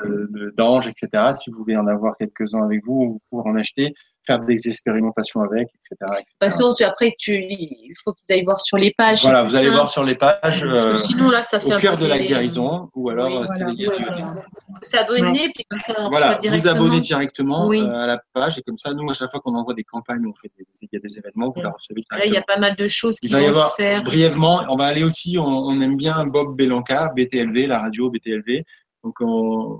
d'anges, 0.57 0.87
etc. 0.87 1.33
Si 1.37 1.51
vous 1.51 1.59
voulez 1.59 1.77
en 1.77 1.85
avoir 1.85 2.17
quelques-uns 2.17 2.63
avec 2.63 2.83
vous, 2.83 3.13
vous 3.13 3.21
pouvez 3.29 3.47
en 3.47 3.55
acheter, 3.55 3.93
faire 4.25 4.39
des 4.39 4.67
expérimentations 4.67 5.41
avec, 5.41 5.67
etc. 5.69 5.95
etc. 5.99 6.05
De 6.11 6.17
toute 6.17 6.51
façon, 6.51 6.73
tu, 6.75 6.83
après, 6.83 7.13
tu, 7.17 7.33
il 7.33 7.93
faut 8.03 8.13
qu'ils 8.13 8.35
aillent 8.35 8.43
voir 8.45 8.61
sur 8.61 8.77
les 8.77 8.93
pages. 8.95 9.23
Voilà, 9.23 9.43
c'est 9.43 9.49
vous 9.49 9.55
allez 9.55 9.69
voir 9.71 9.89
sur 9.89 10.03
les 10.03 10.15
pages 10.15 10.39
Parce 10.41 10.59
que 10.59 10.65
euh, 10.67 10.95
sinon, 10.95 11.29
là, 11.29 11.41
ça 11.43 11.59
fait 11.59 11.73
au 11.73 11.77
cœur 11.77 11.97
de 11.97 12.05
la 12.05 12.19
guérison, 12.19 12.89
ou 12.93 13.09
alors 13.09 13.27
Oui, 13.27 13.37
euh, 13.37 13.45
c'est 13.47 13.63
voilà. 13.63 13.73
les 13.77 13.87
Ouais, 13.87 13.99
lien. 13.99 14.35
S'abonner, 14.83 15.51
puis 15.53 15.65
comme 15.69 15.79
ça, 15.79 15.93
on 15.97 16.09
Voilà, 16.09 16.27
reçoit 16.27 16.35
vous 16.35 16.41
directement. 16.57 16.85
abonnez 16.85 17.01
directement 17.01 17.67
Oui. 17.67 17.81
euh, 17.81 17.91
à 17.93 18.07
la 18.07 18.19
page 18.33 18.57
et 18.57 18.61
comme 18.61 18.77
ça, 18.77 18.93
nous, 18.93 19.09
à 19.09 19.13
chaque 19.13 19.29
fois 19.31 19.39
qu'on 19.39 19.55
envoie 19.55 19.73
des 19.73 19.83
campagnes, 19.83 20.25
on 20.27 20.33
fait 20.33 20.51
des, 20.57 20.65
il 20.81 20.89
y 20.91 20.95
a 20.95 20.99
des 20.99 21.17
événements, 21.17 21.49
vous 21.55 21.61
la 21.61 21.69
recevez 21.71 22.01
Là, 22.11 22.17
il 22.25 22.27
y 22.33 22.37
a 22.37 22.41
directement. 22.41 22.55
pas 22.55 22.59
mal 22.59 22.75
de 22.75 22.87
choses 22.87 23.19
qui 23.19 23.27
Il 23.27 23.33
va 23.33 23.41
y 23.41 23.45
avoir 23.47 23.71
se 23.71 23.75
faire. 23.75 24.03
brièvement, 24.03 24.65
on 24.69 24.75
va 24.75 24.85
aller 24.85 25.03
aussi, 25.03 25.37
on, 25.37 25.45
on 25.45 25.79
aime 25.81 25.97
bien 25.97 26.25
Bob 26.25 26.55
Belanca, 26.55 27.09
BTLV, 27.15 27.67
la 27.67 27.79
radio 27.79 28.09
BTLV. 28.09 28.63
Donc, 29.03 29.15
on, 29.19 29.77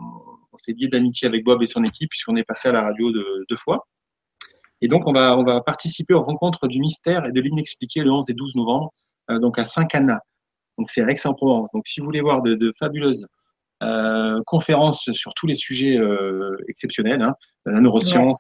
on 0.52 0.58
s'est 0.58 0.74
lié 0.74 0.88
d'amitié 0.88 1.28
avec 1.28 1.44
Bob 1.44 1.62
et 1.64 1.68
son 1.68 1.84
équipe 1.84 2.10
puisqu'on 2.10 2.36
est 2.36 2.44
passé 2.44 2.70
à 2.70 2.72
la 2.74 2.82
radio 2.82 3.12
de- 3.12 3.46
deux 3.50 3.56
fois. 3.58 3.88
Et 4.82 4.88
donc, 4.88 5.04
on 5.08 5.14
va, 5.14 5.38
on 5.38 5.44
va 5.44 5.62
participer 5.62 6.14
aux 6.14 6.22
rencontres 6.22 6.68
du 6.68 6.80
mystère 6.80 7.26
et 7.26 7.32
de 7.32 7.42
l'inexpliqué 7.42 8.02
le 8.02 8.12
11 8.12 8.30
et 8.30 8.34
12 8.34 8.56
novembre, 8.56 8.92
euh, 9.30 9.40
donc 9.40 9.60
à 9.60 9.66
Saint-Cana. 9.66 10.20
Donc, 10.78 10.90
c'est 10.90 11.02
à 11.04 11.10
Aix-en-Provence. 11.10 11.70
Donc, 11.74 11.84
si 11.88 12.00
vous 12.00 12.06
voulez 12.06 12.22
voir 12.22 12.42
de, 12.42 12.56
de 12.56 12.74
fabuleuses 12.80 13.28
euh, 13.84 14.40
conférences 14.46 15.10
sur 15.12 15.34
tous 15.36 15.48
les 15.48 15.56
sujets 15.56 15.98
euh, 16.00 16.56
exceptionnels, 16.68 17.22
hein, 17.22 17.34
la 17.66 17.82
neuroscience, 17.82 18.38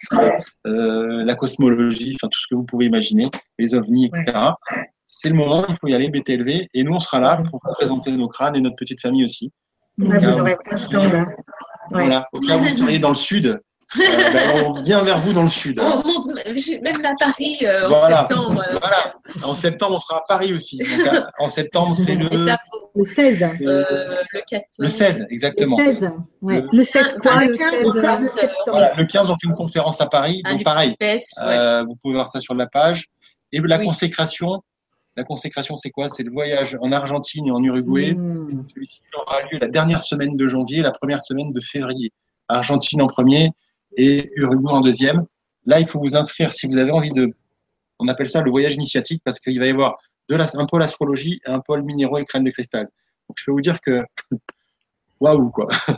euh, 0.68 1.24
la 1.26 1.36
cosmologie, 1.36 2.14
enfin 2.16 2.28
tout 2.32 2.40
ce 2.40 2.46
que 2.50 2.56
vous 2.56 2.64
pouvez 2.64 2.86
imaginer, 2.86 3.30
les 3.58 3.74
ovnis, 3.76 4.06
etc. 4.06 4.38
C'est 5.08 5.30
le 5.30 5.36
moment, 5.36 5.66
il 5.68 5.76
faut 5.82 5.88
y 5.88 5.96
aller, 5.96 6.10
BTLV, 6.10 6.68
et 6.74 6.84
nous 6.84 6.94
on 6.94 7.00
sera 7.00 7.20
là 7.20 7.38
pour 7.50 7.60
vous 7.64 7.74
présenter 7.74 8.12
nos 8.12 8.28
crânes 8.28 8.56
et 8.56 8.62
notre 8.62 8.76
petite 8.78 9.02
famille 9.02 9.24
aussi. 9.24 9.52
Ouais, 9.98 10.20
Donc, 10.20 10.24
vous 10.24 10.40
aurez 10.40 10.56
stand. 10.76 11.14
hein. 11.14 11.26
Ouais. 11.92 12.04
Voilà. 12.06 12.28
Au 12.34 12.40
cas 12.40 12.58
où 12.58 12.62
vous 12.62 12.78
seriez 12.78 13.00
dans 13.00 13.10
le 13.10 13.16
sud, 13.16 13.48
euh, 13.48 13.60
ben, 13.98 14.64
on 14.68 14.82
vient 14.82 15.04
vers 15.04 15.20
vous 15.20 15.34
dans 15.34 15.42
le 15.44 15.50
sud. 15.50 15.80
Même 16.82 17.06
à 17.06 17.14
Paris 17.20 17.58
euh, 17.64 17.88
en 17.88 17.90
Voilà. 17.90 18.26
septembre. 18.28 18.62
euh, 18.70 18.78
Voilà. 18.82 19.14
En 19.44 19.54
septembre, 19.54 19.96
on 19.96 20.00
sera 20.00 20.18
à 20.20 20.24
Paris 20.28 20.54
aussi. 20.54 20.78
Donc, 20.78 21.08
à- 21.08 21.32
en 21.40 21.48
septembre, 21.48 21.96
c'est 21.96 22.16
le, 22.16 22.30
Le 22.96 23.04
16. 23.04 23.44
euh, 23.44 23.48
le 24.34 24.40
14. 24.50 24.64
le 24.80 24.88
16, 24.88 25.28
exactement. 25.30 25.78
Le 25.78 25.86
16. 25.86 26.12
Ouais. 26.42 26.64
Le 26.72 26.84
16 26.84 27.16
quoi 27.22 27.44
Le 27.46 27.56
15 27.58 27.72
16 27.94 28.02
15 28.02 28.30
septembre. 28.30 28.56
Voilà. 28.68 28.94
Le 28.96 29.06
15, 29.06 29.30
on 29.30 29.34
fait 29.34 29.48
une 29.48 29.54
conférence 29.56 30.02
à 30.02 30.08
Paris. 30.08 30.42
Un 30.46 30.56
Donc 30.56 30.64
pareil, 30.64 30.96
ouais. 31.02 31.18
Euh, 31.42 31.84
vous 31.84 31.96
pouvez 31.96 32.16
voir 32.16 32.28
ça 32.28 32.40
sur 32.40 32.54
la 32.56 32.68
page. 32.68 33.06
Et 33.54 33.60
la 33.60 33.78
Oui. 33.78 33.86
consécration, 33.86 34.62
la 35.18 35.24
consécration, 35.24 35.76
c'est 35.76 35.90
quoi? 35.90 36.08
C'est 36.10 36.24
le 36.24 36.32
voyage 36.32 36.78
en 36.82 36.92
Argentine 36.92 37.48
et 37.48 37.52
en 37.52 37.62
Uruguay. 37.64 38.14
Mmh. 38.14 38.64
Celui-ci 38.66 39.02
aura 39.14 39.42
lieu 39.52 39.60
la 39.62 39.68
dernière 39.68 40.02
semaine 40.02 40.36
de 40.38 40.48
janvier, 40.48 40.82
la 40.82 40.92
première 40.92 41.22
semaine 41.22 41.52
de 41.52 41.60
février. 41.62 42.12
Argentine 42.48 43.02
en 43.02 43.08
premier 43.08 43.50
et 43.98 44.30
Uruguay 44.36 44.72
en 44.74 44.82
deuxième. 44.82 45.26
Là, 45.66 45.80
il 45.80 45.88
faut 45.88 46.00
vous 46.00 46.16
inscrire 46.16 46.52
si 46.52 46.68
vous 46.68 46.78
avez 46.78 46.92
envie 46.92 47.12
de. 47.12 47.34
On 48.00 48.08
appelle 48.08 48.28
ça 48.28 48.42
le 48.42 48.50
voyage 48.50 48.74
initiatique 48.74 49.22
parce 49.24 49.40
qu'il 49.40 49.60
va 49.60 49.68
y 49.68 49.70
avoir 49.70 49.98
de 50.30 50.36
la, 50.36 50.48
un 50.56 50.66
pôle 50.66 50.82
astrologie 50.82 51.40
et 51.46 51.50
un 51.50 51.60
pôle 51.60 51.84
minéraux 51.84 52.18
et 52.18 52.26
crème 52.26 52.44
de 52.44 52.52
cristal. 52.52 52.88
Donc, 53.30 53.38
je 53.38 53.46
peux 53.46 53.52
vous 53.52 53.62
dire 53.62 53.80
que 53.82 54.04
waouh 55.20 55.50
quoi. 55.52 55.68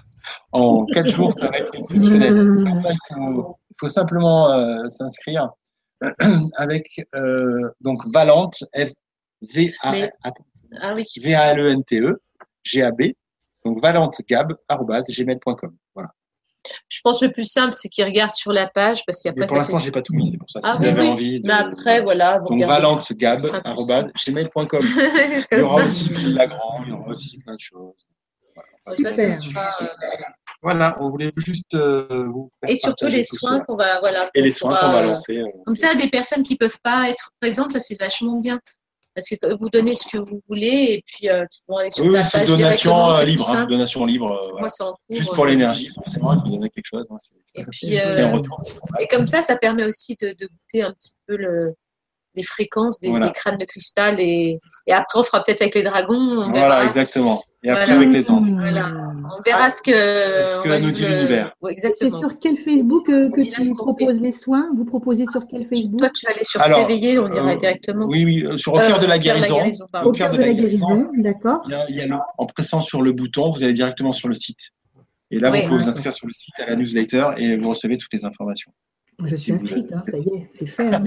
En 0.53 0.85
quatre 0.85 1.09
jours, 1.09 1.33
ça 1.33 1.49
va 1.49 1.57
être 1.57 1.75
exceptionnel. 1.75 2.33
Donc 2.33 2.83
là, 2.83 2.93
il 2.93 3.43
faut, 3.77 3.87
simplement 3.89 4.53
euh, 4.53 4.87
s'inscrire 4.87 5.49
avec 6.55 7.05
euh, 7.13 7.69
donc 7.81 8.07
Valente 8.07 8.63
F 8.73 8.91
V 9.53 9.73
A 9.81 9.93
Ah 10.79 11.51
L 11.51 11.59
E 11.59 11.69
N 11.71 11.83
T 11.83 11.99
E 11.99 12.21
G 12.63 12.81
A 12.83 12.91
B 12.91 13.11
donc 13.65 13.81
valentegab@gmail.com. 13.81 15.75
Voilà. 15.95 16.13
Je 16.89 17.01
pense 17.03 17.19
que 17.19 17.25
le 17.25 17.31
plus 17.31 17.43
simple, 17.43 17.73
c'est 17.73 17.89
qu'ils 17.89 18.05
regardent 18.05 18.35
sur 18.35 18.51
la 18.53 18.67
page 18.67 19.03
parce 19.05 19.23
Mais 19.25 19.31
qu'après, 19.31 19.45
pour 19.45 19.55
ça 19.55 19.61
l'instant, 19.61 19.79
j'ai 19.79 19.91
pas 19.91 20.01
tout 20.01 20.13
mis, 20.13 20.29
c'est 20.31 20.37
pour 20.37 20.49
ça. 20.49 20.61
Si 20.61 20.67
Ah 20.69 20.75
vous 20.77 20.83
oui, 20.83 20.89
avez 20.89 21.01
oui. 21.01 21.07
envie. 21.09 21.39
de- 21.41 21.47
Mais 21.47 21.53
après, 21.53 22.01
voilà. 22.01 22.39
Vous 22.39 22.49
donc 22.49 22.53
regardez. 22.63 22.73
valentegab@gmail.com. 23.49 24.81
Il 25.51 25.57
y 25.57 25.61
aura 25.61 25.79
ça. 25.81 25.85
aussi 25.85 26.09
Phil 26.09 26.33
Lagrand, 26.33 26.81
il 26.85 26.89
y 26.89 26.93
aura 26.93 27.09
aussi 27.09 27.37
plein 27.39 27.55
de 27.55 27.59
choses. 27.59 27.93
Ça, 28.85 28.93
ce 29.13 29.29
Super. 29.31 29.33
sera, 29.33 29.69
euh, 29.81 29.87
Voilà, 30.61 30.95
on 30.99 31.09
voulait 31.09 31.31
juste 31.37 31.73
euh, 31.73 32.25
vous 32.27 32.51
Et 32.67 32.75
surtout 32.75 33.07
les 33.07 33.23
soins 33.23 33.61
qu'on 33.61 33.75
va, 33.75 33.99
voilà. 34.01 34.29
et 34.33 34.41
les 34.41 34.51
soins 34.51 34.75
qu'on 34.77 34.91
va 34.91 35.01
lancer. 35.03 35.37
euh, 35.39 35.47
Comme 35.65 35.75
ça, 35.75 35.95
des 35.95 36.09
personnes 36.09 36.43
qui 36.43 36.55
peuvent 36.57 36.79
pas 36.83 37.09
être 37.09 37.31
présentes, 37.41 37.71
ça 37.73 37.79
c'est 37.79 37.97
vachement 37.99 38.39
bien. 38.39 38.59
Parce 39.15 39.29
que 39.29 39.53
vous 39.59 39.69
donnez 39.69 39.93
ce 39.95 40.07
que 40.07 40.17
vous 40.17 40.41
voulez 40.47 40.87
et 40.89 41.03
puis 41.05 41.29
euh, 41.29 41.45
vont 41.67 41.77
aller 41.77 41.91
sur 41.91 42.03
Oui, 42.03 42.13
ta 42.13 42.19
oui, 42.19 42.25
c'est 42.31 42.39
page 42.39 42.47
donation 42.47 43.09
euh, 43.11 43.23
libre, 43.23 43.49
hein, 43.49 43.65
donation 43.65 44.05
libre. 44.05 44.31
euh, 44.31 44.45
voilà. 44.47 44.59
Moi, 44.61 44.69
c'est 44.69 44.83
en 44.83 44.87
cours, 44.93 44.99
Juste 45.11 45.29
euh, 45.31 45.35
pour 45.35 45.45
l'énergie, 45.45 45.89
forcément, 45.89 46.33
il 46.33 46.39
faut 46.39 46.47
donner 46.47 46.69
quelque 46.69 46.85
chose. 46.85 47.07
hein, 47.11 47.15
c'est- 47.19 47.35
Et 47.53 47.63
puis, 47.65 47.99
euh, 47.99 48.27
retour. 48.31 48.59
Et 48.99 49.07
comme 49.07 49.25
ça, 49.27 49.41
ça 49.41 49.55
permet 49.55 49.83
aussi 49.85 50.15
de, 50.19 50.29
de 50.29 50.47
goûter 50.47 50.81
un 50.81 50.93
petit 50.93 51.13
peu 51.27 51.35
le, 51.35 51.75
les 52.35 52.43
fréquences 52.43 52.99
des, 52.99 53.09
Voilà. 53.09 53.27
des 53.27 53.33
crânes 53.33 53.57
de 53.57 53.65
cristal. 53.65 54.19
Et, 54.19 54.57
et 54.87 54.91
après, 54.93 55.19
on 55.19 55.23
fera 55.23 55.43
peut-être 55.43 55.61
avec 55.61 55.75
les 55.75 55.83
dragons. 55.83 56.15
On 56.15 56.49
Voilà, 56.49 56.67
verra, 56.67 56.83
exactement. 56.85 57.43
Et 57.65 57.69
après, 57.69 57.85
Voilà. 57.85 58.01
avec 58.01 58.13
les 58.13 58.29
anges. 58.31 58.51
Voilà. 58.51 58.91
on 59.37 59.41
verra 59.43 59.71
ce 59.71 59.81
que. 59.81 59.91
ce 59.91 60.59
que 60.63 60.77
nous 60.79 60.91
dit 60.91 61.03
le- 61.03 61.15
l'univers. 61.15 61.53
Ouais, 61.61 61.73
C'est 61.77 61.87
exactement. 61.87 62.19
sur 62.19 62.39
quel 62.39 62.57
Facebook 62.57 63.07
euh, 63.09 63.29
que 63.29 63.41
tu 63.41 63.51
tomber. 63.63 63.71
proposes 63.73 64.21
les 64.21 64.31
soins? 64.33 64.69
Vous 64.75 64.83
proposez 64.83 65.25
sur 65.31 65.45
quel 65.47 65.63
Facebook? 65.65 65.99
Toi, 65.99 66.09
tu 66.13 66.25
vas 66.25 66.33
aller 66.33 66.43
sur 66.43 66.61
Alors, 66.61 66.79
s'éveiller, 66.79 67.19
on 67.19 67.27
ira 67.33 67.51
euh, 67.53 67.55
directement. 67.55 68.05
Oui, 68.07 68.25
oui, 68.25 68.43
euh, 68.45 68.57
sur 68.57 68.73
Au 68.73 68.77
cœur 68.79 68.97
Euh, 68.97 69.01
de 69.01 69.07
la 69.07 69.17
guérison. 69.17 69.59
Au 70.03 70.11
cœur 70.11 70.31
de 70.31 70.37
la 70.37 70.53
guérison, 70.53 71.09
d'accord. 71.17 71.61
Il 71.67 71.71
y 71.71 71.75
a, 71.75 71.85
il 71.89 71.95
y 71.95 72.01
a 72.01 72.05
le- 72.05 72.17
en 72.37 72.45
pressant 72.47 72.81
sur 72.81 73.01
le 73.01 73.13
bouton, 73.13 73.49
vous 73.49 73.63
allez 73.63 73.73
directement 73.73 74.11
sur 74.11 74.27
le 74.27 74.33
site. 74.33 74.71
Et 75.31 75.39
là, 75.39 75.49
Oui. 75.49 75.61
vous 75.61 75.67
pouvez 75.69 75.83
vous 75.83 75.89
inscrire 75.89 76.11
sur 76.13 76.27
le 76.27 76.33
site 76.33 76.53
à 76.59 76.65
la 76.65 76.75
newsletter 76.75 77.27
et 77.37 77.55
vous 77.55 77.69
recevez 77.69 77.97
toutes 77.97 78.11
les 78.13 78.25
informations. 78.25 78.71
Je 79.25 79.35
suis 79.35 79.51
inscrite, 79.53 79.91
hein, 79.93 80.01
ça 80.03 80.17
y 80.17 80.27
est, 80.27 80.49
c'est 80.53 80.65
fait. 80.65 80.93
hein. 80.93 81.03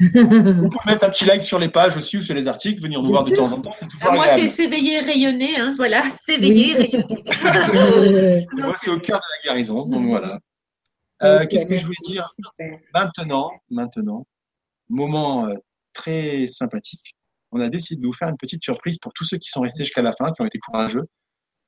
Vous 0.00 0.10
pouvez 0.68 0.86
mettre 0.86 1.04
un 1.04 1.10
petit 1.10 1.24
like 1.24 1.42
sur 1.42 1.58
les 1.58 1.68
pages 1.68 1.96
aussi 1.96 2.18
ou 2.18 2.22
sur 2.22 2.34
les 2.34 2.46
articles, 2.46 2.80
venir 2.82 3.00
nous 3.00 3.08
Bien 3.08 3.16
voir 3.20 3.24
de 3.24 3.34
temps 3.34 3.52
en 3.52 3.60
temps. 3.60 3.72
C'est 3.78 3.88
toujours 3.88 4.08
Ah, 4.10 4.14
moi, 4.14 4.28
c'est 4.28 4.46
s'éveiller, 4.48 5.00
rayonner. 5.00 5.58
Hein, 5.58 5.74
voilà, 5.76 6.08
s'éveiller, 6.10 6.76
Oui. 6.78 6.90
rayonner. 7.42 8.46
Moi, 8.52 8.74
c'est 8.78 8.90
au 8.90 8.98
cœur 9.00 9.18
de 9.18 9.48
la 9.48 9.52
guérison. 9.52 9.86
Donc 9.88 10.06
voilà. 10.06 10.38
Euh, 11.22 11.46
Qu'est-ce 11.46 11.66
que 11.66 11.76
je 11.76 11.84
voulais 11.84 11.96
dire? 12.06 12.32
Maintenant, 12.94 13.50
maintenant, 13.70 14.26
moment 14.88 15.46
euh, 15.46 15.54
très 15.92 16.46
sympathique. 16.46 17.14
On 17.52 17.60
a 17.60 17.68
décidé 17.68 18.00
de 18.00 18.06
vous 18.06 18.12
faire 18.12 18.28
une 18.28 18.36
petite 18.36 18.62
surprise 18.62 18.98
pour 18.98 19.12
tous 19.12 19.24
ceux 19.24 19.36
qui 19.38 19.48
sont 19.48 19.60
restés 19.62 19.84
jusqu'à 19.84 20.02
la 20.02 20.12
fin, 20.12 20.30
qui 20.32 20.40
ont 20.42 20.46
été 20.46 20.58
courageux. 20.58 21.06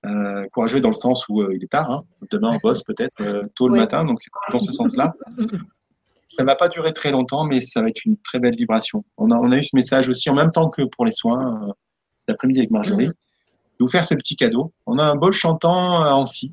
Euh, 0.05 0.47
courageux 0.53 0.81
dans 0.81 0.89
le 0.89 0.95
sens 0.95 1.29
où 1.29 1.43
euh, 1.43 1.55
il 1.55 1.63
est 1.63 1.69
tard. 1.71 1.91
hein. 1.91 2.03
Demain, 2.31 2.51
on 2.55 2.59
bosse 2.59 2.83
peut-être 2.83 3.21
euh, 3.21 3.47
tôt 3.55 3.69
le 3.69 3.77
matin, 3.77 4.05
donc 4.05 4.21
c'est 4.21 4.31
dans 4.53 4.59
ce 4.59 4.73
sens-là. 4.73 5.13
Ça 6.27 6.45
va 6.45 6.57
pas 6.57 6.69
durer 6.69 6.93
très 6.93 7.11
longtemps, 7.11 7.45
mais 7.45 7.61
ça 7.61 7.83
va 7.83 7.89
être 7.89 8.05
une 8.05 8.17
très 8.17 8.39
belle 8.41 8.57
vibration. 8.57 9.05
On 9.17 9.31
a, 9.31 9.37
on 9.37 9.53
a 9.53 9.59
eu 9.59 9.63
ce 9.63 9.77
message 9.77 10.09
aussi 10.09 10.29
en 10.31 10.35
même 10.35 10.51
temps 10.51 10.71
que 10.71 10.83
pour 10.83 11.05
les 11.05 11.13
soins, 11.13 11.69
euh, 11.69 11.73
cet 12.17 12.31
après-midi 12.31 12.61
avec 12.61 12.71
Marjorie, 12.71 13.07
Mhm. 13.07 13.13
de 13.13 13.85
vous 13.85 13.89
faire 13.89 14.05
ce 14.05 14.15
petit 14.15 14.35
cadeau. 14.35 14.73
On 14.87 14.99
a 14.99 15.05
un 15.05 15.15
bol 15.15 15.33
chantant 15.33 16.05
euh, 16.05 16.11
en 16.11 16.25
si. 16.25 16.53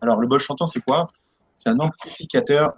Alors, 0.00 0.18
le 0.20 0.26
bol 0.26 0.40
chantant, 0.40 0.66
c'est 0.66 0.80
quoi? 0.80 1.06
C'est 1.54 1.68
un 1.68 1.78
amplificateur 1.78 2.72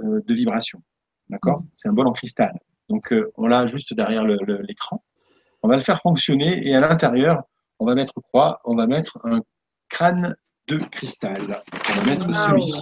euh, 0.00 0.20
de 0.26 0.34
vibration. 0.34 0.80
D'accord? 1.28 1.62
C'est 1.76 1.88
un 1.88 1.92
bol 1.92 2.06
en 2.06 2.12
cristal. 2.12 2.58
Donc, 2.88 3.12
euh, 3.12 3.30
on 3.36 3.46
l'a 3.46 3.66
juste 3.66 3.92
derrière 3.94 4.24
l'écran. 4.24 5.02
On 5.62 5.68
va 5.68 5.76
le 5.76 5.82
faire 5.82 6.00
fonctionner 6.00 6.66
et 6.66 6.74
à 6.74 6.80
l'intérieur, 6.80 7.42
on 7.82 7.86
va 7.86 7.94
mettre 7.96 8.12
quoi? 8.32 8.60
On 8.64 8.76
va 8.76 8.86
mettre 8.86 9.18
un 9.24 9.40
crâne 9.88 10.36
de 10.68 10.76
cristal. 10.78 11.60
On 11.90 11.92
va 11.94 12.02
mettre 12.04 12.28
Wow. 12.28 12.34
celui-ci. 12.34 12.80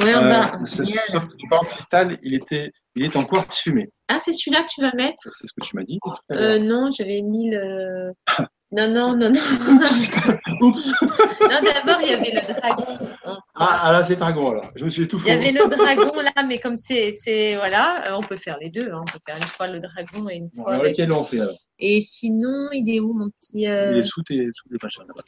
Ouais, 0.00 0.14
Euh, 0.14 0.66
ce- 0.66 0.84
sauf 0.84 1.26
que 1.28 1.54
en 1.54 1.60
cristal, 1.64 2.18
il 2.22 2.34
était, 2.34 2.72
il 2.96 3.04
est 3.04 3.16
en 3.16 3.24
quartz 3.24 3.58
fumé. 3.58 3.88
Ah, 4.08 4.18
c'est 4.18 4.32
celui-là 4.32 4.64
que 4.64 4.68
tu 4.74 4.80
vas 4.80 4.92
mettre? 4.94 5.22
C'est 5.30 5.46
ce 5.46 5.52
que 5.52 5.64
tu 5.64 5.76
m'as 5.76 5.84
dit. 5.84 6.00
euh, 6.32 6.58
Non, 6.58 6.90
j'avais 6.90 7.22
mis 7.22 7.50
le. 7.50 8.12
Non, 8.72 8.88
non, 8.88 9.16
non, 9.16 9.30
non. 9.30 9.40
Oups. 9.80 10.10
Oups. 10.60 10.92
Non, 11.02 11.60
d'abord, 11.60 12.00
il 12.02 12.08
y 12.10 12.14
avait 12.14 12.30
le 12.30 12.54
dragon. 12.54 12.98
On- 13.24 13.36
Ah, 13.56 13.80
ah, 13.82 13.92
là, 13.92 14.04
c'est 14.04 14.14
dragon, 14.16 14.50
alors. 14.50 14.70
Je 14.76 14.84
me 14.84 14.88
suis 14.88 15.08
tout 15.08 15.18
Il 15.24 15.26
y 15.26 15.30
avait 15.32 15.50
le 15.50 15.68
dragon 15.68 16.12
là, 16.20 16.32
mais 16.46 16.60
comme 16.60 16.76
c'est, 16.76 17.10
c'est 17.12 17.56
voilà, 17.56 18.12
euh, 18.12 18.16
on 18.16 18.22
peut 18.22 18.36
faire 18.36 18.58
les 18.60 18.70
deux. 18.70 18.90
hein. 18.92 19.00
On 19.02 19.04
peut 19.04 19.18
faire 19.26 19.36
une 19.36 19.42
fois 19.42 19.66
le 19.66 19.80
dragon 19.80 20.28
et 20.28 20.36
une 20.36 20.50
fois 20.52 20.70
alors, 20.70 20.82
avec. 20.82 20.96
lequel 20.96 21.12
on 21.12 21.24
fait 21.24 21.40
alors? 21.40 21.54
Et 21.80 22.00
sinon, 22.00 22.68
il 22.72 22.94
est 22.94 23.00
où 23.00 23.12
mon 23.12 23.28
petit 23.30 23.66
euh, 23.66 23.90
Il 23.92 23.98
est 23.98 24.04
sous 24.04 24.22
tes, 24.22 24.48
sous 24.52 24.68
machins 24.80 25.04
là-bas. 25.08 25.22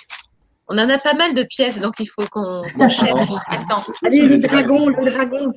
On 0.69 0.78
en 0.78 0.89
a 0.89 0.98
pas 0.98 1.14
mal 1.14 1.35
de 1.35 1.43
pièces, 1.43 1.81
donc 1.81 1.94
il 1.98 2.06
faut 2.06 2.24
qu'on 2.31 2.62
cherche. 2.89 3.27
Attends, 3.48 3.85
Allez, 4.06 4.23
le 4.23 4.39
dragon, 4.39 4.89
le 4.89 5.10
dragon. 5.10 5.52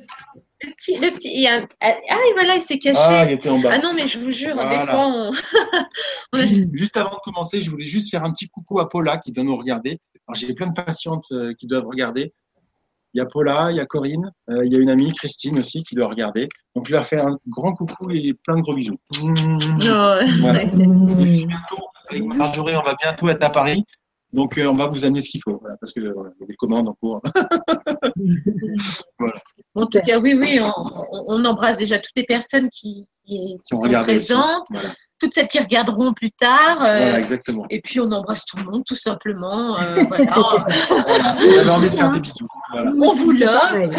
Le 0.62 0.70
petit, 0.72 0.96
le 0.96 1.10
petit, 1.10 1.30
il 1.34 1.40
y 1.42 1.46
a 1.48 1.66
ah 1.80 1.90
et 1.90 2.32
voilà, 2.34 2.54
il 2.54 2.60
s'est 2.60 2.78
caché. 2.78 2.98
Ah, 3.00 3.20
Ah, 3.20 3.24
il 3.26 3.32
était 3.32 3.48
en 3.50 3.58
bas. 3.58 3.78
non, 3.78 3.92
mais 3.94 4.06
je 4.06 4.18
vous 4.18 4.30
jure, 4.30 4.54
Voilà. 4.54 4.80
des 4.80 4.86
fois 4.90 5.06
on. 5.06 5.30
on 6.32 6.38
a- 6.38 6.46
Juste, 6.72 6.96
avant 6.96 7.10
de 7.10 7.20
commencer, 7.24 7.60
je 7.62 7.70
voulais 7.70 7.84
juste 7.84 8.10
faire 8.10 8.24
un 8.24 8.32
petit 8.32 8.48
coucou 8.48 8.80
à 8.80 8.88
Paula 8.88 9.18
qui 9.18 9.32
doit 9.32 9.44
nous 9.44 9.56
regarder. 9.56 9.98
Alors, 10.28 10.36
j'ai 10.36 10.54
plein 10.54 10.68
de 10.68 10.72
patientes 10.72 11.26
euh, 11.32 11.52
qui 11.58 11.66
doivent 11.66 11.86
regarder. 11.86 12.32
Il 13.14 13.18
y 13.18 13.20
a 13.22 13.26
Paula, 13.26 13.70
il 13.70 13.76
y 13.76 13.80
a 13.80 13.86
Corinne, 13.86 14.30
euh, 14.50 14.66
il 14.66 14.72
y 14.72 14.76
a 14.76 14.78
une 14.78 14.90
amie, 14.90 15.10
Christine 15.12 15.58
aussi, 15.58 15.82
qui 15.84 15.94
doit 15.94 16.08
regarder. 16.08 16.48
Donc, 16.74 16.86
je 16.88 16.92
leur 16.92 17.06
fais 17.06 17.20
un 17.20 17.38
grand 17.48 17.72
coucou 17.72 18.10
et 18.10 18.34
plein 18.44 18.56
de 18.56 18.62
gros 18.62 18.74
bisous. 18.74 18.98
Voilà. 20.40 20.62
Et 20.62 20.68
puis 20.68 21.46
bientôt, 21.46 21.78
avec 22.10 22.24
Marjorie, 22.24 22.76
on 22.76 22.82
va 22.82 22.94
bientôt 23.00 23.28
être 23.28 23.42
à 23.44 23.50
Paris. 23.50 23.84
Donc, 24.36 24.58
euh, 24.58 24.66
on 24.66 24.74
va 24.74 24.86
vous 24.88 25.04
amener 25.04 25.22
ce 25.22 25.30
qu'il 25.30 25.40
faut. 25.42 25.58
Voilà, 25.60 25.76
parce 25.80 25.92
que 25.94 26.12
voilà, 26.12 26.30
il 26.38 26.42
y 26.42 26.44
a 26.44 26.46
des 26.46 26.56
commandes 26.56 26.88
en 26.88 26.92
cours. 26.94 27.20
En 29.74 29.86
tout 29.86 30.00
cas, 30.06 30.18
oui, 30.18 30.34
oui, 30.34 30.58
on, 31.28 31.44
embrasse 31.44 31.76
déjà 31.76 31.98
toutes 31.98 32.16
les 32.16 32.24
personnes 32.24 32.68
qui, 32.70 33.06
qui, 33.26 33.58
Qui 33.66 33.74
ont 33.74 33.82
sont 33.82 33.88
présentes, 34.04 34.64
Voilà, 34.70 34.94
toutes 35.20 35.34
celles 35.34 35.48
qui 35.48 35.58
regarderont 35.58 36.14
plus 36.14 36.30
tard. 36.30 36.82
euh, 36.82 36.98
Voilà, 36.98 37.18
exactement. 37.18 37.66
et 37.68 37.82
puis 37.82 38.00
on 38.00 38.10
embrasse 38.10 38.46
tout 38.46 38.56
le 38.56 38.64
monde, 38.64 38.84
tout 38.86 38.94
simplement. 38.94 39.78
euh, 39.78 40.02
voilà. 40.08 40.24
Voilà. 40.88 41.36
On 41.38 41.58
avait 41.58 41.70
envie 41.70 41.90
de 41.90 41.94
faire 41.94 42.10
des 42.12 42.20
bisous. 42.20 42.48
Voilà, 42.72 42.90
On 42.90 43.12
vous 43.12 43.32
love. 43.32 43.96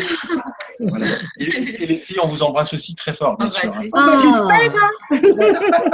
Voilà. 0.79 1.07
Et, 1.39 1.45
et 1.45 1.85
les 1.85 1.95
filles, 1.95 2.19
on 2.23 2.27
vous 2.27 2.41
embrasse 2.41 2.73
aussi 2.73 2.95
très 2.95 3.13
fort, 3.13 3.37
bien 3.37 3.47
Ah, 3.47 3.49
sûr. 3.51 3.69
bah, 3.69 3.81
hein. 3.93 5.19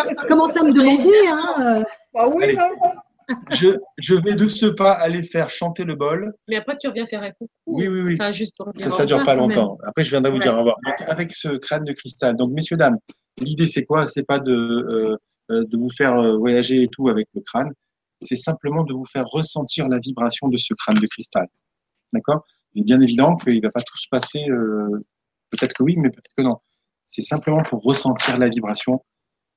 Ah, 0.07 0.25
commence 0.27 0.55
à 0.55 0.63
me 0.63 0.71
demander, 0.71 1.27
hein. 1.29 1.83
Ah 2.15 2.27
oui, 2.29 2.43
Allez. 2.45 2.57
Je, 3.51 3.77
je 3.97 4.15
vais 4.15 4.35
de 4.35 4.47
ce 4.47 4.65
pas 4.65 4.91
aller 4.93 5.23
faire 5.23 5.49
chanter 5.49 5.83
le 5.83 5.95
bol. 5.95 6.33
Mais 6.47 6.55
après, 6.57 6.77
tu 6.77 6.87
reviens 6.87 7.05
faire 7.05 7.23
un 7.23 7.31
coucou. 7.31 7.49
Oui, 7.67 7.87
oui, 7.87 8.01
oui. 8.01 8.13
Enfin, 8.13 8.31
juste 8.31 8.55
pour 8.57 8.71
Ça, 8.75 8.91
ça 8.91 9.05
dure 9.05 9.23
pas 9.23 9.35
même. 9.35 9.49
longtemps. 9.49 9.77
Après, 9.83 10.03
je 10.03 10.09
viendrai 10.09 10.31
vous 10.31 10.37
Ouais. 10.37 10.43
dire 10.43 10.53
au 10.53 10.57
revoir. 10.59 10.77
Donc, 10.85 10.95
avec 11.07 11.31
ce 11.33 11.57
crâne 11.57 11.83
de 11.83 11.93
cristal. 11.93 12.35
Donc, 12.37 12.51
messieurs, 12.53 12.77
dames, 12.77 12.97
l'idée, 13.39 13.67
c'est 13.67 13.85
quoi? 13.85 14.05
C'est 14.05 14.23
pas 14.23 14.39
de, 14.39 14.51
euh, 14.53 15.17
euh, 15.51 15.65
de 15.65 15.77
vous 15.77 15.89
faire 15.89 16.19
euh, 16.19 16.37
voyager 16.37 16.81
et 16.83 16.87
tout 16.87 17.09
avec 17.09 17.27
le 17.33 17.41
crâne. 17.41 17.71
C'est 18.21 18.35
simplement 18.37 18.83
de 18.83 18.93
vous 18.93 19.05
faire 19.05 19.25
ressentir 19.25 19.87
la 19.89 19.99
vibration 19.99 20.47
de 20.47 20.57
ce 20.57 20.73
crâne 20.73 20.99
de 20.99 21.07
cristal. 21.07 21.47
D'accord? 22.13 22.45
Il 22.73 22.81
est 22.81 22.85
bien 22.85 22.99
évident 23.01 23.35
qu'il 23.35 23.61
va 23.61 23.69
pas 23.71 23.81
tout 23.81 23.97
se 23.97 24.07
passer. 24.09 24.49
euh, 24.49 25.03
peut-être 25.49 25.73
que 25.73 25.83
oui, 25.83 25.95
mais 25.97 26.09
peut-être 26.09 26.31
que 26.37 26.41
non. 26.43 26.57
C'est 27.07 27.21
simplement 27.21 27.61
pour 27.63 27.81
ressentir 27.83 28.37
la 28.39 28.49
vibration. 28.49 29.03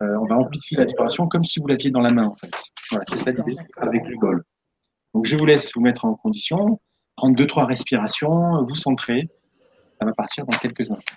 Euh, 0.03 0.17
on 0.21 0.27
va 0.27 0.37
amplifier 0.37 0.77
la 0.77 0.85
vibration 0.85 1.27
comme 1.27 1.45
si 1.45 1.61
vous 1.61 1.67
l'aviez 1.67 1.91
dans 1.91 2.01
la 2.01 2.11
main, 2.11 2.27
en 2.27 2.35
fait. 2.35 2.51
Voilà, 2.91 3.05
c'est 3.09 3.19
ça 3.19 3.31
l'idée 3.31 3.57
avec 3.77 4.03
le 4.09 4.17
bol. 4.19 4.45
Donc, 5.15 5.25
je 5.25 5.37
vous 5.37 5.47
laisse 5.47 5.73
vous 5.75 5.81
mettre 5.81 6.05
en 6.05 6.15
condition, 6.15 6.81
prendre 7.17 7.37
deux, 7.37 7.47
trois 7.47 7.65
respirations, 7.65 8.63
vous 8.65 8.75
centrer. 8.75 9.29
Ça 9.99 10.07
va 10.07 10.13
partir 10.13 10.45
dans 10.45 10.57
quelques 10.59 10.91
instants. 10.91 11.17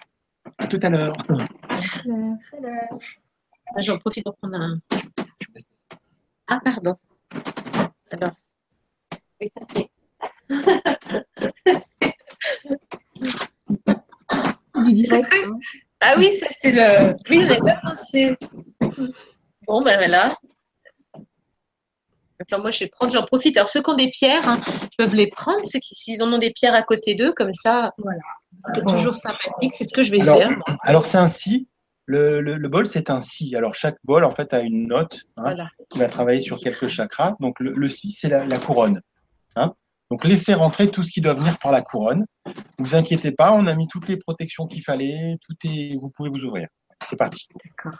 À 0.57 0.67
tout 0.67 0.79
à 0.81 0.89
l'heure. 0.89 1.13
Ah, 1.67 1.81
J'en 3.81 3.99
profite 3.99 4.23
pour 4.23 4.37
prendre 4.37 4.55
un. 4.55 4.79
Ah, 6.47 6.61
pardon. 6.63 6.95
Alors. 8.11 8.31
Oui, 9.41 9.49
ça 9.53 9.61
fait. 9.71 9.89
du 14.83 14.93
direct. 14.93 15.33
Hein. 15.45 15.59
Ah 16.01 16.13
oui, 16.17 16.31
ça 16.31 16.47
c'est 16.51 16.71
le. 16.71 17.15
Oui, 17.29 17.43
on 17.43 17.47
n'a 17.47 17.75
pas 17.75 17.89
pensé. 17.89 18.35
Bon, 19.67 19.83
ben 19.83 19.97
voilà. 19.97 20.35
Attends, 22.41 22.61
moi 22.61 22.71
je 22.71 22.79
vais 22.85 22.87
prendre, 22.89 23.11
j'en 23.11 23.25
profite. 23.25 23.57
Alors 23.57 23.67
ceux 23.69 23.81
qui 23.81 23.89
ont 23.89 23.95
des 23.95 24.09
pierres, 24.11 24.47
hein, 24.47 24.61
peuvent 24.97 25.13
les 25.13 25.27
prendre, 25.29 25.59
ceux 25.67 25.79
qui 25.79 25.93
s'ils 25.93 26.23
en 26.23 26.31
ont 26.31 26.37
des 26.37 26.51
pierres 26.51 26.73
à 26.73 26.83
côté 26.83 27.13
d'eux, 27.15 27.33
comme 27.33 27.51
ça, 27.53 27.91
Voilà. 27.97 28.21
c'est 28.75 28.85
toujours 28.85 29.13
sympathique. 29.13 29.73
C'est 29.73 29.83
ce 29.83 29.93
que 29.93 30.01
je 30.03 30.11
vais 30.11 30.21
Alors, 30.21 30.37
faire. 30.37 30.49
moi. 30.49 30.77
Alors, 30.83 31.05
c'est 31.05 31.17
un 31.17 31.27
si. 31.27 31.67
Le, 32.05 32.39
le, 32.41 32.55
le 32.57 32.69
bol, 32.69 32.87
c'est 32.87 33.09
un 33.11 33.21
si. 33.21 33.55
Alors, 33.55 33.75
chaque 33.75 33.97
bol, 34.05 34.23
en 34.23 34.31
fait, 34.31 34.53
a 34.53 34.61
une 34.61 34.87
note 34.87 35.19
hein, 35.37 35.41
Voilà. 35.43 35.67
qui 35.91 35.99
va 35.99 36.07
travailler 36.07 36.41
sur 36.41 36.57
quelques 36.59 36.87
chakras. 36.87 37.35
Donc, 37.41 37.59
le, 37.59 37.71
le 37.73 37.89
si, 37.89 38.11
c'est 38.11 38.29
la, 38.29 38.45
la 38.45 38.57
couronne. 38.57 39.01
hein. 39.57 39.73
Donc, 40.09 40.23
laissez 40.23 40.53
rentrer 40.55 40.89
tout 40.89 41.03
ce 41.03 41.11
qui 41.11 41.21
doit 41.21 41.35
venir 41.35 41.59
par 41.59 41.71
la 41.71 41.81
couronne. 41.83 42.25
Ne 42.47 42.53
vous 42.85 42.95
inquiétez 42.95 43.31
pas, 43.33 43.51
on 43.53 43.67
a 43.67 43.75
mis 43.75 43.87
toutes 43.87 44.07
les 44.07 44.17
protections 44.17 44.65
qu'il 44.65 44.81
fallait. 44.81 45.35
Tout 45.47 45.55
est, 45.67 45.95
vous 46.01 46.09
pouvez 46.09 46.29
vous 46.31 46.39
ouvrir. 46.45 46.67
C'est 47.07 47.15
parti. 47.17 47.47
D'accord. 47.63 47.99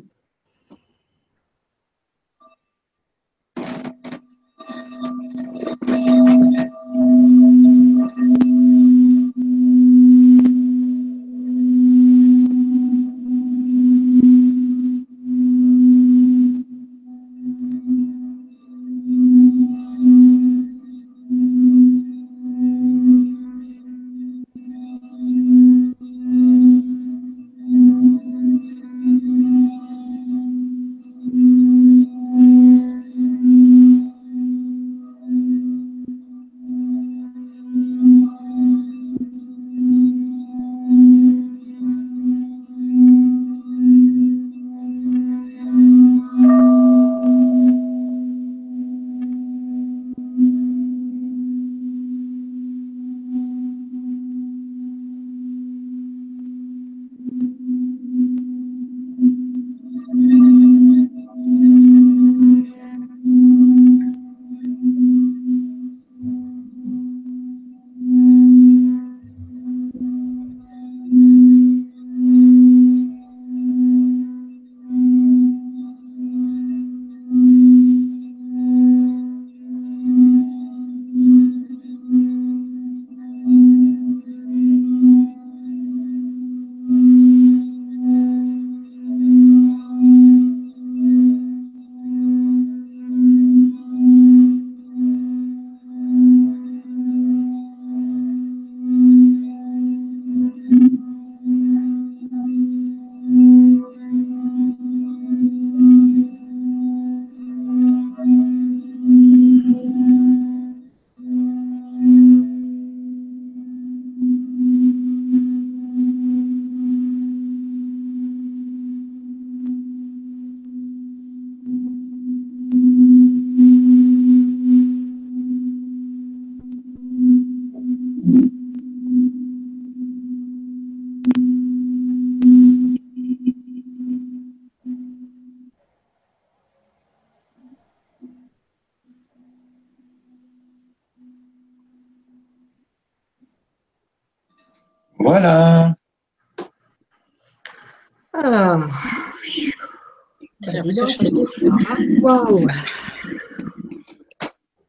Waouh. 152.31 152.67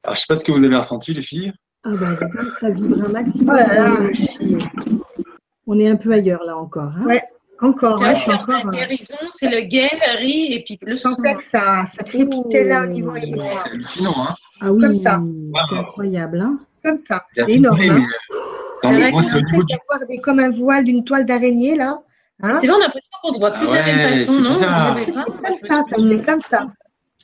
Alors, 0.05 0.16
je 0.16 0.20
sais 0.20 0.27
pas 0.28 0.36
ce 0.36 0.44
que 0.44 0.52
vous 0.52 0.64
avez 0.64 0.77
ressenti, 0.77 1.14
les 1.14 1.23
filles. 1.23 1.52
Ah 1.85 1.90
bah, 1.97 2.14
donc, 2.14 2.52
ça 2.60 2.70
vibre 2.70 3.05
un 3.05 3.09
maximum. 3.09 3.56
Oh 3.60 3.73
là 3.74 4.14
suis- 4.14 4.59
On 5.66 5.78
est 5.78 5.89
un 5.89 5.97
peu 5.97 6.12
ailleurs 6.12 6.43
là 6.44 6.56
encore. 6.56 6.93
hein. 6.97 7.05
Ouais, 7.06 7.23
encore, 7.60 8.01
ouais, 8.01 8.14
je 8.14 8.20
suis 8.20 8.31
la 8.31 8.40
encore. 8.40 8.66
euh, 8.66 8.70
guérison, 8.70 9.14
c'est 9.31 9.48
le 9.48 9.62
guéri 9.62 10.52
et 10.55 10.64
puis 10.64 10.78
le 10.82 10.97
son. 10.97 11.14
ça, 11.51 11.85
ça 11.86 12.02
crépitait 12.05 12.64
là 12.64 12.82
au 12.85 12.86
niveau. 12.86 13.10
C'est 13.14 13.27
c'est 13.27 13.70
hallucinant, 13.70 14.14
hein. 14.16 14.35
Ah 14.60 14.73
oui, 14.73 14.82
Comme 14.82 14.94
ça. 14.97 15.20
c'est 15.69 15.77
incroyable. 15.77 16.40
Hein. 16.40 16.59
Comme 16.85 16.97
ça, 16.97 17.23
c'est 17.28 17.44
tout 17.44 17.51
énorme. 17.51 17.77
vrai, 17.78 17.89
hein. 17.90 18.02
euh, 18.85 18.90
dans 19.12 19.23
C'est 19.23 19.36
au 19.36 19.40
niveau 19.40 19.62
du. 19.62 19.77
des, 20.09 20.19
comme 20.20 20.40
un 20.40 20.51
voile 20.51 20.85
d'une 20.85 21.05
toile 21.05 21.24
d'araignée 21.27 21.77
là. 21.77 22.01
Hein 22.43 22.59
C'est 22.60 22.66
vrai, 22.66 22.77
on 22.77 22.81
a 22.81 22.85
l'impression 22.86 23.10
qu'on 23.23 23.32
se 23.32 23.39
voit 23.39 23.51
plus 23.52 23.66
Ah 23.69 23.70
de 23.70 23.77
la 23.77 23.82
même 23.85 23.97
ouais, 24.10 24.16
façon, 24.16 24.32
c'est 24.32 25.12
non? 25.12 25.24
comme 25.24 25.56
ça, 25.69 25.82
ça 25.89 25.97
faisait 25.97 26.23
comme 26.23 26.40
ça. 26.40 26.66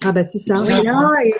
Ah 0.05 0.13
bah 0.13 0.25
c'est 0.25 0.39
ça. 0.39 0.57
Et 0.57 0.83
là, 0.83 1.11
et 1.25 1.35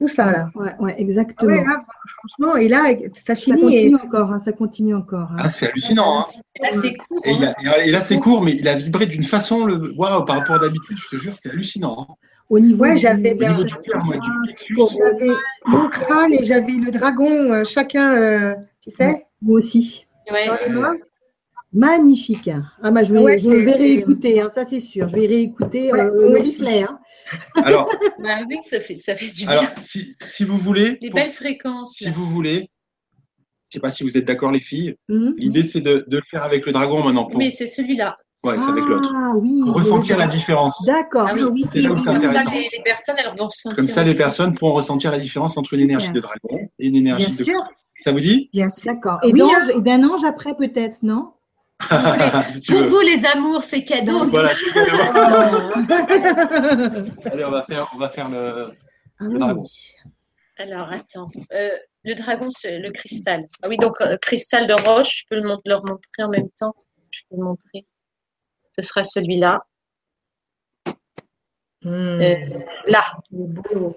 tout 0.00 0.08
ça 0.08 0.30
là. 0.30 0.50
Ouais, 0.54 0.72
ouais, 0.80 0.94
Ah 0.96 1.00
exactement. 1.00 1.50
ouais, 1.52 1.64
là, 1.64 1.82
franchement, 2.18 2.56
et 2.56 2.68
là, 2.68 2.84
ça 3.14 3.34
ça 3.34 3.34
finit. 3.34 3.76
Et... 3.76 3.90
continue 3.90 4.06
encore, 4.06 4.32
hein, 4.32 4.38
ça 4.38 4.52
continue 4.52 4.94
encore. 4.94 5.28
hein. 5.32 5.36
Ah, 5.38 5.48
c'est 5.48 5.68
hallucinant, 5.70 6.20
hein. 6.20 6.26
Là, 6.60 6.68
c'est 6.80 6.94
court. 6.94 7.20
Et, 7.24 7.32
hein. 7.32 7.52
et 7.84 7.90
là, 7.90 8.00
c'est 8.02 8.18
court, 8.18 8.42
mais 8.42 8.52
il 8.56 8.68
a 8.68 8.74
vibré 8.76 9.06
d'une 9.06 9.24
façon, 9.24 9.64
le... 9.64 9.92
waouh, 9.96 10.24
par 10.24 10.38
rapport 10.38 10.56
à 10.56 10.58
d'habitude, 10.60 10.96
je 10.98 11.16
te 11.16 11.22
jure, 11.22 11.32
c'est 11.40 11.50
hallucinant. 11.50 12.06
hein. 12.10 12.14
Au 12.48 12.58
niveau 12.60 12.84
Ouais, 12.84 12.96
j'avais 12.96 13.32
Au 13.32 13.38
bien- 13.38 13.48
niveau 13.50 13.64
du 13.64 13.74
cœur, 13.74 14.04
moi, 14.04 14.14
du 14.16 14.28
plexus. 14.44 14.76
J'avais 14.98 15.30
mon 15.66 15.88
crâne 15.88 16.32
et 16.32 16.44
j'avais 16.44 16.72
le 16.72 16.90
dragon, 16.92 17.28
euh, 17.52 17.64
chacun, 17.64 18.14
euh, 18.14 18.54
tu 18.80 18.90
sais, 18.90 19.26
Moi 19.42 19.56
aussi. 19.56 20.06
Ouais. 20.30 20.46
dans 20.46 20.56
les 20.66 20.68
mains. 20.80 20.94
Magnifique. 21.72 22.50
Ah 22.82 22.90
bah 22.90 23.02
je 23.02 23.12
vais, 23.12 23.18
Ouais, 23.18 23.38
je 23.38 23.48
c'est- 23.48 23.64
vais 23.64 23.72
c'est- 23.72 23.78
réécouter, 23.78 24.40
hein, 24.40 24.48
ça 24.54 24.64
c'est 24.64 24.80
sûr. 24.80 25.08
Je 25.08 25.16
vais 25.16 25.26
réécouter 25.26 25.92
Ouais, 25.92 26.00
euh, 26.00 26.10
le 26.32 26.38
aussi. 26.40 26.58
replay. 26.62 26.82
hein. 26.84 26.98
Alors, 27.64 27.86
Bah 28.22 28.38
oui, 28.48 28.56
ça 28.62 28.80
fait, 28.80 28.96
ça 28.96 29.14
fait 29.14 29.26
du 29.26 29.44
bien. 29.46 29.48
alors 29.50 29.64
si, 29.82 30.14
si 30.26 30.44
vous 30.44 30.56
voulez, 30.58 30.96
Des 31.02 31.10
pour- 31.10 31.20
belles 31.20 31.30
fréquences. 31.30 31.94
si 31.96 32.04
là. 32.04 32.12
vous 32.14 32.24
voulez, 32.26 32.70
je 33.68 33.74
sais 33.76 33.80
pas 33.80 33.90
si 33.92 34.04
vous 34.04 34.16
êtes 34.16 34.24
d'accord, 34.24 34.52
les 34.52 34.60
filles, 34.60 34.94
Mhm. 35.08 35.34
l'idée, 35.36 35.64
c'est 35.64 35.80
de, 35.80 36.04
de 36.06 36.16
le 36.16 36.22
faire 36.30 36.44
avec 36.44 36.64
le 36.66 36.72
dragon 36.72 37.02
maintenant. 37.02 37.24
Pour... 37.26 37.38
Mais 37.38 37.50
c'est 37.50 37.66
celui-là. 37.66 38.16
Ouais, 38.44 38.54
c'est 38.54 38.60
avec 38.62 38.84
l'autre. 38.86 39.10
Ah 39.14 39.32
oui. 39.34 39.62
Pour 39.64 39.74
ressentir 39.74 40.16
la 40.16 40.28
différence. 40.28 40.84
D'accord. 40.86 41.26
Ah 41.28 41.34
oui. 41.34 41.40
Ah 41.44 41.48
oui. 41.50 41.64
C'est 41.72 41.82
Comme 41.82 41.98
ça, 41.98 42.12
les, 42.16 42.68
les 42.72 42.82
personnes, 42.84 43.16
elles 43.18 43.36
vont 43.36 43.46
ressentir. 43.46 43.76
Comme 43.76 43.88
ça, 43.88 44.04
les 44.04 44.10
aussi. 44.10 44.18
personnes 44.18 44.54
pourront 44.54 44.74
ressentir 44.74 45.10
la 45.10 45.18
différence 45.18 45.56
entre 45.56 45.74
une 45.74 45.80
énergie 45.80 46.10
de 46.12 46.20
dragon 46.20 46.60
et 46.78 46.86
une 46.86 46.94
énergie 46.96 47.26
Bien 47.26 47.34
de 47.36 47.42
sûr, 47.42 47.64
Ça 47.96 48.12
vous 48.12 48.20
dit? 48.20 48.48
Bien 48.52 48.70
sûr. 48.70 48.92
D'accord. 48.92 49.18
Oui, 49.24 49.42
et 49.74 49.80
d'un 49.80 50.04
ange 50.08 50.24
après 50.24 50.54
peut-être, 50.54 50.98
non? 51.02 51.32
Si 52.50 52.72
Pour 52.72 52.80
veux. 52.80 52.86
vous, 52.86 53.00
les 53.00 53.24
amours, 53.26 53.62
c'est 53.62 53.84
cadeau. 53.84 54.26
Voilà. 54.28 54.52
Ah 54.74 55.74
Allez, 57.32 57.44
on 57.44 57.50
va 57.50 57.62
faire, 57.64 57.88
on 57.94 57.98
va 57.98 58.08
faire 58.08 58.28
le. 58.30 58.70
oui. 59.20 59.38
dragon. 59.38 59.64
Alors, 60.58 60.90
attends. 60.90 61.30
Euh, 61.52 61.76
le 62.04 62.14
dragon, 62.14 62.48
c'est 62.50 62.78
le 62.78 62.90
cristal. 62.90 63.46
Ah 63.62 63.68
oui, 63.68 63.76
donc 63.76 64.00
euh, 64.00 64.16
cristal 64.16 64.66
de 64.66 64.72
roche, 64.72 65.20
je 65.20 65.24
peux 65.28 65.36
le 65.36 65.56
leur 65.66 65.84
montrer 65.84 66.22
en 66.22 66.30
même 66.30 66.48
temps. 66.58 66.74
Je 67.10 67.22
peux 67.28 67.36
le 67.36 67.44
montrer. 67.44 67.86
Ce 68.78 68.86
sera 68.86 69.02
celui-là. 69.02 69.60
Mmh. 71.82 71.88
Euh, 71.90 72.58
là. 72.86 73.04
Il 73.30 73.42
est 73.42 73.48
beau, 73.48 73.96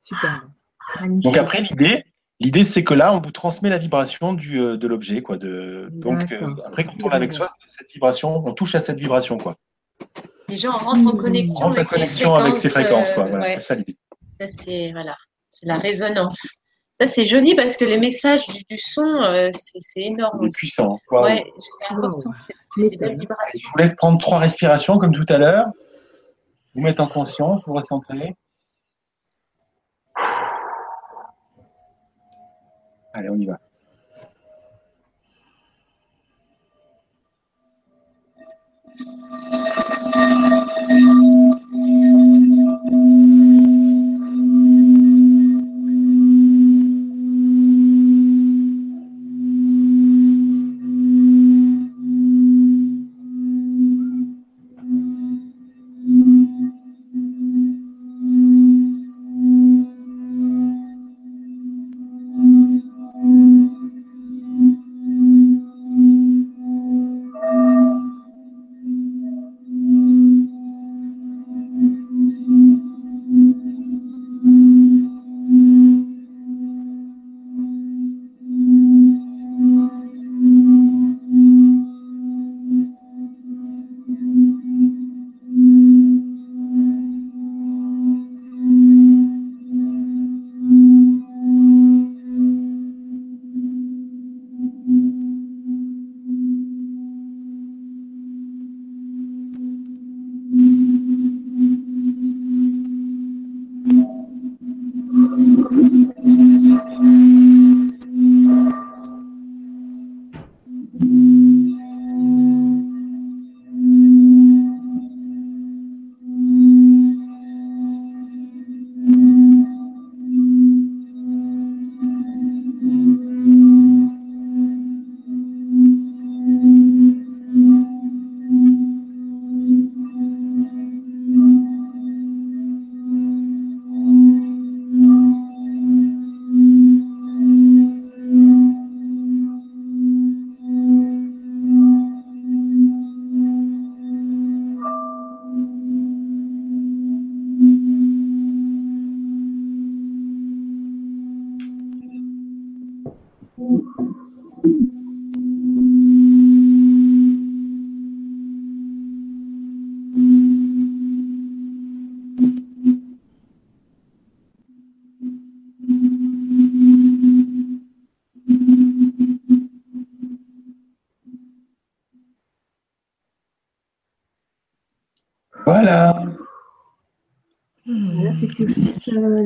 Super. 0.00 0.48
magnifique. 1.00 1.22
Donc 1.22 1.36
après, 1.36 1.60
l'idée, 1.62 2.04
l'idée, 2.40 2.64
c'est 2.64 2.84
que 2.84 2.94
là, 2.94 3.14
on 3.14 3.20
vous 3.20 3.30
transmet 3.30 3.70
la 3.70 3.78
vibration 3.78 4.32
du, 4.32 4.60
euh, 4.60 4.76
de 4.76 4.86
l'objet, 4.86 5.22
quoi. 5.22 5.36
De, 5.36 5.88
donc 5.92 6.32
euh, 6.32 6.54
après, 6.66 6.84
quand 6.84 6.94
on 7.02 7.10
est 7.10 7.14
avec 7.14 7.32
soi, 7.32 7.48
cette 7.66 7.90
vibration, 7.92 8.42
on 8.46 8.52
touche 8.52 8.74
à 8.74 8.80
cette 8.80 8.98
vibration, 8.98 9.38
quoi. 9.38 9.54
Les 10.48 10.56
gens 10.56 10.72
rentrent 10.72 11.06
en 11.06 11.14
Mmh. 11.14 11.18
connexion. 11.18 11.54
On 11.56 11.58
rentre 11.60 11.70
en 11.70 11.76
avec 11.76 11.88
connexion 11.88 12.34
avec 12.34 12.56
ces 12.56 12.68
fréquences, 12.68 13.10
quoi. 13.12 13.24
euh, 13.24 13.28
Voilà, 13.30 13.44
ouais. 13.46 13.54
c'est 13.54 13.60
ça 13.60 13.74
l'idée. 13.74 13.96
Ça, 14.40 14.46
c'est 14.48 14.92
voilà, 14.92 15.16
c'est 15.50 15.66
la 15.66 15.78
résonance. 15.78 16.58
Ça, 17.00 17.06
c'est 17.08 17.24
joli 17.26 17.56
parce 17.56 17.76
que 17.76 17.84
les 17.84 17.98
messages 17.98 18.46
du, 18.48 18.62
du 18.68 18.78
son, 18.78 19.02
euh, 19.02 19.50
c'est 19.54 19.78
c'est 19.80 20.02
énorme. 20.02 20.38
C'est 20.42 20.56
puissant. 20.56 20.98
quoi. 21.08 21.22
Ouais, 21.22 21.44
c'est 21.58 21.92
important. 21.94 22.30
Je 22.76 22.82
vous 22.82 23.78
laisse 23.78 23.94
prendre 23.96 24.20
trois 24.20 24.38
respirations, 24.38 24.98
comme 24.98 25.12
tout 25.14 25.24
à 25.28 25.38
l'heure. 25.38 25.66
Vous 26.74 26.82
mettre 26.82 27.00
en 27.02 27.06
conscience, 27.06 27.62
vous 27.66 27.74
recentrez. 33.14 33.20
Allez, 33.20 33.30
on 33.30 33.40
y 33.40 33.46
va. 33.46 33.60
Voilà. 40.86 42.13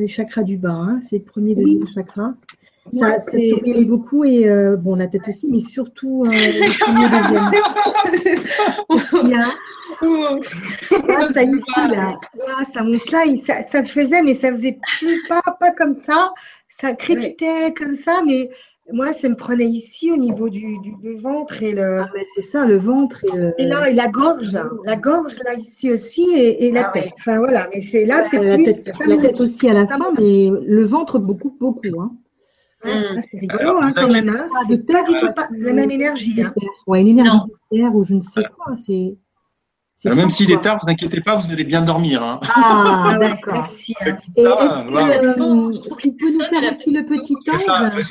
Les 0.08 0.14
chakras 0.14 0.42
du 0.42 0.56
bas. 0.56 0.70
hein. 0.72 1.00
C'est 1.02 1.18
le 1.18 1.24
premier, 1.24 1.54
deuxième 1.54 1.86
chakra. 1.86 2.34
Ça, 2.94 3.18
ça 3.18 3.32
c'est- 3.32 3.50
souriait 3.50 3.84
beaucoup 3.84 4.24
et 4.24 4.48
euh, 4.48 4.76
bon, 4.76 4.94
la 4.94 5.06
tête 5.08 5.20
aussi, 5.28 5.46
mais 5.50 5.60
surtout 5.60 6.24
euh, 6.26 6.30
le 6.30 6.78
premier 6.82 7.08
deuxième. 7.28 9.24
Il 9.24 9.28
y 9.30 9.34
a- 9.34 9.48
Là, 10.00 11.28
ça 11.32 11.42
ici, 11.42 11.60
là, 11.76 11.90
là, 12.36 12.64
ça 12.72 12.82
monte 12.84 13.10
là, 13.10 13.20
ça, 13.44 13.62
ça 13.62 13.84
faisait, 13.84 14.22
mais 14.22 14.34
ça 14.34 14.50
faisait 14.50 14.78
plus 15.00 15.20
pas, 15.28 15.42
pas 15.60 15.72
comme 15.72 15.92
ça. 15.92 16.32
Ça 16.68 16.94
crépitait 16.94 17.74
comme 17.76 17.94
ça, 17.94 18.22
mais 18.24 18.48
moi, 18.92 19.12
ça 19.12 19.28
me 19.28 19.34
prenait 19.36 19.66
ici 19.66 20.10
au 20.12 20.16
niveau 20.16 20.48
du, 20.48 20.78
du, 20.78 20.92
du 20.96 21.16
ventre 21.18 21.62
et 21.62 21.72
le. 21.74 22.00
Ah, 22.00 22.08
mais 22.14 22.24
c'est 22.34 22.42
ça, 22.42 22.64
le 22.64 22.76
ventre 22.76 23.24
et, 23.24 23.36
le- 23.36 23.54
Et 23.58 23.66
là, 23.66 23.88
et 23.90 23.94
la 23.94 24.08
gorge, 24.08 24.56
la 24.84 24.96
gorge 24.96 25.38
là 25.44 25.54
ici 25.54 25.92
aussi 25.92 26.22
et, 26.34 26.66
et 26.66 26.72
la 26.72 26.86
Ah 26.88 26.92
tête. 26.92 27.04
ouais. 27.04 27.10
Enfin 27.18 27.38
voilà, 27.38 27.68
mais 27.74 27.82
c'est 27.82 28.06
là, 28.06 28.22
c'est 28.30 28.42
la, 28.42 28.54
plus. 28.54 28.64
tête, 28.64 28.88
ça 28.96 29.06
la 29.06 29.16
tête 29.18 29.40
aussi 29.40 29.68
à 29.68 29.74
la 29.74 29.86
fin, 29.86 30.12
mais 30.18 30.50
le 30.66 30.84
ventre 30.84 31.18
beaucoup, 31.18 31.54
beaucoup. 31.60 32.00
Hein. 32.00 32.12
Ouais, 32.84 32.94
Mm. 32.94 33.14
là, 33.16 33.22
c'est 33.28 33.38
rigolo 33.38 33.58
Alors, 33.60 33.82
hein, 33.82 33.92
quand 33.94 34.12
même. 34.12 34.28
Hein. 34.28 34.40
Ah, 34.54 34.60
C'est 34.68 34.76
de 34.76 34.82
pas 34.82 35.02
du 35.02 35.12
terre, 35.12 35.20
tout 35.20 35.34
pas 35.34 35.48
la 35.50 35.72
même 35.72 35.90
énergie. 35.90 36.40
Hein. 36.42 36.52
Ouais, 36.86 37.00
une 37.00 37.08
énergie 37.08 37.38
de 37.72 37.76
terre 37.76 37.94
ou 37.94 38.04
je 38.04 38.14
ne 38.14 38.20
sais 38.20 38.42
quoi. 38.56 38.74
C'est. 38.76 39.16
Alors, 40.04 40.16
même 40.16 40.30
s'il 40.30 40.50
est 40.52 40.60
tard, 40.62 40.78
vous 40.80 40.88
inquiétez 40.88 41.20
pas, 41.20 41.34
vous 41.34 41.50
allez 41.50 41.64
bien 41.64 41.82
dormir. 41.82 42.22
Hein. 42.22 42.38
Ah, 42.54 43.16
d'accord. 43.20 43.54
merci. 43.54 43.94
Et 44.36 44.42
est-ce 44.42 44.84
que 44.84 44.90
voilà. 44.90 45.22
euh, 45.22 45.34
Bon, 45.36 45.72
je 45.72 45.80
trouve 45.80 45.98
tu 45.98 46.12
peux 46.12 46.30
nous 46.32 46.44
faire 46.44 46.70
aussi 46.70 46.92
le 46.92 47.04
petit 47.04 47.34
ange 47.50 48.02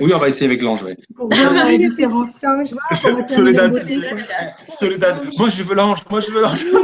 oui, 0.00 0.12
on 0.14 0.18
va 0.18 0.28
essayer 0.28 0.46
avec 0.46 0.62
l'ange. 0.62 0.84
Ouais. 0.84 0.96
pour 1.16 1.28
voir 1.28 1.52
la 1.52 1.76
différence 1.76 2.38
Soledad. 3.28 3.72
Soledad, 4.68 5.20
moi 5.36 5.50
je 5.50 5.62
veux 5.64 5.74
l'ange, 5.74 6.04
moi 6.08 6.20
je 6.20 6.30
veux 6.30 6.40
l'ange. 6.40 6.64
Oui, 6.64 6.80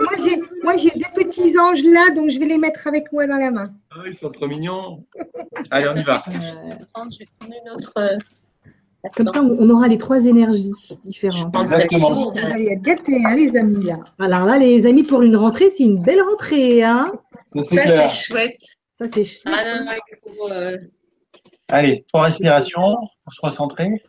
moi, 0.00 0.12
j'ai, 0.24 0.36
moi, 0.64 0.76
j'ai 0.76 0.90
deux 0.90 1.24
petits 1.24 1.54
anges 1.58 1.84
là, 1.84 2.10
donc 2.14 2.30
je 2.30 2.38
vais 2.40 2.46
les 2.46 2.58
mettre 2.58 2.86
avec 2.86 3.12
moi 3.12 3.26
dans 3.28 3.36
la 3.38 3.50
main. 3.52 3.70
Ah, 3.92 4.02
ils 4.06 4.14
sont 4.14 4.30
trop 4.30 4.48
mignons. 4.48 5.04
Allez, 5.70 5.88
on 5.88 5.94
y 5.96 6.02
va. 6.02 6.16
Euh, 6.16 6.32
Je 6.32 7.18
vais 7.18 7.28
prendre 7.38 7.54
une 7.64 7.70
autre. 7.72 7.92
Comme 9.14 9.26
ça, 9.26 9.42
on 9.42 9.70
aura 9.70 9.88
les 9.88 9.98
trois 9.98 10.24
énergies 10.24 10.72
différentes. 11.04 11.54
Exactement. 11.54 12.32
Vous 12.32 12.38
allez 12.38 12.68
être 12.72 12.82
gâtés, 12.82 13.22
hein, 13.24 13.34
les 13.34 13.56
amis, 13.56 13.84
là. 13.84 13.98
Alors 14.18 14.46
là, 14.46 14.58
les 14.58 14.86
amis, 14.86 15.02
pour 15.02 15.22
une 15.22 15.36
rentrée, 15.36 15.70
c'est 15.70 15.84
une 15.84 16.02
belle 16.02 16.22
rentrée. 16.22 16.82
Hein 16.82 17.12
Ça, 17.46 17.62
c'est 17.62 18.08
chouette. 18.08 18.60
ça, 18.98 19.06
c'est 19.12 19.24
chouette. 19.24 19.42
Ah 19.46 19.78
non, 19.78 19.84
non, 19.84 20.50
euh, 20.52 20.78
Allez, 21.68 22.04
trois 22.08 22.24
respirations 22.24 22.96
pour 23.24 23.32
se 23.32 23.40
recentrer. 23.42 24.00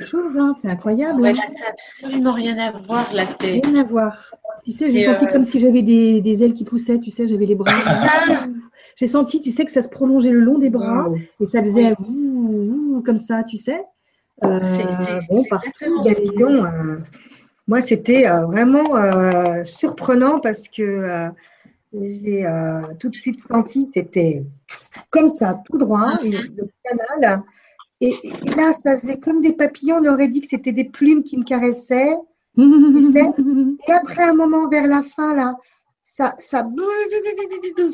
Autre 0.00 0.08
chose. 0.10 0.36
Hein. 0.36 0.52
C'est 0.60 0.68
incroyable. 0.68 1.20
ouais, 1.20 1.30
hein. 1.30 1.34
là, 1.34 1.46
ça 1.48 1.64
n'a 1.64 1.70
absolument 1.70 2.32
rien 2.32 2.58
à 2.58 2.72
voir. 2.72 3.12
Là, 3.12 3.26
c'est. 3.26 3.60
Rien 3.64 3.74
à 3.76 3.84
voir. 3.84 4.34
Tu 4.64 4.72
sais, 4.72 4.90
j'ai 4.90 5.00
Et, 5.00 5.04
senti 5.04 5.24
euh, 5.24 5.28
comme 5.28 5.44
si 5.44 5.58
j'avais 5.60 5.82
des, 5.82 6.20
des 6.20 6.42
ailes 6.44 6.54
qui 6.54 6.64
poussaient. 6.64 6.98
Tu 6.98 7.10
sais, 7.10 7.26
j'avais 7.28 7.46
les 7.46 7.54
bras. 7.54 7.70
Ça. 7.84 8.44
J'ai 8.96 9.06
senti, 9.06 9.40
tu 9.40 9.50
sais, 9.50 9.64
que 9.64 9.72
ça 9.72 9.80
se 9.82 9.88
prolongeait 9.88 10.30
le 10.30 10.40
long 10.40 10.58
des 10.58 10.68
bras 10.70 11.08
Wow. 11.08 11.16
et 11.40 11.46
ça 11.46 11.62
faisait 11.62 11.94
ouh, 12.06 12.96
ouh, 12.96 13.02
comme 13.02 13.16
ça, 13.16 13.42
tu 13.44 13.56
sais. 13.56 13.82
Euh, 14.44 14.60
C'est- 14.62 15.04
c'est- 15.04 15.20
bon, 15.30 15.42
c'est 15.42 15.48
partout. 15.48 16.02
exactement. 16.04 16.62
Ben, 16.62 16.66
euh, 16.66 16.98
moi, 17.66 17.80
c'était 17.82 18.28
euh, 18.28 18.44
vraiment 18.46 18.96
euh, 18.96 19.64
surprenant 19.64 20.40
parce 20.40 20.68
que 20.68 20.82
euh, 20.82 21.28
j'ai 21.94 22.44
euh, 22.46 22.82
tout 22.98 23.08
de 23.08 23.16
suite 23.16 23.40
senti, 23.42 23.86
c'était 23.86 24.42
comme 25.10 25.28
ça, 25.28 25.60
tout 25.64 25.78
droit, 25.78 26.18
et 26.22 26.30
le 26.32 26.68
canal. 26.84 27.42
Et, 28.00 28.16
et 28.24 28.50
là, 28.56 28.72
ça 28.72 28.96
faisait 28.98 29.18
comme 29.18 29.42
des 29.42 29.52
papillons. 29.52 29.96
On 30.02 30.12
aurait 30.12 30.28
dit 30.28 30.40
que 30.40 30.48
c'était 30.48 30.72
des 30.72 30.84
plumes 30.88 31.22
qui 31.22 31.36
me 31.38 31.44
caressaient. 31.44 32.16
sais, 32.56 33.30
Et 33.88 33.92
après, 33.92 34.24
un 34.24 34.34
moment 34.34 34.68
vers 34.68 34.86
la 34.86 35.02
fin, 35.02 35.34
là, 35.34 35.54
ça, 36.02 36.34
ça, 36.38 36.66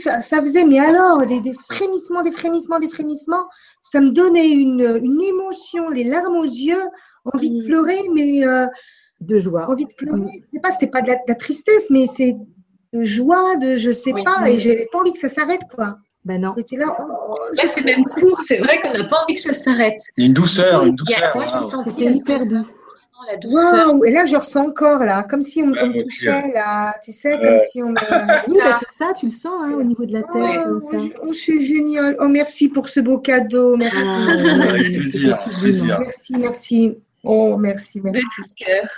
ça, 0.01 0.23
ça 0.23 0.41
faisait, 0.43 0.65
mais 0.65 0.79
alors, 0.79 1.27
des, 1.27 1.41
des 1.41 1.53
frémissements, 1.69 2.23
des 2.23 2.33
frémissements, 2.33 2.79
des 2.79 2.89
frémissements. 2.89 3.45
Ça 3.83 4.01
me 4.01 4.11
donnait 4.11 4.51
une, 4.51 5.01
une 5.03 5.23
émotion, 5.23 5.89
les 5.91 6.05
larmes 6.05 6.37
aux 6.37 6.45
yeux, 6.45 6.83
envie 7.25 7.51
de 7.51 7.65
pleurer, 7.67 8.01
mais 8.15 8.47
euh, 8.47 8.67
de 9.21 9.39
joie. 9.39 9.67
envie 9.71 9.87
de 9.87 9.93
pleurer. 9.97 10.23
Je 10.35 10.57
sais 10.57 10.61
pas, 10.61 10.71
c'était 10.71 10.89
pas 10.89 11.03
de 11.03 11.09
la, 11.09 11.15
de 11.15 11.21
la 11.29 11.35
tristesse, 11.35 11.87
mais 11.91 12.07
c'est 12.07 12.37
de 12.93 13.05
joie, 13.05 13.57
de 13.57 13.77
je 13.77 13.91
sais 13.93 14.13
Oui. 14.13 14.25
pas, 14.25 14.49
et 14.51 14.59
j'avais 14.59 14.89
pas 14.91 14.99
envie 15.01 15.13
que 15.13 15.19
ça 15.21 15.29
s'arrête, 15.29 15.63
quoi. 15.75 15.97
Ben 16.27 16.41
non. 16.41 16.55
J'étais 16.57 16.77
là, 16.77 16.87
oh, 16.99 17.37
Ouais, 17.57 17.71
c'est 17.73 17.85
même 17.85 18.05
cours. 18.05 18.41
C'est 18.43 18.59
vrai 18.59 18.81
qu'on 18.81 18.93
n'a 18.93 19.05
pas 19.05 19.23
envie 19.23 19.35
que 19.35 19.41
ça 19.41 19.53
s'arrête. 19.55 20.01
Une 20.19 20.33
douceur, 20.35 20.85
une 20.85 20.95
douceur. 20.97 21.33
moi, 21.37 21.47
senti 21.63 21.91
C'était 21.91 22.11
hyper 22.13 22.45
doux. 22.47 22.67
la 23.29 23.37
douceur. 23.39 23.89
Waouh 23.93 24.05
Et 24.05 24.11
là, 24.11 24.27
je 24.27 24.35
ressens 24.37 24.67
encore, 24.67 25.05
là, 25.05 25.23
comme 25.23 25.41
si 25.41 25.63
on, 25.63 25.71
Ouais, 25.71 25.79
on 25.83 25.87
me 25.87 26.03
touchait, 26.03 26.53
là. 26.53 26.95
Tu 27.05 27.13
sais, 27.13 27.37
Ouais. 27.39 27.49
comme 27.49 27.59
si 27.71 27.83
on 27.83 27.89
me. 27.91 28.51
Oui, 28.51 28.59
bah, 28.63 28.79
c'est 28.81 28.91
ça, 29.05 29.13
tu 29.15 29.27
le 29.27 29.33
sens 29.33 29.53
hein, 29.65 29.75
au 29.79 29.85
niveau 29.85 30.05
de 30.05 30.13
la 30.15 30.23
tête. 30.23 30.29
Oh, 30.67 30.79
comme 30.81 30.81
ça. 30.81 30.99
je- 30.99 31.13
oh, 31.23 31.33
c'est 31.33 31.61
génial. 31.63 32.17
Oh, 32.19 32.27
merci 32.29 32.69
pour 32.69 32.89
ce 32.89 32.99
beau 33.01 33.19
cadeau. 33.19 33.77
Merci. 33.77 33.97
Ah, 34.05 34.35
plaisir, 34.75 35.39
plaisir. 35.61 35.99
Merci, 36.01 36.35
merci. 36.37 36.95
Oh, 37.23 37.57
merci, 37.57 38.01
De 38.01 38.11
merci. 38.11 38.27
tout 38.37 38.65
cœur. 38.65 38.89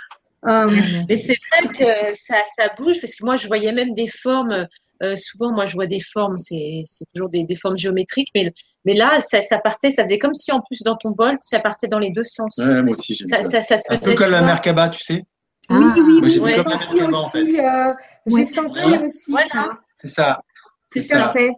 Ah, 0.41 0.65
merci. 0.67 1.05
Mais 1.07 1.15
c'est 1.17 1.35
vrai 1.51 1.73
que 1.77 2.19
ça, 2.19 2.35
ça 2.55 2.69
bouge 2.77 2.99
parce 3.01 3.13
que 3.15 3.23
moi, 3.23 3.35
je 3.35 3.45
voyais 3.47 3.71
même 3.71 3.93
des 3.93 4.07
formes. 4.07 4.67
Euh, 5.03 5.15
souvent, 5.15 5.51
moi, 5.51 5.65
je 5.65 5.73
vois 5.75 5.87
des 5.87 5.99
formes, 6.01 6.37
c'est 6.37 6.81
c'est 6.85 7.05
toujours 7.13 7.29
des, 7.29 7.43
des 7.45 7.55
formes 7.55 7.77
géométriques, 7.77 8.29
mais, 8.35 8.51
mais 8.85 8.93
là, 8.93 9.19
ça, 9.21 9.41
ça 9.41 9.57
partait, 9.57 9.91
ça 9.91 10.03
faisait 10.03 10.19
comme 10.19 10.33
si 10.33 10.51
en 10.51 10.61
plus 10.61 10.81
dans 10.83 10.95
ton 10.95 11.11
bol, 11.11 11.37
ça 11.41 11.59
partait 11.59 11.87
dans 11.87 11.99
les 11.99 12.11
deux 12.11 12.23
sens. 12.23 12.57
Ouais, 12.57 12.81
moi 12.81 12.93
aussi, 12.93 13.15
j'aime 13.15 13.27
Ça, 13.27 13.43
ça. 13.43 13.61
ça, 13.61 13.77
ça 13.77 13.93
Un 13.93 13.97
peu 13.97 14.13
comme 14.15 14.31
la 14.31 14.41
Merkaba, 14.41 14.89
tu 14.89 14.99
sais. 15.01 15.23
Ah, 15.69 15.75
oui, 15.79 15.85
oui, 15.95 16.01
oui, 16.23 16.29
j'ai 16.31 16.39
j'ai 16.41 16.45
fait 16.47 16.55
comme 16.63 16.71
la 16.71 16.81
senti 16.81 16.93
Merkaba, 16.95 17.17
en 17.17 17.25
aussi, 17.27 17.59
euh, 17.59 17.93
Ouais. 18.25 18.45
senti 18.45 18.85
Ouais. 18.85 18.99
aussi 19.05 19.31
Voilà. 19.31 19.47
ça. 19.49 19.77
C'est 20.01 20.09
ça. 20.13 20.41
c'est 20.87 21.01
c'est 21.01 21.07
Tout 21.15 21.21
à 21.21 21.23
ça. 21.27 21.33
fait, 21.33 21.49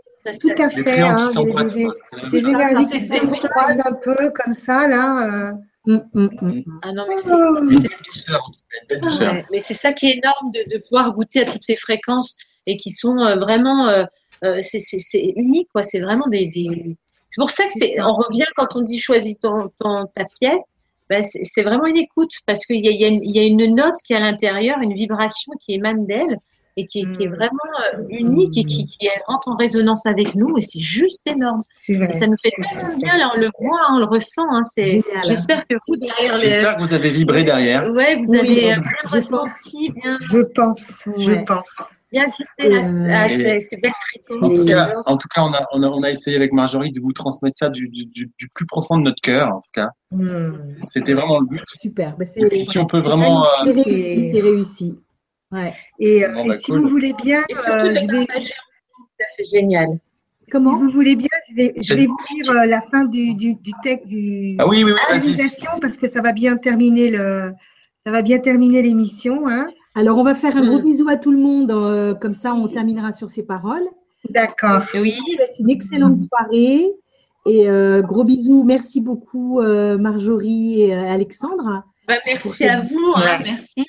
tout 0.41 0.49
à 0.61 0.67
Les 0.67 0.83
fait. 0.83 1.01
hein, 1.01 1.25
qui 1.27 1.33
s'emboîtent. 1.33 1.73
des- 1.73 1.87
C'est 2.29 2.37
énergies 2.37 2.99
ça 3.07 3.19
qui 3.19 3.29
fait 3.29 3.47
croisent 3.47 3.81
un 3.85 3.93
peu 3.93 4.29
comme 4.35 4.53
ça, 4.53 4.87
là. 4.87 5.49
euh. 5.49 5.51
hum, 5.87 6.03
hum, 6.13 6.29
hum. 6.41 6.63
Ah 6.83 6.91
non, 6.93 7.05
mais 7.09 7.17
c'est 7.17 7.31
Oh, 7.33 7.55
douceur. 9.01 9.31
Ouais, 9.31 9.45
mais 9.51 9.59
c'est 9.59 9.73
ça 9.73 9.93
qui 9.93 10.07
est 10.07 10.17
énorme 10.17 10.51
de, 10.51 10.63
de 10.75 10.81
pouvoir 10.81 11.11
goûter 11.13 11.41
à 11.41 11.45
toutes 11.45 11.63
ces 11.63 11.75
fréquences 11.75 12.35
et 12.67 12.77
qui 12.77 12.91
sont 12.91 13.17
euh, 13.19 13.35
vraiment, 13.37 13.87
euh, 13.89 14.03
euh, 14.43 14.59
c'est- 14.61 15.33
unique, 15.35 15.67
quoi. 15.73 15.83
C'est 15.83 15.99
vraiment 15.99 16.27
des. 16.27 16.47
des- 16.47 16.95
C'est 17.29 17.39
pour 17.39 17.49
ça 17.49 17.63
que 17.65 17.71
C'est. 17.73 18.01
On 18.01 18.13
revient 18.13 18.45
quand 18.55 18.75
on 18.75 18.81
dit 18.81 18.97
choisis 18.99 19.37
ton, 19.39 19.69
ton- 19.79 20.05
ta 20.15 20.25
pièce. 20.39 20.75
Ben, 21.09 21.23
c'est 21.23 21.63
vraiment 21.63 21.85
une 21.87 21.97
écoute 21.97 22.31
parce 22.45 22.65
qu'il 22.65 22.77
y 22.85 22.89
y, 22.89 23.03
a 23.03 23.07
une- 23.09 23.21
il 23.23 23.35
y 23.35 23.39
a 23.39 23.43
une 23.43 23.75
note 23.75 23.95
qui 24.05 24.13
est 24.13 24.15
à 24.15 24.19
l'intérieur, 24.21 24.77
une 24.81 24.93
vibration 24.93 25.51
qui 25.59 25.73
émane 25.73 26.05
d'elle 26.05 26.37
et 26.77 26.85
qui, 26.87 26.99
est- 27.01 27.11
qui 27.17 27.23
est 27.23 27.27
Mm. 27.27 27.35
vraiment 27.35 28.07
unique 28.09 28.57
et 28.57 28.63
qui, 28.63 28.85
qui 28.87 29.09
rentre 29.27 29.49
en 29.49 29.57
résonance 29.57 30.05
avec 30.05 30.35
nous 30.35 30.57
et 30.57 30.61
c'est 30.61 30.79
juste 30.79 31.27
énorme. 31.27 31.63
C'est 31.73 31.97
vrai. 31.97 32.09
Et 32.09 32.13
ça 32.13 32.27
nous 32.27 32.37
fait 32.41 32.51
tellement 32.57 32.95
bien, 32.95 33.17
là, 33.17 33.29
on 33.35 33.39
le 33.41 33.49
voit, 33.59 33.79
on 33.91 33.99
le 33.99 34.05
ressent. 34.05 34.47
Hein. 34.51 34.61
J'espère 35.27 35.67
que 35.67 35.75
vous 35.87 35.97
derrière 35.97 36.37
les. 36.37 36.45
J'espère 36.49 36.77
que 36.77 36.81
vous 36.81 36.93
avez 36.93 37.09
vibré 37.09 37.43
derrière. 37.43 37.91
Ouais, 37.91 38.15
vous 38.15 38.31
Oui, 38.31 38.39
avez 38.39 38.47
je 38.55 38.59
bien 38.61 38.79
pense. 39.03 39.11
ressenti, 39.13 39.89
bien, 39.91 40.17
Je 40.21 40.39
pense, 40.39 41.03
je 41.17 41.31
Ouais. 41.31 41.43
pense. 41.45 41.89
Bien 42.11 42.25
goûté 42.25 42.75
à, 42.75 43.21
à 43.23 43.27
Et- 43.29 43.31
ces, 43.31 43.61
ces 43.61 43.77
belles 43.77 43.91
En 44.41 44.49
tout 44.49 44.65
cas, 44.65 44.93
en 45.05 45.17
tout 45.17 45.27
cas 45.27 45.41
on, 45.43 45.53
a, 45.53 45.65
on, 45.71 45.83
a, 45.83 45.87
on 45.87 46.03
a 46.03 46.11
essayé 46.11 46.35
avec 46.35 46.51
Marjorie 46.53 46.91
de 46.91 46.99
vous 47.01 47.13
transmettre 47.13 47.57
ça 47.57 47.69
du, 47.69 47.87
du, 47.89 48.05
du, 48.05 48.29
du 48.37 48.49
plus 48.53 48.65
profond 48.65 48.97
de 48.97 49.03
notre 49.03 49.21
cœur. 49.21 49.47
En 49.49 49.59
tout 49.61 49.71
cas, 49.73 49.89
Hmm. 50.13 50.51
c'était 50.87 51.13
vraiment 51.13 51.39
le 51.39 51.45
but. 51.47 51.63
Super. 51.67 52.17
Bah, 52.17 52.25
c'est 52.25 52.41
Et 52.41 52.47
puis 52.47 52.65
si 52.65 52.77
on 52.77 52.85
peut 52.85 52.99
vraiment, 52.99 53.43
euh, 53.43 53.47
c'est 53.63 53.71
réussi, 53.71 54.29
c'est 54.31 54.41
réussi. 54.41 54.99
Ouais. 55.53 55.73
Et, 55.99 56.25
euh, 56.25 56.33
Bon, 56.33 56.43
et 56.43 56.47
bah, 56.49 56.57
si 56.57 56.65
cool. 56.65 56.81
vous 56.81 56.89
voulez 56.89 57.13
bien, 57.23 57.43
Et 57.47 57.55
surtout 57.55 57.71
euh, 57.71 57.93
de 57.93 57.95
je 57.95 58.07
vais, 58.07 58.27
c'est 59.27 59.45
génial. 59.49 59.87
si 60.43 60.51
Comment 60.51 60.77
vous 60.77 60.89
voulez 60.91 61.15
bien, 61.15 61.29
je 61.49 61.55
vais, 61.55 61.73
je 61.77 61.87
Faites- 61.87 61.97
vais 61.99 62.07
vous 62.07 62.17
lire 62.35 62.51
euh, 62.51 62.65
la 62.65 62.81
fin 62.81 63.05
du, 63.05 63.35
du, 63.35 63.55
du 63.55 63.71
texte, 63.83 64.05
du, 64.07 64.57
Ah 64.59 64.67
oui, 64.67 64.83
oui, 64.83 64.91
oui, 64.91 65.37
parce 65.79 65.95
que 65.95 66.09
ça 66.09 66.21
va 66.21 66.33
bien 66.33 66.57
terminer 66.57 67.09
le, 67.09 67.53
ça 68.05 68.11
va 68.11 68.21
bien 68.21 68.39
terminer 68.39 68.81
l'émission, 68.81 69.47
hein. 69.47 69.67
Alors, 69.95 70.17
on 70.17 70.23
va 70.23 70.33
faire 70.35 70.55
un 70.57 70.63
Mm. 70.63 70.67
gros 70.69 70.79
bisou 70.81 71.07
à 71.09 71.17
tout 71.17 71.31
le 71.31 71.37
monde. 71.37 71.71
euh, 71.71 72.13
comme 72.13 72.33
ça, 72.33 72.53
on 72.53 72.67
terminera 72.67 73.11
sur 73.11 73.29
ces 73.29 73.43
paroles. 73.43 73.83
D'accord. 74.29 74.83
Oui, 74.93 75.15
Une 75.59 75.69
excellente 75.69 76.17
soirée. 76.17 76.85
Et 77.47 77.69
euh, 77.69 78.01
gros 78.01 78.23
bisous. 78.23 78.63
Merci 78.63 79.01
beaucoup, 79.01 79.59
euh, 79.61 79.97
Marjorie 79.97 80.83
et 80.83 80.95
euh, 80.95 81.03
Alexandre. 81.11 81.83
bah, 82.07 82.15
merci 82.25 82.65
à 82.65 82.81
vous. 82.81 83.13
hein, 83.15 83.37
Ouais. 83.39 83.43
merci. 83.43 83.83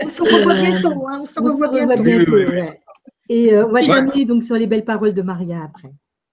On 0.00 0.08
se 0.10 0.22
revoit 0.22 0.54
bientôt, 0.54 1.06
hein. 1.08 1.20
On 1.22 1.26
se 1.26 1.38
revoit 1.40 1.68
bientôt. 1.68 2.02
bientôt. 2.02 2.32
Oui, 2.32 2.44
oui, 2.44 2.44
oui. 2.48 2.60
ouais. 2.60 2.80
Et 3.28 3.52
euh, 3.54 3.66
on 3.66 3.72
va 3.72 3.80
terminer 3.84 4.24
donc 4.24 4.42
sur 4.42 4.56
les 4.56 4.66
belles 4.66 4.84
paroles 4.84 5.12
de 5.14 5.22
Maria 5.22 5.62
après. 5.64 5.90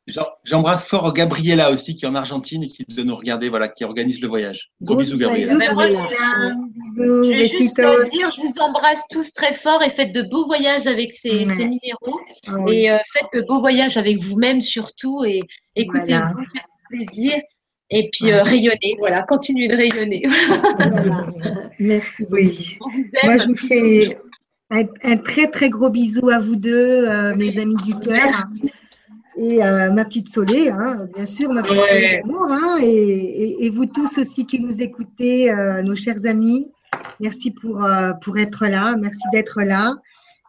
J'em- 0.07 0.23
J'embrasse 0.45 0.85
fort 0.85 1.13
Gabriela 1.13 1.69
aussi, 1.71 1.95
qui 1.95 2.05
est 2.05 2.07
en 2.07 2.15
Argentine 2.15 2.63
et 2.63 2.67
qui 2.67 2.85
de 2.87 3.03
nous 3.03 3.15
regarder, 3.15 3.49
voilà, 3.49 3.67
qui 3.67 3.83
organise 3.83 4.21
le 4.21 4.27
voyage. 4.27 4.71
Gros 4.81 4.95
bisous, 4.95 5.17
bisous, 5.17 5.29
Gabriela. 5.29 5.55
Ben. 5.57 6.57
Bisous, 6.95 7.23
Je 7.25 7.29
vais 7.29 7.45
juste 7.47 7.75
dire, 8.11 8.31
je 8.31 8.41
vous 8.41 8.59
embrasse 8.59 9.01
tous 9.09 9.31
très 9.33 9.53
fort 9.53 9.83
et 9.83 9.89
faites 9.89 10.13
de 10.13 10.21
beaux 10.21 10.45
voyages 10.45 10.87
avec 10.87 11.13
ces, 11.15 11.29
Ouais. 11.39 11.45
ces 11.45 11.63
minéraux. 11.65 12.19
Ah 12.47 12.53
oui. 12.59 12.77
Et 12.77 12.91
euh, 12.91 12.97
faites 13.13 13.27
de 13.41 13.45
beaux 13.47 13.59
voyages 13.59 13.97
avec 13.97 14.17
vous-même 14.19 14.61
surtout 14.61 15.23
et 15.25 15.41
écoutez-vous, 15.75 16.19
Voilà. 16.33 16.47
faites 16.53 16.63
plaisir. 16.89 17.33
Et 17.89 18.09
puis 18.11 18.31
euh, 18.31 18.43
rayonnez, 18.43 18.95
voilà, 18.99 19.23
continuez 19.23 19.67
de 19.67 19.75
rayonner. 19.75 20.23
Voilà. 20.77 21.27
Merci. 21.79 22.25
Oui. 22.31 22.77
On 22.81 22.89
vous 22.89 23.03
Moi, 23.23 23.37
je 23.37 23.47
vous 23.47 23.55
fais 23.57 24.17
un, 24.71 24.83
un 25.03 25.17
très, 25.17 25.47
très 25.49 25.69
gros 25.69 25.89
bisou 25.89 26.29
à 26.29 26.39
vous 26.39 26.55
deux, 26.55 27.07
euh, 27.07 27.35
mes 27.35 27.57
amis 27.59 27.77
du 27.85 27.93
cœur. 27.99 28.25
Merci. 28.25 28.71
Et 29.37 29.63
euh, 29.63 29.91
ma 29.91 30.03
petite 30.05 30.29
Solé, 30.29 30.69
hein, 30.69 31.07
bien 31.15 31.25
sûr, 31.27 31.53
ma 31.53 31.61
petite 31.63 31.77
Ouais. 31.77 31.87
Solé 31.89 32.21
d'amour. 32.21 32.47
Hein, 32.49 32.77
et, 32.81 32.85
et- 32.87 33.65
et 33.65 33.69
vous 33.69 33.85
tous 33.85 34.17
aussi 34.17 34.45
qui 34.47 34.59
nous 34.59 34.81
écoutez, 34.81 35.51
euh, 35.51 35.81
nos 35.83 35.95
chers 35.95 36.25
amis. 36.25 36.71
Merci 37.19 37.51
pour, 37.51 37.83
euh, 37.85 38.13
pour 38.21 38.37
être 38.39 38.65
là. 38.67 38.95
Merci 38.99 39.21
d'être 39.31 39.61
là. 39.61 39.95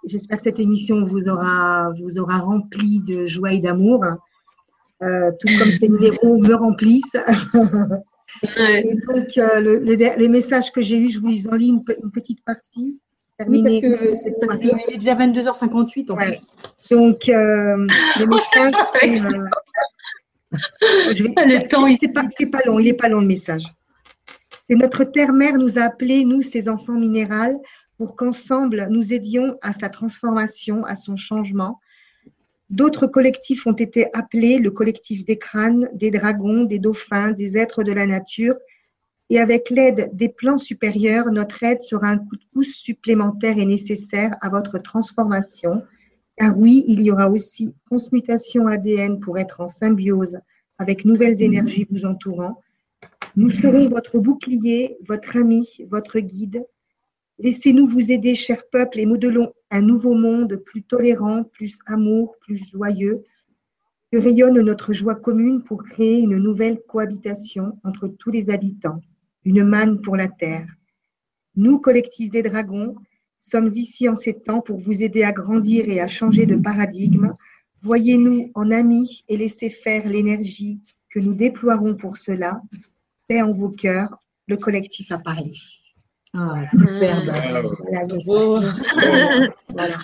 J'espère 0.06 0.38
que 0.38 0.44
cette 0.44 0.60
émission 0.60 1.04
vous 1.04 1.28
aura, 1.28 1.90
vous 2.00 2.18
aura 2.18 2.38
rempli 2.38 3.00
de 3.00 3.26
joie 3.26 3.52
et 3.52 3.58
d'amour. 3.58 4.04
Euh, 5.02 5.30
tout 5.38 5.48
comme 5.58 5.70
ces 5.70 5.88
numéros 5.88 6.38
me 6.38 6.54
remplissent. 6.54 7.16
Ouais. 8.58 8.86
Et 8.86 8.92
donc, 8.94 9.28
le- 9.36 9.80
les, 9.82 9.96
les 9.96 10.28
messages 10.28 10.70
que 10.70 10.82
j'ai 10.82 10.98
eus, 10.98 11.10
je 11.12 11.18
vous 11.18 11.48
en 11.48 11.56
lis 11.56 11.70
une, 11.70 11.82
une 12.02 12.10
petite 12.10 12.44
partie. 12.44 13.00
Oui, 13.46 13.62
parce 13.62 13.80
que 13.80 14.46
parce 14.46 14.58
qu'il 14.58 14.70
est 14.88 14.96
déjà 14.98 15.14
22h58. 15.14 16.10
En 16.10 16.16
Ouais. 16.16 16.40
fait. 16.88 16.94
Donc, 16.94 17.28
euh, 17.28 17.86
les 18.18 18.26
messages, 18.26 18.74
c'est, 19.00 19.20
euh, 19.20 19.46
je 21.14 21.22
vais- 21.22 21.34
Le 21.36 21.68
temps, 21.68 21.86
c'est 22.00 22.12
pas, 22.12 22.24
c'est 22.38 22.46
pas 22.46 22.60
long, 22.66 22.78
il 22.80 22.86
n'est 22.86 22.94
pas 22.94 23.08
long 23.08 23.20
le 23.20 23.26
message. 23.26 23.62
C'est 24.68 24.76
notre 24.76 25.04
terre-mère 25.04 25.54
nous 25.54 25.78
a 25.78 25.82
appelés, 25.82 26.24
nous, 26.24 26.42
ses 26.42 26.68
enfants 26.68 26.94
minérales, 26.94 27.56
pour 27.96 28.16
qu'ensemble 28.16 28.86
nous 28.90 29.12
aidions 29.12 29.56
à 29.62 29.72
sa 29.72 29.88
transformation, 29.88 30.84
à 30.84 30.94
son 30.96 31.16
changement. 31.16 31.80
D'autres 32.70 33.06
collectifs 33.06 33.66
ont 33.66 33.72
été 33.72 34.08
appelés, 34.14 34.58
le 34.58 34.70
collectif 34.70 35.24
des 35.24 35.38
crânes, 35.38 35.88
des 35.94 36.10
dragons, 36.10 36.64
des 36.64 36.78
dauphins, 36.78 37.30
des 37.32 37.56
êtres 37.56 37.82
de 37.82 37.92
la 37.92 38.06
nature. 38.06 38.54
Et 39.30 39.38
avec 39.38 39.68
l'aide 39.70 40.10
des 40.14 40.30
plans 40.30 40.56
supérieurs, 40.56 41.30
notre 41.30 41.62
aide 41.62 41.82
sera 41.82 42.08
un 42.08 42.18
coup 42.18 42.36
de 42.36 42.44
pouce 42.52 42.74
supplémentaire 42.74 43.58
et 43.58 43.66
nécessaire 43.66 44.30
à 44.40 44.48
votre 44.48 44.78
transformation. 44.78 45.82
Car 46.36 46.56
oui, 46.56 46.84
il 46.88 47.02
y 47.02 47.10
aura 47.10 47.30
aussi 47.30 47.74
transmutation 47.86 48.66
ADN 48.66 49.20
pour 49.20 49.38
être 49.38 49.60
en 49.60 49.66
symbiose 49.66 50.38
avec 50.78 51.04
nouvelles 51.04 51.42
énergies 51.42 51.86
vous 51.90 52.06
entourant. 52.06 52.62
Nous 53.36 53.50
serons 53.50 53.88
votre 53.88 54.18
bouclier, 54.18 54.96
votre 55.06 55.36
ami, 55.36 55.68
votre 55.90 56.20
guide. 56.20 56.64
Laissez-nous 57.38 57.86
vous 57.86 58.10
aider, 58.10 58.34
cher 58.34 58.62
peuple, 58.70 58.98
et 58.98 59.06
modelons 59.06 59.52
un 59.70 59.82
nouveau 59.82 60.14
monde 60.14 60.56
plus 60.64 60.82
tolérant, 60.82 61.44
plus 61.44 61.78
amour, 61.86 62.36
plus 62.40 62.70
joyeux, 62.70 63.22
que 64.10 64.18
rayonne 64.18 64.60
notre 64.60 64.94
joie 64.94 65.14
commune 65.14 65.62
pour 65.62 65.84
créer 65.84 66.20
une 66.20 66.38
nouvelle 66.38 66.80
cohabitation 66.88 67.78
entre 67.84 68.08
tous 68.08 68.30
les 68.30 68.50
habitants, 68.50 69.02
une 69.44 69.64
manne 69.64 70.00
pour 70.00 70.16
la 70.16 70.28
terre. 70.28 70.66
Nous, 71.56 71.78
collectif 71.80 72.30
des 72.30 72.42
dragons, 72.42 72.94
sommes 73.38 73.68
ici 73.68 74.08
en 74.08 74.16
ces 74.16 74.34
temps 74.34 74.60
pour 74.60 74.78
vous 74.80 75.02
aider 75.02 75.22
à 75.22 75.32
grandir 75.32 75.88
et 75.88 76.00
à 76.00 76.08
changer 76.08 76.46
de 76.46 76.56
paradigme. 76.56 77.32
Voyez-nous 77.82 78.50
en 78.54 78.70
amis 78.70 79.24
et 79.28 79.36
laissez 79.36 79.70
faire 79.70 80.06
l'énergie 80.08 80.80
que 81.10 81.20
nous 81.20 81.34
déploierons 81.34 81.96
pour 81.96 82.16
cela. 82.16 82.60
Paix 83.28 83.42
en 83.42 83.52
vos 83.52 83.70
cœurs, 83.70 84.16
le 84.46 84.56
collectif 84.56 85.10
a 85.12 85.18
parlé. 85.18 85.52
Ah, 86.34 86.62
superbe. 86.70 87.30
Voilà, 87.32 87.62
le 88.04 88.24
Beau. 88.26 88.60
message. 88.60 89.50
Voilà. 89.70 89.96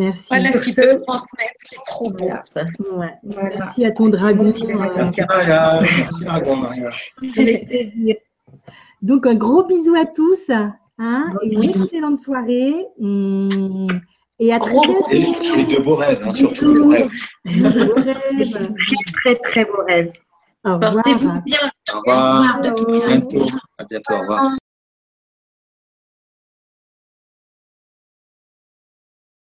Merci. 0.00 0.26
Voilà 0.28 0.52
ce 0.52 0.62
qu'il 0.64 0.72
ce- 0.72 0.80
peut 0.80 0.96
transmettre, 0.98 1.52
c'est 1.64 1.76
trop 1.86 2.10
beau. 2.10 2.26
Voilà. 2.26 2.42
ça. 2.52 2.64
Ouais. 2.64 3.14
Voilà. 3.22 3.56
Merci 3.56 3.84
à 3.84 3.90
ton 3.92 4.08
dragon. 4.08 4.44
Merci, 4.44 4.64
euh, 4.64 4.76
Merci, 4.96 5.20
Maria. 5.28 5.80
Merci, 5.82 6.24
Dragon, 6.24 6.56
Maria. 6.56 6.88
Avec 7.36 7.66
plaisir. 7.68 8.16
Donc, 9.02 9.26
un 9.26 9.34
gros 9.34 9.64
bisou 9.64 9.94
à 9.94 10.06
tous. 10.06 10.50
Hein, 10.98 11.34
une 11.42 11.58
Oui. 11.58 11.72
excellente 11.76 12.18
soirée. 12.18 12.74
Hum, 13.00 13.86
Et 14.38 14.52
à 14.52 14.58
très 14.58 14.70
Gros, 14.72 14.82
gros 14.82 15.06
Et, 15.10 15.18
bientôt. 15.18 15.54
et 15.58 15.64
de 15.76 15.82
beaux 15.82 15.94
rêves, 15.96 16.20
hein, 16.22 16.32
surtout 16.32 16.72
de 16.74 16.80
beaux 16.80 16.88
rêves. 16.88 17.10
Beaux 17.44 17.94
rêves. 17.94 18.74
Très, 18.76 19.34
très, 19.34 19.34
très 19.36 19.64
beau 19.64 19.82
rêve. 19.86 20.12
Au 20.64 20.74
revoir. 20.74 20.92
Portez-vous 20.94 21.42
bien. 21.42 21.58
Au 21.94 21.98
revoir. 22.00 22.18
Au 22.18 22.42
revoir. 22.42 22.56
À 22.56 22.62
bientôt. 23.16 23.42
À 23.78 23.84
bientôt. 23.84 24.14
Au 24.14 24.18
revoir. 24.20 24.56